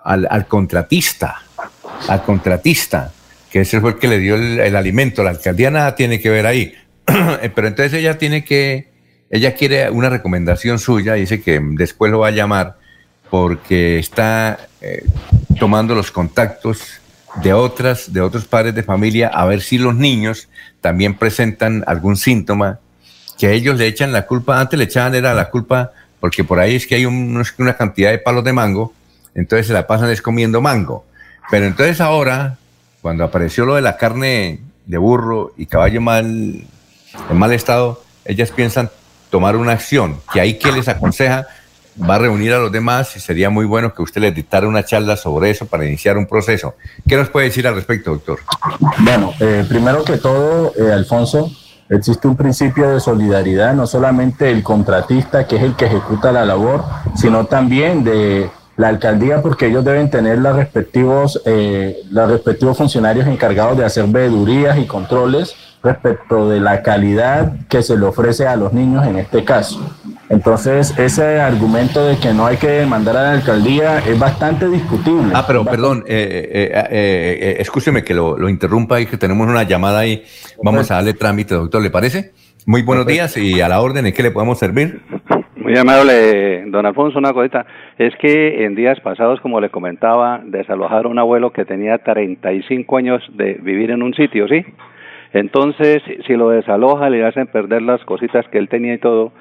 al, 0.01 0.47
contratista, 0.49 1.43
al 2.09 2.25
contratista, 2.25 3.13
que 3.49 3.61
ese 3.61 3.81
fue 3.81 3.91
el 3.91 3.99
que 3.99 4.09
le 4.09 4.19
dio 4.19 4.35
el, 4.35 4.75
alimento. 4.75 5.23
La 5.23 5.31
alcaldía 5.31 5.71
nada 5.71 5.95
tiene 5.95 6.21
que 6.21 6.31
ver 6.31 6.47
ahí. 6.47 6.75
Pero 7.55 7.69
entonces 7.69 7.95
ella 7.95 8.19
tiene 8.19 8.45
que, 8.45 8.89
ella 9.31 9.55
quiere 9.55 9.89
una 9.89 10.11
recomendación 10.11 10.81
suya, 10.81 11.15
dice 11.15 11.41
que 11.41 11.61
después 11.63 12.11
lo 12.11 12.19
va 12.19 12.29
a 12.29 12.33
llamar 12.33 12.83
porque 13.31 13.99
está 13.99 14.69
eh, 14.81 15.05
tomando 15.59 15.95
los 15.95 16.11
contactos 16.11 17.01
de 17.43 17.53
otras, 17.53 18.13
de 18.13 18.21
otros 18.21 18.45
padres 18.45 18.75
de 18.75 18.83
familia, 18.83 19.29
a 19.29 19.45
ver 19.47 19.61
si 19.61 19.79
los 19.79 19.95
niños 19.95 20.49
también 20.81 21.15
presentan 21.15 21.83
algún 21.87 22.17
síntoma 22.17 22.79
que 23.39 23.53
ellos 23.53 23.77
le 23.77 23.87
echan 23.87 24.13
la 24.13 24.27
culpa, 24.27 24.61
antes 24.61 24.79
le 24.79 24.85
echaban 24.85 25.15
era 25.15 25.35
la 25.35 25.51
culpa, 25.51 25.93
porque 26.21 26.45
por 26.45 26.61
ahí 26.61 26.77
es 26.77 26.87
que 26.87 26.95
hay 26.95 27.07
una 27.07 27.77
cantidad 27.77 28.11
de 28.11 28.19
palos 28.19 28.45
de 28.45 28.53
mango, 28.53 28.93
entonces 29.35 29.67
se 29.67 29.73
la 29.73 29.87
pasan 29.87 30.11
es 30.11 30.23
comiendo 30.23 30.61
mango. 30.61 31.05
Pero 31.51 31.67
entonces 31.67 32.01
ahora, 32.01 32.57
cuando 33.03 33.25
apareció 33.25 33.67
lo 33.67 33.75
de 33.75 33.83
la 33.83 33.97
carne 33.97 34.61
de 34.87 34.99
burro 34.99 35.53
y 35.57 35.67
caballo 35.67 36.01
mal, 36.01 36.25
en 37.31 37.37
mal 37.37 37.53
estado, 37.53 38.03
ellas 38.25 38.51
piensan 38.51 38.91
tomar 39.31 39.57
una 39.57 39.73
acción, 39.73 40.21
que 40.33 40.41
ahí 40.41 40.59
que 40.59 40.73
les 40.73 40.89
aconseja, 40.89 41.47
va 42.01 42.17
a 42.17 42.19
reunir 42.19 42.53
a 42.53 42.59
los 42.59 42.73
demás 42.73 43.17
y 43.17 43.21
sería 43.21 43.51
muy 43.51 43.65
bueno 43.65 43.95
que 43.95 44.03
usted 44.03 44.21
les 44.21 44.35
dictara 44.35 44.67
una 44.67 44.85
charla 44.85 45.17
sobre 45.17 45.51
eso 45.51 45.67
para 45.67 45.85
iniciar 45.85 46.19
un 46.19 46.27
proceso. 46.27 46.75
¿Qué 47.07 47.17
nos 47.17 47.29
puede 47.31 47.47
decir 47.47 47.67
al 47.67 47.75
respecto, 47.75 48.11
doctor? 48.11 48.41
Bueno, 48.99 49.33
eh, 49.41 49.65
primero 49.69 50.05
que 50.05 50.19
todo, 50.19 50.73
eh, 50.77 50.93
Alfonso, 50.93 51.51
existe 51.89 52.27
un 52.27 52.37
principio 52.37 52.91
de 52.91 53.01
solidaridad, 53.01 53.75
no 53.75 53.87
solamente 53.87 54.51
el 54.51 54.63
contratista, 54.63 55.47
que 55.47 55.57
es 55.57 55.63
el 55.63 55.77
que 55.77 55.87
ejecuta 55.87 56.33
la 56.33 56.45
labor, 56.45 56.85
sino 57.15 57.47
también 57.47 58.03
de 58.05 58.51
la 58.77 58.89
alcaldía 58.89 59.41
porque 59.41 59.67
ellos 59.67 59.85
deben 59.85 60.11
tener 60.11 60.39
los 60.39 60.57
respectivos, 60.57 61.41
eh, 61.45 62.03
los 62.11 62.29
respectivos 62.29 62.77
funcionarios 62.77 63.27
encargados 63.27 63.79
de 63.79 63.85
hacer 63.85 64.05
veedurías 64.09 64.79
y 64.79 64.87
controles 64.87 65.55
respecto 65.85 66.49
de 66.49 66.61
la 66.61 66.83
calidad 66.83 67.53
que 67.69 67.83
se 67.83 67.97
le 67.97 68.07
ofrece 68.07 68.47
a 68.47 68.57
los 68.57 68.73
niños 68.73 69.07
en 69.07 69.17
este 69.17 69.45
caso. 69.45 69.95
Entonces, 70.31 70.99
ese 70.99 71.41
argumento 71.41 72.05
de 72.05 72.17
que 72.19 72.33
no 72.33 72.47
hay 72.47 72.57
que 72.57 72.69
demandar 72.69 73.17
a 73.17 73.23
la 73.23 73.33
alcaldía 73.33 73.99
es 73.99 74.19
bastante 74.19 74.69
discutible. 74.69 75.33
Ah, 75.35 75.45
pero 75.47 75.65
perdón, 75.65 76.03
eh, 76.09 76.51
eh, 76.53 76.89
eh 76.91 77.57
escúcheme 77.59 78.03
que 78.03 78.15
lo, 78.15 78.39
lo, 78.39 78.49
interrumpa 78.49 79.01
y 79.01 79.07
que 79.07 79.19
tenemos 79.19 79.47
una 79.47 79.65
llamada 79.65 80.01
ahí. 80.01 80.25
Vamos 80.63 80.91
a 80.91 80.95
darle 80.95 81.13
trámite, 81.13 81.55
doctor, 81.55 81.83
¿le 81.83 81.91
parece? 81.91 82.33
Muy 82.67 82.83
buenos 82.83 83.07
días 83.07 83.37
y 83.37 83.61
a 83.61 83.69
la 83.69 83.83
orden, 83.83 84.07
¿en 84.07 84.15
qué 84.15 84.23
le 84.23 84.31
podemos 84.31 84.59
servir? 84.59 85.03
Muy 85.57 85.77
amable, 85.77 86.65
don 86.67 86.87
Alfonso, 86.87 87.19
una 87.19 87.33
cosita. 87.33 87.67
Es 87.99 88.15
que 88.17 88.65
en 88.65 88.75
días 88.75 89.01
pasados, 89.01 89.41
como 89.41 89.61
le 89.61 89.71
comentaba, 89.71 90.41
desalojaron 90.45 91.07
a 91.07 91.11
un 91.11 91.19
abuelo 91.19 91.53
que 91.53 91.65
tenía 91.65 91.99
35 91.99 92.97
años 92.97 93.23
de 93.35 93.55
vivir 93.63 93.91
en 93.91 94.03
un 94.03 94.15
sitio, 94.15 94.49
¿sí? 94.49 94.65
Entonces, 95.35 96.03
si 96.27 96.35
lo 96.35 96.49
desaloja, 96.49 97.11
le 97.11 97.25
hacen 97.25 97.47
perder 97.49 97.83
las 97.83 98.03
cositas 98.05 98.49
que 98.49 98.59
él 98.59 98.69
tenía 98.69 98.95
y 98.95 98.99
todo. 98.99 99.33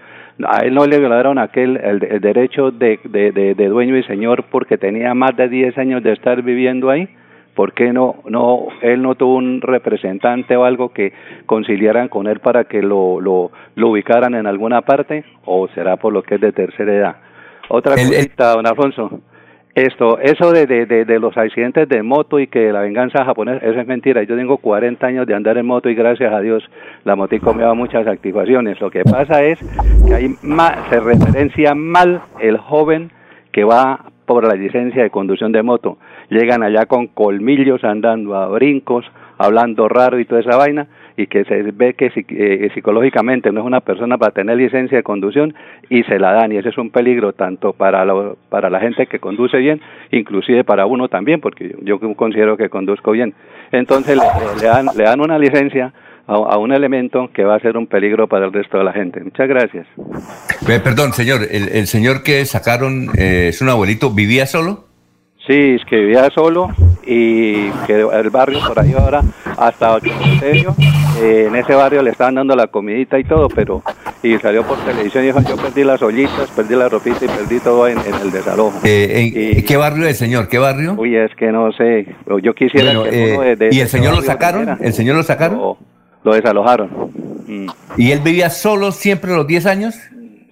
A 0.45 0.65
él 0.65 0.73
no 0.73 0.85
le 0.85 0.99
violaron 0.99 1.37
aquel 1.37 1.77
el, 1.77 1.99
derecho 2.19 2.71
de, 2.71 2.99
de, 3.05 3.31
de 3.31 3.67
dueño 3.67 3.95
y 3.97 4.03
señor 4.03 4.45
porque 4.51 4.77
tenía 4.77 5.13
más 5.13 5.37
de 5.37 5.47
10 5.47 5.77
años 5.77 6.03
de 6.03 6.11
estar 6.11 6.41
viviendo 6.41 6.89
ahí 6.89 7.07
¿Por 7.55 7.73
qué 7.73 7.93
no, 7.93 8.15
no, 8.27 8.67
él 8.81 9.01
no 9.01 9.13
tuvo 9.15 9.35
un 9.35 9.61
representante 9.61 10.57
o 10.57 10.65
algo 10.65 10.89
que 10.89 11.13
conciliaran 11.45 12.07
con 12.07 12.27
él 12.27 12.39
para 12.39 12.63
que 12.63 12.81
lo, 12.81 13.21
lo, 13.21 13.51
lo 13.75 13.89
ubicaran 13.89 14.33
en 14.33 14.47
alguna 14.47 14.81
parte? 14.81 15.23
¿O 15.45 15.67
será 15.69 15.97
por 15.97 16.13
lo 16.13 16.23
que 16.23 16.35
es 16.35 16.41
de 16.41 16.51
tercera 16.51 16.93
edad? 16.93 17.15
Otra 17.69 17.93
cosita, 17.93 18.53
don 18.53 18.65
Alfonso. 18.65 19.19
Esto, 19.75 20.19
eso 20.19 20.51
de, 20.51 20.67
de, 20.67 20.85
de, 20.85 21.19
los 21.19 21.35
accidentes 21.35 21.89
de 21.89 22.03
moto 22.03 22.39
y 22.39 22.45
que 22.45 22.71
la 22.71 22.81
venganza 22.81 23.25
japonesa, 23.25 23.65
eso 23.65 23.79
es 23.79 23.87
mentira. 23.87 24.21
Yo 24.21 24.35
tengo 24.35 24.57
40 24.57 25.07
años 25.07 25.25
de 25.25 25.33
andar 25.33 25.57
en 25.57 25.65
moto 25.65 25.89
y 25.89 25.95
gracias 25.95 26.31
a 26.31 26.41
Dios 26.41 26.63
la 27.05 27.15
motico 27.15 27.55
me 27.55 27.63
da 27.63 27.73
muchas 27.73 28.05
activaciones. 28.05 28.79
Lo 28.79 28.91
que 28.91 29.01
pasa 29.03 29.43
es 29.43 29.57
que 30.07 30.13
hay 30.13 30.27
se 30.89 30.99
referencia 30.99 31.73
mal 31.73 32.21
el 32.39 32.57
joven 32.57 33.11
que 33.51 33.63
va 33.63 34.11
por 34.27 34.47
la 34.47 34.53
licencia 34.53 35.01
de 35.01 35.09
conducción 35.09 35.51
de 35.51 35.63
moto 35.63 35.97
llegan 36.29 36.63
allá 36.63 36.85
con 36.85 37.07
colmillos 37.07 37.83
andando 37.83 38.35
a 38.35 38.47
brincos, 38.47 39.05
hablando 39.37 39.87
raro 39.87 40.19
y 40.19 40.25
toda 40.25 40.41
esa 40.41 40.57
vaina, 40.57 40.87
y 41.15 41.27
que 41.27 41.43
se 41.45 41.61
ve 41.61 41.93
que 41.93 42.11
eh, 42.15 42.69
psicológicamente 42.73 43.51
no 43.51 43.61
es 43.61 43.65
una 43.65 43.81
persona 43.81 44.17
para 44.17 44.31
tener 44.31 44.57
licencia 44.57 44.97
de 44.97 45.03
conducción 45.03 45.53
y 45.89 46.03
se 46.03 46.19
la 46.19 46.31
dan 46.33 46.51
y 46.51 46.57
ese 46.57 46.69
es 46.69 46.77
un 46.77 46.89
peligro 46.89 47.33
tanto 47.33 47.73
para 47.73 48.03
para 48.49 48.69
la 48.69 48.79
gente 48.79 49.05
que 49.05 49.19
conduce 49.19 49.57
bien 49.57 49.81
inclusive 50.11 50.63
para 50.63 50.85
uno 50.85 51.07
también 51.07 51.39
porque 51.39 51.75
yo 51.83 51.99
considero 52.15 52.57
que 52.57 52.69
conduzco 52.69 53.11
bien 53.11 53.33
entonces 53.71 54.17
le, 54.17 54.67
dan 54.67 54.87
le 54.95 55.03
dan 55.03 55.21
una 55.21 55.37
licencia 55.37 55.93
a, 56.27 56.57
un 56.57 56.71
elemento 56.71 57.29
que 57.33 57.43
va 57.43 57.55
a 57.55 57.59
ser 57.59 57.77
un 57.77 57.87
peligro 57.87 58.27
para 58.27 58.45
el 58.45 58.53
resto 58.53 58.77
de 58.77 58.83
la 58.83 58.93
gente. 58.93 59.21
Muchas 59.21 59.47
gracias. 59.47 59.85
perdón, 60.65 61.11
señor, 61.11 61.41
el, 61.51 61.85
señor 61.87 62.23
que 62.23 62.45
sacaron 62.45 63.09
eh, 63.17 63.47
es 63.49 63.61
un 63.61 63.69
abuelito, 63.69 64.09
¿vivía 64.11 64.45
solo? 64.45 64.85
Sí, 65.47 65.75
es 65.75 65.85
que 65.85 65.97
vivía 65.97 66.29
solo 66.33 66.69
y 67.05 67.69
que 67.85 67.99
el 67.99 68.29
barrio 68.29 68.59
por 68.65 68.79
ahí 68.79 68.93
ahora, 68.97 69.21
hasta 69.57 69.99
serio, 70.39 70.73
eh, 71.21 71.47
en 71.49 71.55
ese 71.57 71.73
barrio 71.73 72.01
le 72.01 72.11
estaban 72.11 72.35
dando 72.35 72.55
la 72.55 72.67
comidita 72.67 73.19
y 73.19 73.25
todo, 73.25 73.49
pero 73.49 73.83
y 74.23 74.37
salió 74.37 74.63
por 74.63 74.77
televisión 74.85 75.23
y 75.23 75.27
dijo, 75.27 75.41
yo 75.41 75.57
perdí 75.57 75.83
las 75.83 76.01
ollitas, 76.01 76.49
perdí 76.55 76.75
la 76.75 76.87
ropita 76.87 77.25
y 77.25 77.27
perdí 77.27 77.59
todo 77.59 77.89
en, 77.89 77.97
el 77.97 78.31
desalojo. 78.31 78.79
Eh, 78.85 79.31
¿en, 79.33 79.65
¿Qué 79.65 79.75
barrio 79.75 80.07
es, 80.07 80.17
señor? 80.17 80.47
¿Qué 80.47 80.59
barrio? 80.59 80.95
Uy, 80.97 81.17
es 81.17 81.35
que 81.35 81.51
no 81.51 81.73
sé, 81.73 82.07
yo 82.41 82.53
quisiera 82.53 82.93
que 83.03 83.69
¿Y 83.71 83.81
el 83.81 83.89
señor 83.89 84.15
lo 84.15 84.21
sacaron? 84.21 84.77
¿El 84.79 84.93
señor 84.93 85.17
lo 85.17 85.23
sacaron? 85.23 85.75
lo 86.23 86.33
desalojaron. 86.33 86.89
Mm. 87.47 87.67
¿Y 87.97 88.11
él 88.11 88.21
vivía 88.21 88.49
solo 88.49 88.93
siempre 88.93 89.31
los 89.35 89.45
10 89.45 89.65
años? 89.65 89.95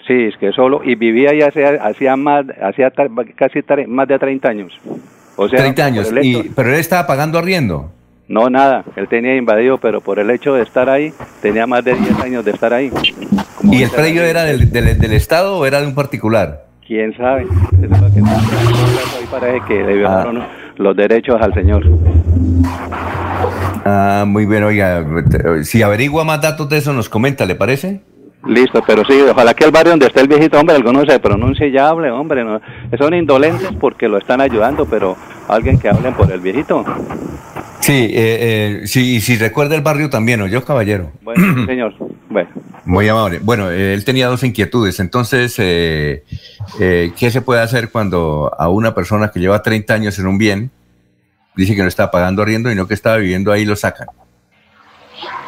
Sí, 0.07 0.25
es 0.25 0.37
que 0.37 0.51
solo, 0.51 0.81
y 0.83 0.95
vivía 0.95 1.33
ya 1.33 1.47
hacía, 1.47 2.15
más, 2.15 2.45
hacía 2.61 2.91
casi 3.35 3.59
más 3.87 4.07
de 4.07 4.17
30 4.17 4.49
años. 4.49 4.73
O 5.35 5.47
sea, 5.47 5.59
30 5.59 5.85
años, 5.85 6.11
pero 6.55 6.69
él 6.69 6.75
estaba 6.75 7.05
pagando 7.07 7.37
arriendo. 7.37 7.91
No, 8.27 8.49
nada, 8.49 8.85
él 8.95 9.07
tenía 9.07 9.35
invadido, 9.35 9.77
pero 9.77 9.99
por 10.01 10.17
el 10.17 10.29
hecho 10.29 10.53
de 10.53 10.63
estar 10.63 10.89
ahí, 10.89 11.13
tenía 11.41 11.67
más 11.67 11.83
de 11.83 11.95
10 11.95 12.19
años 12.21 12.45
de 12.45 12.51
estar 12.51 12.73
ahí. 12.73 12.89
¿Y 13.63 13.83
el 13.83 13.89
predio 13.89 14.23
era 14.23 14.43
del, 14.45 14.71
del, 14.71 15.13
Estado 15.13 15.57
o 15.57 15.65
era 15.65 15.81
de 15.81 15.87
un 15.87 15.95
particular? 15.95 16.65
¿Quién 16.87 17.15
sabe? 17.17 17.43
es 17.43 17.89
lo 17.89 18.13
que 18.13 18.21
parece 19.29 19.65
que 19.67 19.83
le 19.83 19.95
violaron 19.95 20.37
ah. 20.37 20.47
los 20.77 20.95
derechos 20.95 21.41
al 21.41 21.53
señor. 21.53 21.83
Ah, 23.85 24.23
muy 24.27 24.45
bien, 24.45 24.63
oiga, 24.63 25.05
si 25.63 25.81
averigua 25.81 26.23
más 26.23 26.41
datos 26.41 26.69
de 26.69 26.77
eso 26.77 26.93
nos 26.93 27.09
comenta, 27.09 27.45
¿le 27.45 27.55
parece? 27.55 28.01
Listo, 28.45 28.83
pero 28.85 29.03
sí, 29.05 29.13
ojalá 29.29 29.53
que 29.53 29.65
el 29.65 29.71
barrio 29.71 29.91
donde 29.91 30.07
esté 30.07 30.21
el 30.21 30.27
viejito, 30.27 30.59
hombre, 30.59 30.75
alguno 30.75 31.05
se 31.05 31.19
pronuncie 31.19 31.67
y 31.67 31.77
hable, 31.77 32.09
hombre, 32.09 32.43
no, 32.43 32.59
son 32.97 33.13
indolentes 33.13 33.69
porque 33.79 34.07
lo 34.07 34.17
están 34.17 34.41
ayudando, 34.41 34.85
pero 34.85 35.15
alguien 35.47 35.77
que 35.77 35.89
hable 35.89 36.11
por 36.11 36.31
el 36.31 36.39
viejito. 36.39 36.83
Sí, 37.81 38.09
eh, 38.11 38.81
eh, 38.83 38.87
sí, 38.87 39.21
si 39.21 39.37
recuerda 39.37 39.75
el 39.75 39.81
barrio 39.81 40.09
también, 40.09 40.41
¿o 40.41 40.47
yo, 40.47 40.63
caballero? 40.63 41.11
Bueno, 41.21 41.65
señor, 41.65 41.93
bueno. 42.29 42.49
Muy 42.85 43.07
amable. 43.07 43.39
Bueno, 43.39 43.69
él 43.69 44.03
tenía 44.05 44.27
dos 44.27 44.43
inquietudes, 44.43 44.99
entonces, 44.99 45.55
eh, 45.59 46.23
eh, 46.79 47.11
¿qué 47.17 47.29
se 47.29 47.41
puede 47.41 47.61
hacer 47.61 47.89
cuando 47.91 48.51
a 48.57 48.69
una 48.69 48.95
persona 48.95 49.29
que 49.29 49.39
lleva 49.39 49.61
30 49.61 49.93
años 49.93 50.19
en 50.19 50.27
un 50.27 50.37
bien 50.37 50.71
dice 51.55 51.75
que 51.75 51.81
no 51.81 51.87
está 51.87 52.09
pagando 52.09 52.41
arriendo 52.41 52.71
y 52.71 52.75
no 52.75 52.87
que 52.87 52.93
estaba 52.93 53.17
viviendo 53.17 53.51
ahí 53.51 53.65
lo 53.65 53.75
sacan? 53.75 54.07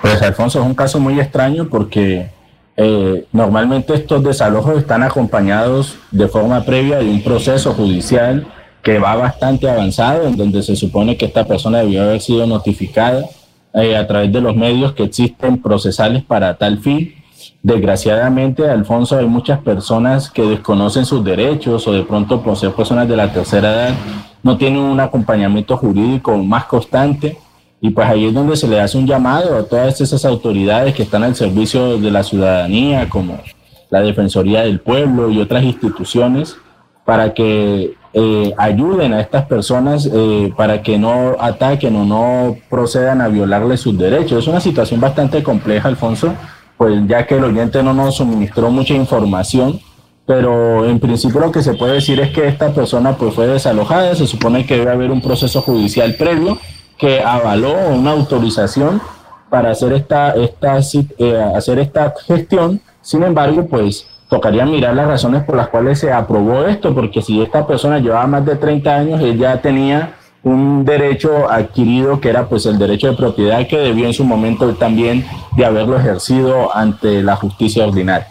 Pues 0.02 0.22
Alfonso, 0.22 0.60
es 0.60 0.66
un 0.66 0.76
caso 0.76 1.00
muy 1.00 1.20
extraño 1.20 1.68
porque 1.70 2.30
eh, 2.76 3.26
normalmente 3.32 3.94
estos 3.94 4.24
desalojos 4.24 4.78
están 4.78 5.04
acompañados 5.04 5.98
de 6.12 6.28
forma 6.28 6.64
previa 6.64 6.98
de 6.98 7.10
un 7.10 7.22
proceso 7.22 7.74
judicial 7.74 8.48
que 8.82 9.00
va 9.00 9.16
bastante 9.16 9.70
avanzado, 9.70 10.28
en 10.28 10.36
donde 10.36 10.64
se 10.64 10.76
supone 10.76 11.16
que 11.16 11.26
esta 11.26 11.46
persona 11.46 11.80
debió 11.80 12.04
haber 12.04 12.22
sido 12.22 12.46
notificada 12.48 13.26
eh, 13.74 13.96
a 13.96 14.06
través 14.08 14.32
de 14.34 14.42
los 14.42 14.56
medios 14.56 14.94
que 14.94 15.04
existen 15.04 15.62
procesales 15.62 16.24
para 16.24 16.58
tal 16.58 16.80
fin. 16.80 17.14
Desgraciadamente, 17.62 18.68
Alfonso, 18.70 19.18
hay 19.18 19.26
muchas 19.26 19.60
personas 19.60 20.30
que 20.30 20.42
desconocen 20.42 21.06
sus 21.06 21.24
derechos 21.24 21.88
o 21.88 21.94
de 21.94 22.04
pronto 22.04 22.42
por 22.42 22.60
personas 22.76 23.08
de 23.08 23.16
la 23.16 23.32
tercera 23.32 23.72
edad 23.72 23.96
no 24.44 24.58
tienen 24.58 24.82
un 24.82 25.00
acompañamiento 25.00 25.78
jurídico 25.78 26.38
más 26.38 26.66
constante 26.66 27.38
y 27.84 27.90
pues 27.90 28.08
ahí 28.08 28.28
es 28.28 28.34
donde 28.34 28.56
se 28.56 28.66
le 28.66 28.80
hace 28.80 28.98
un 28.98 29.06
llamado 29.06 29.58
a 29.58 29.64
todas 29.64 30.00
esas 30.00 30.24
autoridades 30.24 30.96
que 30.96 31.04
están 31.04 31.22
al 31.22 31.36
servicio 31.36 31.98
de 31.98 32.12
la 32.12 32.24
ciudadanía, 32.24 33.10
como 33.10 33.42
la 33.90 34.00
Defensoría 34.00 34.62
del 34.62 34.80
Pueblo 34.80 35.30
y 35.30 35.42
otras 35.42 35.66
instituciones, 35.66 36.56
para 37.04 37.34
que 37.34 37.94
eh, 38.14 38.54
ayuden 38.58 39.12
a 39.12 39.20
estas 39.20 39.48
personas 39.48 40.10
eh, 40.10 40.54
para 40.56 40.82
que 40.82 40.98
no 40.98 41.36
ataquen 41.38 41.98
o 41.98 42.06
no 42.06 42.56
procedan 42.70 43.20
a 43.20 43.28
violarles 43.28 43.82
sus 43.82 43.98
derechos. 43.98 44.40
Es 44.44 44.48
una 44.48 44.62
situación 44.62 45.02
bastante 45.02 45.44
compleja, 45.44 45.90
Alfonso, 45.90 46.34
pues 46.78 47.06
ya 47.06 47.28
que 47.28 47.36
el 47.36 47.44
oyente 47.44 47.84
no 47.84 47.94
nos 47.94 48.16
suministró 48.16 48.72
mucha 48.72 48.94
información, 48.94 49.82
pero 50.26 50.88
en 50.88 51.02
principio 51.02 51.42
lo 51.42 51.52
que 51.52 51.62
se 51.62 51.74
puede 51.74 51.96
decir 51.96 52.18
es 52.22 52.32
que 52.32 52.48
esta 52.48 52.70
persona 52.70 53.18
pues 53.18 53.34
fue 53.34 53.46
desalojada, 53.46 54.16
se 54.16 54.26
supone 54.26 54.66
que 54.66 54.78
debe 54.78 54.92
haber 54.92 55.12
un 55.12 55.20
proceso 55.20 55.62
judicial 55.62 56.16
previo 56.16 56.58
que 57.04 57.20
avaló 57.20 57.90
una 57.90 58.12
autorización 58.12 59.02
para 59.50 59.72
hacer 59.72 59.92
esta, 59.92 60.36
esta, 60.36 60.80
eh, 61.18 61.52
hacer 61.54 61.80
esta 61.80 62.14
gestión. 62.26 62.80
Sin 63.02 63.24
embargo, 63.24 63.68
pues 63.68 64.08
tocaría 64.30 64.66
mirar 64.66 64.96
las 64.96 65.08
razones 65.08 65.44
por 65.44 65.58
las 65.58 65.68
cuales 65.68 66.00
se 66.00 66.14
aprobó 66.14 66.66
esto, 66.66 66.96
porque 66.96 67.22
si 67.22 67.42
esta 67.42 67.68
persona 67.68 68.00
llevaba 68.00 68.26
más 68.28 68.46
de 68.46 68.56
30 68.56 68.96
años, 68.96 69.22
ella 69.22 69.62
tenía 69.62 70.14
un 70.44 70.86
derecho 70.86 71.52
adquirido 71.52 72.22
que 72.22 72.30
era 72.30 72.48
pues 72.48 72.66
el 72.68 72.80
derecho 72.80 73.12
de 73.12 73.18
propiedad 73.18 73.68
que 73.68 73.80
debió 73.80 74.06
en 74.06 74.14
su 74.14 74.24
momento 74.24 74.74
también 74.76 75.26
de 75.58 75.66
haberlo 75.66 75.98
ejercido 75.98 76.74
ante 76.74 77.22
la 77.22 77.36
justicia 77.36 77.86
ordinaria. 77.86 78.30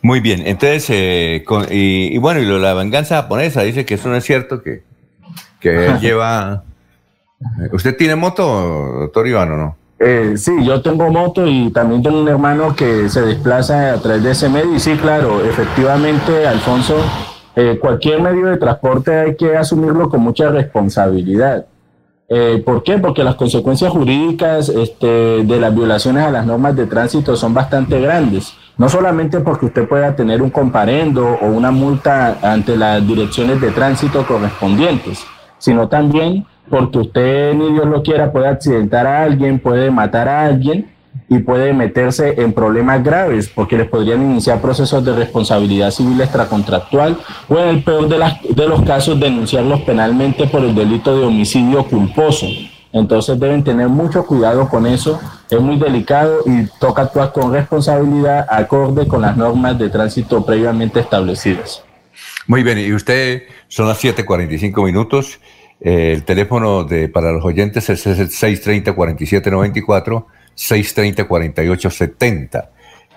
Muy 0.00 0.20
bien, 0.20 0.44
entonces, 0.46 0.88
eh, 0.90 1.44
y, 1.72 2.18
bueno, 2.18 2.38
y 2.38 2.44
lo, 2.44 2.60
la 2.60 2.74
venganza 2.74 3.16
japonesa 3.16 3.62
dice 3.62 3.84
que 3.84 3.94
eso 3.94 4.08
no 4.08 4.14
es 4.14 4.22
cierto, 4.22 4.62
que, 4.62 4.84
que 5.58 5.86
él 5.86 5.98
lleva 6.00 6.62
¿Usted 7.72 7.96
tiene 7.96 8.16
moto, 8.16 8.42
doctor 9.00 9.26
Iván, 9.26 9.52
o 9.52 9.56
no? 9.56 9.76
Eh, 9.98 10.34
sí, 10.36 10.52
yo 10.64 10.82
tengo 10.82 11.10
moto 11.10 11.46
y 11.46 11.70
también 11.70 12.02
tengo 12.02 12.20
un 12.20 12.28
hermano 12.28 12.74
que 12.74 13.08
se 13.08 13.22
desplaza 13.22 13.92
a 13.92 13.96
través 14.00 14.22
de 14.22 14.32
ese 14.32 14.48
medio. 14.48 14.74
Y 14.74 14.80
sí, 14.80 14.96
claro, 14.96 15.44
efectivamente, 15.44 16.46
Alfonso, 16.46 16.96
eh, 17.56 17.78
cualquier 17.80 18.20
medio 18.20 18.46
de 18.46 18.56
transporte 18.56 19.14
hay 19.14 19.36
que 19.36 19.56
asumirlo 19.56 20.08
con 20.10 20.20
mucha 20.20 20.50
responsabilidad. 20.50 21.66
Eh, 22.28 22.62
¿Por 22.64 22.82
qué? 22.82 22.98
Porque 22.98 23.22
las 23.22 23.36
consecuencias 23.36 23.92
jurídicas 23.92 24.68
este, 24.68 25.44
de 25.44 25.60
las 25.60 25.74
violaciones 25.74 26.24
a 26.24 26.30
las 26.30 26.46
normas 26.46 26.74
de 26.74 26.86
tránsito 26.86 27.36
son 27.36 27.54
bastante 27.54 28.00
grandes. 28.00 28.54
No 28.76 28.88
solamente 28.88 29.40
porque 29.40 29.66
usted 29.66 29.86
pueda 29.86 30.16
tener 30.16 30.42
un 30.42 30.50
comparendo 30.50 31.38
o 31.40 31.46
una 31.46 31.70
multa 31.70 32.38
ante 32.42 32.76
las 32.76 33.06
direcciones 33.06 33.60
de 33.60 33.70
tránsito 33.70 34.26
correspondientes, 34.26 35.24
sino 35.58 35.88
también 35.88 36.44
porque 36.68 36.98
usted, 36.98 37.54
ni 37.54 37.72
Dios 37.72 37.86
lo 37.86 38.02
quiera, 38.02 38.32
puede 38.32 38.48
accidentar 38.48 39.06
a 39.06 39.22
alguien, 39.22 39.58
puede 39.58 39.90
matar 39.90 40.28
a 40.28 40.44
alguien 40.46 40.90
y 41.28 41.38
puede 41.38 41.72
meterse 41.72 42.40
en 42.40 42.52
problemas 42.52 43.02
graves, 43.02 43.48
porque 43.48 43.76
les 43.76 43.88
podrían 43.88 44.22
iniciar 44.22 44.60
procesos 44.60 45.04
de 45.04 45.14
responsabilidad 45.14 45.90
civil 45.90 46.20
extracontractual 46.20 47.18
o 47.48 47.58
en 47.58 47.68
el 47.68 47.82
peor 47.82 48.08
de, 48.08 48.18
las, 48.18 48.40
de 48.42 48.68
los 48.68 48.82
casos 48.82 49.18
denunciarlos 49.18 49.80
penalmente 49.82 50.46
por 50.46 50.62
el 50.62 50.74
delito 50.74 51.18
de 51.18 51.26
homicidio 51.26 51.84
culposo. 51.84 52.46
Entonces 52.92 53.40
deben 53.40 53.64
tener 53.64 53.88
mucho 53.88 54.24
cuidado 54.24 54.68
con 54.68 54.86
eso, 54.86 55.20
es 55.50 55.60
muy 55.60 55.76
delicado 55.76 56.42
y 56.46 56.66
toca 56.78 57.02
actuar 57.02 57.32
con 57.32 57.52
responsabilidad 57.52 58.46
acorde 58.48 59.08
con 59.08 59.20
las 59.20 59.36
normas 59.36 59.76
de 59.78 59.88
tránsito 59.88 60.44
previamente 60.46 61.00
establecidas. 61.00 61.82
Muy 62.46 62.62
bien, 62.62 62.78
y 62.78 62.92
usted 62.92 63.44
son 63.68 63.88
las 63.88 63.98
7:45 64.02 64.84
minutos 64.84 65.40
el 65.84 66.24
teléfono 66.24 66.82
de, 66.84 67.08
para 67.10 67.30
los 67.30 67.44
oyentes 67.44 67.90
es 67.90 68.06
el 68.06 68.30
630-4794, 68.30 70.24
630-4870. 70.56 72.68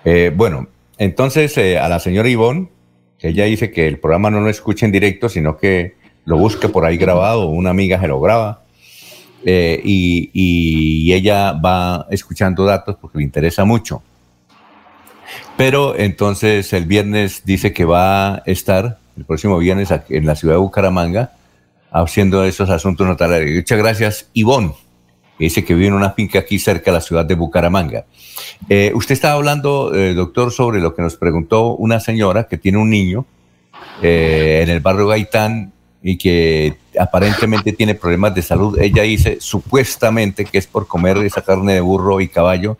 Eh, 0.03 0.33
bueno, 0.35 0.67
entonces 0.97 1.57
eh, 1.57 1.79
a 1.79 1.87
la 1.87 2.01
señora 2.01 2.27
Ivonne, 2.27 2.67
ella 3.21 3.45
dice 3.45 3.71
que 3.71 3.87
el 3.87 3.99
programa 3.99 4.29
no 4.29 4.41
lo 4.41 4.49
escucha 4.49 4.85
en 4.85 4.91
directo, 4.91 5.29
sino 5.29 5.57
que 5.57 5.95
lo 6.25 6.37
busque 6.37 6.67
por 6.67 6.83
ahí 6.83 6.97
grabado, 6.97 7.47
una 7.47 7.69
amiga 7.69 8.01
se 8.01 8.09
lo 8.09 8.19
graba. 8.19 8.63
Eh, 9.45 9.79
y, 9.81 10.29
y, 10.33 11.13
ella 11.13 11.53
va 11.53 12.05
escuchando 12.09 12.65
datos 12.65 12.97
porque 12.99 13.19
le 13.19 13.23
interesa 13.23 13.63
mucho. 13.63 14.03
Pero 15.55 15.97
entonces 15.97 16.73
el 16.73 16.85
viernes 16.85 17.43
dice 17.45 17.71
que 17.71 17.85
va 17.85 18.35
a 18.35 18.43
estar, 18.45 18.97
el 19.15 19.23
próximo 19.23 19.57
viernes, 19.57 19.87
en 20.09 20.25
la 20.25 20.35
ciudad 20.35 20.55
de 20.55 20.59
Bucaramanga, 20.59 21.31
haciendo 21.91 22.43
esos 22.43 22.69
asuntos 22.69 23.07
notariales. 23.07 23.55
Muchas 23.55 23.77
gracias, 23.77 24.29
Ivonne, 24.33 24.73
dice 25.39 25.63
que 25.63 25.73
vive 25.73 25.87
en 25.87 25.93
una 25.93 26.11
finca 26.11 26.39
aquí 26.39 26.59
cerca 26.59 26.91
de 26.91 26.97
la 26.97 27.01
ciudad 27.01 27.25
de 27.25 27.35
Bucaramanga. 27.35 28.05
Eh, 28.69 28.91
usted 28.95 29.13
estaba 29.13 29.35
hablando, 29.35 29.93
eh, 29.93 30.13
doctor, 30.13 30.51
sobre 30.51 30.79
lo 30.79 30.95
que 30.95 31.01
nos 31.01 31.15
preguntó 31.15 31.75
una 31.75 31.99
señora 31.99 32.47
que 32.47 32.57
tiene 32.57 32.77
un 32.77 32.89
niño 32.89 33.25
eh, 34.01 34.61
en 34.63 34.69
el 34.69 34.79
barrio 34.79 35.07
Gaitán 35.07 35.73
y 36.01 36.17
que 36.17 36.77
aparentemente 36.99 37.73
tiene 37.73 37.95
problemas 37.95 38.33
de 38.35 38.41
salud. 38.41 38.79
Ella 38.79 39.03
dice 39.03 39.37
supuestamente 39.39 40.45
que 40.45 40.57
es 40.57 40.67
por 40.67 40.87
comer 40.87 41.17
esa 41.17 41.41
carne 41.41 41.73
de 41.73 41.81
burro 41.81 42.21
y 42.21 42.27
caballo 42.27 42.77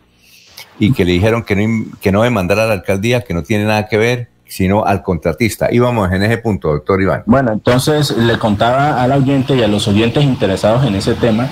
y 0.78 0.92
que 0.92 1.04
le 1.04 1.12
dijeron 1.12 1.42
que 1.42 1.56
no, 1.56 1.84
que 2.00 2.12
no 2.12 2.22
a 2.22 2.30
la 2.30 2.72
alcaldía, 2.72 3.22
que 3.22 3.34
no 3.34 3.42
tiene 3.42 3.64
nada 3.64 3.88
que 3.88 3.98
ver 3.98 4.28
sino 4.48 4.84
al 4.84 5.02
contratista. 5.02 5.68
Íbamos 5.70 6.10
en 6.12 6.22
ese 6.22 6.38
punto, 6.38 6.68
doctor 6.68 7.00
Iván. 7.00 7.22
Bueno, 7.26 7.52
entonces 7.52 8.16
le 8.16 8.38
contaba 8.38 9.02
al 9.02 9.12
oyente 9.12 9.56
y 9.56 9.62
a 9.62 9.68
los 9.68 9.86
oyentes 9.88 10.24
interesados 10.24 10.84
en 10.84 10.94
ese 10.94 11.14
tema 11.14 11.48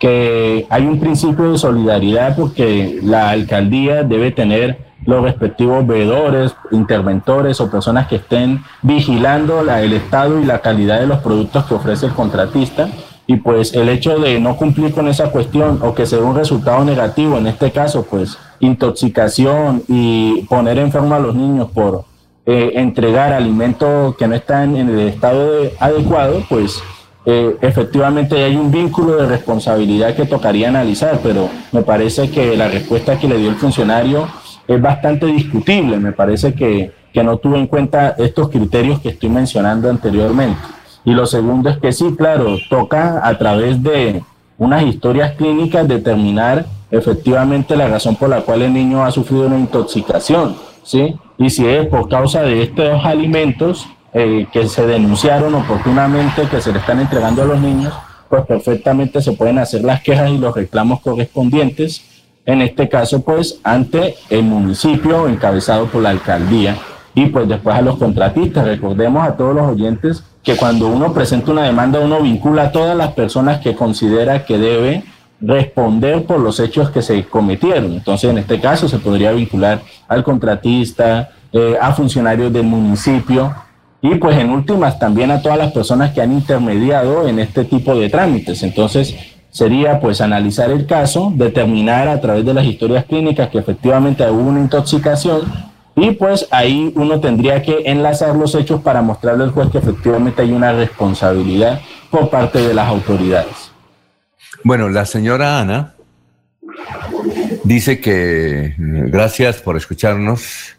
que 0.00 0.66
hay 0.70 0.86
un 0.86 0.98
principio 0.98 1.52
de 1.52 1.58
solidaridad 1.58 2.34
porque 2.34 2.98
la 3.02 3.30
alcaldía 3.30 4.02
debe 4.02 4.32
tener 4.32 4.90
los 5.04 5.22
respectivos 5.22 5.86
veedores, 5.86 6.54
interventores 6.70 7.60
o 7.60 7.70
personas 7.70 8.06
que 8.08 8.16
estén 8.16 8.62
vigilando 8.82 9.62
la, 9.62 9.82
el 9.82 9.92
estado 9.92 10.40
y 10.40 10.44
la 10.44 10.60
calidad 10.60 11.00
de 11.00 11.06
los 11.06 11.18
productos 11.18 11.64
que 11.66 11.74
ofrece 11.74 12.06
el 12.06 12.12
contratista. 12.12 12.88
Y 13.26 13.36
pues 13.36 13.74
el 13.74 13.88
hecho 13.88 14.18
de 14.18 14.40
no 14.40 14.56
cumplir 14.56 14.92
con 14.92 15.06
esa 15.06 15.30
cuestión 15.30 15.78
o 15.82 15.94
que 15.94 16.06
se 16.06 16.18
un 16.18 16.34
resultado 16.34 16.84
negativo, 16.84 17.38
en 17.38 17.46
este 17.46 17.70
caso, 17.70 18.04
pues 18.04 18.38
intoxicación 18.58 19.84
y 19.86 20.42
poner 20.48 20.78
enfermo 20.78 21.14
a 21.14 21.20
los 21.20 21.34
niños 21.34 21.70
por 21.70 22.04
eh, 22.52 22.72
entregar 22.80 23.32
alimentos 23.32 24.16
que 24.16 24.26
no 24.26 24.34
están 24.34 24.76
en 24.76 24.88
el 24.88 25.06
estado 25.06 25.70
adecuado, 25.78 26.42
pues 26.48 26.82
eh, 27.24 27.56
efectivamente 27.60 28.42
hay 28.42 28.56
un 28.56 28.72
vínculo 28.72 29.14
de 29.18 29.28
responsabilidad 29.28 30.16
que 30.16 30.26
tocaría 30.26 30.68
analizar, 30.68 31.20
pero 31.22 31.48
me 31.70 31.82
parece 31.82 32.28
que 32.28 32.56
la 32.56 32.66
respuesta 32.66 33.20
que 33.20 33.28
le 33.28 33.38
dio 33.38 33.50
el 33.50 33.54
funcionario 33.54 34.26
es 34.66 34.82
bastante 34.82 35.26
discutible. 35.26 35.98
Me 35.98 36.10
parece 36.10 36.52
que, 36.52 36.90
que 37.12 37.22
no 37.22 37.36
tuvo 37.36 37.54
en 37.54 37.68
cuenta 37.68 38.16
estos 38.18 38.48
criterios 38.48 38.98
que 38.98 39.10
estoy 39.10 39.28
mencionando 39.28 39.88
anteriormente. 39.88 40.58
Y 41.04 41.12
lo 41.12 41.26
segundo 41.26 41.70
es 41.70 41.78
que 41.78 41.92
sí, 41.92 42.16
claro, 42.18 42.56
toca 42.68 43.20
a 43.22 43.38
través 43.38 43.80
de 43.80 44.24
unas 44.58 44.82
historias 44.82 45.36
clínicas 45.36 45.86
determinar 45.86 46.66
efectivamente 46.90 47.76
la 47.76 47.86
razón 47.86 48.16
por 48.16 48.28
la 48.28 48.40
cual 48.40 48.62
el 48.62 48.72
niño 48.72 49.04
ha 49.04 49.12
sufrido 49.12 49.46
una 49.46 49.56
intoxicación, 49.56 50.56
¿sí? 50.82 51.16
Y 51.38 51.50
si 51.50 51.66
es 51.66 51.86
por 51.86 52.08
causa 52.08 52.42
de 52.42 52.62
estos 52.62 53.04
alimentos 53.04 53.86
eh, 54.12 54.46
que 54.52 54.68
se 54.68 54.86
denunciaron 54.86 55.54
oportunamente, 55.54 56.42
que 56.50 56.60
se 56.60 56.72
le 56.72 56.78
están 56.78 57.00
entregando 57.00 57.42
a 57.42 57.46
los 57.46 57.60
niños, 57.60 57.94
pues 58.28 58.44
perfectamente 58.46 59.20
se 59.20 59.32
pueden 59.32 59.58
hacer 59.58 59.82
las 59.82 60.02
quejas 60.02 60.30
y 60.30 60.38
los 60.38 60.54
reclamos 60.54 61.00
correspondientes, 61.00 62.04
en 62.46 62.62
este 62.62 62.88
caso 62.88 63.22
pues 63.22 63.60
ante 63.64 64.14
el 64.30 64.44
municipio 64.44 65.28
encabezado 65.28 65.86
por 65.86 66.02
la 66.02 66.10
alcaldía 66.10 66.76
y 67.14 67.26
pues 67.26 67.48
después 67.48 67.76
a 67.76 67.82
los 67.82 67.98
contratistas. 67.98 68.64
Recordemos 68.64 69.26
a 69.26 69.36
todos 69.36 69.54
los 69.54 69.66
oyentes 69.66 70.24
que 70.42 70.56
cuando 70.56 70.88
uno 70.88 71.12
presenta 71.12 71.52
una 71.52 71.64
demanda 71.64 72.00
uno 72.00 72.20
vincula 72.20 72.64
a 72.64 72.72
todas 72.72 72.96
las 72.96 73.12
personas 73.12 73.60
que 73.60 73.74
considera 73.74 74.44
que 74.44 74.58
debe 74.58 75.04
responder 75.40 76.24
por 76.24 76.40
los 76.40 76.60
hechos 76.60 76.90
que 76.90 77.02
se 77.02 77.24
cometieron. 77.24 77.92
Entonces, 77.92 78.30
en 78.30 78.38
este 78.38 78.60
caso 78.60 78.88
se 78.88 78.98
podría 78.98 79.32
vincular 79.32 79.80
al 80.08 80.22
contratista, 80.22 81.30
eh, 81.52 81.76
a 81.80 81.92
funcionarios 81.92 82.52
del 82.52 82.64
municipio 82.64 83.54
y 84.02 84.14
pues 84.14 84.36
en 84.36 84.50
últimas 84.50 84.98
también 84.98 85.30
a 85.30 85.42
todas 85.42 85.58
las 85.58 85.72
personas 85.72 86.12
que 86.12 86.22
han 86.22 86.32
intermediado 86.32 87.26
en 87.28 87.38
este 87.38 87.64
tipo 87.64 87.94
de 87.94 88.08
trámites. 88.08 88.62
Entonces, 88.62 89.14
sería 89.50 90.00
pues 90.00 90.20
analizar 90.20 90.70
el 90.70 90.86
caso, 90.86 91.32
determinar 91.34 92.08
a 92.08 92.20
través 92.20 92.44
de 92.44 92.54
las 92.54 92.64
historias 92.64 93.04
clínicas 93.04 93.48
que 93.48 93.58
efectivamente 93.58 94.28
hubo 94.30 94.48
una 94.48 94.60
intoxicación 94.60 95.42
y 95.96 96.12
pues 96.12 96.46
ahí 96.50 96.92
uno 96.94 97.20
tendría 97.20 97.60
que 97.62 97.82
enlazar 97.84 98.36
los 98.36 98.54
hechos 98.54 98.80
para 98.80 99.02
mostrarle 99.02 99.44
al 99.44 99.50
juez 99.50 99.70
que 99.70 99.78
efectivamente 99.78 100.42
hay 100.42 100.52
una 100.52 100.72
responsabilidad 100.72 101.80
por 102.10 102.30
parte 102.30 102.60
de 102.60 102.72
las 102.72 102.88
autoridades. 102.88 103.69
Bueno, 104.62 104.88
la 104.90 105.06
señora 105.06 105.60
Ana 105.60 105.94
dice 107.64 108.00
que 108.00 108.74
gracias 108.76 109.62
por 109.62 109.76
escucharnos 109.76 110.76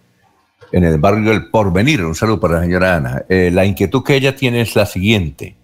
en 0.71 0.83
el 0.83 0.99
barrio 0.99 1.31
del 1.31 1.49
Porvenir. 1.49 2.03
Un 2.05 2.15
saludo 2.15 2.39
para 2.39 2.55
la 2.55 2.61
señora 2.61 2.95
Ana. 2.95 3.23
Eh, 3.27 3.49
la 3.51 3.65
inquietud 3.65 4.03
que 4.03 4.15
ella 4.15 4.35
tiene 4.35 4.61
es 4.61 4.75
la 4.75 4.85
siguiente. 4.85 5.55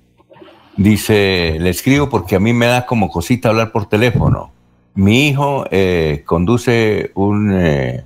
Dice, 0.76 1.58
le 1.60 1.70
escribo 1.70 2.10
porque 2.10 2.36
a 2.36 2.40
mí 2.40 2.54
me 2.54 2.68
da 2.68 2.86
como 2.86 3.10
cosita 3.10 3.50
hablar 3.50 3.72
por 3.72 3.88
teléfono. 3.88 4.52
Mi 4.96 5.28
hijo 5.28 5.66
eh, 5.70 6.24
conduce 6.26 7.12
un, 7.14 7.52
eh, 7.54 8.04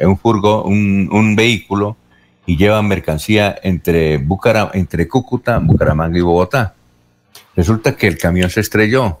un 0.00 0.18
furgo, 0.18 0.64
un, 0.64 1.36
vehículo 1.36 1.96
y 2.44 2.56
lleva 2.56 2.82
mercancía 2.82 3.56
entre, 3.62 4.20
entre 4.74 5.08
Cúcuta, 5.08 5.58
Bucaramanga 5.58 6.18
y 6.18 6.22
Bogotá. 6.22 6.74
Resulta 7.56 7.96
que 7.96 8.06
el 8.06 8.18
camión 8.18 8.50
se 8.50 8.60
estrelló 8.60 9.20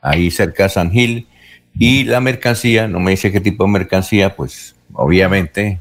ahí 0.00 0.30
cerca 0.30 0.64
de 0.64 0.68
San 0.68 0.90
Gil 0.90 1.28
y 1.74 2.04
la 2.04 2.20
mercancía, 2.20 2.88
no 2.88 3.00
me 3.00 3.12
dice 3.12 3.32
qué 3.32 3.40
tipo 3.40 3.64
de 3.64 3.70
mercancía, 3.70 4.34
pues 4.36 4.74
obviamente 4.92 5.78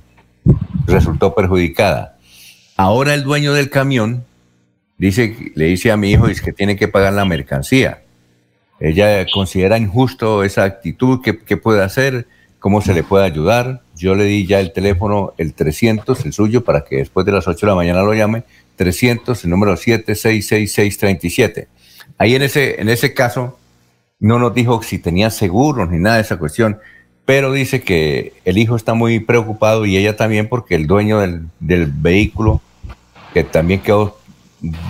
resultó 0.86 1.36
perjudicada. 1.36 2.18
Ahora 2.78 3.14
el 3.14 3.24
dueño 3.24 3.54
del 3.54 3.70
camión 3.70 4.24
dice, 4.98 5.36
le 5.56 5.66
dice 5.66 5.92
a 5.92 5.98
mi 5.98 6.12
hijo 6.12 6.28
que 6.44 6.54
tiene 6.54 6.76
que 6.76 6.88
pagar 6.88 7.14
la 7.14 7.26
mercancía. 7.26 8.04
Ella 8.80 9.26
considera 9.32 9.78
injusto 9.78 10.44
esa 10.44 10.64
actitud, 10.64 11.22
¿qué, 11.24 11.38
qué 11.38 11.58
puede 11.58 11.84
hacer? 11.84 12.28
¿Cómo 12.60 12.82
se 12.82 12.94
le 12.94 13.04
puede 13.04 13.26
ayudar? 13.26 13.82
Yo 13.96 14.16
le 14.16 14.24
di 14.26 14.46
ya 14.48 14.60
el 14.60 14.72
teléfono, 14.72 15.34
el 15.38 15.54
300, 15.54 16.26
el 16.26 16.34
suyo, 16.34 16.64
para 16.64 16.84
que 16.84 16.98
después 16.98 17.26
de 17.26 17.32
las 17.32 17.48
8 17.48 17.60
de 17.60 17.72
la 17.72 17.76
mañana 17.76 18.02
lo 18.02 18.14
llame, 18.14 18.44
300, 18.82 19.44
el 19.44 19.50
número 19.52 19.78
766637. 19.78 21.68
Ahí 22.18 22.34
en 22.34 22.42
ese, 22.42 22.82
en 22.82 22.90
ese 22.90 23.14
caso 23.14 23.60
no 24.20 24.40
nos 24.40 24.56
dijo 24.56 24.82
si 24.82 24.98
tenía 24.98 25.30
seguros 25.30 25.88
ni 25.88 26.00
nada 26.00 26.16
de 26.16 26.24
esa 26.24 26.38
cuestión, 26.38 26.80
pero 27.26 27.52
dice 27.52 27.82
que 27.84 28.34
el 28.44 28.58
hijo 28.58 28.76
está 28.76 28.96
muy 28.96 29.20
preocupado 29.20 29.86
y 29.86 29.98
ella 29.98 30.16
también 30.16 30.50
porque 30.50 30.74
el 30.74 30.88
dueño 30.88 31.20
del, 31.20 31.46
vehículo, 31.60 32.60
que 33.36 33.44
también 33.44 33.82
quedó 33.82 34.18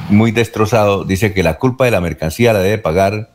muy 0.10 0.32
destrozado, 0.32 1.04
dice 1.04 1.34
que 1.34 1.44
la 1.44 1.58
culpa 1.58 1.84
de 1.84 1.92
la 1.92 2.00
mercancía 2.00 2.54
la 2.54 2.60
debe 2.60 2.78
pagar 2.78 3.30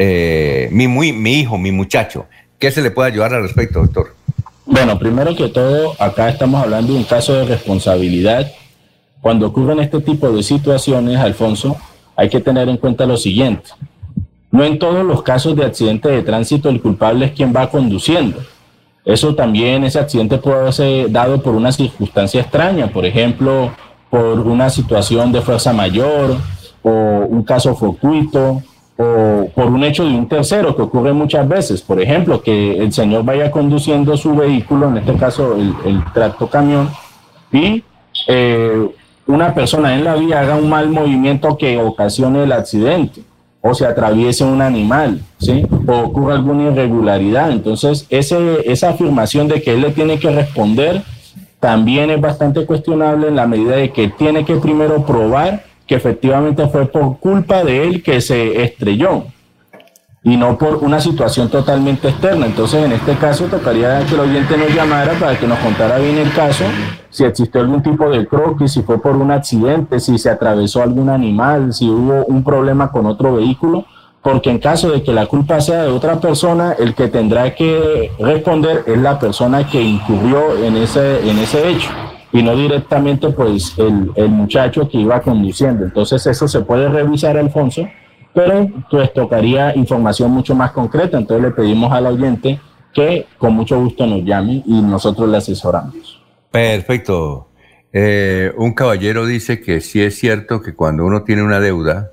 eh, 0.00 0.68
mi, 0.72 0.88
muy, 0.88 1.12
mi 1.12 1.34
hijo, 1.34 1.58
mi 1.58 1.70
muchacho. 1.70 2.26
¿Qué 2.58 2.72
se 2.72 2.82
le 2.82 2.90
puede 2.90 3.12
ayudar 3.12 3.32
al 3.34 3.42
respecto, 3.42 3.80
doctor? 3.80 4.16
Bueno, 4.66 4.98
primero 4.98 5.36
que 5.36 5.48
todo, 5.48 5.94
acá 6.00 6.28
estamos 6.28 6.60
hablando 6.60 6.92
de 6.92 6.98
un 6.98 7.04
caso 7.04 7.34
de 7.34 7.44
responsabilidad 7.44 8.50
cuando 9.24 9.46
ocurren 9.46 9.80
este 9.80 10.02
tipo 10.02 10.30
de 10.30 10.42
situaciones, 10.42 11.16
Alfonso, 11.16 11.78
hay 12.14 12.28
que 12.28 12.40
tener 12.40 12.68
en 12.68 12.76
cuenta 12.76 13.06
lo 13.06 13.16
siguiente. 13.16 13.70
No 14.50 14.64
en 14.64 14.78
todos 14.78 15.02
los 15.02 15.22
casos 15.22 15.56
de 15.56 15.64
accidente 15.64 16.10
de 16.10 16.22
tránsito 16.22 16.68
el 16.68 16.82
culpable 16.82 17.24
es 17.24 17.32
quien 17.32 17.50
va 17.56 17.70
conduciendo. 17.70 18.40
Eso 19.02 19.34
también, 19.34 19.82
ese 19.82 19.98
accidente 19.98 20.36
puede 20.36 20.58
haberse 20.58 21.06
dado 21.08 21.40
por 21.40 21.54
una 21.54 21.72
circunstancia 21.72 22.42
extraña, 22.42 22.88
por 22.88 23.06
ejemplo, 23.06 23.70
por 24.10 24.40
una 24.40 24.68
situación 24.68 25.32
de 25.32 25.40
fuerza 25.40 25.72
mayor 25.72 26.36
o 26.82 26.90
un 27.26 27.44
caso 27.44 27.74
fortuito 27.74 28.62
o 28.98 29.48
por 29.54 29.68
un 29.68 29.84
hecho 29.84 30.04
de 30.04 30.14
un 30.14 30.28
tercero 30.28 30.76
que 30.76 30.82
ocurre 30.82 31.14
muchas 31.14 31.48
veces. 31.48 31.80
Por 31.80 31.98
ejemplo, 31.98 32.42
que 32.42 32.76
el 32.76 32.92
señor 32.92 33.24
vaya 33.24 33.50
conduciendo 33.50 34.18
su 34.18 34.34
vehículo, 34.34 34.88
en 34.88 34.98
este 34.98 35.14
caso 35.14 35.56
el, 35.56 35.74
el 35.86 36.04
tracto 36.12 36.46
camión, 36.46 36.90
y 37.50 37.82
eh, 38.28 38.86
una 39.26 39.54
persona 39.54 39.94
en 39.94 40.04
la 40.04 40.16
vía 40.16 40.40
haga 40.40 40.56
un 40.56 40.68
mal 40.68 40.88
movimiento 40.90 41.56
que 41.56 41.78
ocasione 41.78 42.44
el 42.44 42.52
accidente 42.52 43.22
o 43.60 43.72
se 43.74 43.86
atraviese 43.86 44.44
un 44.44 44.60
animal, 44.60 45.22
¿sí? 45.38 45.66
O 45.86 46.00
ocurra 46.00 46.34
alguna 46.34 46.70
irregularidad. 46.70 47.50
Entonces, 47.50 48.06
ese, 48.10 48.70
esa 48.70 48.90
afirmación 48.90 49.48
de 49.48 49.62
que 49.62 49.72
él 49.72 49.80
le 49.80 49.90
tiene 49.90 50.18
que 50.18 50.30
responder 50.30 51.02
también 51.60 52.10
es 52.10 52.20
bastante 52.20 52.66
cuestionable 52.66 53.28
en 53.28 53.36
la 53.36 53.46
medida 53.46 53.76
de 53.76 53.90
que 53.90 54.08
tiene 54.08 54.44
que 54.44 54.56
primero 54.56 55.06
probar 55.06 55.64
que 55.86 55.94
efectivamente 55.94 56.66
fue 56.68 56.86
por 56.86 57.18
culpa 57.18 57.64
de 57.64 57.84
él 57.84 58.02
que 58.02 58.20
se 58.20 58.62
estrelló 58.62 59.24
y 60.26 60.38
no 60.38 60.56
por 60.56 60.76
una 60.76 61.00
situación 61.00 61.50
totalmente 61.50 62.08
externa. 62.08 62.46
Entonces, 62.46 62.82
en 62.82 62.92
este 62.92 63.14
caso, 63.16 63.44
tocaría 63.44 64.04
que 64.06 64.14
el 64.14 64.20
oyente 64.20 64.56
nos 64.56 64.74
llamara 64.74 65.12
para 65.20 65.38
que 65.38 65.46
nos 65.46 65.58
contara 65.58 65.98
bien 65.98 66.16
el 66.16 66.32
caso, 66.32 66.64
si 67.10 67.24
existió 67.24 67.60
algún 67.60 67.82
tipo 67.82 68.08
de 68.08 68.26
croquis, 68.26 68.72
si 68.72 68.82
fue 68.82 69.00
por 69.00 69.14
un 69.14 69.30
accidente, 69.30 70.00
si 70.00 70.18
se 70.18 70.30
atravesó 70.30 70.82
algún 70.82 71.10
animal, 71.10 71.74
si 71.74 71.88
hubo 71.90 72.24
un 72.24 72.42
problema 72.42 72.90
con 72.90 73.04
otro 73.04 73.36
vehículo, 73.36 73.84
porque 74.22 74.48
en 74.48 74.58
caso 74.58 74.90
de 74.90 75.02
que 75.02 75.12
la 75.12 75.26
culpa 75.26 75.60
sea 75.60 75.82
de 75.82 75.90
otra 75.90 76.18
persona, 76.18 76.74
el 76.78 76.94
que 76.94 77.08
tendrá 77.08 77.54
que 77.54 78.10
responder 78.18 78.82
es 78.86 78.96
la 78.96 79.18
persona 79.18 79.68
que 79.68 79.82
incurrió 79.82 80.56
en 80.64 80.78
ese, 80.78 81.28
en 81.28 81.38
ese 81.38 81.68
hecho 81.68 81.90
y 82.32 82.42
no 82.42 82.56
directamente 82.56 83.28
pues 83.28 83.78
el, 83.78 84.10
el 84.16 84.28
muchacho 84.30 84.88
que 84.88 84.98
iba 84.98 85.20
conduciendo. 85.20 85.84
Entonces 85.84 86.26
eso 86.26 86.48
se 86.48 86.62
puede 86.62 86.88
revisar, 86.88 87.36
Alfonso, 87.36 87.82
pero 88.34 88.68
pues 88.90 89.12
tocaría 89.12 89.74
información 89.76 90.30
mucho 90.30 90.54
más 90.54 90.72
concreta, 90.72 91.16
entonces 91.16 91.44
le 91.44 91.50
pedimos 91.52 91.92
al 91.92 92.06
oyente 92.06 92.60
que 92.92 93.26
con 93.38 93.54
mucho 93.54 93.80
gusto 93.80 94.06
nos 94.06 94.24
llame 94.24 94.62
y 94.66 94.82
nosotros 94.82 95.28
le 95.28 95.36
asesoramos. 95.36 96.20
Perfecto. 96.50 97.48
Eh, 97.92 98.52
un 98.56 98.74
caballero 98.74 99.24
dice 99.24 99.60
que 99.60 99.80
sí 99.80 100.02
es 100.02 100.18
cierto 100.18 100.60
que 100.60 100.74
cuando 100.74 101.04
uno 101.04 101.22
tiene 101.22 101.42
una 101.42 101.60
deuda 101.60 102.10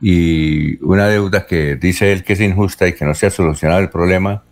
y 0.00 0.82
una 0.84 1.06
deuda 1.06 1.46
que 1.46 1.76
dice 1.76 2.12
él 2.12 2.24
que 2.24 2.32
es 2.32 2.40
injusta 2.40 2.88
y 2.88 2.94
que 2.94 3.04
no 3.04 3.14
se 3.14 3.26
ha 3.26 3.30
solucionado 3.30 3.80
el 3.80 3.90
problema, 3.90 4.42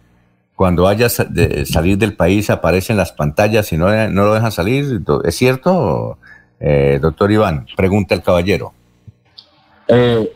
cuando 0.54 0.84
vaya 0.84 1.06
a 1.06 1.24
de 1.24 1.66
salir 1.66 1.98
del 1.98 2.14
país 2.14 2.50
aparecen 2.50 2.96
las 2.96 3.12
pantallas 3.12 3.72
y 3.72 3.76
no, 3.76 3.88
no 4.10 4.24
lo 4.24 4.34
dejan 4.34 4.52
salir. 4.52 5.02
¿Es 5.24 5.34
cierto, 5.34 6.18
eh, 6.60 6.98
doctor 7.00 7.32
Iván? 7.32 7.66
Pregunta 7.76 8.14
el 8.14 8.22
caballero. 8.22 8.72
Eh, 9.88 10.32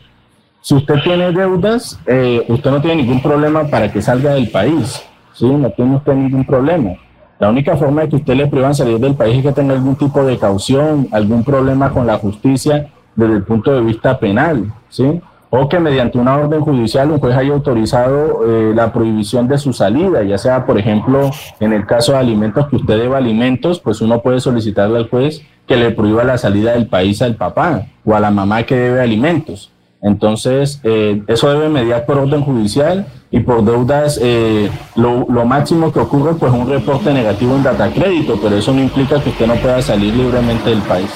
Si 0.61 0.75
usted 0.75 0.95
tiene 1.03 1.31
deudas, 1.31 1.99
eh, 2.05 2.45
usted 2.47 2.69
no 2.69 2.81
tiene 2.81 3.03
ningún 3.03 3.21
problema 3.21 3.63
para 3.65 3.91
que 3.91 4.01
salga 4.01 4.33
del 4.33 4.49
país. 4.49 5.01
¿sí? 5.33 5.45
No 5.45 5.69
tiene 5.71 5.95
usted 5.95 6.13
ningún 6.13 6.45
problema. 6.45 6.91
La 7.39 7.49
única 7.49 7.77
forma 7.77 8.01
de 8.01 8.09
que 8.09 8.15
usted 8.17 8.35
le 8.35 8.47
prohíban 8.47 8.75
salir 8.75 8.99
del 8.99 9.15
país 9.15 9.37
es 9.37 9.43
que 9.43 9.51
tenga 9.53 9.73
algún 9.73 9.95
tipo 9.95 10.23
de 10.25 10.37
caución, 10.37 11.07
algún 11.11 11.45
problema 11.45 11.89
con 11.91 12.05
la 12.05 12.17
justicia 12.17 12.89
desde 13.15 13.35
el 13.35 13.43
punto 13.43 13.71
de 13.71 13.81
vista 13.81 14.19
penal, 14.19 14.73
¿sí? 14.89 15.21
O 15.49 15.67
que 15.69 15.79
mediante 15.79 16.17
una 16.17 16.35
orden 16.35 16.59
judicial 16.59 17.09
un 17.09 17.19
juez 17.19 17.35
haya 17.35 17.53
autorizado 17.53 18.41
eh, 18.45 18.73
la 18.75 18.91
prohibición 18.91 19.47
de 19.47 19.57
su 19.57 19.71
salida, 19.71 20.21
ya 20.23 20.37
sea, 20.37 20.65
por 20.65 20.77
ejemplo, 20.77 21.31
en 21.61 21.71
el 21.71 21.85
caso 21.85 22.11
de 22.11 22.19
alimentos 22.19 22.67
que 22.67 22.75
usted 22.75 22.99
deba 22.99 23.17
alimentos, 23.17 23.79
pues 23.79 24.01
uno 24.01 24.21
puede 24.21 24.41
solicitarle 24.41 24.97
al 24.97 25.09
juez 25.09 25.41
que 25.65 25.77
le 25.77 25.91
prohíba 25.91 26.25
la 26.25 26.37
salida 26.37 26.73
del 26.73 26.87
país 26.87 27.21
al 27.21 27.35
papá 27.35 27.85
o 28.03 28.13
a 28.13 28.19
la 28.19 28.31
mamá 28.31 28.63
que 28.63 28.75
debe 28.75 29.01
alimentos. 29.01 29.71
Entonces, 30.01 30.79
eh, 30.83 31.21
eso 31.27 31.51
debe 31.51 31.67
mediar 31.67 32.05
por 32.05 32.17
orden 32.17 32.41
judicial 32.41 33.07
y 33.31 33.41
por 33.41 33.63
deudas, 33.65 34.19
eh, 34.21 34.69
lo, 34.95 35.25
máximo 35.45 35.91
que 35.91 35.99
ocurre 35.99 36.35
pues 36.35 36.51
un 36.51 36.69
reporte 36.69 37.13
negativo 37.13 37.55
en 37.55 37.63
data 37.63 37.91
crédito, 37.91 38.39
pero 38.41 38.55
eso 38.55 38.73
no 38.73 38.81
implica 38.81 39.21
que 39.21 39.29
usted 39.29 39.45
no 39.45 39.55
pueda 39.55 39.81
salir 39.81 40.15
libremente 40.15 40.69
del 40.69 40.81
país. 40.81 41.11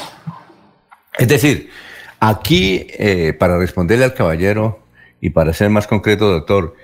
Es 1.18 1.28
decir, 1.28 1.70
aquí, 2.20 2.88
eh, 2.90 3.34
para 3.34 3.58
responderle 3.58 4.06
al 4.06 4.14
caballero 4.14 4.80
y 5.22 5.30
para 5.30 5.54
ser 5.54 5.70
más 5.70 5.88
concreto, 5.88 6.30
doctor, 6.30 6.76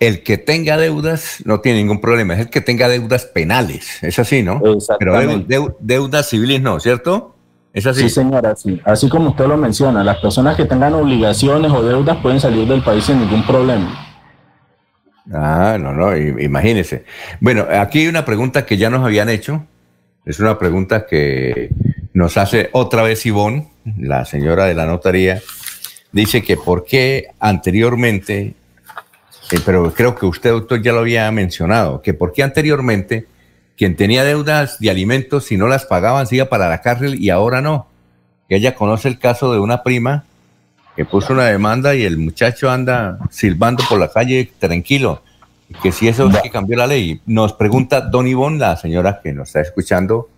el 0.00 0.22
que 0.22 0.38
tenga 0.38 0.78
deudas 0.78 1.42
no 1.44 1.60
tiene 1.60 1.78
ningún 1.78 2.00
problema, 2.00 2.34
es 2.34 2.40
el 2.40 2.50
que 2.50 2.60
tenga 2.60 2.88
deudas 2.88 3.26
penales, 3.26 4.02
es 4.02 4.18
así, 4.18 4.42
¿no? 4.42 4.60
Pero 4.98 5.44
deudas 5.78 6.28
civiles 6.28 6.60
no, 6.60 6.80
¿cierto? 6.80 7.31
¿Es 7.72 7.86
así? 7.86 8.02
Sí, 8.02 8.10
señora, 8.10 8.54
sí. 8.54 8.80
Así 8.84 9.08
como 9.08 9.30
usted 9.30 9.46
lo 9.46 9.56
menciona, 9.56 10.04
las 10.04 10.18
personas 10.18 10.56
que 10.56 10.66
tengan 10.66 10.92
obligaciones 10.94 11.72
o 11.72 11.82
deudas 11.82 12.18
pueden 12.18 12.38
salir 12.38 12.68
del 12.68 12.82
país 12.82 13.04
sin 13.04 13.20
ningún 13.20 13.46
problema. 13.46 14.08
Ah, 15.32 15.78
no, 15.80 15.92
no, 15.92 16.16
imagínese. 16.16 17.04
Bueno, 17.40 17.66
aquí 17.70 18.00
hay 18.00 18.08
una 18.08 18.24
pregunta 18.24 18.66
que 18.66 18.76
ya 18.76 18.90
nos 18.90 19.04
habían 19.04 19.28
hecho. 19.28 19.64
Es 20.24 20.38
una 20.38 20.58
pregunta 20.58 21.06
que 21.06 21.70
nos 22.12 22.36
hace 22.36 22.68
otra 22.72 23.02
vez 23.02 23.24
Ivonne, 23.24 23.70
la 23.98 24.24
señora 24.24 24.66
de 24.66 24.74
la 24.74 24.86
notaría. 24.86 25.40
Dice 26.12 26.42
que 26.42 26.56
por 26.56 26.84
qué 26.84 27.28
anteriormente, 27.40 28.54
eh, 29.50 29.60
pero 29.64 29.92
creo 29.94 30.14
que 30.14 30.26
usted, 30.26 30.50
doctor, 30.50 30.82
ya 30.82 30.92
lo 30.92 31.00
había 31.00 31.30
mencionado, 31.30 32.02
que 32.02 32.12
por 32.12 32.32
qué 32.32 32.42
anteriormente 32.42 33.26
quien 33.76 33.96
tenía 33.96 34.24
deudas 34.24 34.78
de 34.78 34.90
alimentos, 34.90 35.44
si 35.44 35.56
no 35.56 35.66
las 35.66 35.86
pagaban, 35.86 36.26
se 36.26 36.36
iba 36.36 36.46
para 36.46 36.68
la 36.68 36.80
cárcel 36.80 37.20
y 37.20 37.30
ahora 37.30 37.60
no. 37.60 37.88
Ella 38.48 38.74
conoce 38.74 39.08
el 39.08 39.18
caso 39.18 39.52
de 39.52 39.58
una 39.58 39.82
prima 39.82 40.24
que 40.96 41.04
puso 41.04 41.32
una 41.32 41.46
demanda 41.46 41.94
y 41.94 42.04
el 42.04 42.18
muchacho 42.18 42.70
anda 42.70 43.18
silbando 43.30 43.82
por 43.88 43.98
la 43.98 44.08
calle 44.08 44.50
tranquilo. 44.58 45.22
Que 45.82 45.90
si 45.90 46.06
eso 46.06 46.28
es 46.28 46.36
que 46.42 46.50
cambió 46.50 46.76
la 46.76 46.86
ley. 46.86 47.20
Nos 47.24 47.54
pregunta 47.54 48.02
Don 48.02 48.26
Ivonne, 48.26 48.58
la 48.58 48.76
señora 48.76 49.20
que 49.22 49.32
nos 49.32 49.48
está 49.48 49.62
escuchando. 49.62 50.28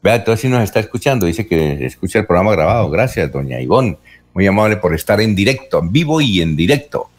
Vea, 0.00 0.16
entonces 0.16 0.42
si 0.42 0.48
nos 0.48 0.62
está 0.62 0.78
escuchando, 0.78 1.26
dice 1.26 1.48
que 1.48 1.84
escucha 1.84 2.20
el 2.20 2.26
programa 2.26 2.52
grabado. 2.52 2.88
Gracias, 2.90 3.32
doña 3.32 3.60
Ivonne. 3.60 3.98
Muy 4.34 4.46
amable 4.46 4.76
por 4.76 4.94
estar 4.94 5.20
en 5.20 5.34
directo, 5.34 5.80
en 5.80 5.90
vivo 5.90 6.20
y 6.20 6.40
en 6.42 6.54
directo, 6.54 7.10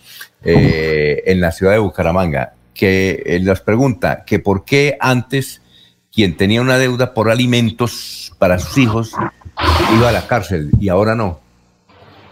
eh, 0.43 1.21
en 1.25 1.41
la 1.41 1.51
ciudad 1.51 1.73
de 1.73 1.79
Bucaramanga. 1.79 2.53
Que 2.73 3.23
eh, 3.25 3.39
nos 3.41 3.59
pregunta 3.59 4.23
que 4.25 4.39
por 4.39 4.63
qué 4.63 4.95
antes 5.01 5.61
quien 6.15 6.37
tenía 6.37 6.61
una 6.61 6.77
deuda 6.77 7.13
por 7.13 7.29
alimentos 7.29 8.31
para 8.39 8.57
sus 8.57 8.77
hijos 8.77 9.11
iba 9.95 10.09
a 10.09 10.11
la 10.13 10.25
cárcel 10.27 10.71
y 10.79 10.89
ahora 10.89 11.13
no. 11.13 11.39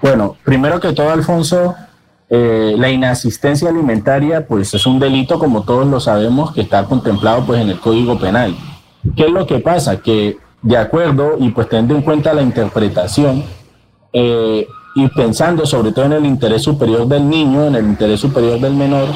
Bueno, 0.02 0.38
primero 0.44 0.80
que 0.80 0.94
todo, 0.94 1.12
Alfonso, 1.12 1.76
eh, 2.30 2.76
la 2.78 2.90
inasistencia 2.90 3.70
alimentaria, 3.70 4.48
pues 4.48 4.74
es 4.74 4.86
un 4.86 5.00
delito, 5.00 5.38
como 5.38 5.64
todos 5.64 5.88
lo 5.88 6.00
sabemos, 6.00 6.54
que 6.54 6.62
está 6.62 6.86
contemplado 6.86 7.46
pues 7.46 7.62
en 7.62 7.70
el 7.70 7.80
Código 7.80 8.18
Penal. 8.18 8.56
¿Qué 9.16 9.26
es 9.26 9.32
lo 9.32 9.46
que 9.46 9.60
pasa? 9.60 9.98
Que 9.98 10.38
de 10.62 10.78
acuerdo 10.78 11.36
y 11.40 11.50
pues 11.50 11.68
teniendo 11.68 11.96
en 11.96 12.02
cuenta 12.02 12.34
la 12.34 12.42
interpretación 12.42 13.44
eh, 14.14 14.66
y 14.96 15.08
pensando 15.10 15.66
sobre 15.66 15.92
todo 15.92 16.06
en 16.06 16.14
el 16.14 16.26
interés 16.26 16.64
superior 16.64 17.06
del 17.08 17.28
niño, 17.28 17.66
en 17.66 17.76
el 17.76 17.86
interés 17.86 18.20
superior 18.20 18.60
del 18.60 18.74
menor, 18.74 19.08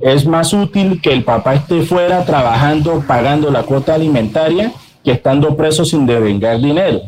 es 0.00 0.26
más 0.26 0.52
útil 0.52 1.00
que 1.00 1.12
el 1.12 1.24
papá 1.24 1.54
esté 1.54 1.82
fuera 1.82 2.24
trabajando, 2.24 3.04
pagando 3.06 3.50
la 3.50 3.62
cuota 3.62 3.94
alimentaria, 3.94 4.72
que 5.04 5.12
estando 5.12 5.56
preso 5.56 5.84
sin 5.84 6.06
devengar 6.06 6.60
dinero 6.60 7.00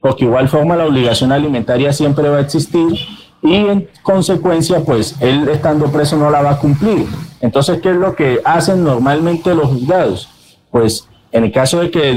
porque 0.00 0.24
igual 0.24 0.48
forma 0.48 0.76
la 0.76 0.86
obligación 0.86 1.32
alimentaria 1.32 1.92
siempre 1.92 2.28
va 2.28 2.38
a 2.38 2.42
existir 2.42 2.86
y 3.42 3.54
en 3.54 3.88
consecuencia, 4.02 4.80
pues 4.80 5.16
él 5.20 5.48
estando 5.48 5.90
preso 5.92 6.16
no 6.16 6.30
la 6.30 6.42
va 6.42 6.52
a 6.52 6.58
cumplir. 6.58 7.06
Entonces, 7.40 7.80
¿qué 7.80 7.90
es 7.90 7.96
lo 7.96 8.14
que 8.16 8.40
hacen 8.44 8.82
normalmente 8.82 9.54
los 9.54 9.68
juzgados? 9.68 10.28
Pues 10.70 11.08
en 11.30 11.44
el 11.44 11.52
caso 11.52 11.80
de 11.80 11.90
que 11.90 12.14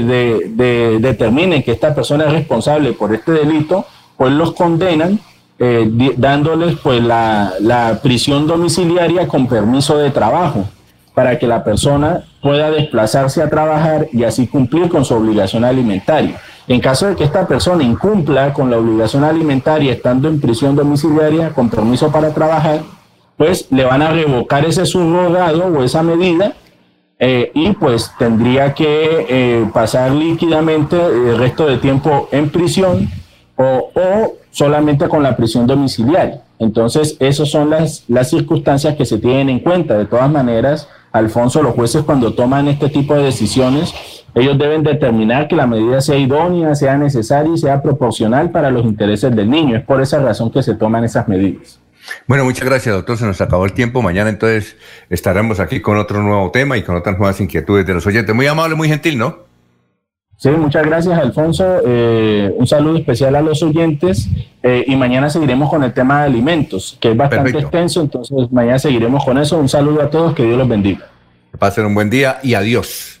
determinen 1.00 1.62
que 1.62 1.72
esta 1.72 1.94
persona 1.94 2.24
es 2.26 2.32
responsable 2.32 2.92
por 2.92 3.14
este 3.14 3.32
delito, 3.32 3.84
pues 4.16 4.32
los 4.32 4.52
condenan 4.52 5.20
eh, 5.58 6.14
dándoles 6.16 6.76
pues 6.82 7.02
la, 7.02 8.00
prisión 8.02 8.46
domiciliaria 8.46 9.28
con 9.28 9.46
permiso 9.46 9.98
de 9.98 10.10
trabajo 10.10 10.64
para 11.14 11.38
que 11.38 11.46
la 11.46 11.62
persona 11.62 12.24
pueda 12.40 12.70
desplazarse 12.70 13.42
a 13.42 13.50
trabajar 13.50 14.08
y 14.12 14.24
así 14.24 14.46
cumplir 14.46 14.88
con 14.88 15.04
su 15.04 15.14
obligación 15.14 15.64
alimentaria. 15.64 16.40
En 16.68 16.80
caso 16.80 17.06
de 17.06 17.16
que 17.16 17.24
esta 17.24 17.46
persona 17.46 17.82
incumpla 17.82 18.52
con 18.52 18.70
la 18.70 18.78
obligación 18.78 19.24
alimentaria 19.24 19.92
estando 19.92 20.28
en 20.28 20.40
prisión 20.40 20.74
domiciliaria 20.74 21.50
con 21.50 21.68
permiso 21.68 22.10
para 22.10 22.32
trabajar, 22.32 22.80
pues 23.36 23.66
le 23.70 23.84
van 23.84 24.02
a 24.02 24.10
revocar 24.10 24.64
ese 24.64 24.86
subrogado 24.86 25.66
o 25.66 25.82
esa 25.82 26.02
medida 26.02 26.54
eh, 27.24 27.52
y 27.54 27.70
pues 27.72 28.10
tendría 28.18 28.74
que 28.74 29.26
eh, 29.28 29.70
pasar 29.72 30.10
líquidamente 30.10 30.96
el 30.96 31.38
resto 31.38 31.66
de 31.66 31.78
tiempo 31.78 32.28
en 32.32 32.50
prisión 32.50 33.08
o, 33.56 34.34
solamente 34.52 35.08
con 35.08 35.24
la 35.24 35.34
prisión 35.36 35.66
domiciliaria. 35.66 36.42
Entonces, 36.60 37.16
esas 37.18 37.50
son 37.50 37.70
las, 37.70 38.04
las 38.06 38.30
circunstancias 38.30 38.94
que 38.94 39.04
se 39.04 39.18
tienen 39.18 39.48
en 39.48 39.58
cuenta. 39.58 39.98
De 39.98 40.04
todas 40.04 40.30
maneras, 40.30 40.88
Alfonso, 41.10 41.62
los 41.62 41.74
jueces 41.74 42.04
cuando 42.04 42.34
toman 42.34 42.68
este 42.68 42.88
tipo 42.88 43.14
de 43.14 43.24
decisiones, 43.24 43.92
ellos 44.34 44.56
deben 44.56 44.82
determinar 44.82 45.48
que 45.48 45.56
la 45.56 45.66
medida 45.66 46.00
sea 46.00 46.16
idónea, 46.16 46.74
sea 46.74 46.96
necesaria 46.96 47.52
y 47.52 47.58
sea 47.58 47.82
proporcional 47.82 48.50
para 48.50 48.70
los 48.70 48.84
intereses 48.84 49.34
del 49.34 49.50
niño. 49.50 49.76
Es 49.76 49.84
por 49.84 50.00
esa 50.00 50.20
razón 50.20 50.52
que 50.52 50.62
se 50.62 50.74
toman 50.74 51.02
esas 51.02 51.26
medidas. 51.26 51.80
Bueno, 52.26 52.44
muchas 52.44 52.64
gracias, 52.64 52.94
doctor. 52.94 53.16
Se 53.16 53.26
nos 53.26 53.40
acabó 53.40 53.64
el 53.64 53.72
tiempo. 53.72 54.02
Mañana 54.02 54.30
entonces 54.30 54.76
estaremos 55.08 55.60
aquí 55.60 55.80
con 55.80 55.96
otro 55.98 56.22
nuevo 56.22 56.50
tema 56.50 56.76
y 56.76 56.82
con 56.82 56.96
otras 56.96 57.18
nuevas 57.18 57.40
inquietudes 57.40 57.86
de 57.86 57.94
los 57.94 58.06
oyentes. 58.06 58.34
Muy 58.34 58.46
amable, 58.46 58.74
muy 58.74 58.88
gentil, 58.88 59.18
¿no? 59.18 59.51
Sí, 60.42 60.48
muchas 60.50 60.84
gracias, 60.84 61.16
Alfonso. 61.16 61.64
Eh, 61.86 62.52
un 62.56 62.66
saludo 62.66 62.96
especial 62.96 63.36
a 63.36 63.40
los 63.40 63.62
oyentes 63.62 64.28
eh, 64.60 64.84
y 64.88 64.96
mañana 64.96 65.30
seguiremos 65.30 65.70
con 65.70 65.84
el 65.84 65.92
tema 65.92 66.22
de 66.22 66.26
alimentos, 66.26 66.98
que 66.98 67.12
es 67.12 67.16
bastante 67.16 67.56
extenso, 67.56 68.00
entonces 68.00 68.50
mañana 68.50 68.80
seguiremos 68.80 69.24
con 69.24 69.38
eso. 69.38 69.56
Un 69.56 69.68
saludo 69.68 70.02
a 70.02 70.10
todos, 70.10 70.34
que 70.34 70.42
Dios 70.42 70.58
los 70.58 70.68
bendiga. 70.68 71.06
Que 71.52 71.58
pasen 71.58 71.86
un 71.86 71.94
buen 71.94 72.10
día 72.10 72.40
y 72.42 72.54
adiós. 72.54 73.20